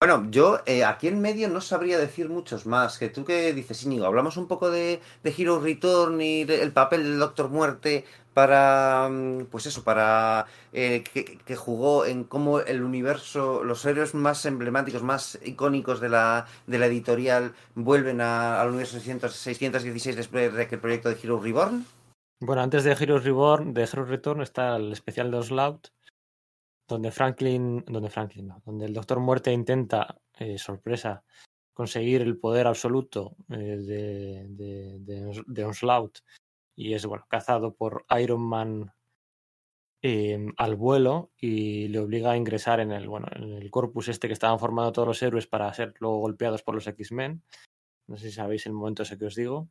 Bueno, 0.00 0.26
yo 0.30 0.60
eh, 0.66 0.84
aquí 0.84 1.08
en 1.08 1.20
medio 1.22 1.48
no 1.48 1.62
sabría 1.62 1.96
decir 1.98 2.28
muchos 2.28 2.66
más. 2.66 2.98
Que 2.98 3.08
tú 3.08 3.24
que 3.24 3.54
dices, 3.54 3.82
Íñigo, 3.84 4.04
hablamos 4.04 4.36
un 4.36 4.46
poco 4.48 4.70
de, 4.70 5.00
de 5.22 5.34
Hero 5.36 5.60
Return 5.60 6.20
y 6.20 6.44
de- 6.44 6.60
el 6.62 6.72
papel 6.72 7.04
del 7.04 7.18
Doctor 7.18 7.48
Muerte 7.48 8.04
para, 8.34 9.08
mm, 9.10 9.46
pues 9.46 9.64
eso, 9.64 9.82
para 9.82 10.44
eh, 10.74 11.02
que, 11.46 11.56
jugó 11.56 12.04
en 12.04 12.24
cómo 12.24 12.60
el 12.60 12.82
universo, 12.82 13.64
los 13.64 13.82
héroes 13.86 14.14
más 14.14 14.44
emblemáticos, 14.44 15.02
más 15.02 15.38
icónicos 15.42 16.00
de 16.00 16.10
la, 16.10 16.46
de 16.66 16.78
la 16.78 16.86
editorial 16.86 17.54
vuelven 17.74 18.20
al 18.20 18.68
universo 18.68 18.94
600 18.98 19.32
616 19.34 20.16
después 20.16 20.52
de 20.52 20.66
que 20.68 20.76
proyecto 20.76 21.08
de 21.08 21.16
Hero 21.22 21.40
Reborn. 21.40 21.86
Bueno, 22.46 22.60
antes 22.60 22.84
de 22.84 22.92
Heroes 22.92 23.24
Reborn, 23.24 23.72
de 23.72 23.84
Heroes 23.84 24.10
Return 24.10 24.42
está 24.42 24.76
el 24.76 24.92
especial 24.92 25.30
de 25.30 25.38
Oslout, 25.38 25.88
donde 26.86 27.10
Franklin, 27.10 27.82
donde 27.86 28.10
Franklin, 28.10 28.52
donde 28.66 28.84
el 28.84 28.92
Doctor 28.92 29.18
Muerte 29.18 29.50
intenta, 29.50 30.20
eh, 30.38 30.58
sorpresa, 30.58 31.24
conseguir 31.72 32.20
el 32.20 32.36
poder 32.36 32.66
absoluto 32.66 33.34
eh, 33.48 33.78
de, 34.58 35.64
Onslaught 35.64 36.18
y 36.76 36.92
es 36.92 37.08
cazado 37.28 37.72
por 37.72 38.04
Iron 38.20 38.42
Man 38.42 38.92
eh, 40.02 40.46
al 40.58 40.76
vuelo 40.76 41.30
y 41.38 41.88
le 41.88 41.98
obliga 41.98 42.32
a 42.32 42.36
ingresar 42.36 42.78
en 42.80 42.92
el 42.92 43.08
bueno 43.08 43.26
en 43.34 43.54
el 43.54 43.70
corpus 43.70 44.08
este 44.08 44.26
que 44.26 44.34
estaban 44.34 44.58
formando 44.58 44.92
todos 44.92 45.08
los 45.08 45.22
héroes 45.22 45.46
para 45.46 45.72
ser 45.72 45.94
luego 45.98 46.18
golpeados 46.18 46.62
por 46.62 46.74
los 46.74 46.86
X-Men. 46.86 47.42
No 48.06 48.18
sé 48.18 48.28
si 48.28 48.34
sabéis 48.34 48.66
el 48.66 48.74
momento 48.74 49.02
ese 49.02 49.16
que 49.16 49.24
os 49.24 49.34
digo. 49.34 49.70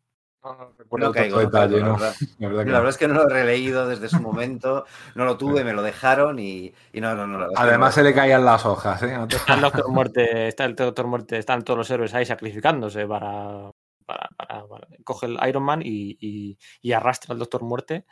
Recuerdo 0.78 1.08
No 1.08 1.12
caigo, 1.14 1.38
no 1.38 1.42
detalle, 1.46 1.74
caigo, 1.80 1.88
la 1.88 1.94
verdad. 1.94 2.16
La 2.40 2.48
verdad 2.48 2.64
que 2.64 2.70
La 2.70 2.78
no. 2.78 2.78
verdad 2.84 2.90
es 2.90 2.98
que 2.98 3.08
no 3.08 3.14
lo 3.16 3.24
he 3.30 3.34
releído 3.34 3.88
desde 3.88 4.10
su 4.10 4.20
momento, 4.22 4.86
no 5.16 5.26
lo 5.26 5.38
tuve, 5.38 5.64
me 5.64 5.74
lo 5.74 5.82
dejaron 5.82 6.40
y, 6.40 6.74
y 6.92 7.02
no, 7.02 7.16
no, 7.16 7.26
no. 7.28 7.48
Además 7.56 7.92
no. 7.96 8.02
se 8.02 8.04
le 8.04 8.14
caían 8.14 8.44
las 8.46 8.66
hojas, 8.66 9.02
¿eh? 9.04 9.18
Está 9.30 9.54
el 9.56 9.62
Doctor 9.62 9.90
Muerte, 9.90 10.48
está 10.48 10.66
el 10.66 10.76
Doctor 10.76 11.08
Muerte, 11.08 11.38
están 11.38 11.64
todos 11.64 11.78
los 11.78 11.90
héroes 11.92 12.14
ahí 12.14 12.26
sacrificándose 12.26 13.08
para. 13.08 13.72
para, 14.06 14.30
para- 14.38 14.68
para- 14.68 14.88
coge 15.04 15.28
el 15.28 15.40
Iron 15.48 15.64
Man 15.64 15.82
y, 15.84 16.18
y- 16.20 16.58
y 16.82 16.92
arrastra 16.92 17.34
al 17.34 17.40
Doctor 17.40 17.64
Muerte 17.64 18.06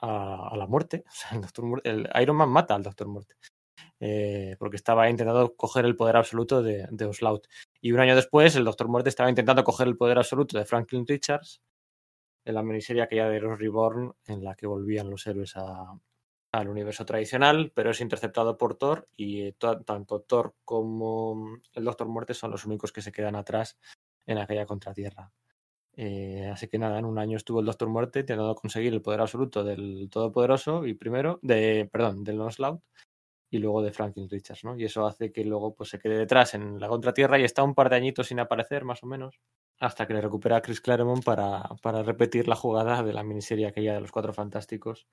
a, 0.00 0.48
a 0.52 0.56
la 0.56 0.66
muerte. 0.66 1.04
O 1.08 1.12
sea, 1.12 1.30
el, 1.32 1.40
Doctor 1.42 1.64
Muerte- 1.64 1.90
el 1.90 2.10
Iron 2.22 2.36
Man 2.36 2.48
mata 2.50 2.74
al 2.74 2.82
Doctor 2.82 3.08
Muerte. 3.08 3.34
Eh, 4.02 4.56
porque 4.58 4.76
estaba 4.76 5.10
intentando 5.10 5.54
coger 5.54 5.84
el 5.84 5.94
poder 5.94 6.16
absoluto 6.16 6.62
de, 6.62 6.86
de 6.90 7.04
Oslaut. 7.04 7.46
Y 7.82 7.92
un 7.92 8.00
año 8.00 8.16
después, 8.16 8.56
el 8.56 8.64
Doctor 8.64 8.88
Muerte 8.88 9.10
estaba 9.10 9.28
intentando 9.28 9.62
coger 9.62 9.88
el 9.88 9.96
poder 9.96 10.16
absoluto 10.18 10.56
de 10.58 10.64
Franklin 10.64 11.06
Richards 11.06 11.60
en 12.44 12.54
la 12.54 12.62
miniserie 12.62 13.02
aquella 13.02 13.28
de 13.28 13.36
Heroes 13.36 13.58
Reborn, 13.58 14.14
en 14.26 14.44
la 14.44 14.54
que 14.54 14.66
volvían 14.66 15.10
los 15.10 15.26
héroes 15.26 15.54
al 16.52 16.68
universo 16.68 17.04
tradicional, 17.04 17.70
pero 17.74 17.90
es 17.90 18.00
interceptado 18.00 18.56
por 18.56 18.74
Thor 18.76 19.08
y 19.16 19.42
eh, 19.42 19.54
to- 19.58 19.82
tanto 19.82 20.20
Thor 20.22 20.54
como 20.64 21.58
el 21.74 21.84
Doctor 21.84 22.08
Muerte 22.08 22.34
son 22.34 22.50
los 22.50 22.64
únicos 22.64 22.92
que 22.92 23.02
se 23.02 23.12
quedan 23.12 23.36
atrás 23.36 23.78
en 24.26 24.38
aquella 24.38 24.66
contratierra. 24.66 25.32
Eh, 25.96 26.48
así 26.52 26.68
que 26.68 26.78
nada, 26.78 26.98
en 26.98 27.04
un 27.04 27.18
año 27.18 27.36
estuvo 27.36 27.60
el 27.60 27.66
Doctor 27.66 27.88
Muerte 27.88 28.20
intentando 28.20 28.54
conseguir 28.54 28.92
el 28.92 29.02
poder 29.02 29.20
absoluto 29.20 29.62
del 29.64 30.08
Todopoderoso 30.10 30.86
y 30.86 30.94
primero, 30.94 31.38
de, 31.42 31.88
perdón, 31.92 32.24
del 32.24 32.40
Onslaught 32.40 32.82
y 33.50 33.58
luego 33.58 33.82
de 33.82 33.92
Franklin 33.92 34.30
Richards, 34.30 34.64
¿no? 34.64 34.76
Y 34.78 34.84
eso 34.84 35.06
hace 35.06 35.32
que 35.32 35.44
luego 35.44 35.74
pues 35.74 35.90
se 35.90 35.98
quede 35.98 36.16
detrás 36.16 36.54
en 36.54 36.78
la 36.78 36.88
contratierra 36.88 37.38
y 37.38 37.44
está 37.44 37.64
un 37.64 37.74
par 37.74 37.90
de 37.90 37.96
añitos 37.96 38.28
sin 38.28 38.38
aparecer, 38.38 38.84
más 38.84 39.02
o 39.02 39.06
menos, 39.06 39.40
hasta 39.80 40.06
que 40.06 40.14
le 40.14 40.20
recupera 40.20 40.56
a 40.56 40.62
Chris 40.62 40.80
Claremont 40.80 41.24
para, 41.24 41.68
para 41.82 42.02
repetir 42.02 42.46
la 42.46 42.54
jugada 42.54 43.02
de 43.02 43.12
la 43.12 43.24
miniserie 43.24 43.66
aquella 43.66 43.94
de 43.94 44.00
los 44.00 44.12
Cuatro 44.12 44.32
Fantásticos 44.32 45.08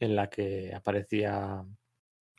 en 0.00 0.16
la 0.16 0.28
que 0.28 0.74
aparecía 0.74 1.64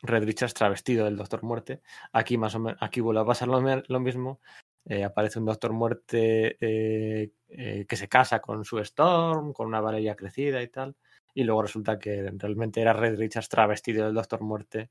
Red 0.02 0.26
Richards 0.26 0.54
travestido 0.54 1.06
del 1.06 1.18
Doctor 1.18 1.44
Muerte. 1.44 1.82
Aquí 2.12 2.38
más 2.38 2.56
o 2.56 2.60
menos, 2.60 2.82
aquí 2.82 3.02
vuelve 3.02 3.22
a 3.22 3.26
pasar 3.26 3.48
lo, 3.48 4.00
mismo. 4.00 4.42
Eh, 4.86 5.04
aparece 5.04 5.40
un 5.40 5.46
Doctor 5.46 5.74
Muerte 5.74 6.58
eh, 6.60 7.32
eh, 7.50 7.86
que 7.88 7.96
se 7.96 8.08
casa 8.08 8.40
con 8.40 8.64
su 8.66 8.80
Storm, 8.80 9.54
con 9.54 9.68
una 9.68 9.82
Valeria 9.82 10.16
crecida 10.16 10.62
y 10.62 10.68
tal. 10.70 10.96
Y 11.34 11.44
luego 11.44 11.62
resulta 11.64 12.00
que 12.00 12.32
realmente 12.38 12.82
era 12.82 12.94
Red 12.94 13.18
Richards 13.18 13.50
travestido 13.50 14.06
del 14.06 14.16
Doctor 14.16 14.42
Muerte 14.42 14.90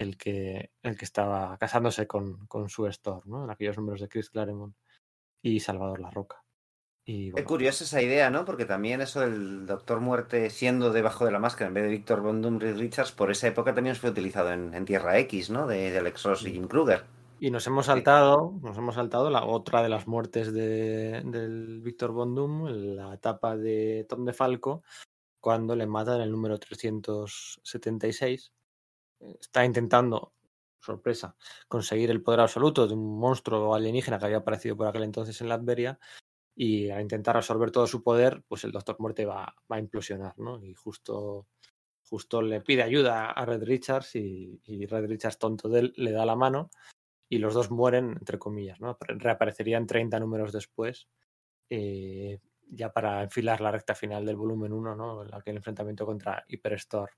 el 0.00 0.16
que, 0.16 0.72
el 0.82 0.96
que 0.96 1.04
estaba 1.04 1.56
casándose 1.58 2.06
con, 2.06 2.46
con 2.46 2.70
su 2.70 2.86
Storm, 2.86 3.22
¿no? 3.26 3.44
En 3.44 3.50
aquellos 3.50 3.76
números 3.76 4.00
de 4.00 4.08
Chris 4.08 4.30
Claremont 4.30 4.74
y 5.42 5.60
Salvador 5.60 6.00
La 6.00 6.10
Roca. 6.10 6.42
Y, 7.04 7.32
Qué 7.32 7.44
curiosa 7.44 7.84
esa 7.84 8.00
idea, 8.00 8.30
¿no? 8.30 8.46
Porque 8.46 8.64
también 8.64 9.02
eso 9.02 9.20
del 9.20 9.66
Doctor 9.66 10.00
Muerte 10.00 10.48
siendo 10.48 10.90
debajo 10.90 11.26
de 11.26 11.32
la 11.32 11.38
máscara 11.38 11.68
en 11.68 11.74
vez 11.74 11.84
de 11.84 11.90
Víctor 11.90 12.22
Von 12.22 12.60
Richards, 12.60 13.12
por 13.12 13.30
esa 13.30 13.48
época 13.48 13.74
también 13.74 13.94
fue 13.94 14.10
utilizado 14.10 14.52
en, 14.52 14.72
en 14.72 14.86
Tierra 14.86 15.18
X, 15.18 15.50
¿no? 15.50 15.66
De, 15.66 15.90
de 15.90 15.98
Alex 15.98 16.22
Ross 16.22 16.46
y 16.46 16.52
Jim 16.52 16.66
Kruger. 16.66 17.04
Y 17.38 17.50
nos 17.50 17.66
hemos 17.66 17.86
saltado, 17.86 18.54
nos 18.62 18.76
hemos 18.78 18.94
saltado 18.94 19.28
la 19.28 19.44
otra 19.44 19.82
de 19.82 19.90
las 19.90 20.06
muertes 20.06 20.52
de, 20.52 21.22
del 21.24 21.82
Víctor 21.82 22.12
Von 22.12 22.34
Doom, 22.34 22.68
la 22.96 23.14
etapa 23.14 23.56
de 23.56 24.06
Tom 24.08 24.24
DeFalco, 24.24 24.82
cuando 25.40 25.76
le 25.76 25.86
matan 25.86 26.22
el 26.22 26.30
número 26.30 26.58
376. 26.58 28.52
Está 29.20 29.64
intentando, 29.64 30.32
sorpresa, 30.80 31.36
conseguir 31.68 32.10
el 32.10 32.22
poder 32.22 32.40
absoluto 32.40 32.86
de 32.86 32.94
un 32.94 33.18
monstruo 33.18 33.74
alienígena 33.74 34.18
que 34.18 34.26
había 34.26 34.38
aparecido 34.38 34.76
por 34.76 34.86
aquel 34.86 35.04
entonces 35.04 35.40
en 35.40 35.48
Latveria. 35.48 35.98
Y 36.56 36.90
al 36.90 37.02
intentar 37.02 37.36
absorber 37.36 37.70
todo 37.70 37.86
su 37.86 38.02
poder, 38.02 38.42
pues 38.48 38.64
el 38.64 38.72
Doctor 38.72 38.96
Muerte 38.98 39.24
va, 39.24 39.54
va 39.70 39.76
a 39.76 39.78
implosionar, 39.78 40.38
¿no? 40.38 40.62
Y 40.62 40.74
justo, 40.74 41.46
justo 42.10 42.42
le 42.42 42.60
pide 42.60 42.82
ayuda 42.82 43.30
a 43.30 43.44
Red 43.46 43.62
Richards 43.62 44.16
y, 44.16 44.86
Red 44.86 45.06
Richards, 45.06 45.38
tonto 45.38 45.68
de 45.68 45.80
él, 45.80 45.92
le 45.96 46.10
da 46.10 46.26
la 46.26 46.34
mano 46.34 46.70
y 47.28 47.38
los 47.38 47.54
dos 47.54 47.70
mueren, 47.70 48.10
entre 48.18 48.38
comillas, 48.38 48.80
¿no? 48.80 48.98
Reaparecerían 49.00 49.86
30 49.86 50.18
números 50.18 50.52
después, 50.52 51.08
eh, 51.70 52.40
ya 52.68 52.92
para 52.92 53.22
enfilar 53.22 53.60
la 53.60 53.70
recta 53.70 53.94
final 53.94 54.26
del 54.26 54.36
volumen 54.36 54.72
1, 54.72 54.96
¿no? 54.96 55.20
Aquel 55.32 55.56
enfrentamiento 55.56 56.04
contra 56.04 56.44
Hyperstore. 56.48 57.12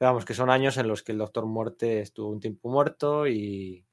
Vamos, 0.00 0.24
que 0.24 0.32
son 0.32 0.48
años 0.48 0.78
en 0.78 0.88
los 0.88 1.02
que 1.02 1.12
el 1.12 1.18
Doctor 1.18 1.44
Muerte 1.44 2.00
estuvo 2.00 2.30
un 2.30 2.40
tiempo 2.40 2.70
muerto 2.70 3.26
y, 3.28 3.84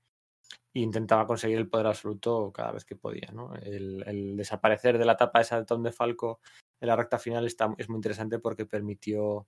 intentaba 0.74 1.26
conseguir 1.26 1.58
el 1.58 1.70
poder 1.70 1.88
absoluto 1.88 2.52
cada 2.54 2.72
vez 2.72 2.86
que 2.86 2.96
podía, 2.96 3.32
¿no? 3.34 3.54
El, 3.56 4.38
desaparecer 4.38 4.98
de 4.98 5.06
la 5.06 5.14
etapa 5.14 5.42
esa 5.42 5.58
de 5.60 5.66
Tom 5.66 5.84
de 5.84 5.92
Falco 5.92 6.40
en 6.80 6.88
la 6.88 6.96
recta 6.96 7.18
final 7.20 7.46
está, 7.48 7.74
es 7.78 7.90
muy 7.90 7.98
interesante 7.98 8.40
porque 8.40 8.66
permitió 8.66 9.48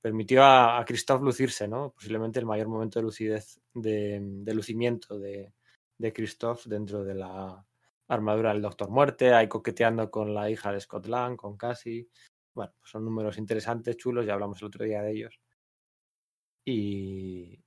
permitió 0.00 0.42
a, 0.44 0.78
a 0.78 0.84
Christoph 0.84 1.22
lucirse, 1.22 1.68
¿no? 1.68 1.92
Posiblemente 1.92 2.38
el 2.38 2.46
mayor 2.46 2.68
momento 2.68 2.98
de 2.98 3.04
lucidez, 3.04 3.60
de, 3.74 4.20
de 4.22 4.54
lucimiento 4.54 5.18
de, 5.18 5.52
de 5.98 6.12
Christoph 6.12 6.66
dentro 6.66 7.04
de 7.04 7.14
la 7.14 7.66
armadura 8.08 8.52
del 8.52 8.62
Doctor 8.62 8.90
Muerte, 8.90 9.34
ahí 9.34 9.48
coqueteando 9.48 10.10
con 10.10 10.34
la 10.34 10.50
hija 10.50 10.72
de 10.72 10.80
Scott 10.80 11.06
Lang, 11.06 11.36
con 11.36 11.56
Cassie. 11.56 12.08
Bueno, 12.54 12.72
pues 12.78 12.90
son 12.90 13.04
números 13.04 13.38
interesantes, 13.38 13.96
chulos, 13.96 14.26
ya 14.26 14.34
hablamos 14.34 14.60
el 14.60 14.68
otro 14.68 14.84
día 14.84 15.02
de 15.02 15.12
ellos. 15.12 15.40
Y, 16.64 17.58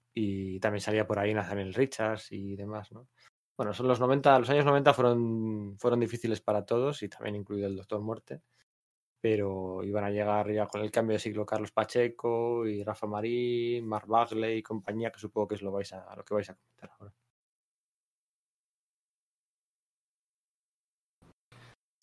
también 0.59 0.81
salía 0.81 1.05
por 1.05 1.19
ahí 1.19 1.33
Nathaniel 1.33 1.73
Richards 1.73 2.31
y 2.31 2.55
demás, 2.55 2.91
¿no? 2.91 3.09
Bueno, 3.57 3.73
son 3.73 3.87
los 3.87 3.99
90, 3.99 4.39
los 4.39 4.49
años 4.49 4.65
90 4.65 4.93
fueron, 4.93 5.77
fueron 5.77 5.99
difíciles 5.99 6.41
para 6.41 6.65
todos 6.65 7.03
y 7.03 7.09
también 7.09 7.35
incluido 7.35 7.67
el 7.67 7.75
Doctor 7.75 8.01
Muerte 8.01 8.41
pero 9.25 9.83
iban 9.83 10.03
a 10.03 10.11
llegar 10.11 10.51
ya 10.51 10.67
con 10.67 10.81
el 10.81 10.91
cambio 10.91 11.15
de 11.15 11.19
siglo 11.19 11.47
Carlos 11.47 11.71
Pacheco 11.71 12.67
y 12.67 12.83
Rafa 12.83 13.07
Marín, 13.07 13.87
Mark 13.87 14.05
Bagley 14.05 14.59
y 14.59 14.61
compañía, 14.61 15.11
que 15.11 15.19
supongo 15.19 15.47
que 15.47 15.55
es 15.55 15.63
lo, 15.63 15.71
vais 15.71 15.91
a, 15.93 16.15
lo 16.15 16.23
que 16.23 16.35
vais 16.35 16.47
a 16.47 16.53
comentar 16.53 16.91
ahora. 16.91 17.11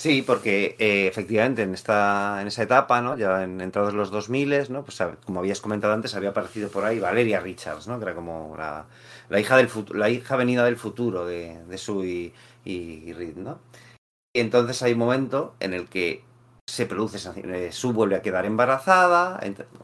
Sí, 0.03 0.23
porque 0.23 0.75
eh, 0.81 1.07
efectivamente 1.07 1.63
en 1.63 1.75
esta 1.75 2.41
en 2.43 2.49
esa 2.49 2.65
etapa, 2.65 3.01
¿no? 3.01 3.17
Ya 3.17 3.45
en 3.45 3.61
entrados 3.61 3.95
los 3.95 4.11
2000, 4.11 4.69
¿no? 4.69 4.85
Pues 4.85 4.99
como 5.25 5.39
habías 5.39 5.61
comentado 5.61 5.93
antes, 5.93 6.17
había 6.17 6.31
aparecido 6.31 6.71
por 6.71 6.85
ahí 6.85 6.99
Valeria 6.99 7.39
Richards, 7.39 7.87
¿no? 7.87 7.99
Que 8.01 8.07
era 8.07 8.15
como 8.17 8.57
la, 8.59 8.87
la 9.29 9.39
hija 9.39 9.57
del 9.57 9.69
la 9.95 10.11
hija 10.11 10.35
venida 10.35 10.65
del 10.65 10.77
futuro 10.77 11.25
de, 11.25 11.65
de 11.67 11.79
Sue 11.79 12.33
y, 12.65 12.73
y 12.73 13.13
Reed, 13.13 13.37
¿no? 13.37 13.61
Y 14.35 14.41
entonces 14.41 14.83
hay 14.83 14.95
un 14.95 14.99
momento 14.99 15.55
en 15.61 15.75
el 15.75 15.89
que 15.89 16.25
se 16.73 16.87
produce 16.87 17.19
eh, 17.37 17.71
Sue 17.71 17.93
vuelve 17.93 18.17
a 18.17 18.23
quedar 18.23 18.47
embarazada, 18.47 19.39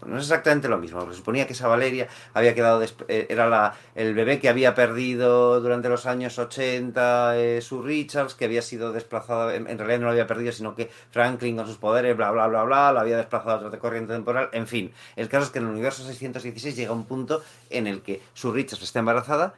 no 0.06 0.16
es 0.16 0.22
exactamente 0.22 0.68
lo 0.68 0.78
mismo, 0.78 1.06
se 1.10 1.18
suponía 1.18 1.46
que 1.46 1.52
esa 1.52 1.68
Valeria 1.68 2.08
había 2.32 2.54
quedado, 2.54 2.82
eh, 2.82 3.26
era 3.28 3.46
la, 3.46 3.74
el 3.94 4.14
bebé 4.14 4.38
que 4.38 4.48
había 4.48 4.74
perdido 4.74 5.60
durante 5.60 5.90
los 5.90 6.06
años 6.06 6.38
80 6.38 7.36
eh, 7.36 7.60
Sue 7.60 7.82
Richards, 7.84 8.34
que 8.34 8.46
había 8.46 8.62
sido 8.62 8.90
desplazada, 8.92 9.54
en, 9.54 9.66
realidad 9.66 9.98
no 9.98 10.06
lo 10.06 10.12
había 10.12 10.26
perdido, 10.26 10.50
sino 10.50 10.74
que 10.74 10.88
Franklin 11.10 11.56
con 11.56 11.66
sus 11.66 11.76
poderes, 11.76 12.16
bla, 12.16 12.30
bla, 12.30 12.46
bla, 12.46 12.62
bla, 12.62 12.92
lo 12.92 13.00
había 13.00 13.18
desplazado 13.18 13.66
a 13.66 13.66
otra 13.66 13.78
corriente 13.78 14.14
temporal, 14.14 14.48
en 14.52 14.66
fin, 14.66 14.90
el 15.16 15.28
caso 15.28 15.44
es 15.44 15.50
que 15.50 15.58
en 15.58 15.66
el 15.66 15.72
universo 15.72 16.04
616 16.04 16.74
llega 16.74 16.92
un 16.92 17.04
punto 17.04 17.42
en 17.68 17.86
el 17.86 18.00
que 18.00 18.22
Sue 18.32 18.54
Richards 18.54 18.82
está 18.82 19.00
embarazada 19.00 19.52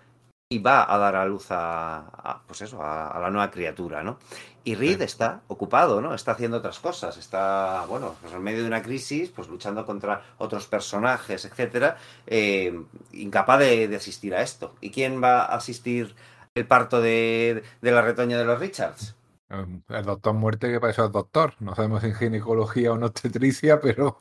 y 0.52 0.59
va 0.59 0.92
a 0.92 0.99
dar 0.99 1.15
a 1.15 1.25
luz 1.26 1.47
a, 1.50 2.42
pues 2.44 2.62
eso, 2.62 2.83
a, 2.83 3.17
la 3.20 3.31
nueva 3.31 3.52
criatura, 3.52 4.02
¿no? 4.02 4.18
Y 4.63 4.75
Reed 4.75 4.99
sí. 4.99 5.05
está 5.05 5.41
ocupado, 5.49 6.01
¿no? 6.01 6.15
Está 6.15 6.33
haciendo 6.33 6.59
otras 6.59 6.79
cosas, 6.79 7.17
está, 7.17 7.85
bueno, 7.89 8.17
pues 8.21 8.33
en 8.33 8.43
medio 8.43 8.61
de 8.61 8.67
una 8.67 8.83
crisis, 8.83 9.31
pues 9.31 9.49
luchando 9.49 9.87
contra 9.87 10.23
otros 10.39 10.67
personajes, 10.67 11.45
etcétera, 11.45 11.97
eh, 12.27 12.79
incapaz 13.13 13.61
de, 13.61 13.89
de, 13.89 13.97
asistir 13.97 14.35
a 14.35 14.43
esto. 14.43 14.75
¿Y 14.81 14.91
quién 14.91 15.23
va 15.23 15.45
a 15.47 15.57
asistir 15.57 16.15
el 16.55 16.67
parto 16.67 17.01
de, 17.01 17.63
de 17.81 17.91
la 17.91 18.03
retoña 18.03 18.37
de 18.37 18.45
los 18.45 18.61
Richards? 18.61 19.15
El 19.49 20.05
doctor 20.05 20.35
muerte 20.35 20.71
que 20.71 20.79
para 20.79 20.93
eso 20.93 21.05
es 21.05 21.13
doctor. 21.13 21.55
No 21.59 21.75
sabemos 21.75 22.03
si 22.03 22.09
en 22.09 22.15
ginecología 22.15 22.93
o 22.93 22.97
en 22.97 23.05
obstetricia, 23.05 23.81
pero 23.81 24.19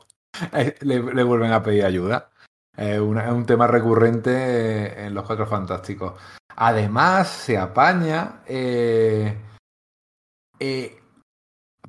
le, 0.80 1.02
le 1.02 1.22
vuelven 1.22 1.52
a 1.52 1.62
pedir 1.62 1.84
ayuda. 1.84 2.30
Es 2.76 2.98
un, 2.98 3.18
un, 3.18 3.46
tema 3.46 3.66
recurrente 3.66 5.04
en 5.04 5.14
los 5.14 5.24
Cuatro 5.26 5.46
Fantásticos. 5.46 6.14
Además, 6.56 7.28
se 7.28 7.58
apaña 7.58 8.42
eh, 8.46 9.36
eh, 10.60 11.00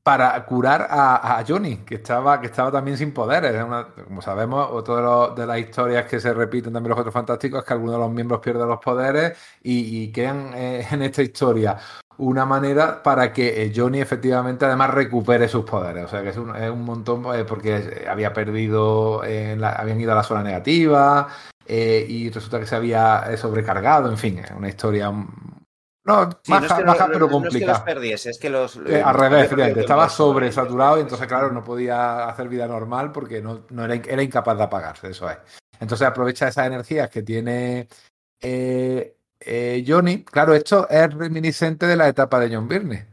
para 0.04 0.44
curar 0.46 0.88
a, 0.90 1.44
Johnny, 1.48 1.78
que 1.78 1.96
estaba, 1.96 2.42
que 2.42 2.48
estaba 2.48 2.72
también 2.72 2.98
sin 2.98 3.14
poderes. 3.14 3.64
Como 4.06 4.22
sabemos, 4.22 4.68
otra 4.72 5.36
de, 5.36 5.46
las 5.46 5.60
historias 5.60 6.08
que 6.08 6.20
se 6.20 6.34
repiten 6.34 6.74
también 6.74 6.90
los 6.90 6.96
Cuatro 6.96 7.12
Fantásticos 7.12 7.60
es 7.60 7.66
que 7.66 7.74
algunos 7.74 7.96
de 7.96 8.00
los 8.00 8.12
miembros 8.12 8.40
pierden 8.40 8.68
los 8.68 8.80
poderes 8.80 9.38
y, 9.62 10.04
y 10.04 10.12
quedan 10.12 10.54
eh, 10.56 10.88
en 10.92 11.04
esta 11.04 11.22
historia 11.22 11.78
una 12.18 12.46
manera 12.46 13.02
para 13.02 13.32
que 13.32 13.64
eh, 13.64 13.74
Johnny 13.76 14.00
efectivamente 14.00 14.66
además 14.66 14.92
recupere 14.92 15.48
sus 15.48 15.66
poderes. 15.66 16.06
O 16.06 16.08
sea 16.08 16.24
que 16.24 16.30
es 16.30 16.38
un, 16.38 16.82
montón 16.84 17.24
porque 17.48 18.06
había 18.10 18.34
perdido, 18.34 19.24
eh, 19.24 19.56
la, 19.58 19.74
habían 19.74 20.02
ido 20.02 20.12
a 20.14 20.16
la 20.16 20.24
zona 20.24 20.44
negativa 20.44 21.28
y 21.68 22.30
resulta 22.30 22.60
que 22.60 22.66
se 22.66 22.76
había 22.76 23.38
sobrecargado. 23.38 24.10
En 24.10 24.18
fin, 24.18 24.40
es 24.40 24.52
una 24.52 24.68
historia 24.68 25.12
No, 26.04 26.30
Sí, 26.44 26.52
no 26.52 26.62
baja, 26.62 26.66
es 26.66 26.74
que, 26.74 26.84
baja, 26.84 27.08
lo- 27.08 27.14
pero 27.14 27.28
no 27.30 27.48
es 27.48 27.54
que 27.54 27.66
los 27.66 27.80
perdiese, 27.82 28.30
es 28.32 28.40
que 28.40 28.50
los. 28.50 28.76
Eh, 28.78 29.02
al 29.04 29.16
había 29.22 29.46
revés, 29.46 29.78
estaba 29.78 30.04
los- 30.06 30.14
sobresaturado 30.14 30.98
y 30.98 31.02
entonces, 31.02 31.28
claro, 31.28 31.52
no 31.52 31.64
podía 31.64 32.28
hacer 32.28 32.50
vida 32.50 32.68
normal 32.68 33.12
porque 33.12 33.42
no, 33.42 33.66
no 33.70 33.86
era, 33.86 33.96
era 33.96 34.24
incapaz 34.24 34.58
de 34.58 34.64
apagarse, 34.64 35.10
eso 35.12 35.30
es. 35.30 35.38
Entonces 35.80 36.08
aprovecha 36.08 36.48
esas 36.48 36.66
energías 36.68 37.10
que 37.10 37.22
tiene 37.22 37.88
eh, 38.42 39.16
eh, 39.40 39.84
Johnny. 39.88 40.24
Claro, 40.24 40.54
esto 40.56 40.88
es 40.90 41.14
reminiscente 41.14 41.86
de 41.86 41.96
la 41.96 42.08
etapa 42.08 42.40
de 42.40 42.56
John 42.56 42.68
Byrne 42.68 43.08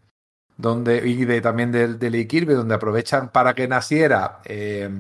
donde, 0.57 0.97
y 1.07 1.25
de, 1.25 1.41
también 1.41 1.70
del 1.70 1.99
de 1.99 2.10
Lee 2.10 2.26
Kirby, 2.26 2.55
donde 2.55 2.75
aprovechan 2.75 3.28
para 3.31 3.55
que 3.55 3.68
naciera 3.68 4.41
eh, 4.44 4.91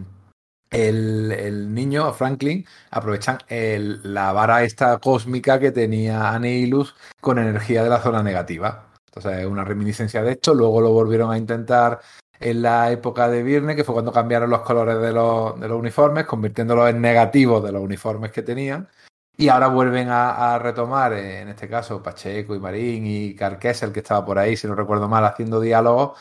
el, 0.70 1.32
el 1.32 1.74
niño, 1.74 2.12
Franklin, 2.12 2.66
aprovechan 2.90 3.38
el- 3.48 4.00
la 4.14 4.32
vara 4.32 4.62
esta 4.62 4.98
cósmica 4.98 5.58
que 5.58 5.72
tenía 5.72 6.30
Anilus 6.30 6.94
con 7.20 7.38
energía 7.38 7.82
de 7.82 7.90
la 7.90 8.00
zona 8.00 8.22
negativa. 8.22 8.86
Entonces 9.06 9.40
es 9.40 9.46
una 9.46 9.64
reminiscencia 9.64 10.22
de 10.22 10.32
esto. 10.32 10.54
Luego 10.54 10.80
lo 10.80 10.90
volvieron 10.92 11.32
a 11.32 11.38
intentar 11.38 12.00
en 12.40 12.62
la 12.62 12.90
época 12.90 13.28
de 13.28 13.42
Viernes, 13.42 13.76
que 13.76 13.84
fue 13.84 13.94
cuando 13.94 14.12
cambiaron 14.12 14.50
los 14.50 14.60
colores 14.60 15.00
de 15.00 15.12
los, 15.12 15.58
de 15.58 15.68
los 15.68 15.78
uniformes, 15.78 16.26
convirtiéndolos 16.26 16.90
en 16.90 17.00
negativos 17.00 17.62
de 17.64 17.72
los 17.72 17.82
uniformes 17.82 18.32
que 18.32 18.42
tenían. 18.42 18.88
Y 19.36 19.48
ahora 19.48 19.68
vuelven 19.68 20.08
a, 20.10 20.58
retomar, 20.58 21.12
eh, 21.12 21.40
en 21.42 21.48
este 21.48 21.68
caso, 21.68 22.02
Pacheco 22.02 22.56
y 22.56 22.58
Marín 22.58 23.06
y 23.06 23.34
Carquesel, 23.36 23.92
que 23.92 24.00
estaba 24.00 24.24
por 24.24 24.38
ahí, 24.38 24.56
si 24.56 24.66
no 24.66 24.74
recuerdo 24.74 25.08
mal, 25.08 25.24
haciendo 25.24 25.60
diálogos, 25.60 26.18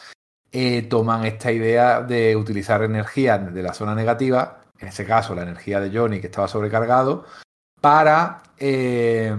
eh, 0.52 0.84
toman 0.84 1.26
esta 1.26 1.52
idea 1.52 2.02
de 2.02 2.36
utilizar 2.36 2.84
energía 2.84 3.38
de 3.38 3.64
la 3.64 3.74
zona 3.74 3.94
negativa, 3.94 4.62
en 4.80 4.88
este 4.88 5.06
caso 5.06 5.36
la 5.36 5.44
energía 5.44 5.80
de 5.80 5.96
Johnny, 5.96 6.20
que 6.20 6.28
estaba 6.28 6.48
sobrecargado, 6.48 7.26
para 7.82 8.44
eh, 8.58 9.36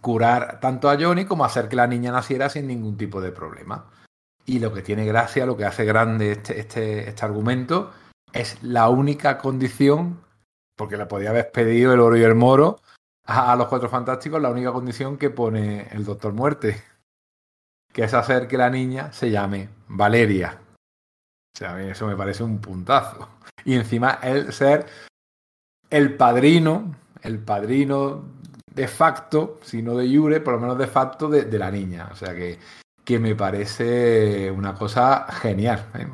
curar 0.00 0.60
tanto 0.60 0.88
a 0.88 0.96
Johnny 0.98 1.24
como 1.24 1.44
hacer 1.44 1.68
que 1.68 1.76
la 1.76 1.86
niña 1.86 2.12
naciera 2.12 2.48
sin 2.48 2.66
ningún 2.66 2.96
tipo 2.96 3.20
de 3.20 3.32
problema. 3.32 3.86
Y 4.46 4.58
lo 4.58 4.72
que 4.72 4.82
tiene 4.82 5.04
gracia, 5.04 5.46
lo 5.46 5.56
que 5.56 5.64
hace 5.64 5.84
grande 5.84 6.32
este, 6.32 6.58
este, 6.60 7.08
este 7.08 7.24
argumento, 7.24 7.92
es 8.32 8.62
la 8.62 8.88
única 8.88 9.38
condición, 9.38 10.20
porque 10.76 10.96
le 10.96 11.06
podía 11.06 11.30
haber 11.30 11.50
pedido 11.50 11.92
el 11.92 12.00
oro 12.00 12.16
y 12.16 12.22
el 12.22 12.34
moro 12.34 12.80
a 13.24 13.54
los 13.54 13.68
cuatro 13.68 13.88
fantásticos, 13.88 14.40
la 14.40 14.50
única 14.50 14.72
condición 14.72 15.16
que 15.16 15.30
pone 15.30 15.88
el 15.92 16.04
Doctor 16.04 16.32
Muerte, 16.32 16.82
que 17.92 18.04
es 18.04 18.14
hacer 18.14 18.48
que 18.48 18.56
la 18.56 18.70
niña 18.70 19.12
se 19.12 19.30
llame 19.30 19.68
Valeria. 19.88 20.58
O 21.54 21.58
sea, 21.58 21.72
a 21.72 21.76
mí 21.76 21.88
eso 21.88 22.06
me 22.06 22.16
parece 22.16 22.42
un 22.42 22.60
puntazo. 22.60 23.28
Y 23.64 23.74
encima 23.74 24.18
él 24.22 24.52
ser 24.52 24.86
el 25.90 26.16
padrino, 26.16 26.94
el 27.22 27.38
padrino 27.38 28.24
de 28.74 28.86
facto, 28.88 29.58
si 29.62 29.82
no 29.82 29.96
de 29.96 30.08
jure, 30.16 30.40
por 30.40 30.54
lo 30.54 30.60
menos 30.60 30.78
de 30.78 30.86
facto 30.86 31.28
de, 31.28 31.44
de 31.44 31.58
la 31.58 31.70
niña. 31.70 32.08
O 32.12 32.16
sea 32.16 32.34
que, 32.34 32.58
que 33.04 33.18
me 33.18 33.34
parece 33.34 34.50
una 34.50 34.74
cosa 34.74 35.26
genial. 35.30 35.86
¿eh? 35.94 36.06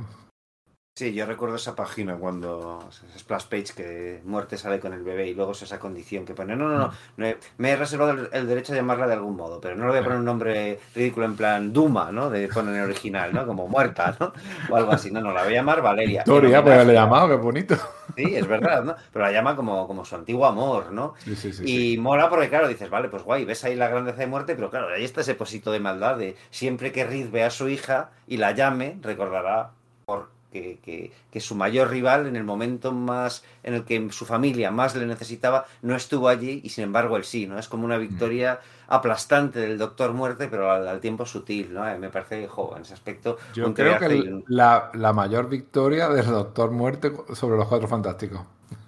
Sí, 0.98 1.12
yo 1.12 1.26
recuerdo 1.26 1.56
esa 1.56 1.76
página 1.76 2.16
cuando 2.16 2.88
splash 3.18 3.44
page 3.48 3.74
que 3.76 4.22
muerte 4.24 4.56
sale 4.56 4.80
con 4.80 4.94
el 4.94 5.02
bebé 5.02 5.28
y 5.28 5.34
luego 5.34 5.52
es 5.52 5.60
esa 5.60 5.78
condición 5.78 6.24
que 6.24 6.32
pone. 6.32 6.56
No, 6.56 6.70
no, 6.70 6.78
no, 6.78 6.90
no 7.18 7.26
he- 7.26 7.36
me 7.58 7.72
he 7.72 7.76
reservado 7.76 8.12
el, 8.12 8.30
el 8.32 8.46
derecho 8.46 8.72
a 8.72 8.76
llamarla 8.76 9.06
de 9.06 9.12
algún 9.12 9.36
modo, 9.36 9.60
pero 9.60 9.76
no 9.76 9.84
le 9.84 9.90
voy 9.90 9.98
a 9.98 10.02
poner 10.04 10.18
un 10.20 10.24
nombre 10.24 10.80
ridículo 10.94 11.26
en 11.26 11.36
plan 11.36 11.70
Duma, 11.70 12.10
¿no? 12.12 12.30
De 12.30 12.48
poner 12.48 12.76
en 12.76 12.84
original, 12.84 13.34
¿no? 13.34 13.46
Como 13.46 13.68
muerta, 13.68 14.16
¿no? 14.18 14.32
O 14.68 14.76
algo 14.76 14.90
así. 14.92 15.10
No, 15.10 15.20
no, 15.20 15.32
la 15.32 15.42
voy 15.44 15.52
a 15.52 15.56
llamar 15.56 15.82
Valeria. 15.82 16.20
Victoria, 16.20 16.62
pues 16.62 16.72
homenaje 16.72 16.86
le 16.86 16.94
llamado, 16.94 17.28
qué 17.28 17.34
bonito. 17.34 17.76
Sí, 18.16 18.34
es 18.34 18.46
verdad, 18.48 18.82
¿no? 18.82 18.96
Pero 19.12 19.26
la 19.26 19.32
llama 19.32 19.54
como, 19.54 19.86
como 19.86 20.02
su 20.06 20.14
antiguo 20.16 20.46
amor, 20.46 20.92
¿no? 20.92 21.12
Sí, 21.18 21.36
sí, 21.36 21.52
sí, 21.52 21.92
Y 21.94 21.98
mola 21.98 22.30
porque, 22.30 22.48
claro, 22.48 22.68
dices, 22.68 22.88
vale, 22.88 23.10
pues 23.10 23.22
guay, 23.22 23.44
ves 23.44 23.62
ahí 23.64 23.74
la 23.76 23.88
grandeza 23.88 24.16
de 24.20 24.28
muerte, 24.28 24.54
pero 24.54 24.70
claro, 24.70 24.88
ahí 24.88 25.04
está 25.04 25.20
ese 25.20 25.34
posito 25.34 25.70
de 25.72 25.80
maldad 25.80 26.16
de 26.16 26.36
siempre 26.48 26.90
que 26.90 27.04
Reed 27.04 27.30
vea 27.30 27.48
a 27.48 27.50
su 27.50 27.68
hija 27.68 28.12
y 28.26 28.38
la 28.38 28.52
llame, 28.52 28.98
recordará 29.02 29.72
por 30.06 30.30
que, 30.52 30.78
que- 30.82 31.12
que 31.30 31.40
su 31.40 31.54
mayor 31.54 31.90
rival 31.90 32.26
en 32.26 32.36
el 32.36 32.44
momento 32.44 32.92
más 32.92 33.44
en 33.62 33.74
el 33.74 33.84
que 33.84 34.10
su 34.10 34.24
familia 34.26 34.70
más 34.70 34.94
le 34.96 35.06
necesitaba 35.06 35.66
no 35.82 35.94
estuvo 35.96 36.28
allí 36.28 36.60
y 36.64 36.68
sin 36.70 36.84
embargo 36.84 37.16
él 37.16 37.24
sí, 37.24 37.46
¿no? 37.46 37.58
Es 37.58 37.68
como 37.68 37.84
una 37.84 37.98
victoria 37.98 38.60
aplastante 38.88 39.58
del 39.60 39.78
Doctor 39.78 40.12
Muerte, 40.12 40.48
pero 40.48 40.70
al, 40.70 40.86
al 40.88 41.00
tiempo 41.00 41.26
sutil, 41.26 41.72
¿no? 41.74 41.88
Eh, 41.88 41.98
Me 41.98 42.10
parece, 42.10 42.46
jo, 42.48 42.74
en 42.76 42.82
ese 42.82 42.94
aspecto, 42.94 43.36
Yo 43.52 43.74
creo 43.74 43.96
que 43.98 44.36
la, 44.46 44.90
la 44.94 45.12
mayor 45.12 45.48
victoria 45.48 46.08
del 46.08 46.26
Doctor 46.26 46.70
Muerte 46.70 47.12
sobre 47.34 47.56
los 47.56 47.66
cuatro 47.66 47.88
fantásticos. 47.88 48.40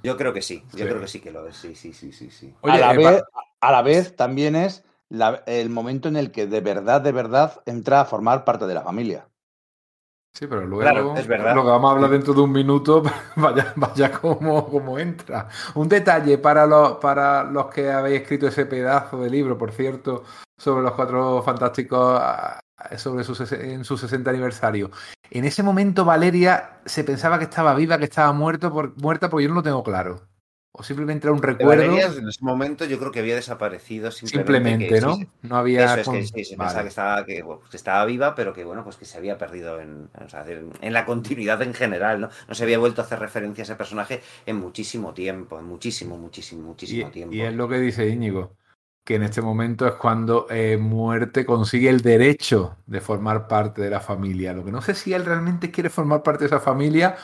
yo 0.02 0.16
creo 0.16 0.32
que 0.32 0.42
sí, 0.42 0.68
yo 0.72 0.86
Sí. 0.86 0.88
creo 0.88 1.00
que 1.00 1.08
sí 1.08 1.20
que 1.20 1.30
lo 1.32 1.46
es, 1.48 1.56
sí, 1.56 1.74
sí, 1.74 1.92
sí, 1.92 2.12
sí, 2.12 2.30
sí. 2.30 2.54
Oye, 2.60 2.78
a, 2.78 2.78
la 2.78 2.92
eh, 2.92 2.94
vez, 2.94 3.24
a 3.60 3.72
la 3.72 3.82
vez 3.82 4.14
también 4.16 4.54
es 4.56 4.84
la- 5.08 5.42
el 5.46 5.70
momento 5.70 6.08
en 6.08 6.16
el 6.16 6.30
que 6.32 6.46
de 6.46 6.60
verdad, 6.60 7.00
de 7.00 7.12
verdad 7.12 7.62
entra 7.66 8.00
a 8.00 8.04
formar 8.04 8.44
parte 8.44 8.66
de 8.66 8.74
la 8.74 8.82
familia. 8.82 9.28
Sí, 10.38 10.46
pero 10.46 10.64
luego 10.64 10.82
Claro, 10.82 11.16
es 11.16 11.26
verdad. 11.26 11.52
lo 11.52 11.64
que 11.64 11.70
vamos 11.70 11.90
a 11.90 11.94
hablar 11.96 12.10
dentro 12.10 12.32
de 12.32 12.42
un 12.42 12.52
minuto, 12.52 13.02
vaya, 13.36 13.72
vaya 13.74 14.12
como, 14.12 14.68
como 14.70 14.96
entra. 14.96 15.48
Un 15.74 15.88
detalle 15.88 16.38
para 16.38 16.64
los, 16.64 16.98
para 16.98 17.42
los 17.42 17.66
que 17.66 17.90
habéis 17.90 18.20
escrito 18.20 18.46
ese 18.46 18.64
pedazo 18.64 19.20
de 19.20 19.30
libro, 19.30 19.58
por 19.58 19.72
cierto, 19.72 20.22
sobre 20.56 20.84
los 20.84 20.92
cuatro 20.92 21.42
fantásticos 21.42 22.20
ah, 22.22 22.60
sobre 22.96 23.24
su, 23.24 23.32
en 23.56 23.84
su 23.84 23.98
60 23.98 24.30
aniversario. 24.30 24.92
En 25.28 25.44
ese 25.44 25.64
momento 25.64 26.04
Valeria 26.04 26.78
se 26.84 27.02
pensaba 27.02 27.38
que 27.38 27.44
estaba 27.44 27.74
viva, 27.74 27.98
que 27.98 28.04
estaba 28.04 28.32
muerto 28.32 28.72
por, 28.72 28.96
muerta, 29.02 29.28
porque 29.28 29.42
yo 29.42 29.48
no 29.48 29.56
lo 29.56 29.62
tengo 29.64 29.82
claro. 29.82 30.20
O 30.72 30.82
simplemente 30.82 31.26
era 31.26 31.32
un 31.34 31.42
recuerdo. 31.42 31.82
Valeria, 31.82 32.06
en 32.06 32.28
ese 32.28 32.44
momento 32.44 32.84
yo 32.84 32.98
creo 32.98 33.10
que 33.10 33.18
había 33.20 33.34
desaparecido 33.34 34.10
simplemente. 34.10 35.00
¿no? 35.00 35.16
sí, 35.16 35.28
No 35.42 35.56
había. 35.56 35.98
Eso 35.98 36.12
es 36.14 36.30
que 36.32 36.44
sí, 36.44 36.50
se 36.50 36.56
Vale. 36.56 36.68
pensaba 36.68 36.82
que 36.82 36.88
estaba, 36.88 37.24
que, 37.26 37.42
bueno, 37.42 37.58
pues 37.60 37.70
que 37.70 37.76
estaba 37.78 38.04
viva, 38.04 38.34
pero 38.34 38.52
que 38.52 38.64
bueno, 38.64 38.84
pues 38.84 38.96
que 38.96 39.04
se 39.04 39.18
había 39.18 39.38
perdido 39.38 39.80
en, 39.80 40.08
o 40.24 40.28
sea, 40.28 40.46
en, 40.46 40.70
en 40.80 40.92
la 40.92 41.04
continuidad 41.04 41.62
en 41.62 41.74
general, 41.74 42.20
¿no? 42.20 42.28
No 42.46 42.54
se 42.54 42.62
había 42.64 42.78
vuelto 42.78 43.00
a 43.00 43.04
hacer 43.06 43.18
referencia 43.18 43.62
a 43.62 43.64
ese 43.64 43.74
personaje 43.76 44.20
en 44.46 44.56
muchísimo 44.56 45.14
tiempo, 45.14 45.58
en 45.58 45.64
muchísimo, 45.64 46.16
muchísimo, 46.16 46.62
muchísimo 46.62 47.08
Y, 47.08 47.10
tiempo. 47.12 47.34
y 47.34 47.40
es 47.40 47.54
lo 47.54 47.68
que 47.68 47.78
dice 47.80 48.06
Íñigo, 48.08 48.54
que 49.04 49.16
en 49.16 49.22
este 49.24 49.40
momento 49.42 49.86
es 49.86 49.94
cuando 49.94 50.46
eh, 50.50 50.76
Muerte 50.76 51.44
consigue 51.46 51.88
el 51.88 52.02
derecho 52.02 52.76
de 52.86 53.00
formar 53.00 53.48
parte 53.48 53.80
de 53.82 53.90
la 53.90 54.00
familia. 54.00 54.52
Lo 54.52 54.64
que 54.64 54.70
no 54.70 54.82
sé 54.82 54.94
si 54.94 55.12
él 55.14 55.24
realmente 55.24 55.70
quiere 55.72 55.88
formar 55.90 56.22
parte 56.22 56.40
de 56.44 56.46
esa 56.48 56.60
familia 56.60 57.16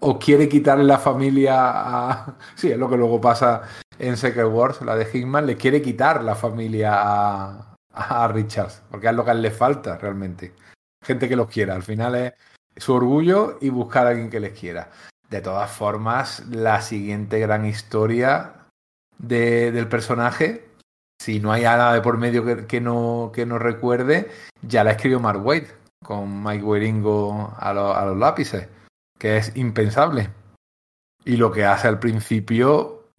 o 0.00 0.18
quiere 0.18 0.48
quitarle 0.48 0.84
la 0.84 0.98
familia 0.98 1.54
a... 1.56 2.34
Sí, 2.54 2.70
es 2.70 2.78
lo 2.78 2.88
que 2.88 2.96
luego 2.96 3.20
pasa 3.20 3.62
en 3.98 4.16
Secret 4.16 4.48
Wars, 4.48 4.82
la 4.82 4.96
de 4.96 5.08
Hickman, 5.12 5.46
le 5.46 5.56
quiere 5.56 5.80
quitar 5.80 6.22
la 6.22 6.34
familia 6.34 6.92
a, 6.94 8.28
Richards, 8.28 8.82
porque 8.90 9.08
es 9.08 9.14
lo 9.14 9.24
que 9.24 9.34
le 9.34 9.50
falta 9.50 9.96
realmente. 9.96 10.54
Gente 11.02 11.28
que 11.28 11.36
los 11.36 11.48
quiera, 11.48 11.74
al 11.74 11.82
final 11.82 12.14
es 12.14 12.34
su 12.76 12.92
orgullo 12.92 13.58
y 13.60 13.70
buscar 13.70 14.06
a 14.06 14.10
alguien 14.10 14.28
que 14.28 14.40
les 14.40 14.58
quiera. 14.58 14.90
De 15.30 15.40
todas 15.40 15.70
formas, 15.70 16.44
la 16.50 16.82
siguiente 16.82 17.38
gran 17.38 17.64
historia 17.64 18.66
de- 19.18 19.72
del 19.72 19.88
personaje, 19.88 20.68
si 21.20 21.40
no 21.40 21.52
hay 21.52 21.62
nada 21.62 21.94
de 21.94 22.02
por 22.02 22.18
medio 22.18 22.66
que, 22.66 22.80
no, 22.80 23.30
que 23.34 23.46
no 23.46 23.58
recuerde, 23.58 24.30
ya 24.62 24.84
la 24.84 24.92
escribió 24.92 25.20
Mark 25.20 25.44
Waid 25.44 25.64
con 26.04 26.44
Mike 26.44 26.62
lo- 27.72 27.96
a 27.96 28.04
los 28.04 28.16
lápices, 28.18 28.68
que 29.18 29.36
es 29.36 29.56
impensable. 29.56 30.30
Y 31.24 31.36
lo 31.36 31.50
que 31.50 31.64
hace 31.64 31.88
al 31.88 31.98
principio, 31.98 33.10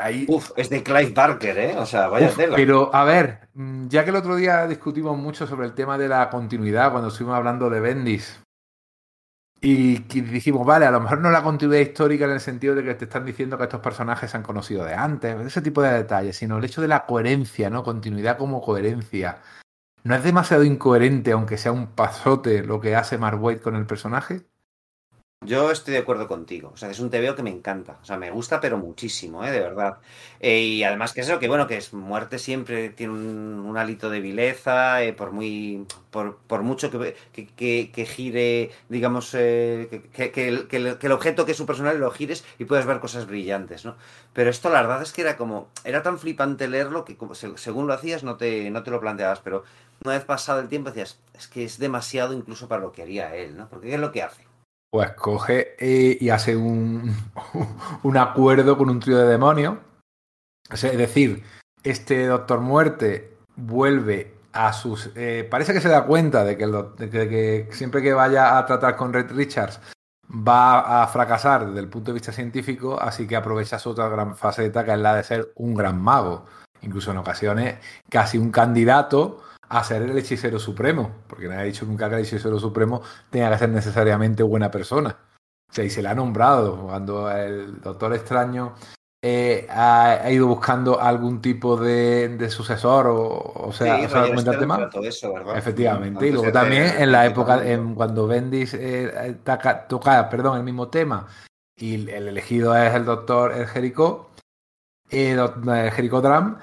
ahí... 0.00 0.26
Uf, 0.28 0.52
es 0.56 0.70
de 0.70 0.82
Clive 0.82 1.12
Barker, 1.12 1.58
¿eh? 1.58 1.76
O 1.76 1.86
sea, 1.86 2.08
vaya 2.08 2.28
Uf, 2.28 2.36
tela. 2.36 2.56
pero 2.56 2.94
a 2.94 3.04
ver, 3.04 3.48
mm, 3.54 3.88
ya 3.88 4.04
que 4.04 4.10
el 4.10 4.16
otro 4.16 4.36
día 4.36 4.66
discutimos 4.66 5.18
mucho 5.18 5.46
sobre 5.46 5.66
el 5.66 5.74
tema 5.74 5.98
de 5.98 6.08
la 6.08 6.30
continuidad, 6.30 6.90
cuando 6.92 7.08
estuvimos 7.08 7.36
hablando 7.36 7.68
de 7.68 7.80
Bendis, 7.80 8.40
y 9.60 9.98
dijimos, 10.20 10.64
vale, 10.66 10.86
a 10.86 10.90
lo 10.90 11.00
mejor 11.00 11.18
no 11.18 11.30
la 11.30 11.42
continuidad 11.42 11.80
histórica 11.80 12.26
en 12.26 12.32
el 12.32 12.40
sentido 12.40 12.74
de 12.74 12.84
que 12.84 12.94
te 12.94 13.06
están 13.06 13.24
diciendo 13.24 13.56
que 13.56 13.64
estos 13.64 13.80
personajes 13.80 14.30
se 14.30 14.36
han 14.36 14.42
conocido 14.42 14.84
de 14.84 14.94
antes, 14.94 15.40
ese 15.44 15.62
tipo 15.62 15.82
de 15.82 15.92
detalles, 15.92 16.36
sino 16.36 16.58
el 16.58 16.64
hecho 16.64 16.82
de 16.82 16.88
la 16.88 17.06
coherencia, 17.06 17.68
¿no? 17.70 17.82
Continuidad 17.82 18.38
como 18.38 18.60
coherencia. 18.60 19.38
¿No 20.04 20.14
es 20.14 20.22
demasiado 20.22 20.62
incoherente, 20.62 21.32
aunque 21.32 21.58
sea 21.58 21.72
un 21.72 21.88
pasote, 21.88 22.62
lo 22.62 22.80
que 22.80 22.94
hace 22.94 23.18
Mark 23.18 23.42
Waid 23.42 23.58
con 23.58 23.74
el 23.74 23.86
personaje? 23.86 24.46
Yo 25.46 25.70
estoy 25.70 25.92
de 25.94 26.00
acuerdo 26.00 26.26
contigo. 26.28 26.70
O 26.74 26.76
sea, 26.78 26.90
es 26.90 26.98
un 26.98 27.10
TVO 27.10 27.36
que 27.36 27.42
me 27.42 27.50
encanta. 27.50 27.98
O 28.02 28.04
sea, 28.04 28.16
me 28.16 28.30
gusta, 28.30 28.58
pero 28.60 28.78
muchísimo, 28.78 29.44
¿eh? 29.44 29.50
De 29.52 29.60
verdad. 29.60 29.98
Eh, 30.40 30.60
y 30.60 30.82
además 30.82 31.12
que 31.12 31.20
eso, 31.20 31.38
que 31.38 31.46
bueno, 31.48 31.66
que 31.66 31.76
es 31.76 31.92
muerte 31.92 32.38
siempre 32.38 32.88
tiene 32.90 33.12
un, 33.12 33.20
un 33.68 33.76
hálito 33.76 34.10
de 34.10 34.20
vileza, 34.20 35.02
eh, 35.04 35.12
por 35.12 35.32
muy. 35.32 35.86
Por, 36.10 36.62
mucho 36.62 36.90
que, 36.90 37.14
que, 37.56 37.90
que- 37.92 38.06
gire, 38.06 38.70
digamos, 38.88 39.34
eh, 39.34 40.02
que, 40.14 40.48
el, 40.48 41.12
objeto 41.12 41.44
que 41.44 41.52
es 41.52 41.58
su 41.58 41.66
personal 41.66 41.98
lo 42.00 42.10
gires 42.10 42.42
y 42.58 42.64
puedes 42.64 42.86
ver 42.86 42.98
cosas 43.00 43.26
brillantes, 43.26 43.84
¿no? 43.84 43.96
Pero 44.32 44.48
esto 44.50 44.70
la 44.70 44.80
verdad 44.82 45.02
es 45.02 45.12
que 45.12 45.20
era 45.22 45.36
como. 45.36 45.68
Era 45.84 46.02
tan 46.02 46.18
flipante 46.18 46.66
leerlo 46.68 47.04
que 47.04 47.16
como- 47.16 47.34
se- 47.34 47.56
según 47.58 47.86
lo 47.86 47.92
hacías 47.92 48.24
no 48.24 48.36
te, 48.38 48.70
no 48.70 48.82
te 48.82 48.90
lo 48.90 49.00
planteabas, 49.00 49.40
pero 49.40 49.64
una 50.04 50.14
vez 50.14 50.24
pasado 50.24 50.60
el 50.60 50.68
tiempo 50.68 50.90
decías, 50.90 51.18
es 51.34 51.46
que 51.48 51.64
es 51.64 51.78
demasiado 51.78 52.32
incluso 52.32 52.66
para 52.68 52.80
lo 52.82 52.92
que 52.92 53.02
haría 53.02 53.34
él, 53.36 53.56
¿no? 53.56 53.68
Porque 53.68 53.88
¿qué 53.88 53.94
es 53.94 54.00
lo 54.00 54.12
que 54.12 54.22
hace? 54.22 54.45
Pues 54.96 55.10
coge 55.10 55.76
eh, 55.78 56.16
y 56.18 56.30
hace 56.30 56.56
un, 56.56 57.14
un 58.02 58.16
acuerdo 58.16 58.78
con 58.78 58.88
un 58.88 58.98
trío 58.98 59.18
de 59.18 59.28
demonios. 59.28 59.76
Es 60.72 60.96
decir, 60.96 61.44
este 61.82 62.24
Doctor 62.26 62.60
Muerte 62.60 63.36
vuelve 63.56 64.32
a 64.54 64.72
sus. 64.72 65.10
eh, 65.14 65.46
parece 65.50 65.74
que 65.74 65.82
se 65.82 65.90
da 65.90 66.06
cuenta 66.06 66.44
de 66.44 66.56
que, 66.56 66.64
el 66.64 66.72
de 66.96 67.10
que 67.10 67.68
siempre 67.72 68.00
que 68.00 68.14
vaya 68.14 68.56
a 68.56 68.64
tratar 68.64 68.96
con 68.96 69.12
Red 69.12 69.32
Richards 69.32 69.80
va 70.30 71.02
a 71.02 71.06
fracasar 71.08 71.66
desde 71.66 71.80
el 71.80 71.90
punto 71.90 72.12
de 72.12 72.14
vista 72.14 72.32
científico, 72.32 72.98
así 72.98 73.26
que 73.26 73.36
aprovecha 73.36 73.78
su 73.78 73.90
otra 73.90 74.08
gran 74.08 74.34
faceta, 74.34 74.82
que 74.82 74.92
es 74.94 74.98
la 74.98 75.14
de 75.14 75.24
ser 75.24 75.52
un 75.56 75.74
gran 75.74 76.00
mago. 76.00 76.46
Incluso 76.80 77.10
en 77.10 77.18
ocasiones 77.18 77.80
casi 78.08 78.38
un 78.38 78.50
candidato 78.50 79.42
a 79.68 79.84
ser 79.84 80.02
el 80.02 80.16
hechicero 80.18 80.58
supremo, 80.58 81.10
porque 81.26 81.48
nadie 81.48 81.60
ha 81.60 81.64
dicho 81.64 81.84
nunca 81.86 82.08
que 82.08 82.16
el 82.16 82.22
hechicero 82.22 82.58
supremo 82.58 83.02
tenga 83.30 83.50
que 83.50 83.58
ser 83.58 83.68
necesariamente 83.70 84.42
buena 84.42 84.70
persona. 84.70 85.16
O 85.70 85.74
sea, 85.74 85.84
y 85.84 85.90
se 85.90 86.02
le 86.02 86.08
ha 86.08 86.14
nombrado 86.14 86.82
cuando 86.86 87.30
el 87.30 87.80
Doctor 87.80 88.14
Extraño 88.14 88.74
eh, 89.24 89.66
ha, 89.68 90.10
ha 90.22 90.30
ido 90.30 90.46
buscando 90.46 91.00
algún 91.00 91.40
tipo 91.42 91.76
de, 91.76 92.28
de 92.28 92.48
sucesor 92.50 93.08
o, 93.08 93.18
o 93.54 93.72
sea, 93.72 93.98
Sí, 93.98 94.04
o 94.04 94.08
sea, 94.08 94.20
Roger 94.20 94.28
comentar 94.30 94.54
Stern 94.54 94.60
tema. 94.60 94.76
trató 94.76 95.02
eso, 95.04 95.32
¿verdad? 95.34 95.58
Efectivamente, 95.58 96.26
y 96.28 96.30
luego 96.32 96.52
también 96.52 96.94
en 96.98 97.10
la 97.10 97.26
época, 97.26 97.66
en, 97.66 97.94
cuando 97.96 98.26
Bendis 98.28 98.74
eh, 98.74 99.36
taca- 99.42 99.88
toca, 99.88 100.28
perdón, 100.28 100.58
el 100.58 100.62
mismo 100.62 100.88
tema 100.88 101.26
y 101.76 101.94
el 102.08 102.28
elegido 102.28 102.76
es 102.76 102.94
el 102.94 103.04
doctor 103.04 103.52
el 103.52 103.66
Jericho, 103.66 104.28
eh, 105.10 105.34
doc- 105.34 105.66
eh, 105.66 106.08
Dram, 106.22 106.58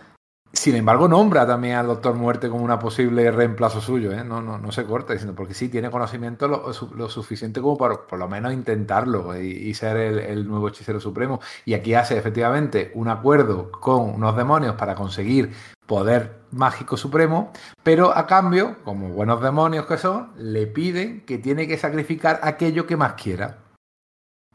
sin 0.53 0.75
embargo 0.75 1.07
nombra 1.07 1.47
también 1.47 1.75
al 1.75 1.87
doctor 1.87 2.13
Muerte 2.13 2.47
como 2.47 2.63
una 2.63 2.77
posible 2.77 3.31
reemplazo 3.31 3.81
suyo, 3.81 4.11
¿eh? 4.11 4.23
no, 4.23 4.41
no, 4.41 4.59
no 4.59 4.71
se 4.71 4.85
corta, 4.85 5.17
sino 5.17 5.33
porque 5.33 5.55
sí 5.55 5.67
tiene 5.67 5.89
conocimiento 5.89 6.47
lo, 6.47 6.71
lo 6.95 7.09
suficiente 7.09 7.59
como 7.59 7.75
para 7.75 7.95
por 8.05 8.19
lo 8.19 8.29
menos 8.29 8.53
intentarlo 8.53 9.35
y, 9.41 9.47
y 9.47 9.73
ser 9.73 9.97
el, 9.97 10.19
el 10.19 10.47
nuevo 10.47 10.67
hechicero 10.67 10.99
supremo. 10.99 11.39
Y 11.65 11.73
aquí 11.73 11.95
hace 11.95 12.17
efectivamente 12.17 12.91
un 12.93 13.07
acuerdo 13.07 13.71
con 13.71 14.01
unos 14.13 14.37
demonios 14.37 14.75
para 14.75 14.93
conseguir 14.93 15.53
poder 15.87 16.43
mágico 16.51 16.97
supremo, 16.97 17.51
pero 17.81 18.15
a 18.15 18.27
cambio, 18.27 18.77
como 18.83 19.09
buenos 19.09 19.41
demonios 19.41 19.85
que 19.87 19.97
son, 19.97 20.31
le 20.37 20.67
piden 20.67 21.25
que 21.25 21.39
tiene 21.39 21.67
que 21.67 21.77
sacrificar 21.77 22.39
aquello 22.43 22.85
que 22.85 22.95
más 22.95 23.13
quiera. 23.13 23.57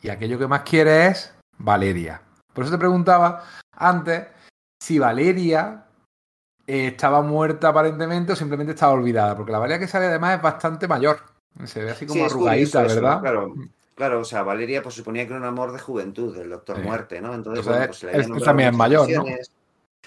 Y 0.00 0.10
aquello 0.10 0.38
que 0.38 0.46
más 0.46 0.62
quiere 0.62 1.08
es 1.08 1.34
Valeria. 1.58 2.22
Por 2.54 2.64
eso 2.64 2.72
te 2.72 2.78
preguntaba 2.78 3.44
antes 3.72 4.28
si 4.80 4.98
Valeria 4.98 5.87
eh, 6.68 6.86
estaba 6.88 7.22
muerta 7.22 7.68
aparentemente 7.70 8.32
o 8.32 8.36
simplemente 8.36 8.72
estaba 8.74 8.92
olvidada, 8.92 9.34
porque 9.36 9.52
la 9.52 9.58
Valeria 9.58 9.80
que 9.80 9.88
sale 9.88 10.06
además 10.06 10.36
es 10.36 10.42
bastante 10.42 10.86
mayor. 10.86 11.18
Se 11.64 11.82
ve 11.82 11.90
así 11.90 12.06
como 12.06 12.20
Sí, 12.20 12.26
arrugadita, 12.30 12.78
curioso 12.82 13.00
¿verdad? 13.02 13.20
Claro, 13.20 13.54
claro, 13.96 14.20
o 14.20 14.24
sea, 14.24 14.42
Valeria 14.42 14.82
pues 14.82 14.94
suponía 14.94 15.24
que 15.26 15.30
era 15.32 15.40
un 15.40 15.46
amor 15.46 15.72
de 15.72 15.80
juventud 15.80 16.36
del 16.36 16.50
Doctor 16.50 16.76
Sí. 16.76 16.82
Muerte, 16.82 17.20
¿no? 17.20 17.34
Entonces, 17.34 17.66
Entonces, 17.66 17.66
bueno, 17.66 17.86
pues 17.86 17.98
se 17.98 18.06
le 18.06 18.12
había 18.12 18.44
también 18.46 18.68
es 18.70 18.76
mayor. 18.76 19.08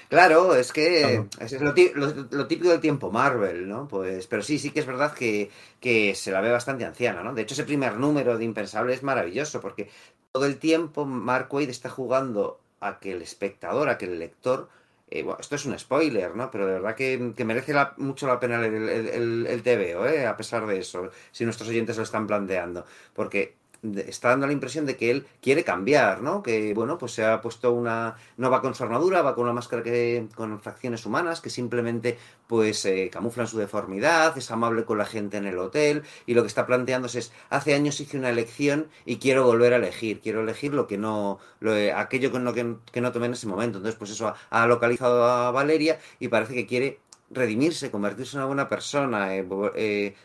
Claro, 0.10 0.56
es 0.56 0.74
que 0.74 1.00
Claro. 1.02 1.28
es 1.40 1.62
lo, 1.62 1.74
tí- 1.74 1.92
lo- 1.96 2.14
lo 2.32 2.48
típico 2.48 2.70
del 2.70 2.82
tiempo 2.82 3.12
Marvel, 3.12 3.68
¿no? 3.68 3.88
Pues, 3.88 4.28
pero 4.28 4.42
sí, 4.42 4.60
sí 4.60 4.72
que 4.72 4.82
es 4.82 4.86
verdad 4.86 5.14
que, 5.14 5.50
que 5.80 6.16
se 6.16 6.32
la 6.32 6.42
ve 6.42 6.52
bastante 6.52 6.86
anciana, 6.86 7.24
¿no? 7.24 7.34
De 7.34 7.42
hecho, 7.44 7.54
ese 7.54 7.64
primer 7.64 7.98
número 7.98 8.38
de 8.38 8.44
Impensable 8.46 8.94
es 8.94 9.04
maravilloso 9.04 9.62
porque 9.62 9.90
todo 10.32 10.46
el 10.46 10.58
tiempo 10.60 11.06
Mark 11.06 11.48
Waid 11.54 11.70
está 11.70 11.90
jugando 11.90 12.60
a 12.82 13.00
que 13.00 13.14
el 13.14 13.22
espectador, 13.22 13.88
a 13.90 13.98
que 13.98 14.06
el 14.06 14.20
lector, 14.20 14.70
eh, 15.12 15.24
bueno, 15.24 15.40
esto 15.42 15.56
es 15.56 15.66
un 15.66 15.78
spoiler, 15.78 16.36
¿no? 16.36 16.50
Pero 16.52 16.66
de 16.68 16.74
verdad 16.74 16.96
que, 16.96 17.34
que 17.36 17.46
merece 17.46 17.74
la- 17.74 17.94
mucho 17.98 18.28
la 18.28 18.40
pena 18.40 18.66
el, 18.66 18.74
el, 18.90 19.08
el, 19.10 19.48
el 19.48 19.64
TVO, 19.64 20.08
¿eh? 20.08 20.26
A 20.28 20.38
pesar 20.38 20.66
de 20.68 20.80
eso, 20.80 21.10
si 21.32 21.46
nuestros 21.46 21.70
oyentes 21.70 21.98
lo 21.98 22.04
están 22.04 22.28
planteando, 22.28 22.86
porque 23.14 23.58
está 23.84 24.30
dando 24.30 24.48
la 24.48 24.54
impresión 24.54 24.86
de 24.86 24.96
que 24.96 25.10
él 25.12 25.26
quiere 25.42 25.64
cambiar, 25.64 26.22
¿no? 26.22 26.44
Que, 26.44 26.74
bueno, 26.74 26.98
pues 26.98 27.14
se 27.14 27.26
ha 27.26 27.42
puesto 27.42 27.72
una... 27.72 28.16
No 28.38 28.50
va 28.50 28.62
con 28.62 28.76
su 28.76 28.84
armadura, 28.84 29.22
va 29.22 29.34
con 29.34 29.46
una 29.46 29.54
máscara 29.54 29.82
que, 29.82 30.28
con 30.36 30.62
facciones 30.62 31.06
humanas 31.06 31.42
que 31.42 31.50
simplemente, 31.50 32.18
pues, 32.48 32.86
eh, 32.86 33.10
camuflan 33.12 33.48
su 33.48 33.58
deformidad, 33.58 34.38
es 34.38 34.52
amable 34.52 34.86
con 34.86 34.98
la 34.98 35.06
gente 35.06 35.38
en 35.38 35.48
el 35.48 35.58
hotel, 35.58 36.04
y 36.26 36.34
lo 36.34 36.42
que 36.44 36.48
está 36.48 36.66
planteándose 36.66 37.20
es, 37.20 37.34
hace 37.50 37.74
años 37.74 38.00
hice 38.00 38.18
una 38.18 38.30
elección 38.30 38.88
y 39.06 39.18
quiero 39.18 39.46
volver 39.46 39.74
a 39.74 39.78
elegir, 39.78 40.22
quiero 40.22 40.42
elegir 40.42 40.74
lo 40.74 40.88
que 40.88 40.98
no... 40.98 41.40
Lo, 41.60 41.76
eh, 41.76 41.92
aquello 41.92 42.32
con 42.32 42.44
lo 42.44 42.54
que, 42.54 42.76
que 42.92 43.02
no 43.02 43.12
tomé 43.12 43.28
en 43.28 43.34
ese 43.34 43.48
momento. 43.48 43.80
Entonces, 43.80 43.98
pues 43.98 44.12
eso 44.12 44.28
ha, 44.28 44.36
ha 44.50 44.68
localizado 44.68 45.26
a 45.26 45.52
Valeria 45.52 46.00
y 46.20 46.28
parece 46.28 46.54
que 46.54 46.68
quiere 46.68 47.00
redimirse, 47.32 47.92
convertirse 47.92 48.36
en 48.36 48.40
una 48.40 48.48
buena 48.48 48.68
persona, 48.68 49.36
eh, 49.36 49.48
eh, 49.76 50.16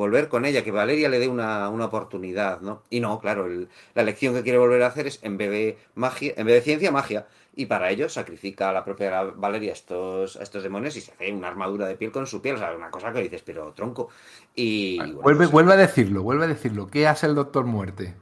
volver 0.00 0.28
con 0.28 0.44
ella, 0.46 0.64
que 0.64 0.70
Valeria 0.72 1.08
le 1.10 1.18
dé 1.18 1.28
una, 1.28 1.68
una 1.68 1.84
oportunidad, 1.84 2.60
¿no? 2.62 2.82
Y 2.90 3.00
no, 3.00 3.20
claro, 3.20 3.46
el- 3.46 3.68
la 3.94 4.02
lección 4.02 4.34
que 4.34 4.42
quiere 4.42 4.58
volver 4.58 4.82
a 4.82 4.86
hacer 4.86 5.06
es, 5.06 5.18
en 5.22 5.36
vez 5.36 5.50
de 5.50 5.78
magia, 5.94 6.32
en 6.36 6.46
vez 6.46 6.54
de 6.56 6.62
ciencia, 6.62 6.90
magia. 6.90 7.26
Y 7.54 7.66
para 7.66 7.90
ello 7.90 8.08
sacrifica 8.08 8.70
a 8.70 8.72
la 8.72 8.84
propia 8.84 9.22
Valeria 9.24 9.70
a 9.70 9.74
estos, 9.74 10.36
a 10.36 10.42
estos 10.42 10.62
demonios 10.62 10.96
y 10.96 11.00
se 11.02 11.12
hace 11.12 11.32
una 11.32 11.48
armadura 11.48 11.86
de 11.86 11.96
piel 11.96 12.12
con 12.12 12.26
su 12.26 12.40
piel. 12.40 12.54
O 12.54 12.58
sea, 12.58 12.72
una 12.74 12.90
cosa 12.90 13.12
que 13.12 13.20
dices, 13.22 13.42
pero 13.42 13.72
tronco. 13.72 14.08
Y 14.54 14.98
bueno, 14.98 15.20
vuelve, 15.22 15.38
pues, 15.38 15.50
vuelve 15.50 15.72
a 15.74 15.76
decirlo, 15.76 16.22
vuelve 16.22 16.44
a 16.44 16.48
decirlo. 16.48 16.86
¿Qué 16.88 17.06
hace 17.06 17.26
el 17.26 17.34
doctor 17.34 17.64
Muerte? 17.66 18.14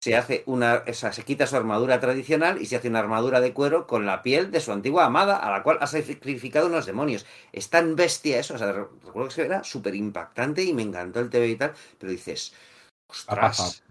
Se 0.00 0.16
hace 0.16 0.42
una, 0.46 0.84
o 0.88 0.94
sea, 0.94 1.12
se 1.12 1.24
quita 1.24 1.46
su 1.46 1.56
armadura 1.56 2.00
tradicional 2.00 2.60
y 2.62 2.66
se 2.66 2.76
hace 2.76 2.88
una 2.88 3.00
armadura 3.00 3.40
de 3.40 3.52
cuero 3.52 3.86
con 3.86 4.06
la 4.06 4.22
piel 4.22 4.50
de 4.50 4.60
su 4.60 4.72
antigua 4.72 5.04
amada, 5.04 5.36
a 5.36 5.50
la 5.50 5.62
cual 5.62 5.78
ha 5.80 5.86
sacrificado 5.86 6.68
unos 6.68 6.86
demonios. 6.86 7.26
Es 7.52 7.68
tan 7.70 7.96
bestia 7.96 8.38
eso, 8.40 8.54
o 8.54 8.58
sea, 8.58 8.72
re- 8.72 8.86
recuerdo 9.04 9.34
que 9.34 9.42
era 9.42 9.62
súper 9.64 9.94
impactante 9.94 10.62
y 10.64 10.72
me 10.74 10.82
encantó 10.82 11.20
el 11.20 11.30
TV 11.30 11.48
y 11.48 11.56
tal, 11.56 11.74
pero 11.98 12.12
dices, 12.12 12.54
ostras, 13.08 13.82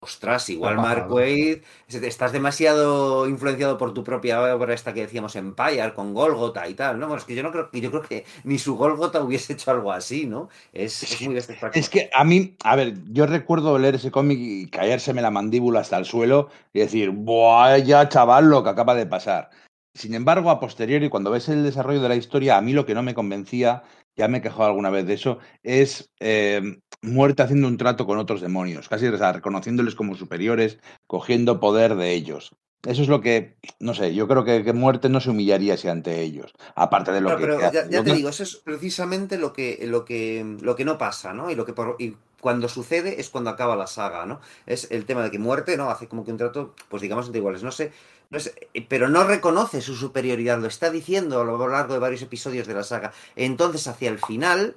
ostras, 0.00 0.48
igual 0.50 0.76
Mark. 0.76 1.10
Waid, 1.10 1.58
estás 1.88 2.32
demasiado 2.32 3.28
influenciado 3.28 3.76
por 3.78 3.92
tu 3.92 4.04
propia 4.04 4.54
obra 4.54 4.74
esta 4.74 4.94
que 4.94 5.02
decíamos 5.02 5.36
Empire, 5.36 5.92
con 5.94 6.14
Golgotha 6.14 6.68
y 6.68 6.74
tal, 6.74 6.98
¿no? 6.98 7.06
Bueno, 7.06 7.20
es 7.20 7.24
que 7.24 7.34
yo 7.34 7.42
no 7.42 7.50
creo 7.50 7.70
que 7.70 7.80
yo 7.80 7.90
creo 7.90 8.02
que 8.02 8.24
ni 8.44 8.58
su 8.58 8.76
Golgotha 8.76 9.22
hubiese 9.22 9.54
hecho 9.54 9.70
algo 9.70 9.92
así, 9.92 10.26
¿no? 10.26 10.48
Es, 10.72 11.02
es 11.02 11.20
muy. 11.22 11.36
Es 11.36 11.88
que 11.88 12.10
a 12.14 12.24
mí, 12.24 12.56
a 12.62 12.76
ver, 12.76 12.94
yo 13.10 13.26
recuerdo 13.26 13.78
leer 13.78 13.96
ese 13.96 14.10
cómic 14.10 14.38
y 14.40 14.68
caérseme 14.68 15.22
la 15.22 15.30
mandíbula 15.30 15.80
hasta 15.80 15.98
el 15.98 16.04
suelo 16.04 16.48
y 16.72 16.80
decir, 16.80 17.10
¡buah, 17.10 17.78
ya 17.78 18.08
chaval, 18.08 18.48
lo 18.48 18.62
que 18.62 18.70
acaba 18.70 18.94
de 18.94 19.06
pasar! 19.06 19.50
Sin 19.94 20.14
embargo, 20.14 20.50
a 20.50 20.60
posteriori, 20.60 21.08
cuando 21.08 21.32
ves 21.32 21.48
el 21.48 21.64
desarrollo 21.64 22.00
de 22.00 22.08
la 22.08 22.14
historia, 22.14 22.56
a 22.56 22.60
mí 22.60 22.72
lo 22.72 22.86
que 22.86 22.94
no 22.94 23.02
me 23.02 23.14
convencía, 23.14 23.82
ya 24.18 24.28
me 24.28 24.38
he 24.38 24.42
quejado 24.42 24.64
alguna 24.66 24.90
vez 24.90 25.06
de 25.06 25.14
eso, 25.14 25.38
es 25.62 26.12
eh, 26.20 26.60
muerte 27.02 27.42
haciendo 27.42 27.68
un 27.68 27.76
trato 27.78 28.06
con 28.06 28.18
otros 28.18 28.40
demonios, 28.40 28.88
casi 28.88 29.06
o 29.06 29.16
sea, 29.18 29.32
reconociéndoles 29.32 29.94
como 29.94 30.14
superiores, 30.16 30.78
cogiendo 31.06 31.60
poder 31.60 31.94
de 31.96 32.12
ellos. 32.14 32.54
Eso 32.86 33.02
es 33.02 33.08
lo 33.08 33.20
que, 33.20 33.56
no 33.80 33.94
sé, 33.94 34.14
yo 34.14 34.28
creo 34.28 34.44
que, 34.44 34.64
que 34.64 34.72
muerte 34.72 35.08
no 35.08 35.20
se 35.20 35.30
humillaría 35.30 35.74
así 35.74 35.88
ante 35.88 36.20
ellos, 36.22 36.52
aparte 36.76 37.12
de 37.12 37.20
lo 37.20 37.34
Claro, 37.34 37.40
que... 37.40 37.50
pero 37.50 37.54
que 37.54 37.64
hace. 37.64 37.88
ya, 37.90 38.02
te 38.02 38.12
digo, 38.12 38.30
eso 38.30 38.42
es 38.42 38.56
precisamente 38.56 39.36
lo 39.36 39.52
que, 39.52 39.78
lo 39.86 40.04
que, 40.06 40.56
lo 40.62 40.74
que 40.76 40.84
no 40.86 40.96
pasa, 40.96 41.34
¿no? 41.34 41.50
Y 41.50 41.54
lo 41.54 41.66
que 41.66 41.74
por- 41.74 41.96
y 41.98 42.16
cuando 42.40 42.68
sucede 42.68 43.20
es 43.20 43.28
cuando 43.28 43.50
acaba 43.50 43.76
la 43.76 43.86
saga, 43.86 44.24
¿no? 44.24 44.40
Es 44.64 44.90
el 44.90 45.04
tema 45.04 45.22
de 45.24 45.30
que 45.30 45.38
muerte, 45.38 45.76
¿no? 45.76 45.90
Hace 45.90 46.08
como 46.08 46.24
que 46.24 46.30
un 46.30 46.38
trato, 46.38 46.74
pues 46.88 47.02
digamos, 47.02 47.26
entre 47.26 47.40
iguales. 47.40 47.62
No 47.62 47.72
sé, 47.72 47.92
eh, 48.30 48.86
pero 48.88 49.08
no 49.08 49.24
reconoce 49.24 49.80
su 49.80 49.94
superioridad, 49.94 50.58
lo 50.58 50.66
está 50.68 50.90
diciendo 50.90 51.40
a 51.40 51.44
lo 51.44 51.68
largo 51.68 51.94
de 51.94 52.00
varios 52.00 52.22
episodios 52.22 52.66
de 52.66 52.74
la 52.74 52.82
saga. 52.84 53.12
Entonces, 53.36 53.86
hacia 53.86 54.10
el 54.10 54.18
final, 54.18 54.76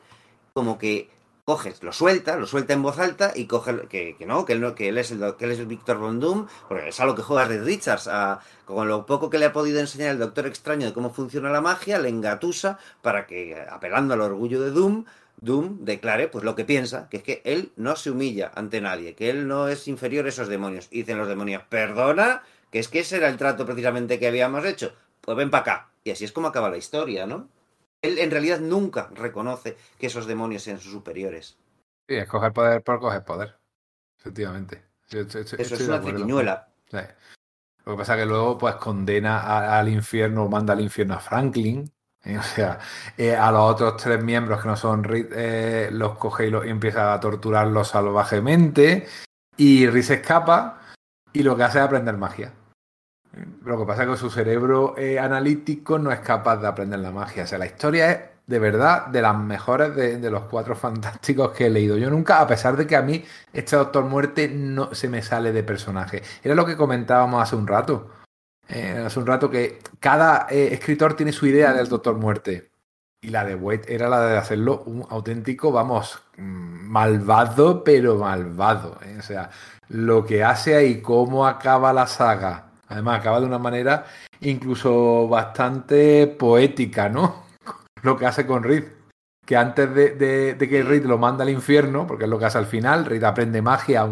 como 0.54 0.78
que 0.78 1.10
coges, 1.44 1.84
lo 1.84 1.92
suelta, 1.92 2.38
lo 2.38 2.46
suelta 2.46 2.74
en 2.74 2.84
voz 2.84 3.00
alta 3.00 3.34
y 3.36 3.46
coge 3.48 3.88
que, 3.90 4.16
que 4.16 4.26
no, 4.26 4.46
que 4.46 4.54
él 4.54 4.74
que 4.76 4.88
él 4.90 4.98
es 4.98 5.12
el 5.12 5.36
que 5.36 5.46
él 5.46 5.52
es 5.52 5.60
el 5.60 5.66
Víctor 5.66 5.98
Von 5.98 6.20
Doom, 6.20 6.48
porque 6.70 6.90
es 6.90 7.00
a 7.00 7.06
lo 7.06 7.16
que 7.16 7.24
juega 7.24 7.46
Red 7.46 7.66
Richards, 7.66 8.08
a- 8.08 8.40
con 8.66 8.88
lo 8.88 9.06
poco 9.06 9.30
que 9.30 9.38
le 9.40 9.46
ha 9.48 9.54
podido 9.54 9.80
enseñar 9.80 10.12
el 10.12 10.20
Doctor 10.20 10.46
Extraño 10.46 10.86
de 10.86 10.94
cómo 10.94 11.10
funciona 11.14 11.50
la 11.50 11.60
magia, 11.62 12.00
le 12.00 12.10
engatusa 12.10 12.80
para 13.02 13.26
que, 13.28 13.58
apelando 13.70 14.14
al 14.14 14.22
orgullo 14.22 14.62
de 14.62 14.72
Doom, 14.72 15.06
Doom 15.42 15.80
declare 15.84 16.28
pues 16.28 16.44
lo 16.46 16.56
que 16.56 16.64
piensa, 16.66 17.10
que 17.10 17.18
es 17.18 17.24
que 17.24 17.42
él 17.44 17.72
no 17.76 17.96
se 17.96 18.12
humilla 18.12 18.52
ante 18.56 18.80
nadie, 18.80 19.16
que 19.16 19.30
él 19.32 19.48
no 19.48 19.68
es 19.68 19.88
inferior 19.88 20.26
a 20.28 20.30
esos 20.30 20.48
demonios. 20.48 20.88
Y 20.92 21.00
dicen 21.00 21.18
los 21.18 21.28
demonios, 21.28 21.64
perdona, 21.68 22.44
que 22.72 22.80
es 22.80 22.88
que 22.88 23.00
ese 23.00 23.18
era 23.18 23.28
el 23.30 23.38
trato 23.38 23.66
precisamente 23.66 24.18
que 24.20 24.28
habíamos 24.28 24.66
hecho. 24.66 24.96
Pues 25.22 25.38
ven 25.38 25.52
para 25.52 25.62
acá. 25.62 25.90
Y 26.04 26.12
así 26.12 26.26
es 26.26 26.32
como 26.32 26.48
acaba 26.48 26.70
la 26.70 26.78
historia, 26.78 27.28
¿no? 27.28 27.48
Él 28.02 28.18
en 28.18 28.32
realidad 28.32 28.60
nunca 28.60 29.10
reconoce 29.14 29.78
que 30.00 30.08
esos 30.08 30.26
demonios 30.26 30.64
sean 30.64 30.80
sus 30.80 30.92
superiores. 30.92 31.58
Sí, 32.10 32.16
escoger 32.16 32.52
poder 32.54 32.82
por 32.82 33.00
coger 33.00 33.24
poder. 33.24 33.56
Efectivamente. 34.20 34.84
Estoy- 35.10 35.44
Eso 35.60 35.76
es 35.76 35.88
una 35.88 36.02
triquiñuela. 36.02 36.68
Sí. 36.90 36.98
Lo 37.86 37.94
que 37.94 37.98
pasa 37.98 38.14
es 38.16 38.20
que 38.22 38.26
luego 38.26 38.58
pues 38.58 38.76
condena 38.76 39.40
a- 39.42 39.80
al 39.80 39.90
infierno, 39.90 40.48
manda 40.48 40.74
al 40.74 40.82
infierno 40.82 41.16
a 41.16 41.20
Franklin. 41.20 41.92
¿eh? 42.24 42.38
O 42.40 42.44
sea, 42.44 42.80
eh, 43.18 43.36
a 43.36 43.52
los 43.52 43.62
otros 43.72 43.98
tres 44.02 44.24
miembros 44.24 44.62
que 44.62 44.68
no 44.68 44.76
son 44.78 45.04
Reed, 45.04 45.28
eh, 45.34 45.90
los 45.92 46.18
coge 46.18 46.48
y, 46.48 46.50
los, 46.50 46.66
y 46.66 46.70
empieza 46.70 47.14
a 47.14 47.20
torturarlos 47.20 47.90
salvajemente. 47.90 49.08
Y 49.58 49.86
se 50.02 50.16
escapa 50.16 50.82
y 51.34 51.44
lo 51.44 51.56
que 51.58 51.64
hace 51.64 51.80
es 51.80 51.84
aprender 51.86 52.18
magia. 52.18 52.54
Lo 53.64 53.80
que 53.80 53.86
pasa 53.86 54.04
es 54.04 54.10
que 54.10 54.18
su 54.18 54.30
cerebro 54.30 54.96
eh, 54.98 55.18
analítico 55.18 55.98
no 55.98 56.12
es 56.12 56.20
capaz 56.20 56.58
de 56.58 56.68
aprender 56.68 57.00
la 57.00 57.12
magia. 57.12 57.44
O 57.44 57.48
sea, 57.48 57.58
la 57.58 57.66
historia 57.66 58.12
es 58.12 58.20
de 58.46 58.60
verdad 58.60 59.08
de 59.08 59.22
las 59.22 59.38
mejores 59.38 59.96
de, 59.96 60.30
los 60.30 60.44
cuatro 60.44 60.76
fantásticos 60.76 61.52
que 61.52 61.68
he 61.68 61.70
leído. 61.70 61.98
Yo 61.98 62.10
nunca, 62.10 62.42
a 62.42 62.48
pesar 62.48 62.76
de 62.76 62.86
que 62.86 62.96
a 62.96 63.02
mí 63.02 63.24
este 63.54 63.78
Doctor 63.78 64.04
Muerte 64.06 64.50
no 64.50 64.94
se 64.94 65.08
me 65.08 65.22
sale 65.22 65.54
de 65.54 65.64
personaje. 65.64 66.22
Era 66.44 66.56
lo 66.56 66.66
que 66.66 66.76
comentábamos 66.76 67.42
hace 67.42 67.56
un 67.56 67.68
rato. 67.68 68.10
Eh, 68.68 69.04
hace 69.06 69.20
un 69.20 69.28
rato 69.28 69.50
que 69.50 69.80
cada 70.00 70.48
eh, 70.50 70.74
escritor 70.74 71.16
tiene 71.16 71.32
su 71.32 71.46
idea 71.46 71.74
del 71.74 71.88
Doctor 71.88 72.18
Muerte. 72.18 72.72
Y 73.22 73.30
la 73.30 73.46
de 73.46 73.56
Wade 73.56 73.84
era 73.88 74.10
la 74.10 74.26
de 74.26 74.38
hacerlo 74.38 74.84
un 74.86 75.06
auténtico, 75.10 75.72
vamos, 75.72 76.22
mm, 76.38 76.90
malvado, 76.90 77.84
pero 77.84 78.18
malvado. 78.18 78.98
O 79.18 79.22
sea, 79.22 79.50
lo 79.90 80.26
que 80.26 80.44
hace 80.44 80.76
ahí, 80.76 81.02
cómo 81.02 81.46
acaba 81.48 81.94
la 81.94 82.08
saga. 82.08 82.71
Además, 82.92 83.20
acaba 83.20 83.40
de 83.40 83.46
una 83.46 83.58
manera 83.58 84.06
incluso 84.42 85.28
bastante 85.28 86.28
poética, 86.28 87.10
¿no? 87.10 87.44
Lo 88.04 88.18
que 88.18 88.26
hace 88.26 88.46
con 88.46 88.64
Reed. 88.64 88.84
Que 89.46 89.56
antes 89.56 89.94
de, 89.96 90.12
de, 90.12 90.54
de 90.54 90.70
que 90.70 90.84
Reed 90.84 91.06
lo 91.06 91.18
manda 91.18 91.44
al 91.44 91.50
infierno, 91.50 92.06
porque 92.06 92.26
es 92.26 92.30
lo 92.30 92.38
que 92.38 92.46
hace 92.46 92.60
al 92.60 92.68
final, 92.68 93.06
Reed 93.06 93.24
aprende 93.24 93.62
magia, 93.62 94.08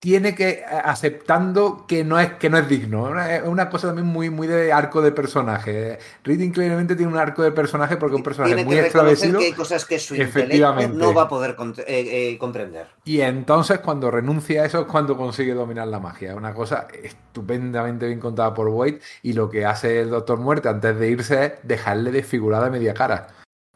tiene 0.00 0.34
que 0.34 0.64
aceptando 0.64 1.84
que 1.86 2.04
no 2.04 2.18
es 2.18 2.32
que 2.32 2.48
no 2.48 2.56
es 2.56 2.66
digno. 2.66 3.20
Es 3.20 3.42
una 3.44 3.68
cosa 3.68 3.88
también 3.88 4.06
muy, 4.06 4.30
muy 4.30 4.46
de 4.46 4.72
arco 4.72 5.02
de 5.02 5.12
personaje. 5.12 5.98
Reed 6.24 6.40
increíblemente 6.40 6.96
tiene 6.96 7.12
un 7.12 7.18
arco 7.18 7.42
de 7.42 7.52
personaje 7.52 7.98
porque 7.98 8.14
es 8.14 8.18
un 8.18 8.24
personaje 8.24 8.54
Tiene 8.54 8.66
muy 8.66 8.76
que 8.76 8.90
que 8.90 9.44
hay 9.44 9.52
cosas 9.52 9.84
que 9.84 9.98
su 9.98 10.14
Efectivamente. 10.14 10.84
intelecto 10.84 11.06
no 11.06 11.14
va 11.14 11.22
a 11.24 11.28
poder 11.28 11.54
eh, 11.86 12.30
eh, 12.32 12.38
comprender. 12.38 12.86
Y 13.04 13.20
entonces 13.20 13.80
cuando 13.80 14.10
renuncia 14.10 14.62
a 14.62 14.64
eso 14.64 14.80
es 14.80 14.86
cuando 14.86 15.18
consigue 15.18 15.52
dominar 15.52 15.86
la 15.88 16.00
magia. 16.00 16.34
Una 16.34 16.54
cosa 16.54 16.88
estupendamente 17.02 18.06
bien 18.06 18.20
contada 18.20 18.54
por 18.54 18.68
Wade 18.68 19.00
y 19.22 19.34
lo 19.34 19.50
que 19.50 19.66
hace 19.66 20.00
el 20.00 20.08
Doctor 20.08 20.38
Muerte 20.38 20.70
antes 20.70 20.98
de 20.98 21.10
irse 21.10 21.44
es 21.44 21.52
dejarle 21.62 22.10
desfigurada 22.10 22.68
a 22.68 22.70
media 22.70 22.94
cara. 22.94 23.26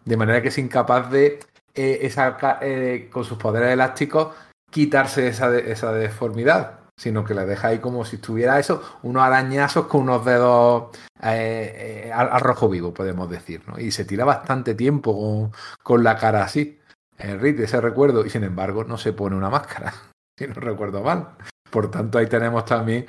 De 0.06 0.16
manera 0.16 0.40
que 0.40 0.48
es 0.48 0.56
incapaz 0.56 1.10
de, 1.10 1.38
eh, 1.74 1.98
esa, 2.02 2.38
eh, 2.62 3.10
con 3.12 3.24
sus 3.24 3.36
poderes 3.36 3.72
elásticos, 3.72 4.28
quitarse 4.74 5.28
esa, 5.28 5.48
de- 5.50 5.70
esa 5.70 5.92
deformidad. 5.92 6.80
Sino 6.96 7.24
que 7.24 7.34
le 7.34 7.44
deja 7.44 7.68
ahí 7.68 7.78
como 7.78 8.04
si 8.04 8.16
estuviera 8.16 8.58
eso, 8.60 8.80
unos 9.02 9.22
arañazos 9.22 9.86
con 9.86 10.02
unos 10.02 10.24
dedos 10.24 10.90
eh, 11.22 12.06
eh, 12.06 12.12
al, 12.12 12.40
rojo 12.40 12.68
vivo, 12.68 12.92
podemos 12.92 13.28
decir. 13.30 13.62
¿no? 13.68 13.78
Y 13.80 13.90
se 13.90 14.04
tira 14.04 14.24
bastante 14.24 14.74
tiempo 14.74 15.12
con, 15.16 15.52
con 15.82 16.04
la 16.04 16.16
cara 16.16 16.42
así. 16.44 16.80
Eh, 17.18 17.36
Reed, 17.36 17.60
ese 17.60 17.80
recuerdo, 17.80 18.24
y 18.26 18.30
sin 18.30 18.44
embargo 18.44 18.84
no 18.84 18.96
se 18.98 19.12
pone 19.12 19.34
una 19.36 19.50
máscara, 19.50 19.92
si 20.38 20.46
no 20.48 20.54
recuerdo 20.54 21.02
mal. 21.02 21.30
Por 21.70 21.90
tanto, 21.90 22.18
ahí 22.18 22.26
tenemos 22.28 22.64
también 22.64 23.06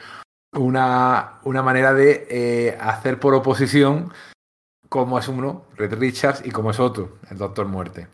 una, 0.53 1.40
una 1.44 1.61
manera 1.64 1.94
de 1.94 2.27
eh, 2.30 2.77
hacer 2.80 3.19
por 3.19 3.34
oposición 3.35 4.11
como 4.90 5.19
es 5.19 5.27
uno, 5.27 5.66
Red 5.76 5.94
Richards, 5.95 6.42
y 6.45 6.52
como 6.52 6.72
es 6.72 6.80
otro, 6.80 7.18
el 7.30 7.38
Doctor 7.38 7.68
Muerte. 7.68 8.08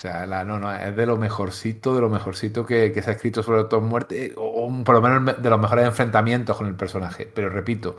O 0.00 0.02
sea, 0.02 0.24
no, 0.46 0.58
no, 0.58 0.74
es 0.74 0.96
de 0.96 1.04
lo 1.04 1.18
mejorcito, 1.18 1.94
de 1.94 2.00
lo 2.00 2.08
mejorcito 2.08 2.64
que, 2.64 2.90
que 2.90 3.02
se 3.02 3.10
ha 3.10 3.12
escrito 3.12 3.42
sobre 3.42 3.58
Doctor 3.58 3.82
Muerte, 3.82 4.32
o, 4.34 4.72
por 4.82 4.94
lo 4.94 5.02
menos 5.02 5.42
de 5.42 5.50
los 5.50 5.60
mejores 5.60 5.84
enfrentamientos 5.84 6.56
con 6.56 6.66
el 6.66 6.74
personaje. 6.74 7.26
Pero 7.26 7.50
repito, 7.50 7.98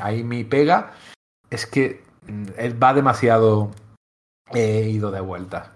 ahí 0.00 0.22
mi 0.22 0.44
pega 0.44 0.92
es 1.50 1.66
que 1.66 2.04
mm, 2.28 2.44
él 2.56 2.80
va 2.80 2.94
demasiado 2.94 3.72
eh, 4.52 4.88
ido 4.88 5.10
de 5.10 5.20
vuelta. 5.20 5.72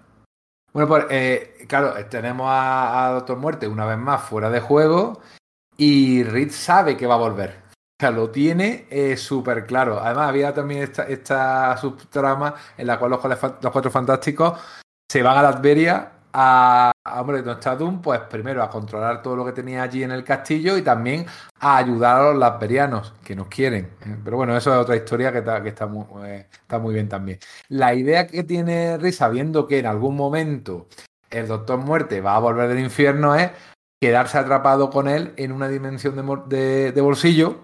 Bueno, 0.71 0.87
pues 0.87 1.05
eh, 1.09 1.65
claro, 1.67 1.95
tenemos 2.09 2.47
a, 2.49 3.09
Doctor 3.15 3.39
Muerte 3.39 3.67
una 3.67 3.85
vez 3.85 3.97
más 3.97 4.21
fuera 4.21 4.49
de 4.49 4.61
juego 4.61 5.19
y 5.75 6.23
Reed 6.23 6.51
sabe 6.51 6.95
que 6.95 7.07
va 7.07 7.15
a 7.15 7.17
volver. 7.17 7.63
O 7.67 7.99
sea, 7.99 8.11
lo 8.11 8.29
tiene 8.29 8.87
eh, 8.89 9.17
súper 9.17 9.65
claro. 9.65 9.99
Además, 9.99 10.29
había 10.29 10.53
también 10.53 10.89
esta, 11.09 11.75
subtrama 11.75 12.55
en 12.77 12.87
la 12.87 12.97
cual 12.97 13.11
los 13.11 13.19
Cuatro 13.19 13.91
Fantásticos 13.91 14.57
se 15.09 15.23
van 15.23 15.37
a 15.37 15.41
la 15.41 15.49
Adveria 15.49 16.11
a, 16.31 16.91
a 17.03 17.21
hombre, 17.21 17.37
donde 17.37 17.53
está 17.53 17.75
Doom, 17.75 18.01
pues 18.01 18.19
primero 18.21 18.61
a 18.61 18.69
controlar 18.69 19.23
todo 19.23 19.35
lo 19.35 19.45
que 19.45 19.51
tenía 19.51 19.81
allí 19.81 20.03
en 20.03 20.11
el 20.11 20.23
castillo 20.23 20.77
y 20.77 20.83
también 20.83 21.25
a 21.59 21.77
ayudar 21.77 22.21
a 22.21 22.23
los 22.29 22.37
lasberianos 22.37 23.13
que 23.23 23.35
nos 23.35 23.47
quieren. 23.47 23.85
¿eh? 24.05 24.15
Pero 24.23 24.37
bueno, 24.37 24.55
eso 24.55 24.71
es 24.71 24.77
otra 24.77 24.95
historia 24.95 25.31
que 25.31 25.39
está, 25.39 25.63
que 25.63 25.69
está, 25.69 25.87
muy, 25.87 26.05
eh, 26.25 26.47
está 26.51 26.77
muy 26.77 26.93
bien 26.93 27.09
también. 27.09 27.39
La 27.69 27.95
idea 27.95 28.27
que 28.27 28.43
tiene 28.43 28.97
Riz, 28.97 29.17
sabiendo 29.17 29.67
que 29.67 29.79
en 29.79 29.87
algún 29.87 30.15
momento 30.15 30.87
el 31.31 31.47
Doctor 31.47 31.79
Muerte 31.79 32.21
va 32.21 32.35
a 32.35 32.39
volver 32.39 32.69
del 32.69 32.79
infierno, 32.79 33.35
es 33.35 33.49
quedarse 33.99 34.37
atrapado 34.37 34.89
con 34.91 35.07
él 35.07 35.33
en 35.37 35.51
una 35.51 35.67
dimensión 35.67 36.15
de, 36.47 36.91
de, 36.91 37.01
bolsillo 37.01 37.57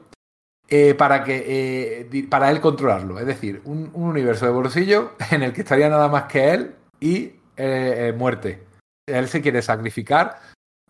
eh, 0.67 0.95
para 0.95 1.23
que 1.23 2.27
para 2.29 2.49
él 2.49 2.59
controlarlo. 2.59 3.19
Es 3.19 3.25
decir, 3.25 3.61
un, 3.65 3.91
universo 3.93 4.45
de 4.45 4.51
bolsillo 4.51 5.11
en 5.31 5.43
el 5.43 5.53
que 5.53 5.61
estaría 5.61 5.89
nada 5.89 6.07
más 6.07 6.23
que 6.23 6.51
él 6.51 6.75
y 6.99 7.33
eh, 7.57 8.13
muerte. 8.17 8.63
Él 9.07 9.27
se 9.27 9.41
quiere 9.41 9.61
sacrificar 9.61 10.39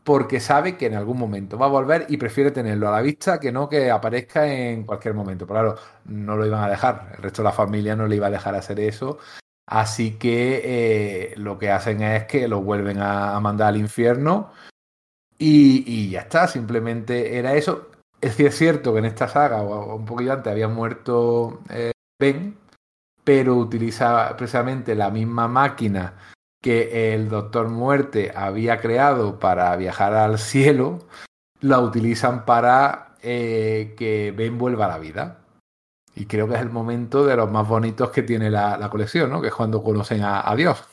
porque 0.05 0.39
sabe 0.39 0.77
que 0.77 0.85
en 0.85 0.93
algún 0.93 1.17
momento 1.17 1.57
va 1.57 1.65
a 1.65 1.69
volver 1.69 2.05
y 2.09 2.17
prefiere 2.17 2.51
tenerlo 2.51 2.87
a 2.87 2.91
la 2.91 3.01
vista 3.01 3.39
que 3.39 3.51
no 3.51 3.67
que 3.67 3.89
aparezca 3.89 4.45
en 4.47 4.83
cualquier 4.83 5.15
momento. 5.15 5.47
Pero 5.47 5.59
claro, 5.59 5.79
no 6.05 6.37
lo 6.37 6.45
iban 6.45 6.63
a 6.63 6.69
dejar. 6.69 7.13
El 7.17 7.23
resto 7.23 7.41
de 7.41 7.49
la 7.49 7.51
familia 7.51 7.95
no 7.95 8.07
le 8.07 8.17
iba 8.17 8.27
a 8.27 8.31
dejar 8.31 8.53
hacer 8.53 8.79
eso. 8.79 9.17
Así 9.67 10.11
que 10.11 10.61
eh, 10.63 11.33
lo 11.37 11.57
que 11.57 11.71
hacen 11.71 12.03
es 12.03 12.25
que 12.25 12.47
lo 12.47 12.61
vuelven 12.61 12.99
a, 12.99 13.39
mandar 13.39 13.69
al 13.69 13.77
infierno 13.77 14.51
y, 15.39 16.11
ya 16.11 16.21
está. 16.21 16.47
Simplemente 16.47 17.37
era 17.39 17.55
eso. 17.55 17.89
Es 18.21 18.35
cierto 18.55 18.93
que 18.93 18.99
en 18.99 19.05
esta 19.05 19.27
saga, 19.27 19.63
o 19.63 19.95
un 19.95 20.05
poquito 20.05 20.33
antes, 20.33 20.51
había 20.51 20.67
muerto 20.67 21.61
eh, 21.69 21.91
Ben, 22.19 22.55
pero 23.25 23.55
utiliza 23.55 24.37
precisamente 24.37 24.95
la 24.95 25.09
misma 25.09 25.49
máquina 25.49 26.13
que 26.61 27.13
el 27.13 27.27
Doctor 27.27 27.69
Muerte 27.69 28.31
había 28.33 28.79
creado 28.79 29.39
para 29.39 29.75
viajar 29.75 30.13
al 30.13 30.39
cielo, 30.39 30.99
la 31.59 31.79
utilizan 31.79 32.45
para 32.45 33.15
eh, 33.21 33.95
que 33.97 34.31
Ben 34.31 34.57
vuelva 34.57 34.85
a 34.85 34.89
la 34.89 34.97
vida. 34.99 35.41
Y 36.15 36.27
creo 36.27 36.47
que 36.47 36.55
es 36.55 36.61
el 36.61 36.69
momento 36.69 37.25
de 37.25 37.35
los 37.35 37.51
más 37.51 37.67
bonitos 37.67 38.09
que 38.11 38.23
tiene 38.23 38.49
la, 38.49 38.77
la 38.77 38.89
colección, 38.89 39.29
¿no? 39.29 39.41
Que 39.41 39.49
es 39.49 39.53
cuando 39.53 39.83
conocen 39.83 40.23
a, 40.23 40.49
a, 40.49 40.55
Dios. 40.55 40.87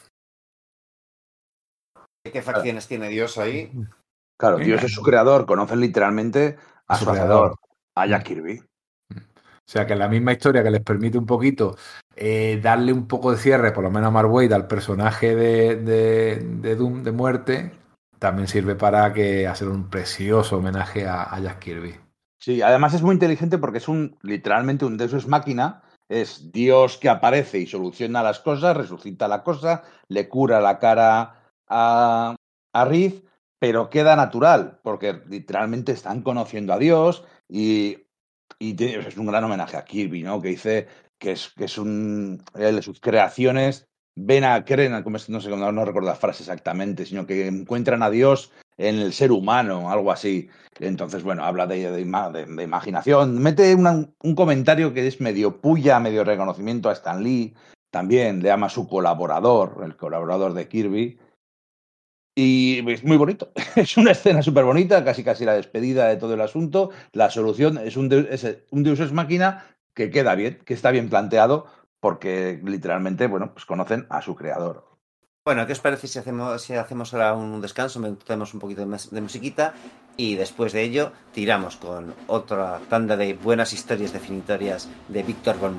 ¿Qué 2.24 2.42
facciones 2.42 2.88
tiene 2.88 3.08
Dios 3.08 3.38
ahí? 3.38 3.70
Claro, 4.38 4.56
Dios 4.56 4.82
es 4.82 4.92
su 4.92 5.02
creador, 5.02 5.46
conocen 5.46 5.80
literalmente 5.80 6.56
a 6.88 6.96
su, 6.96 7.04
su 7.04 7.10
creador, 7.12 7.54
a 7.94 8.06
Jack 8.06 8.24
Kirby. 8.24 8.58
O 8.58 9.70
sea 9.70 9.86
que 9.86 9.94
la 9.94 10.08
misma 10.08 10.32
historia 10.32 10.62
que 10.62 10.70
les 10.70 10.82
permite 10.82 11.16
un 11.16 11.26
poquito 11.26 11.76
eh, 12.16 12.60
darle 12.62 12.92
un 12.92 13.06
poco 13.06 13.30
de 13.30 13.38
cierre, 13.38 13.72
por 13.72 13.84
lo 13.84 13.90
menos 13.90 14.08
a 14.08 14.10
Mark 14.10 14.30
Wade, 14.30 14.54
al 14.54 14.66
personaje 14.66 15.34
de, 15.34 15.76
de, 15.76 16.36
de, 16.36 16.76
Doom 16.76 17.02
de 17.02 17.12
muerte, 17.12 17.72
también 18.18 18.48
sirve 18.48 18.74
para 18.74 19.12
que 19.12 19.46
hacer 19.46 19.68
un 19.68 19.88
precioso 19.88 20.58
homenaje 20.58 21.06
a, 21.06 21.38
Jack 21.40 21.58
Kirby. 21.60 21.94
Sí, 22.38 22.60
además 22.60 22.94
es 22.94 23.02
muy 23.02 23.14
inteligente 23.14 23.58
porque 23.58 23.78
es 23.78 23.88
un 23.88 24.16
literalmente 24.22 24.84
un 24.84 24.96
Deus 24.96 25.12
es 25.14 25.26
máquina. 25.26 25.82
Es 26.08 26.52
Dios 26.52 26.98
que 26.98 27.08
aparece 27.08 27.58
y 27.58 27.66
soluciona 27.66 28.22
las 28.22 28.40
cosas, 28.40 28.76
resucita 28.76 29.28
la 29.28 29.42
cosa, 29.42 29.84
le 30.08 30.28
cura 30.28 30.60
la 30.60 30.78
cara 30.78 31.52
a, 31.68 32.36
a 32.74 32.84
Riff, 32.84 33.22
pero 33.58 33.88
queda 33.88 34.14
natural, 34.14 34.80
porque 34.82 35.22
literalmente 35.28 35.92
están 35.92 36.20
conociendo 36.20 36.74
a 36.74 36.78
Dios 36.78 37.24
y 37.48 38.02
y 38.62 38.84
es 38.84 39.16
un 39.16 39.26
gran 39.26 39.42
homenaje 39.42 39.76
a 39.76 39.84
Kirby, 39.84 40.22
¿no? 40.22 40.40
Que 40.40 40.50
dice 40.50 40.86
que 41.22 41.32
es, 41.32 41.52
que 41.56 41.64
es 41.64 41.78
un. 41.78 42.42
Sus 42.82 43.00
creaciones 43.00 43.86
ven 44.16 44.42
a. 44.42 44.64
creen, 44.64 44.92
no 45.28 45.40
sé, 45.40 45.50
no, 45.50 45.72
no 45.72 45.84
recuerdo 45.84 46.08
la 46.08 46.16
frase 46.16 46.42
exactamente, 46.42 47.06
sino 47.06 47.26
que 47.26 47.46
encuentran 47.46 48.02
a 48.02 48.10
Dios 48.10 48.50
en 48.76 48.98
el 48.98 49.12
ser 49.12 49.30
humano, 49.30 49.90
algo 49.90 50.10
así. 50.10 50.50
Entonces, 50.80 51.22
bueno, 51.22 51.44
habla 51.44 51.68
de, 51.68 51.92
de, 51.92 52.62
imaginación. 52.62 53.40
Mete 53.40 53.76
un 53.76 54.34
comentario 54.34 54.92
que 54.92 55.06
es 55.06 55.20
medio 55.20 55.60
puya, 55.60 56.00
medio 56.00 56.24
reconocimiento 56.24 56.90
a 56.90 56.94
Stan 56.94 57.22
Lee. 57.22 57.54
También 57.92 58.42
le 58.42 58.48
llama 58.48 58.66
a 58.66 58.70
su 58.70 58.88
colaborador, 58.88 59.82
el 59.84 59.96
colaborador 59.96 60.54
de 60.54 60.66
Kirby. 60.66 61.18
Y 62.34 62.90
es 62.90 63.04
muy 63.04 63.16
bonito. 63.16 63.52
Es 63.76 63.96
una 63.96 64.12
escena 64.12 64.42
súper 64.42 64.64
bonita, 64.64 65.04
casi 65.04 65.22
casi 65.22 65.44
la 65.44 65.54
despedida 65.54 66.08
de 66.08 66.16
todo 66.16 66.34
el 66.34 66.40
asunto. 66.40 66.90
La 67.12 67.30
solución 67.30 67.78
es 67.78 67.96
un, 67.96 68.08
Deus, 68.08 68.26
es 68.30 68.64
un 68.70 68.82
Deus 68.82 69.00
Ex 69.00 69.12
Máquina 69.12 69.71
que 69.94 70.10
queda 70.10 70.34
bien, 70.34 70.60
que 70.64 70.74
está 70.74 70.90
bien 70.90 71.08
planteado, 71.08 71.66
porque 72.00 72.60
literalmente, 72.64 73.26
bueno, 73.26 73.52
pues 73.52 73.64
conocen 73.64 74.06
a 74.10 74.22
su 74.22 74.34
creador. 74.34 74.92
Bueno, 75.44 75.66
¿qué 75.66 75.72
os 75.72 75.80
parece 75.80 76.06
si 76.06 76.20
hacemos, 76.20 76.62
si 76.62 76.74
hacemos 76.74 77.12
ahora 77.14 77.34
un 77.34 77.60
descanso, 77.60 77.98
metemos 77.98 78.54
un 78.54 78.60
poquito 78.60 78.86
de, 78.86 79.20
musiquita 79.20 79.74
y 80.16 80.36
después 80.36 80.72
de 80.72 80.82
ello 80.82 81.12
tiramos 81.32 81.76
con 81.76 82.14
otra 82.28 82.80
tanda 82.88 83.16
de 83.16 83.34
buenas 83.34 83.72
historias 83.72 84.12
definitorias 84.12 84.88
de 85.08 85.22
Víctor 85.24 85.58
Von 85.58 85.76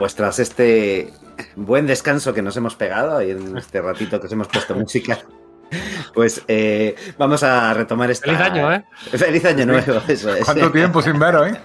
pues 0.00 0.14
tras 0.14 0.38
este 0.38 1.12
buen 1.56 1.86
descanso 1.86 2.32
que 2.32 2.40
nos 2.40 2.56
hemos 2.56 2.74
pegado 2.74 3.20
y 3.22 3.32
en 3.32 3.58
este 3.58 3.82
ratito 3.82 4.18
que 4.18 4.28
os 4.28 4.32
hemos 4.32 4.48
puesto 4.48 4.74
música, 4.74 5.18
pues 6.14 6.42
eh, 6.48 6.94
vamos 7.18 7.42
a 7.42 7.74
retomar 7.74 8.10
esta... 8.10 8.24
Feliz 8.24 8.40
año, 8.40 8.72
¿eh? 8.72 8.82
Feliz 9.12 9.44
año 9.44 9.66
nuevo, 9.66 10.00
eso 10.08 10.34
es. 10.34 10.46
¿Cuánto 10.46 10.72
tiempo 10.72 11.02
sin 11.02 11.18
veros, 11.18 11.48
eh? 11.48 11.60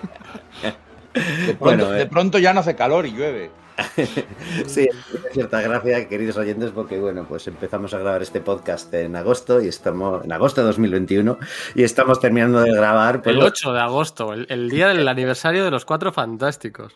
De 1.14 1.53
pronto, 1.53 1.59
Bueno, 1.59 1.95
eh. 1.95 1.99
de 1.99 2.05
pronto 2.07 2.38
ya 2.38 2.53
no 2.53 2.59
hace 2.59 2.75
calor 2.75 3.05
y 3.05 3.14
llueve. 3.14 3.51
Sí, 4.68 4.88
cierta 5.32 5.62
gracia, 5.62 6.08
queridos 6.08 6.38
oyentes, 6.38 6.72
porque 6.72 7.00
bueno, 7.00 7.26
pues 7.28 7.48
empezamos 7.48 7.94
a 7.94 8.00
grabar 8.00 8.22
este 8.22 8.42
podcast 8.42 8.94
en 8.94 9.16
agosto 9.16 9.62
y 9.62 9.68
estamos 9.68 10.24
en 10.24 10.32
agosto 10.32 10.62
de 10.62 10.68
2021 10.68 11.38
y 11.76 11.84
estamos 11.84 12.20
terminando 12.20 12.62
de 12.62 12.74
grabar. 12.74 13.22
pues, 13.22 13.36
El 13.36 13.42
8 13.42 13.74
de 13.74 13.80
agosto, 13.80 14.34
el, 14.34 14.45
el 14.50 14.70
día 14.70 14.88
del 14.88 15.08
aniversario 15.08 15.66
de 15.66 15.72
los 15.72 15.86
Cuatro 15.86 16.12
Fantásticos. 16.12 16.95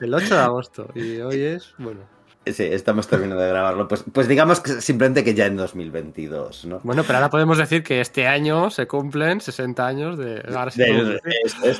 El 0.00 0.14
8 0.14 0.34
de 0.34 0.40
agosto. 0.40 0.88
Y 0.94 1.20
hoy 1.20 1.42
es, 1.42 1.74
bueno. 1.78 2.00
Sí, 2.44 2.64
estamos 2.64 3.06
terminando 3.06 3.40
de 3.42 3.48
grabarlo. 3.50 3.86
Pues, 3.86 4.04
pues 4.12 4.26
digamos 4.26 4.58
que 4.60 4.80
simplemente 4.80 5.22
que 5.22 5.32
ya 5.34 5.46
en 5.46 5.56
2022, 5.56 6.64
¿no? 6.64 6.80
Bueno, 6.82 7.04
pero 7.04 7.18
ahora 7.18 7.30
podemos 7.30 7.56
decir 7.56 7.84
que 7.84 8.00
este 8.00 8.26
año 8.26 8.68
se 8.70 8.86
cumplen 8.88 9.40
60 9.40 9.86
años 9.86 10.18
de. 10.18 10.42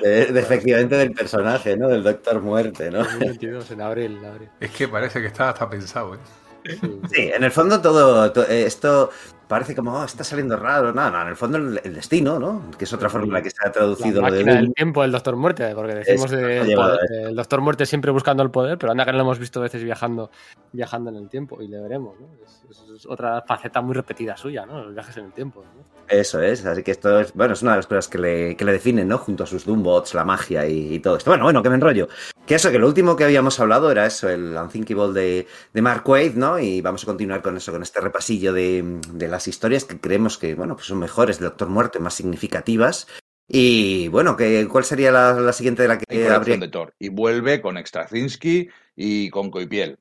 De- 0.02 0.26
de- 0.32 0.41
efectivamente 0.41 0.94
del 0.97 1.10
personaje, 1.12 1.76
¿no? 1.76 1.89
Del 1.89 2.05
Doctor 2.05 2.41
Muerte, 2.41 2.91
¿no? 2.92 2.99
2022, 2.99 3.70
en 3.73 3.81
abril. 3.81 4.18
en 4.18 4.24
abril. 4.24 4.49
Es 4.60 4.70
que 4.70 4.86
parece 4.86 5.20
que 5.20 5.26
está 5.26 5.49
hasta 5.50 5.68
pensado, 5.68 6.15
¿eh? 6.15 6.18
Sí. 7.10 7.31
En 7.34 7.42
el 7.44 7.50
fondo 7.50 7.81
todo, 7.81 8.31
to- 8.32 8.47
eh, 8.49 8.65
esto 8.66 9.10
parece 9.49 9.74
como, 9.74 9.92
oh, 9.94 10.05
está 10.05 10.24
saliendo 10.24 10.57
raro. 10.57 10.92
No, 10.92 11.10
no, 11.10 11.23
en 11.23 11.28
el 11.28 11.36
fondo 11.36 11.58
el, 11.58 11.81
el 11.84 11.94
destino, 11.94 12.39
¿no? 12.39 12.70
Que 12.78 12.84
es 12.84 12.92
otra 12.92 13.08
fórmula 13.10 13.42
que 13.42 13.50
se 13.50 13.57
ha 13.62 13.66
La 13.66 13.73
traducido 13.73 14.20
lo 14.23 14.26
de 14.26 14.32
máquina 14.32 14.52
Doom. 14.52 14.65
del 14.65 14.74
tiempo 14.74 15.02
del 15.02 15.12
Doctor 15.12 15.36
Muerte, 15.36 15.73
porque 15.74 15.94
decimos 15.94 16.32
Eso, 16.32 16.36
de- 16.36 16.74
poder- 16.74 16.99
el 17.28 17.34
Doctor 17.36 17.60
Muerte 17.60 17.84
siempre 17.86 18.10
buscando 18.12 18.42
el 18.42 18.50
poder, 18.50 18.78
pero 18.78 18.92
anda 18.92 19.05
que 19.05 19.12
no 19.12 19.18
lo 19.18 19.24
hemos 19.24 19.39
visto 19.39 19.58
a 19.60 19.65
veces 19.65 19.82
viajando, 19.84 20.31
viajando 20.73 21.10
en 21.10 21.16
el 21.16 21.28
tiempo 21.28 21.60
y 21.60 21.68
le 21.68 21.81
veremos, 21.81 22.18
¿no? 22.20 22.28
Es, 22.42 22.65
es- 22.70 22.89
es 22.97 23.07
otra 23.07 23.42
faceta 23.42 23.81
muy 23.82 23.94
repetida 23.94 24.36
suya, 24.36 24.65
¿no? 24.65 24.82
Los 24.84 24.94
viajes 24.94 25.16
en 25.18 25.26
el 25.26 25.32
tiempo. 25.32 25.62
¿no? 25.65 26.01
Eso 26.12 26.42
es, 26.42 26.66
así 26.66 26.82
que 26.82 26.91
esto 26.91 27.20
es, 27.20 27.32
bueno, 27.32 27.55
es 27.55 27.62
una 27.62 27.70
de 27.70 27.78
las 27.78 27.86
cosas 27.86 28.07
que 28.07 28.18
le, 28.18 28.55
que 28.55 28.66
le 28.66 28.73
definen, 28.73 29.08
¿no? 29.08 29.16
Junto 29.16 29.44
a 29.44 29.47
sus 29.47 29.65
Doombots, 29.65 30.12
la 30.12 30.26
magia 30.26 30.68
y, 30.68 30.97
y 30.97 30.99
todo 30.99 31.16
esto. 31.16 31.31
Bueno, 31.31 31.44
bueno, 31.44 31.62
que 31.62 31.70
me 31.70 31.76
enrollo. 31.76 32.07
Que 32.47 32.57
eso, 32.57 32.70
que 32.70 32.78
lo 32.78 32.86
último 32.86 33.16
que 33.16 33.24
habíamos 33.24 33.58
hablado 33.60 33.91
era 33.91 34.05
eso, 34.05 34.28
el 34.28 34.55
Unthinkable 34.55 35.18
de, 35.18 35.47
de 35.73 35.82
Mark 35.82 36.07
Waid, 36.07 36.34
¿no? 36.34 36.58
Y 36.58 36.82
vamos 36.82 37.02
a 37.05 37.07
continuar 37.07 37.41
con 37.41 37.57
eso, 37.57 37.73
con 37.73 37.82
este 37.82 38.02
repasillo 38.02 38.52
de, 38.52 39.00
de 39.10 39.28
las 39.28 39.49
historias 39.49 39.86
que 39.86 39.99
creemos 39.99 40.36
que, 40.36 40.55
bueno, 40.55 40.74
pues 40.74 40.89
son 40.89 40.99
mejores 40.99 41.39
de 41.39 41.47
Doctor 41.47 41.70
Muerte, 41.70 41.99
más 41.99 42.12
significativas. 42.12 43.07
Y 43.49 44.08
bueno, 44.08 44.36
que, 44.36 44.68
¿cuál 44.68 44.84
sería 44.84 45.12
la, 45.12 45.32
la 45.32 45.55
siguiente 45.55 45.81
de 45.81 45.89
la 45.89 45.94
y 45.94 45.99
que 45.99 46.05
colección 46.05 46.34
habría 46.34 46.57
de 46.58 46.68
Thor. 46.68 46.94
Y 46.99 47.08
vuelve 47.08 47.62
con 47.62 47.78
Straczynski 47.78 48.68
y 48.94 49.31
con 49.31 49.50
Coipiel. 49.50 49.99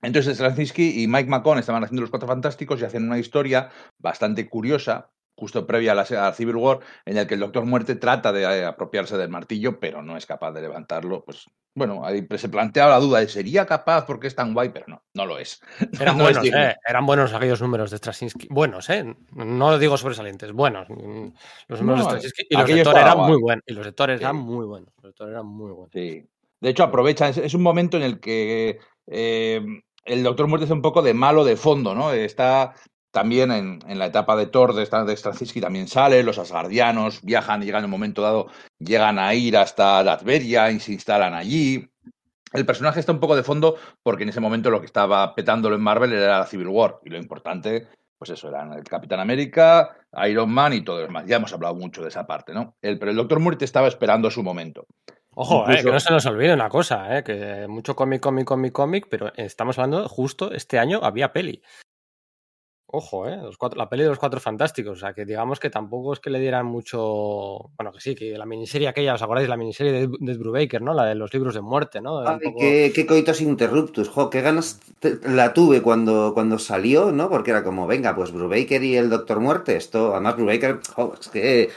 Entonces 0.00 0.36
Straczynski 0.36 1.02
y 1.02 1.08
Mike 1.08 1.28
McCone 1.28 1.60
estaban 1.60 1.84
haciendo 1.84 2.00
los 2.02 2.10
Cuatro 2.10 2.28
Fantásticos 2.28 2.80
y 2.80 2.84
hacen 2.84 3.04
una 3.04 3.18
historia 3.18 3.70
bastante 3.98 4.48
curiosa, 4.48 5.10
justo 5.36 5.66
previa 5.66 5.92
a 5.92 5.94
la, 5.94 6.02
a 6.02 6.32
Civil 6.32 6.56
War, 6.56 6.80
en 7.04 7.18
el 7.18 7.26
que 7.26 7.34
el 7.34 7.40
Doctor 7.40 7.64
Muerte 7.66 7.96
trata 7.96 8.32
de 8.32 8.42
eh, 8.42 8.64
apropiarse 8.64 9.16
del 9.18 9.28
martillo, 9.28 9.78
pero 9.78 10.02
no 10.02 10.16
es 10.16 10.24
capaz 10.24 10.52
de 10.52 10.62
levantarlo. 10.62 11.22
Pues 11.24 11.46
bueno, 11.74 12.04
ahí 12.04 12.26
se 12.36 12.48
plantea 12.48 12.88
la 12.88 12.98
duda 12.98 13.20
de 13.20 13.28
¿sería 13.28 13.66
capaz 13.66 14.06
porque 14.06 14.28
es 14.28 14.34
tan 14.34 14.54
guay? 14.54 14.70
Pero 14.70 14.86
no, 14.88 15.02
no 15.12 15.26
lo 15.26 15.38
es. 15.38 15.60
Eran 16.00 16.16
No 16.16 16.24
buenos. 16.24 16.44
¿eh? 16.46 16.74
Eran 16.88 17.06
buenos 17.06 17.34
aquellos 17.34 17.60
números 17.60 17.90
de 17.90 17.98
Straczynski. 17.98 18.48
Buenos, 18.50 18.88
¿eh? 18.88 19.14
No 19.32 19.70
lo 19.70 19.78
digo 19.78 19.98
sobresalientes, 19.98 20.52
buenos. 20.52 20.88
Mm, 20.88 21.28
Los 21.68 21.80
números 21.82 22.04
No, 22.06 22.14
de 22.14 22.20
Straczynski 22.20 22.46
y 22.48 22.56
los 22.56 22.70
estaba 22.70 23.00
eran 23.02 23.18
muy 23.18 23.40
buenos. 23.40 23.64
Y 23.66 23.74
los 23.74 23.84
de 23.84 23.92
Thor 23.92 24.10
eran 24.10 24.36
muy 24.36 24.64
buenos. 24.64 24.88
Los 25.02 25.14
Thor 25.14 25.28
eran 25.28 25.46
muy 25.46 25.70
buenos. 25.70 25.90
Sí. 25.92 26.26
De 26.60 26.70
hecho, 26.70 26.84
aprovecha, 26.84 27.28
es, 27.28 27.36
es 27.36 27.52
un 27.52 27.62
momento 27.62 27.98
en 27.98 28.02
el 28.02 28.18
que 28.20 28.78
eh, 29.06 29.60
el 30.06 30.22
Doctor 30.22 30.46
Muerte 30.46 30.64
es 30.64 30.70
un 30.70 30.80
poco 30.80 31.02
de 31.02 31.12
malo 31.12 31.44
de 31.44 31.56
fondo, 31.56 31.94
¿no? 31.94 32.10
Está 32.12 32.72
también 33.16 33.50
en, 33.50 33.78
en 33.88 33.98
la 33.98 34.06
etapa 34.06 34.36
de 34.36 34.46
Thor, 34.46 34.74
de, 34.74 34.82
esta- 34.82 35.04
de 35.06 35.16
Straczynski 35.16 35.58
también 35.60 35.88
sale, 35.88 36.22
los 36.22 36.38
asgardianos 36.38 37.22
viajan 37.22 37.62
y 37.62 37.64
llegan 37.66 37.80
en 37.80 37.86
un 37.86 37.90
momento 37.92 38.20
dado, 38.20 38.48
llegan 38.78 39.18
a 39.18 39.32
ir 39.32 39.56
hasta 39.56 40.02
Latveria 40.02 40.70
y 40.70 40.80
se 40.80 40.92
instalan 40.92 41.32
allí. 41.32 41.88
El 42.52 42.66
personaje 42.66 43.00
está 43.00 43.12
un 43.12 43.20
poco 43.20 43.34
de 43.34 43.42
fondo 43.42 43.76
porque 44.02 44.24
en 44.24 44.28
ese 44.28 44.40
momento 44.40 44.70
lo 44.70 44.80
que 44.80 44.86
estaba 44.86 45.34
petándolo 45.34 45.76
en 45.76 45.82
Marvel 45.82 46.12
era 46.12 46.40
la 46.40 46.46
Civil 46.46 46.68
War 46.68 46.98
y 47.04 47.08
lo 47.10 47.16
importante, 47.16 47.88
pues 48.18 48.30
eso, 48.30 48.48
eran 48.50 48.74
el 48.74 48.84
Capitán 48.84 49.20
América, 49.20 49.96
Iron 50.28 50.50
Man 50.50 50.74
y 50.74 50.82
todo 50.82 50.96
lo 51.00 51.06
demás. 51.06 51.24
Ya 51.26 51.36
hemos 51.36 51.52
hablado 51.54 51.74
mucho 51.74 52.02
de 52.02 52.08
esa 52.08 52.26
parte, 52.26 52.52
¿no? 52.52 52.76
El, 52.82 52.98
pero 52.98 53.10
el 53.10 53.16
Doctor 53.16 53.40
Muerte 53.40 53.64
estaba 53.64 53.88
esperando 53.88 54.30
su 54.30 54.42
momento. 54.42 54.86
Ojo, 55.38 55.64
eh, 55.70 55.82
que 55.82 55.92
no 55.92 56.00
se 56.00 56.12
nos 56.12 56.24
olvide 56.26 56.54
una 56.54 56.70
cosa, 56.70 57.18
eh, 57.18 57.22
que 57.22 57.66
mucho 57.68 57.94
cómic, 57.94 58.20
cómic, 58.22 58.46
cómic, 58.46 58.72
cómic, 58.72 59.06
pero 59.10 59.32
estamos 59.36 59.78
hablando 59.78 60.08
justo 60.08 60.52
este 60.52 60.78
año 60.78 61.00
había 61.02 61.32
peli. 61.32 61.62
Ojo, 62.88 63.26
eh, 63.28 63.36
los 63.36 63.56
cuatro- 63.58 63.76
la 63.78 63.88
peli 63.88 64.04
de 64.04 64.10
los 64.10 64.18
cuatro 64.18 64.38
fantásticos, 64.38 64.96
o 64.98 65.00
sea 65.00 65.12
que 65.12 65.24
digamos 65.24 65.58
que 65.58 65.70
tampoco 65.70 66.12
es 66.12 66.20
que 66.20 66.30
le 66.30 66.38
dieran 66.38 66.66
mucho, 66.66 67.70
bueno 67.76 67.90
que 67.92 68.00
sí, 68.00 68.14
que 68.14 68.38
la 68.38 68.46
miniserie 68.46 68.86
aquella, 68.86 69.14
¿os 69.14 69.22
acordáis? 69.22 69.48
La 69.48 69.56
miniserie 69.56 69.92
de, 69.92 70.08
de 70.18 70.34
Brubaker, 70.38 70.80
¿no? 70.82 70.94
La 70.94 71.04
de 71.04 71.16
los 71.16 71.34
libros 71.34 71.54
de 71.54 71.62
muerte, 71.62 72.00
¿no? 72.00 72.20
Ay, 72.20 72.38
poco- 72.44 72.60
qué, 72.60 72.92
qué 72.94 73.04
coitos 73.04 73.40
interruptus, 73.40 74.08
jo, 74.08 74.30
qué 74.30 74.40
ganas 74.40 74.80
te- 75.00 75.18
la 75.28 75.52
tuve 75.52 75.82
cuando, 75.82 76.30
cuando 76.32 76.58
salió, 76.60 77.10
¿no? 77.10 77.28
Porque 77.28 77.50
era 77.50 77.64
como, 77.64 77.88
venga, 77.88 78.14
pues 78.14 78.30
Brubaker 78.32 78.82
y 78.84 78.96
el 78.96 79.10
Doctor 79.10 79.40
Muerte, 79.40 79.76
esto, 79.76 80.12
además 80.12 80.36
Brubaker, 80.36 80.78
jo, 80.94 81.14
es 81.20 81.28
que, 81.28 81.70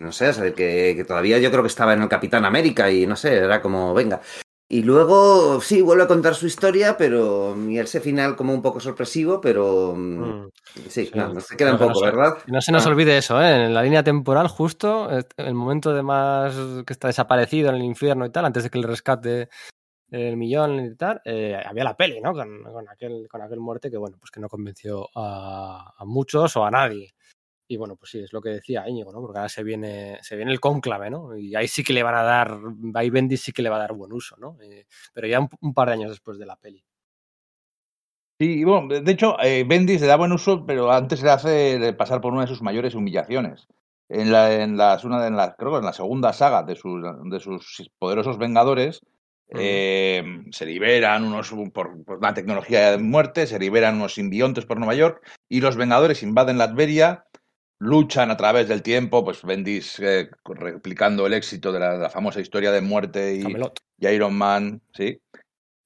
no 0.00 0.10
sé, 0.10 0.30
o 0.30 0.32
sea, 0.32 0.52
que, 0.52 0.94
que 0.96 1.04
todavía 1.04 1.38
yo 1.38 1.50
creo 1.52 1.62
que 1.62 1.68
estaba 1.68 1.94
en 1.94 2.02
el 2.02 2.08
Capitán 2.08 2.44
América 2.44 2.90
y 2.90 3.06
no 3.06 3.14
sé, 3.14 3.36
era 3.36 3.62
como, 3.62 3.94
venga. 3.94 4.20
Y 4.68 4.82
luego, 4.82 5.60
sí, 5.60 5.80
vuelve 5.80 6.02
a 6.04 6.08
contar 6.08 6.34
su 6.34 6.46
historia, 6.46 6.96
pero, 6.96 7.54
y 7.68 7.78
ese 7.78 8.00
final 8.00 8.34
como 8.34 8.52
un 8.52 8.62
poco 8.62 8.80
sorpresivo, 8.80 9.40
pero, 9.40 9.94
mm, 9.96 10.20
Mm. 10.22 10.50
sí, 10.88 11.06
Sí. 11.06 11.10
no, 11.14 11.38
se 11.40 11.56
queda 11.56 11.72
un 11.74 11.78
No, 11.78 11.86
no 11.86 11.92
poco, 11.92 12.00
sé. 12.00 12.06
¿verdad? 12.06 12.38
No 12.48 12.60
se 12.60 12.72
nos 12.72 12.84
Ah. 12.84 12.88
olvide 12.88 13.16
eso, 13.16 13.40
¿eh? 13.40 13.66
En 13.66 13.74
la 13.74 13.82
línea 13.84 14.02
temporal, 14.02 14.48
justo, 14.48 15.08
eh, 15.16 15.24
el 15.36 15.54
momento 15.54 15.94
de 15.94 16.02
más 16.02 16.56
que 16.84 16.92
está 16.92 17.06
desaparecido 17.06 17.68
en 17.70 17.76
el 17.76 17.82
infierno 17.84 18.26
y 18.26 18.30
tal, 18.30 18.44
antes 18.44 18.64
de 18.64 18.70
que 18.70 18.78
le 18.80 18.88
rescate 18.88 19.48
el 20.10 20.36
millón 20.36 20.80
y 20.84 20.96
tal, 20.96 21.20
eh, 21.24 21.60
había 21.64 21.84
la 21.84 21.96
peli, 21.96 22.20
¿no? 22.20 22.32
Con, 22.32 22.62
con 22.64 22.88
aquel, 22.88 23.28
con 23.30 23.42
aquel 23.42 23.60
muerte 23.60 23.90
que, 23.90 23.96
bueno, 23.98 24.16
pues 24.18 24.30
que 24.32 24.40
no 24.40 24.48
convenció 24.48 25.08
a, 25.16 25.94
a 25.96 26.04
muchos 26.04 26.56
o 26.56 26.64
a 26.64 26.70
nadie. 26.72 27.14
Y 27.68 27.76
bueno, 27.76 27.96
pues 27.96 28.12
sí, 28.12 28.20
es 28.20 28.32
lo 28.32 28.40
que 28.40 28.50
decía 28.50 28.88
Íñigo, 28.88 29.12
¿no? 29.12 29.20
Porque 29.20 29.38
ahora 29.38 29.48
se 29.48 29.64
viene, 29.64 30.18
se 30.22 30.36
viene 30.36 30.52
el 30.52 30.60
cónclave, 30.60 31.10
¿no? 31.10 31.36
Y 31.36 31.54
ahí 31.56 31.66
sí 31.66 31.82
que 31.82 31.92
le 31.92 32.02
van 32.02 32.14
a 32.14 32.22
dar, 32.22 32.58
ahí 32.94 33.10
Bendis 33.10 33.42
sí 33.42 33.52
que 33.52 33.62
le 33.62 33.70
va 33.70 33.76
a 33.76 33.80
dar 33.80 33.92
buen 33.92 34.12
uso, 34.12 34.36
¿no? 34.36 34.56
Eh, 34.62 34.86
pero 35.12 35.26
ya 35.26 35.40
un, 35.40 35.48
un 35.60 35.74
par 35.74 35.88
de 35.88 35.94
años 35.94 36.10
después 36.10 36.38
de 36.38 36.46
la 36.46 36.56
peli. 36.56 36.84
Sí, 38.38 38.60
y 38.60 38.64
bueno, 38.64 39.00
de 39.00 39.10
hecho, 39.10 39.36
eh, 39.42 39.64
Bendis 39.66 40.00
le 40.02 40.06
da 40.06 40.16
buen 40.16 40.32
uso, 40.32 40.66
pero 40.66 40.92
antes 40.92 41.22
le 41.22 41.30
hace 41.30 41.92
pasar 41.94 42.20
por 42.20 42.32
una 42.32 42.42
de 42.42 42.48
sus 42.48 42.62
mayores 42.62 42.94
humillaciones. 42.94 43.66
En 44.08 44.30
la, 44.30 44.52
en 44.52 44.76
las, 44.76 45.04
una 45.04 45.20
de 45.20 45.28
en 45.28 45.36
la, 45.36 45.56
creo 45.56 45.72
que 45.72 45.78
en 45.78 45.84
la 45.84 45.92
segunda 45.92 46.32
saga 46.32 46.62
de 46.62 46.76
sus, 46.76 47.02
de 47.24 47.40
sus 47.40 47.90
poderosos 47.98 48.38
Vengadores, 48.38 49.00
eh, 49.48 50.24
se 50.50 50.66
liberan 50.66 51.24
unos 51.24 51.50
por, 51.72 52.04
por 52.04 52.18
una 52.18 52.34
tecnología 52.34 52.90
de 52.92 52.98
muerte, 52.98 53.46
se 53.46 53.58
liberan 53.58 53.96
unos 53.96 54.14
simbiontes 54.14 54.66
por 54.66 54.78
Nueva 54.78 54.94
York 54.94 55.22
y 55.48 55.60
los 55.60 55.76
Vengadores 55.76 56.22
invaden 56.22 56.58
Latveria, 56.58 57.25
luchan 57.78 58.30
a 58.30 58.36
través 58.36 58.68
del 58.68 58.82
tiempo, 58.82 59.24
pues 59.24 59.42
Bendis 59.42 59.98
eh, 60.00 60.30
replicando 60.44 61.26
el 61.26 61.34
éxito 61.34 61.72
de 61.72 61.80
la, 61.80 61.92
de 61.92 61.98
la 61.98 62.10
famosa 62.10 62.40
historia 62.40 62.72
de 62.72 62.80
muerte 62.80 63.36
y, 63.36 64.06
Iron 64.06 64.34
Man, 64.34 64.82
sí. 64.94 65.20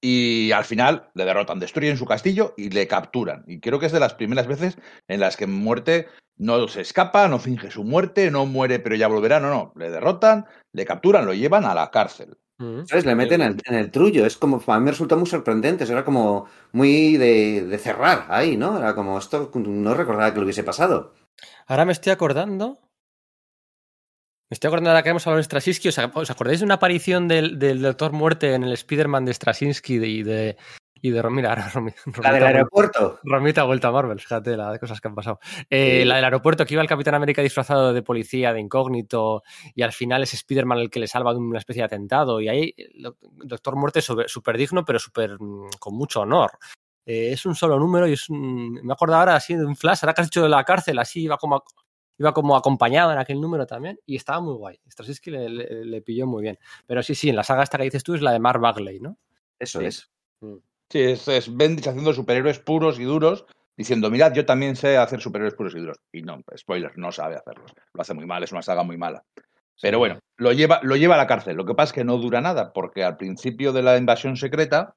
Y 0.02 0.50
al 0.52 0.64
final 0.64 1.10
le 1.14 1.24
derrotan, 1.26 1.60
destruyen 1.60 1.98
su 1.98 2.06
castillo 2.06 2.54
y 2.56 2.70
le 2.70 2.86
capturan. 2.86 3.44
Y 3.46 3.60
creo 3.60 3.78
que 3.78 3.86
es 3.86 3.92
de 3.92 4.00
las 4.00 4.14
primeras 4.14 4.46
veces 4.46 4.78
en 5.08 5.20
las 5.20 5.36
que 5.36 5.46
muerte 5.46 6.08
no 6.38 6.68
se 6.68 6.80
escapa, 6.80 7.28
no 7.28 7.38
finge 7.38 7.70
su 7.70 7.84
muerte, 7.84 8.30
no 8.30 8.46
muere 8.46 8.78
pero 8.78 8.96
ya 8.96 9.08
volverá, 9.08 9.40
no, 9.40 9.50
no. 9.50 9.72
Le 9.76 9.90
derrotan, 9.90 10.46
le 10.72 10.86
capturan, 10.86 11.26
lo 11.26 11.34
llevan 11.34 11.66
a 11.66 11.74
la 11.74 11.90
cárcel. 11.90 12.38
Mm. 12.56 12.86
¿Sabes? 12.86 13.04
Le 13.04 13.14
meten 13.14 13.42
en 13.42 13.48
el, 13.48 13.56
en 13.66 13.74
el 13.74 13.90
trullo. 13.90 14.24
Es 14.24 14.38
como, 14.38 14.62
a 14.66 14.78
mí 14.78 14.84
me 14.84 14.92
resulta 14.92 15.16
muy 15.16 15.26
sorprendente. 15.26 15.84
Era 15.84 16.04
como 16.04 16.46
muy 16.72 17.18
de, 17.18 17.66
de 17.66 17.78
cerrar 17.78 18.26
ahí, 18.30 18.56
¿no? 18.56 18.78
Era 18.78 18.94
como, 18.94 19.18
esto 19.18 19.50
no 19.54 19.94
recordaba 19.94 20.32
que 20.32 20.38
lo 20.38 20.44
hubiese 20.44 20.64
pasado. 20.64 21.12
Ahora 21.66 21.84
me 21.84 21.92
estoy 21.92 22.12
acordando. 22.12 22.78
Me 24.50 24.54
estoy 24.56 24.68
acordando 24.68 24.90
ahora 24.90 25.02
que 25.02 25.10
hemos 25.10 25.26
hablado 25.26 25.38
de 25.38 25.44
Straczynski. 25.44 25.88
¿Os, 25.88 25.98
os 25.98 26.30
acordáis 26.30 26.58
de 26.60 26.64
una 26.64 26.74
aparición 26.74 27.28
del, 27.28 27.58
del 27.58 27.80
Doctor 27.82 28.12
Muerte 28.12 28.54
en 28.54 28.64
el 28.64 28.72
Spider-Man 28.72 29.24
de 29.24 29.34
Straczynski 29.34 29.94
y 29.94 30.22
de. 30.22 30.56
Y 31.02 31.10
de 31.12 31.22
mira, 31.30 31.48
ahora 31.54 31.70
Romi- 31.70 31.94
La 32.22 32.30
del 32.32 32.40
Romita, 32.42 32.46
aeropuerto. 32.46 33.20
Romita 33.22 33.60
ha 33.62 33.64
vuelto 33.64 33.88
a 33.88 33.92
Marvel, 33.92 34.20
fíjate 34.20 34.54
las 34.56 34.78
cosas 34.78 35.00
que 35.00 35.08
han 35.08 35.14
pasado. 35.14 35.38
Eh, 35.70 36.00
Sí. 36.00 36.04
La 36.04 36.16
del 36.16 36.24
aeropuerto, 36.24 36.66
que 36.66 36.74
iba 36.74 36.82
el 36.82 36.88
Capitán 36.88 37.14
América 37.14 37.40
disfrazado 37.40 37.94
de 37.94 38.02
policía, 38.02 38.52
de 38.52 38.60
incógnito, 38.60 39.42
y 39.74 39.80
al 39.80 39.92
final 39.92 40.22
es 40.24 40.34
Spider-Man 40.34 40.78
el 40.78 40.90
que 40.90 41.00
le 41.00 41.06
salva 41.06 41.32
de 41.32 41.38
una 41.38 41.58
especie 41.58 41.80
de 41.80 41.86
atentado. 41.86 42.38
Y 42.42 42.48
ahí 42.48 42.74
el 42.76 43.02
doc- 43.02 43.16
Doctor 43.44 43.76
Muerte 43.76 44.02
súper 44.02 44.58
digno, 44.58 44.84
pero 44.84 44.98
súper 44.98 45.40
mm, 45.40 45.70
con 45.78 45.94
mucho 45.94 46.20
honor. 46.20 46.50
Eh, 47.10 47.32
es 47.32 47.44
un 47.44 47.56
solo 47.56 47.76
número 47.76 48.06
y 48.06 48.12
es 48.12 48.28
un. 48.30 48.74
Me 48.84 48.92
acuerdo 48.92 49.16
ahora 49.16 49.34
así 49.34 49.54
de 49.56 49.64
un 49.64 49.74
flash, 49.74 49.98
ahora 50.02 50.14
que 50.14 50.20
has 50.20 50.28
dicho 50.28 50.42
de 50.44 50.48
la 50.48 50.62
cárcel, 50.62 50.96
así 51.00 51.22
iba 51.24 51.36
como, 51.38 51.64
iba 52.18 52.32
como 52.32 52.54
acompañado 52.56 53.10
en 53.12 53.18
aquel 53.18 53.40
número 53.40 53.66
también 53.66 53.98
y 54.06 54.14
estaba 54.14 54.40
muy 54.40 54.54
guay. 54.54 54.78
Straczynski 54.88 55.30
le, 55.32 55.48
le- 55.48 55.84
le 55.86 56.02
pilló 56.02 56.26
muy 56.28 56.42
bien. 56.42 56.56
Pero 56.86 57.02
sí, 57.02 57.16
sí, 57.16 57.28
en 57.30 57.34
la 57.36 57.42
saga 57.42 57.64
esta 57.64 57.78
que 57.78 57.84
dices 57.84 58.04
tú 58.04 58.14
es 58.14 58.22
la 58.22 58.30
de 58.30 58.38
Mark 58.38 58.60
Bagley, 58.60 59.00
¿no? 59.00 59.16
Eso 59.58 59.80
Sí. 59.80 59.86
es. 59.86 60.10
Sí, 60.88 61.00
es, 61.00 61.26
es 61.26 61.56
Bendis 61.56 61.88
haciendo 61.88 62.12
superhéroes 62.12 62.58
puros 62.60 63.00
y 63.00 63.04
duros, 63.04 63.44
diciendo, 63.76 64.08
mirad, 64.10 64.32
yo 64.32 64.44
también 64.46 64.76
sé 64.76 64.96
hacer 64.96 65.20
superhéroes 65.20 65.54
puros 65.54 65.74
y 65.74 65.80
duros. 65.80 65.98
Y 66.12 66.22
no, 66.22 66.40
spoiler, 66.56 66.96
no 66.96 67.10
sabe 67.10 67.36
hacerlos. 67.36 67.72
Lo 67.92 68.02
hace 68.02 68.14
muy 68.14 68.26
mal, 68.26 68.42
es 68.44 68.52
una 68.52 68.62
saga 68.62 68.82
muy 68.84 68.96
mala. 68.98 69.24
Pero 69.82 69.98
bueno, 69.98 70.18
lo 70.36 70.52
lleva, 70.52 70.78
lo 70.84 70.94
lleva 70.94 71.14
a 71.14 71.18
la 71.18 71.26
cárcel. 71.26 71.56
Lo 71.56 71.64
que 71.64 71.74
pasa 71.74 71.90
es 71.90 71.92
que 71.94 72.04
no 72.04 72.18
dura 72.18 72.40
nada, 72.40 72.72
porque 72.72 73.02
al 73.02 73.16
principio 73.16 73.72
de 73.72 73.82
la 73.82 73.96
invasión 73.96 74.36
secreta, 74.36 74.94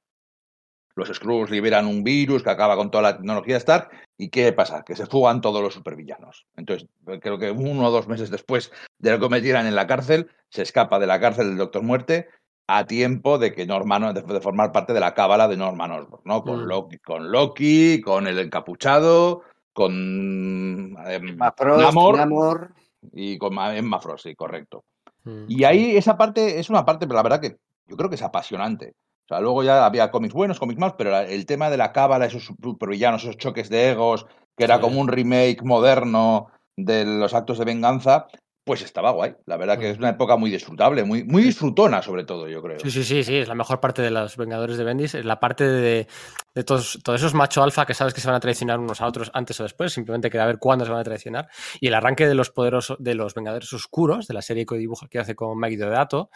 los 0.96 1.10
Skrulls 1.10 1.50
liberan 1.50 1.88
un 1.88 2.04
virus 2.04 2.44
que 2.44 2.50
acaba 2.52 2.76
con 2.76 2.92
toda 2.92 3.02
la 3.04 3.18
tecnología 3.18 3.58
Stark. 3.58 3.90
¿Y 4.18 4.30
qué 4.30 4.54
pasa? 4.54 4.84
Que 4.84 4.96
se 4.96 5.06
fugan 5.08 5.42
todos 5.42 5.62
los 5.62 5.74
supervillanos. 5.74 6.46
Entonces, 6.56 6.88
creo 7.22 7.40
que 7.40 7.50
uno 7.52 7.88
o 7.88 7.92
dos 7.92 8.08
meses 8.08 8.30
después 8.30 8.72
de 9.00 9.12
lo 9.12 9.20
que 9.20 9.30
metieran 9.30 9.66
en 9.66 9.76
la 9.76 9.88
cárcel, 9.88 10.30
se 10.50 10.62
escapa 10.62 11.00
de 11.00 11.08
la 11.08 11.20
cárcel 11.20 11.48
del 11.50 11.58
Doctor 11.58 11.82
Muerte 11.84 12.28
a 12.68 12.86
tiempo 12.86 13.40
de 13.40 13.54
que 13.54 13.66
Norman, 13.66 14.14
de, 14.14 14.22
de 14.22 14.40
formar 14.42 14.72
parte 14.72 14.94
de 14.94 15.00
la 15.00 15.14
cábala 15.14 15.48
de 15.48 15.58
Norman 15.58 15.92
Osborn, 15.92 16.22
¿no? 16.26 16.44
Con, 16.44 16.64
Mm. 16.64 16.68
Loki, 16.68 16.98
con 17.00 17.32
Loki, 17.32 18.02
con 18.02 18.28
el 18.28 18.40
encapuchado, 18.40 19.42
con 19.74 20.96
Emma 21.08 21.54
Frost, 21.58 21.82
Namor 21.82 22.18
Namor. 22.18 22.74
y 23.12 23.38
con 23.38 23.54
Ma- 23.54 23.76
Emma 23.76 24.00
Frost, 24.00 24.24
sí, 24.26 24.36
correcto. 24.36 24.84
Mm. 25.24 25.46
Y 25.48 25.64
ahí 25.64 25.98
esa 25.98 26.18
parte 26.18 26.60
es 26.60 26.70
una 26.70 26.86
parte, 26.86 27.06
pero 27.08 27.16
la 27.18 27.24
verdad 27.24 27.42
que 27.42 27.58
yo 27.88 27.98
creo 27.98 28.10
que 28.10 28.16
es 28.16 28.22
apasionante. 28.24 28.94
O 29.26 29.27
sea, 29.27 29.40
luego 29.40 29.64
ya 29.64 29.85
había 29.85 30.11
cómics 30.11 30.34
buenos, 30.34 30.60
cómics 30.60 30.80
malos, 30.80 30.95
pero 30.98 31.11
la- 31.11 31.24
el 31.24 31.45
tema 31.45 31.69
de 31.69 31.77
la 31.77 31.92
cábala, 31.93 32.26
esos 32.26 32.52
supervillanos, 32.61 33.24
esos 33.24 33.38
choques 33.38 33.69
de 33.69 33.92
egos, 33.92 34.26
que 34.58 34.66
era 34.66 34.76
Sí. 34.76 34.82
como 34.82 35.00
un 35.00 35.08
remake 35.08 35.61
moderno 35.64 36.48
de 36.77 37.06
los 37.06 37.34
actos 37.34 37.58
de 37.58 37.66
venganza, 37.66 38.27
pues 38.66 38.82
estaba 38.82 39.11
guay. 39.11 39.35
La 39.45 39.58
verdad 39.58 39.77
que 39.77 39.90
es 39.90 39.98
una 39.98 40.10
época 40.10 40.38
muy 40.38 40.50
disfrutable, 40.50 41.03
muy, 41.03 41.24
muy 41.26 41.43
disfrutona 41.43 42.02
sobre 42.02 42.24
todo, 42.24 42.48
yo 42.48 42.61
creo. 42.61 42.80
Sí, 42.80 42.92
sí, 42.92 43.03
sí, 43.03 43.24
sí, 43.24 43.35
es 43.38 43.48
la 43.50 43.56
mejor 43.56 43.80
parte 43.82 44.02
de 44.02 44.10
los 44.10 44.38
Vengadores 44.38 44.77
de 44.77 44.84
Bendis, 44.85 45.16
es 45.16 45.26
la 45.26 45.40
parte 45.40 45.66
de, 45.68 46.08
de 46.56 46.64
todos, 46.64 47.00
todos 47.03 47.19
esos 47.19 47.34
macho 47.34 47.61
alfa 47.61 47.85
que 47.85 47.93
sabes 47.93 48.14
que 48.14 48.22
se 48.22 48.27
van 48.27 48.35
a 48.35 48.40
traicionar 48.40 48.80
unos 48.80 49.02
a 49.02 49.08
otros 49.08 49.32
antes 49.34 49.60
o 49.60 49.64
después, 49.64 49.92
simplemente 49.92 50.30
queda 50.30 50.45
ver 50.45 50.60
cuándo 50.60 50.85
se 50.85 50.92
van 50.92 51.02
a 51.02 51.03
traicionar. 51.03 51.50
Y 51.82 51.88
el 51.88 51.93
arranque 51.93 52.26
de 52.26 52.35
los 52.35 52.52
poderosos, 52.52 52.98
de 53.02 53.16
los 53.16 53.34
Vengadores 53.34 53.72
Oscuros, 53.74 54.27
de 54.27 54.34
la 54.34 54.42
serie 54.42 54.66
que 54.66 54.76
dibuja 54.76 55.08
que 55.10 55.19
hace 55.19 55.35
con 55.35 55.58
Maggie 55.60 55.77
Deodato, 55.77 56.30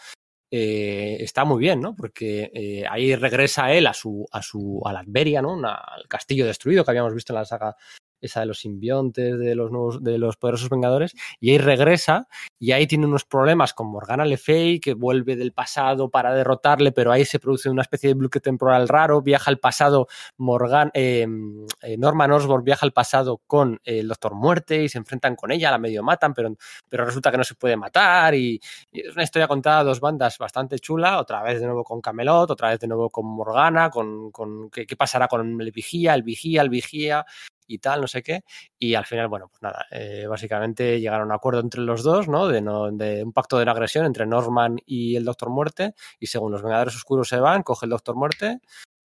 eh, 0.50 1.16
está 1.20 1.44
muy 1.44 1.60
bien, 1.60 1.80
¿no? 1.80 1.94
Porque 1.94 2.50
eh, 2.54 2.84
ahí 2.88 3.14
regresa 3.14 3.72
él 3.72 3.86
a 3.86 3.92
su, 3.92 4.26
a 4.32 4.42
su, 4.42 4.80
a 4.84 4.92
la 4.92 5.00
Adveria, 5.00 5.42
¿no? 5.42 5.54
Al 5.64 6.08
castillo 6.08 6.46
destruido 6.46 6.84
que 6.84 6.90
habíamos 6.90 7.14
visto 7.14 7.32
en 7.32 7.38
la 7.38 7.44
saga 7.44 7.76
esa 8.20 8.40
de 8.40 8.46
los 8.46 8.60
simbiontes, 8.60 9.38
de 9.38 9.54
los 9.54 9.70
nuevos, 9.70 10.02
de 10.02 10.18
los 10.18 10.36
poderosos 10.36 10.68
Vengadores, 10.68 11.14
y 11.40 11.50
ahí 11.50 11.58
regresa 11.58 12.28
y 12.58 12.72
ahí 12.72 12.86
tiene 12.86 13.06
unos 13.06 13.24
problemas 13.24 13.74
con 13.74 13.88
Morgana 13.88 14.24
Le 14.24 14.36
Fay, 14.36 14.80
que 14.80 14.94
vuelve 14.94 15.36
del 15.36 15.52
pasado 15.52 16.10
para 16.10 16.34
derrotarle, 16.34 16.92
pero 16.92 17.12
ahí 17.12 17.24
se 17.24 17.38
produce 17.38 17.70
una 17.70 17.82
especie 17.82 18.08
de 18.08 18.14
bloque 18.14 18.40
temporal 18.40 18.88
raro, 18.88 19.22
viaja 19.22 19.50
al 19.50 19.58
pasado, 19.58 20.08
Morgan, 20.36 20.90
eh, 20.94 21.26
eh, 21.82 21.96
Norman 21.96 22.32
Osborn 22.32 22.64
viaja 22.64 22.84
al 22.84 22.92
pasado 22.92 23.40
con 23.46 23.80
el 23.84 24.08
Doctor 24.08 24.34
Muerte 24.34 24.82
y 24.84 24.88
se 24.88 24.98
enfrentan 24.98 25.36
con 25.36 25.52
ella, 25.52 25.70
la 25.70 25.78
medio 25.78 26.02
matan, 26.02 26.34
pero, 26.34 26.56
pero 26.88 27.04
resulta 27.04 27.30
que 27.30 27.38
no 27.38 27.44
se 27.44 27.54
puede 27.54 27.76
matar 27.76 28.34
y, 28.34 28.60
y 28.90 29.00
es 29.00 29.14
una 29.14 29.22
historia 29.22 29.48
contada 29.48 29.80
a 29.80 29.84
dos 29.84 30.00
bandas 30.00 30.38
bastante 30.38 30.78
chula, 30.78 31.18
otra 31.20 31.42
vez 31.42 31.60
de 31.60 31.66
nuevo 31.66 31.84
con 31.84 32.00
Camelot, 32.00 32.50
otra 32.50 32.70
vez 32.70 32.80
de 32.80 32.88
nuevo 32.88 33.10
con 33.10 33.26
Morgana, 33.26 33.90
con, 33.90 34.30
con 34.30 34.70
qué 34.70 34.96
pasará 34.96 35.28
con 35.28 35.60
el 35.60 35.72
vigía, 35.72 36.14
el 36.14 36.22
vigía, 36.22 36.62
el 36.62 36.70
vigía 36.70 37.24
y 37.68 37.78
tal, 37.78 38.00
no 38.00 38.06
sé 38.08 38.22
qué. 38.22 38.42
Y 38.78 38.94
al 38.94 39.04
final, 39.06 39.28
bueno, 39.28 39.48
pues 39.48 39.62
nada, 39.62 39.86
eh, 39.92 40.26
básicamente 40.28 40.98
llegaron 41.00 41.22
a 41.22 41.26
un 41.26 41.36
acuerdo 41.36 41.60
entre 41.60 41.82
los 41.82 42.02
dos, 42.02 42.26
¿no? 42.26 42.48
De, 42.48 42.60
no, 42.60 42.90
de 42.90 43.22
un 43.22 43.32
pacto 43.32 43.58
de 43.58 43.64
no 43.64 43.70
agresión 43.70 44.04
entre 44.06 44.26
Norman 44.26 44.76
y 44.86 45.14
el 45.14 45.24
Doctor 45.24 45.50
Muerte. 45.50 45.94
Y 46.18 46.26
según 46.26 46.50
los 46.50 46.62
Vengadores 46.62 46.96
Oscuros 46.96 47.28
se 47.28 47.38
van, 47.38 47.62
coge 47.62 47.86
el 47.86 47.90
Doctor 47.90 48.16
Muerte 48.16 48.60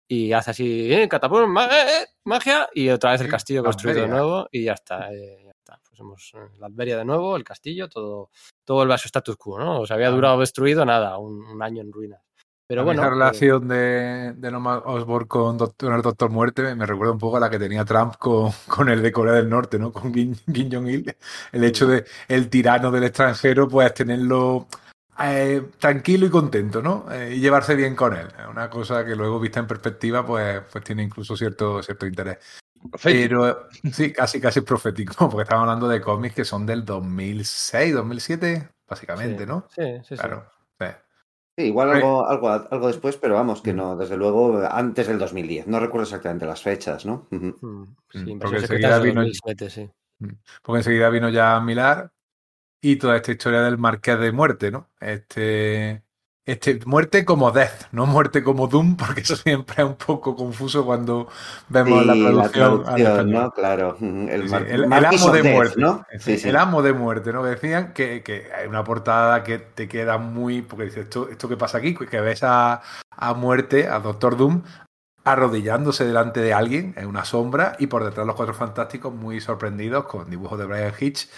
y 0.08 0.32
hace 0.32 0.50
así, 0.52 0.92
eh, 0.92 1.08
catapum, 1.08 1.50
ma- 1.50 1.66
eh, 1.66 2.02
eh, 2.02 2.06
magia, 2.24 2.68
y 2.74 2.88
otra 2.90 3.12
vez 3.12 3.20
el 3.22 3.28
castillo 3.30 3.62
La 3.62 3.66
construido 3.66 4.02
de 4.02 4.08
nuevo 4.08 4.48
y 4.52 4.64
ya 4.64 4.72
está. 4.74 5.12
eh, 5.12 5.40
ya 5.44 5.50
está. 5.50 5.80
Pues 5.88 6.00
hemos 6.00 6.32
eh, 6.34 6.38
la 6.58 6.66
Adveria 6.66 6.98
de 6.98 7.04
nuevo, 7.04 7.34
el 7.36 7.44
castillo, 7.44 7.88
todo, 7.88 8.30
todo 8.64 8.76
vuelve 8.78 8.94
a 8.94 8.98
su 8.98 9.08
status 9.08 9.36
quo, 9.36 9.58
¿no? 9.58 9.80
O 9.80 9.86
sea, 9.86 9.94
había 9.96 10.10
durado 10.10 10.38
destruido 10.40 10.84
nada, 10.84 11.16
un, 11.18 11.42
un 11.46 11.62
año 11.62 11.80
en 11.80 11.92
ruinas. 11.92 12.20
Pero 12.66 12.84
bueno, 12.84 13.02
esa 13.02 13.08
eh, 13.08 13.10
relación 13.10 13.68
de, 13.68 14.32
de 14.36 14.50
Norman 14.50 14.80
Osborn 14.84 15.26
con, 15.26 15.58
Doctor, 15.58 15.94
el 15.94 16.02
Doctor 16.02 16.30
Muerte 16.30 16.74
me 16.74 16.86
recuerda 16.86 17.12
un 17.12 17.18
poco 17.18 17.36
a 17.36 17.40
la 17.40 17.50
que 17.50 17.58
tenía 17.58 17.84
Trump 17.84 18.16
con, 18.16 18.50
con 18.68 18.88
el 18.88 19.02
de 19.02 19.12
Corea 19.12 19.34
del 19.34 19.48
Norte, 19.48 19.78
¿no? 19.78 19.92
Con 19.92 20.12
Kim, 20.12 20.34
Kim 20.52 20.70
Jong-il. 20.72 21.14
El 21.52 21.64
hecho 21.64 21.86
de 21.86 22.04
el 22.28 22.48
tirano 22.48 22.90
del 22.90 23.04
extranjero, 23.04 23.68
pues 23.68 23.92
tenerlo 23.94 24.68
eh, 25.20 25.70
tranquilo 25.78 26.26
y 26.26 26.30
contento, 26.30 26.82
¿no? 26.82 27.06
Eh, 27.12 27.34
y 27.36 27.40
llevarse 27.40 27.74
bien 27.74 27.94
con 27.94 28.16
él. 28.16 28.28
Es 28.38 28.46
una 28.48 28.70
cosa 28.70 29.04
que 29.04 29.14
luego, 29.14 29.38
vista 29.38 29.60
en 29.60 29.66
perspectiva, 29.66 30.24
pues, 30.24 30.62
pues 30.70 30.82
tiene 30.84 31.02
incluso 31.02 31.36
cierto, 31.36 31.82
cierto 31.82 32.06
interés. 32.06 32.38
Profético. 32.90 33.42
Pero 33.42 33.92
sí, 33.92 34.12
casi, 34.12 34.40
casi 34.40 34.62
profético, 34.62 35.14
porque 35.30 35.42
estamos 35.42 35.62
hablando 35.62 35.86
de 35.88 36.00
cómics 36.00 36.34
que 36.34 36.44
son 36.44 36.66
del 36.66 36.84
2006, 36.84 37.94
2007, 37.94 38.68
básicamente, 38.88 39.44
sí, 39.44 39.48
¿no? 39.48 39.68
Sí, 39.68 39.82
sí, 39.98 40.08
sí. 40.08 40.16
Claro. 40.16 40.51
Sí. 41.56 41.62
Sí, 41.62 41.68
igual 41.68 41.90
algo, 41.90 42.26
algo, 42.26 42.48
algo 42.50 42.86
después, 42.86 43.16
pero 43.16 43.34
vamos, 43.34 43.60
que 43.62 43.72
Mm. 43.72 43.76
no, 43.76 43.96
desde 43.96 44.16
luego 44.16 44.58
antes 44.70 45.06
del 45.06 45.18
2010. 45.18 45.66
No 45.66 45.80
recuerdo 45.80 46.04
exactamente 46.04 46.46
las 46.46 46.62
fechas, 46.62 47.04
¿no? 47.06 47.26
Mm, 47.30 47.48
sí, 48.10 48.18
Mm, 48.18 48.28
Invasión 48.28 48.38
porque 48.40 48.56
enseguida 48.58 48.98
vino- 49.00 49.20
2007, 49.20 49.70
sí. 49.70 49.90
Porque 50.62 50.78
enseguida 50.78 51.10
vino 51.10 51.28
ya 51.28 51.60
Milar 51.60 52.12
y 52.80 52.96
toda 52.96 53.16
esta 53.16 53.32
historia 53.32 53.60
del 53.62 53.76
Marqués 53.78 54.18
de 54.18 54.32
Muerte, 54.32 54.70
¿no? 54.70 54.88
Este, 55.00 56.02
este 56.44 56.80
muerte 56.86 57.24
como 57.24 57.52
Death, 57.52 57.86
no 57.92 58.06
muerte 58.06 58.42
como 58.42 58.66
Doom, 58.66 58.96
porque 58.96 59.20
eso 59.20 59.36
siempre 59.36 59.76
es 59.78 59.88
un 59.88 59.94
poco 59.94 60.34
confuso 60.34 60.84
cuando 60.84 61.28
vemos 61.68 62.04
la 62.04 62.48
traducción. 62.48 63.30
¿no? 63.30 63.50
Claro. 63.52 63.96
El, 64.00 64.48
Sí, 64.48 64.54
amo 64.54 65.32
de 65.32 65.42
Death, 65.42 65.54
muerte, 65.54 65.80
¿no? 65.80 66.04
Sí, 66.18 66.40
el 66.44 66.56
amo 66.56 66.82
de 66.82 66.92
muerte, 66.92 67.32
¿no? 67.32 67.42
Que 67.42 67.50
decían 67.50 67.92
que, 67.92 68.22
que 68.22 68.48
hay 68.52 68.66
una 68.66 68.82
portada 68.82 69.42
que 69.44 69.58
te 69.58 69.88
queda 69.88 70.18
muy, 70.18 70.62
porque 70.62 70.84
dices, 70.86 71.04
¿esto, 71.04 71.28
esto 71.28 71.48
qué 71.48 71.56
pasa 71.56 71.78
aquí? 71.78 71.94
Que 71.94 72.20
ves 72.20 72.42
a, 72.42 72.82
a 73.10 73.34
muerte, 73.34 73.88
a 73.88 74.00
Doctor 74.00 74.36
Doom, 74.36 74.62
arrodillándose 75.24 76.04
delante 76.04 76.40
de 76.40 76.52
alguien 76.52 76.94
en 76.96 77.06
una 77.06 77.24
sombra 77.24 77.76
y 77.78 77.86
por 77.86 78.04
detrás 78.04 78.26
los 78.26 78.36
cuatro 78.36 78.54
fantásticos 78.54 79.14
muy 79.14 79.40
sorprendidos 79.40 80.04
con 80.06 80.28
dibujos 80.28 80.58
de 80.58 80.66
Brian 80.66 80.92
Hitch. 80.98 81.28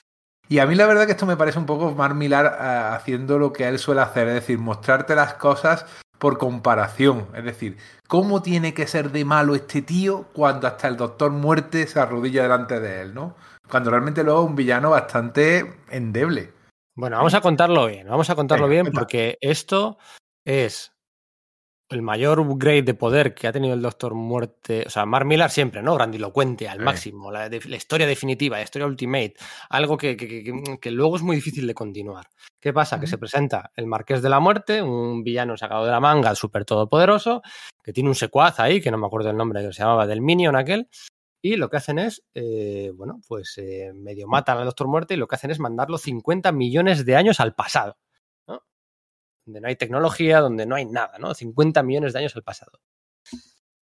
Y 0.48 0.58
a 0.58 0.66
mí 0.66 0.74
la 0.74 0.86
verdad 0.86 1.06
que 1.06 1.12
esto 1.12 1.26
me 1.26 1.36
parece 1.36 1.58
un 1.58 1.66
poco 1.66 1.92
más 1.92 2.14
Milar 2.14 2.46
eh, 2.46 2.94
haciendo 2.94 3.38
lo 3.38 3.52
que 3.52 3.66
él 3.66 3.78
suele 3.78 4.02
hacer, 4.02 4.28
es 4.28 4.34
decir, 4.34 4.58
mostrarte 4.58 5.14
las 5.14 5.34
cosas 5.34 5.86
por 6.18 6.38
comparación. 6.38 7.26
Es 7.34 7.44
decir, 7.44 7.76
¿cómo 8.08 8.42
tiene 8.42 8.72
que 8.74 8.86
ser 8.86 9.10
de 9.10 9.24
malo 9.24 9.54
este 9.54 9.82
tío 9.82 10.26
cuando 10.32 10.66
hasta 10.66 10.88
el 10.88 10.96
Doctor 10.96 11.30
Muerte 11.32 11.86
se 11.86 12.00
arrodilla 12.00 12.42
delante 12.42 12.80
de 12.80 13.02
él, 13.02 13.14
¿no? 13.14 13.36
Cuando 13.68 13.90
realmente 13.90 14.22
luego 14.22 14.42
es 14.42 14.48
un 14.48 14.56
villano 14.56 14.90
bastante 14.90 15.74
endeble. 15.90 16.52
Bueno, 16.94 17.16
vamos 17.16 17.34
a 17.34 17.40
contarlo 17.40 17.86
bien, 17.86 18.06
vamos 18.08 18.30
a 18.30 18.34
contarlo 18.34 18.68
Venga, 18.68 18.82
bien 18.82 18.84
cuenta. 18.86 19.00
porque 19.00 19.38
esto 19.40 19.98
es 20.44 20.93
el 21.90 22.02
mayor 22.02 22.40
upgrade 22.40 22.82
de 22.82 22.94
poder 22.94 23.34
que 23.34 23.46
ha 23.46 23.52
tenido 23.52 23.74
el 23.74 23.82
Doctor 23.82 24.14
Muerte, 24.14 24.84
o 24.86 24.90
sea, 24.90 25.04
Mark 25.06 25.26
Millar 25.26 25.50
siempre, 25.50 25.82
¿no? 25.82 25.94
Grandilocuente, 25.94 26.68
al 26.68 26.78
Sí. 26.78 26.84
máximo, 26.84 27.30
la, 27.30 27.48
de- 27.48 27.60
la 27.66 27.76
historia 27.76 28.06
definitiva, 28.06 28.56
la 28.56 28.62
historia 28.64 28.86
ultimate, 28.86 29.34
algo 29.68 29.96
que, 29.96 30.16
que- 30.16 30.26
que- 30.42 30.78
que 30.80 30.90
luego 30.90 31.16
es 31.16 31.22
muy 31.22 31.36
difícil 31.36 31.66
de 31.66 31.74
continuar. 31.74 32.26
¿Qué 32.60 32.72
pasa? 32.72 32.98
Que 32.98 33.06
se 33.06 33.18
presenta 33.18 33.70
el 33.76 33.86
Marqués 33.86 34.22
de 34.22 34.30
la 34.30 34.40
Muerte, 34.40 34.80
un 34.82 35.22
villano 35.22 35.56
sacado 35.56 35.84
de 35.84 35.90
la 35.90 36.00
manga, 36.00 36.34
súper 36.34 36.64
todopoderoso, 36.64 37.42
que 37.82 37.92
tiene 37.92 38.08
un 38.08 38.14
secuaz 38.14 38.58
ahí, 38.60 38.80
que 38.80 38.90
no 38.90 38.96
me 38.98 39.06
acuerdo 39.06 39.28
el 39.30 39.36
nombre, 39.36 39.60
que 39.60 39.72
se 39.72 39.82
llamaba 39.82 40.06
del 40.06 40.22
Minion 40.22 40.56
aquel, 40.56 40.88
y 41.42 41.56
lo 41.56 41.68
que 41.68 41.76
hacen 41.76 41.98
es, 41.98 42.24
eh, 42.34 42.90
bueno, 42.94 43.20
pues 43.28 43.58
eh, 43.58 43.92
medio 43.94 44.26
matan 44.26 44.56
al 44.56 44.64
Doctor 44.64 44.88
Muerte 44.88 45.12
y 45.12 45.16
lo 45.18 45.28
que 45.28 45.34
hacen 45.34 45.50
es 45.50 45.60
mandarlo 45.60 45.98
50 45.98 46.50
millones 46.52 47.04
de 47.04 47.16
años 47.16 47.38
al 47.40 47.54
pasado. 47.54 47.98
Donde 49.46 49.60
no 49.60 49.68
hay 49.68 49.76
tecnología, 49.76 50.40
donde 50.40 50.66
no 50.66 50.74
hay 50.74 50.86
nada, 50.86 51.18
¿no? 51.18 51.34
50 51.34 51.82
millones 51.82 52.12
de 52.12 52.20
años 52.20 52.36
al 52.36 52.42
pasado. 52.42 52.80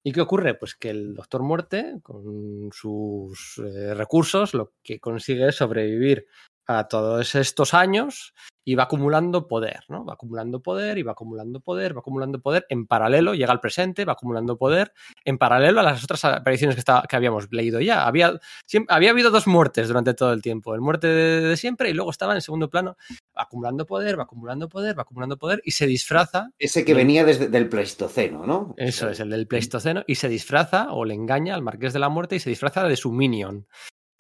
¿Y 0.04 0.14
qué 0.14 0.22
ocurre? 0.22 0.56
Pues 0.56 0.76
que 0.76 0.90
el 0.90 1.14
Doctor 1.14 1.44
Muerte, 1.44 2.00
con 2.02 2.70
sus 2.72 3.58
eh, 3.58 3.94
recursos, 3.94 4.54
lo 4.54 4.74
que 4.82 5.00
consigue 5.00 5.48
es 5.50 5.56
sobrevivir 5.56 6.26
a 6.72 6.88
todos 6.88 7.34
estos 7.34 7.74
años 7.74 8.36
y 8.64 8.76
va 8.76 8.84
acumulando 8.84 9.48
poder, 9.48 9.80
¿no? 9.90 10.06
Va 10.06 10.14
acumulando 10.14 10.62
poder 10.62 11.00
y 11.00 11.02
va 11.02 11.14
acumulando 11.14 11.60
poder, 11.60 11.96
va 11.96 12.02
acumulando 12.02 12.40
poder. 12.40 12.68
En 12.70 12.86
paralelo 12.86 13.34
llega 13.34 13.52
al 13.52 13.60
presente, 13.60 14.06
va 14.06 14.14
acumulando 14.14 14.56
poder. 14.56 14.94
En 15.26 15.40
paralelo 15.40 15.80
a 15.80 15.84
las 15.84 16.04
otras 16.04 16.24
apariciones 16.26 16.76
que, 16.76 16.82
estaba- 16.82 17.02
que 17.10 17.16
habíamos 17.16 17.48
leído 17.52 17.80
ya. 17.80 18.06
Había, 18.06 18.40
siempre, 18.68 18.94
había 18.96 19.10
habido 19.10 19.32
dos 19.32 19.48
muertes 19.48 19.88
durante 19.88 20.14
todo 20.14 20.32
el 20.32 20.44
tiempo. 20.44 20.76
El 20.76 20.82
muerte 20.82 21.08
de, 21.08 21.42
de 21.42 21.58
siempre 21.58 21.90
y 21.90 21.94
luego 21.94 22.12
estaba 22.12 22.36
en 22.36 22.42
segundo 22.42 22.70
plano 22.70 22.96
acumulando 23.34 23.88
poder, 23.88 24.20
va 24.20 24.24
acumulando 24.24 24.70
poder, 24.70 24.96
va 24.96 25.02
acumulando 25.02 25.38
poder 25.38 25.62
y 25.66 25.72
se 25.72 25.88
disfraza 25.88 26.52
Ese 26.60 26.86
que 26.86 26.94
venía 26.94 27.26
desde 27.26 27.48
del 27.48 27.68
Pleistoceno, 27.70 28.46
¿no? 28.46 28.76
eso 28.78 29.10
es, 29.10 29.20
el 29.20 29.32
del 29.32 29.48
Pleistoceno, 29.48 30.04
y 30.06 30.14
se 30.16 30.30
disfraza 30.30 30.92
o 30.94 31.06
le 31.06 31.16
engaña 31.16 31.56
al 31.56 31.64
Marqués 31.64 31.94
de 31.94 32.00
la 32.00 32.10
Muerte 32.10 32.36
y 32.36 32.40
se 32.40 32.52
disfraza 32.52 32.84
de 32.84 32.96
su 32.98 33.12
minion. 33.12 33.66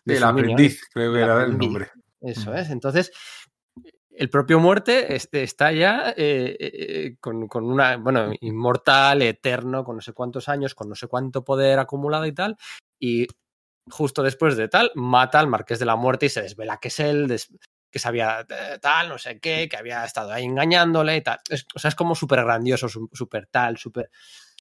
De 0.06 0.16
El 0.16 0.22
minion. 0.22 0.40
aprendiz, 0.40 0.82
creo 0.92 1.12
que 1.14 1.18
El 1.20 1.24
era 1.26 1.44
el 1.44 1.56
nombre. 1.56 1.92
Eso 2.22 2.52
Mm. 2.52 2.56
es. 2.56 2.70
Entonces, 2.70 3.12
el 4.12 4.30
propio 4.30 4.60
muerte 4.60 5.16
este, 5.16 5.44
está 5.44 5.72
ya 5.72 6.14
eh, 6.18 6.58
eh, 6.60 7.16
con, 7.22 7.48
con, 7.48 7.64
una, 7.66 7.98
bueno, 7.98 8.34
inmortal, 8.42 9.22
eterno, 9.22 9.84
con 9.84 9.96
no 9.98 10.02
sé 10.02 10.14
cuántos 10.14 10.50
años, 10.50 10.76
con 10.76 10.90
no 10.90 10.96
sé 10.96 11.08
cuánto 11.08 11.44
poder 11.44 11.80
acumulado 11.80 12.26
y 12.26 12.34
tal, 12.34 12.58
y 13.00 13.28
justo 13.90 14.22
después 14.22 14.58
de 14.58 14.68
tal, 14.68 14.92
mata 14.96 15.40
al 15.40 15.48
Marqués 15.48 15.80
de 15.80 15.86
la 15.86 15.96
Muerte 15.96 16.26
y 16.28 16.30
se 16.30 16.42
desvela 16.42 16.78
que 16.78 16.90
es 16.90 17.00
él, 17.00 17.28
des, 17.28 17.48
que 17.92 18.00
sabía 18.00 18.46
tal, 18.82 19.10
no 19.10 19.18
sé 19.18 19.40
qué, 19.40 19.68
que 19.70 19.78
había 19.78 20.04
estado 20.06 20.32
ahí 20.32 20.44
engañándole 20.46 21.16
y 21.18 21.22
tal. 21.22 21.40
Es, 21.50 21.66
o 21.74 21.80
sea, 21.80 21.90
es 21.90 21.96
como 21.96 22.14
súper 22.14 22.44
grandioso, 22.44 22.88
súper 22.90 23.48
tal, 23.48 23.78
súper... 23.78 24.10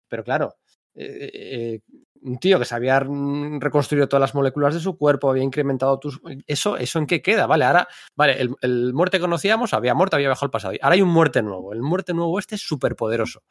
Pero 0.09 0.25
claro, 0.25 0.57
eh, 0.95 1.31
eh, 1.35 1.81
un 2.23 2.39
tío 2.39 2.59
que 2.59 2.65
se 2.65 2.75
había 2.75 3.01
reconstruido 3.01 4.09
todas 4.09 4.21
las 4.21 4.35
moléculas 4.35 4.75
de 4.75 4.81
su 4.81 4.97
cuerpo, 4.97 5.31
había 5.31 5.43
incrementado 5.43 5.99
tus... 5.99 6.21
Eso, 6.47 6.77
¿Eso 6.77 6.99
en 6.99 7.07
qué 7.07 7.23
queda? 7.23 7.47
Vale, 7.47 7.65
ahora, 7.65 7.89
vale, 8.17 8.41
el, 8.41 8.55
el 8.61 8.93
muerte 8.93 9.19
que 9.19 9.23
conocíamos 9.23 9.75
había 9.75 9.95
muerto, 9.95 10.17
había 10.17 10.29
bajado 10.29 10.47
el 10.47 10.51
pasado. 10.51 10.75
Ahora 10.81 10.95
hay 10.95 11.03
un 11.03 11.11
muerte 11.11 11.43
nuevo. 11.43 11.73
El 11.73 11.83
muerte 11.83 12.15
nuevo 12.15 12.39
este 12.39 12.57
es 12.57 12.63
súper 12.63 12.97
poderoso. 12.97 13.43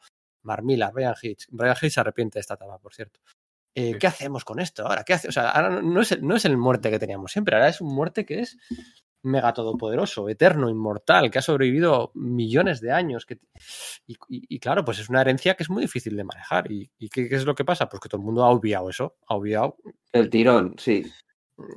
Marmila, 0.42 0.90
Brian 0.90 1.14
Hitch. 1.20 1.46
Brian 1.50 1.76
Hitch 1.80 1.92
se 1.92 2.00
arrepiente 2.00 2.38
de 2.38 2.40
esta 2.40 2.54
etapa, 2.54 2.78
por 2.78 2.94
cierto. 2.94 3.20
Eh, 3.74 3.96
¿Qué 3.98 4.06
hacemos 4.06 4.44
con 4.44 4.58
esto 4.58 4.86
ahora? 4.86 5.04
¿Qué 5.04 5.14
hace? 5.14 5.28
O 5.28 5.32
sea, 5.32 5.50
ahora 5.50 5.80
no 5.82 6.00
es, 6.00 6.12
el, 6.12 6.26
no 6.26 6.34
es 6.34 6.44
el 6.44 6.56
muerte 6.56 6.90
que 6.90 6.98
teníamos 6.98 7.30
siempre, 7.30 7.54
ahora 7.54 7.68
es 7.68 7.80
un 7.80 7.94
muerte 7.94 8.24
que 8.24 8.40
es 8.40 8.58
mega 9.22 9.52
todopoderoso, 9.52 10.28
eterno, 10.28 10.68
inmortal, 10.68 11.30
que 11.30 11.38
ha 11.38 11.42
sobrevivido 11.42 12.10
millones 12.14 12.80
de 12.80 12.92
años. 12.92 13.26
Que, 13.26 13.38
y, 14.06 14.14
y, 14.28 14.56
y, 14.56 14.58
claro, 14.58 14.84
pues 14.84 14.98
es 14.98 15.08
una 15.08 15.20
herencia 15.20 15.54
que 15.54 15.62
es 15.62 15.70
muy 15.70 15.82
difícil 15.82 16.16
de 16.16 16.24
manejar. 16.24 16.70
¿Y, 16.70 16.90
y 16.98 17.08
qué, 17.08 17.28
qué, 17.28 17.36
es 17.36 17.44
lo 17.44 17.54
que 17.54 17.64
pasa? 17.64 17.88
Pues 17.88 18.00
que 18.00 18.08
todo 18.08 18.20
el 18.20 18.26
mundo 18.26 18.44
ha 18.44 18.50
obviado 18.50 18.88
eso, 18.90 19.16
ha 19.26 19.34
obviado. 19.34 19.76
El 20.12 20.30
tirón, 20.30 20.74
sí. 20.78 21.04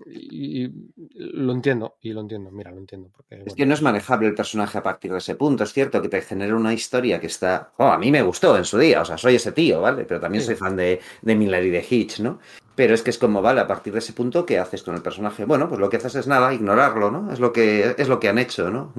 Y, 0.05 0.69
lo 1.15 1.53
entiendo, 1.53 1.97
y 2.01 2.13
lo 2.13 2.21
entiendo, 2.21 2.51
mira, 2.51 2.71
lo 2.71 2.77
entiendo. 2.77 3.09
Porque, 3.11 3.43
es 3.45 3.55
que 3.55 3.65
no 3.65 3.73
es 3.73 3.81
manejable 3.81 4.27
el 4.27 4.35
personaje 4.35 4.77
a 4.77 4.83
partir 4.83 5.11
de 5.11 5.17
ese 5.17 5.35
punto. 5.35 5.63
Es 5.63 5.73
cierto 5.73 6.01
que 6.01 6.09
te 6.09 6.21
genera 6.21 6.55
una 6.55 6.73
historia 6.73 7.19
que 7.19 7.27
está. 7.27 7.73
Oh, 7.77 7.87
a 7.87 7.97
mí 7.97 8.11
me 8.11 8.21
gustó 8.21 8.55
en 8.57 8.65
su 8.65 8.77
día, 8.77 9.01
o 9.01 9.05
sea, 9.05 9.17
soy 9.17 9.35
ese 9.35 9.51
tío, 9.51 9.81
¿vale? 9.81 10.05
Pero 10.05 10.19
también 10.19 10.43
sí. 10.43 10.47
soy 10.47 10.55
fan 10.55 10.75
de, 10.75 10.99
de 11.21 11.35
Miller 11.35 11.63
y 11.63 11.71
de 11.71 11.85
Hitch, 11.89 12.19
¿no? 12.19 12.39
Pero 12.81 12.95
es 12.95 13.03
que 13.03 13.11
es 13.11 13.19
como, 13.19 13.43
vale, 13.43 13.61
a 13.61 13.67
partir 13.67 13.93
de 13.93 13.99
ese 13.99 14.11
punto, 14.11 14.43
¿qué 14.43 14.57
haces 14.57 14.81
con 14.81 14.95
el 14.95 15.03
personaje? 15.03 15.45
Bueno, 15.45 15.69
pues 15.69 15.79
lo 15.79 15.87
que 15.87 15.97
haces 15.97 16.15
es 16.15 16.25
nada, 16.25 16.51
ignorarlo, 16.51 17.11
¿no? 17.11 17.31
Es 17.31 17.39
lo 17.39 17.53
que, 17.53 17.93
es 17.95 18.07
lo 18.07 18.19
que 18.19 18.27
han 18.27 18.39
hecho, 18.39 18.71
¿no? 18.71 18.91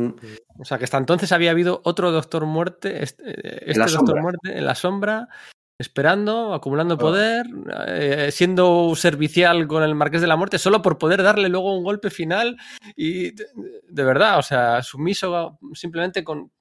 O 0.56 0.64
sea, 0.64 0.78
que 0.78 0.84
hasta 0.84 0.98
entonces 0.98 1.32
había 1.32 1.50
habido 1.50 1.80
otro 1.82 2.12
Doctor 2.12 2.46
Muerte, 2.46 3.02
este, 3.02 3.24
este 3.68 3.80
Doctor 3.80 4.06
sombra. 4.06 4.22
Muerte 4.22 4.56
en 4.56 4.66
la 4.66 4.76
sombra, 4.76 5.28
esperando, 5.76 6.54
acumulando 6.54 6.96
poder, 6.96 7.44
oh. 7.46 7.82
eh, 7.88 8.30
siendo 8.30 8.94
servicial 8.94 9.66
con 9.66 9.82
el 9.82 9.96
Marqués 9.96 10.20
de 10.20 10.28
la 10.28 10.36
Muerte, 10.36 10.60
solo 10.60 10.80
por 10.80 10.96
poder 10.96 11.20
darle 11.24 11.48
luego 11.48 11.76
un 11.76 11.82
golpe 11.82 12.10
final 12.10 12.56
y 12.94 13.32
de, 13.32 13.48
de 13.88 14.04
verdad, 14.04 14.38
o 14.38 14.42
sea, 14.42 14.80
sumiso 14.84 15.58
simplemente 15.74 16.22
con, 16.22 16.52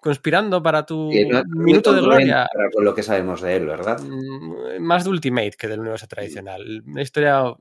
conspirando 0.00 0.62
para 0.62 0.84
tu 0.84 1.10
sí, 1.12 1.26
no, 1.26 1.42
minuto 1.44 1.92
de 1.92 2.00
gloria. 2.00 2.46
Para 2.52 2.70
con 2.70 2.84
lo 2.84 2.94
que 2.94 3.02
sabemos 3.02 3.40
de 3.40 3.56
él, 3.56 3.66
¿verdad? 3.66 4.00
Mm, 4.00 4.80
Más 4.80 5.04
de 5.04 5.10
Ultimate 5.10 5.52
que 5.58 5.68
del 5.68 5.80
universo 5.80 6.06
tradicional. 6.06 6.82
Una 6.86 7.02
historia 7.02 7.54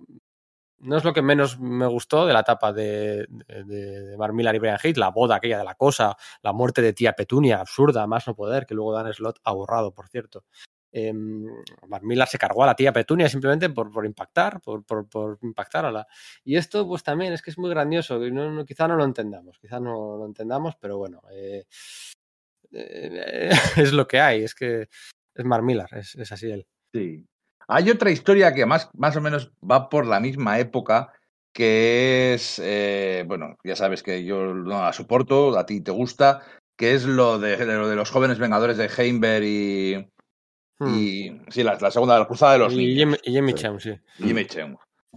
no 0.82 0.98
es 0.98 1.03
lo 1.03 1.14
que 1.14 1.22
menos 1.22 1.59
me 1.59 1.85
gustó 1.88 2.26
de 2.26 2.34
la 2.34 2.42
etapa 2.42 2.72
de, 2.72 3.27
de, 3.30 3.64
de 3.66 4.14
y 4.14 4.59
Brian 4.59 4.77
Haight, 4.82 4.98
la 4.98 5.09
boda 5.09 5.35
aquella 5.35 5.58
de 5.58 5.64
la 5.64 5.76
cosa, 5.76 6.16
la 6.42 6.53
muerte 6.53 6.82
de 6.82 6.93
tía 6.93 7.14
Petunia, 7.14 7.59
absurda, 7.59 8.08
más 8.08 8.27
no 8.27 8.35
poder, 8.35 8.66
que 8.66 8.74
luego 8.74 8.93
Dan 8.93 9.14
Slot 9.14 9.40
ha 9.43 9.51
borrado, 9.51 9.93
por 9.93 10.08
cierto. 10.08 10.45
Eh, 10.92 11.14
se 12.27 12.38
cargó 12.40 12.64
a 12.64 12.68
la 12.68 12.76
tía 12.76 12.92
Petunia 12.92 13.30
simplemente 13.30 13.69
por, 13.69 13.92
por 13.92 14.06
impactar, 14.06 14.59
por, 14.59 14.84
por, 14.84 15.08
por, 15.08 15.38
impactar 15.43 15.85
a 15.85 15.92
la. 15.92 16.08
Y 16.43 16.56
esto, 16.56 16.88
pues 16.88 17.03
también 17.03 17.34
es 17.34 17.42
que 17.42 17.51
es 17.51 17.58
muy 17.58 17.69
grandioso, 17.69 18.18
no, 18.18 18.51
no, 18.51 18.66
quizá 18.66 18.88
no 18.88 18.95
lo 18.95 19.03
entendamos, 19.03 19.59
quizá 19.59 19.80
no 19.80 20.18
lo 20.18 20.26
entendamos, 20.26 20.76
pero 20.77 20.98
bueno, 20.98 21.22
eh, 21.32 21.66
eh, 22.72 23.49
es 23.77 23.93
lo 23.93 24.07
que 24.07 24.19
hay, 24.19 24.43
es 24.43 24.56
que 24.56 24.88
es 25.35 25.45
Mark 25.45 25.64
Millar, 25.64 25.89
es, 25.91 26.15
es 26.15 26.31
así 26.31 26.51
él. 26.51 26.65
Sí. 26.93 27.25
Hay 27.67 27.89
otra 27.89 28.09
historia 28.09 28.53
que 28.53 28.65
más, 28.65 28.89
más 28.93 29.15
o 29.15 29.22
menos 29.22 29.51
va 29.59 29.89
por 29.89 30.06
la 30.07 30.19
misma 30.19 30.59
época, 30.59 31.14
que 31.53 32.33
es, 32.33 32.59
eh, 32.64 33.23
bueno, 33.27 33.57
ya 33.64 33.75
sabes 33.75 34.01
que 34.01 34.23
yo 34.23 34.53
no 34.53 34.81
la 34.81 34.93
soporto, 34.93 35.57
a 35.57 35.65
ti 35.65 35.81
te 35.81 35.91
gusta, 35.91 36.41
que 36.75 36.93
es 36.93 37.06
lo 37.06 37.38
de, 37.38 37.64
lo 37.65 37.88
de 37.88 37.95
los 37.95 38.09
jóvenes 38.09 38.39
vengadores 38.39 38.77
de 38.77 38.89
Heimberg 38.98 39.43
y... 39.43 40.07
Hmm. 40.80 40.98
y 40.98 41.41
sí, 41.49 41.61
la, 41.61 41.77
la, 41.80 41.91
segunda, 41.91 42.17
la 42.17 42.25
cruzada 42.25 42.53
de 42.53 42.59
los 42.59 42.73
y 42.73 42.77
niños. 42.77 43.19
Y 43.23 43.31
Jimmy 43.31 43.53
sí. 43.80 43.99
Jimmy. 44.17 44.48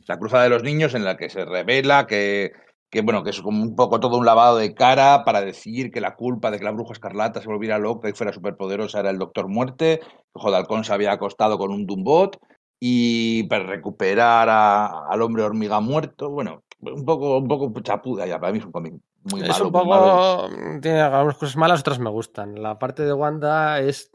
La 0.08 0.18
cruzada 0.18 0.42
de 0.44 0.50
los 0.50 0.64
niños 0.64 0.94
en 0.94 1.04
la 1.04 1.16
que 1.16 1.30
se 1.30 1.44
revela 1.44 2.06
que, 2.08 2.52
que 2.92 3.00
bueno, 3.00 3.24
que 3.24 3.30
es 3.30 3.40
como 3.40 3.62
un 3.62 3.74
poco 3.74 4.00
todo 4.00 4.18
un 4.18 4.26
lavado 4.26 4.58
de 4.58 4.74
cara 4.74 5.24
para 5.24 5.40
decir 5.40 5.90
que 5.90 6.02
la 6.02 6.14
culpa 6.14 6.50
de 6.50 6.58
que 6.58 6.64
la 6.64 6.72
bruja 6.72 6.92
escarlata 6.92 7.40
se 7.40 7.48
volviera 7.48 7.78
loca 7.78 8.10
y 8.10 8.12
fuera 8.12 8.34
superpoderosa 8.34 9.00
era 9.00 9.08
el 9.08 9.18
Doctor 9.18 9.48
Muerte, 9.48 10.00
que 10.00 10.40
Jodalcón 10.40 10.84
se 10.84 10.92
había 10.92 11.10
acostado 11.10 11.56
con 11.56 11.70
un 11.70 11.86
Dumbot 11.86 12.38
y 12.78 13.44
para 13.44 13.64
recuperar 13.64 14.50
a, 14.50 15.08
al 15.08 15.22
hombre 15.22 15.42
hormiga 15.42 15.80
muerto, 15.80 16.28
bueno, 16.28 16.64
un 16.80 17.06
poco, 17.06 17.38
un 17.38 17.48
poco 17.48 17.72
chapuda 17.80 18.26
ya, 18.26 18.38
para 18.38 18.52
mí 18.52 18.58
es 18.58 18.66
un 18.66 18.72
cómic 18.72 18.94
muy 19.22 19.40
es 19.40 19.48
malo. 19.48 19.66
un 19.66 19.72
poco, 19.72 19.86
malo. 19.86 20.50
tiene 20.82 21.00
algunas 21.00 21.38
cosas 21.38 21.56
malas, 21.56 21.80
otras 21.80 21.98
me 21.98 22.10
gustan. 22.10 22.60
La 22.60 22.78
parte 22.78 23.04
de 23.04 23.14
Wanda 23.14 23.80
es, 23.80 24.10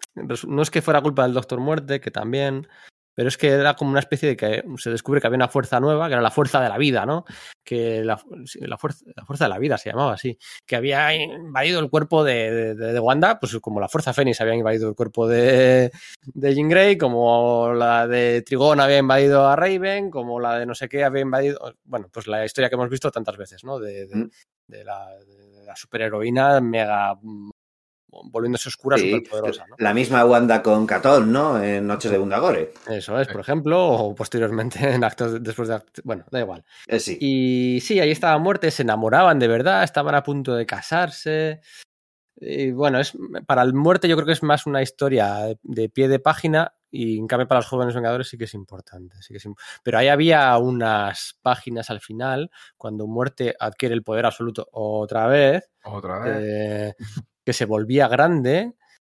no 0.46 0.62
es 0.62 0.70
que 0.70 0.84
fuera 0.84 1.02
culpa 1.02 1.24
del 1.24 1.34
Doctor 1.34 1.60
Muerte, 1.60 2.00
que 2.00 2.12
también, 2.12 2.68
pero 3.18 3.30
es 3.30 3.38
que 3.38 3.48
era 3.48 3.74
como 3.74 3.90
una 3.90 4.00
especie 4.00 4.30
de 4.30 4.38
que 4.38 4.64
se 4.78 4.92
descubre 4.92 5.20
que 5.20 5.26
había 5.26 5.38
una 5.38 5.48
fuerza 5.48 5.80
nueva, 5.80 6.08
que 6.08 6.14
era 6.14 6.22
la 6.22 6.30
fuerza 6.30 6.62
de 6.62 6.70
la 6.70 6.78
vida, 6.78 7.04
¿no? 7.04 7.26
Que 7.64 8.04
la, 8.04 8.22
la, 8.62 8.78
fuerza, 8.78 9.06
la 9.16 9.26
fuerza 9.26 9.46
de 9.46 9.50
la 9.50 9.58
vida 9.58 9.80
se 9.80 9.90
llamaba 9.90 10.14
así, 10.14 10.38
que 10.68 10.76
había 10.76 11.16
invadido 11.16 11.80
el 11.80 11.90
cuerpo 11.90 12.24
de, 12.24 12.76
de, 12.76 12.94
de 12.94 13.00
Wanda, 13.00 13.40
pues 13.40 13.58
como 13.58 13.80
la 13.80 13.90
fuerza 13.90 14.14
Fénix 14.14 14.40
había 14.40 14.54
invadido 14.54 14.88
el 14.88 14.94
cuerpo 14.94 15.28
de, 15.28 15.92
de 16.28 16.54
Jean 16.54 16.70
Grey, 16.70 16.96
como 16.96 17.74
la 17.74 18.08
de 18.08 18.44
Trigón 18.44 18.80
había 18.80 19.00
invadido 19.00 19.48
a 19.48 19.56
Raven, 19.56 20.12
como 20.12 20.40
la 20.40 20.60
de 20.60 20.68
no 20.68 20.76
sé 20.76 20.88
qué 20.88 21.04
había 21.04 21.24
invadido, 21.24 21.74
bueno, 21.86 22.10
pues 22.14 22.28
la 22.28 22.46
historia 22.46 22.70
que 22.70 22.76
hemos 22.76 22.92
visto 22.92 23.10
tantas 23.10 23.36
veces, 23.36 23.64
¿no? 23.64 23.80
De, 23.80 24.06
de, 24.06 24.16
mm. 24.16 24.30
de 24.68 24.84
la, 24.84 25.10
la 25.66 25.76
superheroína 25.76 26.62
mega 26.62 27.18
volviéndose 28.26 28.70
oscura, 28.70 28.98
sí, 28.98 29.12
superpoderosa. 29.12 29.66
¿no? 29.68 29.76
La 29.80 29.94
misma 29.94 30.26
Wanda 30.26 30.62
con 30.62 30.86
Catón, 30.86 31.32
¿no? 31.32 31.62
En 31.62 31.88
Noches 31.88 32.12
de 32.12 32.18
Bundagore. 32.18 32.74
Eso 32.90 33.20
es, 33.20 33.28
por 33.28 33.42
ejemplo, 33.42 33.88
o 33.88 34.16
posteriormente 34.16 34.80
en 34.94 35.04
actos 35.04 35.42
después 35.44 35.68
de 35.68 35.76
actos, 35.76 36.04
bueno, 36.04 36.26
da 36.32 36.40
igual. 36.40 36.64
Eh, 36.88 37.00
sí. 37.00 37.18
Y 37.20 37.80
sí, 37.82 38.00
ahí 38.00 38.12
estaban 38.12 38.42
muertes, 38.42 38.76
se 38.76 38.84
enamoraban 38.84 39.40
de 39.40 39.48
verdad, 39.48 39.84
estaban 39.84 40.16
a 40.16 40.24
punto 40.24 40.56
de 40.56 40.66
casarse. 40.66 41.62
Y 42.40 42.72
bueno, 42.72 43.00
es 43.00 43.14
para 43.48 43.64
el 43.64 43.74
muerte 43.74 44.08
yo 44.08 44.16
creo 44.16 44.28
que 44.28 44.34
es 44.34 44.44
más 44.44 44.68
una 44.68 44.82
historia 44.82 45.58
de 45.64 45.90
pie 45.90 46.08
de 46.08 46.20
página 46.20 46.74
y 46.90 47.18
en 47.18 47.28
cambio 47.28 47.48
para 47.48 47.60
los 47.60 47.68
jóvenes 47.68 47.96
vengadores 47.96 48.30
sí 48.30 48.38
que 48.38 48.46
es 48.46 48.54
importante. 48.54 49.16
Sí 49.22 49.34
que 49.34 49.38
es 49.38 49.46
imp 49.46 49.58
Pero 49.84 49.98
ahí 49.98 50.08
había 50.08 50.58
unas 50.58 51.38
páginas 51.42 51.90
al 51.90 52.00
final, 52.00 52.52
cuando 52.78 53.08
muerte 53.08 53.56
adquiere 53.60 53.96
el 53.96 54.04
poder 54.04 54.26
absoluto 54.26 54.68
otra 54.72 55.28
vez. 55.28 55.70
Otra 55.84 56.20
vez. 56.20 56.38
Eh, 56.40 56.96
que 57.48 57.54
se 57.54 57.64
volvía 57.64 58.10
grande, 58.10 58.74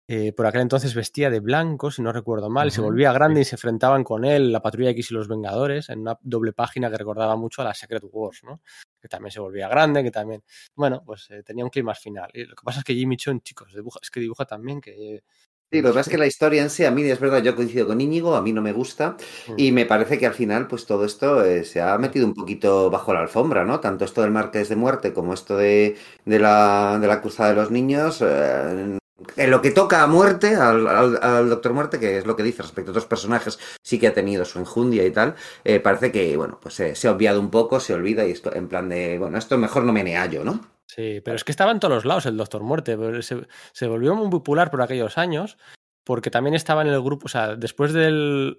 eh, 0.07 0.33
por 0.33 0.45
aquel 0.45 0.61
entonces 0.61 0.93
vestía 0.93 1.31
de 1.31 1.39
blanco, 1.39 1.89
si 1.89 2.03
no 2.03 2.11
recuerdo 2.11 2.47
mal, 2.47 2.67
uh 2.67 2.69
-huh, 2.69 2.75
se 2.75 2.81
volvía 2.81 3.11
grande 3.11 3.41
y 3.41 3.43
se 3.43 3.55
enfrentaban 3.55 4.03
con 4.03 4.23
él 4.23 4.51
la 4.51 4.61
Patrulla 4.61 4.91
X 4.91 5.09
y 5.09 5.15
los 5.15 5.27
Vengadores 5.27 5.89
en 5.89 6.01
una 6.01 6.15
doble 6.21 6.53
página 6.53 6.91
que 6.91 6.97
recordaba 6.97 7.35
mucho 7.35 7.63
a 7.63 7.65
la 7.65 7.73
Secret 7.73 8.03
Wars, 8.11 8.43
¿no? 8.43 8.61
Que 9.01 9.07
también 9.07 9.31
se 9.31 9.39
volvía 9.39 9.67
grande, 9.67 10.03
que 10.03 10.11
también, 10.11 10.43
bueno, 10.75 11.01
pues 11.03 11.31
eh, 11.31 11.41
tenía 11.41 11.63
un 11.63 11.71
clima 11.71 11.95
final. 11.95 12.29
Y 12.35 12.45
lo 12.45 12.55
que 12.55 12.63
pasa 12.63 12.81
es 12.81 12.85
que 12.85 12.93
Jimmy 12.93 13.17
Chun, 13.17 13.41
chicos, 13.41 13.73
dibuja, 13.73 13.97
es 13.99 14.11
que 14.11 14.19
dibuja 14.19 14.45
también 14.45 14.79
que 14.79 15.23
Sí, 15.71 15.81
lo 15.83 15.89
que 15.89 15.93
pasa 15.93 15.99
es 16.01 16.09
que 16.09 16.17
la 16.17 16.25
historia 16.25 16.63
en 16.63 16.71
sí, 16.71 16.83
a 16.83 16.89
mí 16.89 17.03
es 17.03 17.19
verdad, 17.19 17.43
yo 17.43 17.55
coincido 17.55 17.85
con 17.85 18.01
Íñigo, 18.01 18.35
a 18.35 18.41
mí 18.41 18.53
no 18.53 18.61
me 18.61 18.73
gusta 18.73 19.17
y 19.55 19.71
me 19.71 19.85
parece 19.85 20.17
que 20.17 20.25
al 20.25 20.33
final 20.33 20.67
pues 20.67 20.87
todo 20.87 21.05
esto 21.05 21.45
eh, 21.45 21.63
se 21.63 21.79
ha 21.79 21.95
metido 21.99 22.25
un 22.25 22.33
poquito 22.33 22.89
bajo 22.89 23.13
la 23.13 23.19
alfombra, 23.19 23.63
¿no? 23.65 23.79
Tanto 23.79 24.03
esto 24.03 24.23
del 24.23 24.31
Marqués 24.31 24.67
de 24.69 24.75
Muerte 24.75 25.13
como 25.13 25.31
esto 25.31 25.55
de, 25.57 25.95
de, 26.25 26.39
la, 26.39 26.97
de 26.99 27.05
la 27.05 27.21
Cruzada 27.21 27.49
de 27.49 27.55
los 27.55 27.69
Niños. 27.69 28.19
Eh, 28.23 28.97
en 29.37 29.51
lo 29.51 29.61
que 29.61 29.71
toca 29.71 30.01
a 30.01 30.07
muerte, 30.07 30.55
al, 30.55 30.87
al, 30.87 31.19
al, 31.21 31.49
Doctor 31.49 31.73
Muerte, 31.73 31.99
que 31.99 32.17
es 32.17 32.25
lo 32.25 32.35
que 32.35 32.43
dice 32.43 32.63
respecto 32.63 32.89
a 32.91 32.93
otros 32.93 33.05
personajes, 33.05 33.59
sí 33.83 33.99
que 33.99 34.07
ha 34.07 34.13
tenido 34.13 34.45
su 34.45 34.59
enjundia 34.59 35.05
y 35.05 35.11
tal, 35.11 35.35
eh, 35.63 35.79
parece 35.79 36.11
que, 36.11 36.35
bueno, 36.37 36.59
pues 36.61 36.79
eh, 36.79 36.95
se 36.95 37.07
ha 37.07 37.11
obviado 37.11 37.39
un 37.39 37.51
poco, 37.51 37.79
se 37.79 37.93
olvida 37.93 38.25
y 38.25 38.31
esto 38.31 38.53
en 38.55 38.67
plan 38.67 38.89
de, 38.89 39.19
bueno, 39.19 39.37
esto 39.37 39.57
mejor 39.57 39.83
no 39.83 39.93
me 39.93 40.03
neallo, 40.03 40.43
¿no? 40.43 40.78
Sí, 40.89 41.21
pero 41.23 41.35
es 41.35 41.43
que 41.43 41.51
estaba 41.51 41.71
en 41.71 41.79
todos 41.79 41.93
los 41.93 42.05
lados 42.05 42.25
el 42.25 42.35
Doctor 42.35 42.63
Muerte. 42.63 42.97
Se, 43.21 43.47
se 43.73 43.87
volvió 43.87 44.15
muy 44.15 44.29
popular 44.29 44.71
por 44.71 44.81
aquellos 44.81 45.19
años 45.19 45.57
porque 46.03 46.31
también 46.31 46.55
estaba 46.55 46.81
en 46.81 46.87
el 46.87 46.99
grupo, 47.03 47.27
o 47.27 47.29
sea, 47.29 47.55
después 47.55 47.93
del 47.93 48.55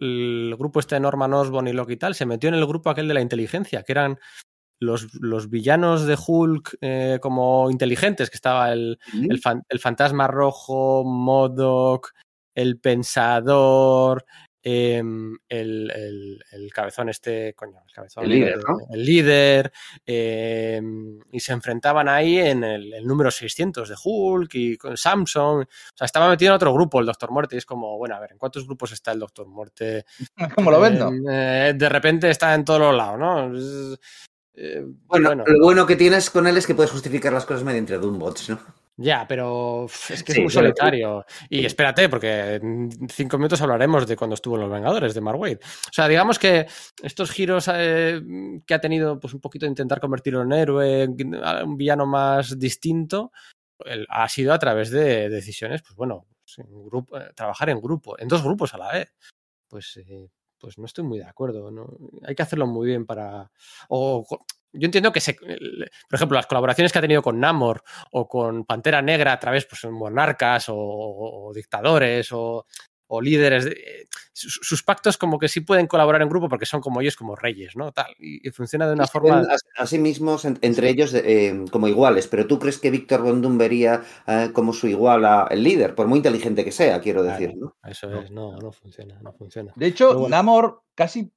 grupo 0.56 0.78
este 0.78 0.94
de 0.94 1.00
Norman 1.00 1.34
Osborn 1.34 1.66
y 1.66 1.72
Loki 1.72 1.94
y 1.94 1.96
tal, 1.96 2.14
se 2.14 2.24
metió 2.24 2.48
en 2.48 2.54
el 2.54 2.64
grupo 2.64 2.90
aquel 2.90 3.08
de 3.08 3.14
la 3.14 3.20
inteligencia, 3.20 3.82
que 3.82 3.90
eran 3.90 4.20
los, 4.80 5.12
los 5.14 5.50
villanos 5.50 6.06
de 6.06 6.16
Hulk 6.24 6.78
eh, 6.80 7.18
como 7.20 7.68
inteligentes, 7.68 8.30
que 8.30 8.36
estaba 8.36 8.72
el, 8.72 9.00
el, 9.28 9.40
fan, 9.40 9.64
el 9.68 9.80
fantasma 9.80 10.28
rojo, 10.28 11.02
Modoc, 11.04 12.12
el 12.54 12.78
pensador, 12.78 14.24
em, 14.62 15.36
el, 15.48 15.90
el- 15.90 16.44
el 16.52 16.72
cabezón 16.72 17.08
este, 17.08 17.54
coño, 17.54 17.80
el 17.86 17.92
cabezón, 17.92 18.24
El 18.24 18.30
líder, 18.30 18.58
¿no? 18.58 18.78
el 18.90 19.04
líder, 19.04 19.72
em, 20.06 21.18
y 21.32 21.40
se 21.40 21.52
enfrentaban 21.52 22.08
ahí 22.08 22.38
en 22.38 22.64
el, 22.64 22.92
el 22.92 23.06
número 23.06 23.30
600 23.30 23.88
de 23.88 23.94
Hulk 24.02 24.54
y 24.54 24.76
con 24.76 24.96
Samsung, 24.96 25.62
o 25.62 25.66
sea, 25.96 26.04
estaba 26.04 26.28
metido 26.28 26.50
en 26.50 26.56
otro 26.56 26.74
grupo 26.74 27.00
el 27.00 27.06
Doctor 27.06 27.30
Muerte 27.30 27.54
y 27.56 27.58
es 27.58 27.66
como, 27.66 27.96
bueno, 27.96 28.16
a 28.16 28.20
ver, 28.20 28.32
¿en 28.32 28.38
cuántos 28.38 28.66
grupos 28.66 28.92
está 28.92 29.12
el 29.12 29.18
Doctor 29.20 29.46
Muerte? 29.46 30.04
¿Cómo 30.54 30.70
lo 30.70 30.80
vendo? 30.80 31.08
Em, 31.08 31.24
eh, 31.30 31.72
de 31.74 31.88
repente 31.88 32.28
está 32.30 32.54
en 32.54 32.64
todos 32.64 32.80
los 32.80 32.94
lados, 32.94 33.18
¿no? 33.18 33.56
Es- 33.56 33.98
eh, 34.54 34.84
Bueno, 35.06 35.30
lo 35.46 35.64
bueno 35.64 35.86
que 35.86 35.96
tienes 35.96 36.28
con 36.28 36.46
él 36.46 36.56
es 36.58 36.66
que 36.66 36.74
puedes 36.74 36.90
justificar 36.90 37.32
las 37.32 37.46
cosas 37.46 37.64
mediante 37.64 37.96
Doombots, 37.96 38.50
¿no? 38.50 38.60
Ya, 39.02 39.26
pero 39.26 39.86
es 39.86 40.22
que 40.22 40.32
Sí, 40.34 40.40
es 40.40 40.44
muy 40.44 40.52
solitario. 40.52 41.24
Y 41.48 41.64
espérate, 41.64 42.10
porque 42.10 42.56
en 42.56 42.90
cinco 43.08 43.38
minutos 43.38 43.62
hablaremos 43.62 44.06
de 44.06 44.14
cuando 44.14 44.34
estuvo 44.34 44.56
en 44.56 44.60
Los 44.60 44.70
Vengadores, 44.70 45.14
de 45.14 45.22
Mark 45.22 45.40
Waid. 45.40 45.56
O 45.56 45.92
sea, 45.92 46.06
digamos 46.06 46.38
que 46.38 46.66
estos 47.02 47.30
giros 47.30 47.70
eh, 47.72 48.20
que 48.66 48.74
ha 48.74 48.80
tenido, 48.80 49.18
pues 49.18 49.32
un 49.32 49.40
poquito 49.40 49.64
de 49.64 49.70
intentar 49.70 50.00
convertirlo 50.00 50.42
en 50.42 50.52
héroe, 50.52 51.08
un 51.64 51.76
villano 51.78 52.04
más 52.04 52.58
distinto, 52.58 53.32
el- 53.86 54.06
ha 54.10 54.28
sido 54.28 54.52
a 54.52 54.58
través 54.58 54.90
de 54.90 55.30
decisiones, 55.30 55.80
pues 55.80 55.94
bueno, 55.96 56.26
pues, 56.42 56.58
en 56.58 56.84
grupo, 56.84 57.16
eh, 57.18 57.30
trabajar 57.34 57.70
en 57.70 57.80
grupo, 57.80 58.18
en 58.18 58.28
dos 58.28 58.42
grupos 58.44 58.74
a 58.74 58.78
la 58.78 58.92
vez. 58.92 59.14
Pues, 59.66 59.96
eh, 59.96 60.28
pues 60.58 60.76
no 60.76 60.84
estoy 60.84 61.04
muy 61.04 61.18
de 61.20 61.24
acuerdo. 61.24 61.70
¿no? 61.70 61.86
Hay 62.26 62.34
que 62.34 62.42
hacerlo 62.42 62.66
muy 62.66 62.86
bien 62.88 63.06
para. 63.06 63.50
O, 63.88 64.26
yo 64.72 64.86
entiendo 64.86 65.12
que 65.12 65.20
se. 65.20 65.34
Por 65.34 66.16
ejemplo, 66.16 66.36
las 66.36 66.46
colaboraciones 66.46 66.92
que 66.92 66.98
ha 66.98 67.02
tenido 67.02 67.22
con 67.22 67.40
Namor 67.40 67.82
o 68.12 68.28
con 68.28 68.64
Pantera 68.64 69.02
Negra 69.02 69.32
a 69.32 69.40
través 69.40 69.66
pues, 69.66 69.82
de 69.82 69.90
monarcas 69.90 70.68
o, 70.68 70.76
o 70.76 71.52
dictadores 71.54 72.30
o, 72.32 72.66
o 73.08 73.20
líderes. 73.20 73.64
de- 73.64 73.72
eh, 73.72 74.06
sus, 74.32 74.58
sus 74.62 74.82
pactos 74.82 75.18
como 75.18 75.38
que 75.38 75.48
sí 75.48 75.60
pueden 75.60 75.86
colaborar 75.86 76.22
en 76.22 76.28
grupo 76.30 76.48
porque 76.48 76.64
son 76.64 76.80
como 76.80 77.00
ellos, 77.02 77.14
como 77.16 77.36
reyes, 77.36 77.76
¿no? 77.76 77.92
Tal, 77.92 78.14
y, 78.18 78.46
y 78.46 78.50
funciona 78.52 78.86
de 78.86 78.94
una 78.94 79.06
se 79.06 79.12
forma... 79.12 79.40
ven 79.42 79.50
a, 79.50 79.82
a 79.82 79.86
sí 79.86 79.98
mismos, 79.98 80.46
en- 80.46 80.58
entre 80.62 80.88
ellos, 80.88 81.12
eh, 81.12 81.64
como 81.70 81.88
iguales. 81.88 82.26
Pero 82.26 82.46
tú 82.46 82.58
crees 82.58 82.78
que 82.78 82.90
Víctor 82.90 83.22
Von 83.22 83.42
Doom 83.42 83.58
vería 83.58 84.02
eh, 84.26 84.50
como 84.54 84.72
su 84.72 84.86
igual 84.88 85.24
a 85.26 85.46
el 85.50 85.62
líder, 85.62 85.94
por 85.94 86.06
muy 86.06 86.18
inteligente 86.18 86.64
que 86.64 86.72
sea, 86.72 87.00
quiero 87.00 87.22
Claro, 87.22 87.38
decir, 87.38 87.56
¿no? 87.56 87.76
Eso 87.84 88.10
es, 88.20 88.30
no, 88.30 88.56
no 88.56 88.72
funciona, 88.72 89.18
no 89.20 89.32
funciona. 89.32 89.72
De 89.76 89.86
hecho, 89.86 90.14
bueno. 90.14 90.28
Namor 90.28 90.80
casi, 90.94 91.30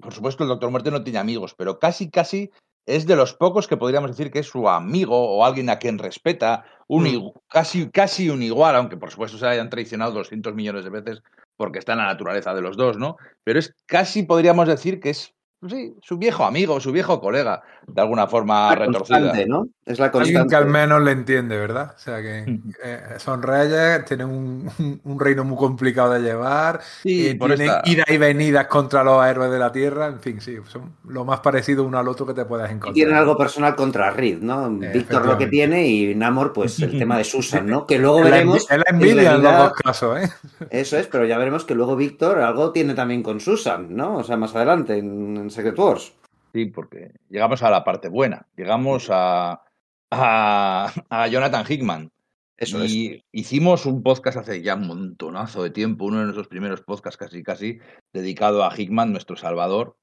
por 0.00 0.14
supuesto, 0.14 0.44
el 0.44 0.48
Doctor 0.48 0.70
Muerte 0.70 0.90
no 0.90 1.02
tiene 1.04 1.18
amigos, 1.18 1.54
pero 1.58 1.78
casi, 1.78 2.08
casi 2.10 2.50
es 2.86 3.06
de 3.06 3.16
los 3.16 3.34
pocos 3.34 3.66
que 3.66 3.76
podríamos 3.76 4.10
decir 4.10 4.30
que 4.30 4.38
es 4.38 4.46
su 4.46 4.68
amigo 4.68 5.18
o 5.36 5.44
alguien 5.44 5.68
a 5.68 5.78
quien 5.78 5.98
respeta, 5.98 6.64
un, 6.88 7.04
Mm. 7.04 7.32
casi, 7.48 7.90
casi 7.90 8.30
un 8.30 8.42
igual, 8.42 8.76
aunque 8.76 8.96
por 8.96 9.10
supuesto 9.10 9.38
se 9.38 9.46
hayan 9.46 9.68
traicionado 9.70 10.12
200 10.12 10.54
millones 10.54 10.84
de 10.84 10.90
veces 10.90 11.22
porque 11.56 11.78
está 11.80 11.92
en 11.92 11.98
la 11.98 12.06
naturaleza 12.06 12.54
de 12.54 12.62
los 12.62 12.76
dos, 12.76 12.96
¿no? 12.96 13.16
Pero 13.42 13.58
es 13.58 13.74
casi 13.86 14.22
podríamos 14.22 14.68
decir 14.68 15.00
que 15.00 15.10
es, 15.10 15.34
sí, 15.68 15.94
su 16.02 16.18
viejo 16.18 16.44
amigo, 16.44 16.78
su 16.80 16.92
viejo 16.92 17.20
colega, 17.20 17.62
de 17.86 18.00
alguna 18.00 18.26
forma 18.26 18.70
La 18.70 18.74
retorcida. 18.86 19.32
¿no? 19.46 19.68
Es 19.84 19.98
la 19.98 20.06
Alguien 20.06 20.22
constante. 20.22 20.48
que 20.50 20.56
al 20.56 20.66
menos 20.66 21.02
le 21.02 21.12
entiende, 21.12 21.56
¿verdad? 21.56 21.92
O 21.96 21.98
sea 21.98 22.20
que 22.20 22.60
eh, 22.84 23.00
son 23.18 23.42
reyes, 23.42 24.04
tienen 24.04 24.26
un, 24.28 25.00
un 25.04 25.20
reino 25.20 25.44
muy 25.44 25.56
complicado 25.56 26.12
de 26.12 26.20
llevar, 26.20 26.80
Sí, 27.02 27.28
eh, 27.28 27.34
por 27.36 27.48
tienen 27.54 27.68
esta- 27.74 27.82
idas 27.90 28.06
y 28.10 28.18
venidas 28.18 28.66
contra 28.66 29.04
los 29.04 29.24
héroes 29.24 29.50
de 29.50 29.58
la 29.58 29.70
Tierra, 29.72 30.06
en 30.08 30.20
fin, 30.20 30.40
sí, 30.40 30.56
son 30.68 30.92
lo 31.08 31.24
más 31.24 31.40
parecido 31.40 31.84
uno 31.84 31.98
al 31.98 32.08
otro 32.08 32.26
que 32.26 32.34
te 32.34 32.44
puedas 32.44 32.68
Y 32.70 32.74
encontrar. 32.74 32.94
tienen 32.94 33.14
algo 33.14 33.36
personal 33.36 33.74
contra 33.76 34.10
Reed, 34.10 34.38
¿no? 34.40 34.68
Víctor 34.70 35.24
lo 35.26 35.38
que 35.38 35.46
tiene 35.46 35.86
y 35.86 36.14
Namor, 36.14 36.52
pues 36.52 36.80
el 36.80 36.98
tema 36.98 37.16
de 37.18 37.24
Susan, 37.24 37.66
¿no? 37.66 37.86
Que 37.86 37.98
luego 37.98 38.18
Es 38.18 38.24
la 38.24 38.30
veremos. 38.30 38.56
es 38.70 38.76
la 38.78 38.84
en 38.88 38.94
envidia 38.94 39.34
en 39.34 39.42
los 39.42 39.56
dos 39.56 39.72
casos, 39.74 40.18
¿eh? 40.20 40.30
Eso 40.70 40.96
es, 40.98 41.06
pero 41.06 41.24
ya 41.26 41.38
veremos 41.38 41.64
que 41.64 41.74
luego 41.74 41.94
Víctor 41.96 42.38
algo 42.40 42.72
tiene 42.72 42.94
también 42.94 43.22
con 43.22 43.40
Susan, 43.40 43.94
¿no? 43.94 44.16
O 44.16 44.24
sea, 44.24 44.36
más 44.36 44.54
adelante 44.56 44.98
en, 44.98 45.45
en 45.46 45.50
Secret 45.50 45.78
Wars. 45.78 46.12
Sí, 46.52 46.66
porque 46.66 47.12
llegamos 47.28 47.62
a 47.62 47.70
la 47.70 47.84
parte 47.84 48.08
buena, 48.08 48.46
llegamos 48.56 49.08
a, 49.10 49.62
a, 50.10 50.92
a 51.08 51.28
Jonathan 51.28 51.64
Hickman. 51.68 52.10
Eso 52.56 52.82
es. 52.82 52.90
y 52.90 53.22
hicimos 53.32 53.84
un 53.84 54.02
podcast 54.02 54.38
hace 54.38 54.62
ya 54.62 54.76
un 54.76 54.86
montonazo 54.86 55.62
de 55.62 55.70
tiempo, 55.70 56.06
uno 56.06 56.18
de 56.18 56.24
nuestros 56.24 56.48
primeros 56.48 56.80
podcasts 56.80 57.18
casi 57.18 57.42
casi, 57.42 57.78
dedicado 58.14 58.64
a 58.64 58.72
Hickman, 58.74 59.12
nuestro 59.12 59.36
salvador, 59.36 59.98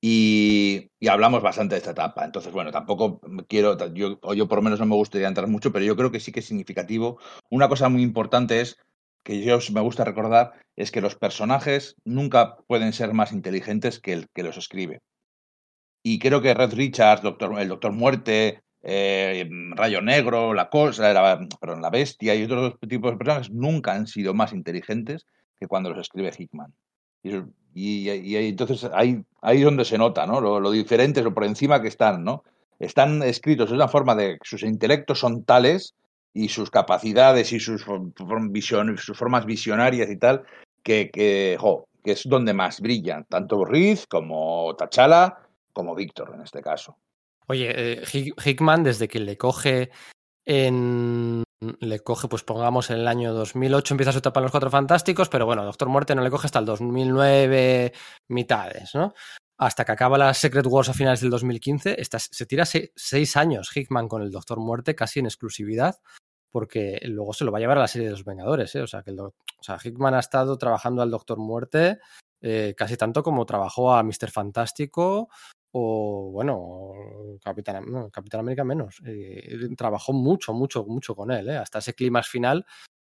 y, 0.00 0.90
y 0.98 1.08
hablamos 1.08 1.42
bastante 1.42 1.74
de 1.74 1.80
esta 1.80 1.90
etapa. 1.90 2.24
Entonces, 2.24 2.52
bueno, 2.52 2.72
tampoco 2.72 3.20
quiero, 3.46 3.76
yo, 3.92 4.18
o 4.22 4.34
yo 4.34 4.48
por 4.48 4.58
lo 4.58 4.62
menos 4.62 4.80
no 4.80 4.86
me 4.86 4.96
gustaría 4.96 5.28
entrar 5.28 5.48
mucho, 5.48 5.70
pero 5.70 5.84
yo 5.84 5.94
creo 5.94 6.10
que 6.10 6.18
sí 6.18 6.32
que 6.32 6.40
es 6.40 6.46
significativo. 6.46 7.18
Una 7.50 7.68
cosa 7.68 7.90
muy 7.90 8.02
importante 8.02 8.60
es, 8.62 8.78
que 9.22 9.40
yo 9.42 9.58
me 9.72 9.80
gusta 9.80 10.04
recordar, 10.04 10.52
es 10.76 10.90
que 10.90 11.00
los 11.00 11.16
personajes 11.16 11.96
nunca 12.04 12.56
pueden 12.66 12.92
ser 12.92 13.12
más 13.12 13.32
inteligentes 13.32 14.00
que 14.00 14.12
el 14.12 14.28
que 14.34 14.42
los 14.42 14.56
escribe. 14.56 15.00
Y 16.02 16.18
creo 16.18 16.42
que 16.42 16.54
Red 16.54 16.74
Richards, 16.74 17.22
Doctor, 17.22 17.60
el 17.60 17.68
Doctor 17.68 17.92
Muerte, 17.92 18.62
eh, 18.82 19.48
Rayo 19.76 20.02
Negro, 20.02 20.52
la 20.54 20.68
cosa, 20.68 21.12
la, 21.12 21.46
la 21.80 21.90
bestia 21.90 22.34
y 22.34 22.42
otros 22.42 22.74
tipos 22.88 23.12
de 23.12 23.18
personajes 23.18 23.50
nunca 23.50 23.92
han 23.92 24.06
sido 24.06 24.34
más 24.34 24.52
inteligentes 24.52 25.26
que 25.58 25.68
cuando 25.68 25.90
los 25.90 26.00
escribe 26.00 26.32
Hickman. 26.36 26.74
Y, 27.74 28.08
entonces 28.08 28.90
ahí, 28.92 29.22
ahí 29.40 29.58
es 29.58 29.64
donde 29.64 29.84
se 29.84 29.96
nota, 29.96 30.26
¿no? 30.26 30.40
Lo, 30.40 30.58
lo 30.58 30.72
diferentes 30.72 31.24
o 31.24 31.32
por 31.32 31.44
encima 31.44 31.80
que 31.80 31.88
están, 31.88 32.24
¿no? 32.24 32.42
Están 32.80 33.22
escritos 33.22 33.70
de 33.70 33.76
una 33.76 33.86
forma 33.86 34.16
de 34.16 34.38
que 34.38 34.48
sus 34.48 34.64
intelectos 34.64 35.20
son 35.20 35.44
tales 35.44 35.94
y 36.34 36.48
sus 36.48 36.70
capacidades 36.70 37.52
y 37.52 37.60
sus, 37.60 37.84
vision- 37.86 38.96
sus 38.98 39.16
formas 39.18 39.44
visionarias 39.46 40.10
y 40.10 40.16
tal, 40.16 40.44
que, 40.82 41.10
que, 41.12 41.56
jo, 41.60 41.84
que 42.02 42.12
es 42.12 42.22
donde 42.28 42.52
más 42.54 42.80
brillan, 42.80 43.24
tanto 43.28 43.64
Reed 43.64 43.98
como 44.08 44.74
T'Challa 44.76 45.38
como 45.72 45.94
Víctor 45.94 46.32
en 46.34 46.42
este 46.42 46.60
caso. 46.62 46.96
Oye, 47.48 47.72
eh, 47.74 48.02
Hick- 48.12 48.34
Hickman, 48.44 48.82
desde 48.82 49.08
que 49.08 49.18
le 49.20 49.36
coge 49.36 49.90
en. 50.46 51.42
Le 51.78 52.00
coge, 52.00 52.26
pues 52.26 52.42
pongamos 52.42 52.90
en 52.90 52.96
el 52.98 53.06
año 53.06 53.32
2008, 53.32 53.94
empieza 53.94 54.10
su 54.10 54.18
etapa 54.18 54.40
en 54.40 54.42
los 54.42 54.50
Cuatro 54.50 54.68
Fantásticos, 54.68 55.28
pero 55.28 55.46
bueno, 55.46 55.64
Doctor 55.64 55.88
Muerte 55.88 56.14
no 56.16 56.22
le 56.22 56.30
coge 56.30 56.46
hasta 56.48 56.58
el 56.58 56.64
2009, 56.64 57.92
mitades, 58.28 58.92
¿no? 58.96 59.14
Hasta 59.58 59.84
que 59.84 59.92
acaba 59.92 60.18
la 60.18 60.34
Secret 60.34 60.66
Wars 60.66 60.88
a 60.88 60.94
finales 60.94 61.20
del 61.20 61.30
2015. 61.30 62.00
Esta- 62.00 62.18
se 62.18 62.46
tira 62.46 62.64
se- 62.64 62.92
seis 62.96 63.36
años 63.36 63.70
Hickman 63.76 64.08
con 64.08 64.22
el 64.22 64.30
Doctor 64.30 64.58
Muerte, 64.58 64.94
casi 64.94 65.20
en 65.20 65.26
exclusividad, 65.26 65.96
porque 66.50 67.00
luego 67.04 67.32
se 67.32 67.44
lo 67.44 67.52
va 67.52 67.58
a 67.58 67.60
llevar 67.60 67.78
a 67.78 67.82
la 67.82 67.88
serie 67.88 68.08
de 68.08 68.12
los 68.12 68.24
Vengadores, 68.24 68.74
¿eh? 68.74 68.82
O 68.82 68.86
sea, 68.86 69.02
que 69.02 69.14
Hickman 69.84 70.14
ha 70.14 70.18
estado 70.20 70.58
trabajando 70.58 71.02
al 71.02 71.10
Doctor 71.10 71.38
Muerte 71.38 71.98
eh, 72.44 72.74
casi 72.76 72.96
tanto 72.96 73.22
como 73.22 73.46
trabajó 73.46 73.94
a 73.94 74.02
Mr. 74.02 74.28
Fantástico 74.32 75.28
o 75.70 76.30
bueno, 76.32 76.92
Capitán, 77.40 77.84
América 78.40 78.64
menos. 78.64 79.00
Eh, 79.06 79.68
trabajó 79.76 80.12
mucho, 80.12 80.52
mucho, 80.52 80.84
mucho 80.84 81.14
con 81.14 81.30
él, 81.30 81.48
¿eh? 81.50 81.56
hasta 81.56 81.78
ese 81.78 81.94
clímax 81.94 82.28
final 82.28 82.66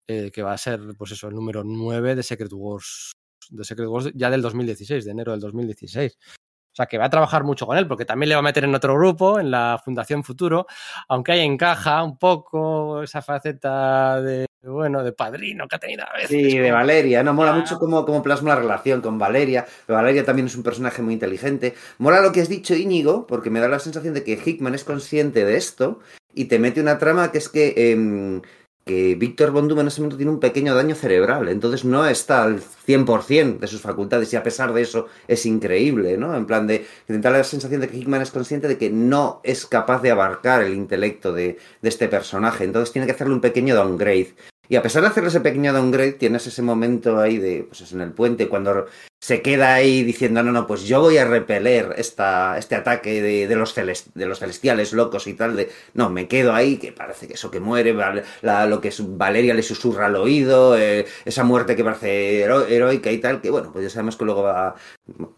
que 0.06 0.42
va 0.42 0.52
a 0.52 0.58
ser, 0.58 0.80
pues 0.96 1.10
eso, 1.10 1.26
el 1.26 1.34
número 1.34 1.64
9 1.64 2.14
de 2.14 2.22
Secret 2.22 2.52
Wars, 2.52 3.10
de 3.50 3.64
Secret 3.64 3.88
Wars 3.88 4.10
ya 4.14 4.30
del 4.30 4.42
2016, 4.42 5.04
de 5.04 5.10
enero 5.10 5.32
del 5.32 5.40
2016. 5.40 6.18
O 6.18 6.76
sea, 6.76 6.86
que 6.86 6.98
va 6.98 7.06
a 7.06 7.10
trabajar 7.10 7.42
mucho 7.42 7.66
con 7.66 7.78
él, 7.78 7.88
porque 7.88 8.04
también 8.04 8.28
le 8.28 8.34
va 8.34 8.40
a 8.40 8.42
meter 8.42 8.64
en 8.64 8.74
otro 8.74 8.94
grupo, 8.94 9.40
en 9.40 9.50
la 9.50 9.80
Fundación 9.82 10.22
Futuro, 10.22 10.66
aunque 11.08 11.32
ahí 11.32 11.40
encaja 11.40 12.02
un 12.02 12.18
poco 12.18 13.02
esa 13.02 13.22
faceta 13.22 14.20
de, 14.20 14.44
bueno, 14.62 15.02
de 15.02 15.12
padrino 15.12 15.66
que 15.68 15.76
ha 15.76 15.78
tenido 15.78 16.04
a 16.04 16.12
veces. 16.12 16.28
Sí, 16.28 16.58
de 16.58 16.70
Valeria, 16.70 17.22
¿no? 17.22 17.32
Mola 17.32 17.54
mucho 17.54 17.78
cómo, 17.78 18.04
cómo 18.04 18.22
plasma 18.22 18.50
la 18.50 18.60
relación 18.60 19.00
con 19.00 19.18
Valeria. 19.18 19.64
Pero 19.86 19.96
Valeria 19.96 20.24
también 20.24 20.48
es 20.48 20.56
un 20.56 20.62
personaje 20.62 21.00
muy 21.00 21.14
inteligente. 21.14 21.74
Mola 21.96 22.20
lo 22.20 22.30
que 22.30 22.42
has 22.42 22.48
dicho, 22.50 22.74
Íñigo, 22.74 23.26
porque 23.26 23.48
me 23.48 23.60
da 23.60 23.68
la 23.68 23.78
sensación 23.78 24.12
de 24.12 24.22
que 24.22 24.38
Hickman 24.44 24.74
es 24.74 24.84
consciente 24.84 25.46
de 25.46 25.56
esto 25.56 26.00
y 26.34 26.44
te 26.44 26.58
mete 26.58 26.82
una 26.82 26.98
trama 26.98 27.32
que 27.32 27.38
es 27.38 27.48
que, 27.48 27.72
em, 27.76 28.42
que 28.86 29.16
Víctor 29.16 29.50
Von 29.50 29.66
Doom 29.66 29.80
en 29.80 29.88
ese 29.88 30.00
momento 30.00 30.16
tiene 30.16 30.30
un 30.30 30.38
pequeño 30.38 30.72
daño 30.72 30.94
cerebral. 30.94 31.48
Entonces 31.48 31.84
no 31.84 32.06
está 32.06 32.44
al 32.44 32.60
100% 32.60 33.58
de 33.58 33.66
sus 33.66 33.80
facultades 33.80 34.32
y 34.32 34.36
a 34.36 34.44
pesar 34.44 34.72
de 34.72 34.82
eso 34.82 35.08
es 35.26 35.44
increíble, 35.44 36.16
¿no? 36.16 36.36
En 36.36 36.46
plan 36.46 36.68
de 36.68 36.86
intentar 37.08 37.32
la 37.32 37.42
sensación 37.42 37.80
de 37.80 37.88
que 37.88 37.96
Hickman 37.96 38.22
es 38.22 38.30
consciente 38.30 38.68
de 38.68 38.78
que 38.78 38.88
no 38.88 39.40
es 39.42 39.66
capaz 39.66 40.02
de 40.02 40.12
abarcar 40.12 40.62
el 40.62 40.74
intelecto 40.74 41.32
de, 41.32 41.58
de 41.82 41.88
este 41.88 42.06
personaje. 42.06 42.62
Entonces 42.62 42.92
tiene 42.92 43.06
que 43.06 43.12
hacerle 43.12 43.34
un 43.34 43.40
pequeño 43.40 43.74
downgrade. 43.74 44.34
Y 44.68 44.76
a 44.76 44.82
pesar 44.82 45.02
de 45.02 45.08
hacerle 45.08 45.30
ese 45.30 45.40
pequeño 45.40 45.72
downgrade, 45.72 46.12
tienes 46.12 46.46
ese 46.46 46.62
momento 46.62 47.18
ahí 47.18 47.38
de, 47.38 47.64
pues 47.68 47.80
es 47.80 47.92
en 47.92 48.00
el 48.00 48.12
puente, 48.12 48.48
cuando 48.48 48.86
se 49.20 49.42
queda 49.42 49.74
ahí 49.74 50.04
diciendo, 50.04 50.42
no, 50.42 50.52
no, 50.52 50.66
pues 50.66 50.82
yo 50.84 51.00
voy 51.00 51.18
a 51.18 51.24
repeler 51.26 51.94
esta, 51.96 52.58
este 52.58 52.74
ataque 52.76 53.20
de, 53.22 53.48
de 53.48 53.56
los 53.56 53.74
de 53.74 54.26
los 54.26 54.38
celestiales 54.38 54.92
locos 54.92 55.26
y 55.26 55.34
tal, 55.34 55.56
de, 55.56 55.70
no, 55.94 56.10
me 56.10 56.28
quedo 56.28 56.52
ahí, 56.54 56.76
que 56.76 56.92
parece 56.92 57.26
que 57.26 57.34
eso 57.34 57.50
que 57.50 57.58
muere, 57.60 57.94
la- 58.42 58.66
lo 58.66 58.80
que 58.80 58.92
Valeria 59.00 59.54
le 59.54 59.62
susurra 59.62 60.06
al 60.06 60.16
oído, 60.16 60.76
eh, 60.78 61.06
esa 61.24 61.44
muerte 61.44 61.74
que 61.76 61.82
parece 61.84 62.40
hero- 62.42 62.66
heroica 62.66 63.10
y 63.10 63.18
tal, 63.18 63.40
que 63.40 63.50
bueno, 63.50 63.72
pues 63.72 63.84
ya 63.84 63.90
sabemos 63.90 64.16
que 64.16 64.24
luego 64.24 64.42
va, 64.42 64.74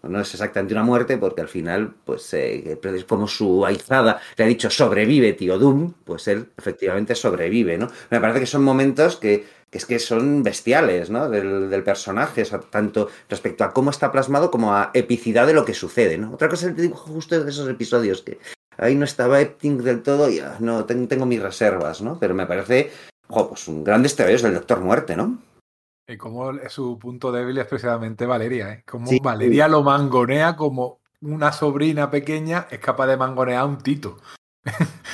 no 0.03 0.21
es 0.21 0.33
exactamente 0.35 0.75
una 0.75 0.83
muerte, 0.83 1.19
porque 1.19 1.41
al 1.41 1.49
final, 1.49 1.95
pues 2.05 2.33
eh, 2.35 2.79
como 3.07 3.27
su 3.29 3.65
ahizada 3.67 4.21
le 4.37 4.45
ha 4.45 4.47
dicho 4.47 4.71
sobrevive, 4.71 5.33
tío 5.35 5.59
Doom, 5.59 5.93
pues 6.05 6.29
él 6.29 6.49
efectivamente 6.57 7.15
sobrevive, 7.15 7.79
¿no? 7.79 7.89
Me 8.11 8.21
parece 8.21 8.41
que 8.41 8.47
son 8.47 8.63
momentos 8.65 9.17
que 9.17 9.45
que 9.71 9.79
es 9.79 9.87
que 9.87 9.99
son 9.99 10.43
bestiales, 10.43 11.11
¿no? 11.11 11.29
Del, 11.29 11.69
del 11.69 11.83
personaje, 11.85 12.43
o 12.43 12.45
sea, 12.45 12.61
tanto 12.61 13.09
respecto 13.29 13.65
a 13.65 13.73
cómo 13.73 13.91
está 13.91 14.11
plasmado 14.11 14.51
como 14.51 14.75
a 14.75 14.91
epicidad 14.95 15.47
de 15.47 15.55
lo 15.55 15.65
que 15.65 15.75
sucede, 15.75 16.19
¿no? 16.19 16.33
Otra 16.33 16.49
cosa 16.49 16.67
es 16.67 16.77
el 16.77 16.83
dibujo 16.83 17.13
justo 17.13 17.43
de 17.43 17.51
esos 17.51 17.69
episodios, 17.69 18.23
que 18.23 18.39
ahí 18.79 18.95
no 18.95 19.05
estaba 19.05 19.41
Epting 19.41 19.79
del 19.79 20.03
todo 20.03 20.31
y 20.31 20.41
ah, 20.41 20.57
no, 20.61 20.85
tengo, 20.85 21.07
tengo 21.09 21.27
mis 21.27 21.43
reservas, 21.43 22.01
¿no? 22.01 22.19
Pero 22.19 22.35
me 22.35 22.47
parece, 22.47 22.91
pues 23.29 23.69
un 23.69 23.85
gran 23.85 24.03
destello 24.03 24.41
del 24.41 24.55
Doctor 24.55 24.81
Muerte, 24.81 25.17
¿no? 25.17 25.39
Y 26.07 26.17
como 26.17 26.53
su 26.71 26.99
punto 26.99 27.31
débil 27.31 27.59
es 27.59 27.67
precisamente 27.67 28.25
Valeria, 28.25 28.73
¿eh? 28.73 28.85
Como 28.87 29.07
Sí. 29.07 29.19
Valeria 29.23 29.69
lo 29.69 29.83
mangonea 29.83 30.57
como 30.57 31.01
una 31.21 31.53
sobrina 31.53 32.11
pequeña 32.11 32.67
es 32.71 32.79
capaz 32.79 33.09
de 33.09 33.17
mangonear 33.19 33.61
a 33.61 33.67
un 33.67 33.79
tito. 33.79 34.17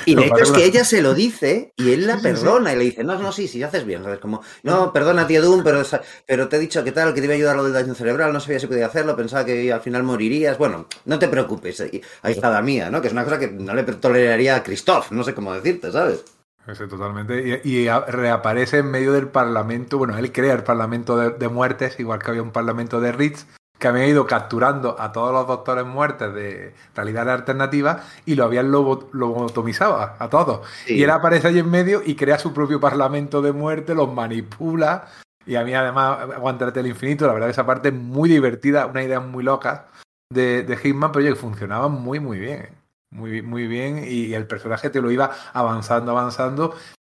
Y 0.05 0.15
de 0.15 0.25
hecho 0.25 0.43
es 0.43 0.51
que 0.51 0.65
ella 0.65 0.83
se 0.83 1.01
lo 1.01 1.13
dice 1.13 1.73
y 1.77 1.91
él 1.91 2.05
la 2.05 2.17
perdona 2.19 2.73
y 2.73 2.77
le 2.77 2.83
dice, 2.83 3.03
no, 3.03 3.17
no, 3.17 3.31
sí, 3.31 3.47
sí, 3.47 3.63
haces 3.63 3.85
bien. 3.85 4.03
¿sabes? 4.03 4.19
Como, 4.19 4.41
no, 4.63 4.93
perdona, 4.93 5.25
tío 5.25 5.41
Doom, 5.41 5.63
pero, 5.63 5.81
pero 6.27 6.47
te 6.47 6.57
he 6.57 6.59
dicho 6.59 6.83
que 6.83 6.91
tal, 6.91 7.13
que 7.13 7.21
te 7.21 7.25
iba 7.25 7.33
a 7.33 7.37
ayudar 7.37 7.55
a 7.55 7.57
lo 7.57 7.63
del 7.63 7.73
daño 7.73 7.95
cerebral, 7.95 8.31
no 8.31 8.39
sabía 8.39 8.59
si 8.59 8.67
podía 8.67 8.87
hacerlo, 8.87 9.15
pensaba 9.15 9.45
que 9.45 9.71
al 9.71 9.81
final 9.81 10.03
morirías. 10.03 10.57
Bueno, 10.57 10.87
no 11.05 11.19
te 11.19 11.27
preocupes, 11.27 11.81
ahí 11.81 12.01
está 12.23 12.49
la 12.49 12.61
mía, 12.61 12.89
¿no? 12.89 13.01
Que 13.01 13.07
es 13.07 13.13
una 13.13 13.23
cosa 13.23 13.39
que 13.39 13.47
no 13.47 13.73
le 13.73 13.83
toleraría 13.83 14.57
a 14.57 14.63
Christoph, 14.63 15.11
no 15.11 15.23
sé 15.23 15.33
cómo 15.33 15.53
decirte, 15.53 15.91
¿sabes? 15.91 16.23
Ese 16.67 16.87
totalmente. 16.87 17.61
Y, 17.63 17.87
reaparece 17.87 18.79
en 18.79 18.89
medio 18.89 19.13
del 19.13 19.27
parlamento. 19.27 19.97
Bueno, 19.99 20.17
él 20.17 20.31
crea 20.31 20.53
el 20.53 20.63
parlamento 20.63 21.15
de, 21.15 21.29
de 21.31 21.47
muertes, 21.47 21.99
igual 21.99 22.19
que 22.19 22.31
había 22.31 22.41
un 22.41 22.51
parlamento 22.51 22.99
de 22.99 23.11
Ritz, 23.11 23.45
que 23.85 23.89
había 23.89 24.07
ido 24.07 24.25
capturando 24.25 24.99
a 24.99 25.11
todos 25.11 25.31
los 25.31 25.45
doctores 25.45 25.85
muertes 25.85 26.33
de 26.33 26.73
realidad 26.95 27.29
alternativa 27.29 28.01
y 28.25 28.33
lo 28.33 28.45
habían 28.45 28.71
lobo- 28.71 29.09
lobotomizado 29.13 29.97
a, 29.97 30.15
a 30.17 30.27
todos. 30.27 30.65
Sí. 30.87 30.95
Y 30.95 31.03
él 31.03 31.11
aparece 31.11 31.49
allí 31.49 31.59
en 31.59 31.69
medio 31.69 32.01
y 32.03 32.15
crea 32.15 32.39
su 32.39 32.51
propio 32.51 32.79
parlamento 32.79 33.43
de 33.43 33.51
muerte, 33.51 33.93
los 33.93 34.11
manipula. 34.11 35.05
Y 35.45 35.53
a 35.53 35.63
mí, 35.63 35.75
además, 35.75 36.17
aguantarte 36.35 36.79
el 36.79 36.87
infinito. 36.87 37.27
La 37.27 37.33
verdad 37.33 37.45
que 37.45 37.51
esa 37.51 37.67
parte 37.67 37.89
es 37.89 37.93
muy 37.93 38.27
divertida, 38.27 38.87
una 38.87 39.03
idea 39.03 39.19
muy 39.19 39.43
loca 39.43 39.85
de, 40.33 40.63
de 40.63 40.77
Hitman, 40.77 41.11
pero 41.11 41.23
que 41.23 41.35
funcionaba 41.35 41.87
muy, 41.87 42.19
muy 42.19 42.39
bien. 42.39 42.69
Muy, 43.11 43.43
muy 43.43 43.67
bien. 43.67 44.03
Y 44.03 44.33
el 44.33 44.47
personaje 44.47 44.89
te 44.89 44.99
lo 44.99 45.11
iba 45.11 45.29
avanzando, 45.53 46.09
avanzando. 46.09 46.73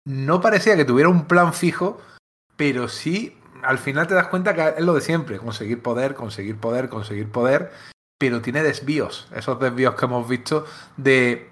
No 0.06 0.42
parecía 0.42 0.76
que 0.76 0.84
tuviera 0.84 1.08
un 1.08 1.24
plan 1.24 1.54
fijo, 1.54 1.98
pero 2.58 2.88
sí, 2.88 3.37
al 3.62 3.78
final 3.78 4.06
te 4.06 4.14
das 4.14 4.28
cuenta 4.28 4.54
que 4.54 4.74
es 4.78 4.84
lo 4.84 4.94
de 4.94 5.00
siempre: 5.00 5.38
conseguir 5.38 5.82
poder, 5.82 6.14
conseguir 6.14 6.56
poder, 6.58 6.88
conseguir 6.88 7.30
poder. 7.30 7.70
Pero 8.20 8.40
tiene 8.42 8.64
desvíos, 8.64 9.28
esos 9.32 9.60
desvíos 9.60 9.94
que 9.94 10.04
hemos 10.06 10.28
visto 10.28 10.66
de 10.96 11.50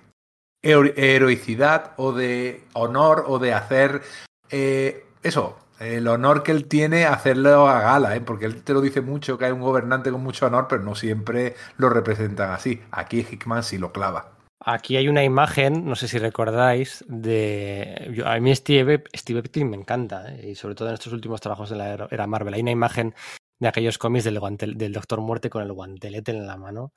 hero- 0.62 0.92
heroicidad 0.96 1.92
o 1.96 2.12
de 2.12 2.64
honor 2.72 3.24
o 3.28 3.38
de 3.38 3.54
hacer 3.54 4.02
eh, 4.50 5.06
eso, 5.22 5.56
el 5.78 6.08
honor 6.08 6.42
que 6.42 6.50
él 6.52 6.66
tiene 6.66 7.06
hacerlo 7.06 7.68
a 7.68 7.80
gala, 7.80 8.16
¿eh? 8.16 8.20
porque 8.20 8.46
él 8.46 8.62
te 8.64 8.72
lo 8.72 8.80
dice 8.80 9.00
mucho 9.00 9.38
que 9.38 9.44
hay 9.44 9.52
un 9.52 9.60
gobernante 9.60 10.10
con 10.10 10.22
mucho 10.22 10.46
honor, 10.46 10.66
pero 10.68 10.82
no 10.82 10.94
siempre 10.96 11.54
lo 11.76 11.88
representan 11.88 12.50
así. 12.50 12.82
Aquí 12.90 13.26
Hickman 13.30 13.62
sí 13.62 13.78
lo 13.78 13.92
clava. 13.92 14.35
Aquí 14.68 14.96
hay 14.96 15.06
una 15.06 15.22
imagen, 15.22 15.84
no 15.84 15.94
sé 15.94 16.08
si 16.08 16.18
recordáis, 16.18 17.04
de. 17.06 18.20
a 18.26 18.40
mí 18.40 18.52
Steve, 18.56 19.04
Steve 19.14 19.64
me 19.64 19.76
encanta, 19.76 20.34
¿eh? 20.34 20.50
y 20.50 20.54
sobre 20.56 20.74
todo 20.74 20.88
en 20.88 20.94
estos 20.94 21.12
últimos 21.12 21.40
trabajos 21.40 21.70
de 21.70 21.76
la 21.76 22.08
era- 22.10 22.26
Marvel. 22.26 22.52
Hay 22.52 22.62
una 22.62 22.72
imagen 22.72 23.14
de 23.60 23.68
aquellos 23.68 23.96
cómics 23.96 24.24
del, 24.24 24.40
del 24.76 24.92
Doctor 24.92 25.20
Muerte 25.20 25.50
con 25.50 25.62
el 25.62 25.72
guantelete 25.72 26.32
en 26.32 26.48
la 26.48 26.56
mano. 26.56 26.92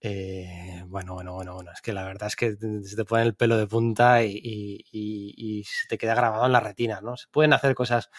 Eh, 0.00 0.84
bueno, 0.88 1.14
bueno, 1.14 1.34
bueno, 1.34 1.54
bueno. 1.54 1.72
Es 1.72 1.82
que 1.82 1.92
la 1.92 2.04
verdad 2.04 2.28
es 2.28 2.36
que 2.36 2.56
se 2.56 2.96
te 2.96 3.04
pone 3.04 3.24
el 3.24 3.34
pelo 3.36 3.58
de 3.58 3.66
punta 3.66 4.24
y, 4.24 5.64
se 5.66 5.88
te 5.88 5.98
queda 5.98 6.14
grabado 6.14 6.46
en 6.46 6.52
la 6.52 6.60
retina, 6.60 7.00
¿no? 7.02 7.18
Se 7.18 7.26
pueden 7.30 7.52
hacer 7.52 7.74
cosas. 7.74 8.10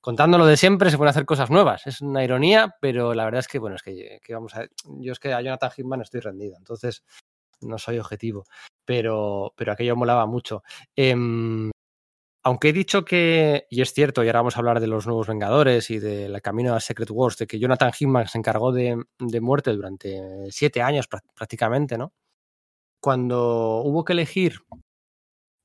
Contando 0.00 0.38
lo 0.38 0.46
de 0.46 0.56
siempre, 0.56 0.90
se 0.90 0.96
pueden 0.96 1.10
hacer 1.10 1.26
cosas 1.26 1.50
nuevas. 1.50 1.86
Es 1.86 2.00
una 2.00 2.24
ironía, 2.24 2.76
pero 2.80 3.14
la 3.14 3.24
verdad 3.26 3.40
es 3.40 3.48
que, 3.48 3.58
bueno, 3.58 3.76
es 3.76 3.82
que, 3.82 4.20
que 4.24 4.34
vamos 4.34 4.54
a. 4.56 4.66
Yo 5.00 5.12
es 5.12 5.18
que 5.20 5.34
a 5.34 5.42
Jonathan 5.42 5.70
Hickman 5.76 6.02
estoy 6.02 6.20
rendido. 6.20 6.56
Entonces, 6.58 7.04
no 7.60 7.78
soy 7.78 7.98
objetivo, 7.98 8.44
pero, 8.84 9.52
pero 9.56 9.72
aquello 9.72 9.96
molaba 9.96 10.26
mucho. 10.26 10.62
Em, 10.96 11.70
aunque 12.44 12.70
he 12.70 12.72
dicho 12.72 13.04
que, 13.04 13.66
y 13.70 13.82
es 13.82 13.92
cierto, 13.92 14.24
y 14.24 14.28
ahora 14.28 14.40
vamos 14.40 14.56
a 14.56 14.60
hablar 14.60 14.80
de 14.80 14.86
los 14.86 15.06
nuevos 15.06 15.26
Vengadores 15.28 15.90
y 15.90 15.98
del 15.98 16.40
camino 16.42 16.74
a 16.74 16.80
Secret 16.80 17.10
Wars, 17.10 17.36
de 17.38 17.46
que 17.46 17.58
Jonathan 17.58 17.92
Hickman 17.98 18.28
se 18.28 18.38
encargó 18.38 18.72
de, 18.72 19.02
de 19.18 19.40
muerte 19.40 19.72
durante 19.72 20.50
siete 20.50 20.82
años 20.82 21.08
prá- 21.10 21.22
prácticamente, 21.34 21.98
¿no? 21.98 22.12
Cuando 23.00 23.82
hubo 23.84 24.04
que 24.04 24.12
elegir 24.14 24.60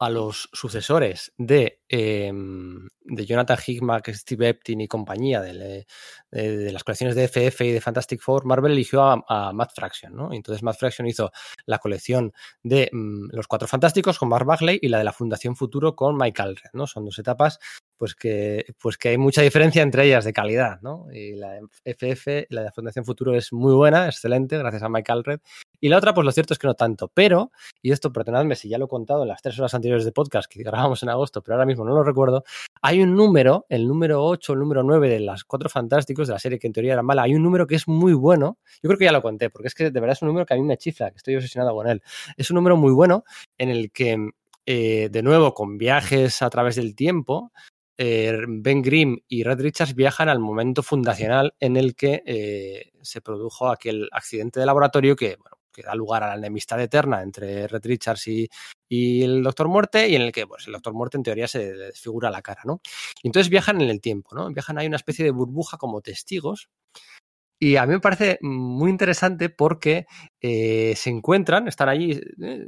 a 0.03 0.09
los 0.09 0.49
sucesores 0.51 1.33
de, 1.38 1.82
em, 1.88 2.88
de 3.06 3.25
Jonathan 3.25 3.57
Hickman, 3.65 4.01
Steve 4.07 4.49
Epting 4.49 4.82
y 4.82 4.88
compañía 4.88 5.41
eh, 5.45 5.85
de, 6.30 6.72
las 6.73 6.83
colecciones 6.83 7.15
de 7.15 7.23
FF 7.23 7.65
y 7.65 7.72
de 7.72 7.80
Fantastic 7.80 8.19
Four, 8.22 8.45
Marvel 8.45 8.73
eligió 8.73 9.01
a, 9.03 9.23
a 9.27 9.53
Matt 9.53 9.72
Fraction, 9.73 10.14
¿no? 10.14 10.33
Entonces 10.33 10.61
Matt 10.61 10.77
Fraction 10.77 11.07
hizo 11.07 11.32
la 11.65 11.80
colección 11.80 12.33
de 12.64 12.90
mm, 12.91 13.30
Los 13.32 13.48
Cuatro 13.48 13.67
Fantásticos 13.67 14.19
con 14.19 14.27
Mark 14.27 14.45
Bagley 14.45 14.77
y 14.82 14.90
la 14.90 14.98
de 14.98 15.06
la 15.06 15.14
Fundación 15.14 15.56
Futuro 15.56 15.95
con 15.95 16.17
Mike 16.17 16.41
Allred, 16.41 16.72
¿no? 16.73 16.85
Son 16.85 17.06
dos 17.06 17.17
etapas 17.19 17.59
pues 17.98 18.15
que, 18.15 18.65
pues 18.82 18.98
que 18.98 19.09
hay 19.09 19.17
mucha 19.17 19.41
diferencia 19.41 19.82
entre 19.82 20.06
ellas 20.06 20.25
de 20.25 20.33
calidad, 20.33 20.82
¿no? 20.82 21.06
Y 21.14 21.35
la 21.35 21.59
FF, 21.85 22.48
la 22.49 22.64
de 22.64 22.72
Fundación 22.72 23.06
Futuro 23.06 23.33
es 23.33 23.53
muy 23.53 23.73
buena, 23.73 24.07
excelente, 24.07 24.57
gracias 24.57 24.83
a 24.83 24.90
Mike 24.90 25.09
Allred. 25.09 25.40
Y 25.83 25.89
la 25.89 25.97
otra, 25.97 26.13
pues 26.13 26.23
lo 26.23 26.31
cierto 26.31 26.53
es 26.53 26.59
que 26.59 26.65
no 26.65 26.75
tanto. 26.75 27.11
Pero, 27.13 27.51
y 27.81 27.91
esto 27.91 28.13
perdonadme 28.13 28.55
si 28.55 28.69
ya 28.69 28.77
lo 28.77 28.85
he 28.85 28.87
contado 28.87 29.23
en 29.23 29.27
las 29.27 29.41
tres 29.41 29.59
horas 29.59 29.73
anteriores 29.73 30.05
de 30.05 30.13
podcast 30.13 30.49
que 30.49 30.63
grabamos 30.63 31.03
en 31.03 31.09
agosto, 31.09 31.41
pero 31.41 31.55
ahora 31.55 31.65
mismo 31.65 31.83
no 31.83 31.93
lo 31.93 32.03
recuerdo, 32.03 32.45
hay 32.81 33.01
un 33.01 33.17
número, 33.17 33.65
el 33.67 33.85
número 33.85 34.23
8, 34.23 34.53
el 34.53 34.59
número 34.59 34.81
9 34.81 35.09
de 35.09 35.19
las 35.19 35.43
Cuatro 35.43 35.67
Fantásticos, 35.67 36.29
de 36.29 36.35
la 36.35 36.39
serie 36.39 36.57
que 36.57 36.67
en 36.67 36.73
teoría 36.73 36.93
era 36.93 37.03
mala, 37.03 37.23
hay 37.23 37.35
un 37.35 37.43
número 37.43 37.67
que 37.67 37.75
es 37.75 37.85
muy 37.89 38.13
bueno. 38.13 38.59
Yo 38.81 38.87
creo 38.87 38.97
que 38.97 39.03
ya 39.03 39.11
lo 39.11 39.21
conté, 39.21 39.49
porque 39.49 39.67
es 39.67 39.75
que 39.75 39.91
de 39.91 39.99
verdad 39.99 40.13
es 40.13 40.21
un 40.21 40.29
número 40.29 40.45
que 40.45 40.53
a 40.53 40.57
mí 40.57 40.63
me 40.63 40.77
chifla, 40.77 41.11
que 41.11 41.17
estoy 41.17 41.35
obsesionado 41.35 41.75
con 41.75 41.85
él. 41.89 42.01
Es 42.37 42.49
un 42.49 42.55
número 42.55 42.77
muy 42.77 42.93
bueno 42.93 43.25
en 43.57 43.67
el 43.67 43.91
que, 43.91 44.29
eh, 44.65 45.09
de 45.11 45.21
nuevo, 45.21 45.53
con 45.53 45.77
viajes 45.77 46.41
a 46.41 46.49
través 46.49 46.77
del 46.77 46.95
tiempo, 46.95 47.51
eh, 47.97 48.37
Ben 48.47 48.81
Grimm 48.81 49.17
y 49.27 49.43
Red 49.43 49.59
Richards 49.59 49.95
viajan 49.95 50.29
al 50.29 50.39
momento 50.39 50.81
fundacional 50.81 51.53
en 51.59 51.75
el 51.75 51.93
que 51.93 52.23
eh, 52.25 52.91
se 53.01 53.21
produjo 53.21 53.69
aquel 53.69 54.07
accidente 54.11 54.59
de 54.59 54.65
laboratorio 54.65 55.15
que, 55.15 55.35
bueno, 55.35 55.52
que 55.73 55.83
da 55.83 55.95
lugar 55.95 56.23
a 56.23 56.27
la 56.27 56.35
enemistad 56.35 56.79
eterna 56.79 57.21
entre 57.21 57.67
Red 57.67 57.85
Richards 57.85 58.27
y, 58.27 58.49
y 58.87 59.23
el 59.23 59.43
Doctor 59.43 59.67
Muerte, 59.67 60.07
y 60.07 60.15
en 60.15 60.21
el 60.21 60.31
que 60.31 60.47
pues, 60.47 60.67
el 60.67 60.73
Doctor 60.73 60.93
Muerte 60.93 61.17
en 61.17 61.23
teoría 61.23 61.47
se 61.47 61.73
desfigura 61.73 62.29
la 62.29 62.41
cara, 62.41 62.61
¿no? 62.65 62.81
Y 63.21 63.27
entonces 63.27 63.49
viajan 63.49 63.81
en 63.81 63.89
el 63.89 63.99
tiempo, 64.01 64.35
¿no? 64.35 64.49
Viajan 64.51 64.77
ahí 64.77 64.87
una 64.87 64.97
especie 64.97 65.25
de 65.25 65.31
burbuja 65.31 65.77
como 65.77 66.01
testigos. 66.01 66.69
Y 67.64 67.77
a 67.77 67.85
mí 67.85 67.93
me 67.93 68.01
parece 68.01 68.40
muy 68.42 68.90
interesante 68.90 69.48
porque 69.48 70.06
eh, 70.42 70.93
se 70.98 71.09
encuentran, 71.09 71.69
están 71.69 71.88
allí 71.88 72.19
eh, 72.42 72.67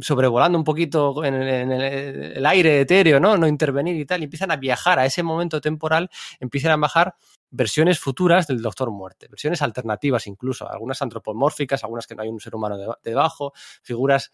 sobrevolando 0.00 0.56
un 0.56 0.64
poquito 0.64 1.22
en, 1.22 1.34
el, 1.34 2.46
aire 2.46 2.80
etéreo, 2.80 3.20
¿no? 3.20 3.36
No 3.36 3.46
intervenir 3.46 3.96
y 3.96 4.06
tal, 4.06 4.22
y 4.22 4.24
empiezan 4.24 4.50
a 4.50 4.56
viajar 4.56 4.98
a 4.98 5.04
ese 5.04 5.22
momento 5.22 5.60
temporal, 5.60 6.08
empiezan 6.40 6.72
a 6.72 6.76
bajar 6.78 7.16
versiones 7.50 8.00
futuras 8.00 8.46
del 8.46 8.62
Doctor 8.62 8.90
Muerte, 8.90 9.28
versiones 9.28 9.60
alternativas 9.60 10.26
incluso, 10.26 10.66
algunas 10.72 11.02
antropomórficas, 11.02 11.84
algunas 11.84 12.06
que 12.06 12.14
no 12.14 12.22
hay 12.22 12.30
un 12.30 12.40
ser 12.40 12.54
humano 12.54 12.78
deba- 12.78 12.98
debajo, 13.04 13.52
figuras 13.82 14.32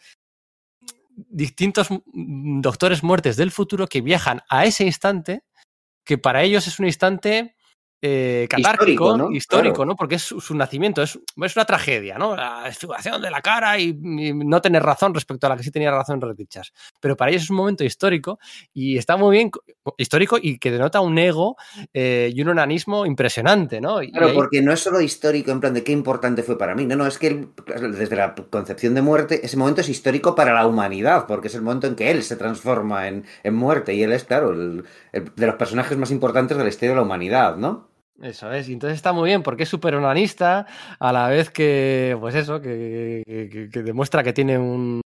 distintos 1.17 1.89
doctores 2.15 3.03
muertes 3.03 3.37
del 3.37 3.51
futuro 3.51 3.89
que 3.89 4.03
viajan 4.03 4.43
a 4.49 4.67
ese 4.67 4.85
instante, 4.85 5.43
que 6.05 6.17
para 6.17 6.45
ellos 6.45 6.69
es 6.69 6.79
un 6.79 6.87
instante 6.87 7.57
eh, 8.03 8.47
catárquico, 8.49 8.81
Histórico, 8.81 9.17
¿no? 9.17 9.31
histórico, 9.33 9.75
Claro. 9.77 9.87
¿no? 9.91 9.97
Porque 9.97 10.15
es 10.15 10.23
su, 10.23 10.41
su 10.41 10.55
nacimiento, 10.55 11.03
es, 11.03 11.19
es 11.43 11.57
una 11.57 11.65
tragedia, 11.65 12.17
¿no? 12.19 12.35
La 12.37 12.63
desfiguración 12.65 13.21
de 13.21 13.31
la 13.31 13.43
cara 13.43 13.79
y, 13.79 13.89
y 13.91 14.33
no 14.35 14.61
tener 14.63 14.83
razón 14.83 15.13
respecto 15.15 15.47
a 15.47 15.51
la 15.51 15.57
que 15.57 15.63
sí 15.63 15.71
tenía 15.71 15.91
razón 15.91 16.21
Red 16.21 16.37
Richards. 16.39 16.73
Pero 17.01 17.17
para 17.17 17.31
ellos 17.31 17.43
es 17.43 17.51
un 17.51 17.57
momento 17.57 17.85
histórico 17.85 18.39
y 18.73 18.97
está 18.97 19.17
muy 19.17 19.37
bien, 19.37 19.51
histórico 19.99 20.39
y 20.41 20.59
que 20.59 20.71
denota 20.71 21.01
un 21.01 21.19
ego 21.19 21.57
eh, 21.93 22.31
y 22.35 22.41
un 22.43 22.49
onanismo 22.49 23.05
impresionante, 23.07 23.81
¿no? 23.81 24.03
Y 24.03 24.11
Claro, 24.13 24.29
ahí- 24.29 24.35
porque 24.35 24.63
no 24.63 24.73
es 24.73 24.81
solo 24.81 25.01
histórico 25.01 25.51
en 25.51 25.61
plan 25.61 25.75
de 25.75 25.85
qué 25.85 25.93
importante 25.93 26.43
fue 26.43 26.57
para 26.57 26.75
mí. 26.75 26.87
No, 26.87 26.97
no, 26.97 27.07
es 27.07 27.19
que 27.19 27.27
él, 27.27 27.49
desde 27.93 28.17
la 28.17 28.35
concepción 28.35 28.95
de 28.95 29.03
muerte, 29.03 29.45
ese 29.45 29.57
momento 29.57 29.81
es 29.83 29.89
histórico 29.89 30.35
para 30.35 30.55
la 30.55 30.67
humanidad, 30.67 31.27
porque 31.27 31.49
es 31.49 31.55
el 31.55 31.63
momento 31.63 31.87
en 31.87 31.97
que 31.97 32.11
él 32.11 32.23
se 32.23 32.37
transforma 32.37 33.09
en, 33.09 33.25
en 33.43 33.55
muerte 33.55 33.95
y 33.95 34.03
él 34.03 34.13
es, 34.13 34.25
claro, 34.25 34.53
el, 34.53 34.85
el- 35.13 35.33
de 35.37 35.47
los 35.47 35.57
personajes 35.57 35.99
más 35.99 36.11
importantes 36.11 36.57
de 36.57 36.63
la 36.63 36.69
historia 36.71 36.91
de 36.91 36.97
la 36.97 37.03
humanidad, 37.03 37.57
¿no? 37.57 37.90
Eso 38.23 38.53
es, 38.53 38.69
y 38.69 38.75
entonces 38.75 38.97
está 38.97 39.13
muy 39.15 39.29
bien 39.31 39.43
porque 39.43 39.63
es 39.63 39.69
súper 39.69 39.95
onanista, 39.95 40.67
a 40.99 41.11
la 41.13 41.29
vez 41.29 41.51
que, 41.51 42.15
pues 42.21 42.35
eso, 42.35 42.61
que, 42.61 43.23
que- 43.73 43.83
demuestra 43.83 44.23
que 44.23 44.35
tiene 44.35 44.59
un, 44.59 45.01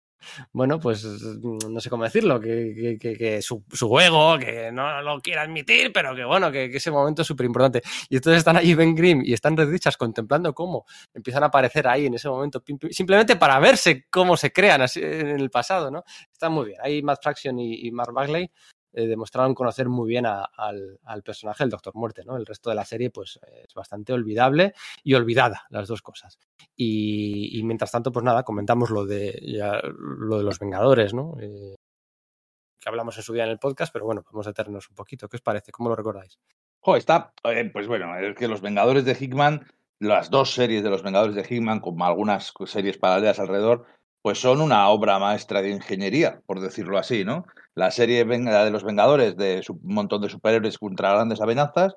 bueno, 0.53 0.79
pues 0.79 1.05
no 1.05 1.81
sé 1.81 1.91
cómo 1.91 2.05
decirlo, 2.05 2.41
que, 2.41 2.99
que- 3.01 3.17
que- 3.17 3.43
su, 3.43 3.65
su 3.73 3.99
ego, 3.99 4.39
que 4.39 4.71
no 4.73 5.03
lo 5.03 5.21
quiere 5.21 5.41
admitir, 5.41 5.93
pero 5.93 6.15
que 6.15 6.25
bueno, 6.25 6.53
que, 6.53 6.67
ese 6.67 6.93
momento 6.93 7.23
es 7.23 7.29
súper 7.29 7.47
importante. 7.47 7.83
Y 8.09 8.17
entonces 8.17 8.39
están 8.39 8.57
allí 8.59 8.75
Ben 8.75 8.95
Grimm 8.95 9.23
y 9.25 9.33
están 9.33 9.57
Red 9.57 9.71
Richards 9.71 9.97
contemplando 9.97 10.55
cómo 10.55 10.85
empiezan 11.13 11.43
a 11.43 11.47
aparecer 11.47 11.89
ahí 11.89 12.07
en 12.07 12.15
ese 12.15 12.29
momento, 12.29 12.63
simplemente 12.91 13.35
para 13.37 13.59
verse 13.59 14.07
cómo 14.11 14.37
se 14.37 14.53
crean 14.53 14.83
así 14.83 15.01
en 15.03 15.29
el 15.41 15.51
pasado, 15.51 15.91
¿no? 15.91 16.05
Está 16.33 16.49
muy 16.49 16.67
bien. 16.67 16.79
Ahí 16.83 17.03
Matt 17.03 17.23
Fraction 17.23 17.59
y, 17.59 17.87
y 17.89 17.91
Mark 17.93 18.13
Bagley 18.15 18.51
eh, 18.93 19.07
demostraron 19.07 19.55
conocer 19.55 19.89
muy 19.89 20.09
bien 20.09 20.27
a- 20.27 20.45
al, 20.45 20.99
al 21.05 21.23
personaje 21.23 21.65
del 21.65 21.71
Doctor 21.71 21.95
Muerte, 21.95 22.23
¿no? 22.25 22.37
El 22.37 22.47
resto 22.47 22.71
de 22.71 22.77
la 22.77 22.85
serie, 22.85 23.11
pues, 23.11 23.39
es 23.67 23.75
bastante 23.75 24.13
olvidable 24.13 24.75
y 25.03 25.15
olvidada, 25.15 25.67
las 25.71 25.89
dos 25.89 26.03
cosas. 26.03 26.39
Y, 26.77 27.61
mientras 27.65 27.91
tanto, 27.91 28.11
pues 28.13 28.25
nada, 28.25 28.43
comentamos 28.43 28.91
lo 28.91 29.05
de, 29.07 29.39
lo 30.19 30.39
de 30.39 30.45
los 30.45 30.59
Vengadores, 30.59 31.15
¿no? 31.15 31.37
Eh, 31.41 31.77
que 32.81 32.89
hablamos 32.89 33.17
en 33.19 33.23
su 33.23 33.33
día 33.35 33.45
en 33.45 33.51
el 33.51 33.59
podcast, 33.59 33.93
pero 33.93 34.07
bueno, 34.07 34.25
vamos 34.33 34.47
a 34.47 34.51
detenernos 34.51 34.89
un 34.89 34.97
poquito. 34.97 35.29
¿Qué 35.29 35.37
os 35.37 35.43
parece? 35.43 35.71
¿Cómo 35.71 35.91
lo 35.91 35.97
recordáis? 35.97 36.39
Jo, 36.81 36.97
está, 36.97 37.35
eh, 37.45 37.69
pues 37.71 37.87
bueno, 37.87 38.17
es 38.19 38.35
que 38.35 38.49
los 38.49 38.63
Vengadores 38.63 39.05
de 39.05 39.13
Hickman, 39.21 39.67
las 39.99 40.31
dos 40.31 40.55
series 40.55 40.83
de 40.83 40.89
los 40.89 41.03
Vengadores 41.03 41.35
de 41.35 41.47
Hickman, 41.47 41.81
con 41.81 42.01
algunas 42.01 42.55
series 42.65 42.97
paralelas 42.97 43.39
alrededor, 43.39 43.85
pues 44.23 44.39
son 44.39 44.61
una 44.61 44.89
obra 44.89 45.19
maestra 45.19 45.63
de 45.63 45.71
ingeniería, 45.71 46.41
por 46.47 46.61
decirlo 46.61 46.99
así, 46.99 47.25
¿no? 47.25 47.47
La 47.75 47.91
serie 47.91 48.25
de 48.25 48.71
los 48.71 48.85
Vengadores, 48.85 49.37
de 49.37 49.63
un 49.69 49.95
montón 49.95 50.21
de 50.21 50.29
superhéroes 50.29 50.79
contra 50.79 51.13
grandes 51.13 51.41
amenazas, 51.41 51.97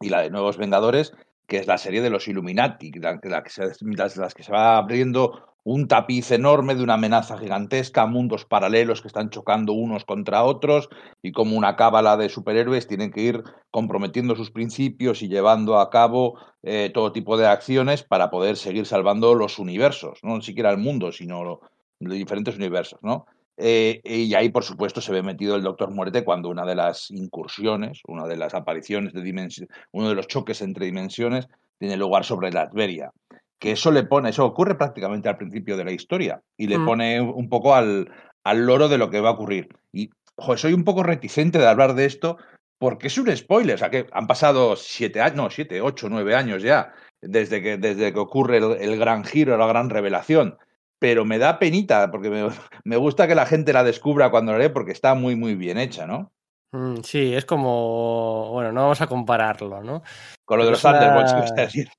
y 0.00 0.08
la 0.08 0.22
de 0.22 0.30
Nuevos 0.30 0.56
Vengadores, 0.56 1.12
que 1.50 1.58
es 1.58 1.66
la 1.66 1.78
serie 1.78 2.00
de 2.00 2.10
los 2.10 2.28
Illuminati, 2.28 2.92
la, 2.92 3.18
que 3.18 3.50
se, 3.50 3.62
las, 3.64 4.34
que 4.34 4.42
se 4.44 4.52
va 4.52 4.78
abriendo 4.78 5.56
un 5.64 5.88
tapiz 5.88 6.30
enorme 6.30 6.76
de 6.76 6.84
una 6.84 6.94
amenaza 6.94 7.36
gigantesca, 7.36 8.06
mundos 8.06 8.44
paralelos 8.44 9.02
que 9.02 9.08
están 9.08 9.30
chocando 9.30 9.72
unos 9.72 10.04
contra 10.04 10.44
otros, 10.44 10.88
y 11.22 11.32
como 11.32 11.56
una 11.56 11.74
cábala 11.74 12.16
de 12.16 12.28
superhéroes 12.28 12.86
tienen 12.86 13.10
que 13.10 13.22
ir 13.22 13.42
comprometiendo 13.72 14.36
sus 14.36 14.52
principios 14.52 15.22
y 15.22 15.28
llevando 15.28 15.80
a 15.80 15.90
cabo 15.90 16.38
eh, 16.62 16.92
todo 16.94 17.10
tipo 17.10 17.36
de 17.36 17.48
acciones 17.48 18.04
para 18.04 18.30
poder 18.30 18.56
seguir 18.56 18.86
salvando 18.86 19.34
los 19.34 19.58
universos, 19.58 20.20
no 20.22 20.40
siquiera 20.42 20.70
el 20.70 20.78
mundo, 20.78 21.10
sino 21.10 21.42
lo- 21.42 21.60
los 21.98 22.14
diferentes 22.14 22.54
universos, 22.56 23.00
¿no? 23.02 23.26
Eh, 23.62 24.00
y 24.04 24.34
ahí, 24.34 24.48
por 24.48 24.64
supuesto, 24.64 25.02
se 25.02 25.12
ve 25.12 25.22
metido 25.22 25.54
el 25.54 25.62
Doctor 25.62 25.90
Muerte 25.90 26.24
cuando 26.24 26.48
una 26.48 26.64
de 26.64 26.74
las 26.74 27.10
incursiones, 27.10 28.00
una 28.08 28.26
de 28.26 28.36
las 28.36 28.54
apariciones 28.54 29.12
de 29.12 29.22
dimensión, 29.22 29.68
uno 29.92 30.08
de 30.08 30.14
los 30.14 30.26
choques 30.28 30.62
entre 30.62 30.86
dimensiones 30.86 31.46
tiene 31.78 31.98
lugar 31.98 32.24
sobre 32.24 32.50
la 32.50 32.64
Latveria. 32.64 33.10
Que 33.58 33.72
eso 33.72 33.90
le 33.90 34.04
pone, 34.04 34.30
eso 34.30 34.46
ocurre 34.46 34.76
prácticamente 34.76 35.28
al 35.28 35.36
principio 35.36 35.76
de 35.76 35.84
la 35.84 35.92
historia 35.92 36.40
y 36.56 36.68
le 36.68 36.78
Mm. 36.78 36.86
pone 36.86 37.20
un 37.20 37.48
poco 37.50 37.74
al, 37.74 38.10
al 38.44 38.64
loro 38.64 38.88
de 38.88 38.96
lo 38.96 39.10
que 39.10 39.20
va 39.20 39.28
a 39.28 39.32
ocurrir. 39.32 39.68
Y 39.92 40.08
joder, 40.36 40.58
soy 40.58 40.72
un 40.72 40.84
poco 40.84 41.02
reticente 41.02 41.58
de 41.58 41.66
hablar 41.66 41.94
de 41.94 42.06
esto 42.06 42.38
porque 42.78 43.08
es 43.08 43.18
un 43.18 43.36
spoiler. 43.36 43.74
O 43.74 43.78
sea, 43.78 43.90
que 43.90 44.06
han 44.12 44.26
pasado 44.26 44.74
siete 44.76 45.20
años, 45.20 45.36
no, 45.36 45.50
siete, 45.50 45.82
ocho, 45.82 46.08
nueve 46.08 46.34
años 46.34 46.62
ya 46.62 46.94
desde 47.20 47.60
que, 47.60 47.76
desde 47.76 48.14
que 48.14 48.18
ocurre 48.18 48.56
el, 48.56 48.72
el 48.80 48.98
gran 48.98 49.22
giro, 49.24 49.58
la 49.58 49.66
gran 49.66 49.90
revelación. 49.90 50.56
Pero 51.00 51.24
me 51.24 51.38
da 51.38 51.58
penita 51.58 52.08
porque 52.12 52.30
me, 52.30 52.48
me 52.84 52.96
gusta 52.96 53.26
que 53.26 53.34
la 53.34 53.46
gente 53.46 53.72
la 53.72 53.82
descubra 53.82 54.30
cuando 54.30 54.52
la 54.52 54.58
lee 54.58 54.68
porque 54.68 54.92
está 54.92 55.14
muy, 55.14 55.34
muy 55.34 55.56
bien 55.56 55.78
hecha, 55.78 56.06
¿no? 56.06 56.30
Mm, 56.72 56.98
sí, 57.02 57.34
es 57.34 57.44
como, 57.46 58.50
bueno, 58.52 58.70
no 58.70 58.82
vamos 58.82 59.00
a 59.00 59.08
compararlo, 59.08 59.82
¿no? 59.82 60.02
Con 60.44 60.58
lo 60.58 60.64
de 60.66 60.70
los 60.70 60.84
una- 60.84 60.92
Thunderbolts 60.92 61.32
que 61.34 61.40
está 61.40 61.62
diciendo. 61.66 61.90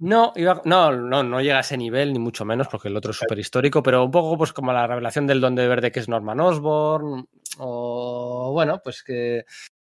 No, 0.00 0.32
iba- 0.36 0.60
no, 0.64 0.92
no, 0.92 1.22
no 1.22 1.40
llega 1.40 1.56
a 1.56 1.60
ese 1.60 1.78
nivel, 1.78 2.12
ni 2.12 2.18
mucho 2.18 2.44
menos, 2.44 2.68
porque 2.68 2.88
el 2.88 2.96
otro 2.96 3.12
es 3.12 3.16
súper 3.16 3.38
histórico, 3.38 3.82
pero 3.82 4.04
un 4.04 4.10
poco 4.10 4.36
pues 4.36 4.52
como 4.52 4.72
la 4.72 4.86
revelación 4.86 5.26
del 5.26 5.40
Don 5.40 5.54
de 5.54 5.66
Verde 5.66 5.90
que 5.90 6.00
es 6.00 6.08
Norman 6.08 6.38
Osborn, 6.40 7.26
o 7.58 8.50
bueno, 8.52 8.80
pues 8.84 9.02
que, 9.02 9.44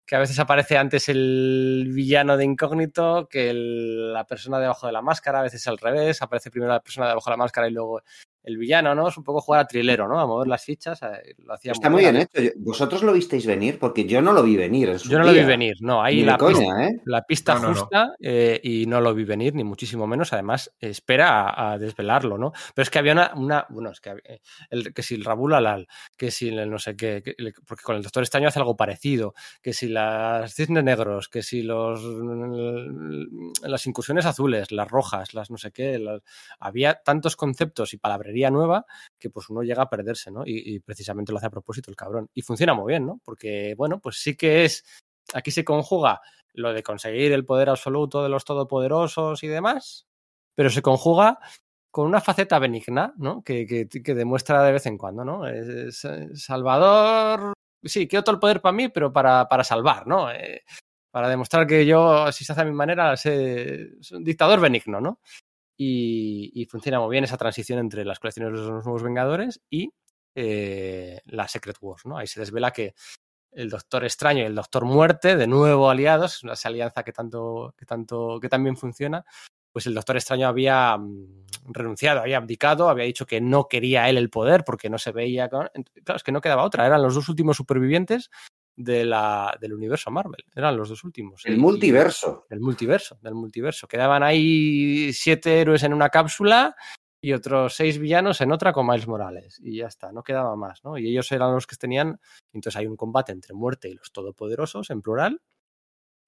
que 0.06 0.16
a 0.16 0.18
veces 0.18 0.38
aparece 0.40 0.76
antes 0.78 1.08
el 1.08 1.90
villano 1.94 2.36
de 2.36 2.44
incógnito 2.44 3.28
que 3.30 3.50
el- 3.50 4.12
la 4.12 4.26
persona 4.26 4.58
debajo 4.58 4.86
de 4.86 4.92
la 4.94 5.00
máscara, 5.02 5.40
a 5.40 5.44
veces 5.44 5.66
al 5.68 5.78
revés, 5.78 6.20
aparece 6.22 6.50
primero 6.50 6.72
la 6.72 6.80
persona 6.82 7.06
debajo 7.08 7.30
de 7.30 7.34
la 7.34 7.42
máscara 7.44 7.68
y 7.68 7.72
luego 7.72 8.02
el 8.44 8.56
villano, 8.58 8.94
¿no? 8.94 9.08
Es 9.08 9.16
un 9.16 9.24
poco 9.24 9.40
jugar 9.40 9.62
a 9.62 9.66
trilero, 9.66 10.06
¿no? 10.06 10.20
A 10.20 10.26
mover 10.26 10.46
las 10.48 10.62
fichas, 10.64 11.00
lo 11.38 11.54
hacía 11.54 11.72
Está 11.72 11.90
muy 11.90 12.02
bien 12.02 12.16
hecho. 12.16 12.52
¿Vosotros 12.56 13.02
lo 13.02 13.12
visteis 13.12 13.46
venir? 13.46 13.78
Porque 13.78 14.04
yo 14.04 14.22
no 14.22 14.32
lo 14.32 14.42
vi 14.42 14.56
venir 14.56 14.90
en 14.90 14.98
su 14.98 15.08
Yo 15.08 15.18
no 15.18 15.24
lo 15.24 15.32
vi 15.32 15.42
venir, 15.44 15.74
no, 15.80 16.02
ahí 16.02 16.22
pista- 16.22 16.84
¿eh? 16.88 17.00
la 17.06 17.22
pista 17.22 17.54
No, 17.54 17.60
no, 17.60 17.68
no. 17.70 17.74
justa 17.80 18.14
eh, 18.20 18.60
y 18.62 18.86
no 18.86 19.00
lo 19.00 19.14
vi 19.14 19.24
venir, 19.24 19.54
ni 19.54 19.64
muchísimo 19.64 20.06
menos. 20.06 20.32
Además, 20.32 20.70
espera 20.78 21.48
a, 21.48 21.72
a 21.72 21.78
desvelarlo, 21.78 22.38
¿no? 22.38 22.52
Pero 22.74 22.82
es 22.82 22.90
que 22.90 22.98
había 22.98 23.12
una. 23.14 23.32
una 23.34 23.66
bueno, 23.70 23.90
es 23.90 24.00
que, 24.00 24.10
había- 24.10 24.22
eh, 24.26 24.40
el, 24.70 24.92
que 24.94 25.02
si 25.02 25.14
el 25.14 25.24
Rabul 25.24 25.54
Alal, 25.54 25.88
que 26.16 26.30
si 26.30 26.48
el 26.48 26.70
no 26.70 26.78
sé 26.78 26.96
qué, 26.96 27.22
que- 27.24 27.34
porque 27.66 27.82
con 27.82 27.96
el 27.96 28.02
Doctor 28.02 28.22
Extraño 28.22 28.48
hace 28.48 28.58
algo 28.58 28.76
parecido, 28.76 29.34
que 29.62 29.72
si 29.72 29.88
las 29.88 30.54
cisnes 30.54 30.84
negros, 30.84 31.28
que 31.28 31.42
si 31.42 31.62
los 31.62 32.02
las 33.62 33.86
incursiones 33.86 34.26
azules, 34.26 34.70
las 34.72 34.88
rojas, 34.90 35.34
las 35.34 35.50
no 35.50 35.58
sé 35.58 35.72
qué, 35.72 35.98
las- 35.98 36.22
había 36.58 36.94
tantos 37.04 37.36
conceptos 37.36 37.94
y 37.94 37.96
nueva 38.50 38.84
que 39.18 39.30
pues 39.30 39.48
uno 39.50 39.62
llega 39.62 39.82
a 39.82 39.90
perderse, 39.90 40.30
¿no? 40.30 40.42
Y, 40.46 40.80
precisamente 40.80 41.32
lo 41.32 41.38
hace 41.38 41.46
a 41.46 41.50
propósito 41.50 41.90
el 41.90 41.96
cabrón. 41.96 42.28
Y 42.34 42.42
funciona 42.42 42.74
muy 42.74 42.92
bien, 42.92 43.06
¿no? 43.06 43.20
Porque, 43.24 43.74
bueno, 43.76 44.00
pues 44.00 44.16
sí 44.16 44.36
que 44.36 44.64
es. 44.64 44.84
Aquí 45.32 45.50
se 45.50 45.64
conjuga 45.64 46.20
lo 46.52 46.72
de 46.72 46.82
conseguir 46.82 47.32
el 47.32 47.44
poder 47.44 47.70
absoluto 47.70 48.22
de 48.22 48.28
los 48.28 48.44
todopoderosos 48.44 49.42
y 49.42 49.48
demás, 49.48 50.06
pero 50.54 50.70
se 50.70 50.82
conjuga 50.82 51.38
con 51.90 52.06
una 52.06 52.20
faceta 52.20 52.58
benigna, 52.58 53.14
¿no? 53.16 53.42
Que, 53.42 53.66
que- 53.66 54.14
demuestra 54.14 54.62
de 54.64 54.72
vez 54.72 54.86
en 54.86 54.98
cuando, 54.98 55.24
¿no? 55.24 55.46
Es, 55.46 56.04
es 56.04 56.44
Salvador. 56.44 57.52
Sí, 57.82 58.08
quiero 58.08 58.24
todo 58.24 58.34
el 58.34 58.40
poder 58.40 58.60
para 58.60 58.72
mí, 58.72 58.88
pero 58.88 59.12
para, 59.12 59.48
para 59.48 59.64
salvar, 59.64 60.06
¿no? 60.06 60.30
Eh, 60.30 60.64
para 61.14 61.28
demostrar 61.28 61.66
que 61.66 61.86
yo, 61.86 62.32
si 62.32 62.44
se 62.44 62.52
hace 62.52 62.62
a 62.62 62.64
mi 62.64 62.72
manera, 62.72 63.16
soy 63.16 63.96
un 64.10 64.24
dictador 64.24 64.60
benigno, 64.60 65.00
¿no? 65.00 65.20
Y, 65.76 66.66
funciona 66.70 67.00
muy 67.00 67.10
bien 67.10 67.24
esa 67.24 67.36
transición 67.36 67.78
entre 67.78 68.04
las 68.04 68.18
colecciones 68.20 68.52
de 68.52 68.58
los 68.58 68.84
nuevos 68.84 69.02
Vengadores 69.02 69.60
y 69.70 69.92
eh, 70.34 71.20
la 71.26 71.48
Secret 71.48 71.76
Wars, 71.80 72.06
¿no? 72.06 72.16
Ahí 72.18 72.26
se 72.26 72.40
desvela 72.40 72.72
que 72.72 72.94
el 73.52 73.70
Doctor 73.70 74.04
Extraño 74.04 74.42
y 74.42 74.46
el 74.46 74.54
Doctor 74.54 74.84
Muerte, 74.84 75.36
de 75.36 75.46
nuevo 75.46 75.90
aliados, 75.90 76.42
esa 76.44 76.68
alianza 76.68 77.02
que 77.04 77.12
tanto, 77.12 77.74
que 77.78 77.86
tanto, 77.86 78.38
que 78.40 78.48
también 78.48 78.76
funciona, 78.76 79.24
pues 79.72 79.86
el 79.86 79.94
Doctor 79.94 80.16
Extraño 80.16 80.48
había 80.48 80.96
mm, 80.96 81.46
renunciado, 81.66 82.20
había 82.20 82.38
abdicado, 82.38 82.88
había 82.88 83.04
dicho 83.04 83.26
que 83.26 83.40
no 83.40 83.68
quería 83.68 84.08
él 84.08 84.18
el 84.18 84.30
poder 84.30 84.64
porque 84.64 84.90
no 84.90 84.98
se 84.98 85.12
veía. 85.12 85.48
con- 85.48 85.68
Claro, 86.04 86.16
es 86.16 86.22
que 86.24 86.32
no 86.32 86.40
quedaba 86.40 86.64
otra, 86.64 86.86
eran 86.86 87.02
los 87.02 87.14
dos 87.14 87.28
últimos 87.28 87.56
supervivientes 87.56 88.30
de 88.76 89.04
la, 89.04 89.56
del 89.60 89.72
universo 89.74 90.10
Marvel, 90.10 90.44
eran 90.54 90.76
los 90.76 90.88
dos 90.88 91.04
últimos. 91.04 91.42
El 91.46 91.54
Y- 91.54 91.58
multiverso. 91.58 92.46
del 92.50 92.60
multiverso, 92.60 93.18
del 93.22 93.34
multiverso. 93.34 93.86
Quedaban 93.86 94.22
ahí 94.22 95.12
siete 95.12 95.60
héroes 95.60 95.82
en 95.84 95.94
una 95.94 96.08
cápsula 96.10 96.74
y 97.20 97.32
otros 97.32 97.74
seis 97.74 97.98
villanos 97.98 98.40
en 98.40 98.52
otra 98.52 98.72
con 98.72 98.86
Miles 98.86 99.06
Morales. 99.06 99.60
Y 99.62 99.76
ya 99.78 99.86
está, 99.86 100.12
no 100.12 100.22
quedaba 100.22 100.56
más, 100.56 100.84
¿no? 100.84 100.98
Y 100.98 101.08
ellos 101.08 101.30
eran 101.32 101.52
los 101.54 101.66
que 101.66 101.76
tenían. 101.76 102.20
Entonces 102.52 102.78
hay 102.78 102.86
un 102.86 102.96
combate 102.96 103.32
entre 103.32 103.54
muerte 103.54 103.88
y 103.88 103.94
los 103.94 104.12
todopoderosos, 104.12 104.90
en 104.90 105.00
plural. 105.02 105.40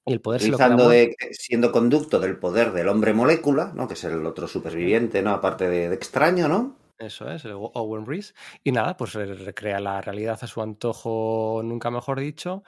Y 0.09 0.13
el 0.13 0.21
poder 0.21 0.41
se 0.41 0.49
lo 0.51 0.57
de, 0.89 1.17
siendo 1.33 1.73
conducto 1.73 2.21
del 2.21 2.39
poder 2.39 2.73
del 2.73 2.89
hombre 2.89 3.13
molécula, 3.13 3.73
¿no? 3.75 3.89
Que 3.89 3.95
es 3.95 4.05
el 4.05 4.25
otro 4.25 4.47
superviviente, 4.47 5.21
¿no? 5.21 5.31
Aparte 5.33 5.69
de, 5.69 5.89
de 5.89 5.95
extraño, 5.97 6.47
¿no? 6.47 6.79
Eso 6.99 7.31
es, 7.31 7.45
el 7.45 7.53
Owen 7.55 8.07
Reese. 8.07 8.33
Y 8.65 8.73
nada, 8.73 8.97
pues 8.97 9.13
recrea 9.13 9.81
la 9.81 10.01
realidad 10.01 10.39
a 10.41 10.47
su 10.47 10.63
antojo, 10.63 11.61
nunca 11.63 11.91
mejor 11.91 12.21
dicho, 12.21 12.63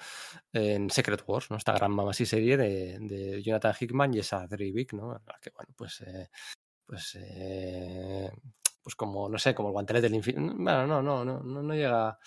en 0.52 0.90
Secret 0.90 1.24
Wars, 1.26 1.50
¿no? 1.50 1.56
Esta 1.56 1.72
gran 1.72 1.92
mamá 1.92 2.12
serie 2.12 2.56
de, 2.58 2.98
de 3.00 3.42
Jonathan 3.42 3.74
Hickman 3.80 4.12
y 4.14 4.18
esa 4.18 4.46
Drivik, 4.46 4.92
¿no? 4.92 5.12
La 5.14 5.38
Que 5.40 5.50
bueno, 5.54 5.72
pues. 5.76 6.02
eh, 6.02 6.28
pues. 6.86 7.16
eh, 7.20 8.30
pues 8.82 8.96
como, 8.96 9.28
no 9.28 9.38
sé, 9.38 9.54
como 9.54 9.68
el 9.68 9.72
guantelete 9.74 10.06
del 10.06 10.14
infinito. 10.16 10.54
Bueno, 10.56 10.86
no, 10.86 11.02
no, 11.02 11.24
no, 11.24 11.40
no, 11.42 11.62
no 11.62 11.74
llega. 11.74 12.18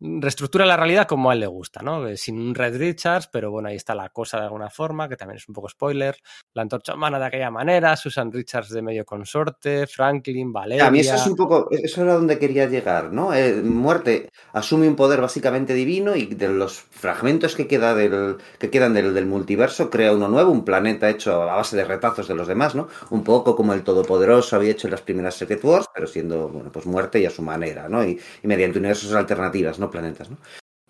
Reestructura 0.00 0.66
la 0.66 0.76
realidad 0.76 1.06
como 1.06 1.30
a 1.30 1.34
él 1.34 1.40
le 1.40 1.46
gusta, 1.46 1.80
¿no? 1.82 2.06
Eh, 2.06 2.16
Sin 2.16 2.38
un 2.38 2.54
Red 2.54 2.76
Richards, 2.76 3.28
pero 3.32 3.50
bueno, 3.50 3.68
ahí 3.68 3.76
está 3.76 3.94
la 3.94 4.08
cosa 4.08 4.38
de 4.38 4.44
alguna 4.44 4.68
forma, 4.68 5.08
que 5.08 5.16
también 5.16 5.38
es 5.38 5.48
un 5.48 5.54
poco 5.54 5.68
spoiler. 5.68 6.16
La 6.52 6.62
antorcha 6.62 6.94
humana 6.94 7.18
de 7.18 7.26
aquella 7.26 7.50
manera, 7.50 7.96
Susan 7.96 8.30
Richards 8.30 8.70
de 8.70 8.82
medio 8.82 9.04
consorte, 9.04 9.86
Franklin, 9.86 10.52
Valeria. 10.52 10.86
A 10.86 10.90
mí 10.90 11.00
eso 11.00 11.14
es 11.14 11.26
un 11.26 11.36
poco, 11.36 11.68
eso 11.70 12.02
era 12.02 12.14
donde 12.14 12.38
quería 12.38 12.66
llegar, 12.66 13.12
¿no? 13.12 13.32
Eh, 13.32 13.54
muerte 13.62 14.30
asume 14.52 14.88
un 14.88 14.96
poder 14.96 15.20
básicamente 15.20 15.74
divino 15.74 16.16
y 16.16 16.26
de 16.26 16.48
los 16.48 16.80
fragmentos 16.80 17.54
que, 17.54 17.66
queda 17.66 17.94
del, 17.94 18.36
que 18.58 18.70
quedan 18.70 18.94
del, 18.94 19.14
del 19.14 19.26
multiverso 19.26 19.90
crea 19.90 20.12
uno 20.12 20.28
nuevo, 20.28 20.50
un 20.50 20.64
planeta 20.64 21.08
hecho 21.08 21.42
a 21.42 21.56
base 21.56 21.76
de 21.76 21.84
retazos 21.84 22.28
de 22.28 22.34
los 22.34 22.48
demás, 22.48 22.74
¿no? 22.74 22.88
Un 23.10 23.24
poco 23.24 23.56
como 23.56 23.72
el 23.72 23.84
Todopoderoso 23.84 24.56
había 24.56 24.72
hecho 24.72 24.86
en 24.86 24.92
las 24.92 25.02
primeras 25.02 25.34
Secret 25.34 25.62
Wars, 25.64 25.86
pero 25.94 26.06
siendo, 26.06 26.48
bueno, 26.48 26.70
pues 26.72 26.84
muerte 26.86 27.20
y 27.20 27.26
a 27.26 27.30
su 27.30 27.42
manera, 27.42 27.88
¿no? 27.88 28.04
Y, 28.04 28.20
y 28.42 28.46
mediante 28.46 28.78
universos 28.78 29.12
alternativas, 29.14 29.78
no 29.78 29.90
planetas, 29.94 30.30
¿no? 30.30 30.38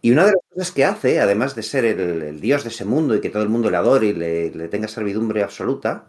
Y 0.00 0.10
una 0.10 0.26
de 0.26 0.32
las 0.32 0.42
cosas 0.50 0.72
que 0.72 0.84
hace, 0.84 1.20
además 1.20 1.54
de 1.54 1.62
ser 1.62 1.84
el, 1.84 2.40
dios 2.40 2.62
de 2.62 2.70
ese 2.70 2.84
mundo 2.84 3.14
y 3.14 3.20
que 3.20 3.30
todo 3.30 3.42
el 3.42 3.48
mundo 3.48 3.70
le 3.70 3.76
adore 3.76 4.08
y 4.08 4.12
le, 4.12 4.68
tenga 4.68 4.88
servidumbre 4.88 5.42
absoluta, 5.42 6.08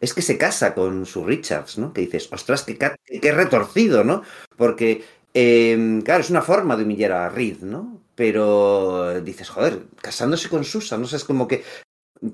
es 0.00 0.14
que 0.14 0.22
se 0.22 0.38
casa 0.38 0.74
con 0.74 1.06
su 1.06 1.24
Richards, 1.24 1.78
¿no? 1.78 1.92
Que 1.92 2.02
dices, 2.02 2.28
ostras, 2.32 2.62
qué, 2.62 2.78
qué 3.20 3.32
retorcido, 3.32 4.04
¿no? 4.04 4.22
Porque, 4.56 5.04
eh, 5.34 6.00
claro, 6.04 6.20
es 6.20 6.30
una 6.30 6.42
forma 6.42 6.76
de 6.76 6.84
humillar 6.84 7.12
a 7.12 7.28
Reed, 7.28 7.60
¿no? 7.60 8.00
Pero 8.14 9.20
dices, 9.20 9.50
joder, 9.50 9.82
casándose 10.00 10.48
con 10.48 10.64
Susan, 10.64 11.02
no 11.02 11.06
es 11.06 11.24
como 11.24 11.46
que 11.46 11.62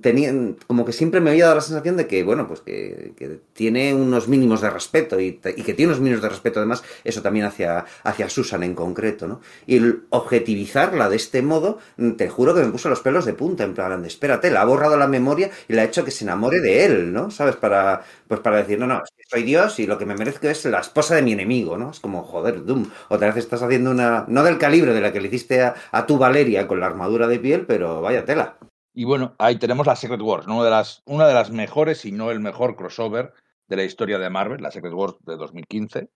tenían, 0.00 0.56
como 0.66 0.84
que 0.84 0.92
siempre 0.92 1.20
me 1.20 1.30
había 1.30 1.44
dado 1.44 1.56
la 1.56 1.60
sensación 1.60 1.96
de 1.96 2.06
que, 2.06 2.22
bueno, 2.22 2.46
pues 2.46 2.60
que, 2.60 3.40
tiene 3.52 3.94
unos 3.94 4.28
mínimos 4.28 4.60
de 4.60 4.70
respeto 4.70 5.20
y, 5.20 5.40
y, 5.56 5.62
que 5.62 5.74
tiene 5.74 5.92
unos 5.92 6.00
mínimos 6.00 6.22
de 6.22 6.28
respeto, 6.28 6.60
además, 6.60 6.82
eso 7.04 7.22
también 7.22 7.46
hacia, 7.46 7.84
hacia 8.02 8.28
Susan 8.28 8.62
en 8.62 8.74
concreto, 8.74 9.26
¿no? 9.26 9.40
Y 9.66 9.80
objetivizarla 10.10 11.08
de 11.08 11.16
este 11.16 11.42
modo, 11.42 11.78
te 12.16 12.28
juro 12.28 12.54
que 12.54 12.62
me 12.62 12.70
puso 12.70 12.88
los 12.88 13.00
pelos 13.00 13.24
de 13.24 13.34
punta, 13.34 13.64
en 13.64 13.74
plan, 13.74 14.04
espérate, 14.04 14.50
le 14.50 14.58
ha 14.58 14.64
borrado 14.64 14.96
la 14.96 15.08
memoria 15.08 15.50
y 15.68 15.74
le 15.74 15.80
ha 15.80 15.84
hecho 15.84 16.04
que 16.04 16.10
se 16.10 16.24
enamore 16.24 16.60
de 16.60 16.84
él, 16.84 17.12
¿no? 17.12 17.30
¿Sabes? 17.30 17.56
Para, 17.56 18.02
pues 18.28 18.40
para 18.40 18.58
decir, 18.58 18.78
no, 18.78 18.86
no, 18.86 19.02
soy 19.28 19.42
Dios 19.42 19.78
y 19.78 19.86
lo 19.86 19.98
que 19.98 20.06
me 20.06 20.14
merezco 20.14 20.48
es 20.48 20.64
la 20.66 20.80
esposa 20.80 21.14
de 21.14 21.22
mi 21.22 21.32
enemigo, 21.32 21.76
¿no? 21.76 21.90
Es 21.90 22.00
como, 22.00 22.22
joder, 22.22 22.64
Doom, 22.64 22.90
otra 23.08 23.28
vez 23.28 23.36
estás 23.38 23.62
haciendo 23.62 23.90
una, 23.90 24.24
no 24.28 24.44
del 24.44 24.58
calibre 24.58 24.94
de 24.94 25.00
la 25.00 25.12
que 25.12 25.20
le 25.20 25.28
hiciste 25.28 25.62
a, 25.62 25.74
a 25.90 26.06
tu 26.06 26.18
Valeria 26.18 26.68
con 26.68 26.80
la 26.80 26.86
armadura 26.86 27.26
de 27.28 27.38
piel, 27.38 27.66
pero 27.66 28.00
vaya 28.00 28.24
tela. 28.24 28.56
Y 28.94 29.04
bueno, 29.04 29.34
ahí 29.38 29.56
tenemos 29.56 29.86
la 29.86 29.96
Secret 29.96 30.20
Wars, 30.20 30.46
¿no? 30.46 30.56
una, 30.56 30.64
de 30.64 30.70
las, 30.70 31.02
una 31.06 31.26
de 31.26 31.34
las 31.34 31.50
mejores, 31.50 31.98
si 31.98 32.12
no 32.12 32.30
el 32.30 32.40
mejor 32.40 32.76
crossover 32.76 33.32
de 33.68 33.76
la 33.76 33.84
historia 33.84 34.18
de 34.18 34.28
Marvel, 34.28 34.62
la 34.62 34.70
Secret 34.70 34.92
Wars 34.92 35.16
de 35.20 35.36
2015. 35.36 36.10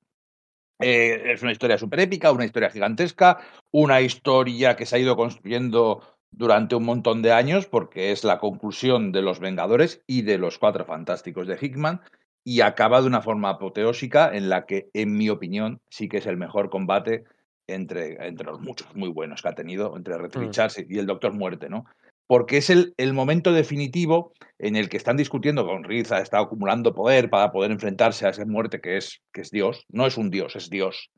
Eh, 0.81 1.33
es 1.33 1.43
una 1.43 1.53
historia 1.53 1.79
súper 1.79 2.01
épica, 2.01 2.33
una 2.33 2.45
historia 2.45 2.69
gigantesca, 2.69 3.39
una 3.71 4.03
historia 4.03 4.77
que 4.77 4.85
se 4.85 4.97
ha 4.97 4.99
ido 4.99 5.17
construyendo 5.17 6.03
durante 6.31 6.75
un 6.75 6.85
montón 6.85 7.23
de 7.23 7.33
años 7.33 7.67
porque 7.67 8.13
es 8.13 8.25
la 8.25 8.39
conclusión 8.39 9.11
de 9.11 9.23
los 9.23 9.41
Vengadores 9.41 10.03
y 10.07 10.23
de 10.23 10.37
los 10.37 10.59
Cuatro 10.59 10.85
Fantásticos 10.85 11.47
de 11.47 11.57
Hickman 11.59 12.03
y 12.45 12.61
acaba 12.61 13.01
de 13.01 13.07
una 13.07 13.23
forma 13.23 13.51
apoteósica 13.51 14.31
en 14.33 14.51
la 14.51 14.67
que, 14.67 14.91
en 14.93 15.17
mi 15.17 15.31
opinión, 15.31 15.81
sí 15.89 16.09
que 16.09 16.19
es 16.19 16.27
el 16.27 16.37
mejor 16.37 16.69
combate 16.69 17.25
entre, 17.67 18.25
entre 18.27 18.47
los 18.47 18.61
muchos 18.61 18.95
muy 18.95 19.09
buenos 19.09 19.43
que 19.43 19.49
ha 19.49 19.55
tenido 19.55 19.97
entre 19.97 20.19
Red 20.19 20.37
Richards 20.37 20.85
y 20.89 20.99
el 20.99 21.07
Doctor 21.07 21.33
Muerte, 21.33 21.69
¿no? 21.69 21.87
Porque 22.27 22.57
es 22.59 22.71
el, 22.71 22.95
momento 23.13 23.53
definitivo 23.53 24.33
en 24.59 24.77
el 24.77 24.89
que 24.89 24.97
están 24.97 25.17
discutiendo 25.17 25.67
con 25.67 25.85
Riz, 25.85 26.11
ha 26.13 26.21
estado 26.21 26.45
acumulando 26.45 26.95
poder 26.95 27.31
para 27.31 27.53
poder 27.53 27.71
enfrentarse 27.71 28.27
a 28.27 28.31
esa 28.31 28.45
muerte 28.45 28.81
que 28.81 28.97
es, 28.97 29.23
que 29.33 29.43
es 29.43 29.51
Dios. 29.51 29.85
No 29.89 30.07
es 30.07 30.17
un 30.17 30.31
Dios, 30.31 30.57
es 30.57 30.69
Dios. 30.69 31.11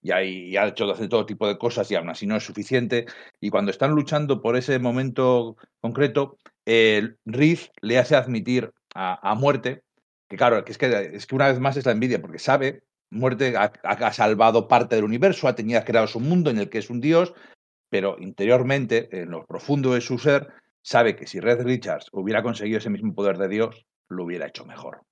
Y, 0.00 0.12
hay, 0.12 0.56
ha 0.56 0.68
hecho 0.68 0.90
hacer 0.90 1.08
todo 1.08 1.26
tipo 1.26 1.46
de 1.46 1.58
cosas 1.58 1.90
y 1.90 1.96
aún 1.96 2.08
así 2.08 2.26
no 2.26 2.36
es 2.36 2.44
suficiente. 2.44 3.06
Y 3.40 3.50
cuando 3.50 3.70
están 3.70 3.90
luchando 3.92 4.40
por 4.40 4.56
ese 4.56 4.78
momento 4.78 5.56
concreto, 5.80 6.38
eh, 6.66 7.14
Riz 7.26 7.70
le 7.82 7.98
hace 7.98 8.16
admitir 8.16 8.70
a, 8.94 9.34
muerte, 9.34 9.82
que 10.28 10.36
claro, 10.36 10.64
que 10.64 10.72
es, 10.72 10.78
que 10.78 11.10
es 11.14 11.26
que 11.26 11.34
una 11.34 11.48
vez 11.48 11.58
más 11.58 11.76
es 11.76 11.84
la 11.84 11.92
envidia, 11.92 12.20
porque 12.20 12.38
sabe, 12.38 12.84
muerte 13.10 13.56
ha, 13.56 13.72
ha 13.82 14.12
salvado 14.12 14.68
parte 14.68 14.94
del 14.94 15.04
universo, 15.04 15.48
ha 15.48 15.56
tenido 15.56 15.82
creado 15.84 16.06
su 16.06 16.20
mundo 16.20 16.50
en 16.50 16.58
el 16.58 16.70
que 16.70 16.78
es 16.78 16.90
un 16.90 17.00
Dios, 17.00 17.34
pero 17.94 18.16
interiormente, 18.18 19.08
en 19.12 19.30
lo 19.30 19.46
profundo 19.46 19.94
de 19.94 20.00
su 20.00 20.18
ser, 20.18 20.48
sabe 20.82 21.14
que 21.14 21.28
si 21.28 21.38
Red 21.38 21.62
Richards 21.62 22.08
hubiera 22.10 22.42
conseguido 22.42 22.78
ese 22.78 22.90
mismo 22.90 23.14
poder 23.14 23.38
de 23.38 23.46
Dios, 23.46 23.86
lo 24.08 24.24
hubiera 24.24 24.48
hecho 24.48 24.64
mejor. 24.66 25.02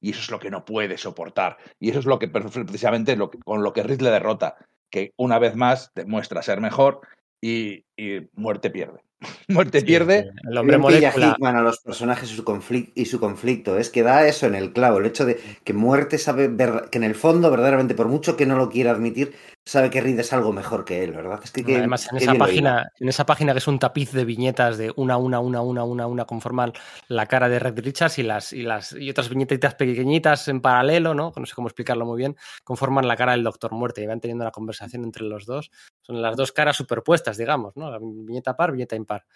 Y 0.00 0.10
eso 0.10 0.22
es 0.22 0.30
lo 0.32 0.40
que 0.40 0.50
no 0.50 0.64
puede 0.64 0.98
soportar. 0.98 1.58
Y 1.78 1.90
eso 1.90 2.00
es 2.00 2.06
lo 2.06 2.18
que 2.18 2.26
precisamente 2.26 3.14
lo 3.14 3.30
que, 3.30 3.38
con 3.38 3.62
lo 3.62 3.72
que 3.72 3.84
Riz 3.84 4.02
le 4.02 4.10
derrota, 4.10 4.56
que 4.90 5.12
una 5.16 5.38
vez 5.38 5.54
más 5.54 5.92
demuestra 5.94 6.42
ser 6.42 6.60
mejor 6.60 7.02
y, 7.40 7.84
y 7.96 8.28
muerte 8.32 8.70
pierde. 8.70 8.98
muerte 9.48 9.78
sí, 9.78 9.86
pierde. 9.86 10.30
El 10.50 10.58
hombre 10.58 10.78
molécula. 10.78 11.36
A 11.40 11.62
los 11.62 11.78
personajes 11.78 12.32
y 12.32 12.34
su, 12.34 12.42
conflicto, 12.42 12.92
y 12.96 13.04
su 13.04 13.20
conflicto. 13.20 13.78
Es 13.78 13.90
que 13.90 14.02
da 14.02 14.26
eso 14.26 14.46
en 14.46 14.56
el 14.56 14.72
clavo. 14.72 14.98
El 14.98 15.06
hecho 15.06 15.24
de 15.24 15.40
que 15.64 15.72
muerte 15.72 16.18
sabe 16.18 16.48
ver, 16.48 16.88
que 16.90 16.98
en 16.98 17.04
el 17.04 17.14
fondo, 17.14 17.50
verdaderamente, 17.50 17.94
por 17.94 18.08
mucho 18.08 18.36
que 18.36 18.46
no 18.46 18.56
lo 18.56 18.70
quiera 18.70 18.90
admitir, 18.90 19.34
sabe 19.68 19.90
que 19.90 20.00
Reed 20.00 20.18
es 20.18 20.32
algo 20.32 20.52
mejor 20.52 20.84
que 20.84 21.04
él, 21.04 21.12
¿verdad? 21.12 21.40
Es 21.44 21.50
que, 21.50 21.62
que 21.62 21.76
Además, 21.76 22.08
en 22.10 22.16
esa, 22.16 22.34
página, 22.34 22.90
en 22.98 23.08
esa 23.08 23.26
página 23.26 23.52
que 23.52 23.58
es 23.58 23.68
un 23.68 23.78
tapiz 23.78 24.12
de 24.12 24.24
viñetas 24.24 24.78
de 24.78 24.92
una, 24.96 25.18
una, 25.18 25.40
una, 25.40 25.60
una, 25.60 25.84
una, 25.84 26.06
una, 26.06 26.24
conforman 26.24 26.72
la 27.08 27.26
cara 27.26 27.50
de 27.50 27.58
Red 27.58 27.78
Richards 27.80 28.18
y 28.18 28.22
las, 28.22 28.52
y 28.54 28.62
las 28.62 28.92
y 28.92 29.10
otras 29.10 29.28
viñetitas 29.28 29.74
pequeñitas 29.74 30.48
en 30.48 30.62
paralelo, 30.62 31.12
¿no? 31.12 31.34
No 31.36 31.46
sé 31.46 31.54
cómo 31.54 31.68
explicarlo 31.68 32.06
muy 32.06 32.16
bien, 32.16 32.34
conforman 32.64 33.06
la 33.06 33.16
cara 33.16 33.32
del 33.32 33.44
Doctor 33.44 33.72
Muerte 33.72 34.02
y 34.02 34.06
van 34.06 34.20
teniendo 34.20 34.44
una 34.44 34.52
conversación 34.52 35.04
entre 35.04 35.24
los 35.24 35.44
dos. 35.44 35.70
Son 36.00 36.22
las 36.22 36.34
dos 36.34 36.50
caras 36.52 36.76
superpuestas, 36.76 37.36
digamos, 37.36 37.76
¿no? 37.76 37.90
La 37.90 37.98
viñeta 37.98 38.56
par, 38.56 38.72
viñeta 38.72 38.96
impar. 38.96 39.26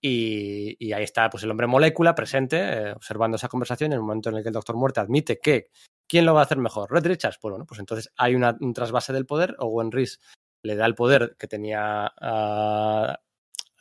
Y, 0.00 0.76
y, 0.78 0.92
ahí 0.92 1.02
está 1.02 1.28
pues 1.28 1.42
el 1.42 1.50
hombre 1.50 1.66
molécula 1.66 2.14
presente, 2.14 2.58
eh, 2.58 2.92
observando 2.92 3.36
esa 3.36 3.48
conversación 3.48 3.90
en 3.92 3.96
el 3.96 4.02
momento 4.02 4.28
en 4.28 4.36
el 4.36 4.42
que 4.42 4.50
el 4.50 4.54
Doctor 4.54 4.76
Muerte 4.76 5.00
admite 5.00 5.40
que 5.40 5.70
¿quién 6.08 6.26
lo 6.26 6.34
va 6.34 6.40
a 6.40 6.44
hacer 6.44 6.58
mejor? 6.58 6.90
¿Red 6.90 7.06
Richards? 7.06 7.38
Pues 7.40 7.52
bueno, 7.52 7.66
pues 7.66 7.78
entonces 7.80 8.12
hay 8.16 8.34
una, 8.34 8.56
un 8.60 8.72
trasvase 8.72 9.12
del 9.12 9.26
poder, 9.26 9.54
Owen 9.58 9.92
Reese 9.92 10.18
le 10.62 10.76
da 10.76 10.86
el 10.86 10.94
poder 10.94 11.36
que 11.38 11.46
tenía 11.46 12.12
uh, 12.20 13.14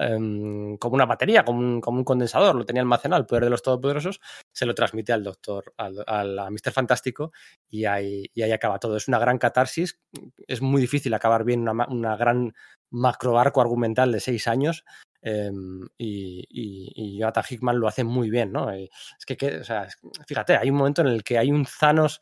um, 0.03 0.77
como 0.77 0.95
una 0.95 1.05
batería, 1.05 1.43
como 1.43 1.59
un, 1.59 1.81
como 1.81 1.97
un, 1.97 2.03
condensador, 2.03 2.55
lo 2.55 2.65
tenía 2.65 2.81
almacenado, 2.81 3.19
el 3.19 3.25
poder 3.25 3.45
de 3.45 3.49
los 3.49 3.63
todopoderosos, 3.63 4.19
se 4.51 4.65
lo 4.65 4.75
transmite 4.75 5.13
al 5.13 5.23
Doctor, 5.23 5.73
al, 5.77 6.03
al, 6.05 6.37
a 6.39 6.49
Mr. 6.49 6.71
Fantástico 6.71 7.31
y 7.69 7.85
ahí, 7.85 8.29
y 8.33 8.41
ahí 8.41 8.51
acaba 8.51 8.79
todo. 8.79 8.97
Es 8.97 9.07
una 9.07 9.19
gran 9.19 9.37
catarsis, 9.37 9.99
es 10.47 10.61
muy 10.61 10.81
difícil 10.81 11.13
acabar 11.13 11.43
bien 11.43 11.67
una, 11.67 11.87
una 11.87 12.15
gran 12.15 12.53
macro 12.91 13.39
arco 13.39 13.61
argumental 13.61 14.11
de 14.11 14.19
seis 14.19 14.47
años, 14.47 14.83
eh, 15.21 15.51
y, 15.97 16.45
y, 16.49 16.91
y, 16.95 17.17
Jonathan 17.17 17.43
Hickman 17.49 17.79
lo 17.79 17.87
hace 17.87 18.03
muy 18.03 18.29
bien, 18.29 18.51
¿no? 18.51 18.71
Eh, 18.71 18.89
es 19.17 19.25
que, 19.25 19.35
que 19.35 19.57
o 19.57 19.63
sea, 19.63 19.87
fíjate, 20.27 20.55
hay 20.55 20.69
un 20.69 20.77
momento 20.77 21.01
en 21.01 21.07
el 21.07 21.23
que 21.23 21.37
hay 21.37 21.51
un 21.51 21.65
Thanos 21.65 22.21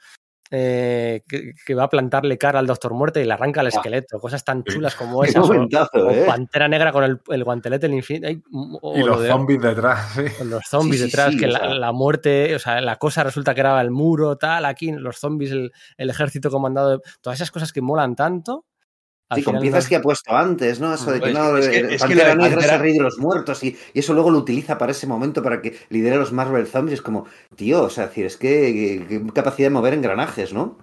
eh, 0.51 1.23
que, 1.27 1.53
que, 1.65 1.73
va 1.73 1.85
a 1.85 1.89
plantarle 1.89 2.37
cara 2.37 2.59
al 2.59 2.67
Doctor 2.67 2.93
Muerte 2.93 3.19
y 3.21 3.25
le 3.25 3.33
arranca 3.33 3.61
el 3.61 3.67
esqueleto, 3.67 4.19
cosas 4.19 4.43
tan 4.43 4.63
chulas 4.63 4.95
como 4.95 5.23
esas, 5.25 5.49
o, 5.49 5.53
o, 5.53 6.11
¿eh? 6.11 6.23
Pantera 6.27 6.67
Negra 6.67 6.91
con 6.91 7.03
el, 7.03 7.19
el 7.29 7.43
guantelete 7.43 7.87
del 7.87 7.97
infinito. 7.97 8.29
Y 8.29 9.03
los 9.03 9.21
de, 9.21 9.29
zombies 9.29 9.61
detrás, 9.61 10.13
sí. 10.15 10.43
Los 10.43 10.63
zombies 10.65 11.01
sí, 11.01 11.09
sí, 11.09 11.11
detrás, 11.11 11.35
que 11.35 11.47
la, 11.47 11.73
la, 11.73 11.91
muerte, 11.91 12.55
o 12.55 12.59
sea, 12.59 12.79
la 12.79 12.97
cosa 12.97 13.23
resulta 13.23 13.53
que 13.53 13.61
era 13.61 13.81
el 13.81 13.89
muro, 13.91 14.37
tal, 14.37 14.65
aquí, 14.65 14.91
los 14.91 15.17
zombies, 15.17 15.51
el, 15.51 15.71
el 15.97 16.09
ejército 16.09 16.51
comandado, 16.51 17.01
todas 17.21 17.39
esas 17.39 17.51
cosas 17.51 17.73
que 17.73 17.81
molan 17.81 18.15
tanto 18.15 18.65
Sí, 19.33 19.43
con 19.43 19.59
piezas 19.59 19.85
no... 19.85 19.89
que 19.89 19.95
ha 19.95 20.01
puesto 20.01 20.35
antes, 20.35 20.79
¿no? 20.79 20.93
Eso 20.93 21.11
de 21.11 21.19
que 21.19 21.33
no, 21.33 21.57
es 21.57 21.67
que, 21.67 21.79
es 21.95 22.01
Pantera 22.01 22.31
que 22.31 22.37
Negra 22.37 22.61
es 22.61 22.71
el 22.71 22.79
rey 22.79 22.93
de 22.93 22.99
los 22.99 23.17
muertos 23.17 23.63
y, 23.63 23.75
y, 23.93 23.99
eso 23.99 24.13
luego 24.13 24.29
lo 24.29 24.37
utiliza 24.37 24.77
para 24.77 24.91
ese 24.91 25.07
momento 25.07 25.41
para 25.41 25.61
que 25.61 25.75
lidere 25.89 26.15
a 26.15 26.19
los 26.19 26.31
Marvel 26.31 26.67
Zombies. 26.67 26.99
Es 26.99 27.01
como, 27.01 27.25
tío, 27.55 27.83
o 27.83 27.89
sea, 27.89 28.07
decir, 28.07 28.27
es 28.27 28.37
que, 28.37 29.05
que 29.09 29.33
capacidad 29.33 29.67
de 29.67 29.73
mover 29.73 29.95
engranajes, 29.95 30.53
¿no? 30.53 30.77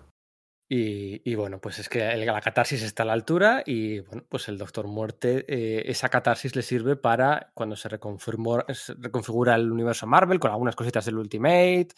Y, 0.68 1.20
y, 1.30 1.34
bueno, 1.34 1.60
pues 1.60 1.78
es 1.78 1.88
que 1.88 2.00
el, 2.00 2.24
la 2.24 2.40
catarsis 2.40 2.82
está 2.82 3.02
a 3.02 3.06
la 3.06 3.12
altura 3.12 3.62
y 3.66 4.00
bueno, 4.00 4.24
pues 4.28 4.48
el 4.48 4.56
Doctor 4.56 4.88
Muerte, 4.88 5.44
eh, 5.46 5.82
esa 5.86 6.08
catarsis 6.08 6.56
le 6.56 6.62
sirve 6.62 6.96
para 6.96 7.52
cuando 7.52 7.76
se, 7.76 7.90
se 7.90 8.94
reconfigura 8.94 9.54
el 9.54 9.70
universo 9.70 10.06
Marvel 10.06 10.40
con 10.40 10.50
algunas 10.50 10.74
cositas 10.74 11.04
del 11.04 11.18
Ultimate, 11.18 11.88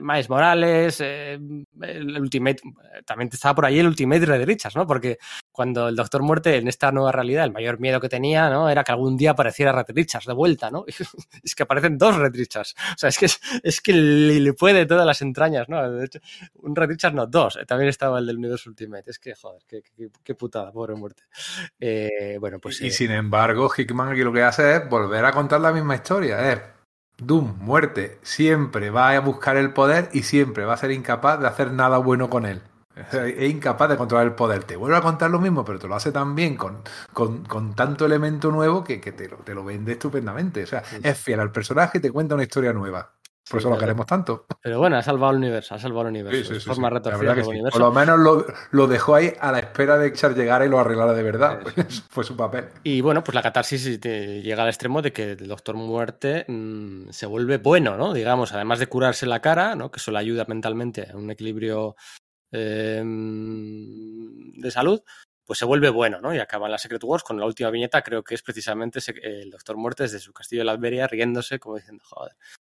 Miles 0.00 0.30
Morales, 0.30 1.00
eh, 1.00 1.38
el 1.82 2.20
Ultimate, 2.20 2.62
también 3.04 3.28
estaba 3.32 3.54
por 3.54 3.66
ahí 3.66 3.78
el 3.78 3.86
Ultimate 3.86 4.24
Red 4.24 4.46
Richards, 4.46 4.76
¿no? 4.76 4.86
Porque 4.86 5.18
cuando 5.52 5.88
el 5.88 5.96
Doctor 5.96 6.22
Muerte 6.22 6.56
en 6.56 6.68
esta 6.68 6.90
nueva 6.92 7.12
realidad, 7.12 7.44
el 7.44 7.52
mayor 7.52 7.78
miedo 7.78 8.00
que 8.00 8.08
tenía, 8.08 8.48
¿no? 8.48 8.70
Era 8.70 8.84
que 8.84 8.92
algún 8.92 9.16
día 9.16 9.32
apareciera 9.32 9.72
Red 9.72 9.94
Richards 9.94 10.26
de 10.26 10.32
vuelta, 10.32 10.70
¿no? 10.70 10.84
es 11.42 11.54
que 11.54 11.62
aparecen 11.62 11.98
dos 11.98 12.16
Red 12.16 12.34
Richards. 12.34 12.74
O 12.94 12.98
sea, 12.98 13.08
es 13.10 13.18
que, 13.18 13.26
es, 13.62 13.80
que 13.80 13.92
le, 13.92 14.40
le, 14.40 14.52
puede 14.54 14.86
todas 14.86 15.06
las 15.06 15.20
entrañas, 15.22 15.68
¿no? 15.68 15.90
De 15.90 16.06
hecho, 16.06 16.20
un 16.54 16.74
Red 16.74 16.88
Richards, 16.88 17.14
no, 17.14 17.26
dos. 17.26 17.58
También 17.66 17.90
estaba 17.90 18.18
el 18.18 18.26
del 18.26 18.38
Universo 18.38 18.70
Ultimate. 18.70 19.10
Es 19.10 19.18
que, 19.18 19.34
joder, 19.34 19.62
qué, 19.68 19.82
qué, 19.82 20.08
qué 20.22 20.34
putada, 20.34 20.72
pobre 20.72 20.94
muerte. 20.94 21.24
Eh, 21.78 22.38
bueno, 22.40 22.58
pues. 22.58 22.80
Y, 22.80 22.88
eh, 22.88 22.90
sin 22.90 23.10
embargo, 23.10 23.70
Hickman 23.74 24.08
aquí 24.08 24.22
lo 24.22 24.32
que 24.32 24.42
hace 24.42 24.76
es 24.76 24.88
volver 24.88 25.24
a 25.24 25.32
contar 25.32 25.60
la 25.60 25.72
misma 25.72 25.96
historia, 25.96 26.52
¿eh? 26.52 26.75
Doom, 27.18 27.54
muerte, 27.58 28.18
siempre 28.22 28.90
va 28.90 29.10
a 29.10 29.20
buscar 29.20 29.56
el 29.56 29.72
poder 29.72 30.10
y 30.12 30.22
siempre 30.22 30.64
va 30.66 30.74
a 30.74 30.76
ser 30.76 30.90
incapaz 30.90 31.40
de 31.40 31.46
hacer 31.46 31.72
nada 31.72 31.98
bueno 31.98 32.28
con 32.28 32.44
él. 32.44 32.60
Es 33.12 33.50
incapaz 33.50 33.90
de 33.90 33.96
controlar 33.96 34.26
el 34.26 34.34
poder. 34.34 34.64
Te 34.64 34.76
vuelve 34.76 34.96
a 34.96 35.02
contar 35.02 35.30
lo 35.30 35.38
mismo, 35.38 35.64
pero 35.64 35.78
te 35.78 35.86
lo 35.86 35.94
hace 35.94 36.12
tan 36.12 36.34
bien, 36.34 36.56
con, 36.56 36.78
con, 37.12 37.44
con 37.44 37.74
tanto 37.74 38.06
elemento 38.06 38.50
nuevo, 38.50 38.82
que, 38.84 39.00
que 39.00 39.12
te, 39.12 39.28
lo, 39.28 39.36
te, 39.36 39.54
lo, 39.54 39.64
vende 39.64 39.92
estupendamente. 39.92 40.62
O 40.62 40.66
sea, 40.66 40.82
sí. 40.82 40.96
es 41.02 41.18
fiel 41.18 41.40
al 41.40 41.52
personaje 41.52 41.98
y 41.98 42.00
te 42.00 42.10
cuenta 42.10 42.34
una 42.34 42.44
historia 42.44 42.72
nueva. 42.72 43.12
Por 43.48 43.60
sí, 43.60 43.66
eso 43.66 43.70
lo 43.74 43.78
queremos 43.78 44.06
tanto. 44.06 44.46
Pero 44.60 44.80
bueno, 44.80 44.96
ha 44.96 45.02
salvado 45.02 45.32
el 45.32 45.38
universo, 45.38 45.74
ha 45.74 45.78
salvado 45.78 46.08
el 46.08 46.14
universo. 46.14 46.54
Sí, 46.54 46.60
sí, 46.60 46.66
forma 46.66 46.90
retorcida 46.90 47.34
del 47.34 47.44
universo. 47.44 47.78
Por 47.78 47.86
lo 47.86 47.92
menos 47.92 48.18
lo, 48.18 48.44
lo, 48.72 48.86
dejó 48.88 49.14
ahí 49.14 49.32
a 49.38 49.52
la 49.52 49.60
espera 49.60 49.98
de 49.98 50.10
que 50.10 50.18
Char 50.18 50.34
llegara 50.34 50.66
y 50.66 50.68
lo 50.68 50.80
arreglara 50.80 51.12
de 51.12 51.22
verdad. 51.22 51.60
Pues, 51.62 52.02
fue 52.10 52.24
su 52.24 52.36
papel. 52.36 52.66
Y 52.82 53.00
bueno, 53.02 53.22
pues 53.22 53.34
la 53.34 53.42
catarsis 53.42 54.00
llega 54.00 54.62
al 54.62 54.68
extremo 54.68 55.00
de 55.00 55.12
que 55.12 55.32
el 55.32 55.46
Doctor 55.46 55.76
Muerte 55.76 56.44
mmm, 56.48 57.10
se 57.10 57.26
vuelve 57.26 57.58
bueno, 57.58 57.96
¿no? 57.96 58.12
Digamos, 58.12 58.52
además 58.52 58.80
de 58.80 58.88
curarse 58.88 59.26
la 59.26 59.40
cara, 59.40 59.76
¿no? 59.76 59.90
Que 59.92 59.98
eso 59.98 60.10
le 60.10 60.18
ayuda 60.18 60.44
mentalmente 60.48 61.08
a 61.12 61.16
un 61.16 61.30
equilibrio 61.30 61.94
eh, 62.50 63.02
de 63.04 64.70
salud, 64.70 65.02
pues 65.44 65.58
se 65.58 65.64
vuelve 65.64 65.90
bueno, 65.90 66.20
¿no? 66.20 66.34
Y 66.34 66.38
acaba 66.38 66.66
en 66.66 66.72
la 66.72 66.78
Secret 66.78 67.02
Wars 67.04 67.22
con 67.22 67.38
la 67.38 67.46
última 67.46 67.70
viñeta, 67.70 68.02
creo 68.02 68.22
que 68.24 68.34
es 68.34 68.42
precisamente 68.42 68.98
el 69.22 69.50
Doctor 69.50 69.76
Muerte 69.76 70.02
desde 70.02 70.18
su 70.18 70.32
castillo 70.32 70.62
de 70.62 70.66
la 70.66 70.72
Alberia 70.72 71.06
riéndose, 71.06 71.58
como 71.60 71.76
diciendo, 71.76 72.02
joder, 72.04 72.36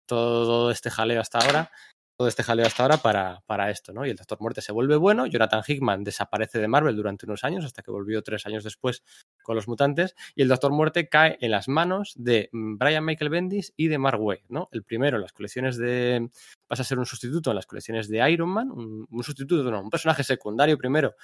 todo 0.09 0.73
este 0.73 0.91
jaleo 0.91 1.21
hasta 1.21 1.39
ahora 1.39 1.71
todo 2.19 2.27
este 2.27 2.43
jaleo 2.43 2.67
hasta 2.67 2.83
ahora 2.83 2.97
para, 2.97 3.45
para, 3.47 3.71
esto, 3.71 3.93
¿no? 3.93 4.05
Y 4.05 4.11
el 4.11 4.17
Doctor 4.17 4.41
Muerte 4.41 4.61
se 4.61 4.73
vuelve 4.73 4.97
bueno, 4.97 5.27
Jonathan 5.27 5.63
Hickman 5.65 6.03
desaparece 6.03 6.59
de 6.59 6.67
Marvel 6.67 6.97
durante 6.97 7.27
unos 7.27 7.45
años, 7.45 7.65
hasta 7.65 7.81
que 7.81 7.93
volvió 7.93 8.23
tres 8.23 8.45
años 8.45 8.65
después 8.65 9.05
con 9.45 9.55
los 9.55 9.69
mutantes, 9.69 10.17
y 10.35 10.43
el 10.43 10.49
Doctor 10.49 10.73
Muerte 10.73 11.09
cae 11.09 11.39
en 11.41 11.53
las 11.53 11.69
manos 11.69 12.15
de 12.17 12.49
mm, 12.51 12.77
Brian 12.77 13.05
Michael 13.05 13.31
Bendis 13.31 13.73
y 13.77 13.87
de 13.87 13.99
Mark 13.99 14.21
Waid, 14.21 14.41
¿no? 14.49 14.69
El 14.73 14.83
primero 14.83 15.17
en 15.19 15.23
las 15.23 15.33
colecciones 15.33 15.77
de... 15.77 16.29
pasa 16.67 16.83
a 16.83 16.85
ser 16.85 16.99
un 16.99 17.07
sustituto 17.07 17.51
en 17.51 17.57
las 17.57 17.67
colecciones 17.67 18.09
de 18.09 18.29
Iron 18.33 18.49
Man, 18.49 18.73
un, 18.73 19.07
un 19.09 19.23
sustituto, 19.23 19.71
no, 19.71 19.81
un 19.81 19.91
personaje 19.91 20.25
secundario 20.25 20.77
primero 20.77 21.15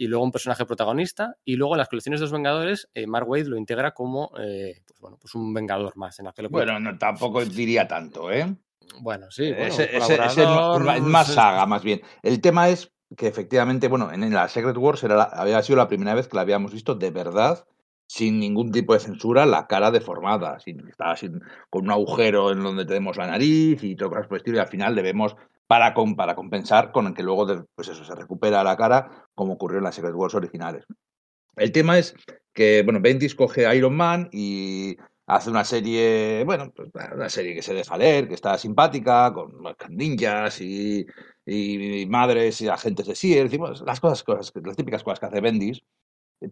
y 0.00 0.06
luego 0.06 0.24
un 0.24 0.32
personaje 0.32 0.64
protagonista. 0.64 1.36
Y 1.44 1.56
luego 1.56 1.74
en 1.74 1.78
las 1.78 1.88
colecciones 1.90 2.20
de 2.20 2.24
los 2.24 2.32
Vengadores, 2.32 2.88
eh, 2.94 3.06
Mark 3.06 3.28
Wade 3.28 3.44
lo 3.44 3.58
integra 3.58 3.92
como 3.92 4.30
eh, 4.40 4.80
pues, 4.86 4.98
bueno, 4.98 5.18
pues 5.20 5.34
un 5.34 5.52
Vengador 5.52 5.94
más 5.98 6.18
en 6.18 6.24
la 6.24 6.32
Bueno, 6.48 6.80
no, 6.80 6.96
tampoco 6.96 7.44
diría 7.44 7.86
tanto, 7.86 8.32
¿eh? 8.32 8.56
Bueno, 9.00 9.26
sí. 9.30 9.52
Bueno, 9.52 9.66
ese, 9.66 9.94
ese, 9.94 10.14
ese 10.24 10.42
es 10.44 11.02
más 11.02 11.34
saga, 11.34 11.66
más 11.66 11.84
bien. 11.84 12.00
El 12.22 12.40
tema 12.40 12.70
es 12.70 12.90
que 13.14 13.26
efectivamente, 13.26 13.88
bueno, 13.88 14.10
en 14.10 14.32
la 14.32 14.48
Secret 14.48 14.76
Wars 14.78 15.04
era 15.04 15.16
la, 15.16 15.24
había 15.24 15.62
sido 15.62 15.76
la 15.76 15.88
primera 15.88 16.14
vez 16.14 16.28
que 16.28 16.36
la 16.36 16.42
habíamos 16.42 16.72
visto 16.72 16.94
de 16.94 17.10
verdad, 17.10 17.66
sin 18.06 18.40
ningún 18.40 18.72
tipo 18.72 18.94
de 18.94 19.00
censura, 19.00 19.44
la 19.44 19.66
cara 19.66 19.90
deformada, 19.90 20.60
sin, 20.60 20.88
estaba 20.88 21.14
sin, 21.14 21.42
con 21.68 21.84
un 21.84 21.90
agujero 21.90 22.52
en 22.52 22.62
donde 22.62 22.86
tenemos 22.86 23.18
la 23.18 23.26
nariz 23.26 23.84
y 23.84 23.96
todo 23.96 24.08
cosas 24.08 24.28
por 24.28 24.36
el 24.36 24.40
estilo, 24.40 24.56
y 24.56 24.60
al 24.60 24.68
final 24.68 24.94
le 24.94 25.02
vemos 25.02 25.36
para, 25.70 25.94
para 26.16 26.34
compensar 26.34 26.90
con 26.90 27.06
el 27.06 27.14
que 27.14 27.22
luego 27.22 27.46
de, 27.46 27.62
pues 27.76 27.86
eso, 27.86 28.04
se 28.04 28.16
recupera 28.16 28.64
la 28.64 28.76
cara, 28.76 29.28
como 29.36 29.52
ocurrió 29.52 29.78
en 29.78 29.84
las 29.84 29.94
Secret 29.94 30.16
Wars 30.16 30.34
originales. 30.34 30.84
El 31.54 31.70
tema 31.70 31.96
es 31.96 32.12
que, 32.52 32.82
bueno, 32.82 32.98
Bendis 33.00 33.36
coge 33.36 33.72
Iron 33.76 33.94
Man 33.94 34.28
y 34.32 34.96
hace 35.26 35.48
una 35.48 35.62
serie, 35.62 36.42
bueno, 36.44 36.72
pues 36.74 36.90
una 37.14 37.28
serie 37.28 37.54
que 37.54 37.62
se 37.62 37.72
deja 37.72 37.96
leer, 37.96 38.26
que 38.26 38.34
está 38.34 38.58
simpática, 38.58 39.32
con, 39.32 39.62
ninjas 39.90 40.60
y, 40.60 41.06
y, 41.46 42.00
y, 42.00 42.06
madres 42.06 42.60
y 42.62 42.66
agentes 42.66 43.06
de 43.06 43.14
SEAL, 43.14 43.48
las 43.86 44.00
cosas, 44.00 44.24
cosas, 44.24 44.52
las 44.64 44.76
típicas 44.76 45.04
cosas 45.04 45.20
que 45.20 45.26
hace 45.26 45.40
Bendis, 45.40 45.82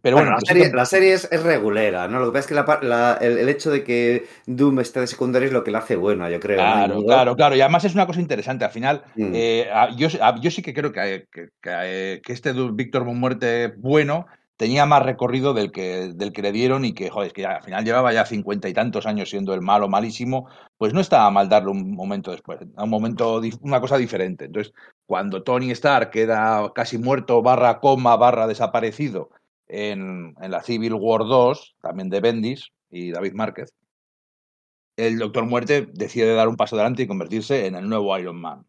pero 0.02 0.16
bueno, 0.16 0.30
bueno 0.30 0.36
la, 0.36 0.40
serie, 0.40 0.72
la, 0.72 0.84
serie, 0.84 1.12
es, 1.14 1.28
es 1.32 1.42
regulera, 1.42 2.08
¿no? 2.08 2.20
Lo 2.20 2.26
que 2.26 2.32
pasa 2.32 2.40
es 2.40 2.46
que 2.46 2.54
la, 2.54 2.78
la, 2.82 3.18
el, 3.20 3.38
el, 3.38 3.48
hecho 3.48 3.70
de 3.70 3.84
que 3.84 4.26
Doom 4.46 4.80
esté 4.80 5.00
de 5.00 5.06
secundario 5.06 5.48
es 5.48 5.52
lo 5.52 5.64
que 5.64 5.70
la 5.70 5.78
hace 5.78 5.96
buena, 5.96 6.28
yo 6.28 6.38
creo. 6.40 6.58
Claro, 6.58 6.96
¿no? 6.96 7.04
claro, 7.04 7.36
claro. 7.36 7.56
Y 7.56 7.60
además 7.62 7.84
es 7.84 7.94
una 7.94 8.06
cosa 8.06 8.20
interesante. 8.20 8.66
Al 8.66 8.70
final, 8.70 9.02
mm. 9.16 9.32
eh, 9.34 9.68
yo, 9.96 10.08
yo, 10.08 10.50
sí 10.50 10.60
que 10.60 10.74
creo 10.74 10.92
que, 10.92 11.26
que, 11.32 11.48
que, 11.62 12.20
que 12.22 12.32
este 12.32 12.52
Víctor 12.52 13.04
Muerte 13.04 13.72
bueno 13.78 14.26
tenía 14.58 14.86
más 14.86 15.04
recorrido 15.04 15.54
del 15.54 15.70
que, 15.70 16.12
del 16.14 16.32
que 16.32 16.42
le 16.42 16.52
dieron 16.52 16.84
y 16.84 16.92
que, 16.92 17.10
joder, 17.10 17.28
es 17.28 17.32
que 17.32 17.42
ya, 17.42 17.52
al 17.52 17.62
final 17.62 17.84
llevaba 17.84 18.12
ya 18.12 18.26
cincuenta 18.26 18.68
y 18.68 18.74
tantos 18.74 19.06
años 19.06 19.30
siendo 19.30 19.54
el 19.54 19.62
malo 19.62 19.88
malísimo, 19.88 20.48
pues 20.76 20.92
no 20.92 21.00
estaba 21.00 21.30
mal 21.30 21.48
darle 21.48 21.70
un 21.70 21.92
momento 21.92 22.32
después, 22.32 22.58
un 22.76 22.90
momento, 22.90 23.40
una 23.62 23.80
cosa 23.80 23.96
diferente. 23.96 24.46
Entonces, 24.46 24.74
cuando 25.06 25.44
Tony 25.44 25.70
Stark 25.70 26.10
queda 26.10 26.72
casi 26.74 26.98
muerto, 26.98 27.40
barra 27.40 27.78
coma, 27.78 28.16
barra 28.16 28.48
desaparecido, 28.48 29.30
en, 29.68 30.34
en, 30.40 30.50
la 30.50 30.62
Civil 30.62 30.94
War 30.94 31.20
2, 31.20 31.76
también 31.80 32.10
de 32.10 32.20
Bendis 32.20 32.72
y 32.90 33.10
David 33.10 33.34
Márquez, 33.34 33.72
el 34.98 35.18
Doctor 35.18 35.46
Muerte 35.46 35.88
decide 35.92 36.34
dar 36.34 36.48
un 36.48 36.56
paso 36.56 36.74
adelante 36.74 37.04
y 37.04 37.06
convertirse 37.06 37.66
en 37.66 37.76
el 37.76 37.88
nuevo 37.88 38.18
Iron 38.18 38.40
Man. 38.40 38.66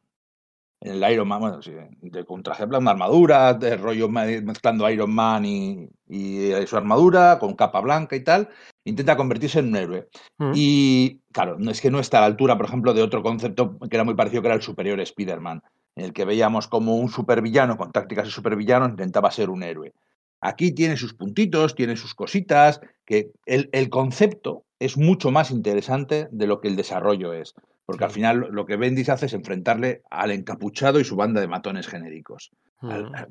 En 0.81 0.93
el 0.93 1.11
Iron 1.11 1.27
Man, 1.27 1.41
bueno, 1.41 1.61
sí, 1.61 1.71
de, 2.01 2.23
con 2.23 2.43
traje 2.43 2.63
una 2.63 2.91
armadura, 2.91 3.53
de 3.55 3.75
rollo 3.75 4.07
mezclando 4.07 4.89
Iron 4.89 5.13
Man 5.13 5.43
y, 5.43 5.89
y, 6.07 6.51
su 6.67 6.77
armadura, 6.77 7.39
con 7.39 7.55
capa 7.55 7.81
blanca 7.81 8.15
y 8.15 8.23
tal, 8.23 8.47
intenta 8.85 9.17
convertirse 9.17 9.59
en 9.59 9.69
un 9.69 9.75
héroe. 9.75 10.07
Mm. 10.37 10.51
Y 10.55 11.19
claro, 11.33 11.57
no 11.57 11.71
es 11.71 11.81
que 11.81 11.91
no 11.91 11.99
está 11.99 12.19
a 12.19 12.21
la 12.21 12.27
altura, 12.27 12.55
por 12.55 12.67
ejemplo, 12.67 12.93
de 12.93 13.01
otro 13.01 13.23
concepto 13.23 13.77
que 13.79 13.95
era 13.95 14.03
muy 14.03 14.13
parecido, 14.13 14.43
que 14.43 14.47
era 14.49 14.55
el 14.55 14.61
superior 14.61 14.99
Spider-Man, 14.99 15.63
en 15.95 16.05
el 16.05 16.13
que 16.13 16.25
veíamos 16.25 16.67
como 16.67 16.95
un 16.95 17.09
supervillano 17.09 17.75
con 17.75 17.91
tácticas 17.91 18.25
de 18.25 18.31
supervillano 18.31 18.85
intentaba 18.85 19.31
ser 19.31 19.49
un 19.49 19.63
héroe. 19.63 19.93
Aquí 20.41 20.71
tiene 20.71 20.97
sus 20.97 21.13
puntitos, 21.13 21.75
tiene 21.75 21.95
sus 21.97 22.15
cositas, 22.15 22.81
que 23.05 23.31
el, 23.45 23.69
el, 23.73 23.89
concepto 23.89 24.65
es 24.79 24.97
mucho 24.97 25.31
más 25.31 25.51
interesante 25.51 26.27
de 26.31 26.47
lo 26.47 26.61
que 26.61 26.69
el 26.69 26.75
desarrollo 26.75 27.33
es. 27.33 27.53
Porque 27.85 28.03
sí. 28.03 28.05
al 28.05 28.11
final 28.11 28.47
lo 28.51 28.65
que 28.65 28.77
Bendis 28.77 29.09
hace 29.09 29.25
es 29.25 29.33
enfrentarle 29.33 30.03
al 30.09 30.31
encapuchado 30.31 30.99
y 30.99 31.03
su 31.03 31.15
banda 31.15 31.41
de 31.41 31.47
matones 31.47 31.87
genéricos. 31.87 32.51
Mm. 32.81 32.89
Al, 32.89 33.27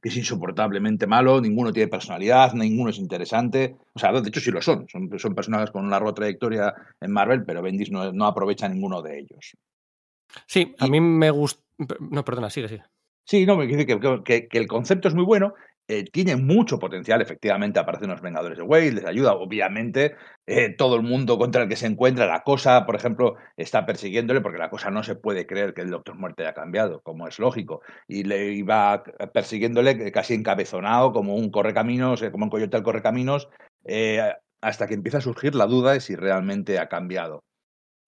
que 0.00 0.08
es 0.08 0.16
insoportablemente 0.16 1.06
malo, 1.06 1.40
ninguno 1.40 1.72
tiene 1.72 1.88
personalidad, 1.88 2.52
ninguno 2.52 2.90
es 2.90 2.98
interesante. 2.98 3.76
O 3.94 3.98
sea, 3.98 4.12
de 4.12 4.28
hecho 4.28 4.40
sí 4.40 4.50
lo 4.50 4.62
son. 4.62 4.88
Son, 4.88 5.10
son 5.18 5.34
personajes 5.34 5.70
con 5.70 5.82
una 5.82 5.92
larga 5.92 6.14
trayectoria 6.14 6.72
en 7.00 7.10
Marvel, 7.10 7.44
pero 7.44 7.62
Bendis 7.62 7.90
no, 7.90 8.12
no 8.12 8.26
aprovecha 8.26 8.68
ninguno 8.68 9.02
de 9.02 9.18
ellos. 9.18 9.56
Sí, 10.46 10.74
a 10.78 10.86
mí 10.86 11.00
me 11.00 11.30
gusta... 11.30 11.62
No, 11.98 12.24
perdona, 12.24 12.50
sigue, 12.50 12.68
sigue. 12.68 12.84
Sí, 13.24 13.44
no, 13.44 13.56
me 13.56 13.66
dice 13.66 13.86
que, 13.86 13.98
que, 14.24 14.48
que, 14.48 14.58
el 14.58 14.66
concepto 14.66 15.08
es 15.08 15.14
muy 15.14 15.24
bueno 15.24 15.54
eh, 15.88 16.04
tiene 16.04 16.36
mucho 16.36 16.78
potencial, 16.78 17.22
efectivamente, 17.22 17.80
aparecen 17.80 18.10
los 18.10 18.20
Vengadores 18.20 18.58
de 18.58 18.64
Wade, 18.64 18.92
les 18.92 19.06
ayuda, 19.06 19.32
obviamente, 19.32 20.14
eh, 20.46 20.74
todo 20.76 20.96
el 20.96 21.02
mundo 21.02 21.38
contra 21.38 21.62
el 21.62 21.68
que 21.68 21.76
se 21.76 21.86
encuentra, 21.86 22.26
la 22.26 22.42
cosa, 22.42 22.84
por 22.84 22.94
ejemplo, 22.94 23.36
está 23.56 23.86
persiguiéndole, 23.86 24.42
porque 24.42 24.58
la 24.58 24.68
cosa 24.70 24.90
no 24.90 25.02
se 25.02 25.16
puede 25.16 25.46
creer 25.46 25.72
que 25.72 25.80
el 25.80 25.90
Doctor 25.90 26.16
Muerte 26.16 26.42
haya 26.42 26.52
cambiado, 26.54 27.00
como 27.02 27.26
es 27.26 27.38
lógico, 27.38 27.80
y 28.06 28.24
le 28.24 28.52
iba 28.52 29.02
persiguiéndole 29.32 30.12
casi 30.12 30.34
encabezonado, 30.34 31.12
como 31.12 31.34
un 31.34 31.50
correcaminos, 31.50 32.22
como 32.30 32.44
un 32.44 32.50
coyote 32.50 32.76
al 32.76 32.82
correcaminos, 32.82 33.48
eh, 33.84 34.34
hasta 34.60 34.86
que 34.86 34.94
empieza 34.94 35.18
a 35.18 35.20
surgir 35.22 35.54
la 35.54 35.66
duda 35.66 35.92
de 35.92 36.00
si 36.00 36.16
realmente 36.16 36.78
ha 36.78 36.88
cambiado. 36.88 37.44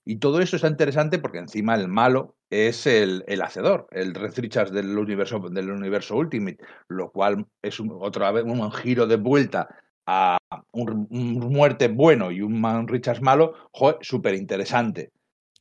Y 0.05 0.17
todo 0.17 0.41
eso 0.41 0.57
está 0.57 0.69
interesante 0.69 1.19
porque 1.19 1.39
encima 1.39 1.75
el 1.75 1.89
malo 1.89 2.37
es 2.49 2.87
el, 2.87 3.25
el 3.29 3.43
hacedor, 3.43 3.87
el 3.91 4.15
Red 4.15 4.39
Richards 4.39 4.73
del 4.73 4.97
universo, 4.97 5.39
del 5.39 5.71
universo 5.71 6.17
Ultimate, 6.17 6.59
lo 6.89 7.11
cual 7.11 7.47
es 7.63 7.79
un, 7.81 7.97
otra 8.01 8.31
vez 8.33 8.45
un 8.45 8.73
giro 8.73 9.07
de 9.07 9.17
vuelta 9.17 9.69
a 10.07 10.39
un, 10.73 11.07
un 11.11 11.39
muerte 11.53 11.89
bueno 11.89 12.31
y 12.31 12.41
un 12.41 12.61
Man 12.61 12.89
Richards 12.89 13.21
malo, 13.21 13.55
súper 14.01 14.35
interesante. 14.35 15.13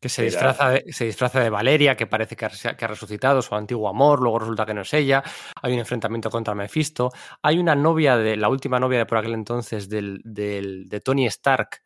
Que 0.02 0.08
se 0.08 0.24
disfraza, 0.24 0.70
de, 0.70 0.86
se 0.94 1.04
disfraza 1.04 1.42
de 1.42 1.50
Valeria, 1.50 1.98
que 1.98 2.08
parece 2.08 2.38
que 2.38 2.46
ha, 2.46 2.50
que 2.50 2.86
ha, 2.86 2.88
resucitado 2.88 3.42
su 3.42 3.54
antiguo 3.54 3.90
amor, 3.90 4.22
luego 4.22 4.40
resulta 4.40 4.66
que 4.66 4.74
no 4.74 4.82
es 4.82 4.94
ella. 4.94 5.22
Hay 5.62 5.74
un 5.74 5.80
enfrentamiento 5.80 6.30
contra 6.30 6.56
Mephisto. 6.56 7.12
Hay 7.42 7.60
una 7.60 7.76
novia, 7.76 8.16
de 8.16 8.38
la 8.38 8.48
última 8.48 8.80
novia 8.80 9.00
de 9.00 9.06
por 9.06 9.18
aquel 9.18 9.34
entonces 9.34 9.90
del, 9.90 10.22
del, 10.24 10.88
de 10.88 11.02
Tony 11.02 11.26
Stark, 11.26 11.82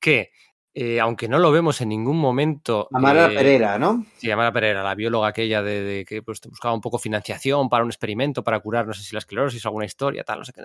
que 0.00 0.30
eh, 0.74 0.98
aunque 1.00 1.28
no 1.28 1.38
lo 1.38 1.52
vemos 1.52 1.80
en 1.80 1.90
ningún 1.90 2.18
momento. 2.18 2.88
Amara 2.92 3.26
eh, 3.26 3.34
Pereira, 3.34 3.78
¿no? 3.78 4.04
Sí, 4.16 4.30
Amara 4.30 4.52
Pereira, 4.52 4.82
la 4.82 4.94
bióloga 4.94 5.28
aquella 5.28 5.62
de, 5.62 5.82
de 5.82 6.04
que 6.04 6.20
pues, 6.22 6.40
buscaba 6.48 6.74
un 6.74 6.80
poco 6.80 6.98
financiación 6.98 7.68
para 7.68 7.84
un 7.84 7.90
experimento 7.90 8.42
para 8.42 8.58
curar, 8.58 8.86
no 8.86 8.92
sé 8.92 9.02
si 9.02 9.14
la 9.14 9.20
esclerosis 9.20 9.64
o 9.64 9.68
alguna 9.68 9.84
historia, 9.84 10.24
tal, 10.24 10.40
no 10.40 10.44
sé 10.44 10.52
qué. 10.52 10.62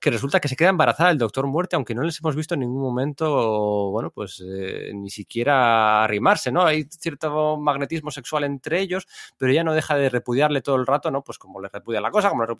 Que 0.00 0.10
resulta 0.10 0.38
que 0.38 0.48
se 0.48 0.54
queda 0.54 0.68
embarazada 0.68 1.10
el 1.10 1.18
Doctor 1.18 1.46
Muerte, 1.48 1.74
aunque 1.74 1.94
no 1.94 2.02
les 2.02 2.20
hemos 2.20 2.36
visto 2.36 2.54
en 2.54 2.60
ningún 2.60 2.80
momento, 2.80 3.90
bueno, 3.90 4.10
pues 4.12 4.40
eh, 4.46 4.92
ni 4.94 5.10
siquiera 5.10 6.04
arrimarse, 6.04 6.52
¿no? 6.52 6.64
Hay 6.64 6.84
cierto 6.84 7.56
magnetismo 7.56 8.12
sexual 8.12 8.44
entre 8.44 8.80
ellos, 8.80 9.08
pero 9.36 9.50
ella 9.50 9.64
no 9.64 9.74
deja 9.74 9.96
de 9.96 10.08
repudiarle 10.08 10.62
todo 10.62 10.76
el 10.76 10.86
rato, 10.86 11.10
¿no? 11.10 11.24
Pues 11.24 11.38
como 11.38 11.60
le 11.60 11.68
repudia 11.68 12.00
la 12.00 12.12
cosa, 12.12 12.28
como 12.30 12.44
le 12.44 12.54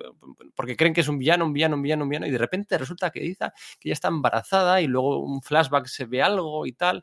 porque 0.55 0.77
creen 0.77 0.93
que 0.93 1.03
es 1.03 1.09
un 1.09 1.19
villano, 1.19 1.45
un 1.45 1.53
villano, 1.53 1.77
un 1.77 1.83
villano, 1.83 2.05
un 2.05 2.11
villano, 2.11 2.27
y 2.27 2.31
de 2.33 2.39
repente 2.39 2.77
resulta 2.77 3.11
que 3.11 3.21
dice 3.21 3.51
que 3.79 3.89
ella 3.89 3.95
está 3.95 4.09
embarazada 4.09 4.81
y 4.81 4.89
luego 4.89 5.21
un 5.21 5.41
flashback 5.41 5.87
se 5.87 6.07
ve 6.07 6.23
algo 6.23 6.67
y 6.67 6.73
tal. 6.73 7.03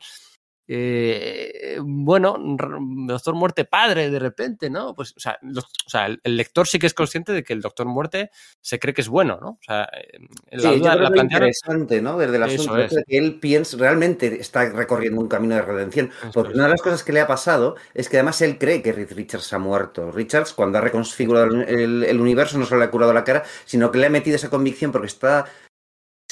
Eh, 0.68 1.78
bueno, 1.80 2.36
Doctor 2.38 3.34
Muerte 3.34 3.64
padre 3.64 4.10
de 4.10 4.18
repente, 4.18 4.68
¿no? 4.68 4.94
Pues, 4.94 5.14
o 5.16 5.20
sea, 5.20 5.38
los, 5.42 5.64
o 5.64 5.88
sea 5.88 6.06
el, 6.06 6.36
lector 6.36 6.66
sí 6.66 6.78
que 6.78 6.86
es 6.86 6.94
consciente 6.94 7.32
de 7.32 7.44
que 7.44 7.52
el 7.52 7.60
Doctor 7.60 7.86
Muerte 7.86 8.30
se 8.60 8.80
cree 8.80 8.92
que 8.92 9.02
es 9.02 9.08
bueno, 9.08 9.38
¿no? 9.40 9.50
O 9.50 9.62
sea, 9.64 9.88
la 10.50 10.72
sí, 10.72 10.78
duda 10.78 10.96
la 10.96 11.10
plantearon... 11.10 11.48
interesante, 11.48 12.02
¿no? 12.02 12.18
Desde 12.18 12.36
el 12.36 12.42
asunto 12.42 12.78
es. 12.78 12.90
de 12.90 13.04
que 13.04 13.16
él 13.16 13.38
piensa, 13.38 13.76
realmente 13.76 14.40
está 14.40 14.68
recorriendo 14.70 15.20
un 15.20 15.28
camino 15.28 15.54
de 15.54 15.62
redención. 15.62 16.10
Porque 16.32 16.50
es. 16.50 16.54
una 16.56 16.64
de 16.64 16.70
las 16.70 16.82
cosas 16.82 17.04
que 17.04 17.12
le 17.12 17.20
ha 17.20 17.26
pasado 17.28 17.76
es 17.94 18.08
que 18.08 18.16
además 18.16 18.42
él 18.42 18.58
cree 18.58 18.82
que 18.82 18.92
Richards 18.92 19.52
ha 19.52 19.58
muerto. 19.58 20.10
Richards, 20.10 20.52
cuando 20.52 20.78
ha 20.78 20.80
reconfigurado 20.80 21.46
el, 21.46 22.02
el 22.02 22.20
universo, 22.20 22.58
no 22.58 22.66
solo 22.66 22.80
le 22.80 22.86
ha 22.86 22.90
curado 22.90 23.12
la 23.12 23.22
cara, 23.22 23.44
sino 23.64 23.92
que 23.92 23.98
le 23.98 24.06
ha 24.06 24.10
metido 24.10 24.34
esa 24.34 24.50
convicción 24.50 24.90
porque 24.90 25.06
está 25.06 25.46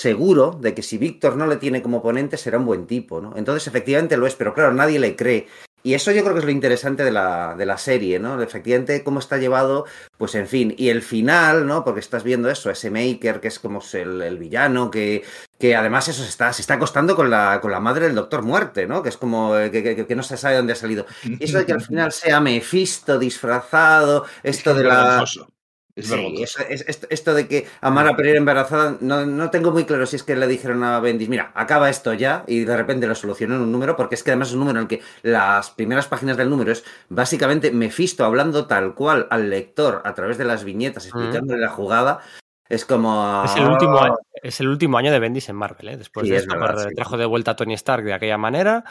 seguro 0.04 0.58
de 0.60 0.74
que 0.74 0.82
si 0.82 0.98
Víctor 0.98 1.34
no 1.34 1.46
le 1.46 1.56
tiene 1.56 1.80
como 1.80 1.96
oponente 1.96 2.36
será 2.36 2.58
un 2.58 2.66
buen 2.66 2.86
tipo, 2.86 3.22
¿no? 3.22 3.32
Entonces 3.36 3.66
efectivamente 3.66 4.18
lo 4.18 4.26
es, 4.26 4.34
pero 4.34 4.52
claro, 4.52 4.74
nadie 4.74 4.98
le 4.98 5.16
cree. 5.16 5.46
Y 5.82 5.94
eso 5.94 6.12
yo 6.12 6.22
creo 6.22 6.34
que 6.34 6.40
es 6.40 6.44
lo 6.44 6.50
interesante 6.50 7.04
de 7.04 7.10
la, 7.10 7.54
de 7.56 7.64
la 7.64 7.78
serie, 7.78 8.18
¿no? 8.18 8.40
Efectivamente, 8.42 9.02
cómo 9.02 9.18
está 9.18 9.38
llevado, 9.38 9.86
pues 10.18 10.34
en 10.34 10.46
fin. 10.46 10.74
Y 10.76 10.90
el 10.90 11.00
final, 11.00 11.66
¿no? 11.66 11.84
Porque 11.84 12.00
estás 12.00 12.22
viendo 12.22 12.50
eso, 12.50 12.70
ese 12.70 12.90
Maker, 12.90 13.40
que 13.40 13.48
es 13.48 13.58
como 13.58 13.82
el, 13.94 14.20
el 14.20 14.38
villano, 14.38 14.90
que, 14.90 15.24
que 15.58 15.74
además 15.74 16.08
eso 16.08 16.22
se 16.22 16.28
está, 16.28 16.52
se 16.52 16.60
está 16.60 16.74
acostando 16.74 17.16
con 17.16 17.30
la, 17.30 17.60
con 17.62 17.70
la 17.70 17.80
madre 17.80 18.06
del 18.06 18.14
Doctor 18.14 18.42
Muerte, 18.42 18.86
¿no? 18.86 19.02
Que 19.02 19.08
es 19.08 19.16
como 19.16 19.54
que, 19.70 19.82
que, 19.82 20.06
que 20.06 20.16
no 20.16 20.22
se 20.22 20.36
sabe 20.36 20.56
dónde 20.56 20.74
ha 20.74 20.76
salido. 20.76 21.06
Y 21.22 21.44
eso 21.44 21.58
de 21.58 21.66
que 21.66 21.72
al 21.72 21.82
final 21.82 22.12
sea 22.12 22.40
Mephisto 22.40 23.18
disfrazado, 23.18 24.26
esto 24.42 24.74
de 24.74 24.84
la... 24.84 25.24
Es 25.96 26.06
Sí, 26.08 26.12
vergonzoso. 26.12 26.58
eso- 26.68 26.84
es- 26.88 27.06
esto, 27.08 27.34
de 27.34 27.46
que 27.46 27.66
Amara 27.80 28.16
Pereira 28.16 28.38
embarazada, 28.38 28.96
no, 29.00 29.24
no 29.26 29.50
tengo 29.50 29.70
muy 29.70 29.84
claro 29.84 30.06
si 30.06 30.16
es 30.16 30.24
que 30.24 30.34
le 30.34 30.48
dijeron 30.48 30.82
a 30.82 30.98
Bendis, 30.98 31.28
mira, 31.28 31.52
acaba 31.54 31.88
esto 31.88 32.12
ya, 32.14 32.42
y 32.48 32.64
de 32.64 32.76
repente 32.76 33.06
lo 33.06 33.14
solucionó 33.14 33.54
en 33.54 33.60
un 33.62 33.70
número, 33.70 33.94
porque 33.94 34.16
es 34.16 34.24
que 34.24 34.32
además 34.32 34.48
es 34.48 34.54
un 34.54 34.60
número 34.60 34.80
en 34.80 34.82
el 34.82 34.88
que 34.88 35.02
las 35.22 35.70
primeras 35.70 36.08
páginas 36.08 36.36
del 36.36 36.50
número 36.50 36.72
es 36.72 36.84
básicamente 37.08 37.70
Mephisto 37.70 38.24
hablando 38.24 38.66
tal 38.66 38.94
cual 38.94 39.28
al 39.30 39.48
lector 39.50 40.02
a 40.04 40.14
través 40.14 40.36
de 40.36 40.44
las 40.44 40.64
viñetas, 40.64 41.06
explicándole 41.06 41.60
la 41.60 41.68
jugada. 41.68 42.18
Es 42.68 42.84
como. 42.84 43.42
Es 43.44 43.54
el, 43.56 43.66
último, 43.66 43.98
año- 44.00 44.16
es 44.42 44.58
el 44.60 44.68
último 44.68 44.98
año 44.98 45.12
de 45.12 45.18
Bendis 45.20 45.48
en 45.50 45.54
Marvel, 45.56 45.90
¿eh? 45.90 45.96
Después 45.96 46.24
Sí, 46.24 46.30
de 46.30 46.38
es 46.38 46.42
esto, 46.42 46.58
verdad, 46.58 46.88
sí. 46.88 46.94
trajo 46.96 47.16
de 47.18 47.26
vuelta 47.26 47.52
a 47.52 47.56
Tony 47.56 47.74
Stark 47.74 48.02
de 48.04 48.14
aquella 48.14 48.38
manera. 48.38 48.84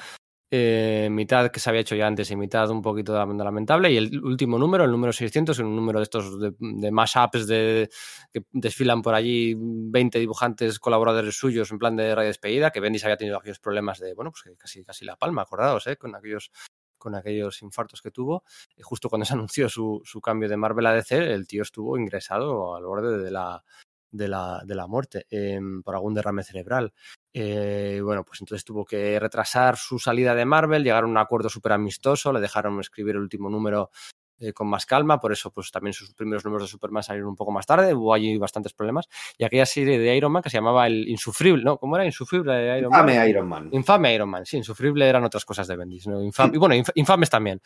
Eh, 0.56 1.10
mitad 1.10 1.50
que 1.50 1.60
se 1.60 1.68
había 1.68 1.82
hecho 1.82 1.96
ya 1.96 2.06
antes 2.06 2.30
y 2.30 2.36
mitad 2.36 2.70
un 2.70 2.84
poquito 2.84 3.14
lamentable. 3.16 3.92
Y 3.92 3.98
el 3.98 4.24
último 4.24 4.60
número, 4.60 4.84
el 4.84 4.92
número 4.92 5.12
600, 5.12 5.58
un 5.58 5.76
número 5.76 5.98
de 5.98 6.04
estos 6.04 6.40
de, 6.40 6.54
de 6.60 6.92
mashups 6.92 7.48
de, 7.48 7.90
que 8.32 8.44
desfilan 8.52 9.02
por 9.02 9.16
allí 9.16 9.56
20 9.58 10.20
dibujantes 10.20 10.78
colaboradores 10.78 11.36
suyos 11.36 11.72
en 11.72 11.80
plan 11.80 11.96
de 11.96 12.14
radio 12.14 12.28
despedida, 12.28 12.70
que 12.70 12.82
Bendis 12.82 13.04
había 13.04 13.18
tenido 13.18 13.38
aquellos 13.38 13.58
problemas 13.58 13.98
de, 13.98 14.14
bueno, 14.14 14.32
pues 14.32 14.56
casi, 14.56 14.84
casi 14.84 15.06
la 15.06 15.16
palma, 15.16 15.42
acordados, 15.42 15.88
¿eh? 15.88 15.98
Con 15.98 16.14
aquellos 16.16 16.52
con 17.00 17.16
aquellos 17.16 17.62
infartos 17.64 18.02
que 18.02 18.12
tuvo, 18.12 18.44
justo 18.82 19.10
cuando 19.10 19.26
se 19.26 19.34
anunció 19.34 19.68
su, 19.68 20.02
su 20.06 20.22
cambio 20.22 20.48
de 20.48 20.56
Marvel 20.56 20.86
a 20.86 20.94
DC, 20.94 21.34
el 21.34 21.48
tío 21.48 21.64
estuvo 21.64 21.98
ingresado 21.98 22.76
al 22.76 22.86
borde 22.86 23.18
de 23.18 23.30
la, 23.30 23.62
de 24.14 24.28
la, 24.30 24.62
de 24.64 24.76
la 24.76 24.88
muerte 24.88 25.26
eh, 25.30 25.60
por 25.84 25.96
algún 25.96 26.14
derrame 26.14 26.44
cerebral. 26.44 26.94
Eh, 27.34 28.00
bueno, 28.04 28.24
pues 28.24 28.40
entonces 28.42 28.64
tuvo 28.64 28.86
que 28.86 29.20
retrasar 29.20 29.76
su 29.76 29.98
salida 30.00 30.36
de 30.36 30.46
Marvel, 30.46 30.84
llegaron 30.84 31.10
a 31.10 31.12
un 31.12 31.18
acuerdo 31.18 31.50
súper 31.50 31.74
amistoso, 31.74 32.32
le 32.32 32.40
dejaron 32.40 32.80
escribir 32.80 33.16
el 33.16 33.22
último 33.22 33.50
número 33.50 33.90
eh, 34.40 34.54
con 34.54 34.68
más 34.68 34.86
calma, 34.86 35.20
por 35.20 35.32
eso 35.32 35.52
pues 35.52 35.72
también 35.72 35.94
sus 35.94 36.14
primeros 36.14 36.46
números 36.46 36.68
de 36.68 36.72
Superman 36.72 37.02
salieron 37.02 37.30
un 37.30 37.36
poco 37.36 37.52
más 37.52 37.66
tarde, 37.66 37.94
hubo 37.94 38.14
allí 38.14 38.38
bastantes 38.38 38.74
problemas, 38.74 39.08
y 39.38 39.46
aquella 39.46 39.66
serie 39.66 39.98
de 39.98 40.16
Iron 40.16 40.32
Man 40.32 40.44
que 40.44 40.50
se 40.50 40.58
llamaba 40.58 40.86
el 40.86 41.08
Insufrible, 41.08 41.64
¿no? 41.64 41.78
¿Cómo 41.78 41.96
era? 41.96 42.06
Insufrible 42.06 42.54
de 42.54 42.80
Iron 42.80 42.92
Man. 42.92 43.02
Infame 43.10 43.30
Iron 43.30 43.48
Man. 43.48 43.70
Infame 43.72 44.14
Iron 44.16 44.30
Man, 44.30 44.46
sí, 44.46 44.58
insufrible 44.58 45.08
eran 45.08 45.24
otras 45.24 45.46
cosas 45.46 45.68
de 45.68 45.76
Bendis. 45.76 46.08
¿no? 46.08 46.22
Infam- 46.22 46.54
y 46.54 46.58
bueno, 46.58 46.76
inf- 46.76 46.92
infames 46.96 47.30
también. 47.30 47.62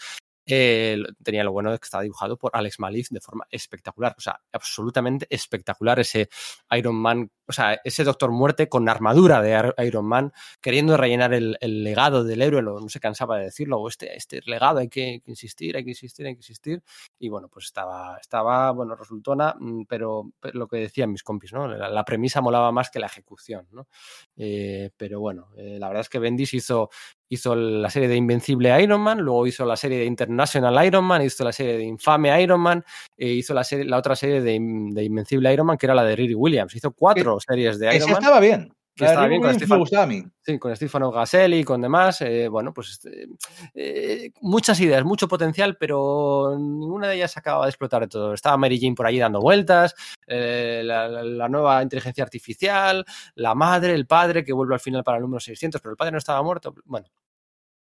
Eh, 0.47 0.97
tenía 1.21 1.43
lo 1.43 1.51
bueno 1.51 1.71
de 1.71 1.77
que 1.77 1.85
estaba 1.85 2.03
dibujado 2.03 2.37
por 2.37 2.51
Alex 2.53 2.79
Malif 2.79 3.09
de 3.09 3.19
forma 3.19 3.45
espectacular, 3.51 4.15
o 4.17 4.21
sea, 4.21 4.39
absolutamente 4.51 5.27
espectacular 5.29 5.99
ese 5.99 6.29
Iron 6.71 6.95
Man, 6.95 7.29
o 7.45 7.51
sea, 7.51 7.79
ese 7.83 8.03
Doctor 8.05 8.31
Muerte 8.31 8.69
con 8.69 8.87
armadura 8.87 9.41
de 9.41 9.73
Iron 9.85 10.05
Man, 10.05 10.31
queriendo 10.61 10.95
rellenar 10.95 11.33
el, 11.33 11.57
legado 11.61 12.23
del 12.23 12.41
héroe, 12.41 12.61
no 12.61 12.87
se 12.87 12.99
cansaba 12.99 13.37
de 13.37 13.45
decirlo, 13.45 13.79
o 13.79 13.87
este, 13.89 14.15
este 14.15 14.41
legado 14.45 14.79
hay 14.79 14.87
que, 14.89 15.21
insistir, 15.25 15.75
hay 15.75 15.83
que 15.83 15.91
insistir, 15.91 16.25
hay 16.25 16.33
que 16.33 16.39
insistir, 16.39 16.81
y 17.19 17.29
bueno, 17.29 17.49
pues 17.49 17.65
estaba, 17.65 18.17
estaba 18.17 18.71
bueno, 18.71 18.95
resultona, 18.95 19.53
mm, 19.59 19.83
pero, 19.87 20.31
pero 20.39 20.57
lo 20.59 20.67
que 20.67 20.77
decían 20.77 21.11
mis 21.11 21.23
compis, 21.23 21.51
¿no? 21.51 21.67
La, 21.67 21.89
la 21.89 22.05
premisa 22.05 22.39
molaba 22.41 22.71
más 22.71 22.89
que 22.89 22.99
la 22.99 23.07
ejecución, 23.07 23.67
¿no? 23.71 23.87
Eh, 24.35 24.91
pero 24.95 25.19
bueno, 25.19 25.49
eh, 25.57 25.77
la 25.79 25.87
verdad 25.87 26.01
es 26.01 26.09
que 26.09 26.19
Bendis 26.19 26.53
hizo, 26.53 26.89
hizo 27.29 27.55
la 27.55 27.89
serie 27.89 28.07
de 28.07 28.15
Invencible 28.15 28.81
Iron 28.81 29.01
Man, 29.01 29.19
luego 29.19 29.45
hizo 29.47 29.65
la 29.65 29.75
serie 29.75 29.99
de 29.99 30.05
International 30.05 30.85
Iron 30.85 31.05
Man, 31.05 31.21
hizo 31.23 31.43
la 31.43 31.51
serie 31.51 31.77
de 31.77 31.83
Infame 31.83 32.41
Iron 32.41 32.61
Man, 32.61 32.83
e 33.17 33.27
hizo 33.27 33.53
la, 33.53 33.63
serie, 33.63 33.85
la 33.85 33.97
otra 33.97 34.15
serie 34.15 34.41
de, 34.41 34.53
In- 34.53 34.93
de 34.93 35.03
Invencible 35.03 35.51
Iron 35.53 35.67
Man, 35.67 35.77
que 35.77 35.85
era 35.85 35.95
la 35.95 36.03
de 36.03 36.15
Riri 36.15 36.35
Williams. 36.35 36.73
Hizo 36.75 36.91
cuatro 36.91 37.37
series 37.39 37.79
de 37.79 37.87
Iron 37.95 38.11
Man. 38.11 38.21
estaba 38.21 38.39
bien. 38.39 38.73
Que 38.97 39.03
La 39.05 39.11
de 39.11 39.13
estaba 39.13 39.27
Rick 39.27 39.29
bien 39.29 39.41
con 39.41 39.53
Stefan-. 39.53 40.33
Sí, 40.41 40.59
con 40.59 40.75
Stefano 40.75 41.11
Gaselli 41.11 41.59
y 41.59 41.63
con 41.63 41.81
demás. 41.81 42.21
eh, 42.21 42.47
bueno, 42.47 42.73
pues 42.73 42.89
este, 42.89 43.27
eh, 43.73 44.31
muchas 44.41 44.79
ideas, 44.79 45.05
mucho 45.05 45.27
potencial, 45.27 45.77
pero 45.77 46.55
ninguna 46.57 47.07
de 47.07 47.15
ellas 47.15 47.37
acababa 47.37 47.65
de 47.65 47.69
explotar 47.69 48.01
de 48.01 48.07
todo. 48.07 48.33
Estaba 48.33 48.57
Mary 48.57 48.79
Jane 48.79 48.95
por 48.95 49.05
allí 49.05 49.19
dando 49.19 49.39
vueltas, 49.39 49.93
eh, 50.25 50.81
la 50.83 51.47
nueva 51.47 51.81
inteligencia 51.83 52.23
artificial, 52.23 53.05
la 53.35 53.55
madre, 53.55 53.93
el 53.93 54.07
padre, 54.07 54.43
que 54.43 54.53
vuelve 54.53 54.73
al 54.73 54.79
final 54.79 55.03
para 55.03 55.17
el 55.17 55.23
número 55.23 55.39
600, 55.39 55.79
pero 55.79 55.91
el 55.91 55.97
padre 55.97 56.11
no 56.11 56.17
estaba 56.17 56.41
muerto. 56.41 56.73
Bueno, 56.85 57.07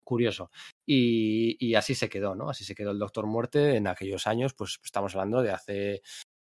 curioso. 0.04 0.52
Y, 0.86 1.58
y 1.60 1.76
así 1.76 1.96
se 1.96 2.10
quedó, 2.10 2.36
¿no? 2.36 2.50
Así 2.50 2.64
se 2.64 2.76
quedó 2.76 2.92
el 2.92 3.00
Doctor 3.00 3.26
Muerte 3.26 3.76
en 3.76 3.88
aquellos 3.88 4.28
años, 4.28 4.54
pues 4.54 4.80
estamos 4.84 5.16
hablando 5.16 5.42
de 5.42 5.52
hace 5.52 6.02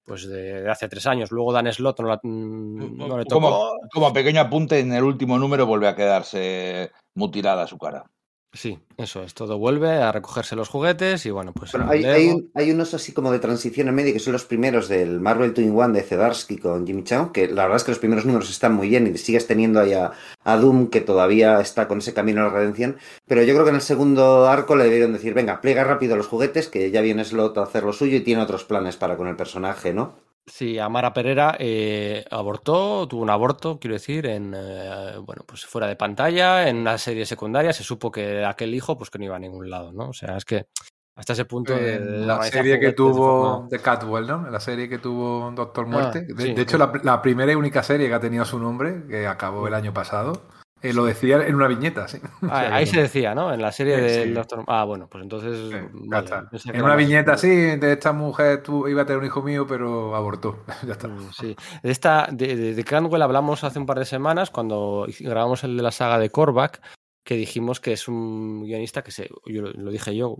pues 0.10 0.28
de, 0.28 0.62
de 0.64 0.70
hace 0.70 0.90
tres 0.90 1.08
años. 1.08 1.32
Luego 1.32 1.54
Dan 1.54 1.72
Slott 1.72 2.00
no, 2.02 2.08
la- 2.10 2.20
mm, 2.22 2.98
no 2.98 3.18
le 3.18 3.24
tocó. 3.26 3.40
Como, 3.42 3.72
como 3.94 4.12
pequeño 4.12 4.42
apunte, 4.42 4.80
en 4.80 4.92
el 4.92 5.04
último 5.04 5.38
número 5.38 5.66
vuelve 5.66 5.88
a 5.88 5.96
quedarse 5.96 6.92
mutilada 7.16 7.66
su 7.68 7.78
cara. 7.78 8.04
Sí, 8.52 8.80
eso 8.98 9.22
es, 9.22 9.36
todo 9.36 9.60
vuelve 9.60 9.90
a 10.02 10.12
recogerse 10.12 10.56
los 10.56 10.70
juguetes 10.70 11.26
y 11.28 11.30
bueno, 11.30 11.54
pues... 11.54 11.72
Bueno, 11.72 11.88
hay, 11.88 12.04
hay 12.12 12.26
Lego- 12.26 12.36
un- 12.36 12.52
hay 12.56 12.72
unos 12.72 12.96
así 12.96 13.12
como 13.14 13.32
de 13.32 13.38
transición 13.38 13.88
en 13.90 13.94
medio 13.96 14.12
que 14.12 14.20
son 14.20 14.34
los 14.34 14.46
primeros 14.46 14.88
del 14.88 15.20
Marvel 15.20 15.54
2 15.54 15.64
in 15.66 15.78
One 15.80 15.94
de 15.94 16.02
Zedarsky 16.04 16.58
con 16.58 16.86
Jimmy 16.88 17.04
Chow, 17.04 17.32
que 17.32 17.48
la 17.48 17.64
verdad 17.64 17.78
es 17.78 17.84
que 17.84 17.92
los 17.92 18.00
primeros 18.00 18.26
números 18.26 18.50
están 18.50 18.74
muy 18.74 18.90
bien 18.90 19.06
y 19.06 19.16
sigues 19.20 19.46
teniendo 19.46 19.80
ahí 19.80 19.94
a, 19.94 20.14
a 20.44 20.58
Doom 20.58 20.90
que 20.90 21.02
todavía 21.02 21.62
está 21.62 21.88
con 21.88 22.00
ese 22.00 22.16
camino 22.16 22.42
a 22.42 22.46
la 22.46 22.50
redención, 22.50 22.98
pero 23.28 23.44
yo 23.44 23.54
creo 23.54 23.66
que 23.66 23.70
en 23.70 23.76
el 23.76 23.82
segundo 23.82 24.48
arco 24.48 24.76
le 24.76 24.86
debieron 24.86 25.14
decir, 25.14 25.36
venga, 25.36 25.62
pliega 25.62 25.84
rápido 25.84 26.16
los 26.16 26.26
juguetes, 26.28 26.68
que 26.70 26.90
ya 26.90 27.02
viene 27.02 27.26
Slot 27.26 27.56
a 27.60 27.64
hacer 27.64 27.84
lo 27.84 27.94
suyo 27.94 28.18
y 28.18 28.22
tiene 28.22 28.42
otros 28.42 28.64
planes 28.64 28.98
para 28.98 29.16
con 29.16 29.28
el 29.28 29.36
personaje, 29.36 29.94
¿no? 29.94 30.16
Sí, 30.52 30.80
Amara 30.80 31.14
Pereira 31.14 31.56
eh, 31.60 32.26
abortó, 32.32 33.08
tuvo 33.08 33.22
un 33.22 33.30
aborto, 33.30 33.80
quiero 33.80 33.94
decir, 33.94 34.26
en 34.26 34.54
eh, 34.58 35.14
bueno, 35.22 35.44
pues 35.46 35.66
fuera 35.66 35.88
de 35.88 35.96
pantalla, 35.96 36.68
en 36.68 36.78
una 36.78 36.98
serie 36.98 37.26
secundaria, 37.26 37.72
se 37.72 37.84
supo 37.84 38.12
que 38.12 38.44
aquel 38.44 38.74
hijo 38.74 38.98
pues 38.98 39.10
que 39.10 39.20
no 39.20 39.26
iba 39.26 39.36
a 39.36 39.40
ningún 39.40 39.70
lado, 39.70 39.92
¿no? 39.94 40.10
O 40.10 40.14
sea, 40.14 40.38
es 40.38 40.46
que 40.46 40.66
hasta 41.16 41.34
ese 41.34 41.46
punto 41.46 41.74
de, 41.76 42.00
de 42.00 42.26
la 42.26 42.42
serie 42.44 42.80
que 42.80 42.88
de 42.88 42.94
tuvo 42.94 43.14
forma- 43.58 43.68
de 43.70 43.80
Catwell, 43.80 44.26
¿no? 44.28 44.50
La 44.50 44.60
serie 44.60 44.90
que 44.90 44.98
tuvo 44.98 45.52
Doctor 45.52 45.86
Ah, 45.88 45.92
Muerte. 45.92 46.22
de, 46.22 46.44
sí. 46.44 46.54
de 46.54 46.62
hecho, 46.62 46.78
la, 46.78 46.92
la 47.04 47.22
primera 47.22 47.52
y 47.52 47.56
única 47.56 47.84
serie 47.84 48.08
que 48.08 48.14
ha 48.14 48.20
tenido 48.20 48.44
su 48.46 48.58
nombre, 48.58 49.04
que 49.08 49.28
acabó 49.28 49.68
el 49.68 49.74
año 49.74 49.94
pasado, 49.94 50.42
eh, 50.82 50.94
lo 50.94 51.06
decía 51.06 51.46
en 51.46 51.56
una 51.56 51.68
viñeta, 51.68 52.08
sí. 52.08 52.20
Ah, 52.50 52.70
ahí 52.76 52.86
se 52.88 53.02
decía, 53.02 53.36
¿no? 53.36 53.54
En 53.54 53.62
la 53.62 53.72
serie 53.72 53.96
Sí, 53.98 54.02
del 54.02 54.28
sí. 54.30 54.34
Doctor... 54.34 54.64
Ah, 54.68 54.84
bueno, 54.86 55.08
pues 55.10 55.24
entonces... 55.24 55.58
Sí, 55.70 55.78
ya 56.10 56.22
vale, 56.22 56.48
En 56.74 56.82
una 56.84 56.96
más- 56.96 56.98
viñeta 56.98 57.34
así, 57.34 57.48
de 57.50 57.94
esta 57.94 58.14
mujer 58.14 58.64
tú, 58.64 58.88
iba 58.88 59.02
a 59.02 59.06
tener 59.06 59.20
un 59.20 59.26
hijo 59.26 59.42
mío, 59.42 59.66
pero 59.68 60.16
abortó. 60.16 60.64
ya 60.86 60.94
está. 60.94 61.08
Mm, 61.08 61.32
Sí, 61.34 61.56
de 61.84 61.92
esta 61.92 62.28
de, 62.32 62.56
de, 62.56 62.74
de 62.76 62.84
Cranwell 62.84 63.22
hablamos 63.22 63.64
hace 63.64 63.80
un 63.80 63.86
par 63.86 64.00
de 64.00 64.06
semanas 64.06 64.50
cuando 64.52 65.06
grabamos 65.20 65.64
el 65.64 65.76
de 65.78 65.84
la 65.84 65.92
saga 65.92 66.18
de 66.20 66.30
Korvac, 66.30 66.82
que 67.24 67.36
dijimos 67.36 67.80
que 67.80 67.94
es 67.94 68.08
un 68.08 68.64
guionista 68.64 69.04
que 69.04 69.12
se, 69.12 69.30
yo 69.46 69.62
lo 69.62 69.92
dije 69.92 70.16
yo, 70.16 70.38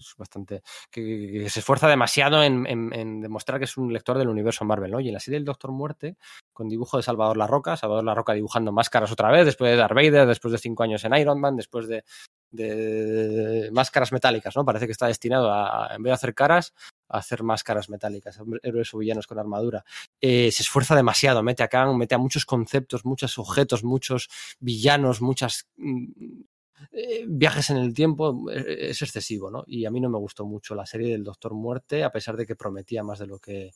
es 0.00 0.14
bastante 0.16 0.62
que, 0.90 1.46
se 1.48 1.60
esfuerza 1.60 1.88
demasiado 1.88 2.42
en, 2.42 3.20
demostrar 3.20 3.58
que 3.58 3.64
es 3.64 3.76
un 3.76 3.92
lector 3.92 4.18
del 4.18 4.28
universo 4.28 4.64
Marvel, 4.64 4.90
¿no? 4.90 5.00
Y 5.00 5.08
en 5.08 5.14
la 5.14 5.20
serie 5.20 5.38
del 5.38 5.44
Doctor 5.44 5.72
Muerte, 5.72 6.16
con 6.52 6.68
dibujo 6.68 6.96
de 6.96 7.02
Salvador 7.02 7.36
La 7.36 7.46
Roca, 7.46 7.76
Salvador 7.76 8.04
La 8.04 8.14
Roca 8.14 8.32
dibujando 8.32 8.72
máscaras 8.72 9.12
otra 9.12 9.30
vez, 9.30 9.44
después 9.44 9.70
de 9.70 9.76
Darth 9.76 9.94
Vader, 9.94 10.26
después 10.26 10.52
de 10.52 10.58
cinco 10.58 10.82
años 10.82 11.04
en 11.04 11.14
Iron 11.14 11.40
Man, 11.40 11.56
después 11.56 11.86
de, 11.88 12.02
máscaras 13.72 14.12
metálicas, 14.12 14.56
¿no? 14.56 14.64
Parece 14.64 14.86
que 14.86 14.92
está 14.92 15.06
destinado 15.06 15.50
a, 15.50 15.92
a, 15.92 15.94
en 15.94 16.02
vez 16.02 16.10
de 16.10 16.14
hacer 16.14 16.34
caras, 16.34 16.74
a 17.10 17.18
hacer 17.18 17.42
máscaras 17.42 17.90
metálicas, 17.90 18.40
héroes 18.62 18.94
o 18.94 18.98
villanos 18.98 19.26
con 19.26 19.38
armadura. 19.38 19.84
Eh, 20.20 20.50
se 20.52 20.62
esfuerza 20.62 20.94
demasiado, 20.94 21.42
mete 21.42 21.62
a 21.62 21.68
Kang, 21.68 21.96
mete 21.96 22.14
a 22.14 22.18
muchos 22.18 22.46
conceptos, 22.46 23.04
muchos 23.04 23.38
objetos, 23.38 23.84
muchos 23.84 24.28
villanos, 24.60 25.20
muchas 25.20 25.66
mm, 25.76 26.42
eh, 26.92 27.24
viajes 27.26 27.70
en 27.70 27.78
el 27.78 27.94
tiempo, 27.94 28.50
eh, 28.50 28.90
es 28.90 29.02
excesivo, 29.02 29.50
¿no? 29.50 29.64
Y 29.66 29.84
a 29.84 29.90
mí 29.90 30.00
no 30.00 30.10
me 30.10 30.18
gustó 30.18 30.44
mucho 30.44 30.74
la 30.74 30.86
serie 30.86 31.12
del 31.12 31.24
Doctor 31.24 31.54
Muerte, 31.54 32.04
a 32.04 32.12
pesar 32.12 32.36
de 32.36 32.46
que 32.46 32.56
prometía 32.56 33.02
más 33.02 33.18
de 33.18 33.26
lo 33.26 33.38
que 33.38 33.70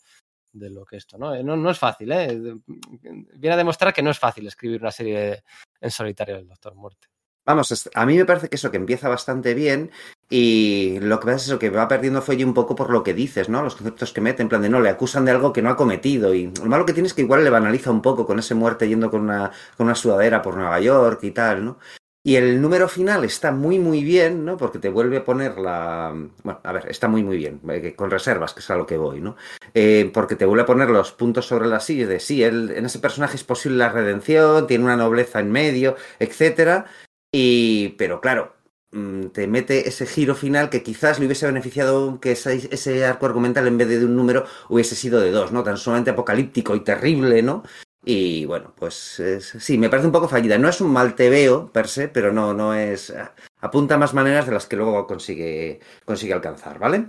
de 0.53 0.71
lo 0.71 0.85
que 0.85 0.97
esto, 0.97 1.19
¿no? 1.19 1.35
Eh, 1.35 1.43
No, 1.43 1.71
es 1.71 1.79
fácil, 1.79 2.13
¿eh? 2.13 2.57
Viene 2.67 3.55
a 3.55 3.57
demostrar 3.57 3.93
que 3.93 4.03
no 4.03 4.11
es 4.11 4.19
fácil 4.19 4.47
escribir 4.47 4.81
una 4.81 4.93
serie 4.93 5.43
en 5.81 5.91
solitario 5.91 6.37
del 6.37 6.49
Doctor 6.49 6.75
Muerte. 6.77 7.09
Vamos, 7.47 7.91
a 7.95 8.07
mí 8.07 8.17
me 8.17 8.25
parece 8.25 8.49
que 8.49 8.57
eso 8.57 8.71
que 8.71 8.79
empieza 8.79 9.07
bastante 9.11 9.53
bien 9.53 9.91
y 10.31 10.99
lo 11.01 11.21
que 11.21 11.27
pasa 11.27 11.37
es 11.37 11.43
eso 11.49 11.59
que 11.59 11.69
va 11.69 11.89
perdiendo 11.89 12.23
fuelle 12.23 12.43
un 12.43 12.55
poco 12.55 12.75
por 12.75 12.89
lo 12.89 13.03
que 13.03 13.13
dices, 13.13 13.51
¿no? 13.51 13.63
Los 13.63 13.77
conceptos 13.77 14.15
que 14.15 14.23
mete, 14.23 14.43
en 14.43 14.49
plan 14.49 14.63
de 14.63 14.71
no, 14.71 14.81
le 14.81 14.89
acusan 14.89 15.27
de 15.27 15.33
algo 15.33 15.53
que 15.53 15.61
no 15.61 15.69
ha 15.69 15.77
cometido 15.77 16.33
y 16.33 16.47
lo 16.47 16.65
malo 16.65 16.87
que 16.87 16.95
tiene 16.95 17.07
es 17.07 17.13
que 17.13 17.21
igual 17.21 17.45
le 17.45 17.51
banaliza 17.51 17.91
un 17.91 18.01
poco 18.01 18.25
con 18.25 18.39
ese 18.39 18.55
muerte 18.55 18.89
yendo 18.89 19.11
con 19.11 19.21
una, 19.21 19.51
con 19.77 19.87
una 19.87 19.95
sudadera 19.95 20.41
por 20.41 20.57
Nueva 20.57 20.81
York 20.81 21.23
y 21.25 21.33
tal, 21.33 21.67
¿no? 21.67 21.79
Y 22.27 22.37
el 22.37 22.63
número 22.63 22.89
final 22.89 23.23
está 23.23 23.53
muy, 23.53 23.79
muy 23.79 24.03
bien, 24.03 24.47
¿no? 24.47 24.57
Porque 24.57 24.79
te 24.79 24.89
vuelve 24.89 25.19
a 25.19 25.25
poner 25.27 25.59
la... 25.59 26.11
Bueno, 26.43 26.59
a 26.63 26.73
ver, 26.73 26.87
está 26.89 27.07
muy, 27.07 27.23
muy 27.23 27.37
bien, 27.37 27.61
eh, 27.69 27.95
con 27.95 28.11
reservas, 28.11 28.55
que 28.55 28.61
es 28.61 28.71
a 28.71 28.77
lo 28.77 28.87
que 28.87 28.97
voy, 28.97 29.21
¿no? 29.21 29.37
Eh, 29.75 30.11
porque 30.13 30.35
te 30.35 30.47
vuelve 30.47 30.63
a 30.63 30.67
poner 30.67 30.89
los 30.89 31.13
puntos 31.13 31.47
sobre 31.47 31.67
las 31.69 31.85
sillas 31.85 32.09
de 32.09 32.21
sí, 32.21 32.43
él, 32.43 32.73
en 32.75 32.87
ese 32.87 32.99
personaje 32.99 33.37
es 33.37 33.45
posible 33.45 33.77
la 33.77 33.91
redención, 33.91 34.67
tiene 34.67 34.85
una 34.85 34.97
nobleza 34.97 35.39
en 35.41 35.53
medio, 35.53 35.97
etcétera. 36.19 36.87
Y, 37.31 37.91
pero 37.99 38.23
claro, 38.23 38.55
mm, 38.93 39.27
te 39.27 39.47
mete 39.47 39.87
ese 39.87 40.07
giro 40.07 40.35
final 40.35 40.71
que 40.71 40.83
quizás 40.83 41.19
le 41.19 41.27
hubiese 41.27 41.45
beneficiado 41.45 42.21
que 42.21 42.33
ese, 42.33 42.69
ese 42.71 43.05
arco 43.05 43.27
argumental 43.27 43.67
en 43.67 43.77
vez 43.77 43.89
de, 43.89 43.99
de 43.99 44.07
un 44.07 44.17
número 44.17 44.47
hubiese 44.71 44.97
sido 44.97 45.21
de 45.21 45.31
dos, 45.31 45.53
¿no? 45.53 45.63
Tan 45.63 45.77
sumamente 45.77 46.13
apocalíptico 46.13 46.75
y 46.75 46.81
terrible, 46.81 47.43
¿no? 47.43 47.65
Y 48.05 48.45
bueno, 48.45 48.73
pues 48.77 49.19
es- 49.21 49.57
sí, 49.59 49.79
me 49.79 49.89
parece 49.89 50.07
un 50.07 50.13
poco 50.13 50.29
fallida. 50.29 50.59
No 50.59 50.69
es 50.69 50.81
un 50.81 50.93
mal 50.93 51.15
tebeo 51.15 51.73
per 51.73 51.89
se, 51.89 52.09
pero 52.09 52.33
no, 52.33 52.53
no 52.53 52.75
es. 52.75 53.15
Apunta 53.61 53.97
más 53.97 54.13
maneras 54.13 54.47
de 54.47 54.53
las 54.53 54.67
que 54.67 54.77
luego 54.77 55.07
consigue, 55.07 55.81
consigue 56.05 56.35
alcanzar, 56.35 56.79
¿vale? 56.79 57.09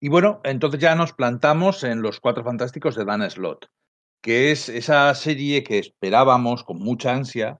Y 0.00 0.08
bueno, 0.10 0.40
entonces 0.44 0.80
ya 0.80 0.94
nos 0.94 1.14
plantamos 1.14 1.82
en 1.84 2.02
Los 2.02 2.20
Cuatro 2.20 2.44
Fantásticos 2.44 2.94
de 2.94 3.06
Dan 3.06 3.28
Slott, 3.30 3.66
que 4.22 4.50
es 4.52 4.68
esa 4.68 5.14
serie 5.14 5.64
que 5.64 5.78
esperábamos 5.78 6.64
con 6.64 6.78
mucha 6.78 7.14
ansia, 7.14 7.58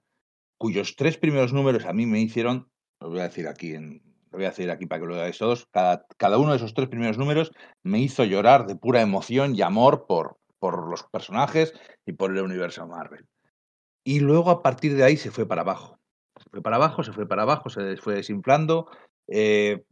cuyos 0.58 0.96
tres 0.96 1.16
primeros 1.16 1.54
números 1.54 1.86
a 1.86 1.94
mí 1.94 2.04
me 2.04 2.20
hicieron, 2.20 2.68
lo 3.00 3.08
voy 3.08 3.20
a 3.20 3.28
decir 3.28 3.48
aquí 3.48 3.72
lo 3.72 4.38
voy 4.38 4.44
a 4.44 4.50
decir 4.50 4.70
aquí 4.70 4.84
para 4.84 5.00
que 5.00 5.06
lo 5.06 5.14
veáis 5.14 5.38
todos, 5.38 5.66
cada, 5.70 6.04
cada 6.18 6.38
uno 6.38 6.50
de 6.50 6.56
esos 6.56 6.74
tres 6.74 6.88
primeros 6.88 7.16
números 7.16 7.52
me 7.82 8.00
hizo 8.00 8.24
llorar 8.24 8.66
de 8.66 8.76
pura 8.76 9.00
emoción 9.00 9.54
y 9.54 9.62
amor 9.62 10.06
por, 10.06 10.36
por 10.64 10.88
los 10.88 11.02
personajes 11.02 11.74
y 12.06 12.14
por 12.14 12.30
el 12.30 12.42
universo 12.42 12.86
Marvel. 12.86 13.26
Y 14.02 14.20
luego 14.20 14.48
a 14.48 14.62
partir 14.62 14.96
de 14.96 15.04
ahí 15.04 15.18
se 15.18 15.30
fue 15.30 15.46
para 15.46 15.60
abajo. 15.60 15.98
Se 16.42 16.48
fue 16.48 16.62
para 16.62 16.76
abajo, 16.76 17.02
se 17.02 17.12
fue 17.12 17.28
para 17.28 17.42
abajo, 17.42 17.68
se 17.68 17.98
fue 17.98 18.14
desinflando. 18.14 18.86
Eh, 19.28 19.84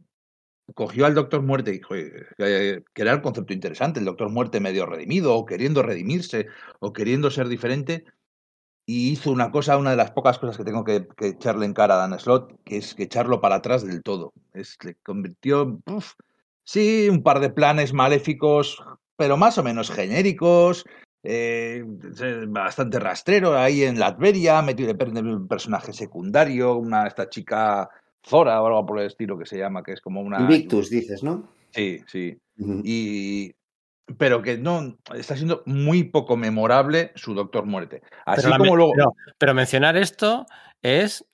cogió 0.73 1.05
al 1.05 1.13
Doctor 1.13 1.43
Muerte 1.43 1.79
que 1.79 2.83
era 2.95 3.11
el 3.11 3.21
concepto 3.21 3.53
interesante, 3.53 3.99
el 3.99 4.07
Doctor 4.07 4.31
Muerte 4.31 4.59
medio 4.59 4.87
redimido, 4.87 5.35
o 5.35 5.45
queriendo 5.45 5.83
redimirse, 5.83 6.47
o 6.79 6.91
queriendo 6.91 7.29
ser 7.29 7.49
diferente, 7.49 8.05
y 8.87 9.11
hizo 9.11 9.29
una 9.29 9.51
cosa, 9.51 9.77
una 9.77 9.91
de 9.91 9.97
las 9.97 10.09
pocas 10.09 10.39
cosas 10.39 10.57
que 10.57 10.63
tengo 10.63 10.83
que, 10.83 11.07
echarle 11.19 11.67
en 11.67 11.75
cara 11.75 11.93
a 11.93 11.97
Dan 12.07 12.19
Slot, 12.19 12.63
que 12.63 12.77
es 12.77 12.95
que 12.95 13.03
echarlo 13.03 13.41
para 13.41 13.57
atrás 13.57 13.85
del 13.85 14.01
todo. 14.01 14.33
Es, 14.53 14.75
le 14.83 14.95
convirtió, 15.03 15.79
uf, 15.85 16.13
sí, 16.63 17.09
un 17.11 17.21
par 17.21 17.41
de 17.41 17.51
planes 17.51 17.93
maléficos, 17.93 18.83
pero 19.23 19.37
más 19.37 19.57
o 19.57 19.63
menos 19.63 19.89
genéricos, 19.89 20.83
eh, 21.23 21.81
bastante 22.49 22.99
rastrero 22.99 23.57
ahí 23.57 23.83
en 23.83 23.97
Latveria, 23.97 24.61
metido 24.61 24.91
un 24.91 25.47
personaje 25.47 25.93
secundario, 25.93 26.75
una 26.75 27.07
esta 27.07 27.29
chica 27.29 27.89
Zora 28.21 28.61
o 28.61 28.67
algo 28.67 28.85
por 28.85 28.99
el 28.99 29.07
estilo 29.07 29.37
que 29.37 29.45
se 29.45 29.57
llama, 29.57 29.81
que 29.81 29.93
es 29.93 30.01
como 30.01 30.19
una... 30.19 30.41
Invictus, 30.41 30.89
dices, 30.89 31.23
¿no? 31.23 31.47
Sí, 31.71 32.01
sí. 32.05 32.37
Uh 32.57 32.65
-huh. 32.67 32.81
Y, 32.83 33.55
pero 34.17 34.41
que 34.41 34.57
no 34.57 34.97
está 35.15 35.37
siendo 35.37 35.63
muy 35.65 36.03
poco 36.03 36.35
memorable 36.35 37.13
su 37.15 37.33
Doctor 37.33 37.65
Muerte. 37.65 38.01
Así 38.25 38.41
pero 38.41 38.57
como 38.57 38.71
la, 38.71 38.75
luego. 38.75 38.91
Pero, 38.93 39.13
pero, 39.37 39.53
mencionar 39.53 39.95
esto 39.95 40.45
es 40.81 41.25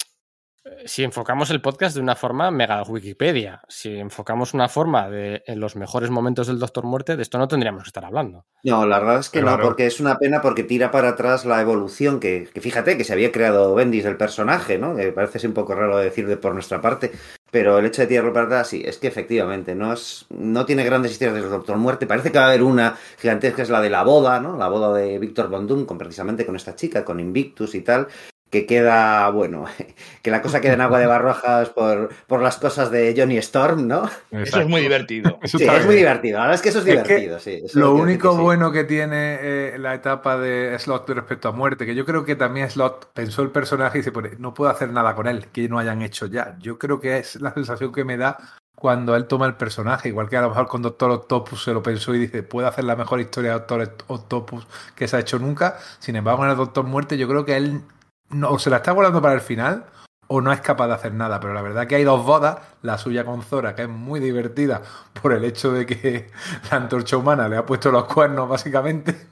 si 0.86 1.04
enfocamos 1.04 1.50
el 1.50 1.62
podcast 1.62 1.96
de 1.96 2.02
una 2.02 2.16
forma 2.16 2.52
mega 2.52 2.84
Wikipedia. 2.84 3.62
Si 3.68 3.98
enfocamos 3.98 4.54
una 4.54 4.70
forma 4.70 5.10
de 5.10 5.44
en 5.46 5.60
los 5.60 5.76
mejores 5.76 6.10
momentos 6.10 6.48
del 6.48 6.60
Doctor 6.60 6.86
Muerte, 6.86 7.16
de 7.16 7.24
esto 7.24 7.38
no 7.38 7.48
tendríamos 7.48 7.84
que 7.84 7.90
estar 7.90 8.06
hablando. 8.06 8.46
No, 8.64 8.86
la 8.86 9.00
verdad 9.00 9.20
es 9.20 9.30
que 9.30 9.42
claro. 9.42 9.58
no, 9.58 9.64
porque 9.64 9.86
es 9.86 10.00
una 10.00 10.18
pena 10.18 10.42
porque 10.42 10.64
tira 10.64 10.92
para 10.92 11.10
atrás 11.10 11.46
la 11.46 11.62
evolución 11.62 12.20
que, 12.20 12.50
que 12.54 12.62
fíjate 12.62 12.98
que 12.98 13.04
se 13.04 13.14
había 13.14 13.32
creado 13.32 13.74
Bendis 13.76 14.04
del 14.04 14.18
personaje, 14.18 14.78
¿no? 14.78 14.96
Que 14.96 15.12
parece 15.12 15.46
un 15.48 15.54
poco 15.54 15.76
raro 15.76 15.98
decir 15.98 16.28
de 16.28 16.38
por 16.38 16.54
nuestra 16.54 16.82
parte, 16.82 17.12
pero 17.52 17.80
el 17.80 17.86
hecho 17.86 18.02
de 18.02 18.08
tirarlo 18.08 18.34
para 18.34 18.46
atrás, 18.46 18.68
sí, 18.68 18.84
es 18.86 18.98
que 18.98 19.08
efectivamente 19.08 19.74
no 19.74 19.94
es, 19.94 20.26
no 20.30 20.66
tiene 20.66 20.84
grandes 20.84 21.14
historias 21.14 21.42
del 21.42 21.50
Doctor 21.50 21.78
Muerte. 21.78 22.06
Parece 22.06 22.32
que 22.32 22.38
va 22.38 22.46
a 22.46 22.48
haber 22.50 22.64
una 22.64 22.98
gigantesca, 23.18 23.64
es 23.64 23.70
la 23.70 23.82
de 23.82 23.90
la 23.90 24.04
boda, 24.04 24.40
¿no? 24.40 24.56
La 24.58 24.68
boda 24.68 24.94
de 24.96 25.18
Víctor 25.18 25.50
Von 25.50 25.66
Doom, 25.66 25.86
con 25.86 25.98
precisamente 25.98 26.46
con 26.46 26.56
esta 26.56 26.76
chica, 26.76 27.04
con 27.04 27.20
Invictus 27.20 27.74
y 27.76 27.82
tal. 27.82 28.08
Que 28.50 28.66
queda, 28.66 29.30
bueno, 29.30 29.66
que 30.22 30.32
la 30.32 30.42
cosa 30.42 30.60
queda 30.60 30.74
en 30.74 30.82
agua 30.82 31.00
de 31.00 31.06
barrojas 31.06 31.70
por, 31.70 32.10
por 32.28 32.42
las 32.42 32.58
cosas 32.58 32.90
de 32.92 33.14
Johnny 33.16 33.38
Storm, 33.38 33.88
¿no? 33.88 34.06
Exacto. 34.06 34.38
Eso 34.42 34.60
es 34.62 34.68
muy 34.68 34.82
divertido. 34.82 35.40
sí, 35.44 35.64
es 35.64 35.86
muy 35.86 35.96
divertido. 35.96 36.38
La 36.38 36.46
verdad 36.46 36.56
es 36.56 36.62
que 36.62 36.70
eso 36.70 36.80
es, 36.80 36.88
es 36.88 37.04
divertido, 37.04 37.40
sí. 37.40 37.62
Eso 37.64 37.80
lo 37.80 37.94
único 37.94 38.32
que 38.32 38.38
sí. 38.38 38.42
bueno 38.42 38.72
que 38.72 38.84
tiene 38.84 39.38
eh, 39.42 39.78
la 39.78 39.94
etapa 39.94 40.38
de 40.38 40.78
Slot 40.80 41.10
respecto 41.10 41.50
a 41.50 41.52
muerte, 41.52 41.86
que 41.86 41.96
yo 41.96 42.06
creo 42.06 42.26
que 42.26 42.36
también 42.36 42.70
Slot 42.70 43.14
pensó 43.14 43.42
el 43.42 43.52
personaje 43.52 44.00
y 44.00 44.04
se 44.04 44.12
pone, 44.12 44.32
no 44.40 44.54
puedo 44.54 44.72
hacer 44.72 44.92
nada 44.92 45.16
con 45.16 45.28
él, 45.28 45.48
que 45.52 45.70
no 45.70 45.80
hayan 45.80 46.02
hecho 46.02 46.26
ya. 46.26 46.58
Yo 46.60 46.80
creo 46.80 47.00
que 47.00 47.18
es 47.18 47.40
la 47.42 47.54
sensación 47.54 47.92
que 47.92 48.04
me 48.04 48.18
da 48.18 48.38
cuando 48.80 49.16
él 49.18 49.26
toma 49.28 49.46
el 49.46 49.56
personaje, 49.56 50.08
igual 50.08 50.30
que 50.30 50.38
a 50.38 50.42
lo 50.42 50.50
mejor 50.50 50.68
con 50.68 50.82
Doctor 50.82 51.12
Octopus 51.12 51.66
se 51.66 51.74
lo 51.74 51.84
pensó 51.84 52.16
y 52.16 52.20
dice, 52.20 52.44
puede 52.44 52.70
hacer 52.70 52.86
la 52.86 52.96
mejor 52.96 53.20
historia 53.20 53.52
de 53.52 53.60
Doctor 53.60 53.94
Octopus 54.08 54.66
que 54.96 55.08
se 55.08 55.18
ha 55.18 55.20
hecho 55.20 55.38
nunca. 55.38 55.78
Sin 56.00 56.16
embargo, 56.16 56.46
en 56.46 56.52
el 56.52 56.56
Doctor 56.58 56.86
Muerte 56.86 57.18
yo 57.18 57.28
creo 57.28 57.44
que 57.44 57.58
él 57.58 57.82
no, 58.30 58.52
o 58.52 58.60
se 58.60 58.70
la 58.70 58.78
está 58.78 58.92
guardando 58.92 59.22
para 59.22 59.36
el 59.36 59.42
final 59.42 59.86
o 60.32 60.42
no 60.42 60.54
es 60.54 60.62
capaz 60.62 60.88
de 60.88 60.94
hacer 60.94 61.14
nada. 61.14 61.40
Pero 61.40 61.54
la 61.54 61.62
verdad 61.62 61.88
que 61.88 61.96
hay 61.96 62.04
dos 62.04 62.24
bodas, 62.26 62.58
la 62.82 62.98
suya 62.98 63.26
con 63.26 63.42
Zora, 63.42 63.76
que 63.76 63.84
es 63.84 63.90
muy 63.90 64.20
divertida 64.20 64.82
por 65.22 65.34
el 65.34 65.44
hecho 65.44 65.74
de 65.74 65.86
que 65.86 66.28
la 66.72 66.78
antorcha 66.78 67.18
humana 67.18 67.50
le 67.50 67.58
ha 67.58 67.66
puesto 67.66 67.92
los 67.92 68.06
cuernos, 68.06 68.48
básicamente. 68.48 69.28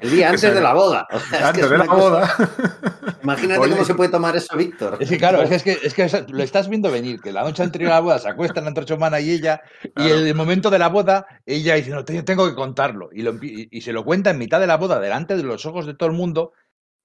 El 0.00 0.10
día 0.10 0.28
antes 0.30 0.54
de 0.54 0.60
la 0.60 0.74
boda. 0.74 1.06
O 1.12 1.20
sea, 1.20 1.48
antes 1.48 1.62
es 1.62 1.68
que 1.68 1.72
de 1.72 1.78
la 1.78 1.86
cosa... 1.86 2.00
boda. 2.00 2.36
Imagínate 3.22 3.60
Oye, 3.60 3.72
cómo 3.72 3.84
se 3.84 3.94
puede 3.94 4.10
tomar 4.10 4.34
eso, 4.34 4.56
Víctor. 4.56 4.96
Es 4.98 5.08
que 5.08 5.16
claro, 5.16 5.42
es 5.42 5.62
que, 5.62 5.78
es 5.80 5.94
que 5.94 6.24
lo 6.28 6.42
estás 6.42 6.68
viendo 6.68 6.90
venir, 6.90 7.20
que 7.20 7.32
la 7.32 7.42
noche 7.44 7.62
anterior 7.62 7.92
a 7.92 7.94
la 7.96 8.00
boda 8.00 8.18
se 8.18 8.28
acuestan 8.28 8.64
la 8.64 8.70
antorcha 8.70 8.94
humana 8.94 9.20
y 9.20 9.30
ella, 9.30 9.62
claro. 9.94 10.08
y 10.08 10.12
en 10.12 10.26
el 10.26 10.34
momento 10.34 10.70
de 10.70 10.80
la 10.80 10.88
boda, 10.88 11.26
ella 11.46 11.76
dice, 11.76 11.90
no, 11.90 12.04
tengo 12.04 12.48
que 12.48 12.56
contarlo. 12.56 13.10
Y, 13.12 13.22
lo, 13.22 13.34
y, 13.34 13.68
y 13.70 13.80
se 13.82 13.92
lo 13.92 14.04
cuenta 14.04 14.30
en 14.30 14.38
mitad 14.38 14.58
de 14.58 14.66
la 14.66 14.76
boda, 14.76 14.98
delante 14.98 15.36
de 15.36 15.44
los 15.44 15.64
ojos 15.66 15.86
de 15.86 15.94
todo 15.94 16.08
el 16.08 16.16
mundo, 16.16 16.52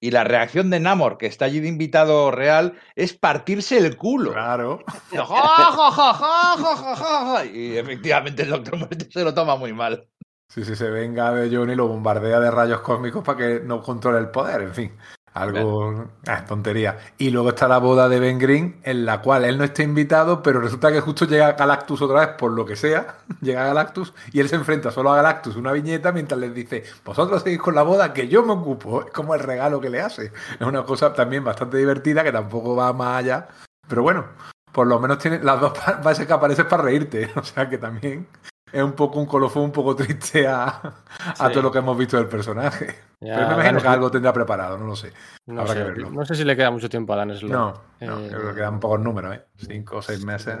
y 0.00 0.10
la 0.10 0.24
reacción 0.24 0.70
de 0.70 0.80
Namor, 0.80 1.18
que 1.18 1.26
está 1.26 1.46
allí 1.46 1.60
de 1.60 1.68
invitado 1.68 2.30
real, 2.30 2.78
es 2.94 3.14
partirse 3.14 3.78
el 3.78 3.96
culo. 3.96 4.32
Claro. 4.32 4.80
y 7.52 7.76
efectivamente 7.76 8.42
el 8.42 8.50
Doctor 8.50 8.76
Muerte 8.76 9.08
se 9.10 9.24
lo 9.24 9.34
toma 9.34 9.56
muy 9.56 9.72
mal. 9.72 10.06
Sí, 10.48 10.64
sí, 10.64 10.76
se 10.76 10.88
venga 10.88 11.32
de 11.32 11.54
Johnny 11.54 11.74
lo 11.74 11.88
bombardea 11.88 12.40
de 12.40 12.50
rayos 12.50 12.80
cósmicos 12.80 13.22
para 13.22 13.38
que 13.38 13.60
no 13.60 13.82
controle 13.82 14.18
el 14.18 14.30
poder, 14.30 14.62
en 14.62 14.74
fin. 14.74 14.96
Algo. 15.42 16.08
Ah, 16.26 16.44
tontería. 16.44 16.98
Y 17.16 17.30
luego 17.30 17.50
está 17.50 17.68
la 17.68 17.78
boda 17.78 18.08
de 18.08 18.18
Ben 18.18 18.38
Green, 18.38 18.80
en 18.82 19.06
la 19.06 19.22
cual 19.22 19.44
él 19.44 19.56
no 19.56 19.64
está 19.64 19.82
invitado, 19.82 20.42
pero 20.42 20.60
resulta 20.60 20.90
que 20.90 21.00
justo 21.00 21.26
llega 21.26 21.52
Galactus 21.52 22.02
otra 22.02 22.20
vez, 22.20 22.28
por 22.36 22.52
lo 22.52 22.64
que 22.64 22.76
sea. 22.76 23.18
Llega 23.40 23.64
Galactus 23.64 24.12
y 24.32 24.40
él 24.40 24.48
se 24.48 24.56
enfrenta 24.56 24.90
solo 24.90 25.12
a 25.12 25.16
Galactus 25.16 25.54
una 25.56 25.72
viñeta 25.72 26.10
mientras 26.10 26.40
les 26.40 26.52
dice: 26.52 26.82
Vosotros 27.04 27.42
seguís 27.42 27.60
con 27.60 27.74
la 27.74 27.82
boda, 27.82 28.12
que 28.12 28.28
yo 28.28 28.42
me 28.42 28.52
ocupo. 28.52 29.02
Es 29.02 29.12
como 29.12 29.34
el 29.34 29.40
regalo 29.40 29.80
que 29.80 29.90
le 29.90 30.00
hace. 30.00 30.32
Es 30.58 30.66
una 30.66 30.82
cosa 30.82 31.12
también 31.12 31.44
bastante 31.44 31.76
divertida 31.76 32.24
que 32.24 32.32
tampoco 32.32 32.74
va 32.74 32.92
más 32.92 33.18
allá. 33.18 33.48
Pero 33.86 34.02
bueno, 34.02 34.26
por 34.72 34.86
lo 34.86 34.98
menos 34.98 35.18
tiene 35.18 35.40
las 35.42 35.60
dos 35.60 35.72
bases 36.02 36.26
que 36.26 36.32
apareces 36.32 36.64
para 36.64 36.82
reírte. 36.82 37.30
O 37.36 37.44
sea 37.44 37.68
que 37.68 37.78
también 37.78 38.26
es 38.72 38.82
un 38.82 38.92
poco 38.92 39.18
un 39.18 39.26
colofón 39.26 39.64
un 39.64 39.72
poco 39.72 39.94
triste 39.96 40.46
a, 40.46 40.66
a 40.66 41.46
sí. 41.48 41.52
todo 41.52 41.62
lo 41.62 41.72
que 41.72 41.78
hemos 41.78 41.96
visto 41.96 42.16
del 42.16 42.26
personaje. 42.26 42.86
Ya, 43.20 43.34
Pero 43.34 43.48
me 43.48 43.54
imagino 43.54 43.80
que 43.80 43.88
algo 43.88 44.10
tendrá 44.10 44.32
preparado, 44.32 44.78
no 44.78 44.86
lo 44.86 44.96
sé. 44.96 45.12
No, 45.46 45.66
sé, 45.66 45.84
no 46.10 46.24
sé 46.24 46.34
si 46.34 46.44
le 46.44 46.56
queda 46.56 46.70
mucho 46.70 46.88
tiempo 46.88 47.12
a 47.12 47.16
Dan 47.16 47.36
Slott. 47.36 47.50
No, 47.50 47.72
no 48.00 48.20
eh, 48.20 48.28
creo 48.28 48.48
que 48.48 48.54
quedan 48.54 48.78
pocos 48.78 49.00
números, 49.00 49.36
¿eh? 49.36 49.44
Cinco 49.56 49.96
o 49.96 50.02
seis 50.02 50.24
meses. 50.24 50.56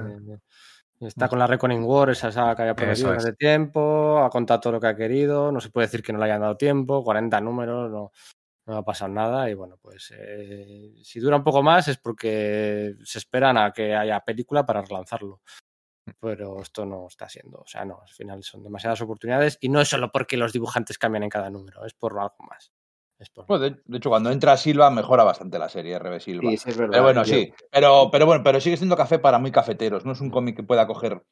Está 1.00 1.28
con 1.28 1.38
la 1.38 1.46
Reckoning 1.46 1.84
War, 1.84 2.10
esa 2.10 2.32
saga 2.32 2.56
que 2.56 2.62
había 2.62 2.74
prometido 2.74 3.12
hace 3.12 3.32
tiempo, 3.34 4.18
ha 4.18 4.30
contado 4.30 4.58
todo 4.58 4.72
lo 4.74 4.80
que 4.80 4.88
ha 4.88 4.96
querido, 4.96 5.52
no 5.52 5.60
se 5.60 5.70
puede 5.70 5.86
decir 5.86 6.02
que 6.02 6.12
no 6.12 6.18
le 6.18 6.24
hayan 6.24 6.40
dado 6.40 6.56
tiempo, 6.56 7.04
40 7.04 7.40
números, 7.40 7.88
no, 7.88 8.10
no 8.66 8.74
va 8.74 8.80
a 8.80 8.84
pasar 8.84 9.08
nada 9.08 9.48
y 9.48 9.54
bueno, 9.54 9.76
pues 9.80 10.12
eh, 10.16 10.92
si 11.02 11.20
dura 11.20 11.36
un 11.36 11.44
poco 11.44 11.62
más 11.62 11.88
es 11.88 11.98
porque 11.98 12.96
se 13.04 13.18
esperan 13.18 13.56
a 13.56 13.72
que 13.72 13.94
haya 13.94 14.20
película 14.20 14.66
para 14.66 14.82
relanzarlo 14.82 15.40
pero 16.20 16.60
esto 16.60 16.84
no 16.86 17.06
está 17.06 17.28
siendo. 17.28 17.58
O 17.58 17.66
sea, 17.66 17.84
no, 17.84 18.00
al 18.00 18.08
final 18.08 18.42
son 18.42 18.62
demasiadas 18.62 19.00
oportunidades 19.00 19.58
y 19.60 19.68
no 19.68 19.80
es 19.80 19.88
solo 19.88 20.10
porque 20.10 20.36
los 20.36 20.52
dibujantes 20.52 20.98
cambian 20.98 21.24
en 21.24 21.30
cada 21.30 21.50
número, 21.50 21.84
es 21.84 21.94
por 21.94 22.18
algo 22.18 22.36
más. 22.48 22.72
Es 23.18 23.30
por... 23.30 23.46
Bueno, 23.46 23.64
de, 23.64 23.80
de, 23.84 23.98
hecho, 23.98 24.10
cuando 24.10 24.30
entra 24.30 24.56
Silva 24.56 24.90
mejora 24.90 25.24
bastante 25.24 25.58
la 25.58 25.68
serie, 25.68 25.98
RB 25.98 26.20
Silva. 26.20 26.50
Sí, 26.50 26.56
sí, 26.56 26.70
es 26.70 26.76
verdad. 26.76 26.92
Pero 26.92 27.04
bueno, 27.04 27.24
sí. 27.24 27.52
Pero, 27.70 28.10
pero 28.12 28.26
bueno, 28.26 28.44
pero 28.44 28.60
sigue 28.60 28.76
siendo 28.76 28.96
café 28.96 29.18
para 29.18 29.38
muy 29.38 29.50
cafeteros. 29.50 30.04
No 30.04 30.12
es 30.12 30.20
un 30.20 30.30
cómic 30.30 30.56
que 30.56 30.62
pueda 30.62 30.86
coger 30.86 31.22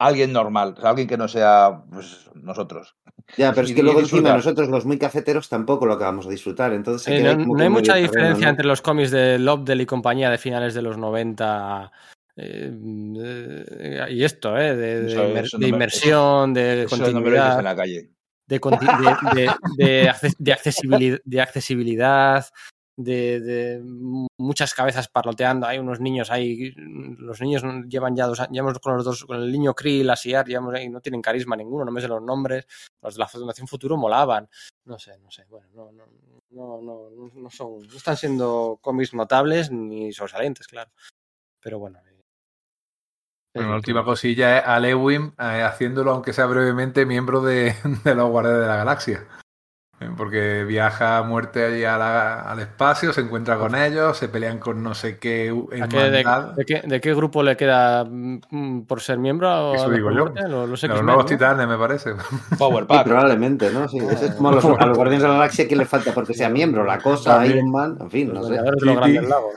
alguien 0.00 0.32
normal, 0.32 0.74
o 0.76 0.80
sea, 0.80 0.90
alguien 0.90 1.06
que 1.06 1.18
no 1.18 1.28
sea 1.28 1.82
pues, 1.92 2.30
nosotros. 2.34 2.96
Ya, 3.36 3.52
pero 3.52 3.66
es 3.66 3.74
que 3.74 3.82
luego 3.82 4.00
encima 4.00 4.32
nosotros 4.32 4.68
los 4.68 4.86
muy 4.86 4.98
cafeteros 4.98 5.48
tampoco 5.48 5.86
lo 5.86 5.92
acabamos 5.92 6.24
de 6.24 6.32
disfrutar. 6.32 6.72
Entonces 6.72 7.20
eh, 7.20 7.36
no, 7.36 7.54
no 7.54 7.62
hay 7.62 7.68
mucha 7.68 7.94
diferencia 7.94 8.26
terreno, 8.26 8.40
¿no? 8.40 8.48
entre 8.48 8.66
los 8.66 8.82
cómics 8.82 9.10
de 9.10 9.38
Lobdell 9.38 9.82
y 9.82 9.86
compañía 9.86 10.30
de 10.30 10.38
finales 10.38 10.74
de 10.74 10.82
los 10.82 10.96
90 10.96 11.92
eh, 12.36 14.06
y 14.10 14.24
esto, 14.24 14.56
¿eh? 14.56 14.76
De, 14.76 15.02
de, 15.02 15.12
inmer 15.12 15.48
de 15.48 15.68
inmersión, 15.68 16.54
de 16.54 16.86
continuidad. 16.88 17.58
en 17.58 17.64
la 17.64 17.76
calle. 17.76 18.10
De, 18.46 18.58
de, 20.38 20.52
accesibilidad, 20.52 21.18
de 21.24 21.40
accesibilidad, 21.40 22.46
de, 22.96 23.80
muchas 24.38 24.74
cabezas 24.74 25.08
parloteando. 25.08 25.66
Hay 25.66 25.78
unos 25.78 26.00
niños 26.00 26.30
ahí, 26.30 26.72
los 26.76 27.40
niños 27.40 27.62
llevan 27.88 28.16
ya 28.16 28.26
dos 28.26 28.40
años, 28.40 28.52
llevamos 28.52 28.78
con 28.78 28.96
los 28.96 29.04
dos, 29.04 29.24
con 29.24 29.36
el 29.36 29.52
niño 29.52 29.74
Krill, 29.74 30.10
Asiar, 30.10 30.46
llevamos 30.46 30.74
ahí, 30.74 30.88
no 30.88 31.00
tienen 31.00 31.22
carisma 31.22 31.56
ninguno, 31.56 31.84
no 31.84 31.92
me 31.92 32.00
sé 32.00 32.08
los 32.08 32.22
nombres. 32.22 32.66
Los 33.02 33.14
de 33.14 33.20
la 33.20 33.28
Fundación 33.28 33.68
Futuro 33.68 33.96
molaban. 33.96 34.48
No 34.84 34.98
sé, 34.98 35.18
no 35.18 35.30
sé. 35.30 35.44
Bueno, 35.48 35.68
no, 35.72 35.92
no, 35.92 36.06
no, 36.50 36.80
no, 36.82 37.30
no 37.34 37.50
son, 37.50 37.78
no 37.86 37.96
están 37.96 38.16
siendo 38.16 38.78
cómics 38.80 39.14
notables 39.14 39.70
ni 39.70 40.12
sobresalientes, 40.12 40.66
claro. 40.66 40.90
Pero 41.60 41.78
bueno, 41.78 42.00
bueno, 43.54 43.70
la 43.70 43.76
última 43.76 44.04
cosilla 44.04 44.58
es 44.58 44.64
a 44.66 44.78
Lewin 44.80 45.32
eh, 45.38 45.62
haciéndolo, 45.62 46.12
aunque 46.12 46.32
sea 46.32 46.46
brevemente, 46.46 47.04
miembro 47.06 47.40
de, 47.42 47.74
de 48.04 48.14
los 48.14 48.28
Guardianes 48.30 48.62
de 48.62 48.68
la 48.68 48.76
Galaxia. 48.76 49.24
Eh, 50.02 50.08
Porque 50.16 50.64
viaja 50.64 51.18
a 51.18 51.22
muerte 51.24 51.62
allí 51.66 51.84
a 51.84 51.98
la- 51.98 52.40
al 52.40 52.58
espacio, 52.60 53.12
se 53.12 53.20
encuentra 53.20 53.58
con 53.58 53.74
ellos, 53.74 54.16
se 54.16 54.28
pelean 54.30 54.58
con 54.58 54.82
no 54.82 54.94
sé 54.94 55.18
qué 55.18 55.50
¿A 55.82 55.88
qué- 55.88 55.96
de, 56.10 56.20
hermandad. 56.20 56.54
de 56.54 56.64
qué, 56.64 56.80
de 56.82 57.00
qué 57.02 57.14
grupo 57.14 57.42
le 57.42 57.54
queda 57.54 58.04
mm, 58.08 58.84
por 58.86 59.02
ser 59.02 59.18
miembro? 59.18 59.74
Eso 59.74 59.90
digo 59.90 60.10
yo. 60.10 60.32
Los, 60.34 60.82
los 60.84 61.02
nuevos 61.02 61.24
¿no? 61.24 61.28
titanes, 61.28 61.68
me 61.68 61.76
parece. 61.76 62.14
Power 62.58 62.84
Sí, 62.84 62.88
Pack. 62.88 63.04
probablemente, 63.04 63.70
¿no? 63.72 63.86
Sí, 63.88 63.98
ese 63.98 64.26
es 64.26 64.34
como 64.36 64.48
a 64.48 64.52
los, 64.52 64.64
a 64.64 64.86
los 64.86 64.96
Guardianes 64.96 65.20
de 65.22 65.28
la 65.28 65.34
Galaxia 65.34 65.68
que 65.68 65.76
le 65.76 65.84
falta 65.84 66.14
porque 66.14 66.32
sea 66.32 66.48
miembro, 66.48 66.82
la 66.82 66.96
cosa, 66.98 67.34
También. 67.34 67.58
Iron 67.58 67.70
Man, 67.70 67.98
en 68.00 68.10
fin, 68.10 68.32
Los 68.32 68.48
no 68.48 68.56
sé. 68.56 68.62
Los 68.80 68.96
Grandes. 68.96 69.28
Lagos. 69.28 69.54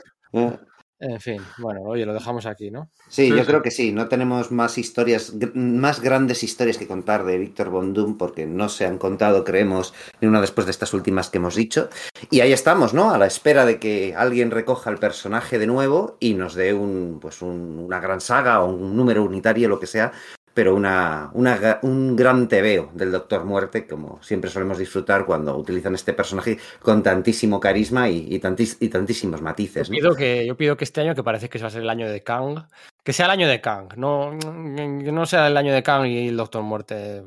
En 1.06 1.20
fin, 1.20 1.42
bueno, 1.58 1.82
oye, 1.82 2.06
lo 2.06 2.14
dejamos 2.14 2.46
aquí, 2.46 2.70
¿no? 2.70 2.88
Sí, 3.08 3.26
Sí, 3.26 3.28
yo 3.28 3.40
sí. 3.40 3.44
creo 3.44 3.60
que 3.60 3.70
sí. 3.70 3.92
No 3.92 4.08
tenemos 4.08 4.50
más 4.50 4.78
historias, 4.78 5.34
más 5.54 6.00
grandes 6.00 6.42
historias 6.42 6.78
que 6.78 6.86
contar 6.86 7.24
de 7.26 7.36
Víctor 7.36 7.68
Von 7.68 7.92
Doom 7.92 8.16
porque 8.16 8.46
no 8.46 8.70
se 8.70 8.86
han 8.86 8.96
contado, 8.96 9.44
creemos, 9.44 9.92
ni 10.22 10.28
una 10.28 10.40
después 10.40 10.64
de 10.66 10.70
estas 10.70 10.94
últimas 10.94 11.28
que 11.28 11.36
hemos 11.38 11.56
dicho. 11.56 11.90
Y 12.30 12.40
ahí 12.40 12.54
estamos, 12.54 12.94
¿no? 12.94 13.10
A 13.10 13.18
la 13.18 13.26
espera 13.26 13.66
de 13.66 13.78
que 13.78 14.14
alguien 14.16 14.50
recoja 14.50 14.88
el 14.88 14.96
personaje 14.96 15.58
de 15.58 15.66
nuevo 15.66 16.16
y 16.20 16.32
nos 16.34 16.54
dé 16.54 16.72
un, 16.72 17.18
pues 17.20 17.42
un- 17.42 17.80
una 17.84 18.00
gran 18.00 18.22
saga 18.22 18.62
o 18.62 18.72
un 18.74 18.96
número 18.96 19.24
unitario, 19.24 19.68
lo 19.68 19.78
que 19.78 19.86
sea, 19.86 20.10
pero 20.54 20.74
una, 20.74 21.30
una 21.34 21.80
un 21.82 22.14
gran 22.14 22.46
tebeo 22.48 22.90
del 22.94 23.10
Doctor 23.12 23.44
Muerte, 23.44 23.86
como 23.86 24.22
siempre 24.22 24.48
solemos 24.50 24.78
disfrutar 24.78 25.26
cuando 25.26 25.56
utilizan 25.56 25.94
este 25.96 26.12
personaje 26.12 26.58
con 26.80 27.02
tantísimo 27.02 27.58
carisma 27.60 28.08
y, 28.08 28.32
y 28.32 28.40
tantis- 28.40 28.76
y 28.80 28.88
tantísimos 28.88 29.42
matices. 29.42 29.88
Yo 29.88 29.92
pido, 29.94 30.14
que, 30.14 30.46
yo 30.46 30.56
pido 30.56 30.76
que 30.76 30.84
este 30.84 31.00
año, 31.00 31.14
que 31.14 31.24
parece 31.24 31.48
que 31.48 31.58
va 31.58 31.66
a 31.66 31.70
ser 31.70 31.82
el 31.82 31.90
año 31.90 32.08
de 32.08 32.22
Kang, 32.22 32.68
que 33.02 33.12
sea 33.12 33.26
el 33.26 33.32
año 33.32 33.48
de 33.48 33.60
Kang, 33.60 33.94
no, 33.96 34.38
que 34.40 35.12
no 35.12 35.26
sea 35.26 35.48
el 35.48 35.56
año 35.56 35.74
de 35.74 35.82
Kang 35.82 36.06
y 36.06 36.28
el 36.28 36.36
Doctor 36.36 36.62
Muerte. 36.62 37.22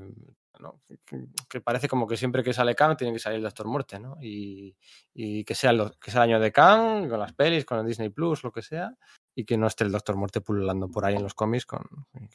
¿no? 0.60 0.82
Que- 1.50 1.62
parece 1.62 1.88
como 1.88 2.08
que 2.08 2.18
siempre 2.18 2.44
que 2.44 2.54
sale 2.54 2.74
Kang 2.76 2.98
tiene 2.98 3.14
que 3.14 3.20
salir 3.20 3.38
el 3.38 3.44
Doctor 3.44 3.68
Muerte, 3.68 4.00
¿no? 4.00 4.18
Y, 4.22 4.76
y 5.14 5.44
que, 5.44 5.54
sea 5.54 5.72
el, 5.72 5.92
que 6.02 6.10
sea 6.12 6.24
el 6.24 6.30
año 6.32 6.40
de 6.40 6.52
Kang, 6.52 7.10
con 7.10 7.20
las 7.20 7.34
pelis, 7.34 7.66
con 7.66 7.78
el 7.80 7.86
Disney 7.86 8.10
Plus, 8.10 8.44
lo 8.44 8.52
que 8.52 8.62
sea, 8.64 8.92
y 9.38 9.46
que 9.46 9.56
no 9.56 9.68
esté 9.68 9.84
el 9.84 9.92
Doctor 9.92 10.16
Muerte 10.16 10.42
pululando 10.42 10.90
por 10.90 11.06
ahí 11.06 11.14
en 11.16 11.22
los 11.22 11.36
cómics. 11.36 11.68
Con, 11.68 11.84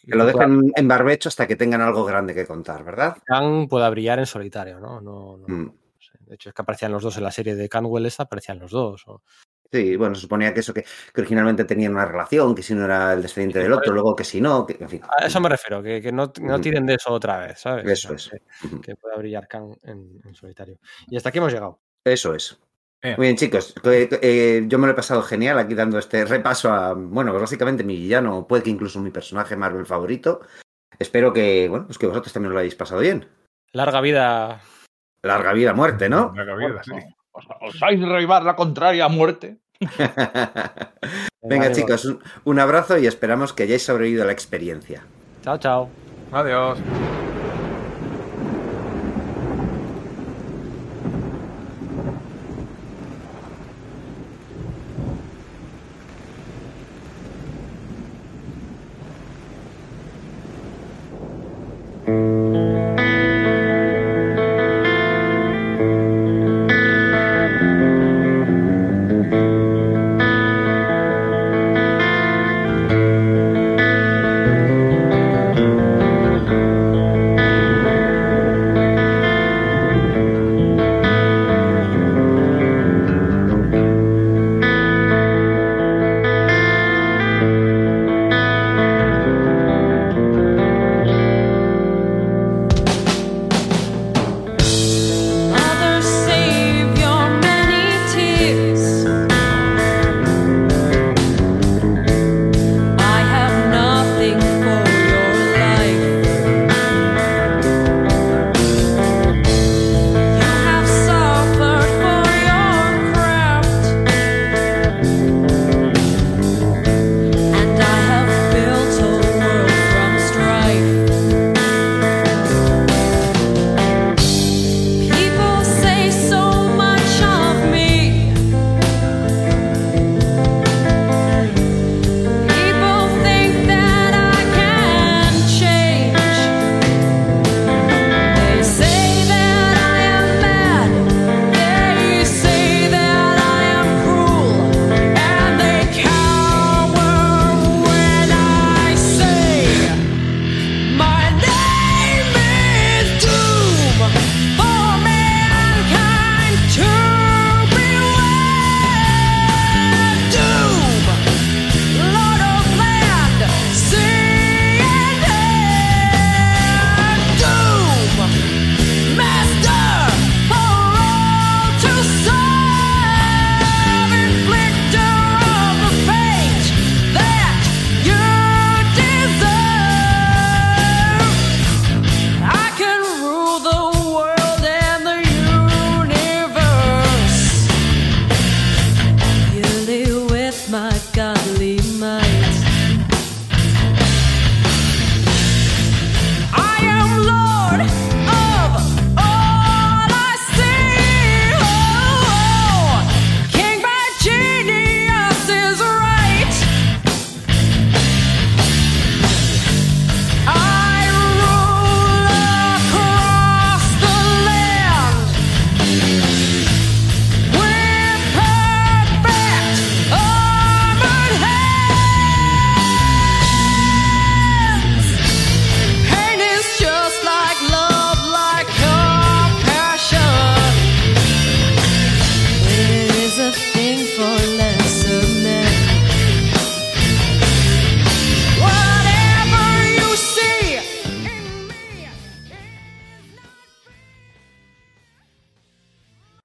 Que 0.07 0.15
lo 0.17 0.25
dejen 0.25 0.71
en 0.77 0.87
barbecho 0.87 1.29
hasta 1.29 1.49
que 1.49 1.57
tengan 1.57 1.81
algo 1.81 2.05
grande 2.05 2.33
que 2.33 2.47
contar, 2.47 2.85
¿verdad? 2.85 3.17
Kang 3.27 3.67
pueda 3.69 3.91
brillar 3.91 4.21
en 4.21 4.27
solitario, 4.27 4.79
¿no? 4.79 5.01
no, 5.01 5.37
no- 5.37 5.49
Mm. 5.49 5.65
no 5.67 5.75
sé. 5.99 6.13
De 6.21 6.37
hecho, 6.37 6.51
es 6.51 6.55
que 6.55 6.63
aparecían 6.63 6.93
los 6.93 7.03
dos 7.03 7.17
en 7.17 7.25
la 7.25 7.33
serie 7.33 7.57
de 7.57 7.69
Canwell, 7.69 8.07
esta 8.07 8.23
aparecían 8.23 8.61
los 8.61 8.71
dos. 8.71 9.03
o- 9.09 9.21
Sí, 9.73 9.97
bueno, 9.97 10.15
se 10.15 10.21
suponía 10.21 10.55
que 10.55 10.61
eso, 10.61 10.73
que, 10.73 10.83
que 10.83 11.21
originalmente 11.23 11.65
tenían 11.65 11.93
una 11.93 12.05
relación, 12.05 12.55
que 12.55 12.63
si 12.63 12.73
uno 12.75 12.85
era 12.85 13.15
el 13.15 13.23
descendiente 13.23 13.59
del 13.59 13.73
otro, 13.73 13.93
luego 13.93 14.15
que 14.15 14.23
si 14.23 14.41
no, 14.41 14.65
que, 14.65 14.77
en 14.79 14.89
fin. 14.89 15.01
A 15.19 15.27
eso 15.27 15.41
me 15.41 15.49
refiero, 15.49 15.83
que, 15.83 16.01
que 16.01 16.13
no, 16.13 16.31
no 16.41 16.53
Ujú. 16.55 16.61
tiren 16.63 16.87
de 16.87 16.95
eso 16.95 17.11
otra 17.11 17.39
vez, 17.39 17.59
¿sabes? 17.59 17.85
Eso 17.91 18.15
es. 18.15 18.31
que- 18.81 18.95
pueda 18.95 19.17
brillar 19.17 19.49
en, 19.83 20.21
en 20.25 20.35
solitario. 20.37 20.79
Y 21.09 21.17
hasta 21.17 21.31
aquí 21.31 21.39
hemos 21.39 21.53
llegado. 21.53 21.81
Eso 22.05 22.33
es. 22.35 22.61
Bien. 23.03 23.17
Muy 23.19 23.27
bien, 23.27 23.37
chicos. 23.37 23.75
que, 23.83 24.09
eh, 24.23 24.65
yo 24.67 24.79
me 24.79 24.87
lo 24.87 24.93
he 24.93 24.97
pasado 24.97 25.23
genial 25.23 25.59
aquí 25.59 25.75
dando 25.75 25.99
este 25.99 26.25
repaso 26.25 26.73
a, 26.73 26.95
bueno, 26.95 27.33
básicamente 27.33 27.83
mi 27.83 27.97
villano, 27.97 28.47
puede 28.47 28.63
que 28.63 28.71
incluso 28.71 29.01
mi 29.01 29.11
personaje 29.11 29.57
Marvel 29.57 29.87
favorito. 29.87 30.41
Espero 30.99 31.33
que, 31.33 31.69
bueno, 31.69 31.87
pues 31.87 31.99
que 31.99 32.07
vosotros 32.07 32.33
también 32.33 32.53
lo 32.53 32.59
hayáis 32.61 32.77
pasado 32.77 33.01
bien. 33.01 33.29
Larga 33.73 34.01
vida. 34.01 34.61
Larga 35.25 35.53
vida, 35.53 35.73
muerte, 35.75 36.09
¿no? 36.09 36.33
Larga 36.37 36.55
vida, 36.55 36.83
sí. 36.85 36.93
¿Os, 37.33 37.47
os 37.61 37.81
vais 37.81 38.01
a 38.01 38.07
derribar 38.07 38.45
la 38.45 38.55
contraria 38.55 39.07
a 39.07 39.09
muerte? 39.09 39.59
Venga, 41.43 41.73
chicos, 41.73 42.05
un, 42.05 42.21
un 42.45 42.61
abrazo 42.61 42.99
y 42.99 43.07
esperamos 43.07 43.53
que 43.53 43.65
hayáis 43.65 43.85
sobrevivido 43.85 44.23
a 44.23 44.27
la 44.27 44.33
experiencia. 44.33 45.05
Chao, 45.43 45.59
chao. 45.59 45.91
Adiós. 46.31 46.79